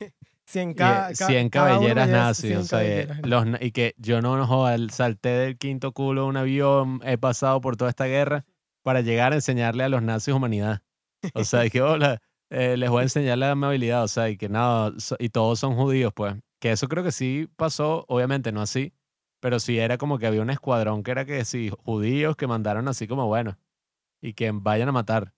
100, 0.47 0.71
y, 0.71 0.75
ca- 0.75 1.09
eh, 1.11 1.15
ca- 1.17 1.27
100 1.27 1.49
cada 1.49 1.65
uno 1.67 1.73
me 1.79 1.85
cabelleras 1.85 2.09
nazis, 2.09 2.45
100 2.47 2.57
o 2.59 2.63
sea, 2.63 2.83
eh, 2.83 3.05
cabelleras. 3.07 3.51
los, 3.51 3.61
y 3.61 3.71
que 3.71 3.93
yo 3.97 4.21
no, 4.21 4.37
no 4.37 4.47
joda, 4.47 4.77
salté 4.89 5.29
del 5.29 5.57
quinto 5.57 5.91
culo 5.91 6.23
de 6.23 6.27
un 6.29 6.37
avión, 6.37 7.01
he 7.05 7.17
pasado 7.17 7.61
por 7.61 7.77
toda 7.77 7.89
esta 7.89 8.05
guerra 8.05 8.45
para 8.83 9.01
llegar 9.01 9.33
a 9.33 9.35
enseñarle 9.35 9.83
a 9.83 9.89
los 9.89 10.01
nazis 10.01 10.33
humanidad. 10.33 10.81
O 11.33 11.43
sea, 11.43 11.69
que 11.69 11.81
hola, 11.81 12.19
eh, 12.49 12.77
les 12.77 12.89
voy 12.89 13.01
a 13.01 13.03
enseñar 13.03 13.37
la 13.37 13.51
amabilidad, 13.51 14.03
o 14.03 14.07
sea, 14.07 14.29
y 14.29 14.37
que 14.37 14.49
nada, 14.49 14.93
so- 14.97 15.17
y 15.19 15.29
todos 15.29 15.59
son 15.59 15.75
judíos, 15.75 16.11
pues. 16.15 16.35
Que 16.59 16.71
eso 16.71 16.87
creo 16.87 17.03
que 17.03 17.11
sí 17.11 17.47
pasó, 17.55 18.05
obviamente 18.07 18.51
no 18.51 18.61
así, 18.61 18.93
pero 19.39 19.59
sí 19.59 19.77
era 19.79 19.97
como 19.97 20.17
que 20.19 20.27
había 20.27 20.41
un 20.41 20.49
escuadrón 20.49 21.03
que 21.03 21.11
era 21.11 21.25
que 21.25 21.43
sí, 21.45 21.71
judíos 21.85 22.35
que 22.35 22.47
mandaron 22.47 22.87
así 22.87 23.07
como, 23.07 23.27
bueno, 23.27 23.57
y 24.21 24.33
que 24.33 24.51
vayan 24.51 24.89
a 24.89 24.91
matar. 24.91 25.33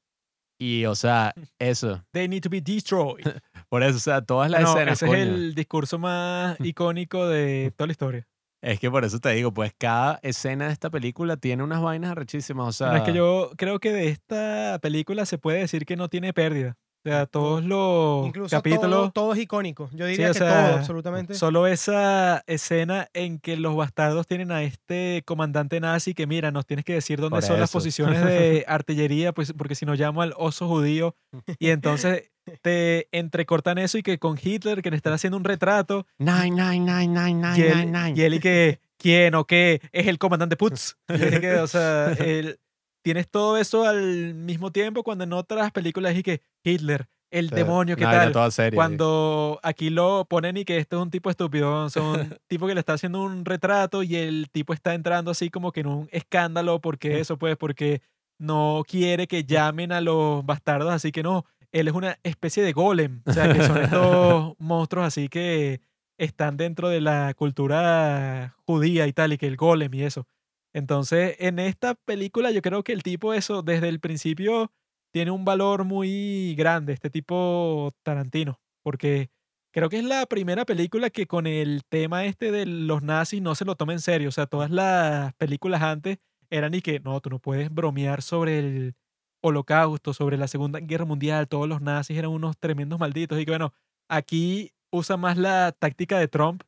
Y, 0.62 0.86
o 0.86 0.96
sea, 0.96 1.34
eso, 1.60 2.04
They 2.12 2.28
need 2.28 2.42
to 2.44 2.50
be 2.50 2.62
destroyed. 2.62 3.24
por 3.70 3.84
eso, 3.84 3.98
o 3.98 4.00
sea, 4.00 4.22
todas 4.22 4.50
las 4.52 4.62
No, 4.62 4.70
escenas, 4.76 4.94
ese 5.02 5.06
coño. 5.08 5.18
es 5.20 5.28
el 5.28 5.56
discurso 5.56 5.98
más 6.00 6.58
icónico 6.64 7.28
de 7.28 7.72
toda 7.76 7.88
la 7.88 7.92
historia. 7.92 8.28
Es 8.62 8.78
que 8.82 8.92
por 8.92 9.06
eso 9.06 9.20
te 9.20 9.30
digo, 9.30 9.54
pues 9.54 9.74
cada 9.78 10.20
escena 10.22 10.68
de 10.68 10.74
esta 10.74 10.90
película 10.90 11.38
tiene 11.38 11.64
unas 11.64 11.82
vainas 11.82 12.12
arrechísimas, 12.12 12.68
o 12.68 12.72
sea, 12.74 12.90
No, 12.90 12.98
es 12.98 13.04
que 13.04 13.14
yo 13.14 13.52
creo 13.56 13.80
que 13.80 13.94
de 13.94 14.10
esta 14.10 14.80
película 14.82 15.26
se 15.26 15.38
puede 15.38 15.60
decir 15.60 15.86
que 15.86 15.96
no 15.96 16.10
tiene 16.10 16.34
pérdida. 16.34 16.78
O 17.06 17.10
sea, 17.10 17.26
todos 17.28 17.64
los 17.64 18.28
Incluso 18.28 18.54
capítulos, 18.56 18.90
todo, 18.90 19.12
todo 19.12 19.34
es 19.34 19.40
icónico. 19.40 19.90
Yo 19.94 20.06
diría 20.06 20.32
o 20.32 20.34
que 20.34 20.40
sea, 20.40 20.68
todo, 20.68 20.78
absolutamente. 20.80 21.34
solo 21.34 21.66
esa 21.66 22.44
escena 22.46 23.08
en 23.14 23.40
que 23.40 23.56
los 23.56 23.76
bastardos 23.76 24.28
tienen 24.28 24.52
a 24.52 24.64
este 24.64 25.24
comandante 25.26 25.80
nazi 25.80 26.14
que, 26.14 26.28
mira, 26.28 26.52
nos 26.52 26.66
tienes 26.66 26.84
que 26.84 26.94
decir 26.94 27.20
dónde 27.22 27.36
Por 27.38 27.44
son 27.44 27.60
las 27.60 27.70
eso. 27.70 27.78
posiciones 27.78 28.24
de 28.26 28.66
artillería, 28.68 29.32
pues 29.32 29.54
porque 29.54 29.76
si 29.76 29.86
no 29.86 29.96
llamo 29.96 30.22
al 30.22 30.34
oso 30.36 30.68
judío. 30.68 31.16
Y 31.58 31.70
entonces 31.70 32.32
te 32.62 33.08
entrecortan 33.18 33.78
eso 33.78 33.98
y 33.98 34.04
que 34.04 34.20
con 34.20 34.38
Hitler, 34.42 34.82
que 34.82 34.90
le 34.92 34.98
están 34.98 35.14
haciendo 35.14 35.38
un 35.38 35.46
retrato, 35.46 36.06
nine, 36.18 36.52
nine, 36.52 36.80
nine, 36.82 37.08
nine, 37.08 37.34
nine, 37.36 37.58
y 37.58 37.62
él, 37.62 37.78
nine, 37.78 38.04
nine. 38.08 38.14
y 38.20 38.24
él 38.24 38.34
y 38.34 38.40
que, 38.40 38.80
¿quién 38.98 39.36
o 39.36 39.46
qué? 39.46 39.80
Es 39.94 40.08
el 40.08 40.18
comandante 40.18 40.58
Putz. 40.58 40.96
Que, 41.08 41.56
o 41.62 41.68
sea, 41.68 42.12
el- 42.20 42.60
tienes 43.02 43.30
todo 43.30 43.58
eso 43.58 43.86
al 43.88 44.34
mismo 44.34 44.72
tiempo 44.74 45.04
cuando 45.04 45.24
en 45.24 45.32
otras 45.32 45.72
películas 45.72 46.16
y 46.18 46.22
que 46.24 46.42
Hitler, 46.64 47.08
el 47.32 47.50
demonio, 47.50 47.96
¿qué 47.96 48.04
tal? 48.04 48.32
toda 48.32 48.50
seria, 48.50 48.76
Cuando 48.76 49.60
aquí 49.62 49.90
lo 49.90 50.26
ponen 50.26 50.58
y 50.58 50.66
que 50.66 50.78
este 50.78 50.96
es 50.96 51.02
un 51.02 51.12
tipo 51.12 51.30
estúpido, 51.30 51.90
son 51.90 52.20
un 52.20 52.38
tipo 52.48 52.68
que 52.68 52.74
le 52.74 52.80
está 52.80 52.94
haciendo 52.94 53.22
un 53.22 53.46
retrato 53.46 54.04
y 54.04 54.16
el 54.16 54.50
tipo 54.52 54.74
está 54.74 54.94
entrando 54.94 55.32
así 55.32 55.50
como 55.50 55.72
que 55.72 55.82
en 55.82 55.88
un 55.88 56.10
escándalo 56.12 56.80
porque 56.80 57.20
eso 57.20 57.38
pues 57.38 57.56
porque 57.56 58.02
no 58.40 58.84
quiere 58.88 59.28
que 59.28 59.44
llamen 59.44 59.92
a 59.92 60.02
los 60.02 60.46
bastardos, 60.46 60.92
así 60.92 61.12
que 61.12 61.22
no, 61.22 61.46
él 61.72 61.88
es 61.88 61.94
una 61.94 62.18
especie 62.24 62.64
de 62.64 62.74
golem, 62.74 63.22
o 63.26 63.34
sea 63.34 63.52
que 63.54 63.64
son 63.64 63.78
estos 63.78 64.54
monstruos 64.60 65.06
así 65.06 65.30
que 65.30 65.82
están 66.18 66.58
dentro 66.58 66.90
de 66.90 67.02
la 67.02 67.34
cultura 67.36 68.56
judía 68.66 69.08
y 69.08 69.14
tal 69.14 69.34
y 69.34 69.38
que 69.38 69.48
el 69.48 69.56
golem 69.56 69.94
y 69.94 70.04
eso. 70.04 70.26
Entonces, 70.74 71.36
en 71.40 71.58
esta 71.60 71.96
película 71.96 72.52
yo 72.52 72.62
creo 72.62 72.84
que 72.84 72.94
el 72.94 73.04
tipo 73.04 73.34
eso 73.34 73.62
desde 73.62 73.88
el 73.88 74.00
principio 74.00 74.72
tiene 75.12 75.32
un 75.32 75.46
valor 75.46 75.84
muy 75.86 76.56
grande, 76.56 76.94
este 76.94 77.10
tipo 77.10 77.92
Tarantino, 78.04 78.60
porque 78.84 79.30
creo 79.72 79.90
que 79.90 80.00
es 80.00 80.04
la 80.04 80.26
primera 80.26 80.66
película 80.66 81.10
que 81.10 81.28
con 81.28 81.48
el 81.48 81.84
tema 81.90 82.26
este 82.26 82.52
de 82.52 82.66
los 82.66 83.04
nazis 83.04 83.42
no 83.42 83.56
se 83.56 83.66
lo 83.66 83.76
toma 83.76 83.94
en 83.94 84.02
serio. 84.02 84.30
O 84.30 84.32
sea, 84.32 84.48
todas 84.48 84.72
las 84.72 85.34
películas 85.36 85.82
antes 85.82 86.20
eran 86.50 86.74
y 86.74 86.82
que, 86.82 87.00
no, 87.00 87.20
tú 87.22 87.30
no 87.30 87.40
puedes 87.40 87.74
bromear 87.74 88.22
sobre 88.22 88.60
el 88.60 88.96
holocausto, 89.42 90.14
sobre 90.14 90.38
la 90.38 90.48
Segunda 90.48 90.80
Guerra 90.80 91.06
Mundial, 91.06 91.48
todos 91.48 91.68
los 91.68 91.82
nazis 91.82 92.18
eran 92.18 92.32
unos 92.32 92.58
tremendos 92.58 93.00
malditos. 93.00 93.40
Y 93.40 93.46
que 93.46 93.52
bueno, 93.52 93.74
aquí 94.10 94.72
usa 94.92 95.18
más 95.18 95.38
la 95.38 95.72
táctica 95.72 96.20
de 96.20 96.28
Trump, 96.28 96.64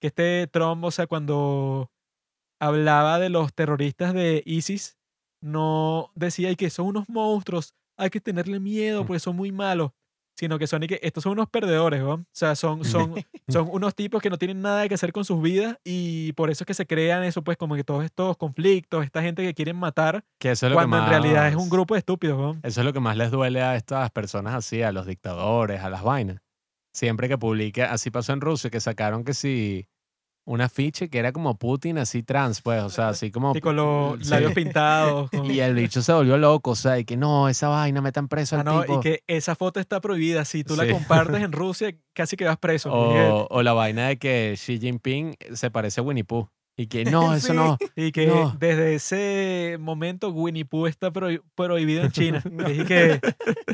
que 0.00 0.08
este 0.08 0.46
Trump, 0.48 0.84
o 0.84 0.90
sea, 0.90 1.06
cuando 1.06 1.90
hablaba 2.60 3.18
de 3.18 3.30
los 3.30 3.52
terroristas 3.54 4.14
de 4.14 4.42
ISIS, 4.46 4.98
no 5.42 6.10
decía 6.14 6.50
y 6.50 6.56
que 6.56 6.70
son 6.70 6.86
unos 6.86 7.08
monstruos, 7.08 7.74
hay 7.96 8.10
que 8.10 8.20
tenerle 8.20 8.60
miedo 8.60 9.02
Mm. 9.02 9.06
porque 9.06 9.20
son 9.20 9.36
muy 9.36 9.52
malos, 9.52 9.90
sino 10.36 10.58
que 10.58 10.66
son 10.66 10.82
y 10.82 10.88
que 10.88 10.98
estos 11.02 11.22
son 11.22 11.32
unos 11.32 11.48
perdedores, 11.48 12.00
¿no? 12.02 12.14
O 12.14 12.24
sea, 12.32 12.56
son, 12.56 12.84
son, 12.84 13.14
son 13.48 13.68
unos 13.70 13.94
tipos 13.94 14.20
que 14.20 14.30
no 14.30 14.36
tienen 14.38 14.60
nada 14.62 14.88
que 14.88 14.94
hacer 14.94 15.12
con 15.12 15.24
sus 15.24 15.40
vidas 15.40 15.76
y 15.84 16.32
por 16.32 16.50
eso 16.50 16.64
es 16.64 16.66
que 16.66 16.74
se 16.74 16.86
crean 16.86 17.22
eso, 17.22 17.42
pues 17.44 17.56
como 17.56 17.76
que 17.76 17.84
todos 17.84 18.04
estos 18.04 18.36
conflictos, 18.36 19.04
esta 19.04 19.22
gente 19.22 19.42
que 19.44 19.54
quieren 19.54 19.76
matar, 19.76 20.24
que 20.40 20.50
eso 20.50 20.66
es 20.66 20.70
lo 20.70 20.76
cuando 20.76 20.96
que 20.96 21.02
en 21.04 21.08
realidad 21.08 21.48
es 21.48 21.54
un 21.54 21.62
más- 21.62 21.70
grupo 21.70 21.94
de 21.94 21.98
estúpidos, 22.00 22.38
¿no? 22.38 22.60
Eso 22.64 22.80
es 22.80 22.84
lo 22.84 22.92
que 22.92 23.00
más 23.00 23.16
les 23.16 23.30
duele 23.30 23.62
a 23.62 23.76
estas 23.76 24.10
personas 24.10 24.54
así, 24.54 24.82
a 24.82 24.90
los 24.92 25.06
dictadores, 25.06 25.80
a 25.82 25.88
las 25.90 26.02
vainas. 26.02 26.40
Siempre 26.92 27.28
que 27.28 27.38
publica, 27.38 27.92
así 27.92 28.10
pasó 28.10 28.32
en 28.32 28.40
Rusia, 28.40 28.70
que 28.70 28.80
sacaron 28.80 29.24
que 29.24 29.34
si 29.34 29.86
un 30.46 30.60
afiche 30.60 31.08
que 31.08 31.18
era 31.18 31.32
como 31.32 31.56
Putin 31.58 31.96
así 31.98 32.22
trans, 32.22 32.60
pues, 32.60 32.82
o 32.82 32.90
sea, 32.90 33.08
así 33.08 33.30
como... 33.30 33.56
Y 33.56 33.60
con 33.60 33.76
los 33.76 34.20
sí. 34.22 34.28
labios 34.30 34.52
pintados. 34.52 35.30
con- 35.34 35.50
Y 35.50 35.60
el 35.60 35.74
bicho 35.74 36.02
se 36.02 36.12
volvió 36.12 36.36
loco, 36.36 36.72
o 36.72 36.76
sea, 36.76 36.98
y 36.98 37.04
que 37.06 37.16
no, 37.16 37.48
esa 37.48 37.68
vaina, 37.68 38.00
metan 38.02 38.28
preso 38.28 38.56
Ah, 38.56 38.60
al 38.60 38.64
no, 38.66 38.80
tipo. 38.82 38.98
y 38.98 39.00
que 39.00 39.22
esa 39.26 39.54
foto 39.54 39.80
está 39.80 40.00
prohibida. 40.00 40.44
Si 40.44 40.62
tú 40.62 40.76
la 40.76 40.86
compartes 40.90 41.42
en 41.42 41.52
Rusia, 41.52 41.94
casi 42.12 42.36
que 42.36 42.44
vas 42.44 42.58
preso. 42.58 42.92
O, 42.92 43.46
o 43.48 43.62
la 43.62 43.72
vaina 43.72 44.08
de 44.08 44.18
que 44.18 44.54
Xi 44.56 44.78
Jinping 44.78 45.34
se 45.54 45.70
parece 45.70 46.00
a 46.00 46.04
Winnie 46.04 46.24
Pooh. 46.24 46.48
Y 46.76 46.88
que 46.88 47.04
no, 47.04 47.32
eso 47.36 47.48
Sí. 47.48 47.52
no. 47.54 47.78
Y 47.94 48.10
que 48.12 48.26
No. 48.26 48.54
desde 48.58 48.96
ese 48.96 49.76
momento 49.80 50.28
Winnie 50.30 50.64
Pooh 50.64 50.88
está 50.88 51.12
prohi- 51.12 51.40
prohibido 51.54 52.02
en 52.04 52.10
China. 52.10 52.42
y 52.68 52.84
que, 52.84 53.20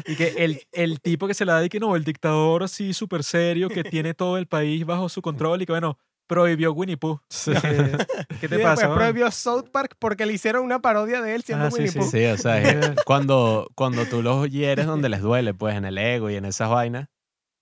y 0.07 0.17
que 0.17 0.35
el, 0.45 0.61
el 0.73 1.01
tipo 1.01 1.27
que 1.27 1.33
se 1.35 1.45
la 1.47 1.55
da 1.55 1.65
y 1.65 1.69
que 1.69 1.81
no, 1.81 1.97
el 1.97 2.05
dictador 2.05 2.63
así 2.63 2.93
súper 2.93 3.25
serio 3.25 3.69
que 3.71 3.83
tiene 3.85 4.13
todo 4.15 4.37
el 4.37 4.47
país 4.47 4.85
bajo 4.85 5.09
su 5.09 5.23
control 5.23 5.63
y 5.63 5.67
que 5.67 5.73
bueno, 5.73 5.99
prohibió 6.31 6.73
Winnie 6.73 6.97
Pooh. 6.97 7.21
Y 7.45 7.57
que, 7.57 7.99
¿Qué 8.39 8.47
Y 8.47 8.49
te 8.49 8.59
después 8.59 8.63
pasa? 8.77 8.89
man? 8.89 8.97
prohibió 8.99 9.29
South 9.33 9.71
Park 9.73 9.97
porque 9.99 10.27
le 10.27 10.33
hicieron 10.33 10.65
una 10.65 10.81
parodia 10.81 11.21
de 11.21 11.35
él 11.35 11.43
siendo 11.43 11.67
Ah, 11.67 11.71
sí, 11.73 11.75
Winnie 11.79 11.91
sí, 11.91 11.99
Pooh. 11.99 12.09
Sí, 12.09 12.25
o 12.27 12.37
sea, 12.39 12.59
es 12.63 12.95
cuando, 13.05 13.69
cuando 13.75 14.07
tú 14.07 14.23
los 14.23 14.49
hieres 14.49 14.87
donde 14.87 15.09
les 15.09 15.23
duele, 15.23 15.55
pues 15.55 15.75
en 15.75 15.85
el 15.85 15.99
ego 15.99 16.31
y 16.31 16.37
en 16.37 16.45
esas 16.45 16.71
vainas. 16.71 17.09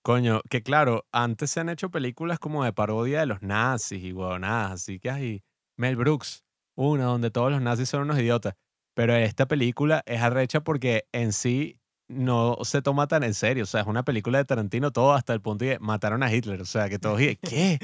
Coño, 0.04 0.42
que 0.50 0.62
claro, 0.62 1.06
antes 1.12 1.50
se 1.50 1.60
han 1.60 1.70
hecho 1.70 1.90
películas 1.90 2.38
como 2.38 2.62
de 2.62 2.72
parodia 2.74 3.20
de 3.20 3.26
los 3.26 3.40
nazis 3.42 4.04
y 4.04 4.12
huevonadas, 4.12 4.72
así 4.72 5.00
que 5.00 5.10
hay 5.10 5.42
Mel 5.78 5.96
Brooks, 5.96 6.44
una 6.76 7.04
donde 7.04 7.30
todos 7.30 7.50
los 7.50 7.62
nazis 7.62 7.88
son 7.88 8.02
unos 8.02 8.18
idiotas. 8.18 8.54
Pero 8.94 9.14
esta 9.14 9.46
película 9.46 10.02
es 10.06 10.20
arrecha 10.20 10.60
porque 10.60 11.08
en 11.12 11.32
sí 11.32 11.80
no 12.08 12.56
se 12.62 12.82
toma 12.82 13.06
tan 13.06 13.22
en 13.22 13.34
serio. 13.34 13.64
O 13.64 13.66
sea, 13.66 13.82
es 13.82 13.86
una 13.86 14.02
película 14.02 14.38
de 14.38 14.44
Tarantino 14.44 14.90
todo 14.92 15.12
hasta 15.14 15.32
el 15.34 15.40
punto 15.40 15.64
de 15.64 15.72
que 15.72 15.78
mataron 15.78 16.22
a 16.22 16.32
Hitler. 16.32 16.60
O 16.60 16.66
sea, 16.66 16.88
que 16.88 16.98
todos, 16.98 17.18
dije, 17.18 17.36
¿qué? 17.36 17.78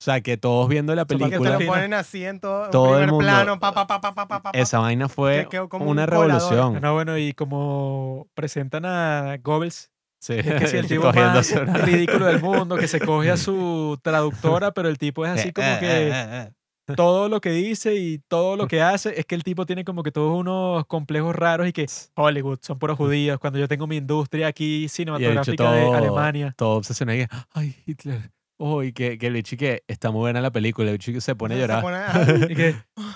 O 0.00 0.04
sea, 0.04 0.20
que 0.20 0.36
todos 0.36 0.68
viendo 0.68 0.94
la 0.94 1.06
película. 1.06 1.38
Que 1.38 1.58
te 1.58 1.64
lo 1.64 1.72
ponen 1.72 1.92
así 1.92 2.24
en 2.24 2.38
todo, 2.38 2.70
todo 2.70 2.84
primer 2.84 3.02
el 3.02 3.10
mundo. 3.10 3.24
plano, 3.24 3.58
pa, 3.58 3.72
pa, 3.72 3.86
pa, 3.86 4.50
Esa 4.52 4.78
vaina 4.78 5.08
fue 5.08 5.48
que, 5.50 5.58
que, 5.68 5.76
una 5.76 6.02
un 6.02 6.08
revolución. 6.08 6.80
No, 6.80 6.94
bueno, 6.94 7.18
y 7.18 7.32
como 7.32 8.28
presentan 8.34 8.84
a 8.84 9.38
Goebbels. 9.42 9.90
Sí, 10.20 10.34
es 10.34 10.44
que 10.44 10.66
si 10.68 10.76
el 10.76 10.86
tipo 10.88 11.12
más 11.12 11.52
ridículo 11.82 12.26
del 12.26 12.40
mundo, 12.40 12.76
que 12.76 12.86
se 12.86 13.00
coge 13.00 13.30
a 13.30 13.36
su 13.36 13.98
traductora, 14.02 14.70
pero 14.72 14.88
el 14.88 14.98
tipo 14.98 15.26
es 15.26 15.32
así 15.32 15.48
eh, 15.48 15.52
como 15.52 15.68
eh, 15.68 15.78
que 15.80 16.10
eh, 16.12 16.94
todo 16.94 17.28
lo 17.28 17.40
que 17.40 17.50
dice 17.50 17.96
y 17.96 18.18
todo 18.18 18.56
lo 18.56 18.66
que 18.66 18.82
hace 18.82 19.18
es 19.18 19.26
que 19.26 19.34
el 19.34 19.42
tipo 19.42 19.66
tiene 19.66 19.84
como 19.84 20.02
que 20.02 20.12
todos 20.12 20.38
unos 20.38 20.86
complejos 20.86 21.34
raros 21.34 21.68
y 21.68 21.72
que 21.72 21.86
Hollywood 22.14 22.58
son 22.62 22.78
puros 22.78 22.96
judíos. 22.96 23.38
Cuando 23.40 23.58
yo 23.58 23.66
tengo 23.66 23.88
mi 23.88 23.96
industria 23.96 24.46
aquí 24.46 24.88
cinematográfica 24.88 25.64
todo, 25.64 25.72
de 25.72 25.96
Alemania. 25.96 26.54
Todo 26.56 26.76
obsesionado. 26.76 27.26
Ay, 27.52 27.76
Hitler. 27.84 28.30
Oh, 28.60 28.82
y 28.82 28.92
que, 28.92 29.18
que 29.18 29.28
el 29.28 29.34
bicho 29.34 29.56
que 29.56 29.84
está 29.86 30.10
muy 30.10 30.20
buena 30.20 30.40
la 30.40 30.50
película. 30.50 30.90
El 30.90 30.98
bicho 30.98 31.12
que 31.12 31.20
se 31.20 31.34
pone 31.36 31.54
a 31.54 31.56
Se 31.58 31.60
llorar. 31.62 31.82
pone 31.82 31.96
a- 31.96 32.46
Y 32.50 32.54
que, 32.56 32.74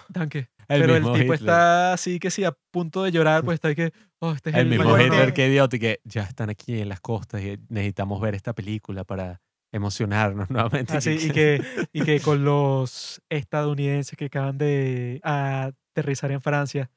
danke. 0.09 0.49
El 0.69 0.81
pero 0.81 0.95
el 0.95 1.03
mismo 1.03 1.15
tipo 1.17 1.35
Hitler. 1.35 1.41
está 1.51 1.93
así 1.93 2.19
que 2.21 2.31
sí, 2.31 2.45
a 2.45 2.57
punto 2.71 3.03
de 3.03 3.11
llorar, 3.11 3.45
pues 3.45 3.57
está 3.57 3.69
ahí 3.69 3.75
que, 3.75 3.93
oh, 4.21 4.33
este 4.33 4.51
es 4.51 4.57
El 4.57 4.63
el, 4.63 4.69
mismo 4.69 4.85
mayor 4.85 5.01
Hitler 5.03 5.21
honor". 5.23 5.35
qué 5.35 5.49
idiota, 5.49 5.77
y 5.77 5.79
que 5.81 6.01
ya 6.05 6.23
están 6.23 6.49
aquí 6.49 6.81
en 6.81 6.89
las 6.89 7.01
costas 7.01 7.43
y 7.43 7.59
necesitamos 7.69 8.21
ver 8.21 8.35
esta 8.37 8.55
película 8.55 9.05
para 9.05 9.41
emocionarnos 9.73 10.49
nuevamente. 10.51 10.97
Así, 10.97 11.11
y, 11.21 11.31
que, 11.31 11.61
y 11.93 12.03
que 12.05 12.21
con 12.21 12.45
los 12.45 13.21
estadounidenses 13.29 14.17
que 14.17 14.27
acaban 14.27 14.57
de 14.57 15.21
aterrizar 15.25 16.31
en 16.31 16.41
Francia, 16.41 16.91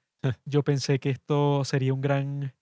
yo 0.46 0.64
pensé 0.64 1.00
que 1.00 1.10
esto 1.10 1.64
sería 1.66 1.94
un 1.94 2.02
gran, 2.02 2.54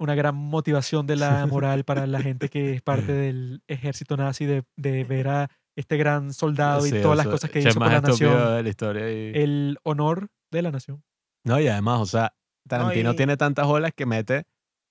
una 0.00 0.14
gran 0.16 0.34
motivación 0.34 1.06
de 1.06 1.14
la 1.16 1.46
moral 1.46 1.84
para 1.84 2.06
la 2.06 2.20
gente 2.20 2.48
que 2.48 2.74
es 2.74 2.82
parte 2.82 3.12
del 3.12 3.62
ejército 3.68 4.16
nazi 4.16 4.46
de, 4.46 4.64
de 4.76 5.04
ver 5.04 5.28
a 5.28 5.50
este 5.76 5.96
gran 5.96 6.32
soldado 6.34 6.84
y 6.86 6.90
Sí, 6.90 6.96
todas 7.00 7.12
o 7.12 7.14
las 7.14 7.24
sea, 7.24 7.32
cosas 7.32 7.50
que 7.50 7.60
hizo 7.60 7.78
por 7.78 7.92
la 7.92 8.00
nación. 8.00 8.56
de 8.56 8.62
la 8.62 8.68
historia. 8.68 9.10
y- 9.12 9.32
El 9.34 9.78
honor 9.84 10.28
de 10.50 10.62
la 10.62 10.70
nación. 10.72 11.02
No, 11.44 11.60
y 11.60 11.68
además, 11.68 12.00
o 12.00 12.06
sea, 12.06 12.34
Tarantino 12.68 13.12
y- 13.12 13.16
tiene 13.16 13.36
tantas 13.36 13.66
olas 13.66 13.92
que 13.94 14.04
mete 14.06 14.44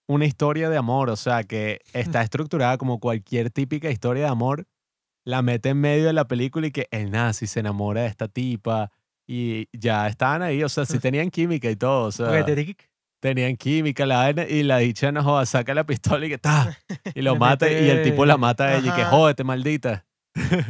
una 0.07 0.25
historia 0.25 0.69
de 0.69 0.77
amor, 0.77 1.09
o 1.09 1.15
sea, 1.15 1.43
que 1.43 1.81
está 1.93 2.21
estructurada 2.23 2.77
como 2.77 2.99
cualquier 2.99 3.51
típica 3.51 3.91
historia 3.91 4.23
de 4.23 4.29
amor, 4.29 4.65
la 5.25 5.41
mete 5.41 5.69
en 5.69 5.81
medio 5.81 6.05
de 6.05 6.13
la 6.13 6.27
película 6.27 6.67
y 6.67 6.71
que 6.71 6.87
el 6.91 7.11
nazi 7.11 7.45
se 7.45 7.59
enamora 7.59 8.01
de 8.01 8.07
esta 8.07 8.27
tipa 8.27 8.89
y 9.27 9.67
ya 9.77 10.07
estaban 10.07 10.41
ahí, 10.41 10.63
o 10.63 10.69
sea, 10.69 10.85
sí 10.85 10.97
tenían 10.97 11.29
química 11.29 11.69
y 11.69 11.75
todo, 11.75 12.05
o 12.05 12.11
sea, 12.11 12.31
digo, 12.43 12.73
tenían 13.19 13.55
química 13.57 14.05
la 14.05 14.17
vaina 14.17 14.43
y 14.47 14.63
la 14.63 14.77
dicha 14.79 15.11
no 15.11 15.23
joda, 15.23 15.45
saca 15.45 15.73
la 15.73 15.85
pistola 15.85 16.25
y 16.25 16.29
que 16.29 16.37
ta, 16.37 16.77
y 17.15 17.21
lo 17.21 17.35
mata 17.35 17.69
y 17.69 17.89
el 17.89 18.03
tipo 18.03 18.25
la 18.25 18.37
mata 18.37 18.65
a 18.65 18.75
ella 18.77 18.89
y 18.89 18.93
que 18.93 19.05
jódete, 19.05 19.43
maldita. 19.43 20.05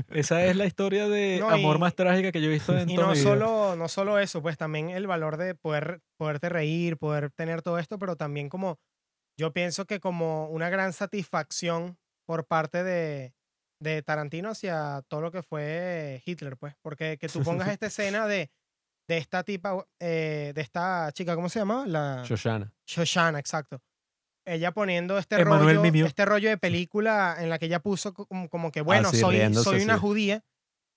Esa 0.09 0.45
es 0.45 0.55
la 0.55 0.65
historia 0.65 1.07
de 1.07 1.37
No, 1.39 1.49
amor 1.49 1.77
y- 1.77 1.79
más 1.79 1.95
trágica 1.95 2.31
que 2.31 2.41
yo 2.41 2.47
he 2.47 2.53
visto 2.53 2.77
en 2.77 2.89
Y 2.89 2.95
toda 2.95 3.07
no 3.07 3.13
mi 3.13 3.19
vida. 3.19 3.29
solo, 3.29 3.75
no 3.75 3.87
solo 3.87 4.19
eso, 4.19 4.41
pues 4.41 4.57
también 4.57 4.89
el 4.89 5.05
valor 5.05 5.37
de 5.37 5.53
poder, 5.55 5.99
poderte 6.17 6.49
reír, 6.49 6.97
poder 6.97 7.29
tener 7.31 7.61
todo 7.61 7.77
esto, 7.77 7.99
pero 7.99 8.15
también 8.15 8.49
como, 8.49 8.79
yo 9.37 9.51
pienso 9.53 9.85
que 9.85 9.99
como 9.99 10.47
una 10.49 10.69
gran 10.69 10.93
satisfacción 10.93 11.97
por 12.25 12.45
parte 12.47 12.83
de, 12.83 13.33
de 13.81 14.01
Tarantino 14.01 14.49
hacia 14.49 15.03
todo 15.07 15.21
lo 15.21 15.31
que 15.31 15.43
fue 15.43 16.21
Hitler, 16.25 16.57
pues, 16.57 16.73
porque 16.81 17.17
que 17.19 17.27
tú 17.27 17.43
pongas 17.43 17.67
esta 17.73 17.87
escena 17.87 18.27
de, 18.27 18.49
de 19.09 19.17
esta 19.17 19.43
tipa, 19.43 19.83
eh, 19.99 20.51
de 20.53 20.61
esta 20.61 21.11
chica, 21.13 21.33
¿cómo 21.33 21.49
se 21.49 21.57
llama? 21.57 21.83
La 21.87 22.21
Shoshana. 22.23 22.71
Shoshana, 22.85 23.39
exacto. 23.39 23.81
Ella 24.45 24.71
poniendo 24.71 25.17
este 25.17 25.35
Emmanuel 25.41 25.77
rollo, 25.77 25.81
Mimiu. 25.81 26.05
este 26.05 26.25
rollo 26.25 26.47
de 26.47 26.57
película 26.59 27.35
en 27.39 27.49
la 27.49 27.57
que 27.57 27.65
ella 27.65 27.79
puso 27.79 28.13
co- 28.13 28.27
como, 28.27 28.49
como 28.49 28.71
que, 28.71 28.81
bueno, 28.81 29.11
soy, 29.11 29.53
soy 29.55 29.81
una 29.81 29.97
judía 29.97 30.43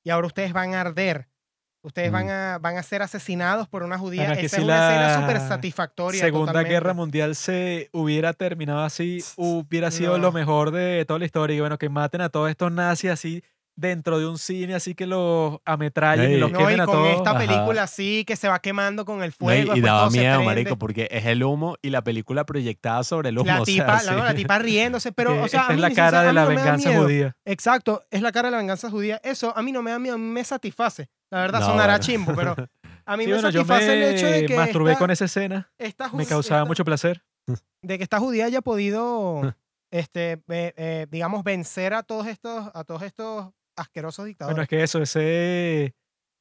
y 0.05 0.11
ahora 0.11 0.27
ustedes 0.27 0.53
van 0.53 0.75
a 0.75 0.83
arder. 0.83 1.29
Ustedes 1.85 2.13
van, 2.13 2.29
a, 2.31 2.59
van 2.61 2.77
a 2.77 2.83
ser 2.85 3.03
asesinados 3.03 3.67
por 3.67 3.83
una 3.83 3.99
judía. 3.99 4.37
Que 4.37 4.47
Esa 4.47 4.57
si 4.57 4.63
es 4.63 4.69
una 4.69 4.89
escena 4.89 5.21
súper 5.21 5.41
satisfactoria. 5.41 6.21
Segunda 6.21 6.53
totalmente. 6.53 6.75
Guerra 6.75 6.93
Mundial 6.95 7.35
se 7.35 7.89
hubiera 7.93 8.35
terminado 8.35 8.81
así, 8.83 9.25
hubiera 9.37 9.91
sido 9.91 10.17
lo 10.19 10.31
mejor 10.33 10.71
de 10.71 11.05
toda 11.07 11.19
la 11.19 11.25
historia. 11.25 11.57
Y 11.57 11.61
bueno, 11.61 11.79
que 11.79 11.89
maten 11.89 12.21
a 12.21 12.29
todos 12.29 12.51
estos 12.51 12.71
nazis 12.71 13.11
así 13.11 13.43
dentro 13.75 14.19
de 14.19 14.27
un 14.27 14.37
cine, 14.39 14.75
así 14.75 14.95
que 14.95 15.07
los 15.07 15.59
ametrallen 15.65 16.31
y 16.31 16.35
Ey. 16.35 16.41
los 16.41 16.53
No, 16.53 16.59
quemen 16.59 16.77
y 16.77 16.81
a 16.81 16.85
con 16.87 16.95
todos. 16.95 17.17
esta 17.17 17.31
Ajá. 17.31 17.39
película 17.39 17.83
así, 17.85 18.25
que 18.27 18.37
se 18.37 18.47
va 18.49 18.59
quemando 18.61 19.05
con 19.05 19.23
el 19.23 19.31
No, 19.31 19.53
y- 19.53 19.65
fuego. 19.65 19.77
y, 19.77 19.81
daba 19.81 20.11
miedo, 20.11 20.43
marico, 20.43 20.77
porque 20.77 21.09
es 21.11 21.25
el 21.27 21.43
humo 21.43 21.77
y 21.83 21.91
la 21.91 22.03
película 22.05 22.45
proyectada 22.45 23.03
sobre 23.05 23.31
el 23.31 23.39
humo. 23.39 23.47
La 23.47 23.63
o 23.63 23.65
sea, 23.65 23.75
tipa, 23.75 23.99
sí. 24.01 24.07
la, 24.07 24.13
no, 24.13 24.25
la 24.25 24.35
tipa 24.35 24.59
riéndose, 24.59 25.11
pero, 25.17 25.33
que 25.33 25.41
o 25.41 25.49
sea, 25.49 25.61
esta 25.61 25.69
a 25.69 25.73
es 25.73 25.77
mí, 25.77 25.81
la 25.83 25.89
ni 25.89 25.95
cara 25.95 26.23
de 26.23 26.33
la 26.33 26.43
no 26.45 26.49
me 26.51 26.57
venganza 26.57 26.95
judía. 26.99 27.37
Exacto, 27.47 28.03
es 28.11 28.21
la 28.23 28.31
cara 28.33 28.49
de 28.49 28.53
la 28.53 28.59
venganza 28.59 28.91
judía. 28.91 29.21
Eso 29.25 29.57
a 29.57 29.63
mí 29.63 29.73
no 29.73 29.83
me 29.83 29.91
da 29.91 29.99
miedo, 29.99 30.15
a 30.17 30.19
mí 30.19 30.25
me 30.27 30.45
satisface. 30.45 31.09
La 31.31 31.41
verdad, 31.41 31.61
No, 31.61 31.67
sonará 31.67 31.95
bueno. 31.95 32.05
chimbo, 32.05 32.35
pero 32.35 32.55
a 33.07 33.17
mí 33.17 33.25
Sí, 33.25 33.31
me 33.31 33.35
bueno, 33.37 33.49
yo 33.51 33.61
satisface 33.65 33.95
el 34.11 34.15
hecho 34.15 34.27
de 34.27 34.41
me 34.43 34.47
que 34.49 34.57
masturbé 34.57 34.91
esta- 34.93 34.99
con 34.99 35.11
esa 35.11 35.25
escena, 35.25 35.73
esta 35.79 36.11
me 36.13 36.27
causaba 36.27 36.61
esta- 36.61 36.69
mucho 36.69 36.85
placer. 36.85 37.25
de 37.83 37.97
que 37.99 38.05
esta 38.05 38.19
judía 38.21 38.45
haya 38.45 38.61
podido, 38.61 39.41
este, 39.91 40.33
eh, 40.49 40.75
eh, 40.77 41.07
digamos, 41.11 41.43
vencer 41.43 41.95
a 41.95 42.03
todos 42.03 42.27
estos, 42.27 42.71
a 42.75 42.85
todos 42.85 43.03
estos 43.03 43.49
asquerosos 43.77 44.27
dictadores. 44.27 44.55
Bueno, 44.55 44.63
es 44.63 44.69
que 44.69 44.83
eso, 44.83 45.01
ese 45.03 45.95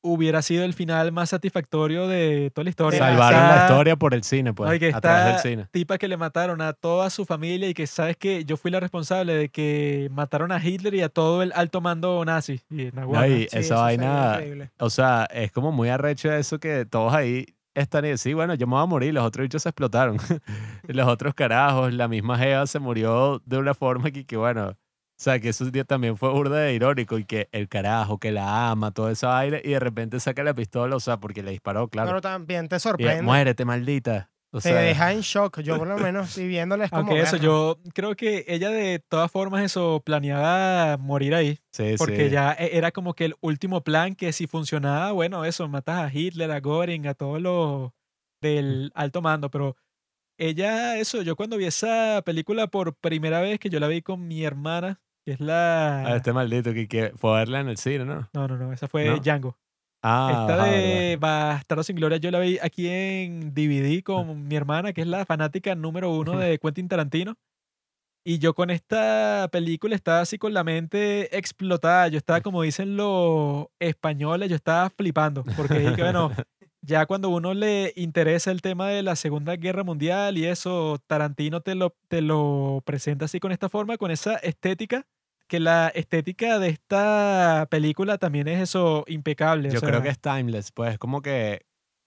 hubiera 0.03 0.41
sido 0.41 0.63
el 0.63 0.73
final 0.73 1.11
más 1.11 1.29
satisfactorio 1.29 2.07
de 2.07 2.51
toda 2.53 2.63
la 2.63 2.69
historia. 2.71 2.99
Salvaron 2.99 3.41
la 3.41 3.61
historia 3.67 3.95
por 3.95 4.13
el 4.13 4.23
cine, 4.23 4.53
pues, 4.53 4.69
Ay, 4.69 4.79
que 4.79 4.91
a 4.93 4.99
través 4.99 5.25
del 5.25 5.39
cine. 5.39 5.67
tipa 5.71 5.97
que 5.97 6.07
le 6.07 6.17
mataron 6.17 6.61
a 6.61 6.73
toda 6.73 7.09
su 7.09 7.25
familia 7.25 7.69
y 7.69 7.73
que 7.73 7.85
sabes 7.87 8.17
que 8.17 8.43
yo 8.43 8.57
fui 8.57 8.71
la 8.71 8.79
responsable 8.79 9.33
de 9.35 9.49
que 9.49 10.09
mataron 10.11 10.51
a 10.51 10.63
Hitler 10.63 10.95
y 10.95 11.01
a 11.01 11.09
todo 11.09 11.43
el 11.43 11.53
alto 11.55 11.81
mando 11.81 12.23
nazi. 12.25 12.61
Y, 12.69 12.89
No, 12.93 13.25
y 13.25 13.41
Sí, 13.41 13.47
esa 13.51 13.59
eso 13.59 13.75
vaina, 13.75 14.39
o 14.79 14.89
sea, 14.89 15.27
es 15.31 15.51
como 15.51 15.71
muy 15.71 15.89
arrecho 15.89 16.31
eso 16.31 16.59
que 16.59 16.85
todos 16.85 17.13
ahí 17.13 17.45
están 17.73 18.05
y 18.05 18.17
sí, 18.17 18.33
bueno, 18.33 18.55
yo 18.55 18.67
me 18.67 18.73
voy 18.73 18.83
a 18.83 18.85
morir, 18.85 19.13
los 19.13 19.23
otros 19.23 19.43
bichos 19.43 19.63
se 19.63 19.69
explotaron. 19.69 20.17
los 20.87 21.07
otros 21.07 21.33
carajos, 21.33 21.93
la 21.93 22.07
misma 22.07 22.37
Jeva 22.37 22.65
se 22.67 22.79
murió 22.79 23.41
de 23.45 23.57
una 23.57 23.73
forma 23.73 24.11
que, 24.11 24.25
que 24.25 24.35
bueno, 24.35 24.75
sea, 25.23 25.39
que 25.39 25.49
eso 25.49 25.65
día 25.69 25.83
también 25.83 26.17
fue 26.17 26.29
burda 26.31 26.59
de 26.59 26.73
irónico 26.73 27.17
y 27.17 27.25
que 27.25 27.47
el 27.51 27.67
carajo, 27.69 28.17
que 28.17 28.31
la 28.31 28.71
ama, 28.71 28.91
toda 28.91 29.11
esa 29.11 29.37
aire 29.37 29.61
y 29.63 29.69
de 29.69 29.79
repente 29.79 30.19
saca 30.19 30.43
la 30.43 30.53
pistola, 30.53 30.95
o 30.95 30.99
sea, 30.99 31.17
porque 31.19 31.43
le 31.43 31.51
disparó, 31.51 31.87
claro. 31.89 32.09
Pero 32.09 32.21
también 32.21 32.67
te 32.67 32.77
Y, 32.77 32.79
sorprende. 32.79 33.21
muérete, 33.21 33.63
maldita. 33.65 34.29
O 34.53 34.59
te 34.59 34.69
sea, 34.69 34.81
deja 34.81 35.13
en 35.13 35.21
shock. 35.21 35.61
Yo 35.61 35.77
por 35.77 35.87
lo 35.87 35.97
menos, 35.97 36.31
si 36.31 36.45
viéndole 36.47 36.85
es 36.85 36.89
como... 36.89 37.01
Aunque 37.03 37.21
eso, 37.21 37.37
yo 37.37 37.79
creo 37.93 38.15
que 38.15 38.43
ella 38.47 38.69
de 38.69 38.99
todas 38.99 39.31
formas 39.31 39.63
eso 39.63 40.01
planeaba 40.05 40.97
morir 40.97 41.35
ahí. 41.35 41.59
sí, 41.71 41.95
Porque 41.97 42.25
sí. 42.25 42.31
ya 42.31 42.53
e- 42.59 42.75
era 42.77 42.91
como 42.91 43.13
que 43.13 43.25
el 43.25 43.35
último 43.41 43.81
plan 43.83 44.13
que 44.15 44.33
si 44.33 44.47
funcionaba, 44.47 45.11
bueno, 45.13 45.45
eso, 45.45 45.67
matas 45.69 45.99
a 46.01 46.13
Hitler, 46.13 46.51
a 46.51 46.59
Göring, 46.59 47.07
a 47.07 47.13
todos 47.13 47.39
los 47.41 47.91
del 48.41 48.91
alto 48.95 49.21
mando. 49.21 49.49
Pero 49.51 49.77
ella, 50.37 50.97
eso, 50.97 51.21
yo 51.21 51.35
cuando 51.35 51.57
vi 51.57 51.65
esa 51.65 52.21
película 52.25 52.67
por 52.67 52.95
primera 52.95 53.39
vez, 53.41 53.59
que 53.59 53.69
yo 53.69 53.79
la 53.79 53.87
vi 53.87 54.01
con 54.01 54.27
mi 54.27 54.43
hermana, 54.43 54.99
que 55.25 55.33
es 55.33 55.39
la... 55.39 56.05
Ah, 56.05 56.15
este 56.15 56.33
maldito 56.33 56.73
que, 56.73 56.87
que 56.87 57.11
fue 57.15 57.31
a 57.31 57.39
verla 57.39 57.59
en 57.59 57.69
el 57.69 57.77
cine, 57.77 58.05
¿no? 58.05 58.29
No, 58.33 58.47
no, 58.47 58.57
no, 58.57 58.73
esa 58.73 58.87
fue 58.87 59.05
¿No? 59.05 59.17
Django. 59.17 59.57
Ah, 60.03 60.29
Esta 60.31 60.63
ajá, 60.63 60.71
de. 60.71 61.17
Bastardo 61.19 61.83
sin 61.83 61.95
Gloria 61.95 62.17
yo 62.17 62.31
la 62.31 62.39
vi 62.39 62.57
aquí 62.61 62.87
en 62.87 63.53
DVD 63.53 64.01
con 64.01 64.47
mi 64.47 64.55
hermana, 64.55 64.93
que 64.93 65.01
es 65.01 65.07
la 65.07 65.25
fanática 65.25 65.75
número 65.75 66.11
uno 66.11 66.39
de 66.39 66.57
Quentin 66.59 66.87
Tarantino. 66.87 67.37
Y 68.23 68.37
yo 68.37 68.53
con 68.53 68.69
esta 68.69 69.49
película 69.51 69.95
estaba 69.95 70.21
así 70.21 70.37
con 70.37 70.53
la 70.53 70.63
mente 70.63 71.35
explotada. 71.35 72.07
Yo 72.07 72.17
estaba, 72.17 72.41
como 72.41 72.61
dicen 72.61 72.95
los 72.97 73.67
españoles, 73.79 74.49
yo 74.49 74.55
estaba 74.55 74.89
flipando. 74.89 75.43
Porque 75.55 75.79
dije, 75.79 76.01
bueno, 76.01 76.31
ya 76.81 77.05
cuando 77.05 77.29
uno 77.29 77.53
le 77.53 77.93
interesa 77.95 78.51
el 78.51 78.61
tema 78.61 78.89
de 78.89 79.03
la 79.03 79.15
Segunda 79.15 79.55
Guerra 79.55 79.83
Mundial 79.83 80.37
y 80.37 80.45
eso, 80.45 80.99
Tarantino 81.07 81.61
te 81.61 81.75
lo, 81.75 81.95
te 82.07 82.21
lo 82.21 82.81
presenta 82.85 83.25
así 83.25 83.39
con 83.39 83.51
esta 83.51 83.69
forma, 83.69 83.97
con 83.97 84.11
esa 84.11 84.35
estética, 84.37 85.05
que 85.47 85.59
la 85.59 85.89
estética 85.89 86.59
de 86.59 86.69
esta 86.69 87.67
película 87.69 88.17
también 88.17 88.47
es 88.47 88.61
eso 88.61 89.03
impecable. 89.07 89.69
o 89.69 89.71
Yo 89.73 89.79
creo 89.81 89.93
sea, 89.95 90.01
que 90.03 90.09
es 90.09 90.19
timeless, 90.19 90.71
pues 90.71 90.97
como 90.97 91.21
que 91.21 91.61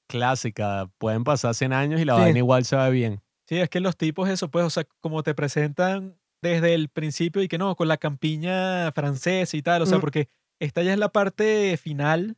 clásica. 0.09 0.88
Pueden 0.98 1.24
pasar 1.24 1.55
100 1.55 1.72
años 1.72 2.01
y 2.01 2.05
la 2.05 2.16
Sí. 2.16 2.20
vaina 2.22 2.38
igual 2.38 2.64
se 2.64 2.76
ve 2.76 2.90
bien. 2.90 3.20
Sí, 3.48 3.56
es 3.56 3.68
que 3.68 3.80
los 3.80 3.96
tipos, 3.96 4.28
eso, 4.28 4.51
pues, 4.51 4.64
o 4.64 4.70
sea, 4.70 4.84
como 5.01 5.22
te 5.22 5.34
presentan 5.34 6.16
desde 6.42 6.74
el 6.74 6.88
principio 6.88 7.42
y 7.42 7.48
que 7.48 7.59
no, 7.59 7.74
con 7.76 7.88
la 7.88 7.96
campiña 7.96 8.92
francesa 8.92 9.56
y 9.56 9.62
tal, 9.62 9.82
o 9.82 9.86
sea, 9.86 9.98
Mm. 9.98 10.01
porque 10.01 10.28
esta 10.60 10.82
ya 10.82 10.92
es 10.92 10.98
la 10.98 11.09
parte 11.10 11.76
final 11.76 12.36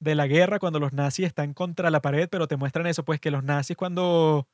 de 0.00 0.14
la 0.14 0.26
guerra 0.26 0.58
cuando 0.58 0.80
los 0.80 0.92
nazis 0.92 1.26
están 1.26 1.54
contra 1.54 1.90
la 1.90 2.00
pared, 2.00 2.28
pero 2.30 2.48
te 2.48 2.56
muestran 2.56 2.86
eso, 2.86 3.04
pues 3.04 3.20
que 3.20 3.30
los 3.30 3.44
nazis 3.44 3.76
cuando 3.76 4.48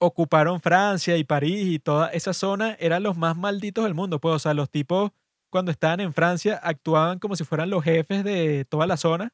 ocuparon 0.00 0.60
Francia 0.60 1.16
y 1.16 1.24
París 1.24 1.66
y 1.66 1.78
toda 1.78 2.08
esa 2.08 2.32
zona 2.32 2.76
eran 2.80 3.02
los 3.02 3.16
más 3.16 3.36
malditos 3.36 3.84
del 3.84 3.94
mundo, 3.94 4.20
pues, 4.20 4.34
o 4.34 4.38
sea, 4.38 4.54
los 4.54 4.70
tipos 4.70 5.12
cuando 5.50 5.70
estaban 5.70 6.00
en 6.00 6.12
Francia 6.12 6.60
actuaban 6.62 7.18
como 7.18 7.36
si 7.36 7.44
fueran 7.44 7.70
los 7.70 7.84
jefes 7.84 8.24
de 8.24 8.64
toda 8.64 8.86
la 8.86 8.96
zona 8.96 9.32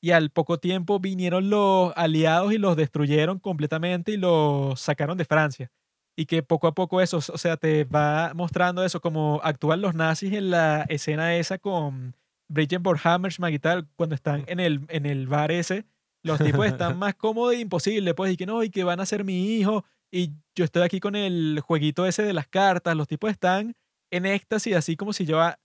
y 0.00 0.12
al 0.12 0.30
poco 0.30 0.58
tiempo 0.58 1.00
vinieron 1.00 1.50
los 1.50 1.92
aliados 1.96 2.52
y 2.52 2.58
los 2.58 2.76
destruyeron 2.76 3.38
completamente 3.38 4.12
y 4.12 4.16
los 4.16 4.80
sacaron 4.80 5.18
de 5.18 5.24
Francia. 5.24 5.70
Y 6.16 6.26
que 6.26 6.42
poco 6.42 6.66
a 6.66 6.74
poco 6.74 7.00
eso, 7.00 7.18
o 7.18 7.38
sea, 7.38 7.56
te 7.56 7.84
va 7.84 8.32
mostrando 8.34 8.84
eso, 8.84 9.00
como 9.00 9.40
actúan 9.44 9.80
los 9.80 9.94
nazis 9.94 10.32
en 10.32 10.50
la 10.50 10.82
escena 10.88 11.36
esa 11.36 11.58
con 11.58 12.16
Bridget 12.48 12.80
Hammersmark 13.04 13.54
y 13.54 13.58
tal, 13.58 13.88
cuando 13.96 14.14
están 14.14 14.44
en 14.48 14.60
el, 14.60 14.84
en 14.88 15.06
el 15.06 15.26
bar 15.26 15.50
ese, 15.52 15.84
los 16.24 16.38
tipos 16.38 16.66
están 16.66 16.98
más 16.98 17.14
cómodos 17.14 17.54
e 17.54 17.60
imposible, 17.60 18.14
pues, 18.14 18.32
y 18.32 18.36
que 18.36 18.46
no, 18.46 18.62
y 18.64 18.70
que 18.70 18.84
van 18.84 19.00
a 19.00 19.06
ser 19.06 19.24
mi 19.24 19.54
hijo, 19.58 19.84
y 20.10 20.32
yo 20.56 20.64
estoy 20.64 20.82
aquí 20.82 21.00
con 21.00 21.14
el 21.14 21.60
jueguito 21.62 22.06
ese 22.06 22.22
de 22.22 22.32
las 22.32 22.48
cartas, 22.48 22.96
los 22.96 23.06
tipos 23.08 23.30
están 23.30 23.74
en 24.10 24.24
éxtasis, 24.26 24.74
así 24.76 24.96
como 24.96 25.12
si 25.12 25.26
yo 25.26 25.40
a- 25.40 25.58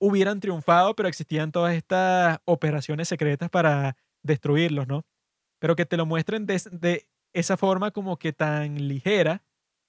hubieran 0.00 0.40
triunfado, 0.40 0.94
pero 0.96 1.08
existían 1.08 1.52
todas 1.52 1.74
estas 1.74 2.38
operaciones 2.44 3.08
secretas 3.08 3.48
para 3.48 3.96
destruirlos, 4.24 4.88
¿no? 4.88 5.04
Pero 5.60 5.76
que 5.76 5.86
te 5.86 5.96
lo 5.96 6.06
muestren 6.06 6.46
de, 6.46 6.60
de 6.72 7.08
esa 7.32 7.56
forma 7.56 7.92
como 7.92 8.18
que 8.18 8.32
tan 8.32 8.88
ligera 8.88 9.43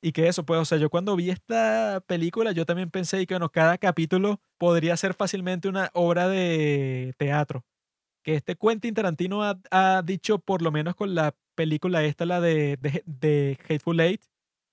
y 0.06 0.12
que 0.12 0.28
eso, 0.28 0.46
pues, 0.46 0.60
o 0.60 0.66
sea, 0.66 0.78
yo 0.78 0.90
cuando 0.90 1.16
vi 1.16 1.32
esta 1.32 2.02
película, 2.08 2.52
yo 2.52 2.66
también 2.66 2.92
pensé 2.92 3.26
que, 3.26 3.34
bueno, 3.34 3.50
cada 3.50 3.78
capítulo 3.78 4.40
podría 4.60 4.96
ser 4.98 5.14
fácilmente 5.16 5.68
una 5.68 5.90
obra 5.94 6.28
de 6.28 7.14
teatro. 7.18 7.64
que 8.24 8.36
este 8.36 8.56
Quentin 8.56 8.94
Tarantino 8.94 9.44
ha, 9.44 9.60
ha 9.72 10.02
dicho, 10.04 10.40
por 10.40 10.62
lo 10.62 10.72
menos 10.72 10.96
con 10.96 11.16
la 11.16 11.34
película 11.56 12.04
esta, 12.04 12.26
la 12.26 12.42
de, 12.42 12.78
de, 12.82 13.04
de 13.06 13.58
Hateful 13.70 14.00
Eight, 14.00 14.22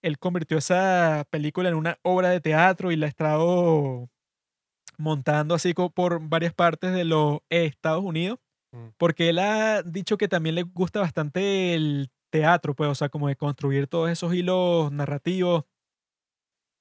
él 0.03 0.19
convirtió 0.19 0.59
esa 0.59 1.25
película 1.31 1.69
en 1.69 1.77
una 1.77 1.99
obra 2.03 2.31
de 2.31 2.41
teatro 2.41 2.93
y 2.93 2.97
la 2.97 3.07
ha 3.07 3.09
estado 3.09 4.09
montando 4.99 5.55
así 5.55 5.75
por 5.75 6.29
varias 6.29 6.55
partes 6.55 6.93
de 6.93 7.05
los 7.05 7.41
Estados 7.51 8.05
Unidos, 8.05 8.39
Mm. 8.75 8.89
porque 8.97 9.29
él 9.29 9.39
ha 9.39 9.83
dicho 9.83 10.17
que 10.17 10.29
también 10.29 10.55
le 10.55 10.63
gusta 10.63 11.01
bastante 11.01 11.75
el 11.75 12.09
teatro, 12.33 12.75
pues, 12.75 12.91
o 12.91 12.97
sea, 12.97 13.11
como 13.11 13.29
de 13.29 13.37
construir 13.37 13.87
todos 13.87 14.11
esos 14.11 14.35
hilos 14.35 14.91
narrativos, 14.91 15.65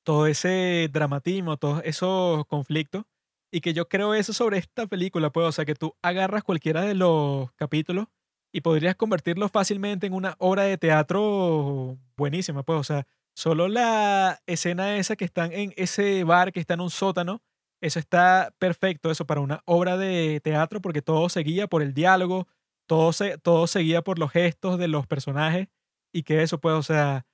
todo 0.04 0.26
ese 0.28 0.90
dramatismo, 0.92 1.58
todos 1.58 1.82
esos 1.86 2.46
conflictos, 2.48 3.04
y 3.52 3.62
que 3.62 3.74
yo 3.74 3.88
creo 3.90 4.14
eso 4.16 4.34
sobre 4.34 4.58
esta 4.58 4.88
película, 4.88 5.30
pues, 5.32 5.48
o 5.48 5.52
sea, 5.52 5.66
que 5.66 5.76
tú 5.76 5.94
agarras 6.02 6.44
cualquiera 6.44 6.82
de 6.82 6.96
los 6.96 7.52
capítulos 7.54 8.08
y 8.54 8.62
podrías 8.62 8.96
convertirlo 8.96 9.50
fácilmente 9.50 10.08
en 10.08 10.14
una 10.14 10.36
obra 10.40 10.64
de 10.64 10.78
teatro 10.78 11.98
buenísima, 12.18 12.64
pues, 12.64 12.80
o 12.80 12.84
sea, 12.84 13.08
solo 13.36 13.68
la 13.68 14.42
escena 14.48 14.98
esa 14.98 15.16
que 15.16 15.26
están 15.26 15.52
en 15.54 15.74
ese 15.78 16.24
bar 16.24 16.52
que 16.52 16.60
está 16.62 16.74
en 16.76 16.82
un 16.82 16.90
sótano, 16.90 17.42
eso 17.82 18.00
está 18.00 18.54
perfecto, 18.60 19.12
eso 19.12 19.26
para 19.26 19.42
una 19.42 19.62
obra 19.66 19.98
de 19.98 20.40
teatro, 20.44 20.82
porque 20.82 21.02
todo 21.02 21.30
seguía 21.30 21.68
por 21.68 21.82
el 21.82 21.94
diálogo, 21.94 22.48
todo, 22.92 23.14
se, 23.14 23.38
todo 23.38 23.68
seguía 23.68 24.02
por 24.02 24.20
los 24.20 24.32
gestos 24.34 24.78
de 24.78 24.90
los 24.90 25.08
personajes, 25.08 25.70
y 26.14 26.24
que 26.24 26.44
eso, 26.44 26.60
pues, 26.60 26.76
o 26.76 26.84
sea, 26.84 27.26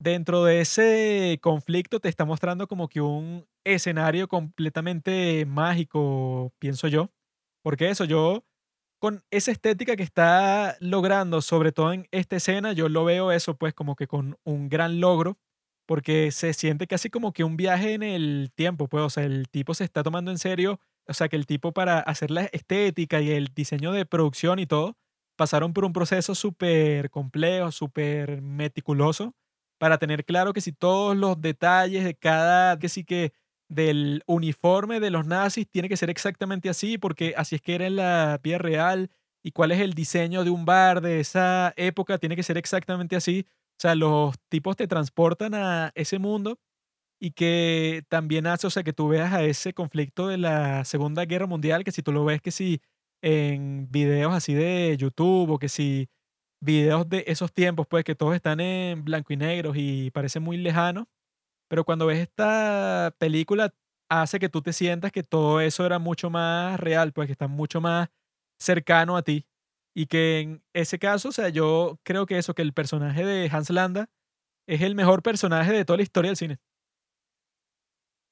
dentro 0.00 0.44
de 0.44 0.62
ese 0.62 1.38
conflicto 1.42 2.00
te 2.00 2.08
está 2.08 2.24
mostrando 2.24 2.68
como 2.68 2.88
que 2.88 3.02
un 3.02 3.46
escenario 3.66 4.28
completamente 4.28 5.44
mágico, 5.46 6.54
pienso 6.58 6.88
yo, 6.88 7.10
porque 7.62 7.90
eso, 7.90 8.06
yo 8.06 8.46
con 8.98 9.22
esa 9.30 9.52
estética 9.52 9.94
que 9.96 10.04
está 10.04 10.78
logrando, 10.80 11.42
sobre 11.42 11.70
todo 11.72 11.92
en 11.92 12.08
esta 12.10 12.36
escena, 12.36 12.72
yo 12.72 12.88
lo 12.88 13.04
veo 13.04 13.30
eso 13.30 13.56
pues 13.58 13.74
como 13.74 13.94
que 13.94 14.06
con 14.08 14.38
un 14.44 14.70
gran 14.70 15.00
logro, 15.00 15.38
porque 15.86 16.32
se 16.32 16.54
siente 16.54 16.86
casi 16.86 17.10
como 17.10 17.34
que 17.34 17.44
un 17.44 17.58
viaje 17.58 17.92
en 17.94 18.02
el 18.04 18.52
tiempo, 18.54 18.88
pues, 18.88 19.04
o 19.04 19.10
sea, 19.10 19.24
el 19.24 19.50
tipo 19.50 19.74
se 19.74 19.84
está 19.84 20.02
tomando 20.02 20.30
en 20.30 20.38
serio, 20.38 20.80
o 21.08 21.14
sea, 21.14 21.28
que 21.28 21.36
el 21.36 21.46
tipo 21.46 21.72
para 21.72 22.00
hacer 22.00 22.30
la 22.30 22.44
estética 22.44 23.20
y 23.20 23.30
el 23.30 23.48
diseño 23.54 23.92
de 23.92 24.06
producción 24.06 24.58
y 24.58 24.66
todo, 24.66 24.96
pasaron 25.36 25.72
por 25.72 25.84
un 25.84 25.92
proceso 25.92 26.34
súper 26.34 27.10
complejo, 27.10 27.72
súper 27.72 28.42
meticuloso, 28.42 29.34
para 29.78 29.98
tener 29.98 30.24
claro 30.24 30.52
que 30.52 30.60
si 30.60 30.72
todos 30.72 31.16
los 31.16 31.40
detalles 31.40 32.04
de 32.04 32.14
cada, 32.14 32.78
que 32.78 32.88
sí 32.88 33.04
que 33.04 33.32
del 33.68 34.22
uniforme 34.26 35.00
de 35.00 35.10
los 35.10 35.26
nazis 35.26 35.68
tiene 35.70 35.88
que 35.88 35.96
ser 35.96 36.10
exactamente 36.10 36.68
así, 36.68 36.98
porque 36.98 37.34
así 37.36 37.56
es 37.56 37.62
que 37.62 37.74
era 37.74 37.86
en 37.86 37.96
la 37.96 38.40
vida 38.42 38.58
real, 38.58 39.10
y 39.42 39.52
cuál 39.52 39.72
es 39.72 39.80
el 39.80 39.94
diseño 39.94 40.44
de 40.44 40.50
un 40.50 40.64
bar 40.64 41.00
de 41.00 41.20
esa 41.20 41.72
época, 41.76 42.18
tiene 42.18 42.36
que 42.36 42.42
ser 42.42 42.58
exactamente 42.58 43.16
así. 43.16 43.46
O 43.78 43.80
sea, 43.80 43.94
los 43.94 44.34
tipos 44.48 44.76
te 44.76 44.88
transportan 44.88 45.54
a 45.54 45.92
ese 45.94 46.18
mundo 46.18 46.58
y 47.20 47.32
que 47.32 48.04
también 48.08 48.46
hace, 48.46 48.66
o 48.66 48.70
sea, 48.70 48.82
que 48.84 48.92
tú 48.92 49.08
veas 49.08 49.32
a 49.32 49.42
ese 49.44 49.74
conflicto 49.74 50.28
de 50.28 50.38
la 50.38 50.84
Segunda 50.84 51.24
Guerra 51.24 51.46
Mundial, 51.46 51.84
que 51.84 51.92
si 51.92 52.02
tú 52.02 52.12
lo 52.12 52.24
ves 52.24 52.40
que 52.42 52.50
si 52.52 52.80
en 53.22 53.90
videos 53.90 54.32
así 54.34 54.54
de 54.54 54.96
YouTube 54.96 55.50
o 55.50 55.58
que 55.58 55.68
si 55.68 56.08
videos 56.60 57.08
de 57.08 57.24
esos 57.26 57.52
tiempos, 57.52 57.86
pues 57.88 58.04
que 58.04 58.14
todos 58.14 58.34
están 58.34 58.60
en 58.60 59.04
blanco 59.04 59.32
y 59.32 59.36
negro 59.36 59.72
y 59.74 60.10
parece 60.12 60.40
muy 60.40 60.56
lejano, 60.58 61.08
pero 61.68 61.84
cuando 61.84 62.06
ves 62.06 62.18
esta 62.20 63.14
película 63.18 63.74
hace 64.10 64.38
que 64.38 64.48
tú 64.48 64.62
te 64.62 64.72
sientas 64.72 65.12
que 65.12 65.22
todo 65.22 65.60
eso 65.60 65.84
era 65.86 65.98
mucho 65.98 66.30
más 66.30 66.80
real, 66.80 67.12
pues 67.12 67.26
que 67.26 67.32
está 67.32 67.48
mucho 67.48 67.80
más 67.80 68.08
cercano 68.60 69.16
a 69.16 69.22
ti. 69.22 69.46
Y 69.94 70.06
que 70.06 70.40
en 70.40 70.62
ese 70.74 70.98
caso, 70.98 71.30
o 71.30 71.32
sea, 71.32 71.48
yo 71.50 71.98
creo 72.04 72.26
que 72.26 72.38
eso, 72.38 72.54
que 72.54 72.62
el 72.62 72.72
personaje 72.72 73.24
de 73.24 73.50
Hans 73.52 73.70
Landa 73.70 74.08
es 74.68 74.82
el 74.82 74.94
mejor 74.94 75.22
personaje 75.22 75.72
de 75.72 75.84
toda 75.84 75.98
la 75.98 76.04
historia 76.04 76.30
del 76.30 76.36
cine. 76.36 76.58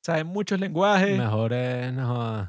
Sabe 0.06 0.22
muchos 0.22 0.60
lenguajes, 0.60 1.18
Mejor 1.18 1.52
es 1.52 1.92
no, 1.92 2.48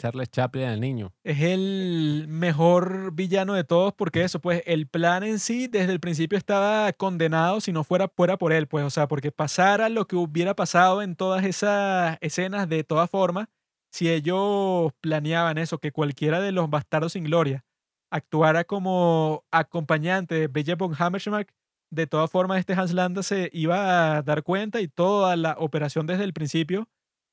Charles 0.00 0.32
Chaplin 0.32 0.64
el 0.64 0.80
niño. 0.80 1.12
es 1.22 1.40
el 1.42 2.26
mejor 2.26 3.12
villano 3.12 3.54
de 3.54 3.62
todos 3.62 3.94
porque 3.94 4.24
eso, 4.24 4.40
pues 4.40 4.64
el 4.66 4.88
plan 4.88 5.22
en 5.22 5.38
sí 5.38 5.68
desde 5.68 5.92
el 5.92 6.00
principio 6.00 6.36
estaba 6.36 6.92
condenado 6.92 7.60
si 7.60 7.70
no 7.70 7.84
fuera, 7.84 8.08
fuera 8.08 8.36
por 8.36 8.52
él, 8.52 8.66
pues, 8.66 8.84
o 8.84 8.90
sea, 8.90 9.06
porque 9.06 9.30
pasara 9.30 9.88
lo 9.88 10.08
que 10.08 10.16
hubiera 10.16 10.56
pasado 10.56 11.00
en 11.00 11.14
todas 11.14 11.44
esas 11.44 12.18
escenas 12.20 12.68
de 12.68 12.82
todas 12.82 13.08
formas, 13.08 13.46
si 13.92 14.10
ellos 14.10 14.90
planeaban 15.00 15.56
eso, 15.56 15.78
que 15.78 15.92
cualquiera 15.92 16.40
de 16.40 16.50
los 16.50 16.68
bastardos 16.68 17.12
sin 17.12 17.22
gloria 17.22 17.64
actuara 18.10 18.64
como 18.64 19.44
acompañante 19.52 20.34
de 20.34 20.48
Bella 20.48 20.74
von 20.74 20.96
Hammersmark, 20.98 21.54
de 21.90 22.06
todas 22.06 22.30
formas 22.30 22.58
este 22.58 22.74
Hans 22.74 22.92
Landa 22.92 23.22
se 23.22 23.50
iba 23.52 24.16
a 24.18 24.22
dar 24.22 24.42
cuenta 24.42 24.80
y 24.80 24.88
toda 24.88 25.36
la 25.36 25.56
operación 25.58 26.06
desde 26.06 26.24
el 26.24 26.32
principio 26.32 26.88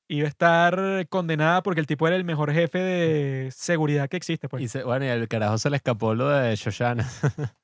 iba 0.08 0.26
a 0.28 0.30
estar 0.30 1.08
condenada 1.10 1.64
porque 1.64 1.80
el 1.82 1.88
tipo 1.88 2.08
era 2.08 2.16
el 2.16 2.24
mejor 2.26 2.54
jefe 2.54 2.78
de 2.80 3.52
seguridad 3.52 4.08
que 4.08 4.18
existe. 4.18 4.48
Pues. 4.48 4.64
Y 4.64 4.68
se- 4.68 4.84
bueno, 4.84 5.06
y 5.06 5.10
al 5.10 5.28
carajo 5.28 5.58
se 5.58 5.70
le 5.70 5.78
escapó 5.78 6.14
lo 6.14 6.30
de 6.30 6.56
Shoshana. 6.56 7.10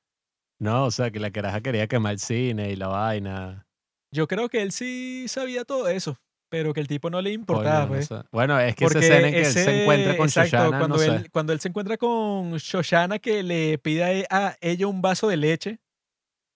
no, 0.60 0.84
o 0.86 0.90
sea, 0.90 1.10
que 1.10 1.20
la 1.20 1.30
caraja 1.30 1.60
quería 1.60 1.86
quemar 1.86 2.12
el 2.12 2.18
cine 2.18 2.70
y 2.70 2.76
la 2.76 2.88
vaina. 2.88 3.66
Yo 4.14 4.26
creo 4.28 4.48
que 4.48 4.62
él 4.62 4.72
sí 4.72 5.26
sabía 5.28 5.64
todo 5.64 5.88
eso, 5.88 6.18
pero 6.50 6.74
que 6.74 6.80
el 6.80 6.88
tipo 6.88 7.10
no 7.10 7.20
le 7.22 7.30
importaba. 7.32 7.82
no 7.82 7.88
pues. 7.88 8.06
sé. 8.08 8.16
Bueno, 8.30 8.58
es 8.60 8.74
que 8.74 8.84
esa 8.84 8.92
Porque 8.94 9.06
escena 9.06 9.28
en 9.28 9.32
que 9.34 9.40
él 9.40 9.46
ese- 9.46 9.64
se 9.64 9.82
encuentra 9.82 10.16
con 10.16 10.26
exacto, 10.26 10.56
Shoshana, 10.56 10.78
cuando, 10.78 10.96
no 10.96 11.02
él, 11.02 11.22
sé. 11.22 11.30
cuando 11.30 11.52
él 11.52 11.60
se 11.60 11.68
encuentra 11.68 11.96
con 11.96 12.56
Shoshana 12.56 13.18
que 13.18 13.42
le 13.42 13.78
pide 13.78 14.26
a 14.30 14.56
ella 14.60 14.86
un 14.86 15.00
vaso 15.00 15.28
de 15.28 15.36
leche. 15.36 15.78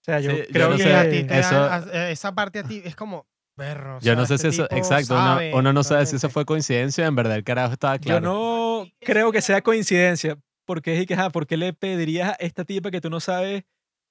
O 0.07 0.11
sea, 0.11 0.19
yo 0.21 0.31
Sí, 0.31 0.37
yo 0.37 0.45
creo 0.53 0.69
no 0.69 0.77
que 0.77 0.83
que... 0.83 0.93
a 0.95 1.09
ti 1.09 1.23
te 1.25 1.39
eso- 1.39 1.55
dan- 1.55 1.89
a- 1.93 2.09
esa 2.09 2.33
parte 2.33 2.59
a 2.59 2.63
ti 2.63 2.81
es 2.85 2.95
como 2.95 3.27
perro. 3.57 3.99
Yo 3.99 4.15
no 4.15 4.25
sé 4.25 4.35
este 4.35 4.51
si 4.51 4.61
eso, 4.61 4.67
exacto, 4.71 5.13
uno, 5.15 5.23
sabe 5.25 5.51
uno 5.53 5.73
no 5.73 5.83
sabe 5.83 6.05
si 6.05 6.15
eso 6.15 6.29
fue 6.29 6.45
coincidencia, 6.45 7.05
en 7.05 7.15
verdad 7.15 7.35
el 7.35 7.43
carajo 7.43 7.73
estaba 7.73 7.97
claro. 7.99 8.19
Yo 8.21 8.25
no 8.25 8.87
creo 9.01 9.31
que 9.31 9.41
sea 9.41 9.61
coincidencia, 9.61 10.37
porque 10.65 10.95
es 10.95 11.01
y 11.01 11.05
que, 11.07 11.15
ajá, 11.15 11.29
¿por 11.31 11.45
qué 11.45 11.57
le 11.57 11.73
pedirías 11.73 12.29
a 12.29 12.33
esta 12.39 12.63
tipa 12.63 12.89
que 12.91 13.01
tú 13.01 13.09
no 13.09 13.19
sabes 13.19 13.63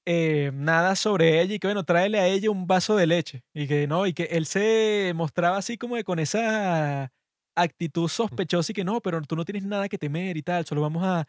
eh, 0.05 0.51
nada 0.53 0.97
sobre 0.97 1.41
ella 1.41 1.55
y 1.55 1.59
que, 1.59 1.67
bueno, 1.69 1.85
tráele 1.85 2.19
a 2.21 2.27
ella 2.27 2.51
un 2.51 2.67
vaso 2.67 2.95
de 2.97 3.07
leche? 3.07 3.43
Y 3.55 3.67
que 3.67 3.87
no, 3.87 4.07
y 4.07 4.13
que 4.13 4.25
él 4.25 4.45
se 4.47 5.13
mostraba 5.15 5.57
así 5.57 5.79
como 5.79 5.97
de 5.97 6.05
con 6.05 6.19
esa 6.19 7.11
actitud 7.57 8.09
sospechosa 8.09 8.73
y 8.73 8.75
que 8.75 8.85
no, 8.85 9.01
pero 9.01 9.23
tú 9.23 9.35
no 9.37 9.45
tienes 9.47 9.65
nada 9.65 9.89
que 9.89 9.97
temer 9.97 10.37
y 10.37 10.43
tal, 10.43 10.67
solo 10.67 10.83
vamos 10.83 11.05
a 11.05 11.27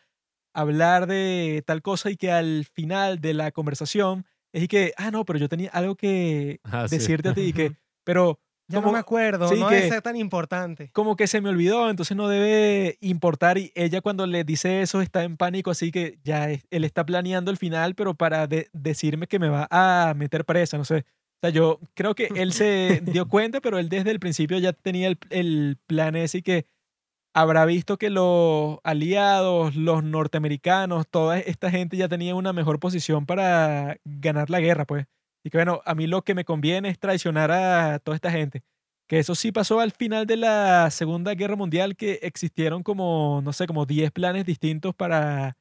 hablar 0.54 1.06
de 1.08 1.64
tal 1.66 1.82
cosa 1.84 2.10
y 2.10 2.18
que 2.18 2.32
al 2.32 2.66
final 2.66 3.22
de 3.22 3.34
la 3.36 3.52
conversación 3.52 4.26
es 4.58 4.64
y 4.64 4.68
que, 4.68 4.94
ah, 4.98 5.12
no, 5.12 5.24
pero 5.26 5.40
yo 5.40 5.48
tenía 5.50 5.70
algo 5.72 5.96
que 5.96 6.60
Ah, 6.64 6.88
sí. 6.88 6.98
decirte 6.98 7.30
a 7.30 7.34
ti 7.34 7.42
y 7.42 7.54
que, 7.54 7.72
pero 8.04 8.40
Ya 8.70 8.82
no 8.82 8.92
me 8.92 9.00
acuerdo, 9.00 9.48
sí, 9.48 9.60
no 9.60 9.70
que- 9.70 9.76
debe 9.76 9.90
ser 9.90 10.02
tan 10.02 10.16
importante. 10.18 10.90
como 10.94 11.16
que 11.16 11.28
se 11.28 11.40
me 11.42 11.50
olvidó, 11.50 11.90
entonces 11.90 12.18
no 12.18 12.28
debe 12.28 12.98
importar. 13.02 13.58
Y 13.58 13.72
ella 13.76 14.02
cuando 14.02 14.26
le 14.28 14.44
dice 14.44 14.82
eso 14.82 15.02
está 15.02 15.24
en 15.24 15.38
pánico, 15.38 15.72
así 15.72 15.92
que 15.92 16.20
ya 16.24 16.50
es- 16.50 16.66
él 16.72 16.84
está 16.84 17.06
planeando 17.06 17.50
el 17.52 17.58
final, 17.58 17.96
pero 17.96 18.14
para 18.16 18.48
de- 18.48 18.68
decirme 18.74 19.28
que 19.28 19.40
me 19.40 19.50
va 19.50 19.68
a 19.72 20.14
meter 20.16 20.44
presa, 20.46 20.78
no 20.78 20.84
sé. 20.86 21.06
O 21.38 21.40
sea, 21.42 21.50
yo 21.52 21.80
creo 21.94 22.16
que 22.16 22.30
él 22.36 22.52
se 23.00 23.02
dio 23.06 23.28
cuenta, 23.28 23.62
pero 23.62 23.78
él 23.80 23.90
desde 23.90 24.12
el 24.12 24.20
principio 24.20 24.58
ya 24.60 24.74
tenía 24.74 25.08
el, 25.08 25.18
el 25.30 25.78
plan 25.86 26.16
ese 26.16 26.40
y 26.40 26.42
que 26.42 26.66
habrá 27.34 27.66
visto 27.66 27.98
que 27.98 28.10
los 28.10 28.80
aliados, 28.84 29.76
los 29.76 30.04
norteamericanos, 30.04 31.08
toda 31.08 31.40
esta 31.40 31.72
gente 31.72 31.98
ya 31.98 32.08
tenía 32.08 32.36
una 32.36 32.54
mejor 32.54 32.80
posición 32.80 33.26
para 33.26 33.98
ganar 34.06 34.50
la 34.50 34.60
guerra, 34.60 34.86
pues. 34.86 35.06
Y 35.44 35.50
que 35.50 35.58
bueno, 35.60 35.82
a 35.86 35.96
mí 35.96 36.08
lo 36.08 36.24
que 36.24 36.36
me 36.36 36.46
conviene 36.46 36.90
es 36.90 37.00
traicionar 37.00 37.52
a 37.52 38.00
toda 38.00 38.16
esta 38.16 38.32
gente. 38.32 38.64
Que 39.08 39.20
eso 39.20 39.36
sí 39.36 39.52
pasó 39.52 39.80
al 39.80 39.92
final 39.92 40.26
de 40.28 40.38
la 40.38 40.90
Segunda 40.92 41.34
Guerra 41.36 41.56
Mundial, 41.56 41.96
que 41.96 42.20
existieron 42.24 42.84
como, 42.84 43.42
no 43.44 43.54
sé, 43.54 43.66
como 43.68 43.86
10 43.86 44.12
planes 44.12 44.46
distintos 44.46 44.94
para 44.96 45.58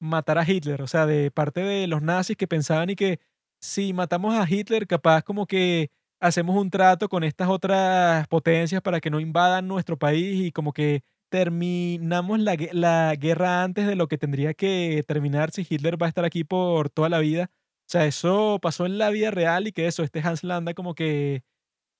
matar 0.00 0.38
a 0.38 0.48
Hitler. 0.48 0.82
O 0.82 0.86
sea, 0.86 1.06
de 1.06 1.30
parte 1.30 1.60
de 1.62 1.86
los 1.88 2.02
nazis 2.02 2.36
que 2.36 2.46
pensaban 2.48 2.90
y 2.90 2.96
que 2.96 3.20
si 3.60 3.92
matamos 3.92 4.34
a 4.34 4.46
Hitler, 4.48 4.86
capaz 4.86 5.22
como 5.22 5.46
que 5.46 5.90
hacemos 6.24 6.56
un 6.56 6.70
trato 6.70 7.08
con 7.08 7.22
estas 7.22 7.48
otras 7.48 8.26
potencias 8.28 8.80
para 8.82 9.00
que 9.00 9.10
no 9.10 9.20
invadan 9.20 9.68
nuestro 9.68 9.98
país 9.98 10.46
y 10.46 10.52
como 10.52 10.72
que 10.72 11.02
terminamos 11.28 12.40
la, 12.40 12.56
la 12.72 13.14
guerra 13.16 13.62
antes 13.62 13.86
de 13.86 13.94
lo 13.94 14.08
que 14.08 14.16
tendría 14.18 14.54
que 14.54 15.04
terminar 15.06 15.50
si 15.50 15.66
Hitler 15.68 16.00
va 16.00 16.06
a 16.06 16.08
estar 16.08 16.24
aquí 16.24 16.42
por 16.44 16.88
toda 16.88 17.10
la 17.10 17.18
vida. 17.18 17.50
O 17.86 17.90
sea, 17.90 18.06
eso 18.06 18.58
pasó 18.62 18.86
en 18.86 18.96
la 18.98 19.10
vida 19.10 19.30
real 19.30 19.66
y 19.66 19.72
que 19.72 19.86
eso, 19.86 20.02
este 20.02 20.20
Hans 20.20 20.44
Landa 20.44 20.72
como 20.72 20.94
que 20.94 21.42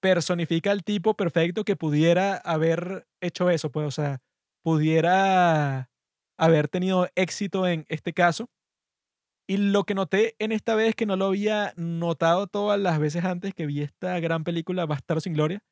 personifica 0.01 0.71
al 0.71 0.85
tipo 0.85 1.15
perfecto 1.15 1.65
que 1.65 1.77
pudiera 1.77 2.37
haber 2.39 3.07
hecho 3.21 3.51
eso, 3.51 3.71
pues, 3.73 3.87
o 3.87 3.91
sea, 3.91 4.21
pudiera 4.63 5.91
haber 6.39 6.69
tenido 6.69 7.09
éxito 7.17 7.67
en 7.69 7.85
este 7.89 8.13
caso. 8.15 8.49
Y 9.47 9.59
lo 9.59 9.85
que 9.85 9.95
noté 9.95 10.37
en 10.39 10.53
esta 10.53 10.75
vez, 10.75 10.95
que 10.95 11.07
no 11.07 11.17
lo 11.17 11.27
había 11.27 11.75
notado 11.77 12.47
todas 12.47 12.81
las 12.81 12.99
veces 12.99 13.25
antes 13.25 13.55
que 13.55 13.67
vi 13.67 13.83
esta 13.83 14.19
gran 14.21 14.43
película 14.43 14.87
Bastardo 14.87 15.21
sin 15.21 15.35
Gloria, 15.35 15.63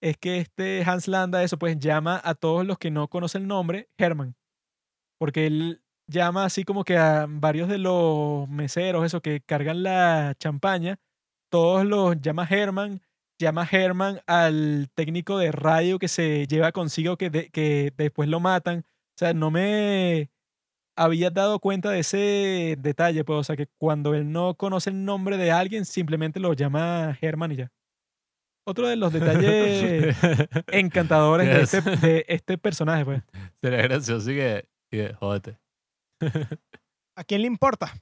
es 0.00 0.16
que 0.16 0.38
este 0.38 0.82
Hans 0.86 1.08
Landa, 1.08 1.42
eso 1.42 1.58
pues 1.58 1.78
llama 1.78 2.20
a 2.24 2.34
todos 2.34 2.66
los 2.66 2.78
que 2.78 2.90
no 2.90 3.08
conocen 3.08 3.42
el 3.42 3.48
nombre, 3.48 3.88
Herman. 3.98 4.36
Porque 5.18 5.46
él 5.46 5.82
llama 6.06 6.44
así 6.44 6.64
como 6.64 6.84
que 6.84 6.96
a 6.96 7.26
varios 7.28 7.68
de 7.68 7.78
los 7.78 8.48
meseros, 8.48 9.04
eso, 9.04 9.20
que 9.20 9.40
cargan 9.42 9.82
la 9.82 10.34
champaña, 10.38 10.98
todos 11.50 11.84
los 11.84 12.20
llama 12.20 12.46
Herman, 12.48 13.02
llama 13.38 13.68
Herman 13.70 14.20
al 14.26 14.88
técnico 14.94 15.38
de 15.38 15.52
radio 15.52 15.98
que 15.98 16.08
se 16.08 16.46
lleva 16.46 16.72
consigo 16.72 17.16
que, 17.18 17.50
que 17.50 17.92
después 17.96 18.28
lo 18.28 18.40
matan. 18.40 18.80
O 18.80 19.18
sea, 19.18 19.34
no 19.34 19.50
me 19.50 20.30
había 20.98 21.30
dado 21.30 21.60
cuenta 21.60 21.90
de 21.90 22.00
ese 22.00 22.76
detalle, 22.78 23.24
pues, 23.24 23.38
o 23.38 23.44
sea, 23.44 23.56
que 23.56 23.68
cuando 23.78 24.14
él 24.14 24.32
no 24.32 24.54
conoce 24.56 24.90
el 24.90 25.04
nombre 25.04 25.36
de 25.36 25.52
alguien, 25.52 25.84
simplemente 25.84 26.40
lo 26.40 26.52
llama 26.54 27.16
Herman 27.20 27.52
y 27.52 27.56
ya. 27.56 27.72
Otro 28.66 28.88
de 28.88 28.96
los 28.96 29.12
detalles 29.12 30.16
encantadores 30.72 31.46
de 31.46 31.62
este, 31.62 31.96
de 31.96 32.24
este 32.28 32.58
personaje, 32.58 33.04
pues. 33.04 33.22
Sería 33.62 33.82
gracioso 33.82 34.30
y 34.32 34.34
que, 34.34 34.68
que, 34.90 35.14
jódete. 35.14 35.58
¿A 37.16 37.24
quién 37.24 37.42
le 37.42 37.46
importa? 37.46 37.94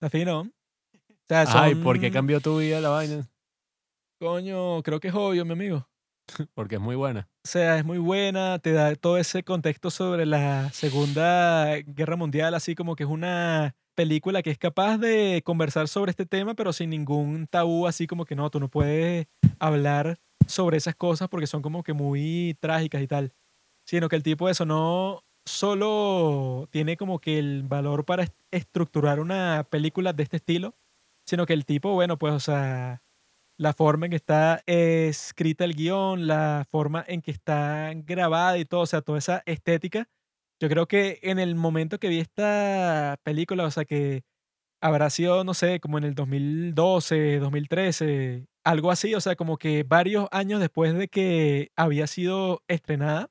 Así, 0.00 0.24
¿no? 0.24 0.40
O 0.40 0.48
sea, 1.28 1.44
Ay, 1.48 1.76
¿por 1.76 2.00
qué 2.00 2.10
cambió 2.10 2.40
tu 2.40 2.58
vida 2.58 2.80
la 2.80 2.90
vaina? 2.90 3.28
Coño, 4.20 4.82
creo 4.82 4.98
que 4.98 5.08
es 5.08 5.14
obvio, 5.14 5.44
mi 5.44 5.52
amigo. 5.52 5.88
Porque 6.54 6.76
es 6.76 6.80
muy 6.80 6.96
buena. 6.96 7.28
O 7.44 7.48
sea, 7.48 7.78
es 7.78 7.84
muy 7.84 7.98
buena, 7.98 8.58
te 8.58 8.72
da 8.72 8.94
todo 8.94 9.18
ese 9.18 9.42
contexto 9.42 9.90
sobre 9.90 10.26
la 10.26 10.70
Segunda 10.72 11.76
Guerra 11.86 12.16
Mundial, 12.16 12.54
así 12.54 12.74
como 12.74 12.96
que 12.96 13.04
es 13.04 13.08
una 13.10 13.74
película 13.94 14.42
que 14.42 14.50
es 14.50 14.58
capaz 14.58 14.98
de 14.98 15.42
conversar 15.44 15.86
sobre 15.88 16.10
este 16.10 16.26
tema, 16.26 16.54
pero 16.54 16.72
sin 16.72 16.90
ningún 16.90 17.46
tabú, 17.46 17.86
así 17.86 18.06
como 18.06 18.24
que 18.24 18.34
no, 18.34 18.50
tú 18.50 18.58
no 18.58 18.68
puedes 18.68 19.26
hablar 19.60 20.18
sobre 20.48 20.78
esas 20.78 20.94
cosas 20.96 21.28
porque 21.28 21.46
son 21.46 21.62
como 21.62 21.82
que 21.82 21.92
muy 21.92 22.56
trágicas 22.60 23.02
y 23.02 23.06
tal. 23.06 23.32
Sino 23.86 24.08
que 24.08 24.16
el 24.16 24.22
tipo 24.22 24.46
de 24.46 24.52
eso 24.52 24.64
no 24.64 25.22
solo 25.44 26.66
tiene 26.70 26.96
como 26.96 27.18
que 27.20 27.38
el 27.38 27.62
valor 27.64 28.04
para 28.04 28.24
est- 28.24 28.34
estructurar 28.50 29.20
una 29.20 29.66
película 29.70 30.12
de 30.12 30.22
este 30.22 30.38
estilo, 30.38 30.74
sino 31.26 31.46
que 31.46 31.52
el 31.52 31.64
tipo, 31.66 31.92
bueno, 31.92 32.18
pues, 32.18 32.32
o 32.32 32.40
sea, 32.40 33.02
la 33.56 33.72
forma 33.72 34.06
en 34.06 34.10
que 34.10 34.16
está 34.16 34.62
escrita 34.66 35.64
el 35.64 35.74
guion, 35.74 36.26
la 36.26 36.64
forma 36.70 37.04
en 37.06 37.22
que 37.22 37.30
está 37.30 37.92
grabada 37.94 38.58
y 38.58 38.64
todo, 38.64 38.80
o 38.82 38.86
sea, 38.86 39.02
toda 39.02 39.18
esa 39.18 39.42
estética. 39.46 40.08
Yo 40.60 40.68
creo 40.68 40.86
que 40.88 41.18
en 41.22 41.38
el 41.38 41.54
momento 41.54 41.98
que 41.98 42.08
vi 42.08 42.20
esta 42.20 43.18
película, 43.22 43.64
o 43.64 43.70
sea, 43.70 43.84
que 43.84 44.22
habrá 44.80 45.10
sido, 45.10 45.44
no 45.44 45.54
sé, 45.54 45.80
como 45.80 45.98
en 45.98 46.04
el 46.04 46.14
2012, 46.14 47.38
2013, 47.38 48.46
algo 48.64 48.90
así, 48.90 49.14
o 49.14 49.20
sea, 49.20 49.36
como 49.36 49.58
que 49.58 49.84
varios 49.84 50.28
años 50.30 50.60
después 50.60 50.94
de 50.94 51.08
que 51.08 51.70
había 51.76 52.06
sido 52.06 52.62
estrenada, 52.68 53.30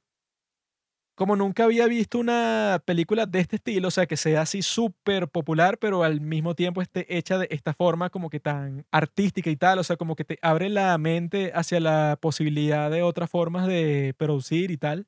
como 1.15 1.35
nunca 1.35 1.65
había 1.65 1.85
visto 1.87 2.17
una 2.19 2.81
película 2.85 3.25
de 3.25 3.39
este 3.39 3.57
estilo, 3.57 3.89
o 3.89 3.91
sea, 3.91 4.07
que 4.07 4.17
sea 4.17 4.41
así 4.41 4.61
súper 4.61 5.27
popular, 5.27 5.77
pero 5.77 6.03
al 6.03 6.21
mismo 6.21 6.55
tiempo 6.55 6.81
esté 6.81 7.05
hecha 7.17 7.37
de 7.37 7.47
esta 7.51 7.73
forma 7.73 8.09
como 8.09 8.29
que 8.29 8.39
tan 8.39 8.85
artística 8.91 9.49
y 9.49 9.55
tal, 9.55 9.79
o 9.79 9.83
sea, 9.83 9.97
como 9.97 10.15
que 10.15 10.25
te 10.25 10.39
abre 10.41 10.69
la 10.69 10.97
mente 10.97 11.51
hacia 11.53 11.79
la 11.79 12.17
posibilidad 12.19 12.89
de 12.89 13.03
otras 13.03 13.29
formas 13.29 13.67
de 13.67 14.15
producir 14.17 14.71
y 14.71 14.77
tal. 14.77 15.07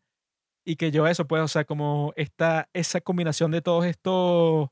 Y 0.66 0.78
que 0.78 0.92
yo 0.92 1.08
eso, 1.08 1.28
pues, 1.28 1.42
o 1.44 1.48
sea, 1.48 1.66
como 1.66 2.14
esta, 2.16 2.70
esa 2.74 3.02
combinación 3.02 3.52
de 3.52 3.62
todos 3.62 3.86
estos 3.86 4.70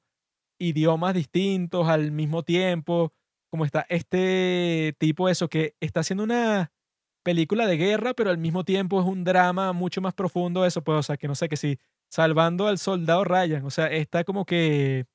idiomas 0.60 1.14
distintos 1.14 1.88
al 1.88 2.12
mismo 2.12 2.44
tiempo, 2.44 3.14
como 3.50 3.66
está 3.66 3.86
este 3.90 4.96
tipo, 5.00 5.30
eso, 5.30 5.50
que 5.50 5.76
está 5.80 6.02
haciendo 6.02 6.24
una 6.24 6.72
película 7.24 7.68
de 7.68 7.78
guerra, 7.78 8.14
pero 8.14 8.30
al 8.30 8.38
mismo 8.38 8.64
tiempo 8.66 9.00
es 9.02 9.08
un 9.08 9.24
drama 9.24 9.74
mucho 9.74 10.02
más 10.02 10.14
profundo, 10.14 10.66
eso, 10.66 10.84
pues, 10.84 11.00
o 11.00 11.04
sea, 11.04 11.18
que 11.18 11.28
no 11.28 11.36
sé, 11.36 11.50
que 11.50 11.58
si 11.58 11.80
salvando 12.10 12.68
al 12.68 12.78
soldado 12.78 13.24
Ryan, 13.24 13.66
o 13.66 13.72
sea, 13.72 13.88
está 13.88 14.24
como 14.24 14.46
que 14.46 15.06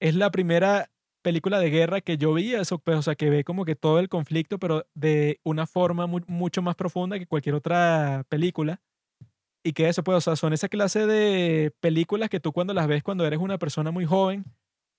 es 0.00 0.14
la 0.14 0.30
primera 0.30 0.90
película 1.22 1.58
de 1.60 1.70
guerra 1.70 2.00
que 2.00 2.18
yo 2.18 2.34
vi, 2.34 2.54
eso, 2.54 2.78
pues, 2.78 2.98
o 2.98 3.02
sea, 3.02 3.14
que 3.16 3.30
ve 3.30 3.44
como 3.44 3.64
que 3.64 3.76
todo 3.76 3.98
el 3.98 4.08
conflicto, 4.08 4.58
pero 4.58 4.86
de 4.94 5.40
una 5.44 5.66
forma 5.66 6.06
mu- 6.06 6.20
mucho 6.26 6.62
más 6.62 6.76
profunda 6.76 7.18
que 7.18 7.26
cualquier 7.26 7.54
otra 7.56 8.24
película. 8.28 8.80
Y 9.64 9.72
que 9.72 9.88
eso, 9.88 10.02
pues, 10.04 10.16
o 10.18 10.20
sea, 10.20 10.36
son 10.36 10.52
esa 10.52 10.68
clase 10.68 11.06
de 11.06 11.72
películas 11.80 12.30
que 12.30 12.40
tú 12.40 12.52
cuando 12.52 12.74
las 12.74 12.86
ves 12.88 13.02
cuando 13.02 13.26
eres 13.26 13.40
una 13.40 13.58
persona 13.58 13.90
muy 13.90 14.04
joven, 14.06 14.44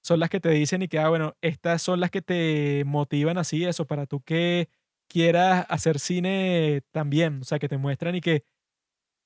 son 0.04 0.20
las 0.20 0.30
que 0.30 0.40
te 0.40 0.50
dicen 0.50 0.82
y 0.82 0.88
que, 0.88 1.00
ah, 1.00 1.10
bueno, 1.10 1.36
estas 1.42 1.82
son 1.82 2.00
las 2.00 2.12
que 2.12 2.22
te 2.22 2.84
motivan 2.86 3.38
así, 3.38 3.66
eso, 3.66 3.86
para 3.88 4.06
tú 4.06 4.22
que 4.22 4.70
quieras 5.10 5.66
hacer 5.70 6.00
cine 6.00 6.84
también, 6.92 7.42
o 7.42 7.46
sea, 7.46 7.60
que 7.60 7.70
te 7.70 7.78
muestran 7.80 8.16
y 8.16 8.22
que 8.22 8.46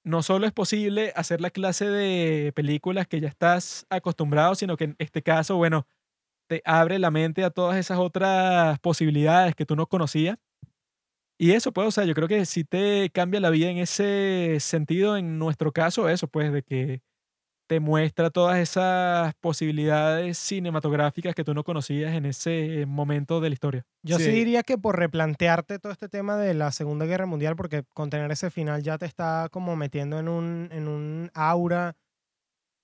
no 0.06 0.24
solo 0.24 0.48
es 0.48 0.54
posible 0.54 1.14
hacer 1.16 1.42
la 1.42 1.50
clase 1.52 1.86
de 1.90 2.54
películas 2.56 3.08
que 3.08 3.22
ya 3.22 3.30
estás 3.30 3.86
acostumbrado, 3.90 4.56
sino 4.56 4.78
que 4.78 4.86
en 4.86 4.96
este 5.00 5.24
caso, 5.24 5.58
bueno, 5.58 5.88
te 6.48 6.62
abre 6.66 7.00
la 7.00 7.12
mente 7.12 7.44
a 7.46 7.52
todas 7.52 7.78
esas 7.78 8.00
otras 8.00 8.80
posibilidades 8.80 9.56
que 9.56 9.66
tú 9.66 9.76
no 9.78 9.88
conocías. 9.88 10.38
Y 11.40 11.52
eso, 11.52 11.72
pues, 11.74 11.88
o 11.88 11.92
sea, 11.92 12.06
yo 12.06 12.14
creo 12.14 12.28
que 12.28 12.46
sí 12.46 12.64
te 12.64 13.10
cambia 13.10 13.40
la 13.40 13.50
vida 13.50 13.70
en 13.70 13.78
ese 13.78 14.58
sentido, 14.60 15.18
en 15.18 15.40
nuestro 15.40 15.72
caso, 15.72 16.08
eso, 16.10 16.28
pues, 16.28 16.54
de 16.54 16.64
que 16.64 17.02
te 17.68 17.80
muestra 17.80 18.30
todas 18.30 18.58
esas 18.60 19.34
posibilidades 19.36 20.38
cinematográficas 20.38 21.34
que 21.34 21.44
tú 21.44 21.54
no 21.54 21.64
conocías 21.64 22.14
en 22.14 22.26
ese 22.26 22.86
momento 22.86 23.40
de 23.42 23.50
la 23.50 23.54
historia. 23.54 23.86
Yo 24.04 24.18
sí. 24.18 24.26
Sí. 24.26 24.32
diría 24.32 24.64
que 24.64 24.78
por 24.78 24.98
replantearte 25.00 25.80
todo 25.80 25.92
este 25.92 26.10
tema 26.10 26.38
de 26.38 26.54
la 26.54 26.72
Segunda 26.72 27.06
Guerra 27.06 27.26
Mundial, 27.26 27.56
porque 27.56 27.84
contener 27.94 28.32
ese 28.32 28.50
final 28.52 28.84
ya 28.84 28.98
te 28.98 29.06
está 29.06 29.48
como 29.52 29.76
metiendo 29.76 30.20
en 30.20 30.28
un, 30.28 30.70
en 30.72 30.88
un 30.88 31.32
aura 31.34 31.96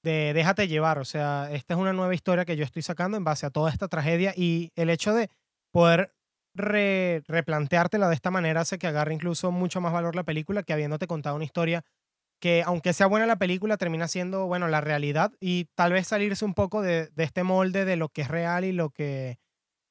de 0.03 0.33
déjate 0.33 0.67
llevar. 0.67 0.97
O 0.99 1.05
sea, 1.05 1.49
esta 1.51 1.73
es 1.73 1.79
una 1.79 1.93
nueva 1.93 2.15
historia 2.15 2.45
que 2.45 2.55
yo 2.55 2.63
estoy 2.63 2.81
sacando 2.81 3.17
en 3.17 3.23
base 3.23 3.45
a 3.45 3.49
toda 3.49 3.69
esta 3.71 3.87
tragedia 3.87 4.33
y 4.35 4.71
el 4.75 4.89
hecho 4.89 5.13
de 5.13 5.29
poder 5.71 6.13
re- 6.55 7.21
replanteártela 7.27 8.07
de 8.07 8.15
esta 8.15 8.31
manera 8.31 8.61
hace 8.61 8.77
que 8.79 8.87
agarre 8.87 9.13
incluso 9.13 9.51
mucho 9.51 9.81
más 9.81 9.93
valor 9.93 10.15
la 10.15 10.23
película 10.23 10.63
que 10.63 10.73
habiéndote 10.73 11.05
contado 11.05 11.35
una 11.35 11.45
historia 11.45 11.83
que 12.39 12.63
aunque 12.65 12.93
sea 12.93 13.07
buena 13.07 13.25
la 13.25 13.37
película 13.37 13.77
termina 13.77 14.07
siendo, 14.07 14.45
bueno, 14.47 14.67
la 14.67 14.81
realidad 14.81 15.31
y 15.39 15.65
tal 15.75 15.91
vez 15.93 16.07
salirse 16.07 16.45
un 16.45 16.53
poco 16.53 16.81
de, 16.81 17.07
de 17.07 17.23
este 17.23 17.43
molde 17.43 17.85
de 17.85 17.95
lo 17.97 18.09
que 18.09 18.21
es 18.21 18.27
real 18.29 18.63
y 18.65 18.71
lo 18.71 18.89
que 18.91 19.37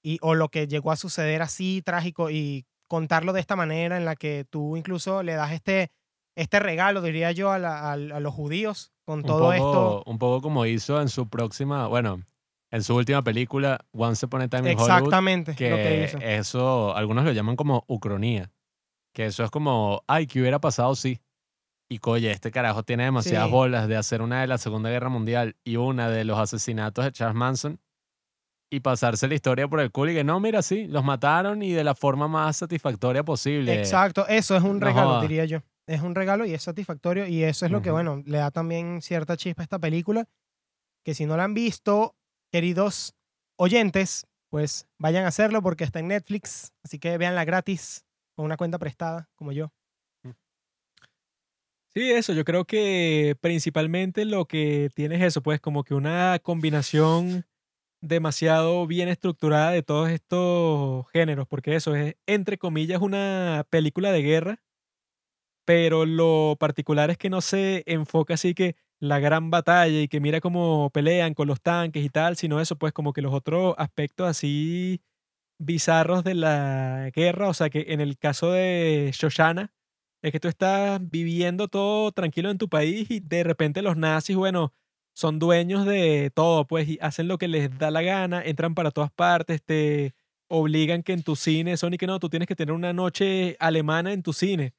y, 0.03 0.19
o 0.23 0.35
lo 0.35 0.49
que 0.49 0.67
llegó 0.69 0.91
a 0.93 0.97
suceder 0.97 1.43
así 1.43 1.83
trágico 1.85 2.31
y 2.31 2.65
contarlo 2.89 3.33
de 3.33 3.41
esta 3.41 3.57
manera 3.57 3.97
en 3.97 4.05
la 4.05 4.17
que 4.17 4.47
tú 4.49 4.77
incluso 4.77 5.23
le 5.23 5.35
das 5.35 5.53
este, 5.53 5.91
este 6.37 6.59
regalo, 6.61 7.03
diría 7.03 7.33
yo, 7.33 7.51
a, 7.51 7.59
la- 7.59 7.81
a- 7.91 7.93
a 7.93 7.97
los 8.21 8.33
judíos 8.33 8.93
con 9.05 9.19
Un 9.21 9.25
todo 9.27 9.39
poco, 9.51 9.53
esto. 9.55 10.03
un 10.07 10.19
poco 10.19 10.41
como 10.41 10.65
hizo 10.67 11.01
en 11.03 11.09
su 11.09 11.29
próxima, 11.29 11.87
bueno, 11.89 12.23
en 12.71 12.83
su 12.83 12.95
última 12.95 13.23
película, 13.23 13.81
Once 13.93 14.25
Upon 14.25 14.43
a 14.43 14.49
Time 14.49 14.73
in 14.73 14.79
Hollywood. 14.79 14.97
Exactamente 14.99 15.53
lo 15.53 15.57
que 15.59 15.83
que 15.83 16.05
hizo. 16.05 16.19
eso, 16.19 16.95
algunos 16.97 17.25
lo 17.25 17.33
llaman 17.33 17.57
como 17.57 17.85
ucronía. 17.89 18.51
Que 19.13 19.27
eso 19.27 19.43
es 19.43 19.51
como, 19.51 20.03
ay, 20.07 20.27
¿qué 20.27 20.41
hubiera 20.41 20.61
pasado 20.61 20.95
si? 20.95 21.19
Y 21.91 21.99
coye, 21.99 22.31
este 22.31 22.51
carajo 22.51 22.83
tiene 22.83 23.05
demasiadas 23.05 23.49
Sí. 23.49 23.53
bolas 23.53 23.89
de 23.89 23.97
hacer 23.97 24.21
una 24.21 24.41
de 24.43 24.47
la 24.47 24.59
Segunda 24.59 24.91
Guerra 24.91 25.09
Mundial 25.09 25.57
y 25.65 25.77
una 25.77 26.11
de 26.11 26.25
los 26.25 26.39
asesinatos 26.39 27.05
de 27.05 27.13
Charles 27.13 27.35
Manson 27.37 27.81
y 28.71 28.81
pasarse 28.81 29.27
la 29.27 29.35
historia 29.35 29.67
por 29.69 29.81
el 29.81 29.91
culo 29.91 30.11
y 30.11 30.15
que 30.15 30.25
no, 30.25 30.39
mira, 30.41 30.61
sí, 30.61 30.87
los 30.87 31.03
mataron 31.03 31.63
y 31.63 31.73
de 31.73 31.85
la 31.85 31.95
forma 31.95 32.29
más 32.29 32.59
satisfactoria 32.59 33.23
posible. 33.23 33.73
Exacto, 33.79 34.27
eso 34.29 34.55
es 34.57 34.63
un 34.63 34.79
No 34.79 34.87
regalo, 34.87 35.21
diría 35.23 35.47
yo. 35.47 35.61
Es 35.87 36.03
un 36.03 36.15
regalo 36.15 36.45
y 36.45 36.53
es 36.53 36.63
satisfactorio 36.63 37.27
y 37.27 37.43
eso 37.45 37.65
es 37.65 37.73
lo 37.73 37.81
que, 37.81 37.91
bueno, 37.91 38.23
le 38.27 38.37
da 38.37 38.51
también 38.51 39.01
cierta 39.01 39.39
chispa 39.39 39.63
a 39.63 39.65
esta 39.65 39.79
película, 39.79 40.29
que 41.03 41.15
si 41.15 41.25
no 41.25 41.39
la 41.39 41.45
han 41.45 41.55
visto, 41.55 42.15
queridos 42.53 43.15
oyentes, 43.57 44.27
pues 44.51 44.87
vayan 44.99 45.25
a 45.25 45.29
hacerlo 45.29 45.63
porque 45.63 45.85
está 45.85 46.01
en 46.01 46.09
Netflix, 46.09 46.75
así 46.85 46.99
que 46.99 47.17
véanla 47.17 47.47
gratis 47.47 48.05
con 48.37 48.45
una 48.45 48.59
cuenta 48.59 48.79
prestada, 48.79 49.31
como 49.35 49.53
yo. 49.53 49.73
Sí, 51.99 52.13
eso, 52.13 52.33
yo 52.33 52.45
creo 52.45 52.65
que 52.65 53.35
principalmente 53.41 54.25
lo 54.25 54.45
que 54.45 54.89
tiene 54.95 55.17
es 55.17 55.23
eso, 55.23 55.43
pues 55.43 55.61
como 55.61 55.83
que 55.83 55.95
una 55.95 56.39
combinación 56.41 57.45
demasiado 58.01 58.87
bien 58.87 59.09
estructurada 59.09 59.73
de 59.73 59.83
todos 59.83 60.09
estos 60.09 61.11
géneros, 61.11 61.49
porque 61.49 61.75
eso 61.75 61.97
es, 61.97 62.15
entre 62.27 62.57
comillas, 62.57 63.03
una 63.03 63.67
película 63.69 64.13
de 64.13 64.23
guerra, 64.23 64.63
pero 65.65 66.07
lo 66.07 66.57
particular 66.61 67.11
es 67.11 67.19
que 67.19 67.31
no 67.31 67.41
se 67.41 67.83
enfoca 67.87 68.35
así 68.35 68.55
que 68.55 68.77
la 69.01 69.19
gran 69.19 69.51
batalla 69.51 70.01
y 70.01 70.07
que 70.07 70.21
mira 70.21 70.41
cómo 70.41 70.91
pelean 70.91 71.35
con 71.35 71.49
los 71.49 71.61
tanques 71.61 72.05
y 72.05 72.11
tal, 72.11 72.37
sino 72.37 72.61
eso, 72.61 72.77
pues 72.77 72.93
como 72.93 73.13
que 73.13 73.23
los 73.23 73.35
otros 73.35 73.75
aspectos 73.77 74.29
así 74.29 75.03
bizarros 75.59 76.23
de 76.23 76.35
la 76.35 77.11
guerra, 77.13 77.49
o 77.49 77.55
sea 77.55 77.71
que 77.71 77.87
en 77.89 78.01
el 78.01 78.19
caso 78.19 78.53
de 78.53 79.11
Shoshana, 79.13 79.73
es 80.23 80.33
que 80.33 80.41
tú 80.41 80.49
estás 80.49 81.01
viviendo 81.11 81.69
todo 81.69 82.13
tranquilo 82.13 82.51
en 82.51 82.59
tu 82.59 82.69
país 82.69 83.11
y 83.11 83.21
de 83.21 83.45
repente 83.45 83.83
los 83.83 83.97
nazis, 83.97 84.37
bueno, 84.37 84.73
son 85.15 85.39
dueños 85.39 85.85
de 85.87 86.31
todo, 86.35 86.67
pues, 86.67 86.89
y 86.89 86.99
hacen 87.01 87.29
lo 87.29 87.39
que 87.39 87.49
les 87.49 87.77
da 87.79 87.91
la 87.91 88.03
gana, 88.03 88.43
entran 88.43 88.75
para 88.75 88.91
todas 88.91 89.11
partes, 89.11 89.63
te 89.63 90.15
obligan 90.49 91.03
que 91.03 91.13
en 91.13 91.23
tu 91.23 91.37
cine, 91.37 91.77
son 91.77 91.93
que 91.93 92.07
no, 92.07 92.19
tú 92.21 92.29
tienes 92.29 92.49
que 92.49 92.57
tener 92.57 92.75
una 92.75 92.93
noche 92.93 93.57
alemana 93.61 94.13
en 94.13 94.23
tu 94.23 94.33
cine 94.33 94.75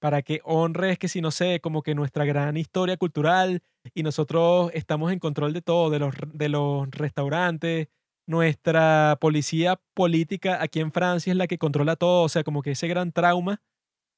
para 0.00 0.22
que 0.22 0.40
honres 0.44 0.98
que 0.98 1.08
si 1.08 1.20
no 1.22 1.30
sé, 1.30 1.60
como 1.60 1.82
que 1.82 1.94
nuestra 1.94 2.24
gran 2.26 2.56
historia 2.56 2.96
cultural 2.98 3.62
y 3.94 4.02
nosotros 4.02 4.70
estamos 4.74 5.12
en 5.12 5.18
control 5.18 5.52
de 5.54 5.62
todo, 5.62 5.90
de 5.90 5.98
los, 5.98 6.14
de 6.32 6.48
los 6.50 6.90
restaurantes. 6.90 7.88
Nuestra 8.26 9.16
policía 9.20 9.80
política 9.94 10.62
aquí 10.62 10.80
en 10.80 10.92
Francia 10.92 11.30
es 11.30 11.36
la 11.38 11.46
que 11.46 11.58
controla 11.58 11.96
todo, 11.96 12.24
o 12.24 12.28
sea, 12.28 12.44
como 12.44 12.62
que 12.62 12.72
ese 12.72 12.88
gran 12.88 13.12
trauma 13.12 13.62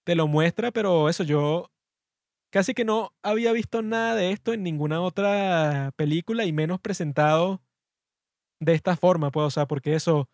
te 0.07 0.15
lo 0.15 0.28
muestra, 0.28 0.70
pero 0.70 1.09
eso 1.09 1.25
yo 1.25 1.68
casi 2.52 2.75
que 2.75 2.85
no 2.85 3.12
había 3.23 3.52
visto 3.52 3.83
nada 3.83 4.15
de 4.17 4.33
esto 4.33 4.52
en 4.55 4.62
ninguna 4.65 5.02
otra 5.02 5.93
película 5.97 6.44
y 6.47 6.52
menos 6.52 6.81
presentado 6.81 7.60
de 8.60 8.73
esta 8.75 8.97
forma, 8.97 9.31
pues, 9.31 9.47
o 9.47 9.51
sea, 9.51 9.67
porque 9.67 9.94
eso, 9.94 10.28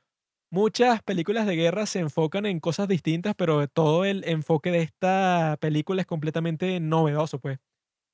muchas 0.50 1.02
películas 1.02 1.46
de 1.46 1.56
guerra 1.56 1.86
se 1.86 2.00
enfocan 2.00 2.46
en 2.46 2.60
cosas 2.60 2.88
distintas, 2.88 3.34
pero 3.36 3.68
todo 3.68 4.04
el 4.04 4.24
enfoque 4.28 4.70
de 4.72 4.80
esta 4.82 5.58
película 5.60 6.02
es 6.02 6.06
completamente 6.08 6.80
novedoso, 6.80 7.40
pues. 7.40 7.58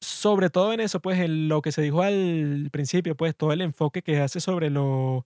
Sobre 0.02 0.50
todo 0.50 0.72
en 0.74 0.80
eso, 0.80 1.00
pues, 1.00 1.18
en 1.20 1.48
lo 1.48 1.62
que 1.62 1.72
se 1.72 1.82
dijo 1.82 2.02
al 2.02 2.68
principio, 2.72 3.16
pues, 3.16 3.36
todo 3.36 3.52
el 3.52 3.62
enfoque 3.62 4.02
que 4.02 4.20
hace 4.20 4.40
sobre 4.40 4.70
los 4.70 5.24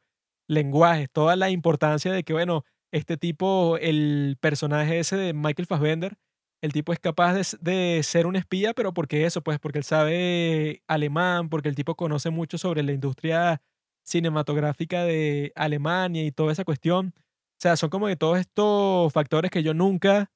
lenguajes, 0.49 1.11
toda 1.12 1.36
la 1.36 1.51
importancia 1.51 2.12
de 2.12 2.25
que, 2.25 2.33
bueno, 2.35 2.65
este 2.92 3.16
tipo, 3.16 3.78
el 3.78 4.36
personaje 4.40 4.98
ese 4.98 5.16
de 5.16 5.32
Michael 5.34 5.66
Fassbender, 5.66 6.16
el 6.62 6.72
tipo 6.72 6.92
es 6.92 7.00
capaz 7.00 7.34
de, 7.34 7.44
de, 7.60 8.02
ser 8.04 8.26
un 8.26 8.36
espía, 8.36 8.72
pero 8.74 8.94
porque 8.94 9.26
eso, 9.26 9.42
pues 9.42 9.58
porque 9.58 9.78
él 9.78 9.84
sabe 9.84 10.82
alemán, 10.86 11.48
porque 11.48 11.68
el 11.68 11.74
tipo 11.74 11.96
conoce 11.96 12.30
mucho 12.30 12.58
sobre 12.58 12.82
la 12.84 12.92
industria 12.92 13.60
cinematográfica 14.04 15.04
de 15.04 15.52
Alemania 15.56 16.24
y 16.24 16.32
toda 16.32 16.52
esa 16.52 16.64
cuestión. 16.64 17.14
O 17.16 17.60
sea, 17.62 17.76
son 17.76 17.90
como 17.90 18.08
de 18.08 18.16
todos 18.16 18.38
estos 18.38 19.12
factores 19.12 19.50
que 19.50 19.62
yo 19.62 19.74
nunca 19.74 20.30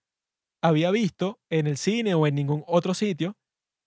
había 0.62 0.90
visto 0.90 1.40
en 1.50 1.66
el 1.66 1.76
cine 1.76 2.14
o 2.14 2.26
en 2.26 2.34
ningún 2.34 2.64
otro 2.66 2.94
sitio. 2.94 3.36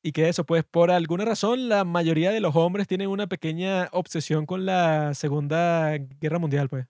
Y 0.02 0.14
que 0.14 0.30
eso, 0.30 0.46
pues 0.46 0.64
por 0.64 0.92
alguna 0.92 1.26
razón, 1.26 1.68
la 1.68 1.84
mayoría 1.84 2.32
de 2.32 2.40
los 2.40 2.56
hombres 2.56 2.88
tienen 2.88 3.10
una 3.10 3.28
pequeña 3.28 3.90
obsesión 3.92 4.46
con 4.46 4.66
la 4.66 5.14
Segunda 5.14 5.98
Guerra 5.98 6.40
Mundial, 6.40 6.70
pues. 6.70 6.88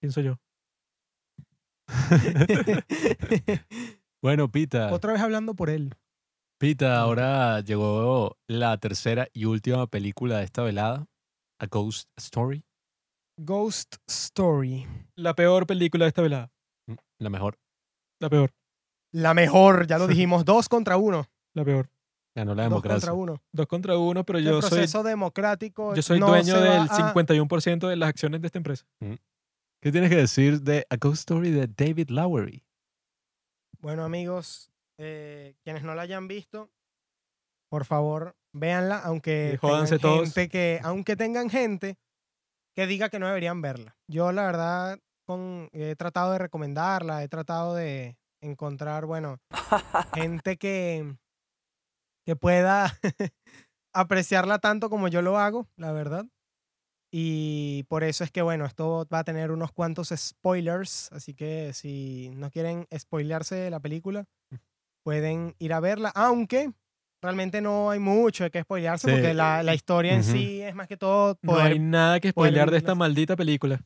Pienso 0.00 0.20
yo. 0.22 0.38
Bueno, 4.22 4.50
Pita. 4.50 4.92
Otra 4.92 5.12
vez 5.12 5.22
hablando 5.22 5.54
por 5.54 5.70
él. 5.70 5.94
Pita, 6.60 7.00
ahora 7.00 7.60
llegó 7.60 8.36
la 8.48 8.76
tercera 8.78 9.28
y 9.32 9.44
última 9.44 9.86
película 9.86 10.38
de 10.38 10.44
esta 10.44 10.62
velada, 10.62 11.06
A 11.60 11.66
Ghost 11.66 12.08
Story. 12.18 12.64
Ghost 13.40 13.94
Story. 14.08 14.86
La 15.14 15.34
peor 15.34 15.66
película 15.66 16.04
de 16.04 16.08
esta 16.08 16.22
velada. 16.22 16.50
Mm, 16.88 16.94
La 17.20 17.30
mejor. 17.30 17.58
La 18.20 18.28
peor. 18.28 18.50
La 19.12 19.34
mejor, 19.34 19.86
ya 19.86 19.98
lo 19.98 20.06
dijimos, 20.08 20.44
dos 20.44 20.68
contra 20.68 20.96
uno. 20.96 21.26
La 21.54 21.64
peor. 21.64 21.88
Ganó 22.36 22.54
la 22.56 22.64
Dos 22.64 22.70
democracia. 22.70 22.94
contra 23.08 23.12
uno. 23.12 23.42
Dos 23.52 23.66
contra 23.68 23.96
uno, 23.96 24.24
pero 24.24 24.40
El 24.40 24.44
yo 24.46 24.60
soy, 24.60 24.70
proceso 24.70 25.02
democrático. 25.04 25.94
yo 25.94 26.02
soy 26.02 26.18
no 26.18 26.26
dueño 26.26 26.60
del 26.60 26.72
a- 26.82 26.88
51% 26.88 27.86
de 27.88 27.96
las 27.96 28.08
acciones 28.08 28.40
de 28.40 28.46
esta 28.48 28.58
empresa. 28.58 28.84
¿Qué 29.80 29.92
tienes 29.92 30.10
que 30.10 30.16
decir 30.16 30.62
de 30.62 30.84
A 30.90 30.96
Ghost 30.96 31.20
Story 31.20 31.52
de 31.52 31.68
David 31.68 32.10
Lowery? 32.10 32.64
Bueno, 33.80 34.04
amigos, 34.04 34.72
eh, 34.98 35.54
quienes 35.62 35.84
no 35.84 35.94
la 35.94 36.02
hayan 36.02 36.26
visto, 36.26 36.68
por 37.70 37.84
favor, 37.84 38.34
véanla, 38.52 38.98
aunque 38.98 39.56
tengan 39.60 39.98
todos. 40.00 40.24
gente 40.24 40.48
que, 40.48 40.80
aunque 40.82 41.14
tengan 41.14 41.48
gente 41.48 41.96
que 42.74 42.88
diga 42.88 43.08
que 43.08 43.20
no 43.20 43.28
deberían 43.28 43.62
verla. 43.62 43.96
Yo, 44.08 44.32
la 44.32 44.46
verdad, 44.46 44.98
con, 45.24 45.68
he 45.72 45.94
tratado 45.94 46.32
de 46.32 46.38
recomendarla, 46.38 47.22
he 47.22 47.28
tratado 47.28 47.76
de 47.76 48.18
encontrar, 48.42 49.06
bueno, 49.06 49.38
gente 50.12 50.56
que, 50.56 51.16
que 52.26 52.34
pueda 52.34 52.98
apreciarla 53.94 54.58
tanto 54.58 54.90
como 54.90 55.06
yo 55.06 55.22
lo 55.22 55.38
hago, 55.38 55.68
la 55.76 55.92
verdad. 55.92 56.26
Y 57.10 57.84
por 57.84 58.04
eso 58.04 58.22
es 58.24 58.30
que, 58.30 58.42
bueno, 58.42 58.66
esto 58.66 59.06
va 59.12 59.20
a 59.20 59.24
tener 59.24 59.50
unos 59.50 59.72
cuantos 59.72 60.12
spoilers, 60.14 61.10
así 61.12 61.34
que 61.34 61.72
si 61.72 62.30
no 62.34 62.50
quieren 62.50 62.86
spoilearse 62.96 63.54
de 63.54 63.70
la 63.70 63.80
película, 63.80 64.24
pueden 65.04 65.54
ir 65.58 65.72
a 65.72 65.80
verla, 65.80 66.10
aunque 66.14 66.70
realmente 67.22 67.60
no 67.62 67.90
hay 67.90 67.98
mucho 67.98 68.44
de 68.44 68.50
qué 68.50 68.62
spoilearse, 68.62 69.08
Sí. 69.08 69.12
porque 69.14 69.32
la, 69.34 69.62
la 69.62 69.74
historia 69.74 70.12
en 70.14 70.22
sí 70.22 70.60
es 70.60 70.74
más 70.74 70.86
que 70.86 70.96
todo 70.98 71.38
No 71.42 71.56
hay 71.58 71.78
nada 71.78 72.20
que 72.20 72.32
poder 72.32 72.50
spoilear 72.50 72.70
de 72.70 72.76
esta 72.76 72.94
maldita 72.94 73.36
película. 73.36 73.80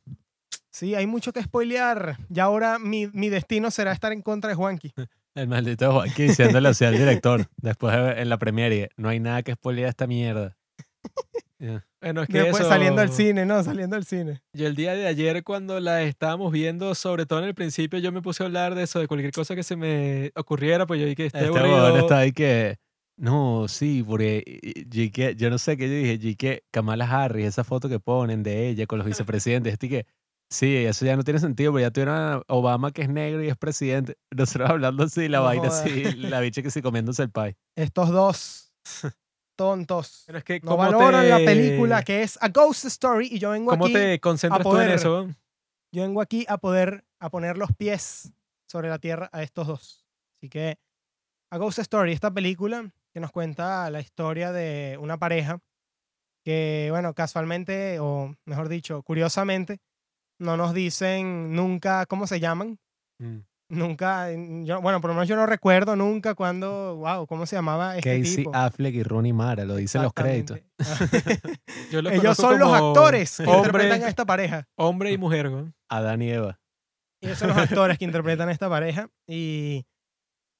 Sí, 0.71 0.93
hay 0.95 1.07
mucho 1.07 1.31
que 1.31 1.41
spoilear. 1.43 2.17
Y 2.29 2.39
ahora 2.39 2.77
mi, 2.79 3.07
mi 3.13 3.29
destino 3.29 3.71
será 3.71 3.91
estar 3.93 4.11
en 4.11 4.21
contra 4.21 4.49
de 4.49 4.55
Juanqui. 4.55 4.91
El 5.35 5.47
maldito 5.47 5.91
Joaquín 5.91 6.27
diciéndole 6.27 6.67
así 6.69 6.83
al 6.85 6.97
director, 6.97 7.47
después 7.57 7.95
de- 7.95 8.21
en 8.21 8.29
la 8.29 8.37
premiere, 8.37 8.89
no 8.97 9.09
hay 9.09 9.19
nada 9.19 9.41
que 9.43 9.53
spoilear 9.53 9.89
esta 9.89 10.05
mierda. 10.07 10.57
Ya. 11.63 11.87
Bueno, 12.01 12.23
es 12.23 12.27
que 12.27 12.39
Después 12.39 12.59
eso, 12.59 12.69
saliendo 12.69 12.99
del 12.99 13.11
cine, 13.11 13.45
¿no? 13.45 13.63
Saliendo 13.63 13.95
del 13.95 14.03
cine. 14.03 14.41
Yo 14.53 14.67
el 14.67 14.75
día 14.75 14.93
de 14.95 15.07
ayer 15.07 15.43
cuando 15.45 15.79
la 15.79 16.03
estábamos 16.03 16.51
viendo, 16.51 16.93
sobre 16.93 17.25
todo 17.25 17.39
en 17.39 17.45
el 17.45 17.55
principio, 17.55 17.99
yo 17.99 18.11
me 18.11 18.21
puse 18.21 18.43
a 18.43 18.47
hablar 18.47 18.75
de 18.75 18.83
eso, 18.83 18.99
de 18.99 19.07
cualquier 19.07 19.31
cosa 19.31 19.55
que 19.55 19.63
se 19.63 19.77
me 19.77 20.31
ocurriera, 20.35 20.85
pues 20.85 20.99
yo 20.99 21.05
dije 21.05 21.15
que 21.15 21.25
Este 21.27 21.45
aburrido. 21.45 21.85
huevón 21.85 21.99
está 22.01 22.17
ahí 22.17 22.33
que, 22.33 22.75
no, 23.17 23.67
sí, 23.69 24.03
porque 24.05 24.43
GK, 24.87 25.37
yo 25.37 25.49
no 25.49 25.57
sé 25.57 25.77
qué 25.77 25.87
yo 25.87 25.93
dije, 25.95 26.17
GK, 26.57 26.63
Kamala 26.69 27.05
Harris, 27.05 27.45
esa 27.45 27.63
foto 27.63 27.87
que 27.87 27.99
ponen 28.01 28.43
de 28.43 28.67
ella 28.67 28.85
con 28.85 28.97
los 28.99 29.07
vicepresidentes, 29.25 29.71
este 29.71 29.87
que, 29.87 30.05
sí, 30.49 30.75
eso 30.75 31.05
ya 31.05 31.15
no 31.15 31.23
tiene 31.23 31.39
sentido, 31.39 31.71
pero 31.71 31.79
ya 31.87 31.91
tuvieron 31.91 32.15
a 32.15 32.41
Obama 32.49 32.91
que 32.91 33.03
es 33.03 33.09
negro 33.09 33.41
y 33.41 33.47
es 33.47 33.55
presidente. 33.55 34.17
Nosotros 34.35 34.69
hablando 34.69 35.03
así, 35.03 35.29
la 35.29 35.37
No 35.37 35.45
vaina 35.45 35.69
así, 35.69 36.03
la 36.17 36.41
bicha 36.41 36.61
que 36.61 36.71
sí 36.71 36.81
comiéndose 36.81 37.23
el 37.23 37.31
pie. 37.31 37.55
Estos 37.77 38.09
dos 38.09 38.73
tontos. 39.55 40.23
Pero 40.25 40.37
es 40.39 40.43
que 40.43 40.59
No 40.61 40.71
¿cómo 40.71 40.77
valoran 40.77 41.29
la 41.29 41.37
te- 41.37 41.45
película 41.45 42.03
que 42.03 42.23
es 42.23 42.37
A 42.41 42.49
Ghost 42.49 42.85
Story 42.85 43.27
y 43.31 43.39
yo 43.39 43.51
vengo 43.51 43.71
¿Cómo 43.71 43.85
aquí, 43.85 43.93
te 43.93 44.19
concentras 44.19 44.61
tú 44.63 44.69
en 44.69 44.75
poder- 44.75 44.91
eso? 44.91 45.29
yo 45.91 46.01
vengo 46.03 46.21
aquí 46.21 46.45
a 46.49 46.57
poder 46.57 47.05
a 47.19 47.29
poner 47.29 47.57
los 47.57 47.71
pies 47.73 48.31
sobre 48.67 48.89
la 48.89 48.99
tierra 48.99 49.29
a 49.31 49.43
estos 49.43 49.67
dos. 49.67 50.05
Así 50.39 50.49
que 50.49 50.77
A 51.51 51.57
Ghost 51.57 51.79
Story, 51.79 52.11
esta 52.13 52.31
película 52.31 52.91
que 53.13 53.19
nos 53.19 53.31
cuenta 53.31 53.89
la 53.91 53.99
historia 54.01 54.51
de 54.51 54.97
una 54.99 55.17
pareja 55.17 55.59
que, 56.43 56.87
bueno, 56.91 57.13
casualmente, 57.13 57.99
o 57.99 58.35
mejor 58.45 58.67
dicho, 58.69 59.01
curiosamente, 59.03 59.79
no 60.39 60.57
nos 60.57 60.73
dicen 60.73 61.53
nunca 61.55 62.05
cómo 62.07 62.27
se 62.27 62.39
llaman. 62.39 62.79
Mm. 63.19 63.37
Nunca, 63.73 64.31
yo, 64.31 64.81
bueno, 64.81 65.01
por 65.01 65.09
lo 65.09 65.15
menos 65.15 65.27
yo 65.27 65.35
no 65.35 65.45
recuerdo 65.45 65.95
nunca 65.95 66.35
cuando, 66.35 66.95
wow, 66.97 67.25
¿cómo 67.25 67.45
se 67.45 67.55
llamaba 67.55 67.97
este 67.97 68.19
Casey 68.19 68.35
tipo? 68.37 68.55
Affleck 68.55 68.93
y 68.93 69.03
Ronnie 69.03 69.33
Mara, 69.33 69.65
lo 69.65 69.75
dicen 69.75 70.03
los 70.03 70.13
créditos. 70.13 70.59
Yo 71.91 72.01
lo 72.01 72.11
Ellos 72.11 72.37
son 72.37 72.59
los 72.59 72.71
actores 72.71 73.37
que 73.37 73.43
interpretan 73.43 74.03
a 74.03 74.07
esta 74.07 74.25
pareja. 74.25 74.67
hombre 74.75 75.11
y 75.11 75.17
mujer. 75.17 75.49
¿no? 75.49 75.73
Adán 75.89 76.21
y 76.21 76.29
Eva. 76.29 76.59
Ellos 77.21 77.37
son 77.39 77.49
los 77.49 77.57
actores 77.57 77.97
que 77.97 78.05
interpretan 78.05 78.49
a 78.49 78.51
esta 78.51 78.69
pareja. 78.69 79.09
Y 79.27 79.85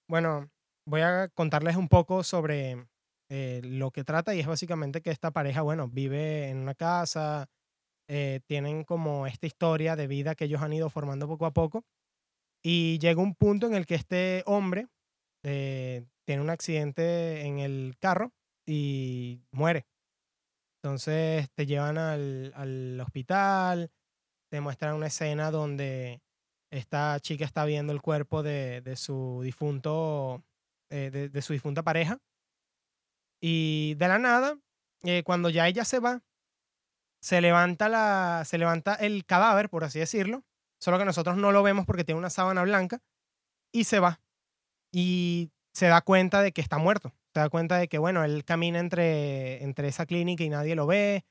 bueno, 0.10 0.50
voy 0.88 1.02
a 1.02 1.28
contarles 1.30 1.76
un 1.76 1.90
poco 1.90 2.24
sobre 2.24 2.88
eh, 3.30 3.62
lo 3.64 3.92
que 3.92 4.04
trata. 4.04 4.34
Y 4.34 4.40
es 4.40 4.48
básicamente 4.48 5.02
que 5.02 5.12
esta 5.12 5.32
pareja, 5.32 5.62
bueno, 5.62 5.88
vive 5.88 6.50
en 6.50 6.58
una 6.58 6.74
casa. 6.74 7.48
eh, 8.10 8.42
tienen 8.48 8.84
como 8.84 9.28
esta 9.28 9.46
historia 9.48 9.96
de 9.96 10.08
vida 10.08 10.36
que 10.36 10.46
ellos 10.46 10.62
han 10.62 10.74
ido 10.74 10.90
formando 10.90 11.28
poco 11.28 11.46
a 11.46 11.52
poco. 11.54 11.84
Y 12.64 12.98
llega 13.00 13.22
un 13.22 13.36
punto 13.36 13.68
en 13.68 13.74
el 13.74 13.86
que 13.86 13.96
este 13.96 14.44
hombre 14.46 14.88
eh, 15.44 16.06
tiene 16.26 16.42
un 16.42 16.50
accidente 16.50 17.42
en 17.42 17.60
el 17.60 17.96
carro 18.00 18.32
y 18.66 19.42
muere. 19.52 19.86
Entonces 20.82 21.50
te 21.56 21.66
llevan 21.66 21.98
al, 21.98 22.54
al 22.56 23.00
hospital, 23.02 23.92
te 24.50 24.62
muestran 24.62 24.96
una 24.96 25.08
escena 25.08 25.52
donde 25.52 26.22
esta 26.72 27.20
chica 27.20 27.46
está 27.46 27.66
viendo 27.66 27.94
el 27.94 28.02
cuerpo 28.02 28.44
de, 28.44 28.82
de 28.82 28.96
su 28.96 29.42
difunto, 29.44 30.44
eh, 30.90 31.10
de, 31.12 31.30
de 31.30 31.42
su 31.42 31.54
difunta 31.54 31.84
pareja. 31.84 32.20
Y 33.42 33.96
de 33.96 34.08
la 34.08 34.20
nada, 34.20 34.58
eh, 35.04 35.24
cuando 35.24 35.50
ya 35.50 35.68
ella 35.68 35.84
se 35.84 36.00
va, 36.00 36.24
se 37.22 37.42
levanta, 37.42 37.90
la, 37.90 38.44
se 38.46 38.58
levanta 38.58 38.96
el 38.96 39.26
cadáver, 39.26 39.70
por 39.70 39.84
así 39.84 40.00
decirlo, 40.00 40.44
solo 40.84 41.00
que 41.00 41.06
nosotros 41.06 41.38
no 41.38 41.54
lo 41.54 41.64
vemos 41.64 41.86
porque 41.86 42.04
tiene 42.04 42.20
una 42.20 42.30
sábana 42.30 42.62
blanca, 42.64 43.02
y 43.72 43.86
se 43.86 44.00
va. 44.00 44.20
Y 44.92 45.50
se 45.72 45.88
da 45.88 46.02
cuenta 46.02 46.42
de 46.42 46.52
que 46.52 46.60
está 46.60 46.78
muerto. 46.78 47.14
Se 47.34 47.40
da 47.40 47.50
cuenta 47.50 47.78
de 47.78 47.88
que, 47.88 47.98
bueno, 48.00 48.22
él 48.26 48.44
camina 48.44 48.80
entre, 48.80 49.64
entre 49.64 49.88
esa 49.88 50.06
clínica 50.06 50.44
y 50.44 50.50
nadie 50.50 50.76
lo 50.76 50.86
ve. 50.86 51.24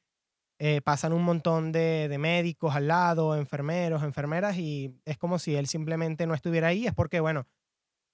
Eh, 0.58 0.80
pasan 0.80 1.12
un 1.12 1.22
montón 1.22 1.70
de, 1.70 2.08
de 2.08 2.16
médicos 2.16 2.74
al 2.74 2.88
lado, 2.88 3.36
enfermeros, 3.36 4.02
enfermeras, 4.02 4.56
y 4.56 4.98
es 5.04 5.18
como 5.18 5.38
si 5.38 5.54
él 5.54 5.66
simplemente 5.66 6.26
no 6.26 6.32
estuviera 6.32 6.68
ahí. 6.68 6.86
Es 6.86 6.94
porque, 6.94 7.20
bueno, 7.20 7.46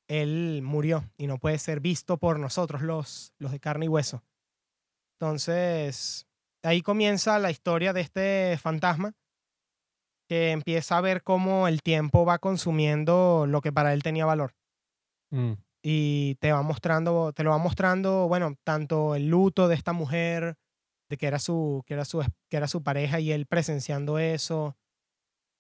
él 0.09 0.61
murió 0.65 1.09
y 1.17 1.29
no 1.29 1.39
puede 1.39 1.59
ser 1.59 1.79
visto 1.79 2.17
por 2.17 2.41
nosotros, 2.41 2.83
los, 2.83 3.33
los 3.39 3.53
de 3.53 3.61
carne 3.61 3.85
y 3.85 3.89
hueso. 3.89 4.25
Entonces, 5.21 6.27
ahí 6.65 6.83
comienza 6.83 7.39
la 7.39 7.53
historia 7.53 7.93
de 7.93 8.01
este 8.01 8.59
fantasma 8.61 9.15
que 10.29 10.51
empieza 10.53 10.99
a 10.99 11.01
ver 11.01 11.23
cómo 11.23 11.69
el 11.69 11.83
tiempo 11.83 12.25
va 12.25 12.39
consumiendo 12.39 13.47
lo 13.49 13.61
que 13.61 13.73
para 13.73 13.93
él 13.95 14.03
tenía 14.03 14.27
valor. 14.27 14.55
Mm. 15.31 15.53
y 15.83 16.37
te 16.37 16.53
va 16.53 16.63
mostrando, 16.63 17.33
te 17.35 17.45
lo 17.45 17.51
va 17.51 17.59
mostrando, 17.59 18.29
bueno, 18.29 18.55
tanto 18.65 19.15
el 19.15 19.29
luto 19.29 19.69
de 19.69 19.75
esta 19.75 19.93
mujer, 19.93 20.57
de 21.11 21.17
que 21.17 21.27
era 21.27 21.39
su, 21.39 21.83
que 21.87 21.95
era 21.95 22.05
su, 22.05 22.25
que 22.49 22.57
era 22.57 22.67
su 22.67 22.83
pareja 22.83 23.21
y 23.21 23.33
él 23.33 23.47
presenciando 23.47 24.19
eso, 24.19 24.77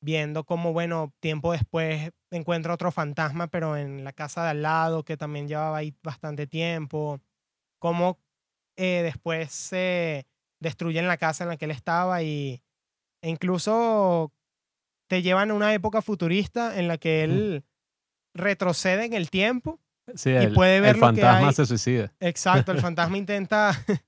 viendo 0.03 0.45
cómo, 0.45 0.73
bueno, 0.73 1.13
tiempo 1.21 1.53
después 1.53 2.11
encuentra 2.31 2.75
otro 2.75 2.91
fantasma, 2.93 3.49
pero 3.49 3.77
en 3.77 4.05
la 4.05 4.13
casa 4.13 4.43
de 4.45 4.51
al 4.51 4.63
lado, 4.63 5.05
que 5.05 5.17
también 5.17 5.49
llevaba 5.49 5.79
ahí 5.79 5.95
bastante 6.03 6.47
tiempo, 6.47 7.21
cómo 7.79 8.19
eh, 8.77 9.03
después 9.03 9.53
se 9.53 10.27
destruyen 10.61 11.09
la 11.09 11.17
casa 11.19 11.45
en 11.45 11.51
la 11.51 11.57
que 11.57 11.67
él 11.67 11.71
estaba 11.73 12.23
y 12.23 12.63
e 13.23 13.31
incluso 13.31 14.33
te 15.09 15.23
llevan 15.23 15.51
a 15.51 15.55
una 15.55 15.75
época 15.75 16.03
futurista 16.03 16.79
en 16.79 16.87
la 16.87 16.99
que 16.99 17.25
él 17.25 17.65
retrocede 18.35 19.05
en 19.07 19.15
el 19.15 19.31
tiempo. 19.31 19.81
Sí, 20.15 20.31
el, 20.31 20.53
puede 20.53 20.81
ver 20.81 20.95
el 20.95 21.01
lo 21.01 21.13
que 21.13 21.21
fantasma 21.21 21.49
hay. 21.49 21.55
se 21.55 21.67
suicida. 21.67 22.13
Exacto, 22.21 22.73
el 22.73 22.81
fantasma 22.81 23.19
intenta 23.19 23.73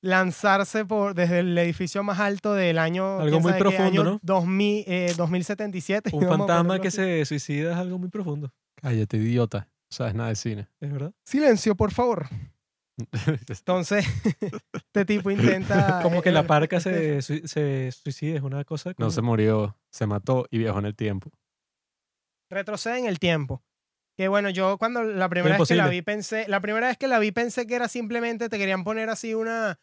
lanzarse 0.00 0.84
por 0.84 1.14
desde 1.14 1.40
el 1.40 1.56
edificio 1.58 2.02
más 2.02 2.18
alto 2.18 2.54
del 2.54 2.78
año 2.78 3.20
Algo 3.20 3.40
muy 3.40 3.52
profundo, 3.54 4.02
año, 4.02 4.04
¿no? 4.04 4.20
2000, 4.22 4.84
eh, 4.86 5.14
2077. 5.16 6.10
Un 6.12 6.20
vamos 6.26 6.34
a 6.34 6.38
fantasma 6.38 6.80
que 6.80 6.90
se 6.90 7.24
suicida 7.24 7.72
es 7.72 7.76
algo 7.76 7.98
muy 7.98 8.08
profundo, 8.08 8.52
Cállate, 8.76 9.16
idiota. 9.16 9.68
Sabes 9.90 10.14
nada 10.14 10.30
de 10.30 10.36
cine. 10.36 10.68
¿es 10.80 10.92
verdad? 10.92 11.12
Silencio, 11.24 11.76
por 11.76 11.92
favor. 11.92 12.26
Entonces, 13.48 14.06
este 14.72 15.04
tipo 15.04 15.30
intenta 15.30 16.00
Como 16.02 16.22
que 16.22 16.28
eh, 16.28 16.32
la 16.32 16.40
eh, 16.40 16.44
parca 16.44 16.80
se, 16.80 17.22
sui- 17.22 17.46
se 17.46 17.90
suicida, 17.92 18.36
es 18.36 18.42
una 18.42 18.64
cosa 18.64 18.90
no 18.90 18.94
como- 18.96 19.10
se 19.10 19.22
murió, 19.22 19.76
se 19.90 20.06
mató 20.06 20.46
y 20.50 20.58
viajó 20.58 20.78
en 20.78 20.86
el 20.86 20.96
tiempo. 20.96 21.30
retrocede 22.50 22.98
en 22.98 23.06
el 23.06 23.18
tiempo. 23.18 23.62
Que 24.16 24.28
bueno, 24.28 24.48
yo 24.50 24.78
cuando 24.78 25.02
la 25.02 25.28
primera 25.28 25.58
vez 25.58 25.66
que 25.68 25.74
la 25.74 25.88
vi 25.88 26.00
pensé, 26.02 26.46
la 26.46 26.60
primera 26.60 26.86
vez 26.86 26.96
que 26.96 27.08
la 27.08 27.18
vi 27.18 27.32
pensé 27.32 27.66
que 27.66 27.74
era 27.74 27.88
simplemente 27.88 28.48
te 28.48 28.58
querían 28.58 28.84
poner 28.84 29.10
así 29.10 29.34
una 29.34 29.80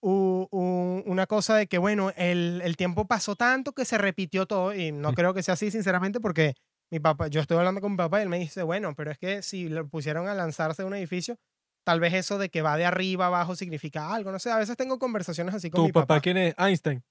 u- 0.00 0.46
u- 0.52 1.02
una 1.06 1.26
cosa 1.26 1.56
de 1.56 1.66
que 1.66 1.78
bueno, 1.78 2.12
el, 2.16 2.60
el 2.62 2.76
tiempo 2.76 3.06
pasó 3.08 3.34
tanto 3.34 3.72
que 3.72 3.84
se 3.84 3.98
repitió 3.98 4.46
todo 4.46 4.72
y 4.74 4.92
no 4.92 5.10
Mm. 5.10 5.14
creo 5.14 5.34
que 5.34 5.42
sea 5.42 5.54
así 5.54 5.72
sinceramente 5.72 6.20
porque 6.20 6.54
mi 6.92 7.00
papá, 7.00 7.26
yo 7.26 7.40
estoy 7.40 7.56
hablando 7.58 7.80
con 7.80 7.92
mi 7.92 7.96
papá 7.98 8.20
y 8.20 8.22
él 8.22 8.28
me 8.28 8.38
dice, 8.38 8.62
bueno, 8.62 8.94
pero 8.94 9.10
es 9.10 9.18
que 9.18 9.42
si 9.42 9.68
lo 9.68 9.88
pusieron 9.88 10.28
a 10.28 10.34
lanzarse 10.34 10.82
de 10.82 10.86
un 10.86 10.94
edificio, 10.94 11.36
tal 11.84 12.00
vez 12.00 12.14
eso 12.14 12.38
de 12.38 12.48
que 12.48 12.62
va 12.62 12.76
de 12.76 12.86
arriba 12.86 13.26
a 13.26 13.28
abajo 13.28 13.54
significa 13.54 14.12
algo, 14.12 14.32
no 14.32 14.38
sé, 14.38 14.50
a 14.50 14.58
veces 14.58 14.76
tengo 14.76 14.98
conversaciones 14.98 15.54
así 15.54 15.70
con 15.70 15.82
¿Tu 15.82 15.86
mi 15.86 15.92
papá 15.92 16.06
papá. 16.06 16.20
quién 16.20 16.36
es? 16.38 16.54
Einstein. 16.58 17.04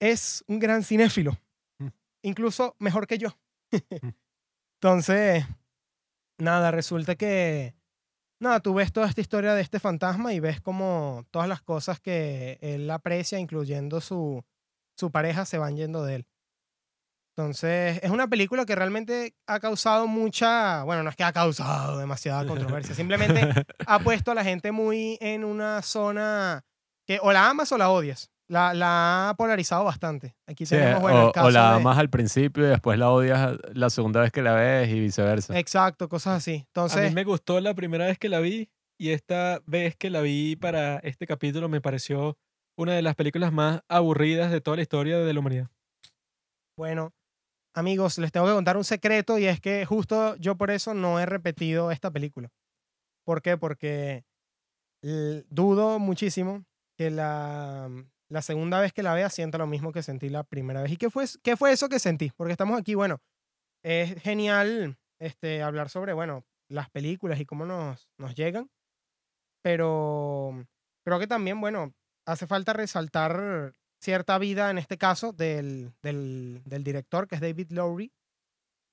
es 0.00 0.42
un 0.48 0.58
gran 0.58 0.82
cinéfilo. 0.82 1.36
Mm. 1.78 1.88
Incluso 2.22 2.74
mejor 2.78 3.06
que 3.06 3.18
yo. 3.18 3.28
Mm. 3.70 4.08
Entonces, 4.82 5.44
nada, 6.38 6.70
resulta 6.70 7.14
que, 7.14 7.74
nada, 8.40 8.60
tú 8.60 8.72
ves 8.72 8.92
toda 8.92 9.06
esta 9.06 9.20
historia 9.20 9.54
de 9.54 9.60
este 9.60 9.78
fantasma 9.78 10.32
y 10.32 10.40
ves 10.40 10.62
como 10.62 11.26
todas 11.30 11.48
las 11.48 11.60
cosas 11.60 12.00
que 12.00 12.58
él 12.62 12.90
aprecia, 12.90 13.38
incluyendo 13.38 14.00
su, 14.00 14.42
su 14.96 15.10
pareja, 15.10 15.44
se 15.44 15.58
van 15.58 15.76
yendo 15.76 16.02
de 16.04 16.16
él. 16.16 16.26
Entonces, 17.36 18.00
es 18.02 18.10
una 18.10 18.28
película 18.28 18.66
que 18.66 18.74
realmente 18.74 19.34
ha 19.46 19.60
causado 19.60 20.06
mucha, 20.06 20.82
bueno, 20.84 21.02
no 21.02 21.10
es 21.10 21.16
que 21.16 21.24
ha 21.24 21.32
causado 21.32 21.96
demasiada 21.98 22.44
controversia, 22.46 22.94
simplemente 22.94 23.40
ha 23.86 23.98
puesto 24.00 24.30
a 24.32 24.34
la 24.34 24.44
gente 24.44 24.72
muy 24.72 25.16
en 25.20 25.44
una 25.44 25.80
zona 25.82 26.64
que 27.06 27.18
o 27.22 27.32
la 27.32 27.48
amas 27.48 27.72
o 27.72 27.78
la 27.78 27.90
odias. 27.90 28.30
La, 28.48 28.74
la 28.74 29.28
ha 29.30 29.34
polarizado 29.36 29.84
bastante. 29.84 30.34
Aquí 30.44 30.66
Sí, 30.66 30.74
tenemos, 30.74 31.02
bueno, 31.02 31.20
el 31.22 31.26
o, 31.28 31.32
caso 31.32 31.46
o 31.46 31.50
la 31.52 31.70
de- 31.70 31.76
amas 31.76 31.98
al 31.98 32.10
principio 32.10 32.66
y 32.66 32.68
después 32.68 32.98
la 32.98 33.08
odias 33.10 33.56
la 33.74 33.90
segunda 33.90 34.20
vez 34.20 34.32
que 34.32 34.42
la 34.42 34.54
ves 34.54 34.88
y 34.88 34.98
viceversa. 34.98 35.56
Exacto, 35.56 36.08
cosas 36.08 36.38
así. 36.38 36.50
A 36.50 36.54
mí 36.56 36.64
Entonces, 36.66 37.12
me 37.14 37.22
gustó 37.22 37.60
la 37.60 37.74
primera 37.74 38.06
vez 38.06 38.18
que 38.18 38.28
la 38.28 38.40
vi 38.40 38.68
y 38.98 39.10
esta 39.10 39.60
vez 39.66 39.94
que 39.96 40.10
la 40.10 40.20
vi 40.20 40.56
para 40.56 40.96
este 40.98 41.28
capítulo 41.28 41.68
me 41.68 41.80
pareció 41.80 42.36
una 42.76 42.92
de 42.92 43.02
las 43.02 43.14
películas 43.14 43.52
más 43.52 43.82
aburridas 43.88 44.50
de 44.50 44.60
toda 44.60 44.76
la 44.78 44.82
historia 44.82 45.18
de 45.18 45.32
la 45.32 45.38
humanidad. 45.40 45.68
bueno, 46.76 47.12
amigos, 47.80 48.18
les 48.18 48.30
tengo 48.30 48.46
que 48.46 48.52
contar 48.52 48.76
un 48.76 48.84
secreto 48.84 49.38
y 49.38 49.46
es 49.46 49.60
que 49.60 49.84
justo 49.84 50.36
yo 50.36 50.56
por 50.56 50.70
eso 50.70 50.94
no 50.94 51.18
he 51.18 51.26
repetido 51.26 51.90
esta 51.90 52.10
película. 52.10 52.50
¿Por 53.24 53.42
qué? 53.42 53.56
Porque 53.56 54.24
dudo 55.02 55.98
muchísimo 55.98 56.64
que 56.96 57.10
la, 57.10 57.90
la 58.28 58.42
segunda 58.42 58.80
vez 58.80 58.92
que 58.92 59.02
la 59.02 59.14
vea 59.14 59.30
sienta 59.30 59.58
lo 59.58 59.66
mismo 59.66 59.92
que 59.92 60.02
sentí 60.02 60.28
la 60.28 60.44
primera 60.44 60.82
vez. 60.82 60.92
¿Y 60.92 60.96
qué 60.96 61.10
fue, 61.10 61.24
qué 61.42 61.56
fue 61.56 61.72
eso 61.72 61.88
que 61.88 61.98
sentí? 61.98 62.30
Porque 62.36 62.52
estamos 62.52 62.78
aquí, 62.78 62.94
bueno, 62.94 63.20
es 63.82 64.20
genial 64.22 64.98
este, 65.18 65.62
hablar 65.62 65.88
sobre, 65.88 66.12
bueno, 66.12 66.44
las 66.68 66.90
películas 66.90 67.40
y 67.40 67.46
cómo 67.46 67.66
nos, 67.66 68.08
nos 68.18 68.34
llegan, 68.34 68.70
pero 69.62 70.66
creo 71.04 71.18
que 71.18 71.26
también, 71.26 71.60
bueno, 71.60 71.92
hace 72.26 72.46
falta 72.46 72.72
resaltar 72.72 73.72
cierta 74.00 74.38
vida, 74.38 74.70
en 74.70 74.78
este 74.78 74.98
caso, 74.98 75.32
del, 75.32 75.92
del, 76.02 76.62
del 76.64 76.84
director, 76.84 77.28
que 77.28 77.34
es 77.36 77.40
David 77.40 77.70
Lowry. 77.70 78.12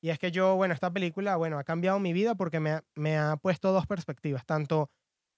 Y 0.01 0.09
es 0.09 0.19
que 0.19 0.31
yo, 0.31 0.55
bueno, 0.55 0.73
esta 0.73 0.91
película, 0.91 1.35
bueno, 1.37 1.57
ha 1.57 1.63
cambiado 1.63 1.99
mi 1.99 2.13
vida 2.13 2.35
porque 2.35 2.59
me 2.59 2.71
ha, 2.71 2.83
me 2.95 3.17
ha 3.17 3.35
puesto 3.37 3.71
dos 3.71 3.87
perspectivas, 3.87 4.45
tanto 4.45 4.89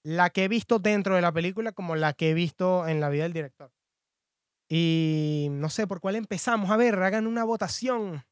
la 0.03 0.29
que 0.29 0.45
he 0.45 0.47
visto 0.47 0.79
dentro 0.79 1.15
de 1.15 1.21
la 1.21 1.31
película 1.31 1.71
como 1.71 1.95
la 1.95 2.13
que 2.13 2.31
he 2.31 2.33
visto 2.33 2.87
en 2.87 2.99
la 2.99 3.09
vida 3.09 3.23
del 3.23 3.33
director. 3.33 3.71
Y 4.69 5.47
no 5.51 5.69
sé 5.69 5.87
por 5.87 5.99
cuál 5.99 6.15
empezamos. 6.15 6.69
A 6.69 6.77
ver, 6.77 6.95
hagan 7.01 7.25
una 7.27 7.43
votación. 7.43 8.23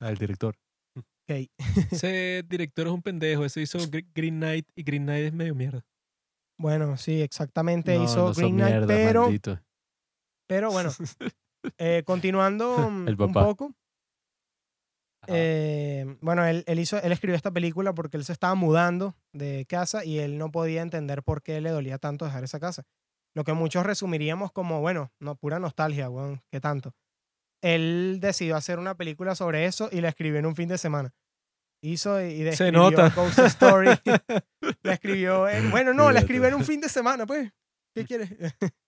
El 0.00 0.16
director. 0.16 0.56
Ok. 0.96 1.48
Ese 1.92 2.42
director 2.48 2.86
es 2.86 2.92
un 2.92 3.02
pendejo, 3.02 3.44
ese 3.44 3.60
hizo 3.60 3.78
Gr- 3.78 4.06
Green 4.14 4.38
Knight 4.38 4.68
y 4.74 4.82
Green 4.82 5.04
Knight 5.04 5.26
es 5.26 5.32
medio 5.32 5.54
mierda. 5.54 5.84
Bueno, 6.58 6.96
sí, 6.96 7.22
exactamente. 7.22 7.96
No, 7.96 8.04
hizo 8.04 8.28
no 8.28 8.34
Green 8.34 8.54
Knight, 8.56 8.70
mierdas, 8.70 8.96
pero, 8.96 9.22
maldito. 9.22 9.60
Pero 10.50 10.72
bueno, 10.72 10.90
eh, 11.78 12.02
continuando 12.04 12.76
un 12.76 13.32
poco. 13.32 13.72
Eh, 15.28 16.16
bueno, 16.20 16.44
él, 16.44 16.64
él, 16.66 16.80
hizo, 16.80 17.00
él 17.00 17.12
escribió 17.12 17.36
esta 17.36 17.52
película 17.52 17.94
porque 17.94 18.16
él 18.16 18.24
se 18.24 18.32
estaba 18.32 18.56
mudando 18.56 19.14
de 19.32 19.64
casa 19.68 20.04
y 20.04 20.18
él 20.18 20.38
no 20.38 20.50
podía 20.50 20.82
entender 20.82 21.22
por 21.22 21.40
qué 21.40 21.60
le 21.60 21.70
dolía 21.70 21.98
tanto 21.98 22.24
dejar 22.24 22.42
esa 22.42 22.58
casa. 22.58 22.82
Lo 23.32 23.44
que 23.44 23.52
muchos 23.52 23.86
resumiríamos 23.86 24.50
como, 24.50 24.80
bueno, 24.80 25.12
no, 25.20 25.36
pura 25.36 25.60
nostalgia, 25.60 26.10
weón, 26.10 26.42
¿qué 26.50 26.60
tanto? 26.60 26.96
Él 27.62 28.18
decidió 28.20 28.56
hacer 28.56 28.80
una 28.80 28.96
película 28.96 29.36
sobre 29.36 29.66
eso 29.66 29.88
y 29.92 30.00
la 30.00 30.08
escribió 30.08 30.40
en 30.40 30.46
un 30.46 30.56
fin 30.56 30.68
de 30.68 30.78
semana. 30.78 31.14
Hizo 31.80 32.20
y 32.20 32.38
Se 32.38 32.44
describió 32.44 32.90
nota. 32.90 33.10
Ghost 33.10 33.38
Story. 33.38 33.90
la 34.82 34.94
escribió 34.94 35.48
en, 35.48 35.70
bueno, 35.70 35.94
no, 35.94 36.10
la 36.10 36.18
escribió 36.18 36.48
en 36.48 36.54
un 36.54 36.64
fin 36.64 36.80
de 36.80 36.88
semana, 36.88 37.24
pues. 37.24 37.52
¿Qué 37.94 38.04
quieres? 38.04 38.30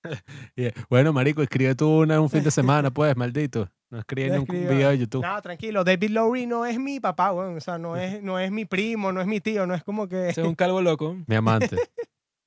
Bueno, 0.90 1.12
marico, 1.12 1.42
escribe 1.42 1.74
tú 1.74 2.00
una 2.02 2.14
en 2.14 2.20
un 2.20 2.31
fin 2.31 2.42
de 2.42 2.50
semana, 2.50 2.90
pues, 2.94 3.16
maldito. 3.16 3.68
No 3.90 3.98
escribe 3.98 4.28
Ya 4.28 4.34
en 4.36 4.40
un 4.40 4.47
video 4.47 4.89
de 4.90 4.98
YouTube. 4.98 5.22
No, 5.22 5.42
tranquilo, 5.42 5.84
David 5.84 6.10
Lowry 6.10 6.47
no 6.47 6.64
es 6.64 6.78
mi 6.78 6.98
papá, 6.98 7.32
weón. 7.32 7.56
O 7.56 7.60
sea, 7.60 7.78
no 7.78 7.97
es, 7.97 8.22
no 8.22 8.39
es 8.39 8.50
mi 8.50 8.64
primo, 8.64 9.12
no 9.12 9.20
es 9.20 9.26
mi 9.26 9.40
tío, 9.40 9.66
no 9.66 9.74
es 9.74 9.84
como 9.84 10.08
que... 10.08 10.31
Es 10.31 10.39
un 10.39 10.55
calvo 10.55 10.81
loco. 10.81 11.14
Mi 11.26 11.34
amante. 11.36 11.76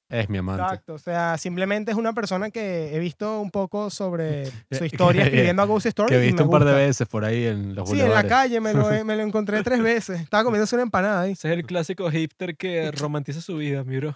es 0.09 0.30
mi 0.30 0.38
amante. 0.40 0.64
Exacto, 0.64 0.93
o 0.95 0.98
sea, 1.00 1.38
simplemente 1.38 1.92
es 1.92 1.98
una 1.98 2.14
persona 2.14 2.50
que 2.50 2.95
he 2.95 3.00
visto 3.00 3.40
un 3.42 3.51
poco 3.51 3.90
sobre 3.92 4.45
su 4.72 4.85
historia 4.85 5.24
escribiendo 5.24 5.61
a 5.61 5.66
Ghost 5.66 5.85
Story. 5.88 6.09
Que 6.09 6.17
he 6.17 6.25
visto 6.25 6.43
un 6.45 6.50
par 6.50 6.64
de 6.66 6.74
veces 6.74 7.08
por 7.08 7.24
ahí 7.25 7.45
en 7.45 7.75
los 7.75 7.90
Sí, 7.90 8.00
en 8.01 8.11
la 8.11 8.25
calle 8.27 8.59
me 8.59 8.74
lo, 8.74 8.92
he- 8.92 9.03
me 9.03 9.16
lo 9.16 9.22
encontré 9.24 9.61
tres 9.64 9.82
veces. 9.82 10.22
Estaba 10.22 10.43
comiéndose 10.43 10.75
una 10.75 10.84
empanada 10.84 11.22
ahí. 11.22 11.32
Ese 11.34 11.51
es 11.51 11.58
el 11.58 11.66
clásico 11.66 12.09
hipster 12.09 12.56
que 12.58 12.92
romantiza 12.92 13.40
su 13.42 13.58
vida, 13.58 13.84
mi 13.84 13.98
bro. 13.98 14.16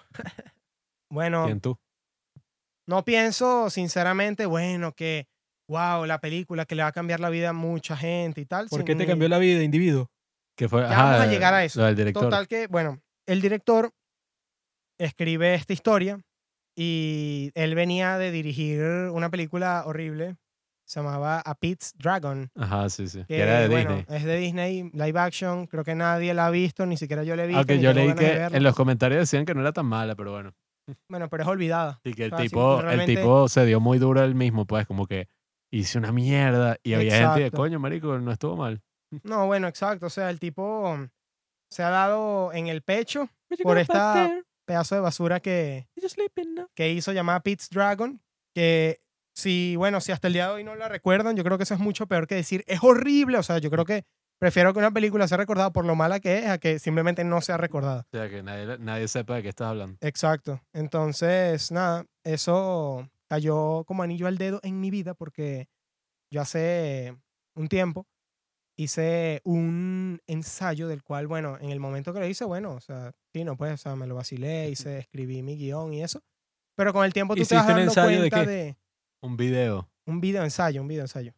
Bueno, 1.11 1.45
¿Quién 1.45 1.59
tú? 1.61 1.77
No 2.89 3.05
pienso 3.05 3.69
sinceramente, 3.69 4.47
bueno, 4.47 4.93
que, 4.93 5.27
wow, 5.69 6.05
la 6.07 6.19
película 6.19 6.65
que 6.65 6.73
le 6.73 6.81
va 6.81 6.89
a 6.89 6.91
cambiar 6.91 7.19
la 7.19 7.29
vida 7.29 7.49
a 7.49 7.53
mucha 7.53 7.95
gente 7.95 8.41
y 8.41 8.45
tal. 8.45 8.67
¿Por 8.67 8.83
qué 8.83 8.95
te 8.95 9.05
cambió 9.05 9.29
la 9.29 9.37
vida, 9.37 9.61
individuo? 9.61 10.09
Que 10.57 10.67
fue, 10.67 10.81
Ya 10.81 10.89
vamos 10.89 11.03
a 11.03 11.23
ajá, 11.23 11.27
llegar 11.27 11.53
a 11.53 11.63
eso. 11.63 11.83
Del 11.83 11.95
director. 11.95 12.23
Total 12.23 12.47
que, 12.47 12.65
bueno, 12.65 12.99
el 13.27 13.41
director 13.41 13.91
escribe 14.97 15.53
esta 15.53 15.71
historia 15.71 16.19
y 16.75 17.51
él 17.53 17.75
venía 17.75 18.17
de 18.17 18.31
dirigir 18.31 18.81
una 18.81 19.29
película 19.29 19.83
horrible. 19.85 20.37
Se 20.83 20.99
llamaba 20.99 21.41
A 21.41 21.53
Pete's 21.53 21.93
Dragon. 21.95 22.49
Ajá, 22.55 22.89
sí, 22.89 23.07
sí. 23.07 23.23
Que, 23.27 23.37
era 23.37 23.59
de 23.59 23.67
bueno, 23.67 23.97
Disney. 23.97 24.17
es 24.17 24.23
de 24.23 24.37
Disney, 24.37 24.89
live 24.93 25.19
action. 25.19 25.67
Creo 25.67 25.83
que 25.83 25.93
nadie 25.93 26.33
la 26.33 26.47
ha 26.47 26.49
visto, 26.49 26.87
ni 26.87 26.97
siquiera 26.97 27.23
yo 27.23 27.35
la 27.35 27.43
he 27.43 27.47
visto. 27.47 27.59
Aunque 27.59 27.79
yo 27.79 27.93
leí 27.93 28.15
que 28.15 28.45
en 28.45 28.63
los 28.63 28.75
comentarios 28.75 29.19
decían 29.19 29.45
que 29.45 29.53
no 29.53 29.61
era 29.61 29.73
tan 29.73 29.85
mala, 29.85 30.15
pero 30.15 30.31
bueno. 30.31 30.55
Bueno, 31.07 31.29
pero 31.29 31.43
es 31.43 31.49
olvidada. 31.49 31.99
Y 32.03 32.13
que 32.13 32.25
el 32.25 32.33
O 32.33 32.37
sea, 32.37 32.45
tipo, 32.45 32.81
el 32.81 33.05
tipo 33.05 33.47
se 33.47 33.65
dio 33.65 33.79
muy 33.79 33.97
duro 33.99 34.23
él 34.23 34.35
mismo, 34.35 34.65
pues, 34.65 34.85
como 34.87 35.05
que 35.07 35.27
hice 35.71 35.97
una 35.97 36.11
mierda. 36.11 36.77
Y 36.83 36.93
había 36.93 37.11
gente 37.17 37.39
de 37.41 37.45
Exacto. 37.47 37.57
coño, 37.57 37.79
marico, 37.79 38.17
no 38.19 38.31
estuvo 38.31 38.55
mal. 38.55 38.81
No, 39.23 39.47
bueno, 39.47 39.67
exacto. 39.67 40.05
O 40.05 40.09
sea, 40.09 40.29
el 40.29 40.39
tipo 40.39 40.97
se 41.71 41.83
ha 41.83 41.89
dado 41.89 42.53
en 42.53 42.67
el 42.67 42.81
pecho 42.83 43.27
Por 43.63 43.77
esta- 43.79 44.29
pedazo 44.67 44.93
de 44.95 45.01
basura 45.01 45.39
que, 45.39 45.87
que 46.75 46.91
hizo 46.91 47.11
llamada 47.11 47.39
Pete's 47.39 47.69
Dragon, 47.69 48.21
que 48.53 49.01
si, 49.35 49.75
bueno, 49.77 49.99
si 50.01 50.11
hasta 50.11 50.27
el 50.27 50.33
día 50.33 50.47
de 50.47 50.53
hoy 50.53 50.63
no 50.63 50.75
la 50.75 50.87
recuerdan, 50.87 51.35
yo 51.35 51.43
creo 51.43 51.57
que 51.57 51.63
eso 51.63 51.73
es 51.73 51.79
mucho 51.79 52.05
peor 52.07 52.27
que 52.27 52.35
decir, 52.35 52.63
es 52.67 52.83
horrible, 52.83 53.37
o 53.39 53.43
sea, 53.43 53.57
yo 53.57 53.71
creo 53.71 53.85
que 53.85 54.05
Prefiero 54.39 54.71
que 54.73 54.79
una 54.79 54.91
película 54.91 55.27
sea 55.27 55.37
recordada 55.37 55.71
por 55.71 55.85
lo 55.85 55.95
mala 55.95 56.21
que 56.21 56.39
es 56.39 56.47
a 56.47 56.57
que 56.57 56.79
simplemente 56.79 57.23
no 57.25 57.41
sea 57.41 57.57
recordada. 57.57 58.05
O 58.13 58.17
sea, 58.17 58.29
que 58.29 58.41
nadie, 58.41 58.77
nadie 58.79 59.07
sepa 59.09 59.35
de 59.35 59.43
qué 59.43 59.49
estás 59.49 59.67
hablando. 59.67 59.97
Exacto. 60.01 60.61
Entonces, 60.73 61.71
nada, 61.71 62.05
eso 62.23 63.09
cayó 63.29 63.83
como 63.85 64.01
anillo 64.03 64.27
al 64.27 64.37
dedo 64.37 64.59
en 64.63 64.79
mi 64.79 64.91
vida 64.91 65.13
porque 65.13 65.67
yo 66.31 66.41
hace 66.41 67.17
un 67.55 67.67
tiempo 67.67 68.07
hice 68.77 69.41
un 69.43 70.21
ensayo 70.25 70.87
del 70.87 71.03
cual, 71.03 71.27
bueno, 71.27 71.57
en 71.59 71.69
el 71.71 71.81
momento 71.81 72.13
que 72.13 72.19
lo 72.21 72.25
hice, 72.27 72.45
bueno, 72.45 72.71
o 72.71 72.79
sea, 72.79 73.11
sí, 73.33 73.43
no, 73.43 73.57
pues, 73.57 73.73
o 73.73 73.77
sea, 73.77 73.97
me 73.97 74.07
lo 74.07 74.15
vacilé, 74.15 74.69
hice, 74.69 74.99
escribí 74.99 75.43
mi 75.43 75.57
guion 75.57 75.91
y 75.93 76.01
eso. 76.01 76.21
Pero 76.77 76.93
con 76.93 77.03
el 77.03 77.11
tiempo 77.11 77.35
tú 77.35 77.43
te 77.43 77.55
vas 77.55 77.65
¿Hiciste 77.65 77.73
un 77.73 77.93
dando 77.93 78.23
de 78.23 78.29
cuenta 78.29 78.45
qué? 78.45 78.49
de 78.49 78.77
Un 79.21 79.35
video. 79.35 79.89
un 80.05 80.21
video 80.21 80.43
ensayo, 80.45 80.81
un 80.81 80.87
video 80.87 81.03
ensayo. 81.03 81.33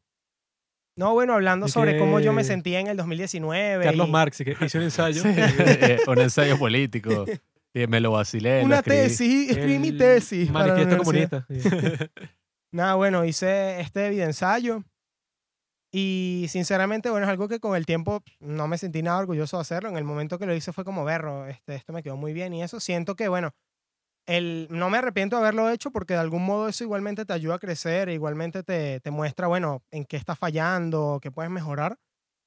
No, 1.02 1.14
bueno, 1.14 1.34
hablando 1.34 1.66
¿De 1.66 1.72
sobre 1.72 1.98
cómo 1.98 2.20
yo 2.20 2.32
me 2.32 2.44
sentía 2.44 2.80
en 2.80 2.86
el 2.86 2.96
2019. 2.96 3.86
Carlos 3.86 4.08
y 4.08 4.12
Marx, 4.12 4.38
que 4.38 4.56
hizo 4.64 4.78
un 4.78 4.84
ensayo. 4.84 5.24
Sí, 5.24 5.30
eh, 5.36 5.98
un 6.08 6.20
ensayo 6.20 6.60
político. 6.60 7.26
Y 7.74 7.88
me 7.88 8.02
lo 8.02 8.12
vacilé. 8.12 8.60
lo 8.60 8.66
Una 8.66 8.80
escribí. 8.80 8.98
tesis, 8.98 9.50
escribí 9.50 9.80
mi 9.80 9.94
tesis. 9.94 10.52
Manifiesto 10.52 10.98
comunista. 10.98 11.48
Nada, 12.74 12.96
bueno, 12.96 13.24
hice 13.24 13.80
este 13.80 14.10
video 14.10 14.26
ensayo. 14.26 14.84
Y 15.90 16.48
sinceramente, 16.50 17.10
bueno, 17.10 17.26
es 17.26 17.30
algo 17.30 17.48
que 17.48 17.62
con 17.62 17.78
el 17.78 17.86
tiempo 17.86 18.22
no 18.42 18.68
me 18.68 18.78
sentí 18.78 19.02
nada 19.02 19.20
orgulloso 19.20 19.56
de 19.56 19.62
hacerlo. 19.62 19.88
En 19.88 19.96
el 19.96 20.04
momento 20.04 20.38
que 20.38 20.46
lo 20.46 20.54
hice 20.54 20.74
fue 20.74 20.84
como 20.84 21.06
berro, 21.06 21.48
este, 21.48 21.76
esto 21.76 21.94
me 21.94 22.04
quedó 22.04 22.18
muy 22.18 22.34
bien 22.34 22.54
y 22.54 22.62
eso. 22.62 22.82
Siento 22.82 23.16
que, 23.16 23.30
bueno, 23.30 23.56
el, 24.38 24.68
no 24.70 24.90
me 24.90 24.98
arrepiento 24.98 25.36
de 25.36 25.42
haberlo 25.42 25.70
hecho 25.70 25.92
porque 25.92 26.14
de 26.14 26.20
algún 26.20 26.46
modo 26.46 26.68
eso 26.68 26.84
igualmente 26.84 27.26
te 27.26 27.34
ayuda 27.34 27.56
a 27.56 27.60
crecer, 27.60 28.10
e 28.10 28.14
igualmente 28.14 28.64
te, 28.64 29.00
te 29.00 29.12
muestra, 29.12 29.48
bueno, 29.48 29.84
en 29.92 30.06
qué 30.06 30.18
estás 30.18 30.38
fallando, 30.40 31.20
qué 31.22 31.32
puedes 31.32 31.52
mejorar. 31.52 31.98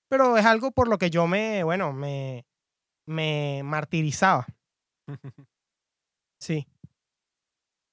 Pero 0.08 0.36
es 0.36 0.44
algo 0.46 0.70
por 0.72 0.88
lo 0.88 0.98
que 0.98 1.10
yo 1.10 1.26
me, 1.26 1.64
bueno, 1.64 1.92
me, 1.92 2.44
me 3.06 3.62
martirizaba. 3.64 4.46
Sí. 6.40 6.66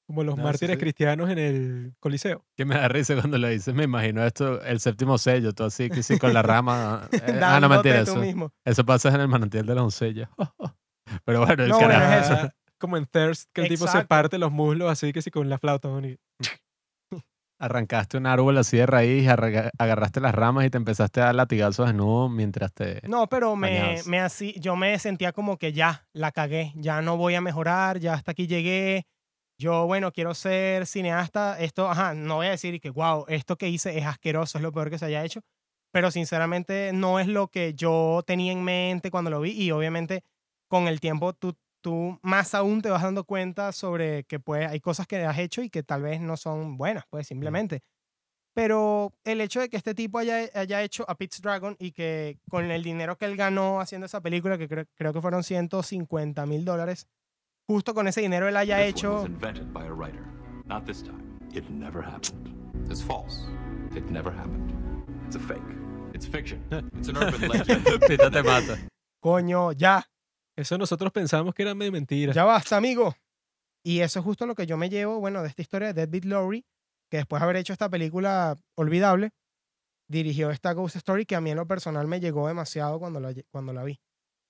Como 0.07 0.23
los 0.23 0.35
No, 0.37 0.43
mártires 0.43 0.75
sí. 0.75 0.79
cristianos 0.81 1.29
en 1.29 1.37
el 1.37 1.93
Coliseo. 1.99 2.43
Que 2.57 2.65
me 2.65 2.75
da 2.75 2.87
risa 2.89 3.15
cuando 3.15 3.37
lo 3.37 3.47
dices. 3.47 3.73
Me 3.73 3.85
imagino 3.85 4.23
esto, 4.25 4.61
el 4.61 4.79
séptimo 4.81 5.17
sello, 5.17 5.53
todo 5.53 5.67
así, 5.67 5.89
que 5.89 6.03
sí, 6.03 6.19
con 6.19 6.33
la 6.33 6.41
rama. 6.41 7.07
eh, 7.13 7.39
ah, 7.41 7.59
no, 7.61 7.69
mentira, 7.69 8.01
eso. 8.01 8.17
mismo. 8.17 8.51
Eso 8.65 8.85
pasa 8.85 9.09
en 9.09 9.21
el 9.21 9.27
manantial 9.29 9.65
de 9.65 9.73
la 9.75 9.81
doncella. 9.81 10.29
Pero 11.25 11.45
bueno, 11.45 11.63
el 11.63 11.69
No, 11.69 11.75
bueno, 11.79 11.93
carajo. 11.93 12.33
es 12.33 12.39
eso. 12.39 12.49
Como 12.81 12.97
en 12.97 13.05
Thirst, 13.05 13.49
que 13.53 13.61
el 13.61 13.67
tipo 13.69 13.85
se 13.85 13.91
Exacto. 13.91 14.07
parte 14.09 14.37
los 14.39 14.51
muslos 14.51 14.91
así 14.91 15.13
que 15.13 15.21
sí 15.21 15.29
con 15.31 15.47
la 15.47 15.59
flauta. 15.59 15.87
¿no? 15.87 16.05
Y- 16.05 16.17
Arrancaste 17.59 18.17
un 18.17 18.25
árbol 18.25 18.57
así 18.57 18.77
de 18.77 18.87
raíz, 18.87 19.27
agarraste 19.29 20.19
las 20.19 20.33
ramas 20.33 20.65
y 20.65 20.71
te 20.71 20.77
empezaste 20.77 21.21
a 21.21 21.25
dar 21.25 21.35
latigazos 21.35 21.85
desnudo 21.85 22.27
mientras 22.27 22.73
te. 22.73 23.01
No, 23.07 23.27
pero 23.27 23.55
me, 23.55 24.01
me 24.07 24.19
así, 24.19 24.55
yo 24.59 24.75
me 24.75 24.97
sentía 24.97 25.31
como 25.31 25.57
que 25.57 25.71
ya, 25.71 26.07
la 26.11 26.31
cagué, 26.31 26.73
ya 26.75 27.03
no 27.03 27.17
voy 27.17 27.35
a 27.35 27.41
mejorar, 27.41 27.99
ya 27.99 28.15
hasta 28.15 28.31
aquí 28.31 28.47
llegué. 28.47 29.05
Yo, 29.59 29.85
bueno, 29.85 30.11
quiero 30.11 30.33
ser 30.33 30.87
cineasta. 30.87 31.59
Esto, 31.59 31.87
ajá, 31.87 32.15
no 32.15 32.37
voy 32.37 32.47
a 32.47 32.51
decir 32.51 32.81
que, 32.81 32.89
wow, 32.89 33.25
esto 33.27 33.57
que 33.57 33.69
hice 33.69 33.95
es 33.95 34.07
asqueroso, 34.07 34.57
es 34.57 34.63
lo 34.63 34.71
peor 34.71 34.89
que 34.89 34.97
se 34.97 35.05
haya 35.05 35.23
hecho. 35.23 35.41
Pero 35.93 36.09
sinceramente 36.09 36.91
no 36.93 37.19
es 37.19 37.27
lo 37.27 37.47
que 37.49 37.75
yo 37.75 38.23
tenía 38.25 38.53
en 38.53 38.63
mente 38.63 39.11
cuando 39.11 39.29
lo 39.29 39.39
vi. 39.39 39.51
Y 39.51 39.69
obviamente 39.69 40.23
con 40.67 40.87
el 40.87 40.99
tiempo 40.99 41.33
tú, 41.33 41.55
tú 41.81 42.17
más 42.21 42.53
aún 42.55 42.81
te 42.81 42.89
vas 42.89 43.03
dando 43.03 43.23
cuenta 43.23 43.71
sobre 43.71 44.23
que 44.23 44.39
pues, 44.39 44.67
hay 44.67 44.79
cosas 44.79 45.07
que 45.07 45.23
has 45.23 45.37
hecho 45.37 45.61
y 45.61 45.69
que 45.69 45.83
tal 45.83 46.03
vez 46.03 46.21
no 46.21 46.37
son 46.37 46.77
buenas, 46.77 47.05
pues 47.09 47.27
simplemente. 47.27 47.81
Pero 48.53 49.13
el 49.23 49.39
hecho 49.39 49.61
de 49.61 49.69
que 49.69 49.77
este 49.77 49.95
tipo 49.95 50.19
haya, 50.19 50.49
haya 50.53 50.83
hecho 50.83 51.09
a 51.09 51.15
Pete's 51.15 51.41
Dragon 51.41 51.75
y 51.79 51.91
que 51.93 52.37
con 52.49 52.69
el 52.69 52.83
dinero 52.83 53.17
que 53.17 53.25
él 53.25 53.37
ganó 53.37 53.79
haciendo 53.79 54.05
esa 54.05 54.21
película, 54.21 54.57
que 54.57 54.67
creo, 54.67 54.85
creo 54.95 55.13
que 55.13 55.21
fueron 55.21 55.43
150 55.43 56.45
mil 56.45 56.65
dólares, 56.65 57.07
justo 57.67 57.93
con 57.93 58.07
ese 58.07 58.21
dinero 58.21 58.47
él 58.47 58.57
haya 58.57 58.83
hecho... 58.83 59.21
was 59.21 59.25
invented 59.25 59.71
by 59.73 59.85
a 59.85 59.93
writer. 59.93 60.23
Not 60.65 60.85
this 60.85 61.01
time. 61.01 61.37
It 61.53 61.69
never 61.69 62.01
happened. 62.01 62.49
It's 62.89 63.01
false. 63.01 63.45
It 63.95 64.09
never 64.09 64.31
happened. 64.31 64.73
It's 65.27 65.35
a 65.35 65.39
fake. 65.39 65.61
It's 66.13 66.25
fiction. 66.25 66.61
It's 66.97 67.07
an 67.07 67.17
urban 67.17 67.47
legend. 67.47 67.85
Pita 68.07 68.29
te 68.29 68.41
mata. 68.43 68.77
Coño, 69.23 69.71
ya, 69.71 70.03
Eso 70.55 70.77
nosotros 70.77 71.11
pensamos 71.11 71.53
que 71.53 71.63
era 71.63 71.73
medio 71.73 71.91
mentira. 71.91 72.33
ya 72.33 72.43
basta, 72.43 72.77
amigo. 72.77 73.15
Y 73.83 74.01
eso 74.01 74.19
es 74.19 74.25
justo 74.25 74.45
lo 74.45 74.55
que 74.55 74.65
yo 74.65 74.77
me 74.77 74.89
llevo, 74.89 75.19
bueno, 75.19 75.41
de 75.41 75.47
esta 75.47 75.61
historia 75.61 75.87
de 75.87 75.93
Deadbeat 75.93 76.25
Lowry, 76.25 76.65
que 77.09 77.17
después 77.17 77.39
de 77.39 77.43
haber 77.45 77.55
hecho 77.57 77.73
esta 77.73 77.89
película 77.89 78.55
olvidable, 78.75 79.31
dirigió 80.07 80.51
esta 80.51 80.73
Ghost 80.73 80.97
Story 80.97 81.25
que 81.25 81.35
a 81.35 81.41
mí 81.41 81.51
en 81.51 81.57
lo 81.57 81.65
personal 81.65 82.07
me 82.07 82.19
llegó 82.19 82.47
demasiado 82.47 82.99
cuando 82.99 83.19
la, 83.19 83.33
cuando 83.49 83.73
la 83.73 83.83
vi. 83.83 83.99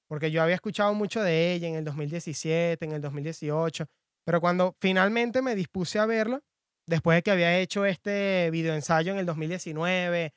Porque 0.07 0.31
yo 0.31 0.41
había 0.41 0.55
escuchado 0.55 0.93
mucho 0.93 1.21
de 1.21 1.53
ella 1.53 1.67
en 1.69 1.75
el 1.75 1.85
2017, 1.85 2.83
en 2.83 2.91
el 2.91 3.01
2018, 3.01 3.85
pero 4.25 4.41
cuando 4.41 4.75
finalmente 4.81 5.41
me 5.41 5.55
dispuse 5.55 5.99
a 5.99 6.05
verla, 6.05 6.41
después 6.85 7.15
de 7.15 7.23
que 7.23 7.31
había 7.31 7.57
hecho 7.59 7.85
este 7.85 8.49
videoensayo 8.51 9.13
en 9.13 9.19
el 9.19 9.25
2019, 9.25 10.33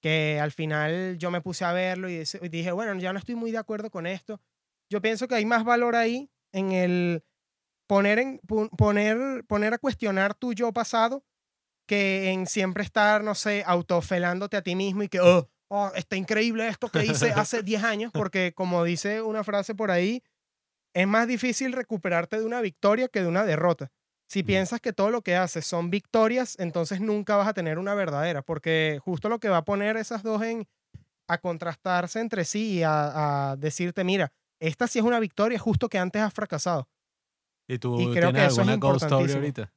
que 0.00 0.38
al 0.40 0.52
final 0.52 1.18
yo 1.18 1.30
me 1.30 1.40
puse 1.40 1.64
a 1.64 1.72
verlo 1.72 2.08
y 2.08 2.24
dije, 2.48 2.70
bueno, 2.70 2.94
ya 3.00 3.12
no 3.12 3.18
estoy 3.18 3.34
muy 3.34 3.50
de 3.50 3.58
acuerdo 3.58 3.90
con 3.90 4.06
esto. 4.06 4.40
Yo 4.90 5.00
pienso 5.00 5.28
que 5.28 5.34
hay 5.34 5.44
más 5.44 5.64
valor 5.64 5.96
ahí 5.96 6.30
en 6.52 6.72
el 6.72 7.24
poner, 7.86 8.18
en, 8.18 8.40
poner, 8.40 9.44
poner 9.46 9.74
a 9.74 9.78
cuestionar 9.78 10.34
tu 10.34 10.52
yo 10.52 10.72
pasado 10.72 11.24
que 11.86 12.30
en 12.30 12.46
siempre 12.46 12.82
estar, 12.82 13.22
no 13.22 13.34
sé, 13.34 13.62
autofelándote 13.64 14.56
a 14.56 14.62
ti 14.62 14.74
mismo 14.74 15.02
y 15.04 15.08
que, 15.08 15.20
oh, 15.20 15.48
oh, 15.68 15.92
está 15.94 16.16
increíble 16.16 16.66
esto 16.66 16.88
que 16.88 17.04
hice 17.04 17.30
hace 17.32 17.62
10 17.62 17.84
años, 17.84 18.12
porque 18.14 18.52
como 18.52 18.84
dice 18.84 19.22
una 19.22 19.44
frase 19.44 19.74
por 19.74 19.90
ahí, 19.90 20.22
es 20.94 21.06
más 21.06 21.28
difícil 21.28 21.72
recuperarte 21.72 22.38
de 22.38 22.44
una 22.44 22.60
victoria 22.60 23.08
que 23.08 23.22
de 23.22 23.28
una 23.28 23.44
derrota. 23.44 23.92
Si 24.28 24.42
piensas 24.42 24.80
que 24.80 24.92
todo 24.92 25.10
lo 25.10 25.22
que 25.22 25.36
haces 25.36 25.64
son 25.64 25.88
victorias, 25.88 26.56
entonces 26.58 27.00
nunca 27.00 27.36
vas 27.36 27.46
a 27.46 27.54
tener 27.54 27.78
una 27.78 27.94
verdadera, 27.94 28.42
porque 28.42 28.98
justo 29.04 29.28
lo 29.28 29.38
que 29.38 29.48
va 29.48 29.58
a 29.58 29.64
poner 29.64 29.96
esas 29.96 30.24
dos 30.24 30.42
en 30.42 30.66
a 31.28 31.38
contrastarse 31.38 32.20
entre 32.20 32.44
sí 32.44 32.78
y 32.78 32.82
a, 32.82 33.50
a 33.50 33.56
decirte, 33.56 34.02
mira, 34.02 34.32
esta 34.60 34.86
sí 34.88 34.98
es 34.98 35.04
una 35.04 35.20
victoria, 35.20 35.58
justo 35.58 35.88
que 35.88 35.98
antes 35.98 36.22
has 36.22 36.32
fracasado. 36.32 36.88
¿Y 37.68 37.78
tú 37.78 37.98
Y 38.00 38.12
creo 38.12 38.28
que 38.28 38.34
tienes 38.34 38.52
eso 38.52 38.62
es 38.62 38.68
alguna 38.68 38.76
ghost 38.76 39.04
story 39.04 39.32
ahorita? 39.32 39.72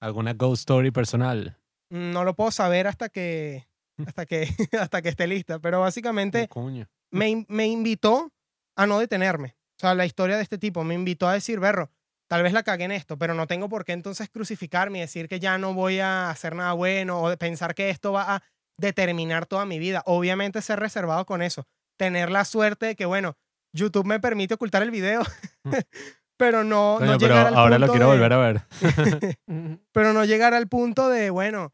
¿Alguna 0.00 0.32
ghost 0.34 0.60
story 0.60 0.90
personal? 0.90 1.58
No 1.90 2.24
lo 2.24 2.34
puedo 2.34 2.50
saber 2.50 2.86
hasta 2.86 3.08
que, 3.08 3.66
hasta 4.06 4.26
que, 4.26 4.48
hasta 4.80 5.02
que 5.02 5.08
esté 5.08 5.26
lista, 5.26 5.58
pero 5.58 5.80
básicamente 5.80 6.48
Coño. 6.48 6.88
me, 7.10 7.46
me 7.48 7.66
invitó 7.66 8.32
a 8.76 8.86
no 8.86 8.98
detenerme. 8.98 9.56
O 9.78 9.80
sea, 9.80 9.94
la 9.94 10.06
historia 10.06 10.36
de 10.36 10.42
este 10.42 10.58
tipo 10.58 10.84
me 10.84 10.94
invitó 10.94 11.28
a 11.28 11.34
decir, 11.34 11.60
Berro, 11.60 11.90
tal 12.28 12.42
vez 12.42 12.52
la 12.52 12.62
cagué 12.62 12.84
en 12.84 12.92
esto, 12.92 13.18
pero 13.18 13.34
no 13.34 13.46
tengo 13.46 13.68
por 13.68 13.84
qué 13.84 13.92
entonces 13.92 14.28
crucificarme 14.30 14.98
y 14.98 15.00
decir 15.02 15.28
que 15.28 15.38
ya 15.38 15.58
no 15.58 15.74
voy 15.74 16.00
a 16.00 16.30
hacer 16.30 16.54
nada 16.54 16.72
bueno 16.72 17.22
o 17.22 17.36
pensar 17.36 17.74
que 17.74 17.90
esto 17.90 18.12
va 18.12 18.36
a 18.36 18.42
determinar 18.78 19.46
toda 19.46 19.64
mi 19.66 19.78
vida. 19.78 20.02
Obviamente 20.06 20.62
ser 20.62 20.80
reservado 20.80 21.24
con 21.26 21.42
eso. 21.42 21.66
Tener 21.98 22.30
la 22.30 22.44
suerte 22.44 22.86
de 22.86 22.96
que, 22.96 23.06
bueno, 23.06 23.36
YouTube 23.76 24.06
me 24.06 24.18
permite 24.20 24.54
ocultar 24.54 24.82
el 24.82 24.90
video, 24.90 25.22
pero 26.36 26.64
no, 26.64 26.96
Coño, 26.98 27.12
no 27.12 27.18
pero 27.18 27.28
llegar 27.34 27.46
al 27.48 27.54
ahora 27.54 27.78
lo 27.78 27.86
punto 27.86 27.92
quiero 27.92 28.10
de- 28.10 28.16
volver 28.16 28.32
a 28.32 28.38
ver. 28.38 28.62
pero 29.92 30.12
no 30.12 30.24
llegar 30.24 30.54
al 30.54 30.68
punto 30.68 31.08
de, 31.08 31.30
bueno, 31.30 31.72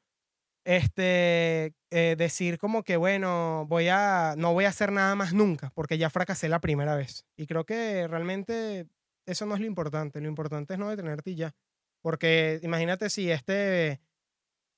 este, 0.64 1.74
eh, 1.90 2.14
decir 2.16 2.58
como 2.58 2.82
que, 2.84 2.97
bueno, 2.97 3.66
voy 3.68 3.89
a, 3.89 4.34
no 4.36 4.52
voy 4.52 4.64
a 4.64 4.68
hacer 4.68 4.92
nada 4.92 5.14
más 5.14 5.32
nunca, 5.32 5.70
porque 5.74 5.98
ya 5.98 6.10
fracasé 6.10 6.48
la 6.48 6.60
primera 6.60 6.94
vez. 6.94 7.24
Y 7.36 7.47
creo 7.47 7.64
que 7.64 8.06
realmente 8.08 8.86
eso 9.26 9.47
no 9.47 9.55
es 9.55 9.60
lo 9.60 9.66
importante, 9.66 10.20
lo 10.20 10.28
importante 10.28 10.74
es 10.74 10.78
no 10.78 10.90
detenerte 10.90 11.31
y 11.31 11.36
ya. 11.36 11.52
Porque 12.00 12.60
imagínate 12.62 13.10
si 13.10 13.31
este, 13.31 14.00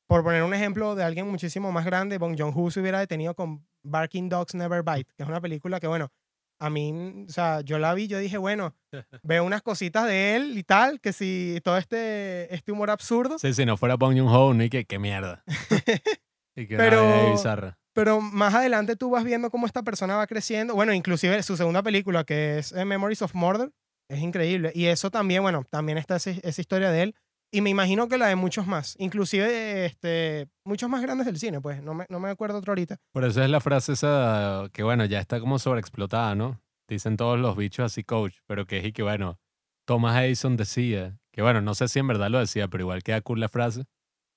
por 0.07 0.23
poner 0.23 0.43
un 0.43 0.53
ejemplo 0.55 0.95
de 0.95 1.05
alguien 1.05 1.27
muchísimo 1.29 1.73
más 1.73 1.85
grande, 1.85 2.19
Bong 2.19 2.37
Joon-ho 2.39 2.71
se 2.71 2.81
hubiera 2.81 2.99
detenido 2.99 3.35
con 3.35 3.67
Barking 3.83 4.29
Dogs 4.29 4.55
Never 4.55 4.83
Bite, 4.83 5.13
que 5.17 5.23
es 5.23 5.29
una 5.29 5.41
película 5.41 5.81
que, 5.81 5.87
bueno, 5.87 6.11
a 6.61 6.71
mí, 6.71 7.25
o 7.29 7.33
sea, 7.33 7.61
yo 7.63 7.79
la 7.79 7.95
vi, 7.95 8.07
yo 8.09 8.19
dije, 8.19 8.39
bueno, 8.39 8.75
veo 9.23 9.45
unas 9.45 9.63
cositas 9.63 10.07
de 10.07 10.37
él 10.37 10.57
y 10.59 10.63
tal, 10.63 11.01
que 11.01 11.13
si 11.13 11.61
todo 11.65 11.77
este, 11.79 12.53
este 12.55 12.73
humor 12.73 12.91
absurdo, 12.91 13.39
Sí, 13.39 13.53
si 13.55 13.65
no 13.67 13.77
fuera 13.77 13.97
Bong 13.97 14.17
Joon-ho, 14.19 14.55
ni 14.55 14.71
que 14.71 14.85
qué 14.85 14.99
mierda. 14.99 15.43
y 16.57 16.67
que 16.67 16.77
Pero- 16.77 17.33
bizarra. 17.33 17.79
pero 17.93 18.21
más 18.21 18.55
adelante 18.55 18.97
tú 18.97 19.11
vas 19.11 19.25
viendo 19.25 19.51
cómo 19.51 19.67
esta 19.67 19.83
persona 19.83 20.17
va 20.17 20.27
creciendo. 20.27 20.75
Bueno, 20.75 20.93
inclusive 20.93 21.43
su 21.43 21.57
segunda 21.57 21.83
película, 21.83 22.25
que 22.25 22.59
es 22.59 22.73
eh, 22.73 22.85
Memories 22.85 23.23
of 23.23 23.35
Murder, 23.35 23.71
es 24.09 24.21
increíble. 24.21 24.71
Y 24.75 24.87
eso 24.87 25.11
también, 25.11 25.43
bueno, 25.43 25.65
también 25.71 25.99
está 25.99 26.17
ese- 26.17 26.41
esa 26.45 26.61
historia 26.61 26.91
de 26.91 27.03
él. 27.03 27.15
Y 27.55 27.61
me 27.61 27.71
imagino 27.71 28.09
que 28.09 28.19
la 28.19 28.27
de 28.27 28.35
muchos 28.35 28.67
más, 28.67 28.97
inclusive 28.99 29.87
este, 29.87 30.49
muchos 30.65 30.91
más 30.91 31.03
grandes 31.03 31.25
del 31.27 31.39
cine, 31.39 31.61
pues, 31.61 31.81
no 31.85 31.95
me, 31.95 32.05
no 32.09 32.19
me 32.19 32.29
acuerdo 32.29 32.59
otro 32.59 32.73
ahorita. 32.73 32.97
Por 33.13 33.25
eso 33.25 33.43
es 33.45 33.49
la 33.49 33.61
frase 33.61 33.93
esa 33.93 34.69
que, 34.73 34.83
bueno, 34.83 35.05
ya 35.05 35.21
está 35.21 35.39
como 35.39 35.61
sobreexplotada, 35.61 36.35
¿no? 36.35 36.61
Dicen 36.89 37.17
todos 37.17 37.39
los 37.39 37.57
bichos 37.57 37.87
así, 37.87 38.03
coach, 38.03 38.39
pero 38.47 38.67
que 38.67 38.79
es 38.79 38.85
y 38.87 38.93
que, 38.93 39.05
bueno, 39.05 39.39
Thomas 39.87 40.21
Edison 40.21 40.57
decía, 40.57 41.17
que 41.33 41.43
bueno, 41.43 41.61
no 41.61 41.75
sé 41.75 41.87
si 41.87 42.01
en 42.01 42.09
verdad 42.09 42.29
lo 42.29 42.41
decía, 42.41 42.67
pero 42.67 42.83
igual 42.83 43.05
queda 43.05 43.21
cool 43.21 43.39
la 43.39 43.49
frase, 43.49 43.85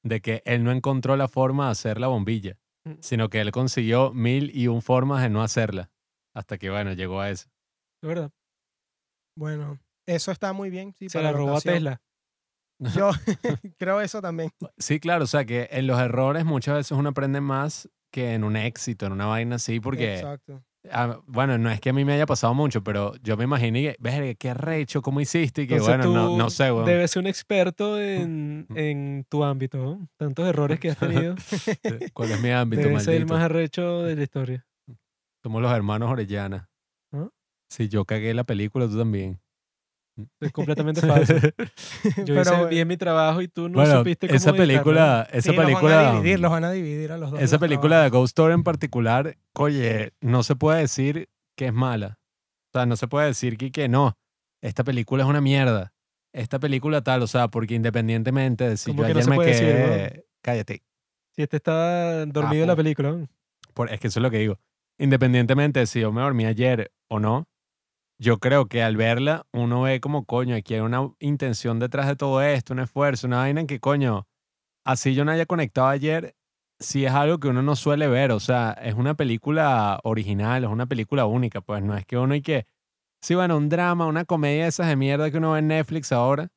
de 0.04 0.22
que 0.22 0.44
él 0.46 0.64
no 0.64 0.72
encontró 0.72 1.18
la 1.18 1.28
forma 1.28 1.66
de 1.66 1.72
hacer 1.72 2.00
la 2.00 2.08
bombilla, 2.08 2.58
Mm. 2.86 2.98
sino 3.02 3.30
que 3.30 3.42
él 3.42 3.52
consiguió 3.52 4.14
mil 4.14 4.56
y 4.56 4.68
un 4.68 4.82
formas 4.84 5.22
de 5.24 5.30
no 5.30 5.42
hacerla. 5.42 5.90
Hasta 6.36 6.58
que, 6.60 6.70
bueno, 6.70 6.94
llegó 6.94 7.20
a 7.20 7.32
eso. 7.32 7.50
¿De 8.02 8.08
verdad? 8.08 8.32
Bueno, 9.36 9.80
eso 10.06 10.32
está 10.32 10.54
muy 10.54 10.70
bien. 10.70 10.94
Sí, 10.94 11.10
Se 11.10 11.18
para 11.18 11.32
la 11.32 11.38
robó 11.38 11.58
a. 11.58 11.62
Tesla. 11.62 12.00
Yo 12.80 13.12
creo 13.78 14.02
eso 14.02 14.22
también. 14.22 14.52
Sí, 14.78 15.00
claro, 15.00 15.24
o 15.24 15.28
sea 15.28 15.46
que 15.46 15.68
en 15.72 15.88
los 15.88 16.00
errores 16.00 16.46
muchas 16.46 16.76
veces 16.76 16.92
uno 16.92 17.10
aprende 17.10 17.42
más 17.42 17.90
que 18.12 18.34
en 18.34 18.44
un 18.44 18.56
éxito, 18.56 19.06
en 19.06 19.12
una 19.14 19.26
vaina 19.26 19.58
así, 19.58 19.80
porque, 19.80 20.16
Exacto. 20.16 20.64
ah, 20.92 21.20
bueno, 21.26 21.58
no 21.58 21.70
es 21.70 21.82
que 21.82 21.90
a 21.90 21.94
mí 21.94 22.06
me 22.06 22.14
haya 22.14 22.26
pasado 22.26 22.54
mucho, 22.54 22.84
pero 22.84 23.14
yo 23.22 23.36
me 23.36 23.44
imaginé 23.44 23.82
que, 23.82 23.96
verga, 24.00 24.34
qué 24.36 24.54
recho, 24.54 25.02
cómo 25.02 25.20
hiciste, 25.20 25.64
y 25.64 25.68
que 25.68 25.76
Entonces 25.76 26.08
bueno, 26.08 26.38
no, 26.38 26.50
sé, 26.50 26.72
weón. 26.72 26.86
Debes 26.86 27.12
ser 27.12 27.22
un 27.22 27.28
experto 27.28 28.00
en, 28.00 28.66
en 28.76 29.26
tu 29.30 29.44
ámbito. 29.44 29.78
¿no? 29.78 30.10
Tantos 30.18 30.48
errores 30.48 30.80
que 30.80 30.92
has 30.92 30.98
tenido. 31.00 31.36
¿Cuál 32.14 32.32
es 32.32 32.42
mi 32.42 32.52
ámbito, 32.52 32.84
Debes 32.84 33.04
ser 33.04 33.16
el 33.16 33.26
más 33.26 33.44
arrecho 33.44 34.04
de 34.04 34.16
la 34.16 34.24
historia. 34.24 34.66
Somos 35.44 35.62
los 35.62 35.72
hermanos 35.72 36.10
Orellana. 36.10 36.70
¿Ah? 37.12 37.30
Si 37.70 37.90
yo 37.90 38.06
cagué 38.06 38.34
la 38.34 38.46
película, 38.46 38.88
tú 38.88 38.98
también. 38.98 39.40
Es 40.40 40.52
completamente 40.52 41.02
falso. 41.08 41.34
Yo 41.34 41.40
hice 41.42 42.24
Pero, 42.26 42.68
bien 42.68 42.88
mi 42.88 42.98
trabajo 42.98 43.42
y 43.42 43.48
tú 43.48 43.70
no 43.70 43.76
bueno, 43.80 44.00
supiste 44.00 44.28
cómo 44.28 44.36
esa 44.38 44.50
editarlo. 44.52 44.68
película, 44.74 45.28
esa 45.32 45.52
sí, 45.52 45.56
los 45.56 45.66
película, 45.66 45.96
van 45.96 46.06
a 46.06 46.12
dividir, 46.14 46.40
los 46.40 46.52
van 46.52 46.64
a 46.64 46.72
dividir 46.72 47.12
a 47.12 47.18
los 47.18 47.32
dos. 47.32 47.40
esa 47.42 47.56
los 47.56 47.62
película 47.62 48.02
de. 48.04 48.10
Ghost 48.10 48.30
Story 48.32 48.54
en 48.54 48.64
particular, 48.64 49.38
oye, 49.54 50.14
no 50.22 50.44
se 50.44 50.56
puede 50.56 50.80
decir 50.82 51.30
que 51.56 51.68
es 51.68 51.74
mala. 51.74 52.20
O 52.74 52.80
sea, 52.80 52.86
no 52.86 52.96
se 52.98 53.08
puede 53.08 53.28
decir 53.28 53.58
que, 53.58 53.72
que 53.72 53.88
no. 53.90 54.18
Esta 54.62 54.84
película 54.84 55.24
es 55.24 55.30
una 55.30 55.42
mierda. 55.42 55.94
Esta 56.34 56.60
película 56.60 57.02
tal, 57.02 57.22
o 57.24 57.28
sea, 57.28 57.48
porque 57.48 57.74
independientemente 57.76 58.68
de 58.70 58.78
si 58.78 58.92
¿Cómo 58.92 59.04
yo 59.04 59.08
que 59.08 59.14
no 59.14 59.20
ayer 59.20 59.24
se 59.24 59.30
me 59.30 59.36
puede 59.36 59.50
decir, 59.50 59.68
quedé... 59.68 60.26
Cállate. 60.42 60.84
Si 61.36 61.42
este 61.44 61.58
está 61.58 62.26
dormido 62.26 62.64
en 62.64 62.68
la 62.68 62.76
película. 62.76 63.12
¿no? 63.12 63.28
Por- 63.74 63.92
es 63.92 64.00
que 64.00 64.08
eso 64.08 64.20
es 64.20 64.24
lo 64.24 64.30
que 64.32 64.40
digo. 64.40 64.60
Independientemente 65.00 65.80
de 65.80 65.86
si 65.88 66.00
yo 66.02 66.12
me 66.12 66.22
dormí 66.22 66.46
ayer 66.46 66.92
o 67.08 67.20
no, 67.20 67.48
yo 68.20 68.40
creo 68.40 68.68
que 68.68 68.84
al 68.84 68.98
verla 68.98 69.46
uno 69.54 69.84
ve 69.84 70.00
como, 70.00 70.26
coño, 70.26 70.56
aquí 70.56 70.74
hay 70.74 70.80
una 70.82 71.12
intención 71.20 71.80
detrás 71.80 72.08
de 72.08 72.16
todo 72.16 72.42
esto, 72.42 72.74
un 72.74 72.80
esfuerzo, 72.80 73.28
una 73.28 73.38
vaina 73.38 73.62
en 73.62 73.68
que, 73.68 73.80
coño, 73.80 74.28
así 74.86 75.14
yo 75.14 75.26
no 75.26 75.32
haya 75.32 75.46
conectado 75.46 75.88
ayer, 75.88 76.36
sí 76.80 77.06
es 77.06 77.12
algo 77.12 77.40
que 77.40 77.48
uno 77.50 77.62
no 77.62 77.76
suele 77.76 78.08
ver. 78.08 78.32
O 78.32 78.40
sea, 78.40 78.72
es 78.82 78.96
una 78.96 79.16
película 79.16 80.00
original, 80.04 80.64
es 80.64 80.70
una 80.70 80.86
película 80.88 81.26
única, 81.26 81.62
pues 81.62 81.84
no 81.84 81.96
es 81.96 82.06
que 82.06 82.18
uno 82.18 82.36
y 82.36 82.42
que, 82.42 82.68
sí, 83.22 83.36
bueno, 83.36 83.58
un 83.58 83.70
drama, 83.70 84.08
una 84.08 84.26
comedia 84.26 84.64
de 84.64 84.70
esas 84.70 84.88
de 84.88 84.96
mierda 84.96 85.32
que 85.32 85.38
uno 85.38 85.54
ve 85.54 85.60
en 85.60 85.68
Netflix 85.68 86.12
ahora. 86.12 86.50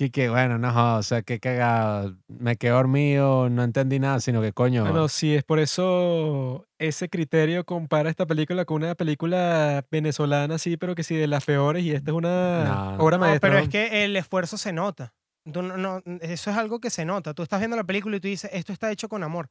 Que, 0.00 0.10
que 0.10 0.30
bueno, 0.30 0.56
no, 0.56 0.72
joda, 0.72 0.96
o 0.96 1.02
sea, 1.02 1.20
qué 1.20 1.38
cagada. 1.40 2.14
Me 2.26 2.56
quedé 2.56 2.70
dormido, 2.70 3.50
no 3.50 3.62
entendí 3.62 3.98
nada, 3.98 4.18
sino 4.20 4.40
que 4.40 4.54
coño. 4.54 4.82
Bueno, 4.84 5.08
sí, 5.08 5.34
es 5.34 5.44
por 5.44 5.58
eso 5.58 6.66
ese 6.78 7.10
criterio 7.10 7.64
compara 7.66 8.08
esta 8.08 8.24
película 8.24 8.64
con 8.64 8.82
una 8.82 8.94
película 8.94 9.84
venezolana, 9.90 10.56
sí, 10.56 10.78
pero 10.78 10.94
que 10.94 11.02
sí, 11.02 11.16
de 11.16 11.26
las 11.26 11.44
peores, 11.44 11.84
y 11.84 11.90
esta 11.92 12.12
es 12.12 12.16
una 12.16 12.64
No. 12.64 12.96
obra 13.04 13.18
No, 13.18 13.26
maestra. 13.26 13.50
pero 13.50 13.62
es 13.62 13.68
que 13.68 14.04
el 14.04 14.16
esfuerzo 14.16 14.56
se 14.56 14.72
nota. 14.72 15.12
Tú 15.52 15.60
no- 15.60 16.00
eso 16.22 16.50
es 16.50 16.56
algo 16.56 16.80
que 16.80 16.88
se 16.88 17.04
nota. 17.04 17.34
Tú 17.34 17.42
estás 17.42 17.60
viendo 17.60 17.76
la 17.76 17.84
película 17.84 18.16
y 18.16 18.20
tú 18.20 18.28
dices, 18.28 18.50
esto 18.54 18.72
está 18.72 18.90
hecho 18.90 19.06
con 19.10 19.22
amor. 19.22 19.50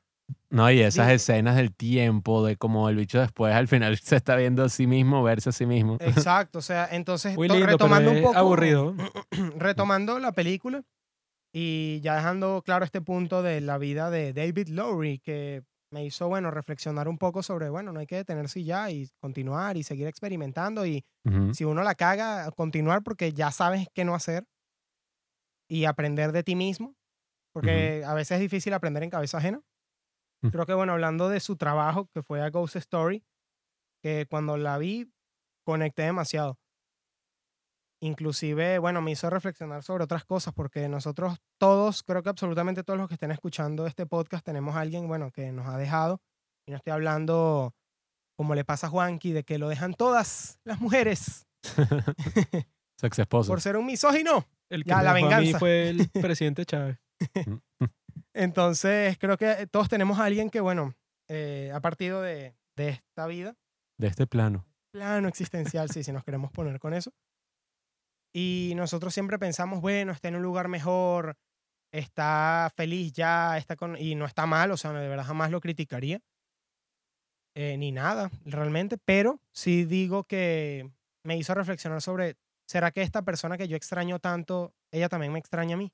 No, 0.49 0.69
y 0.71 0.79
esas 0.81 1.11
escenas 1.11 1.55
del 1.55 1.75
tiempo, 1.75 2.43
de 2.45 2.55
cómo 2.55 2.89
el 2.89 2.95
bicho 2.95 3.19
después 3.19 3.53
al 3.53 3.67
final 3.67 3.97
se 4.01 4.15
está 4.15 4.35
viendo 4.35 4.63
a 4.63 4.69
sí 4.69 4.87
mismo, 4.87 5.21
verse 5.23 5.49
a 5.49 5.51
sí 5.51 5.65
mismo. 5.65 5.97
Exacto. 5.99 6.59
O 6.59 6.61
sea, 6.61 6.87
entonces, 6.91 7.35
Muy 7.35 7.47
lindo, 7.47 7.67
retomando 7.67 8.09
pero 8.11 8.19
un 8.21 8.27
poco. 8.27 8.37
aburrido. 8.39 8.95
retomando 9.57 10.19
la 10.19 10.31
película 10.31 10.83
y 11.53 11.99
ya 12.01 12.15
dejando 12.15 12.61
claro 12.65 12.85
este 12.85 13.01
punto 13.01 13.41
de 13.43 13.61
la 13.61 13.77
vida 13.77 14.09
de 14.09 14.33
David 14.33 14.69
Lowry, 14.69 15.19
que 15.19 15.63
me 15.91 16.05
hizo, 16.05 16.27
bueno, 16.27 16.51
reflexionar 16.51 17.07
un 17.07 17.17
poco 17.17 17.41
sobre, 17.41 17.69
bueno, 17.69 17.91
no 17.91 17.99
hay 17.99 18.05
que 18.05 18.17
detenerse 18.17 18.63
ya 18.63 18.91
y 18.91 19.09
continuar 19.19 19.75
y 19.77 19.83
seguir 19.83 20.07
experimentando 20.07 20.85
y 20.85 21.03
si 21.53 21.63
uno 21.63 21.83
la 21.83 21.95
caga, 21.95 22.49
continuar 22.51 23.03
porque 23.03 23.33
ya 23.33 23.51
sabes 23.51 23.87
qué 23.93 24.05
no 24.05 24.13
hacer 24.15 24.45
y 25.67 25.85
aprender 25.85 26.31
de 26.31 26.43
ti 26.43 26.55
mismo, 26.55 26.95
porque 27.53 28.03
a 28.05 28.13
veces 28.13 28.35
es 28.35 28.41
difícil 28.41 28.73
aprender 28.73 29.03
en 29.03 29.09
cabeza 29.09 29.37
ajena. 29.39 29.61
Mm. 30.41 30.49
Creo 30.49 30.65
que, 30.65 30.73
bueno, 30.73 30.93
hablando 30.93 31.29
de 31.29 31.39
su 31.39 31.55
trabajo, 31.57 32.07
que 32.13 32.23
fue 32.23 32.41
a 32.41 32.49
Ghost 32.49 32.75
Story, 32.77 33.23
que 34.01 34.25
cuando 34.29 34.57
la 34.57 34.77
vi, 34.77 35.11
conecté 35.65 36.03
demasiado. 36.03 36.57
Inclusive, 38.01 38.79
bueno, 38.79 39.01
me 39.01 39.11
hizo 39.11 39.29
reflexionar 39.29 39.83
sobre 39.83 40.05
otras 40.05 40.23
cosas, 40.23 40.53
porque 40.53 40.87
nosotros 40.87 41.37
todos, 41.59 42.01
creo 42.03 42.23
que 42.23 42.29
absolutamente 42.29 42.83
todos 42.83 42.97
los 42.97 43.09
que 43.09 43.15
estén 43.15 43.31
escuchando 43.31 43.85
este 43.85 44.05
podcast, 44.05 44.45
tenemos 44.45 44.75
a 44.75 44.79
alguien, 44.79 45.07
bueno, 45.07 45.31
que 45.31 45.51
nos 45.51 45.67
ha 45.67 45.77
dejado, 45.77 46.21
y 46.65 46.71
no 46.71 46.77
estoy 46.77 46.93
hablando 46.93 47.73
como 48.37 48.55
le 48.55 48.63
pasa 48.63 48.87
a 48.87 48.89
Juanqui, 48.89 49.33
de 49.33 49.43
que 49.43 49.57
lo 49.57 49.67
dejan 49.67 49.93
todas 49.93 50.59
las 50.63 50.79
mujeres 50.79 51.45
Su 52.97 53.05
ex 53.05 53.19
esposo. 53.19 53.49
por 53.51 53.59
ser 53.59 53.75
un 53.75 53.85
misógino. 53.85 54.47
El 54.69 54.85
que 54.85 54.91
Ya, 54.91 54.97
me 54.99 55.03
la 55.03 55.13
dejó 55.13 55.25
a 55.27 55.29
mí 55.29 55.35
venganza. 55.37 55.59
fue 55.59 55.89
el 55.89 56.09
presidente 56.21 56.65
Chávez. 56.65 56.97
Entonces, 58.39 59.17
creo 59.19 59.37
que 59.37 59.67
todos 59.67 59.89
tenemos 59.89 60.17
a 60.17 60.25
alguien 60.25 60.49
que, 60.49 60.61
bueno, 60.61 60.95
eh, 61.27 61.71
ha 61.73 61.81
partido 61.81 62.21
de, 62.21 62.55
de 62.77 62.89
esta 62.89 63.27
vida, 63.27 63.57
De 63.97 64.07
este 64.07 64.27
plano. 64.27 64.65
plano 64.91 65.27
existencial, 65.27 65.89
sí, 65.89 66.03
si 66.03 66.13
nos 66.13 66.23
queremos 66.23 66.49
poner 66.49 66.79
con 66.79 66.93
eso. 66.93 67.11
Y 68.33 68.73
nosotros 68.77 69.13
siempre 69.13 69.37
pensamos, 69.39 69.81
bueno, 69.81 70.13
está 70.13 70.29
en 70.29 70.37
un 70.37 70.43
lugar 70.43 70.69
mejor, 70.69 71.35
está 71.91 72.71
feliz 72.77 73.11
ya, 73.11 73.57
está 73.57 73.75
con, 73.75 73.97
y 73.97 74.15
no 74.15 74.25
está 74.25 74.45
mal, 74.45 74.71
o 74.71 74.77
sea, 74.77 74.93
de 74.93 75.09
verdad 75.09 75.25
jamás 75.25 75.51
lo 75.51 75.59
criticaría, 75.59 76.21
eh, 77.55 77.75
ni 77.77 77.91
nada, 77.91 78.31
realmente, 78.45 78.97
pero 78.97 79.41
sí 79.51 79.83
digo 79.83 80.23
que 80.23 80.89
me 81.25 81.35
hizo 81.35 81.53
reflexionar 81.55 82.01
sobre, 82.01 82.37
¿será 82.67 82.91
que 82.91 83.01
esta 83.01 83.23
persona 83.23 83.57
que 83.57 83.67
yo 83.67 83.75
extraño 83.75 84.19
tanto, 84.19 84.73
ella 84.91 85.09
también 85.09 85.33
me 85.33 85.39
extraña 85.39 85.73
a 85.75 85.77
mí? 85.79 85.91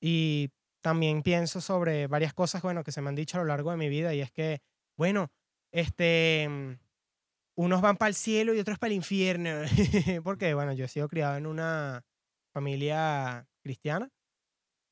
Y 0.00 0.50
también 0.88 1.22
pienso 1.22 1.60
sobre 1.60 2.06
varias 2.06 2.32
cosas, 2.32 2.62
bueno, 2.62 2.82
que 2.82 2.92
se 2.92 3.02
me 3.02 3.10
han 3.10 3.14
dicho 3.14 3.36
a 3.36 3.40
lo 3.42 3.46
largo 3.48 3.70
de 3.72 3.76
mi 3.76 3.90
vida, 3.90 4.14
y 4.14 4.22
es 4.22 4.30
que, 4.30 4.62
bueno, 4.96 5.30
este, 5.70 6.48
mm, 6.48 6.78
unos 7.56 7.82
van 7.82 7.98
para 7.98 8.08
el 8.08 8.14
cielo 8.14 8.54
y 8.54 8.58
otros 8.58 8.78
para 8.78 8.88
el 8.88 8.94
infierno, 8.96 9.50
porque, 10.24 10.54
bueno, 10.54 10.72
yo 10.72 10.86
he 10.86 10.88
sido 10.88 11.06
criado 11.06 11.36
en 11.36 11.46
una 11.46 12.06
familia 12.54 13.46
cristiana. 13.62 14.08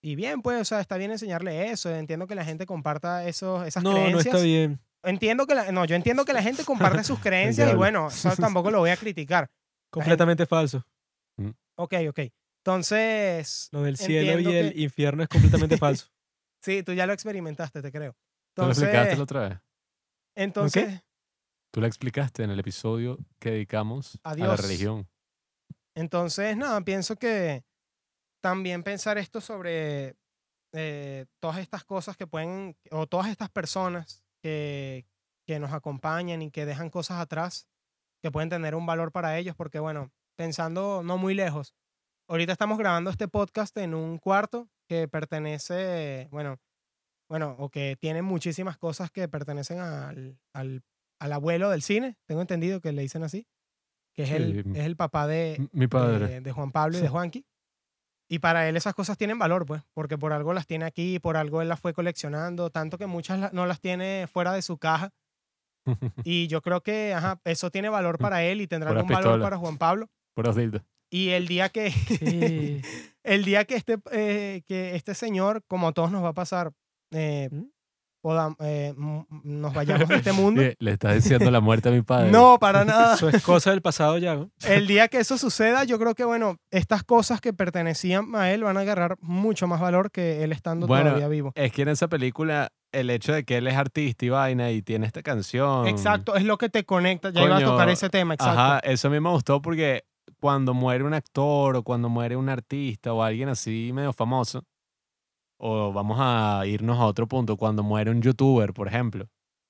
Y 0.03 0.17
bien, 0.17 0.43
pues, 0.43 0.61
o 0.61 0.65
sea, 0.67 0.81
está 0.81 0.99
bien 0.99 1.13
enseñarle 1.13 1.71
eso. 1.71 1.89
Entiendo 1.89 2.27
que 2.27 2.35
la 2.35 2.45
gente 2.45 2.67
comparta 2.67 3.27
esos, 3.27 3.67
esas 3.67 3.83
No, 3.83 3.93
creencias. 3.93 4.27
no 4.27 4.31
está 4.33 4.45
bien. 4.45 4.79
Entiendo 5.03 5.47
que 5.47 5.55
la, 5.55 5.73
no, 5.73 5.87
yo 5.87 5.97
entiendo 5.97 6.27
que 6.27 6.35
la 6.35 6.43
gente 6.43 6.63
comparte 6.67 7.05
sus 7.05 7.19
creencias 7.21 7.73
y 7.73 7.75
bueno, 7.75 8.09
eso 8.09 8.37
tampoco 8.37 8.71
lo 8.71 8.81
voy 8.81 8.91
a 8.91 8.99
criticar. 8.99 9.51
Completamente 9.89 10.45
falso. 10.45 10.85
Ok, 11.77 11.95
ok. 12.11 12.21
Entonces, 12.67 13.69
Lo 13.71 13.83
del 13.83 13.97
cielo 13.97 14.41
y 14.41 14.53
el 14.53 14.73
que- 14.75 14.81
infierno 14.83 15.23
es 15.23 15.29
completamente 15.29 15.77
falso. 15.79 16.09
sí, 16.61 16.83
tú 16.83 16.93
ya 16.95 17.07
lo 17.07 17.13
experimentaste, 17.13 17.81
te 17.81 17.93
creo. 17.93 18.17
Tú 18.55 18.63
lo 18.63 18.69
explicaste 18.71 19.13
Entonces, 19.13 19.19
la 19.19 19.23
otra 19.23 19.49
vez. 19.49 19.59
entonces, 20.35 21.03
Tú 21.71 21.81
lo 21.81 21.87
explicaste 21.87 22.43
en 22.43 22.51
el 22.51 22.59
episodio 22.59 23.19
que 23.39 23.51
dedicamos 23.53 24.19
a 24.25 24.35
la 24.35 24.57
religión. 24.57 25.07
Entonces, 25.95 26.57
nada, 26.57 26.81
pienso 26.81 27.15
que 27.17 27.65
también 28.43 28.83
pensar 28.83 29.17
esto 29.19 29.41
sobre 29.41 30.17
eh, 30.73 31.27
todas 31.39 31.59
estas 31.59 31.85
cosas 31.85 32.17
que 32.17 32.27
pueden, 32.27 32.77
o 32.91 33.07
todas 33.07 33.29
estas 33.29 33.49
personas 33.51 34.25
que, 34.43 35.07
que 35.47 35.61
nos 35.61 35.73
acompañan 35.73 36.43
y 36.43 36.51
que 36.51 36.67
dejan 36.67 36.91
cosas 36.91 37.21
atrás, 37.21 37.69
que 38.23 38.33
pueden 38.33 38.49
tener 38.51 38.75
un 38.75 38.87
valor 38.87 39.13
para 39.13 39.39
ellos, 39.39 39.55
porque 39.55 39.79
bueno, 39.79 40.11
pensando 40.35 41.03
no 41.05 41.17
muy 41.19 41.35
lejos, 41.35 41.75
ahorita 42.29 42.53
estamos 42.53 42.79
grabando 42.79 43.11
este 43.11 43.29
podcast 43.29 43.77
en 43.79 43.95
un 43.95 44.19
cuarto 44.19 44.69
que 44.89 45.09
pertenece, 45.09 46.29
bueno, 46.31 46.59
bueno, 47.29 47.57
o 47.59 47.69
que 47.71 47.97
tiene 48.01 48.23
muchísimas 48.23 48.77
cosas 48.79 49.11
que 49.11 49.29
pertenecen 49.29 49.81
al, 49.81 50.39
al, 50.53 50.83
al 51.21 51.33
abuelo 51.33 51.71
del 51.71 51.83
cine, 51.83 52.17
tengo 52.27 52.41
entendido 52.41 52.81
que 52.81 52.93
le 52.93 53.03
dicen 53.03 53.23
así, 53.25 53.47
que 54.15 54.23
es, 54.25 54.31
el, 54.31 54.63
Sí. 54.65 54.71
es 54.75 54.87
el 54.87 54.97
papá 54.97 55.27
de, 55.27 55.69
Mi 55.73 55.87
padre. 55.89 56.27
de, 56.29 56.41
de 56.41 56.53
Juan 56.53 56.71
Pablo 56.73 56.99
y 56.99 57.01
de 57.01 57.09
Juanqui. 57.09 57.45
Y 58.29 58.41
para 58.41 58.69
él 58.69 58.77
esas 58.77 58.95
cosas 58.95 59.17
tienen 59.17 59.39
valor, 59.39 59.67
pues, 59.67 59.83
porque 59.95 60.19
por 60.19 60.33
algo 60.33 60.53
las 60.53 60.67
tiene 60.67 60.85
aquí, 60.85 61.19
por 61.21 61.37
algo 61.37 61.63
él 61.63 61.69
las 61.69 61.79
fue 61.79 61.95
coleccionando, 61.95 62.71
tanto 62.71 62.99
que 62.99 63.07
muchas 63.07 63.53
no 63.53 63.67
las 63.67 63.81
tiene 63.81 64.27
fuera 64.29 64.53
de 64.53 64.63
su 64.63 64.79
caja. 64.79 65.11
Y 66.25 66.49
yo 66.49 66.63
creo 66.63 66.81
que 66.83 67.15
ajá, 67.15 67.41
eso 67.45 67.71
tiene 67.71 67.89
valor 67.89 68.19
para 68.19 68.43
él 68.43 68.61
y 68.61 68.67
tendrá 68.67 68.91
Puras 68.91 69.03
algún 69.03 69.15
valor 69.15 69.25
pistolas. 69.33 69.47
para 69.47 69.57
Juan 69.59 69.79
Pablo. 69.79 70.09
Puros 70.35 70.57
dildos. 70.57 70.83
Y 71.11 71.31
el 71.31 71.47
día 71.49 71.69
que, 71.69 71.91
Sí. 71.91 72.83
el 73.25 73.45
día 73.45 73.65
que 73.65 73.77
este, 73.77 73.99
eh, 74.13 74.63
que 74.67 74.95
este 74.97 75.15
señor, 75.15 75.63
como 75.69 75.89
a 75.89 75.93
todos 75.93 76.11
nos 76.11 76.23
va 76.25 76.29
a 76.31 76.35
pasar, 76.35 76.73
eh, 77.13 77.49
¿Mm? 77.53 77.63
podam- 78.23 78.57
eh, 78.59 78.93
nos 79.45 79.73
vayamos 79.73 80.09
de 80.09 80.17
este 80.17 80.33
mundo. 80.33 80.63
Le, 80.79 80.91
estás 80.91 81.15
diciendo 81.15 81.49
la 81.51 81.61
muerte 81.61 81.89
a 81.91 81.93
mi 81.93 82.03
padre. 82.03 82.33
No, 82.33 82.59
para 82.59 82.85
nada. 82.85 83.15
Eso 83.15 83.29
es 83.29 83.41
cosa 83.43 83.71
del 83.71 83.83
pasado 83.83 84.19
ya. 84.19 84.35
¿no? 84.35 84.51
El 84.67 84.89
día 84.89 85.07
que 85.07 85.19
eso 85.19 85.39
suceda, 85.39 85.85
yo 85.85 85.97
creo 86.01 86.15
que, 86.17 86.25
bueno, 86.25 86.57
estas 86.73 87.05
cosas 87.05 87.41
que 87.41 87.53
pertenecían 87.53 88.35
a 88.35 88.51
él 88.53 88.65
van 88.65 88.77
a 88.77 88.81
agarrar 88.81 89.17
mucho 89.21 89.69
más 89.69 89.81
valor 89.81 90.11
que 90.11 90.43
él 90.43 90.51
estando 90.51 90.89
Bueno, 90.89 91.05
todavía 91.11 91.29
vivo. 91.29 91.53
Es 91.55 91.71
que 91.73 91.83
en 91.83 91.89
esa 91.91 92.09
película, 92.09 92.73
el 92.91 93.11
hecho 93.11 93.33
de 93.33 93.45
que 93.45 93.59
él 93.59 93.69
es 93.69 93.77
artista 93.77 94.25
y 94.25 94.29
vaina 94.31 94.73
y 94.73 94.83
tiene 94.83 95.07
esta 95.07 95.23
canción. 95.23 95.87
Exacto, 95.87 96.35
es 96.35 96.43
lo 96.43 96.59
que 96.59 96.69
te 96.69 96.85
conecta. 96.85 97.31
Ya 97.31 97.43
iba 97.45 97.57
a 97.59 97.61
Coño, 97.61 97.71
tocar 97.73 97.89
ese 97.91 98.11
tema, 98.11 98.35
exacto. 98.35 98.59
Ajá, 98.61 98.79
eso 98.81 99.07
a 99.07 99.11
mí 99.13 99.21
me 99.21 99.31
gustó 99.31 99.63
porque 99.63 100.05
cuando 100.41 100.75
muere 100.75 101.05
un 101.05 101.15
actor 101.15 101.77
o 101.77 101.83
cuando 101.83 102.09
muere 102.09 102.37
un 102.37 102.49
artista 102.49 103.13
o 103.13 103.23
alguien 103.23 103.49
así 103.49 103.91
medio 103.93 104.13
famoso, 104.13 104.65
o 105.59 105.93
vamos 105.93 106.19
a 106.21 106.65
irnos 106.67 106.99
a 106.99 107.07
otro 107.07 107.27
punto, 107.27 107.57
cuando 107.57 107.83
muere 107.83 108.11
un 108.11 108.23
youtuber, 108.23 108.73
por 108.73 108.89
ejemplo, 108.89 109.29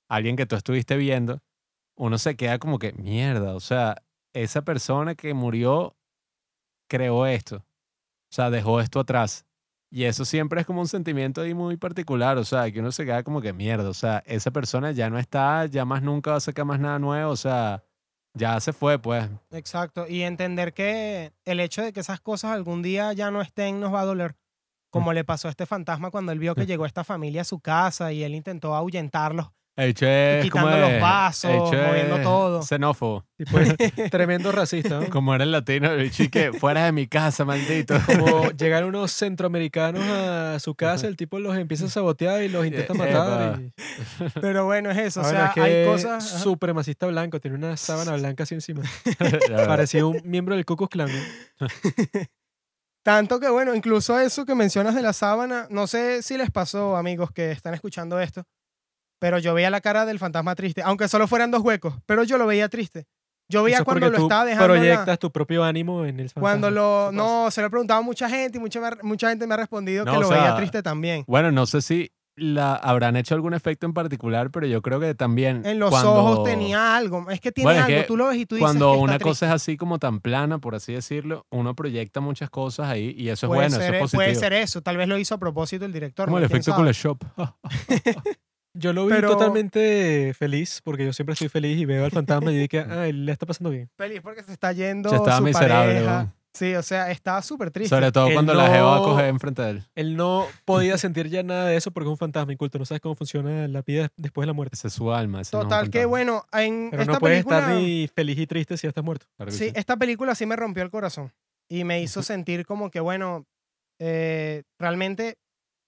alguien 0.09 0.35
que 0.35 0.45
tú 0.45 0.55
estuviste 0.55 0.97
viendo, 0.97 1.39
uno 1.97 2.17
se 2.17 2.35
queda 2.35 2.59
como 2.59 2.79
que, 2.79 2.93
mierda, 2.93 3.55
o 3.55 3.59
sea, 3.59 4.03
esa 4.33 4.63
persona 4.63 5.15
que 5.15 5.33
murió 5.33 5.95
creó 6.89 7.25
esto, 7.25 7.57
o 7.57 7.63
sea, 8.31 8.49
dejó 8.49 8.81
esto 8.81 8.99
atrás. 8.99 9.45
Y 9.89 10.03
eso 10.03 10.25
siempre 10.25 10.59
es 10.59 10.67
como 10.67 10.81
un 10.81 10.87
sentimiento 10.87 11.41
ahí 11.41 11.53
muy 11.53 11.77
particular, 11.77 12.37
o 12.37 12.43
sea, 12.43 12.69
que 12.71 12.81
uno 12.81 12.91
se 12.91 13.05
queda 13.05 13.23
como 13.23 13.41
que 13.41 13.53
mierda, 13.53 13.89
o 13.89 13.93
sea, 13.93 14.21
esa 14.25 14.51
persona 14.51 14.91
ya 14.91 15.09
no 15.09 15.17
está, 15.17 15.65
ya 15.65 15.85
más 15.85 16.03
nunca 16.03 16.31
va 16.31 16.37
a 16.37 16.41
sacar 16.41 16.65
más 16.65 16.79
nada 16.79 16.99
nuevo, 16.99 17.31
o 17.31 17.37
sea, 17.37 17.83
ya 18.37 18.59
se 18.59 18.73
fue, 18.73 18.99
pues. 18.99 19.29
Exacto. 19.51 20.07
Y 20.07 20.23
entender 20.23 20.73
que 20.73 21.33
el 21.45 21.59
hecho 21.59 21.81
de 21.81 21.93
que 21.93 21.99
esas 21.99 22.21
cosas 22.21 22.51
algún 22.51 22.81
día 22.81 23.13
ya 23.13 23.31
no 23.31 23.41
estén 23.41 23.79
nos 23.79 23.93
va 23.93 24.01
a 24.01 24.05
doler. 24.05 24.35
Como 24.89 25.13
le 25.13 25.23
pasó 25.23 25.47
a 25.47 25.51
este 25.51 25.65
fantasma 25.65 26.11
cuando 26.11 26.31
él 26.31 26.39
vio 26.39 26.55
que 26.55 26.65
llegó 26.65 26.85
esta 26.85 27.03
familia 27.03 27.41
a 27.41 27.45
su 27.45 27.59
casa 27.59 28.13
y 28.13 28.23
él 28.23 28.33
intentó 28.33 28.73
ahuyentarlos. 28.73 29.51
El 29.77 29.89
hecho 29.91 30.07
es 30.07 30.43
quitando 30.43 30.69
como 30.71 30.77
los 30.81 30.99
vasos, 31.01 31.51
el 31.51 31.59
moviendo 31.59 32.15
es 32.17 32.23
todo. 32.23 32.63
Xenófobo. 32.63 33.25
Tipo, 33.37 33.59
es 33.59 33.75
tremendo 34.11 34.51
racista. 34.51 34.99
¿no? 34.99 35.09
Como 35.09 35.35
era 35.35 35.43
el 35.43 35.51
latino, 35.51 35.91
el 35.91 36.01
bicho 36.01 36.23
y 36.23 36.29
que 36.29 36.51
fuera 36.51 36.85
de 36.85 36.91
mi 36.91 37.05
casa, 37.05 37.45
maldito. 37.45 37.95
Como 38.07 38.49
llegan 38.57 38.85
unos 38.85 39.11
centroamericanos 39.11 40.03
a 40.03 40.59
su 40.59 40.73
casa, 40.73 41.05
el 41.07 41.15
tipo 41.15 41.37
los 41.37 41.55
empieza 41.55 41.85
a 41.85 41.89
sabotear 41.89 42.41
y 42.41 42.49
los 42.49 42.65
intenta 42.65 42.93
Eh, 42.93 42.97
matar. 42.97 43.59
y- 43.61 43.71
Pero 44.41 44.65
bueno, 44.65 44.89
es 44.89 44.97
eso. 44.97 45.21
O 45.21 45.23
sea, 45.25 45.45
es 45.47 45.53
que 45.53 45.61
hay 45.61 45.73
es 45.73 45.87
cosas. 45.87 46.25
ajá. 46.33 46.39
Supremacista 46.43 47.05
blanco, 47.05 47.39
tiene 47.39 47.55
una 47.57 47.77
sábana 47.77 48.15
blanca 48.15 48.43
así 48.43 48.55
encima. 48.55 48.81
Parecía 49.67 50.07
un 50.07 50.19
miembro 50.25 50.55
del 50.55 50.65
Klan. 50.65 51.07
¿no? 51.59 51.67
Tanto 53.03 53.39
que, 53.39 53.47
bueno, 53.49 53.73
incluso 53.73 54.19
eso 54.19 54.45
que 54.45 54.53
mencionas 54.53 54.93
de 54.93 55.01
la 55.01 55.13
sábana, 55.13 55.67
no 55.69 55.87
sé 55.87 56.21
si 56.23 56.35
les 56.37 56.51
pasó, 56.51 56.97
amigos 56.97 57.31
que 57.31 57.51
están 57.51 57.73
escuchando 57.73 58.19
esto, 58.19 58.43
pero 59.19 59.39
yo 59.39 59.53
veía 59.53 59.69
la 59.69 59.81
cara 59.81 60.05
del 60.05 60.19
fantasma 60.19 60.55
triste, 60.55 60.81
aunque 60.83 61.07
solo 61.07 61.27
fueran 61.27 61.51
dos 61.51 61.61
huecos, 61.61 61.95
pero 62.05 62.23
yo 62.23 62.37
lo 62.37 62.45
veía 62.47 62.69
triste. 62.69 63.05
Yo 63.49 63.63
veía 63.63 63.77
Eso 63.77 63.83
es 63.83 63.85
cuando 63.85 64.09
lo 64.09 64.17
tú 64.17 64.23
estaba 64.23 64.43
dejando. 64.43 64.67
la- 64.73 64.79
proyectas 64.79 65.19
tu 65.19 65.31
propio 65.31 65.63
ánimo 65.63 66.03
en 66.03 66.19
el 66.19 66.27
fantasma. 66.27 66.41
cuando 66.41 66.69
lo. 66.69 67.11
No, 67.13 67.49
se 67.49 67.61
lo 67.61 67.67
he 67.67 67.69
preguntado 67.69 67.99
a 68.01 68.03
mucha 68.03 68.29
gente 68.29 68.57
y 68.57 68.61
mucha, 68.61 68.81
mucha 69.03 69.29
gente 69.29 69.47
me 69.47 69.53
ha 69.53 69.57
respondido 69.57 70.03
No, 70.03 70.11
que 70.11 70.19
lo 70.19 70.29
veía 70.29 70.43
sea, 70.47 70.55
triste 70.57 70.83
también. 70.83 71.23
Bueno, 71.27 71.49
no 71.53 71.65
sé 71.65 71.81
si 71.81 72.11
la, 72.35 72.75
habrán 72.75 73.15
hecho 73.15 73.33
algún 73.35 73.53
efecto 73.53 73.85
en 73.85 73.93
particular, 73.93 74.51
pero 74.51 74.67
yo 74.67 74.81
creo 74.81 74.99
que 74.99 75.15
también. 75.15 75.65
En 75.65 75.79
los 75.79 75.89
cuando- 75.91 76.13
ojos 76.13 76.43
tenía 76.43 76.97
algo. 76.97 77.31
Es 77.31 77.39
que 77.39 77.53
tiene 77.53 77.67
Bueno, 77.67 77.79
es 77.79 77.85
algo. 77.85 78.01
que 78.01 78.07
Tú 78.07 78.17
lo 78.17 78.27
ves 78.27 78.37
y 78.37 78.45
tú 78.45 78.55
dices. 78.55 78.65
Cuando 78.65 78.87
que 78.87 78.91
está 78.95 79.03
una 79.05 79.13
triste. 79.13 79.23
cosa 79.29 79.45
es 79.47 79.51
así 79.53 79.77
como 79.77 79.97
tan 79.97 80.19
plana, 80.19 80.59
por 80.59 80.75
así 80.75 80.91
decirlo, 80.91 81.45
uno 81.49 81.73
proyecta 81.73 82.19
muchas 82.19 82.49
cosas 82.49 82.89
ahí 82.89 83.15
y 83.17 83.29
eso 83.29 83.45
es 83.45 83.47
puede, 83.47 83.61
bueno, 83.61 83.77
ser, 83.77 83.81
eso 83.85 83.93
es 83.93 83.99
positivo. 84.01 84.17
puede 84.23 84.35
ser 84.35 84.51
eso. 84.53 84.81
Tal 84.81 84.97
vez 84.97 85.07
lo 85.07 85.17
hizo 85.17 85.33
a 85.35 85.37
propósito 85.37 85.85
el 85.85 85.93
director. 85.93 86.25
como 86.25 86.37
el 86.39 86.47
¿Quién 86.49 86.59
efecto 86.59 86.71
sabe? 86.73 86.83
Yo 88.77 88.93
lo 88.93 89.05
vi 89.05 89.13
Pero- 89.13 89.31
totalmente 89.31 90.33
feliz, 90.37 90.81
porque 90.83 91.05
yo 91.05 91.13
siempre 91.13 91.33
estoy 91.33 91.49
feliz 91.49 91.77
y 91.79 91.85
veo 91.85 92.05
al 92.05 92.11
fantasma 92.11 92.51
y 92.51 92.57
dije, 92.57 92.79
ah, 92.89 93.07
él 93.07 93.25
le 93.25 93.31
está 93.31 93.45
pasando 93.45 93.69
bien. 93.71 93.89
Feliz 93.97 94.21
porque 94.21 94.43
se 94.43 94.51
está 94.53 94.71
yendo. 94.71 95.09
Ya 95.09 95.17
estaba 95.17 95.37
su 95.37 95.43
miserable, 95.43 95.93
pareja. 95.95 96.33
Sí, 96.53 96.73
o 96.73 96.81
sea, 96.81 97.11
estaba 97.11 97.41
súper 97.43 97.69
triste. 97.69 97.93
Sobre 97.95 98.11
todo 98.11 98.27
Él 98.27 98.33
cuando 98.33 98.55
la 98.55 98.67
jeva 98.69 98.95
no- 98.97 99.03
coger 99.03 99.25
enfrente 99.25 99.61
de 99.61 99.69
él. 99.69 99.83
Él 99.93 100.15
no 100.17 100.47
podía 100.65 100.97
sentir 100.97 101.27
ya 101.29 101.43
nada 101.43 101.65
de 101.67 101.75
eso 101.77 101.91
porque 101.91 102.07
es 102.07 102.11
un 102.11 102.17
fantasma 102.17 102.51
inculto, 102.51 102.79
no 102.79 102.85
sabes 102.85 102.99
cómo 102.99 103.13
funciona 103.13 103.67
la 103.67 103.83
vida 103.83 104.09
después 104.17 104.43
de 104.43 104.47
la 104.47 104.53
muerte. 104.53 104.75
Ese 104.75 104.87
es 104.87 104.93
su 104.95 105.11
alma. 105.13 105.41
ese 105.41 105.55
no 105.55 105.61
es 105.61 105.67
Total 105.67 105.91
que, 105.91 106.05
bueno, 106.05 106.45
en 106.53 106.87
Pero 106.89 107.03
esta 107.03 107.13
no 107.13 107.19
puedes 107.19 107.37
película. 107.45 107.59
estar 107.59 107.75
ni 107.75 108.07
feliz 108.07 108.39
y 108.39 108.47
triste 108.47 108.75
si 108.75 108.83
ya 108.83 108.89
estás 108.89 109.03
muerto. 109.03 109.27
Sí. 109.49 109.71
esta 109.75 109.97
película 109.97 110.33
sí 110.33 110.47
me 110.47 110.55
rompió 110.55 110.81
el 110.81 110.89
corazón 110.89 111.31
y 111.69 111.83
me 111.83 112.01
hizo 112.01 112.21
sentir 112.23 112.65
como 112.65 112.89
que, 112.89 113.01
bueno, 113.01 113.45
eh, 113.99 114.63
realmente, 114.79 115.37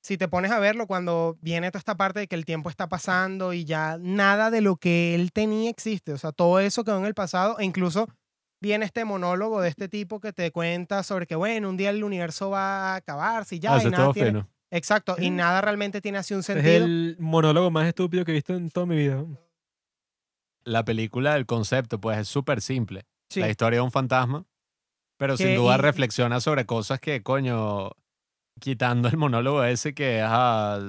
si 0.01 0.17
te 0.17 0.27
pones 0.27 0.51
a 0.51 0.59
verlo, 0.59 0.87
cuando 0.87 1.37
viene 1.41 1.69
toda 1.71 1.79
esta 1.79 1.95
parte 1.97 2.19
de 2.21 2.27
que 2.27 2.35
el 2.35 2.45
tiempo 2.45 2.69
está 2.69 2.87
pasando 2.87 3.53
y 3.53 3.65
ya 3.65 3.97
nada 3.99 4.49
de 4.51 4.61
lo 4.61 4.77
que 4.77 5.13
él 5.15 5.31
tenía 5.33 5.69
existe, 5.69 6.13
o 6.13 6.17
sea, 6.17 6.31
todo 6.31 6.59
eso 6.59 6.83
quedó 6.83 6.99
en 6.99 7.05
el 7.05 7.13
pasado 7.13 7.59
e 7.59 7.65
incluso 7.65 8.07
viene 8.61 8.85
este 8.85 9.05
monólogo 9.05 9.61
de 9.61 9.69
este 9.69 9.87
tipo 9.89 10.19
que 10.19 10.33
te 10.33 10.51
cuenta 10.51 11.03
sobre 11.03 11.27
que, 11.27 11.35
bueno, 11.35 11.69
un 11.69 11.77
día 11.77 11.89
el 11.91 12.03
universo 12.03 12.49
va 12.49 12.93
a 12.93 12.95
acabarse 12.95 13.55
y 13.55 13.59
ya, 13.59 13.75
Ah, 13.75 13.83
y 13.83 13.89
nada 13.89 14.13
tiene... 14.13 14.45
Exacto, 14.71 15.15
y 15.17 15.27
Eh. 15.27 15.31
nada 15.31 15.61
realmente 15.61 15.99
tiene 16.01 16.19
así 16.19 16.33
un 16.33 16.41
Es 16.41 16.45
sentido. 16.45 16.85
el 16.85 17.15
monólogo 17.19 17.71
más 17.71 17.87
estúpido 17.87 18.23
que 18.23 18.31
he 18.31 18.35
visto 18.35 18.53
en 18.53 18.69
toda 18.69 18.85
mi 18.85 18.95
vida. 18.97 19.25
La 20.63 20.83
película, 20.85 21.35
el 21.35 21.45
concepto, 21.45 21.99
pues 21.99 22.17
es 22.19 22.27
súper 22.27 22.61
simple. 22.61 23.05
Sí. 23.29 23.39
La 23.39 23.49
historia 23.49 23.79
de 23.79 23.83
un 23.83 23.91
fantasma, 23.91 24.45
pero 25.17 25.37
sin 25.37 25.55
duda 25.55 25.75
y- 25.75 25.81
reflexiona 25.81 26.39
sobre 26.39 26.65
cosas 26.65 26.99
que, 26.99 27.23
coño, 27.23 27.91
quitando 28.59 29.07
el 29.09 29.17
monólogo 29.17 29.63
ese 29.63 29.93
que 29.93 30.21
ajá, 30.21 30.79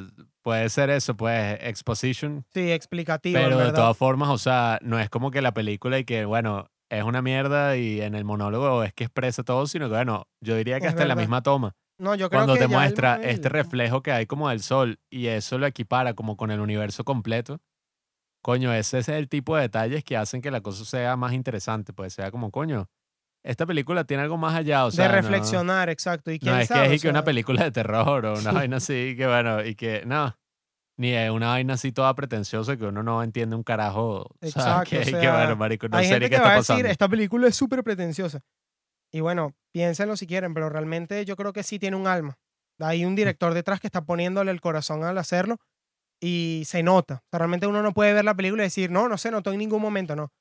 puede 0.42 0.68
ser 0.68 0.90
eso, 0.90 1.16
pues 1.16 1.58
exposition, 1.62 2.44
Sí, 2.52 2.70
explicativo, 2.72 3.34
pero 3.40 3.58
de 3.58 3.72
todas 3.72 3.96
formas, 3.96 4.28
o 4.30 4.38
sea, 4.38 4.78
no 4.82 4.98
es 4.98 5.08
como 5.10 5.30
que 5.30 5.40
la 5.42 5.52
película 5.54 5.98
y 5.98 6.04
que, 6.04 6.24
bueno, 6.24 6.66
es 6.90 7.04
una 7.04 7.22
mierda 7.22 7.76
y 7.76 8.00
en 8.00 8.14
el 8.14 8.24
monólogo 8.24 8.82
es 8.82 8.92
que 8.92 9.04
expresa 9.04 9.42
todo, 9.44 9.66
sino 9.66 9.86
que, 9.88 9.94
bueno, 9.94 10.24
yo 10.40 10.56
diría 10.56 10.80
que 10.80 10.86
Es 10.86 10.90
hasta 10.90 11.02
en 11.02 11.08
la 11.08 11.14
misma 11.16 11.42
toma, 11.42 11.72
No, 11.98 12.14
yo 12.14 12.28
creo 12.28 12.40
cuando 12.40 12.54
que 12.54 12.60
te 12.60 12.68
muestra 12.68 13.16
el- 13.16 13.30
este 13.30 13.48
reflejo 13.48 14.02
que 14.02 14.12
hay 14.12 14.26
como 14.26 14.48
del 14.48 14.60
sol 14.62 14.98
y 15.10 15.26
eso 15.28 15.58
lo 15.58 15.66
equipara 15.66 16.14
como 16.14 16.36
con 16.36 16.50
el 16.50 16.60
universo 16.60 17.04
completo, 17.04 17.60
coño, 18.42 18.72
ese 18.72 18.98
es 18.98 19.08
el 19.08 19.28
tipo 19.28 19.54
de 19.56 19.62
detalles 19.62 20.02
que 20.04 20.16
hacen 20.16 20.40
que 20.40 20.50
la 20.50 20.60
cosa 20.62 20.84
sea 20.84 21.16
más 21.16 21.32
interesante, 21.32 21.92
pues 21.92 22.14
sea 22.14 22.30
como, 22.30 22.50
coño, 22.50 22.88
esta 23.42 23.66
película 23.66 24.04
tiene 24.04 24.22
algo 24.22 24.36
más 24.36 24.54
allá, 24.54 24.84
o 24.86 24.90
sea, 24.90 25.04
de 25.06 25.10
no- 25.10 25.16
reflexionar, 25.16 25.88
exacto. 25.88 26.30
Y 26.30 26.38
quién 26.38 26.54
no, 26.54 26.60
es 26.60 26.68
sabe, 26.68 26.82
que 26.86 26.90
o 26.90 26.92
es 26.94 27.02
que 27.02 27.08
una 27.08 27.24
película 27.24 27.64
de 27.64 27.70
terror 27.72 28.26
o 28.26 28.38
una 28.38 28.52
vaina 28.68 28.76
así, 28.78 29.14
que 29.16 29.26
bueno, 29.26 29.64
y 29.64 29.74
que 29.74 30.02
no, 30.06 30.36
ni 30.98 31.12
es 31.14 31.30
una 31.30 31.48
vaina 31.48 31.74
así 31.74 31.92
toda 31.92 32.14
pretenciosa 32.14 32.76
que 32.76 32.84
uno 32.84 33.02
no 33.02 33.22
entiende 33.22 33.56
un 33.56 33.62
carajo. 33.62 34.22
O 34.22 34.36
sea, 34.42 34.48
Exacto, 34.50 34.90
que, 34.90 34.98
o 34.98 35.00
que 35.00 35.10
sea, 35.10 35.36
bueno, 35.36 35.56
marico, 35.56 35.88
no 35.88 35.96
hay 35.96 36.06
gente 36.08 36.26
ni 36.26 36.30
que 36.30 36.36
va 36.36 36.42
está 36.42 36.52
a 36.52 36.56
pasando. 36.58 36.78
decir, 36.82 36.90
esta 36.90 37.08
película 37.08 37.48
es 37.48 37.56
súper 37.56 37.82
pretenciosa. 37.82 38.40
Y 39.12 39.20
bueno, 39.20 39.54
piénsenlo 39.72 40.16
si 40.16 40.26
quieren, 40.26 40.54
pero 40.54 40.68
realmente 40.68 41.24
yo 41.24 41.34
creo 41.36 41.52
que 41.52 41.62
sí 41.62 41.78
tiene 41.78 41.96
un 41.96 42.06
alma. 42.06 42.38
Hay 42.78 43.04
un 43.04 43.14
director 43.16 43.54
detrás 43.54 43.80
que 43.80 43.88
está 43.88 44.04
poniéndole 44.04 44.50
el 44.50 44.60
corazón 44.60 45.02
al 45.04 45.18
hacerlo 45.18 45.56
y 46.20 46.62
se 46.66 46.82
nota. 46.82 47.14
O 47.14 47.28
sea, 47.30 47.38
realmente 47.38 47.66
uno 47.66 47.82
no 47.82 47.92
puede 47.92 48.12
ver 48.12 48.24
la 48.24 48.34
película 48.34 48.62
y 48.62 48.66
decir, 48.66 48.90
no, 48.90 49.08
no 49.08 49.18
se 49.18 49.30
notó 49.30 49.52
en 49.52 49.58
ningún 49.58 49.82
momento, 49.82 50.14
no. 50.14 50.32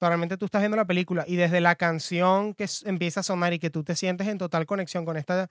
Realmente 0.00 0.36
tú 0.36 0.44
estás 0.44 0.62
viendo 0.62 0.76
la 0.76 0.86
película 0.86 1.24
y 1.26 1.36
desde 1.36 1.60
la 1.60 1.74
canción 1.74 2.54
que 2.54 2.66
empieza 2.84 3.20
a 3.20 3.22
sonar 3.24 3.52
y 3.52 3.58
que 3.58 3.70
tú 3.70 3.82
te 3.82 3.96
sientes 3.96 4.28
en 4.28 4.38
total 4.38 4.66
conexión 4.66 5.04
con 5.04 5.16
esta 5.16 5.50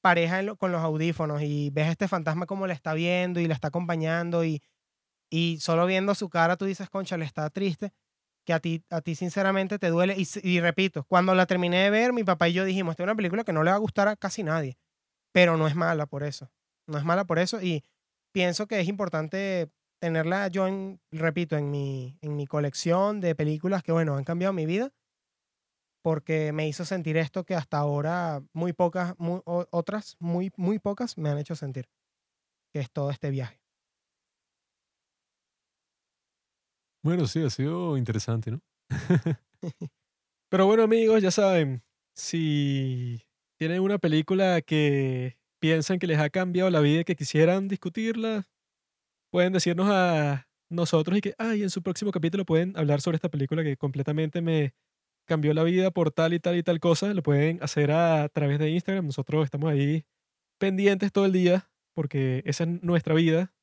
pareja 0.00 0.54
con 0.56 0.70
los 0.70 0.82
audífonos 0.82 1.42
y 1.42 1.70
ves 1.70 1.88
a 1.88 1.90
este 1.90 2.06
fantasma 2.06 2.46
como 2.46 2.66
la 2.66 2.74
está 2.74 2.94
viendo 2.94 3.40
y 3.40 3.48
la 3.48 3.54
está 3.54 3.68
acompañando 3.68 4.44
y, 4.44 4.62
y 5.28 5.58
solo 5.60 5.86
viendo 5.86 6.14
su 6.14 6.28
cara 6.28 6.56
tú 6.56 6.64
dices, 6.64 6.88
concha, 6.88 7.16
le 7.16 7.24
está 7.24 7.50
triste 7.50 7.92
que 8.44 8.52
a 8.54 8.60
ti, 8.60 8.82
a 8.88 9.02
ti 9.02 9.14
sinceramente 9.14 9.78
te 9.78 9.90
duele. 9.90 10.14
Y, 10.16 10.26
y 10.42 10.60
repito, 10.60 11.04
cuando 11.04 11.34
la 11.34 11.44
terminé 11.44 11.82
de 11.82 11.90
ver, 11.90 12.14
mi 12.14 12.24
papá 12.24 12.48
y 12.48 12.54
yo 12.54 12.64
dijimos, 12.64 12.92
esta 12.92 13.02
es 13.02 13.06
una 13.06 13.14
película 13.14 13.44
que 13.44 13.52
no 13.52 13.62
le 13.62 13.70
va 13.70 13.76
a 13.76 13.80
gustar 13.80 14.08
a 14.08 14.16
casi 14.16 14.42
nadie, 14.42 14.78
pero 15.32 15.58
no 15.58 15.66
es 15.68 15.74
mala 15.74 16.06
por 16.06 16.22
eso. 16.22 16.50
No 16.86 16.96
es 16.96 17.04
mala 17.04 17.24
por 17.26 17.38
eso 17.38 17.60
y 17.60 17.84
pienso 18.32 18.66
que 18.66 18.80
es 18.80 18.88
importante 18.88 19.68
tenerla 20.00 20.48
yo, 20.48 20.66
en, 20.68 21.00
repito, 21.12 21.56
en 21.56 21.70
mi, 21.70 22.18
en 22.22 22.36
mi 22.36 22.46
colección 22.46 23.20
de 23.20 23.34
películas 23.34 23.82
que, 23.82 23.92
bueno, 23.92 24.16
han 24.16 24.24
cambiado 24.24 24.52
mi 24.54 24.66
vida 24.66 24.92
porque 26.02 26.52
me 26.52 26.68
hizo 26.68 26.84
sentir 26.84 27.16
esto 27.16 27.44
que 27.44 27.54
hasta 27.54 27.78
ahora 27.78 28.42
muy 28.52 28.72
pocas, 28.72 29.14
mu- 29.18 29.42
o- 29.44 29.66
otras, 29.70 30.16
muy, 30.20 30.50
muy 30.56 30.78
pocas 30.78 31.18
me 31.18 31.28
han 31.30 31.38
hecho 31.38 31.54
sentir, 31.56 31.88
que 32.72 32.80
es 32.80 32.92
todo 32.92 33.10
este 33.10 33.30
viaje. 33.30 33.60
Bueno, 37.02 37.26
sí, 37.26 37.42
ha 37.42 37.50
sido 37.50 37.96
interesante, 37.96 38.50
¿no? 38.50 38.60
Pero 40.50 40.66
bueno, 40.66 40.82
amigos, 40.82 41.22
ya 41.22 41.30
saben, 41.30 41.82
si 42.14 43.22
tienen 43.58 43.80
una 43.82 43.98
película 43.98 44.62
que 44.62 45.38
piensan 45.60 45.98
que 45.98 46.06
les 46.06 46.18
ha 46.18 46.30
cambiado 46.30 46.70
la 46.70 46.80
vida 46.80 47.00
y 47.00 47.04
que 47.04 47.16
quisieran 47.16 47.68
discutirla, 47.68 48.48
pueden 49.30 49.52
decirnos 49.52 49.88
a 49.90 50.48
nosotros 50.70 51.18
y 51.18 51.20
que, 51.20 51.34
ay, 51.38 51.62
en 51.62 51.70
su 51.70 51.82
próximo 51.82 52.10
capítulo 52.12 52.44
pueden 52.44 52.76
hablar 52.76 53.00
sobre 53.00 53.16
esta 53.16 53.28
película 53.28 53.62
que 53.62 53.76
completamente 53.76 54.42
me 54.42 54.74
cambió 55.26 55.54
la 55.54 55.62
vida 55.62 55.90
por 55.90 56.10
tal 56.10 56.34
y 56.34 56.40
tal 56.40 56.56
y 56.56 56.62
tal 56.62 56.80
cosa. 56.80 57.14
Lo 57.14 57.22
pueden 57.22 57.62
hacer 57.62 57.90
a 57.90 58.28
través 58.28 58.58
de 58.58 58.70
Instagram. 58.70 59.06
Nosotros 59.06 59.44
estamos 59.44 59.70
ahí 59.70 60.04
pendientes 60.58 61.12
todo 61.12 61.26
el 61.26 61.32
día 61.32 61.70
porque 61.94 62.42
esa 62.46 62.64
es 62.64 62.82
nuestra 62.82 63.14
vida 63.14 63.54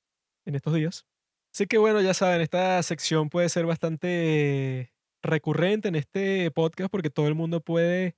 en 0.45 0.55
estos 0.55 0.73
días. 0.73 1.05
Así 1.53 1.67
que 1.67 1.77
bueno, 1.77 2.01
ya 2.01 2.13
saben, 2.13 2.41
esta 2.41 2.81
sección 2.83 3.29
puede 3.29 3.49
ser 3.49 3.65
bastante 3.65 4.93
recurrente 5.23 5.87
en 5.87 5.95
este 5.95 6.51
podcast 6.51 6.91
porque 6.91 7.09
todo 7.09 7.27
el 7.27 7.35
mundo 7.35 7.61
puede 7.61 8.15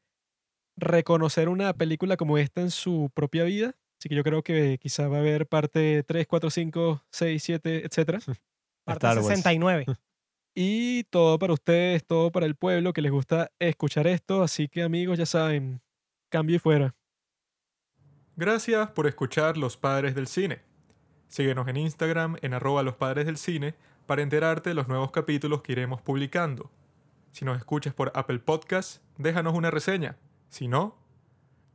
reconocer 0.75 1.49
una 1.49 1.73
película 1.73 2.17
como 2.17 2.37
esta 2.37 2.61
en 2.61 2.71
su 2.71 3.11
propia 3.13 3.43
vida. 3.43 3.75
Así 3.99 4.09
que 4.09 4.15
yo 4.15 4.23
creo 4.23 4.43
que 4.43 4.77
quizá 4.79 5.07
va 5.07 5.17
a 5.17 5.19
haber 5.19 5.47
parte 5.47 6.03
3, 6.03 6.27
4, 6.27 6.49
5, 6.49 7.03
6, 7.11 7.43
7, 7.43 7.85
etcétera. 7.85 8.19
Parte 8.83 9.07
Star 9.07 9.17
Wars. 9.17 9.27
69. 9.27 9.85
Y 10.59 11.03
todo 11.11 11.37
para 11.37 11.53
ustedes, 11.53 12.03
todo 12.03 12.31
para 12.31 12.47
el 12.47 12.55
pueblo 12.55 12.91
que 12.91 13.03
les 13.03 13.11
gusta 13.11 13.51
escuchar 13.59 14.07
esto. 14.07 14.41
Así 14.41 14.67
que 14.67 14.81
amigos, 14.81 15.19
ya 15.19 15.27
saben, 15.27 15.81
cambio 16.29 16.55
y 16.55 16.59
fuera. 16.59 16.95
Gracias 18.35 18.89
por 18.89 19.05
escuchar 19.05 19.55
Los 19.55 19.77
Padres 19.77 20.15
del 20.15 20.25
Cine. 20.25 20.61
Síguenos 21.27 21.67
en 21.67 21.77
Instagram 21.77 22.37
en 22.41 22.53
arroba 22.53 22.83
los 22.83 22.95
padres 22.95 23.25
del 23.25 23.37
cine 23.37 23.75
para 24.05 24.21
enterarte 24.21 24.69
de 24.69 24.73
los 24.73 24.87
nuevos 24.87 25.11
capítulos 25.11 25.61
que 25.61 25.73
iremos 25.73 26.01
publicando. 26.01 26.71
Si 27.31 27.45
nos 27.45 27.57
escuchas 27.57 27.93
por 27.93 28.11
Apple 28.15 28.39
Podcast, 28.39 29.03
déjanos 29.17 29.53
una 29.53 29.69
reseña. 29.69 30.17
Si 30.49 30.67
no, 30.67 30.95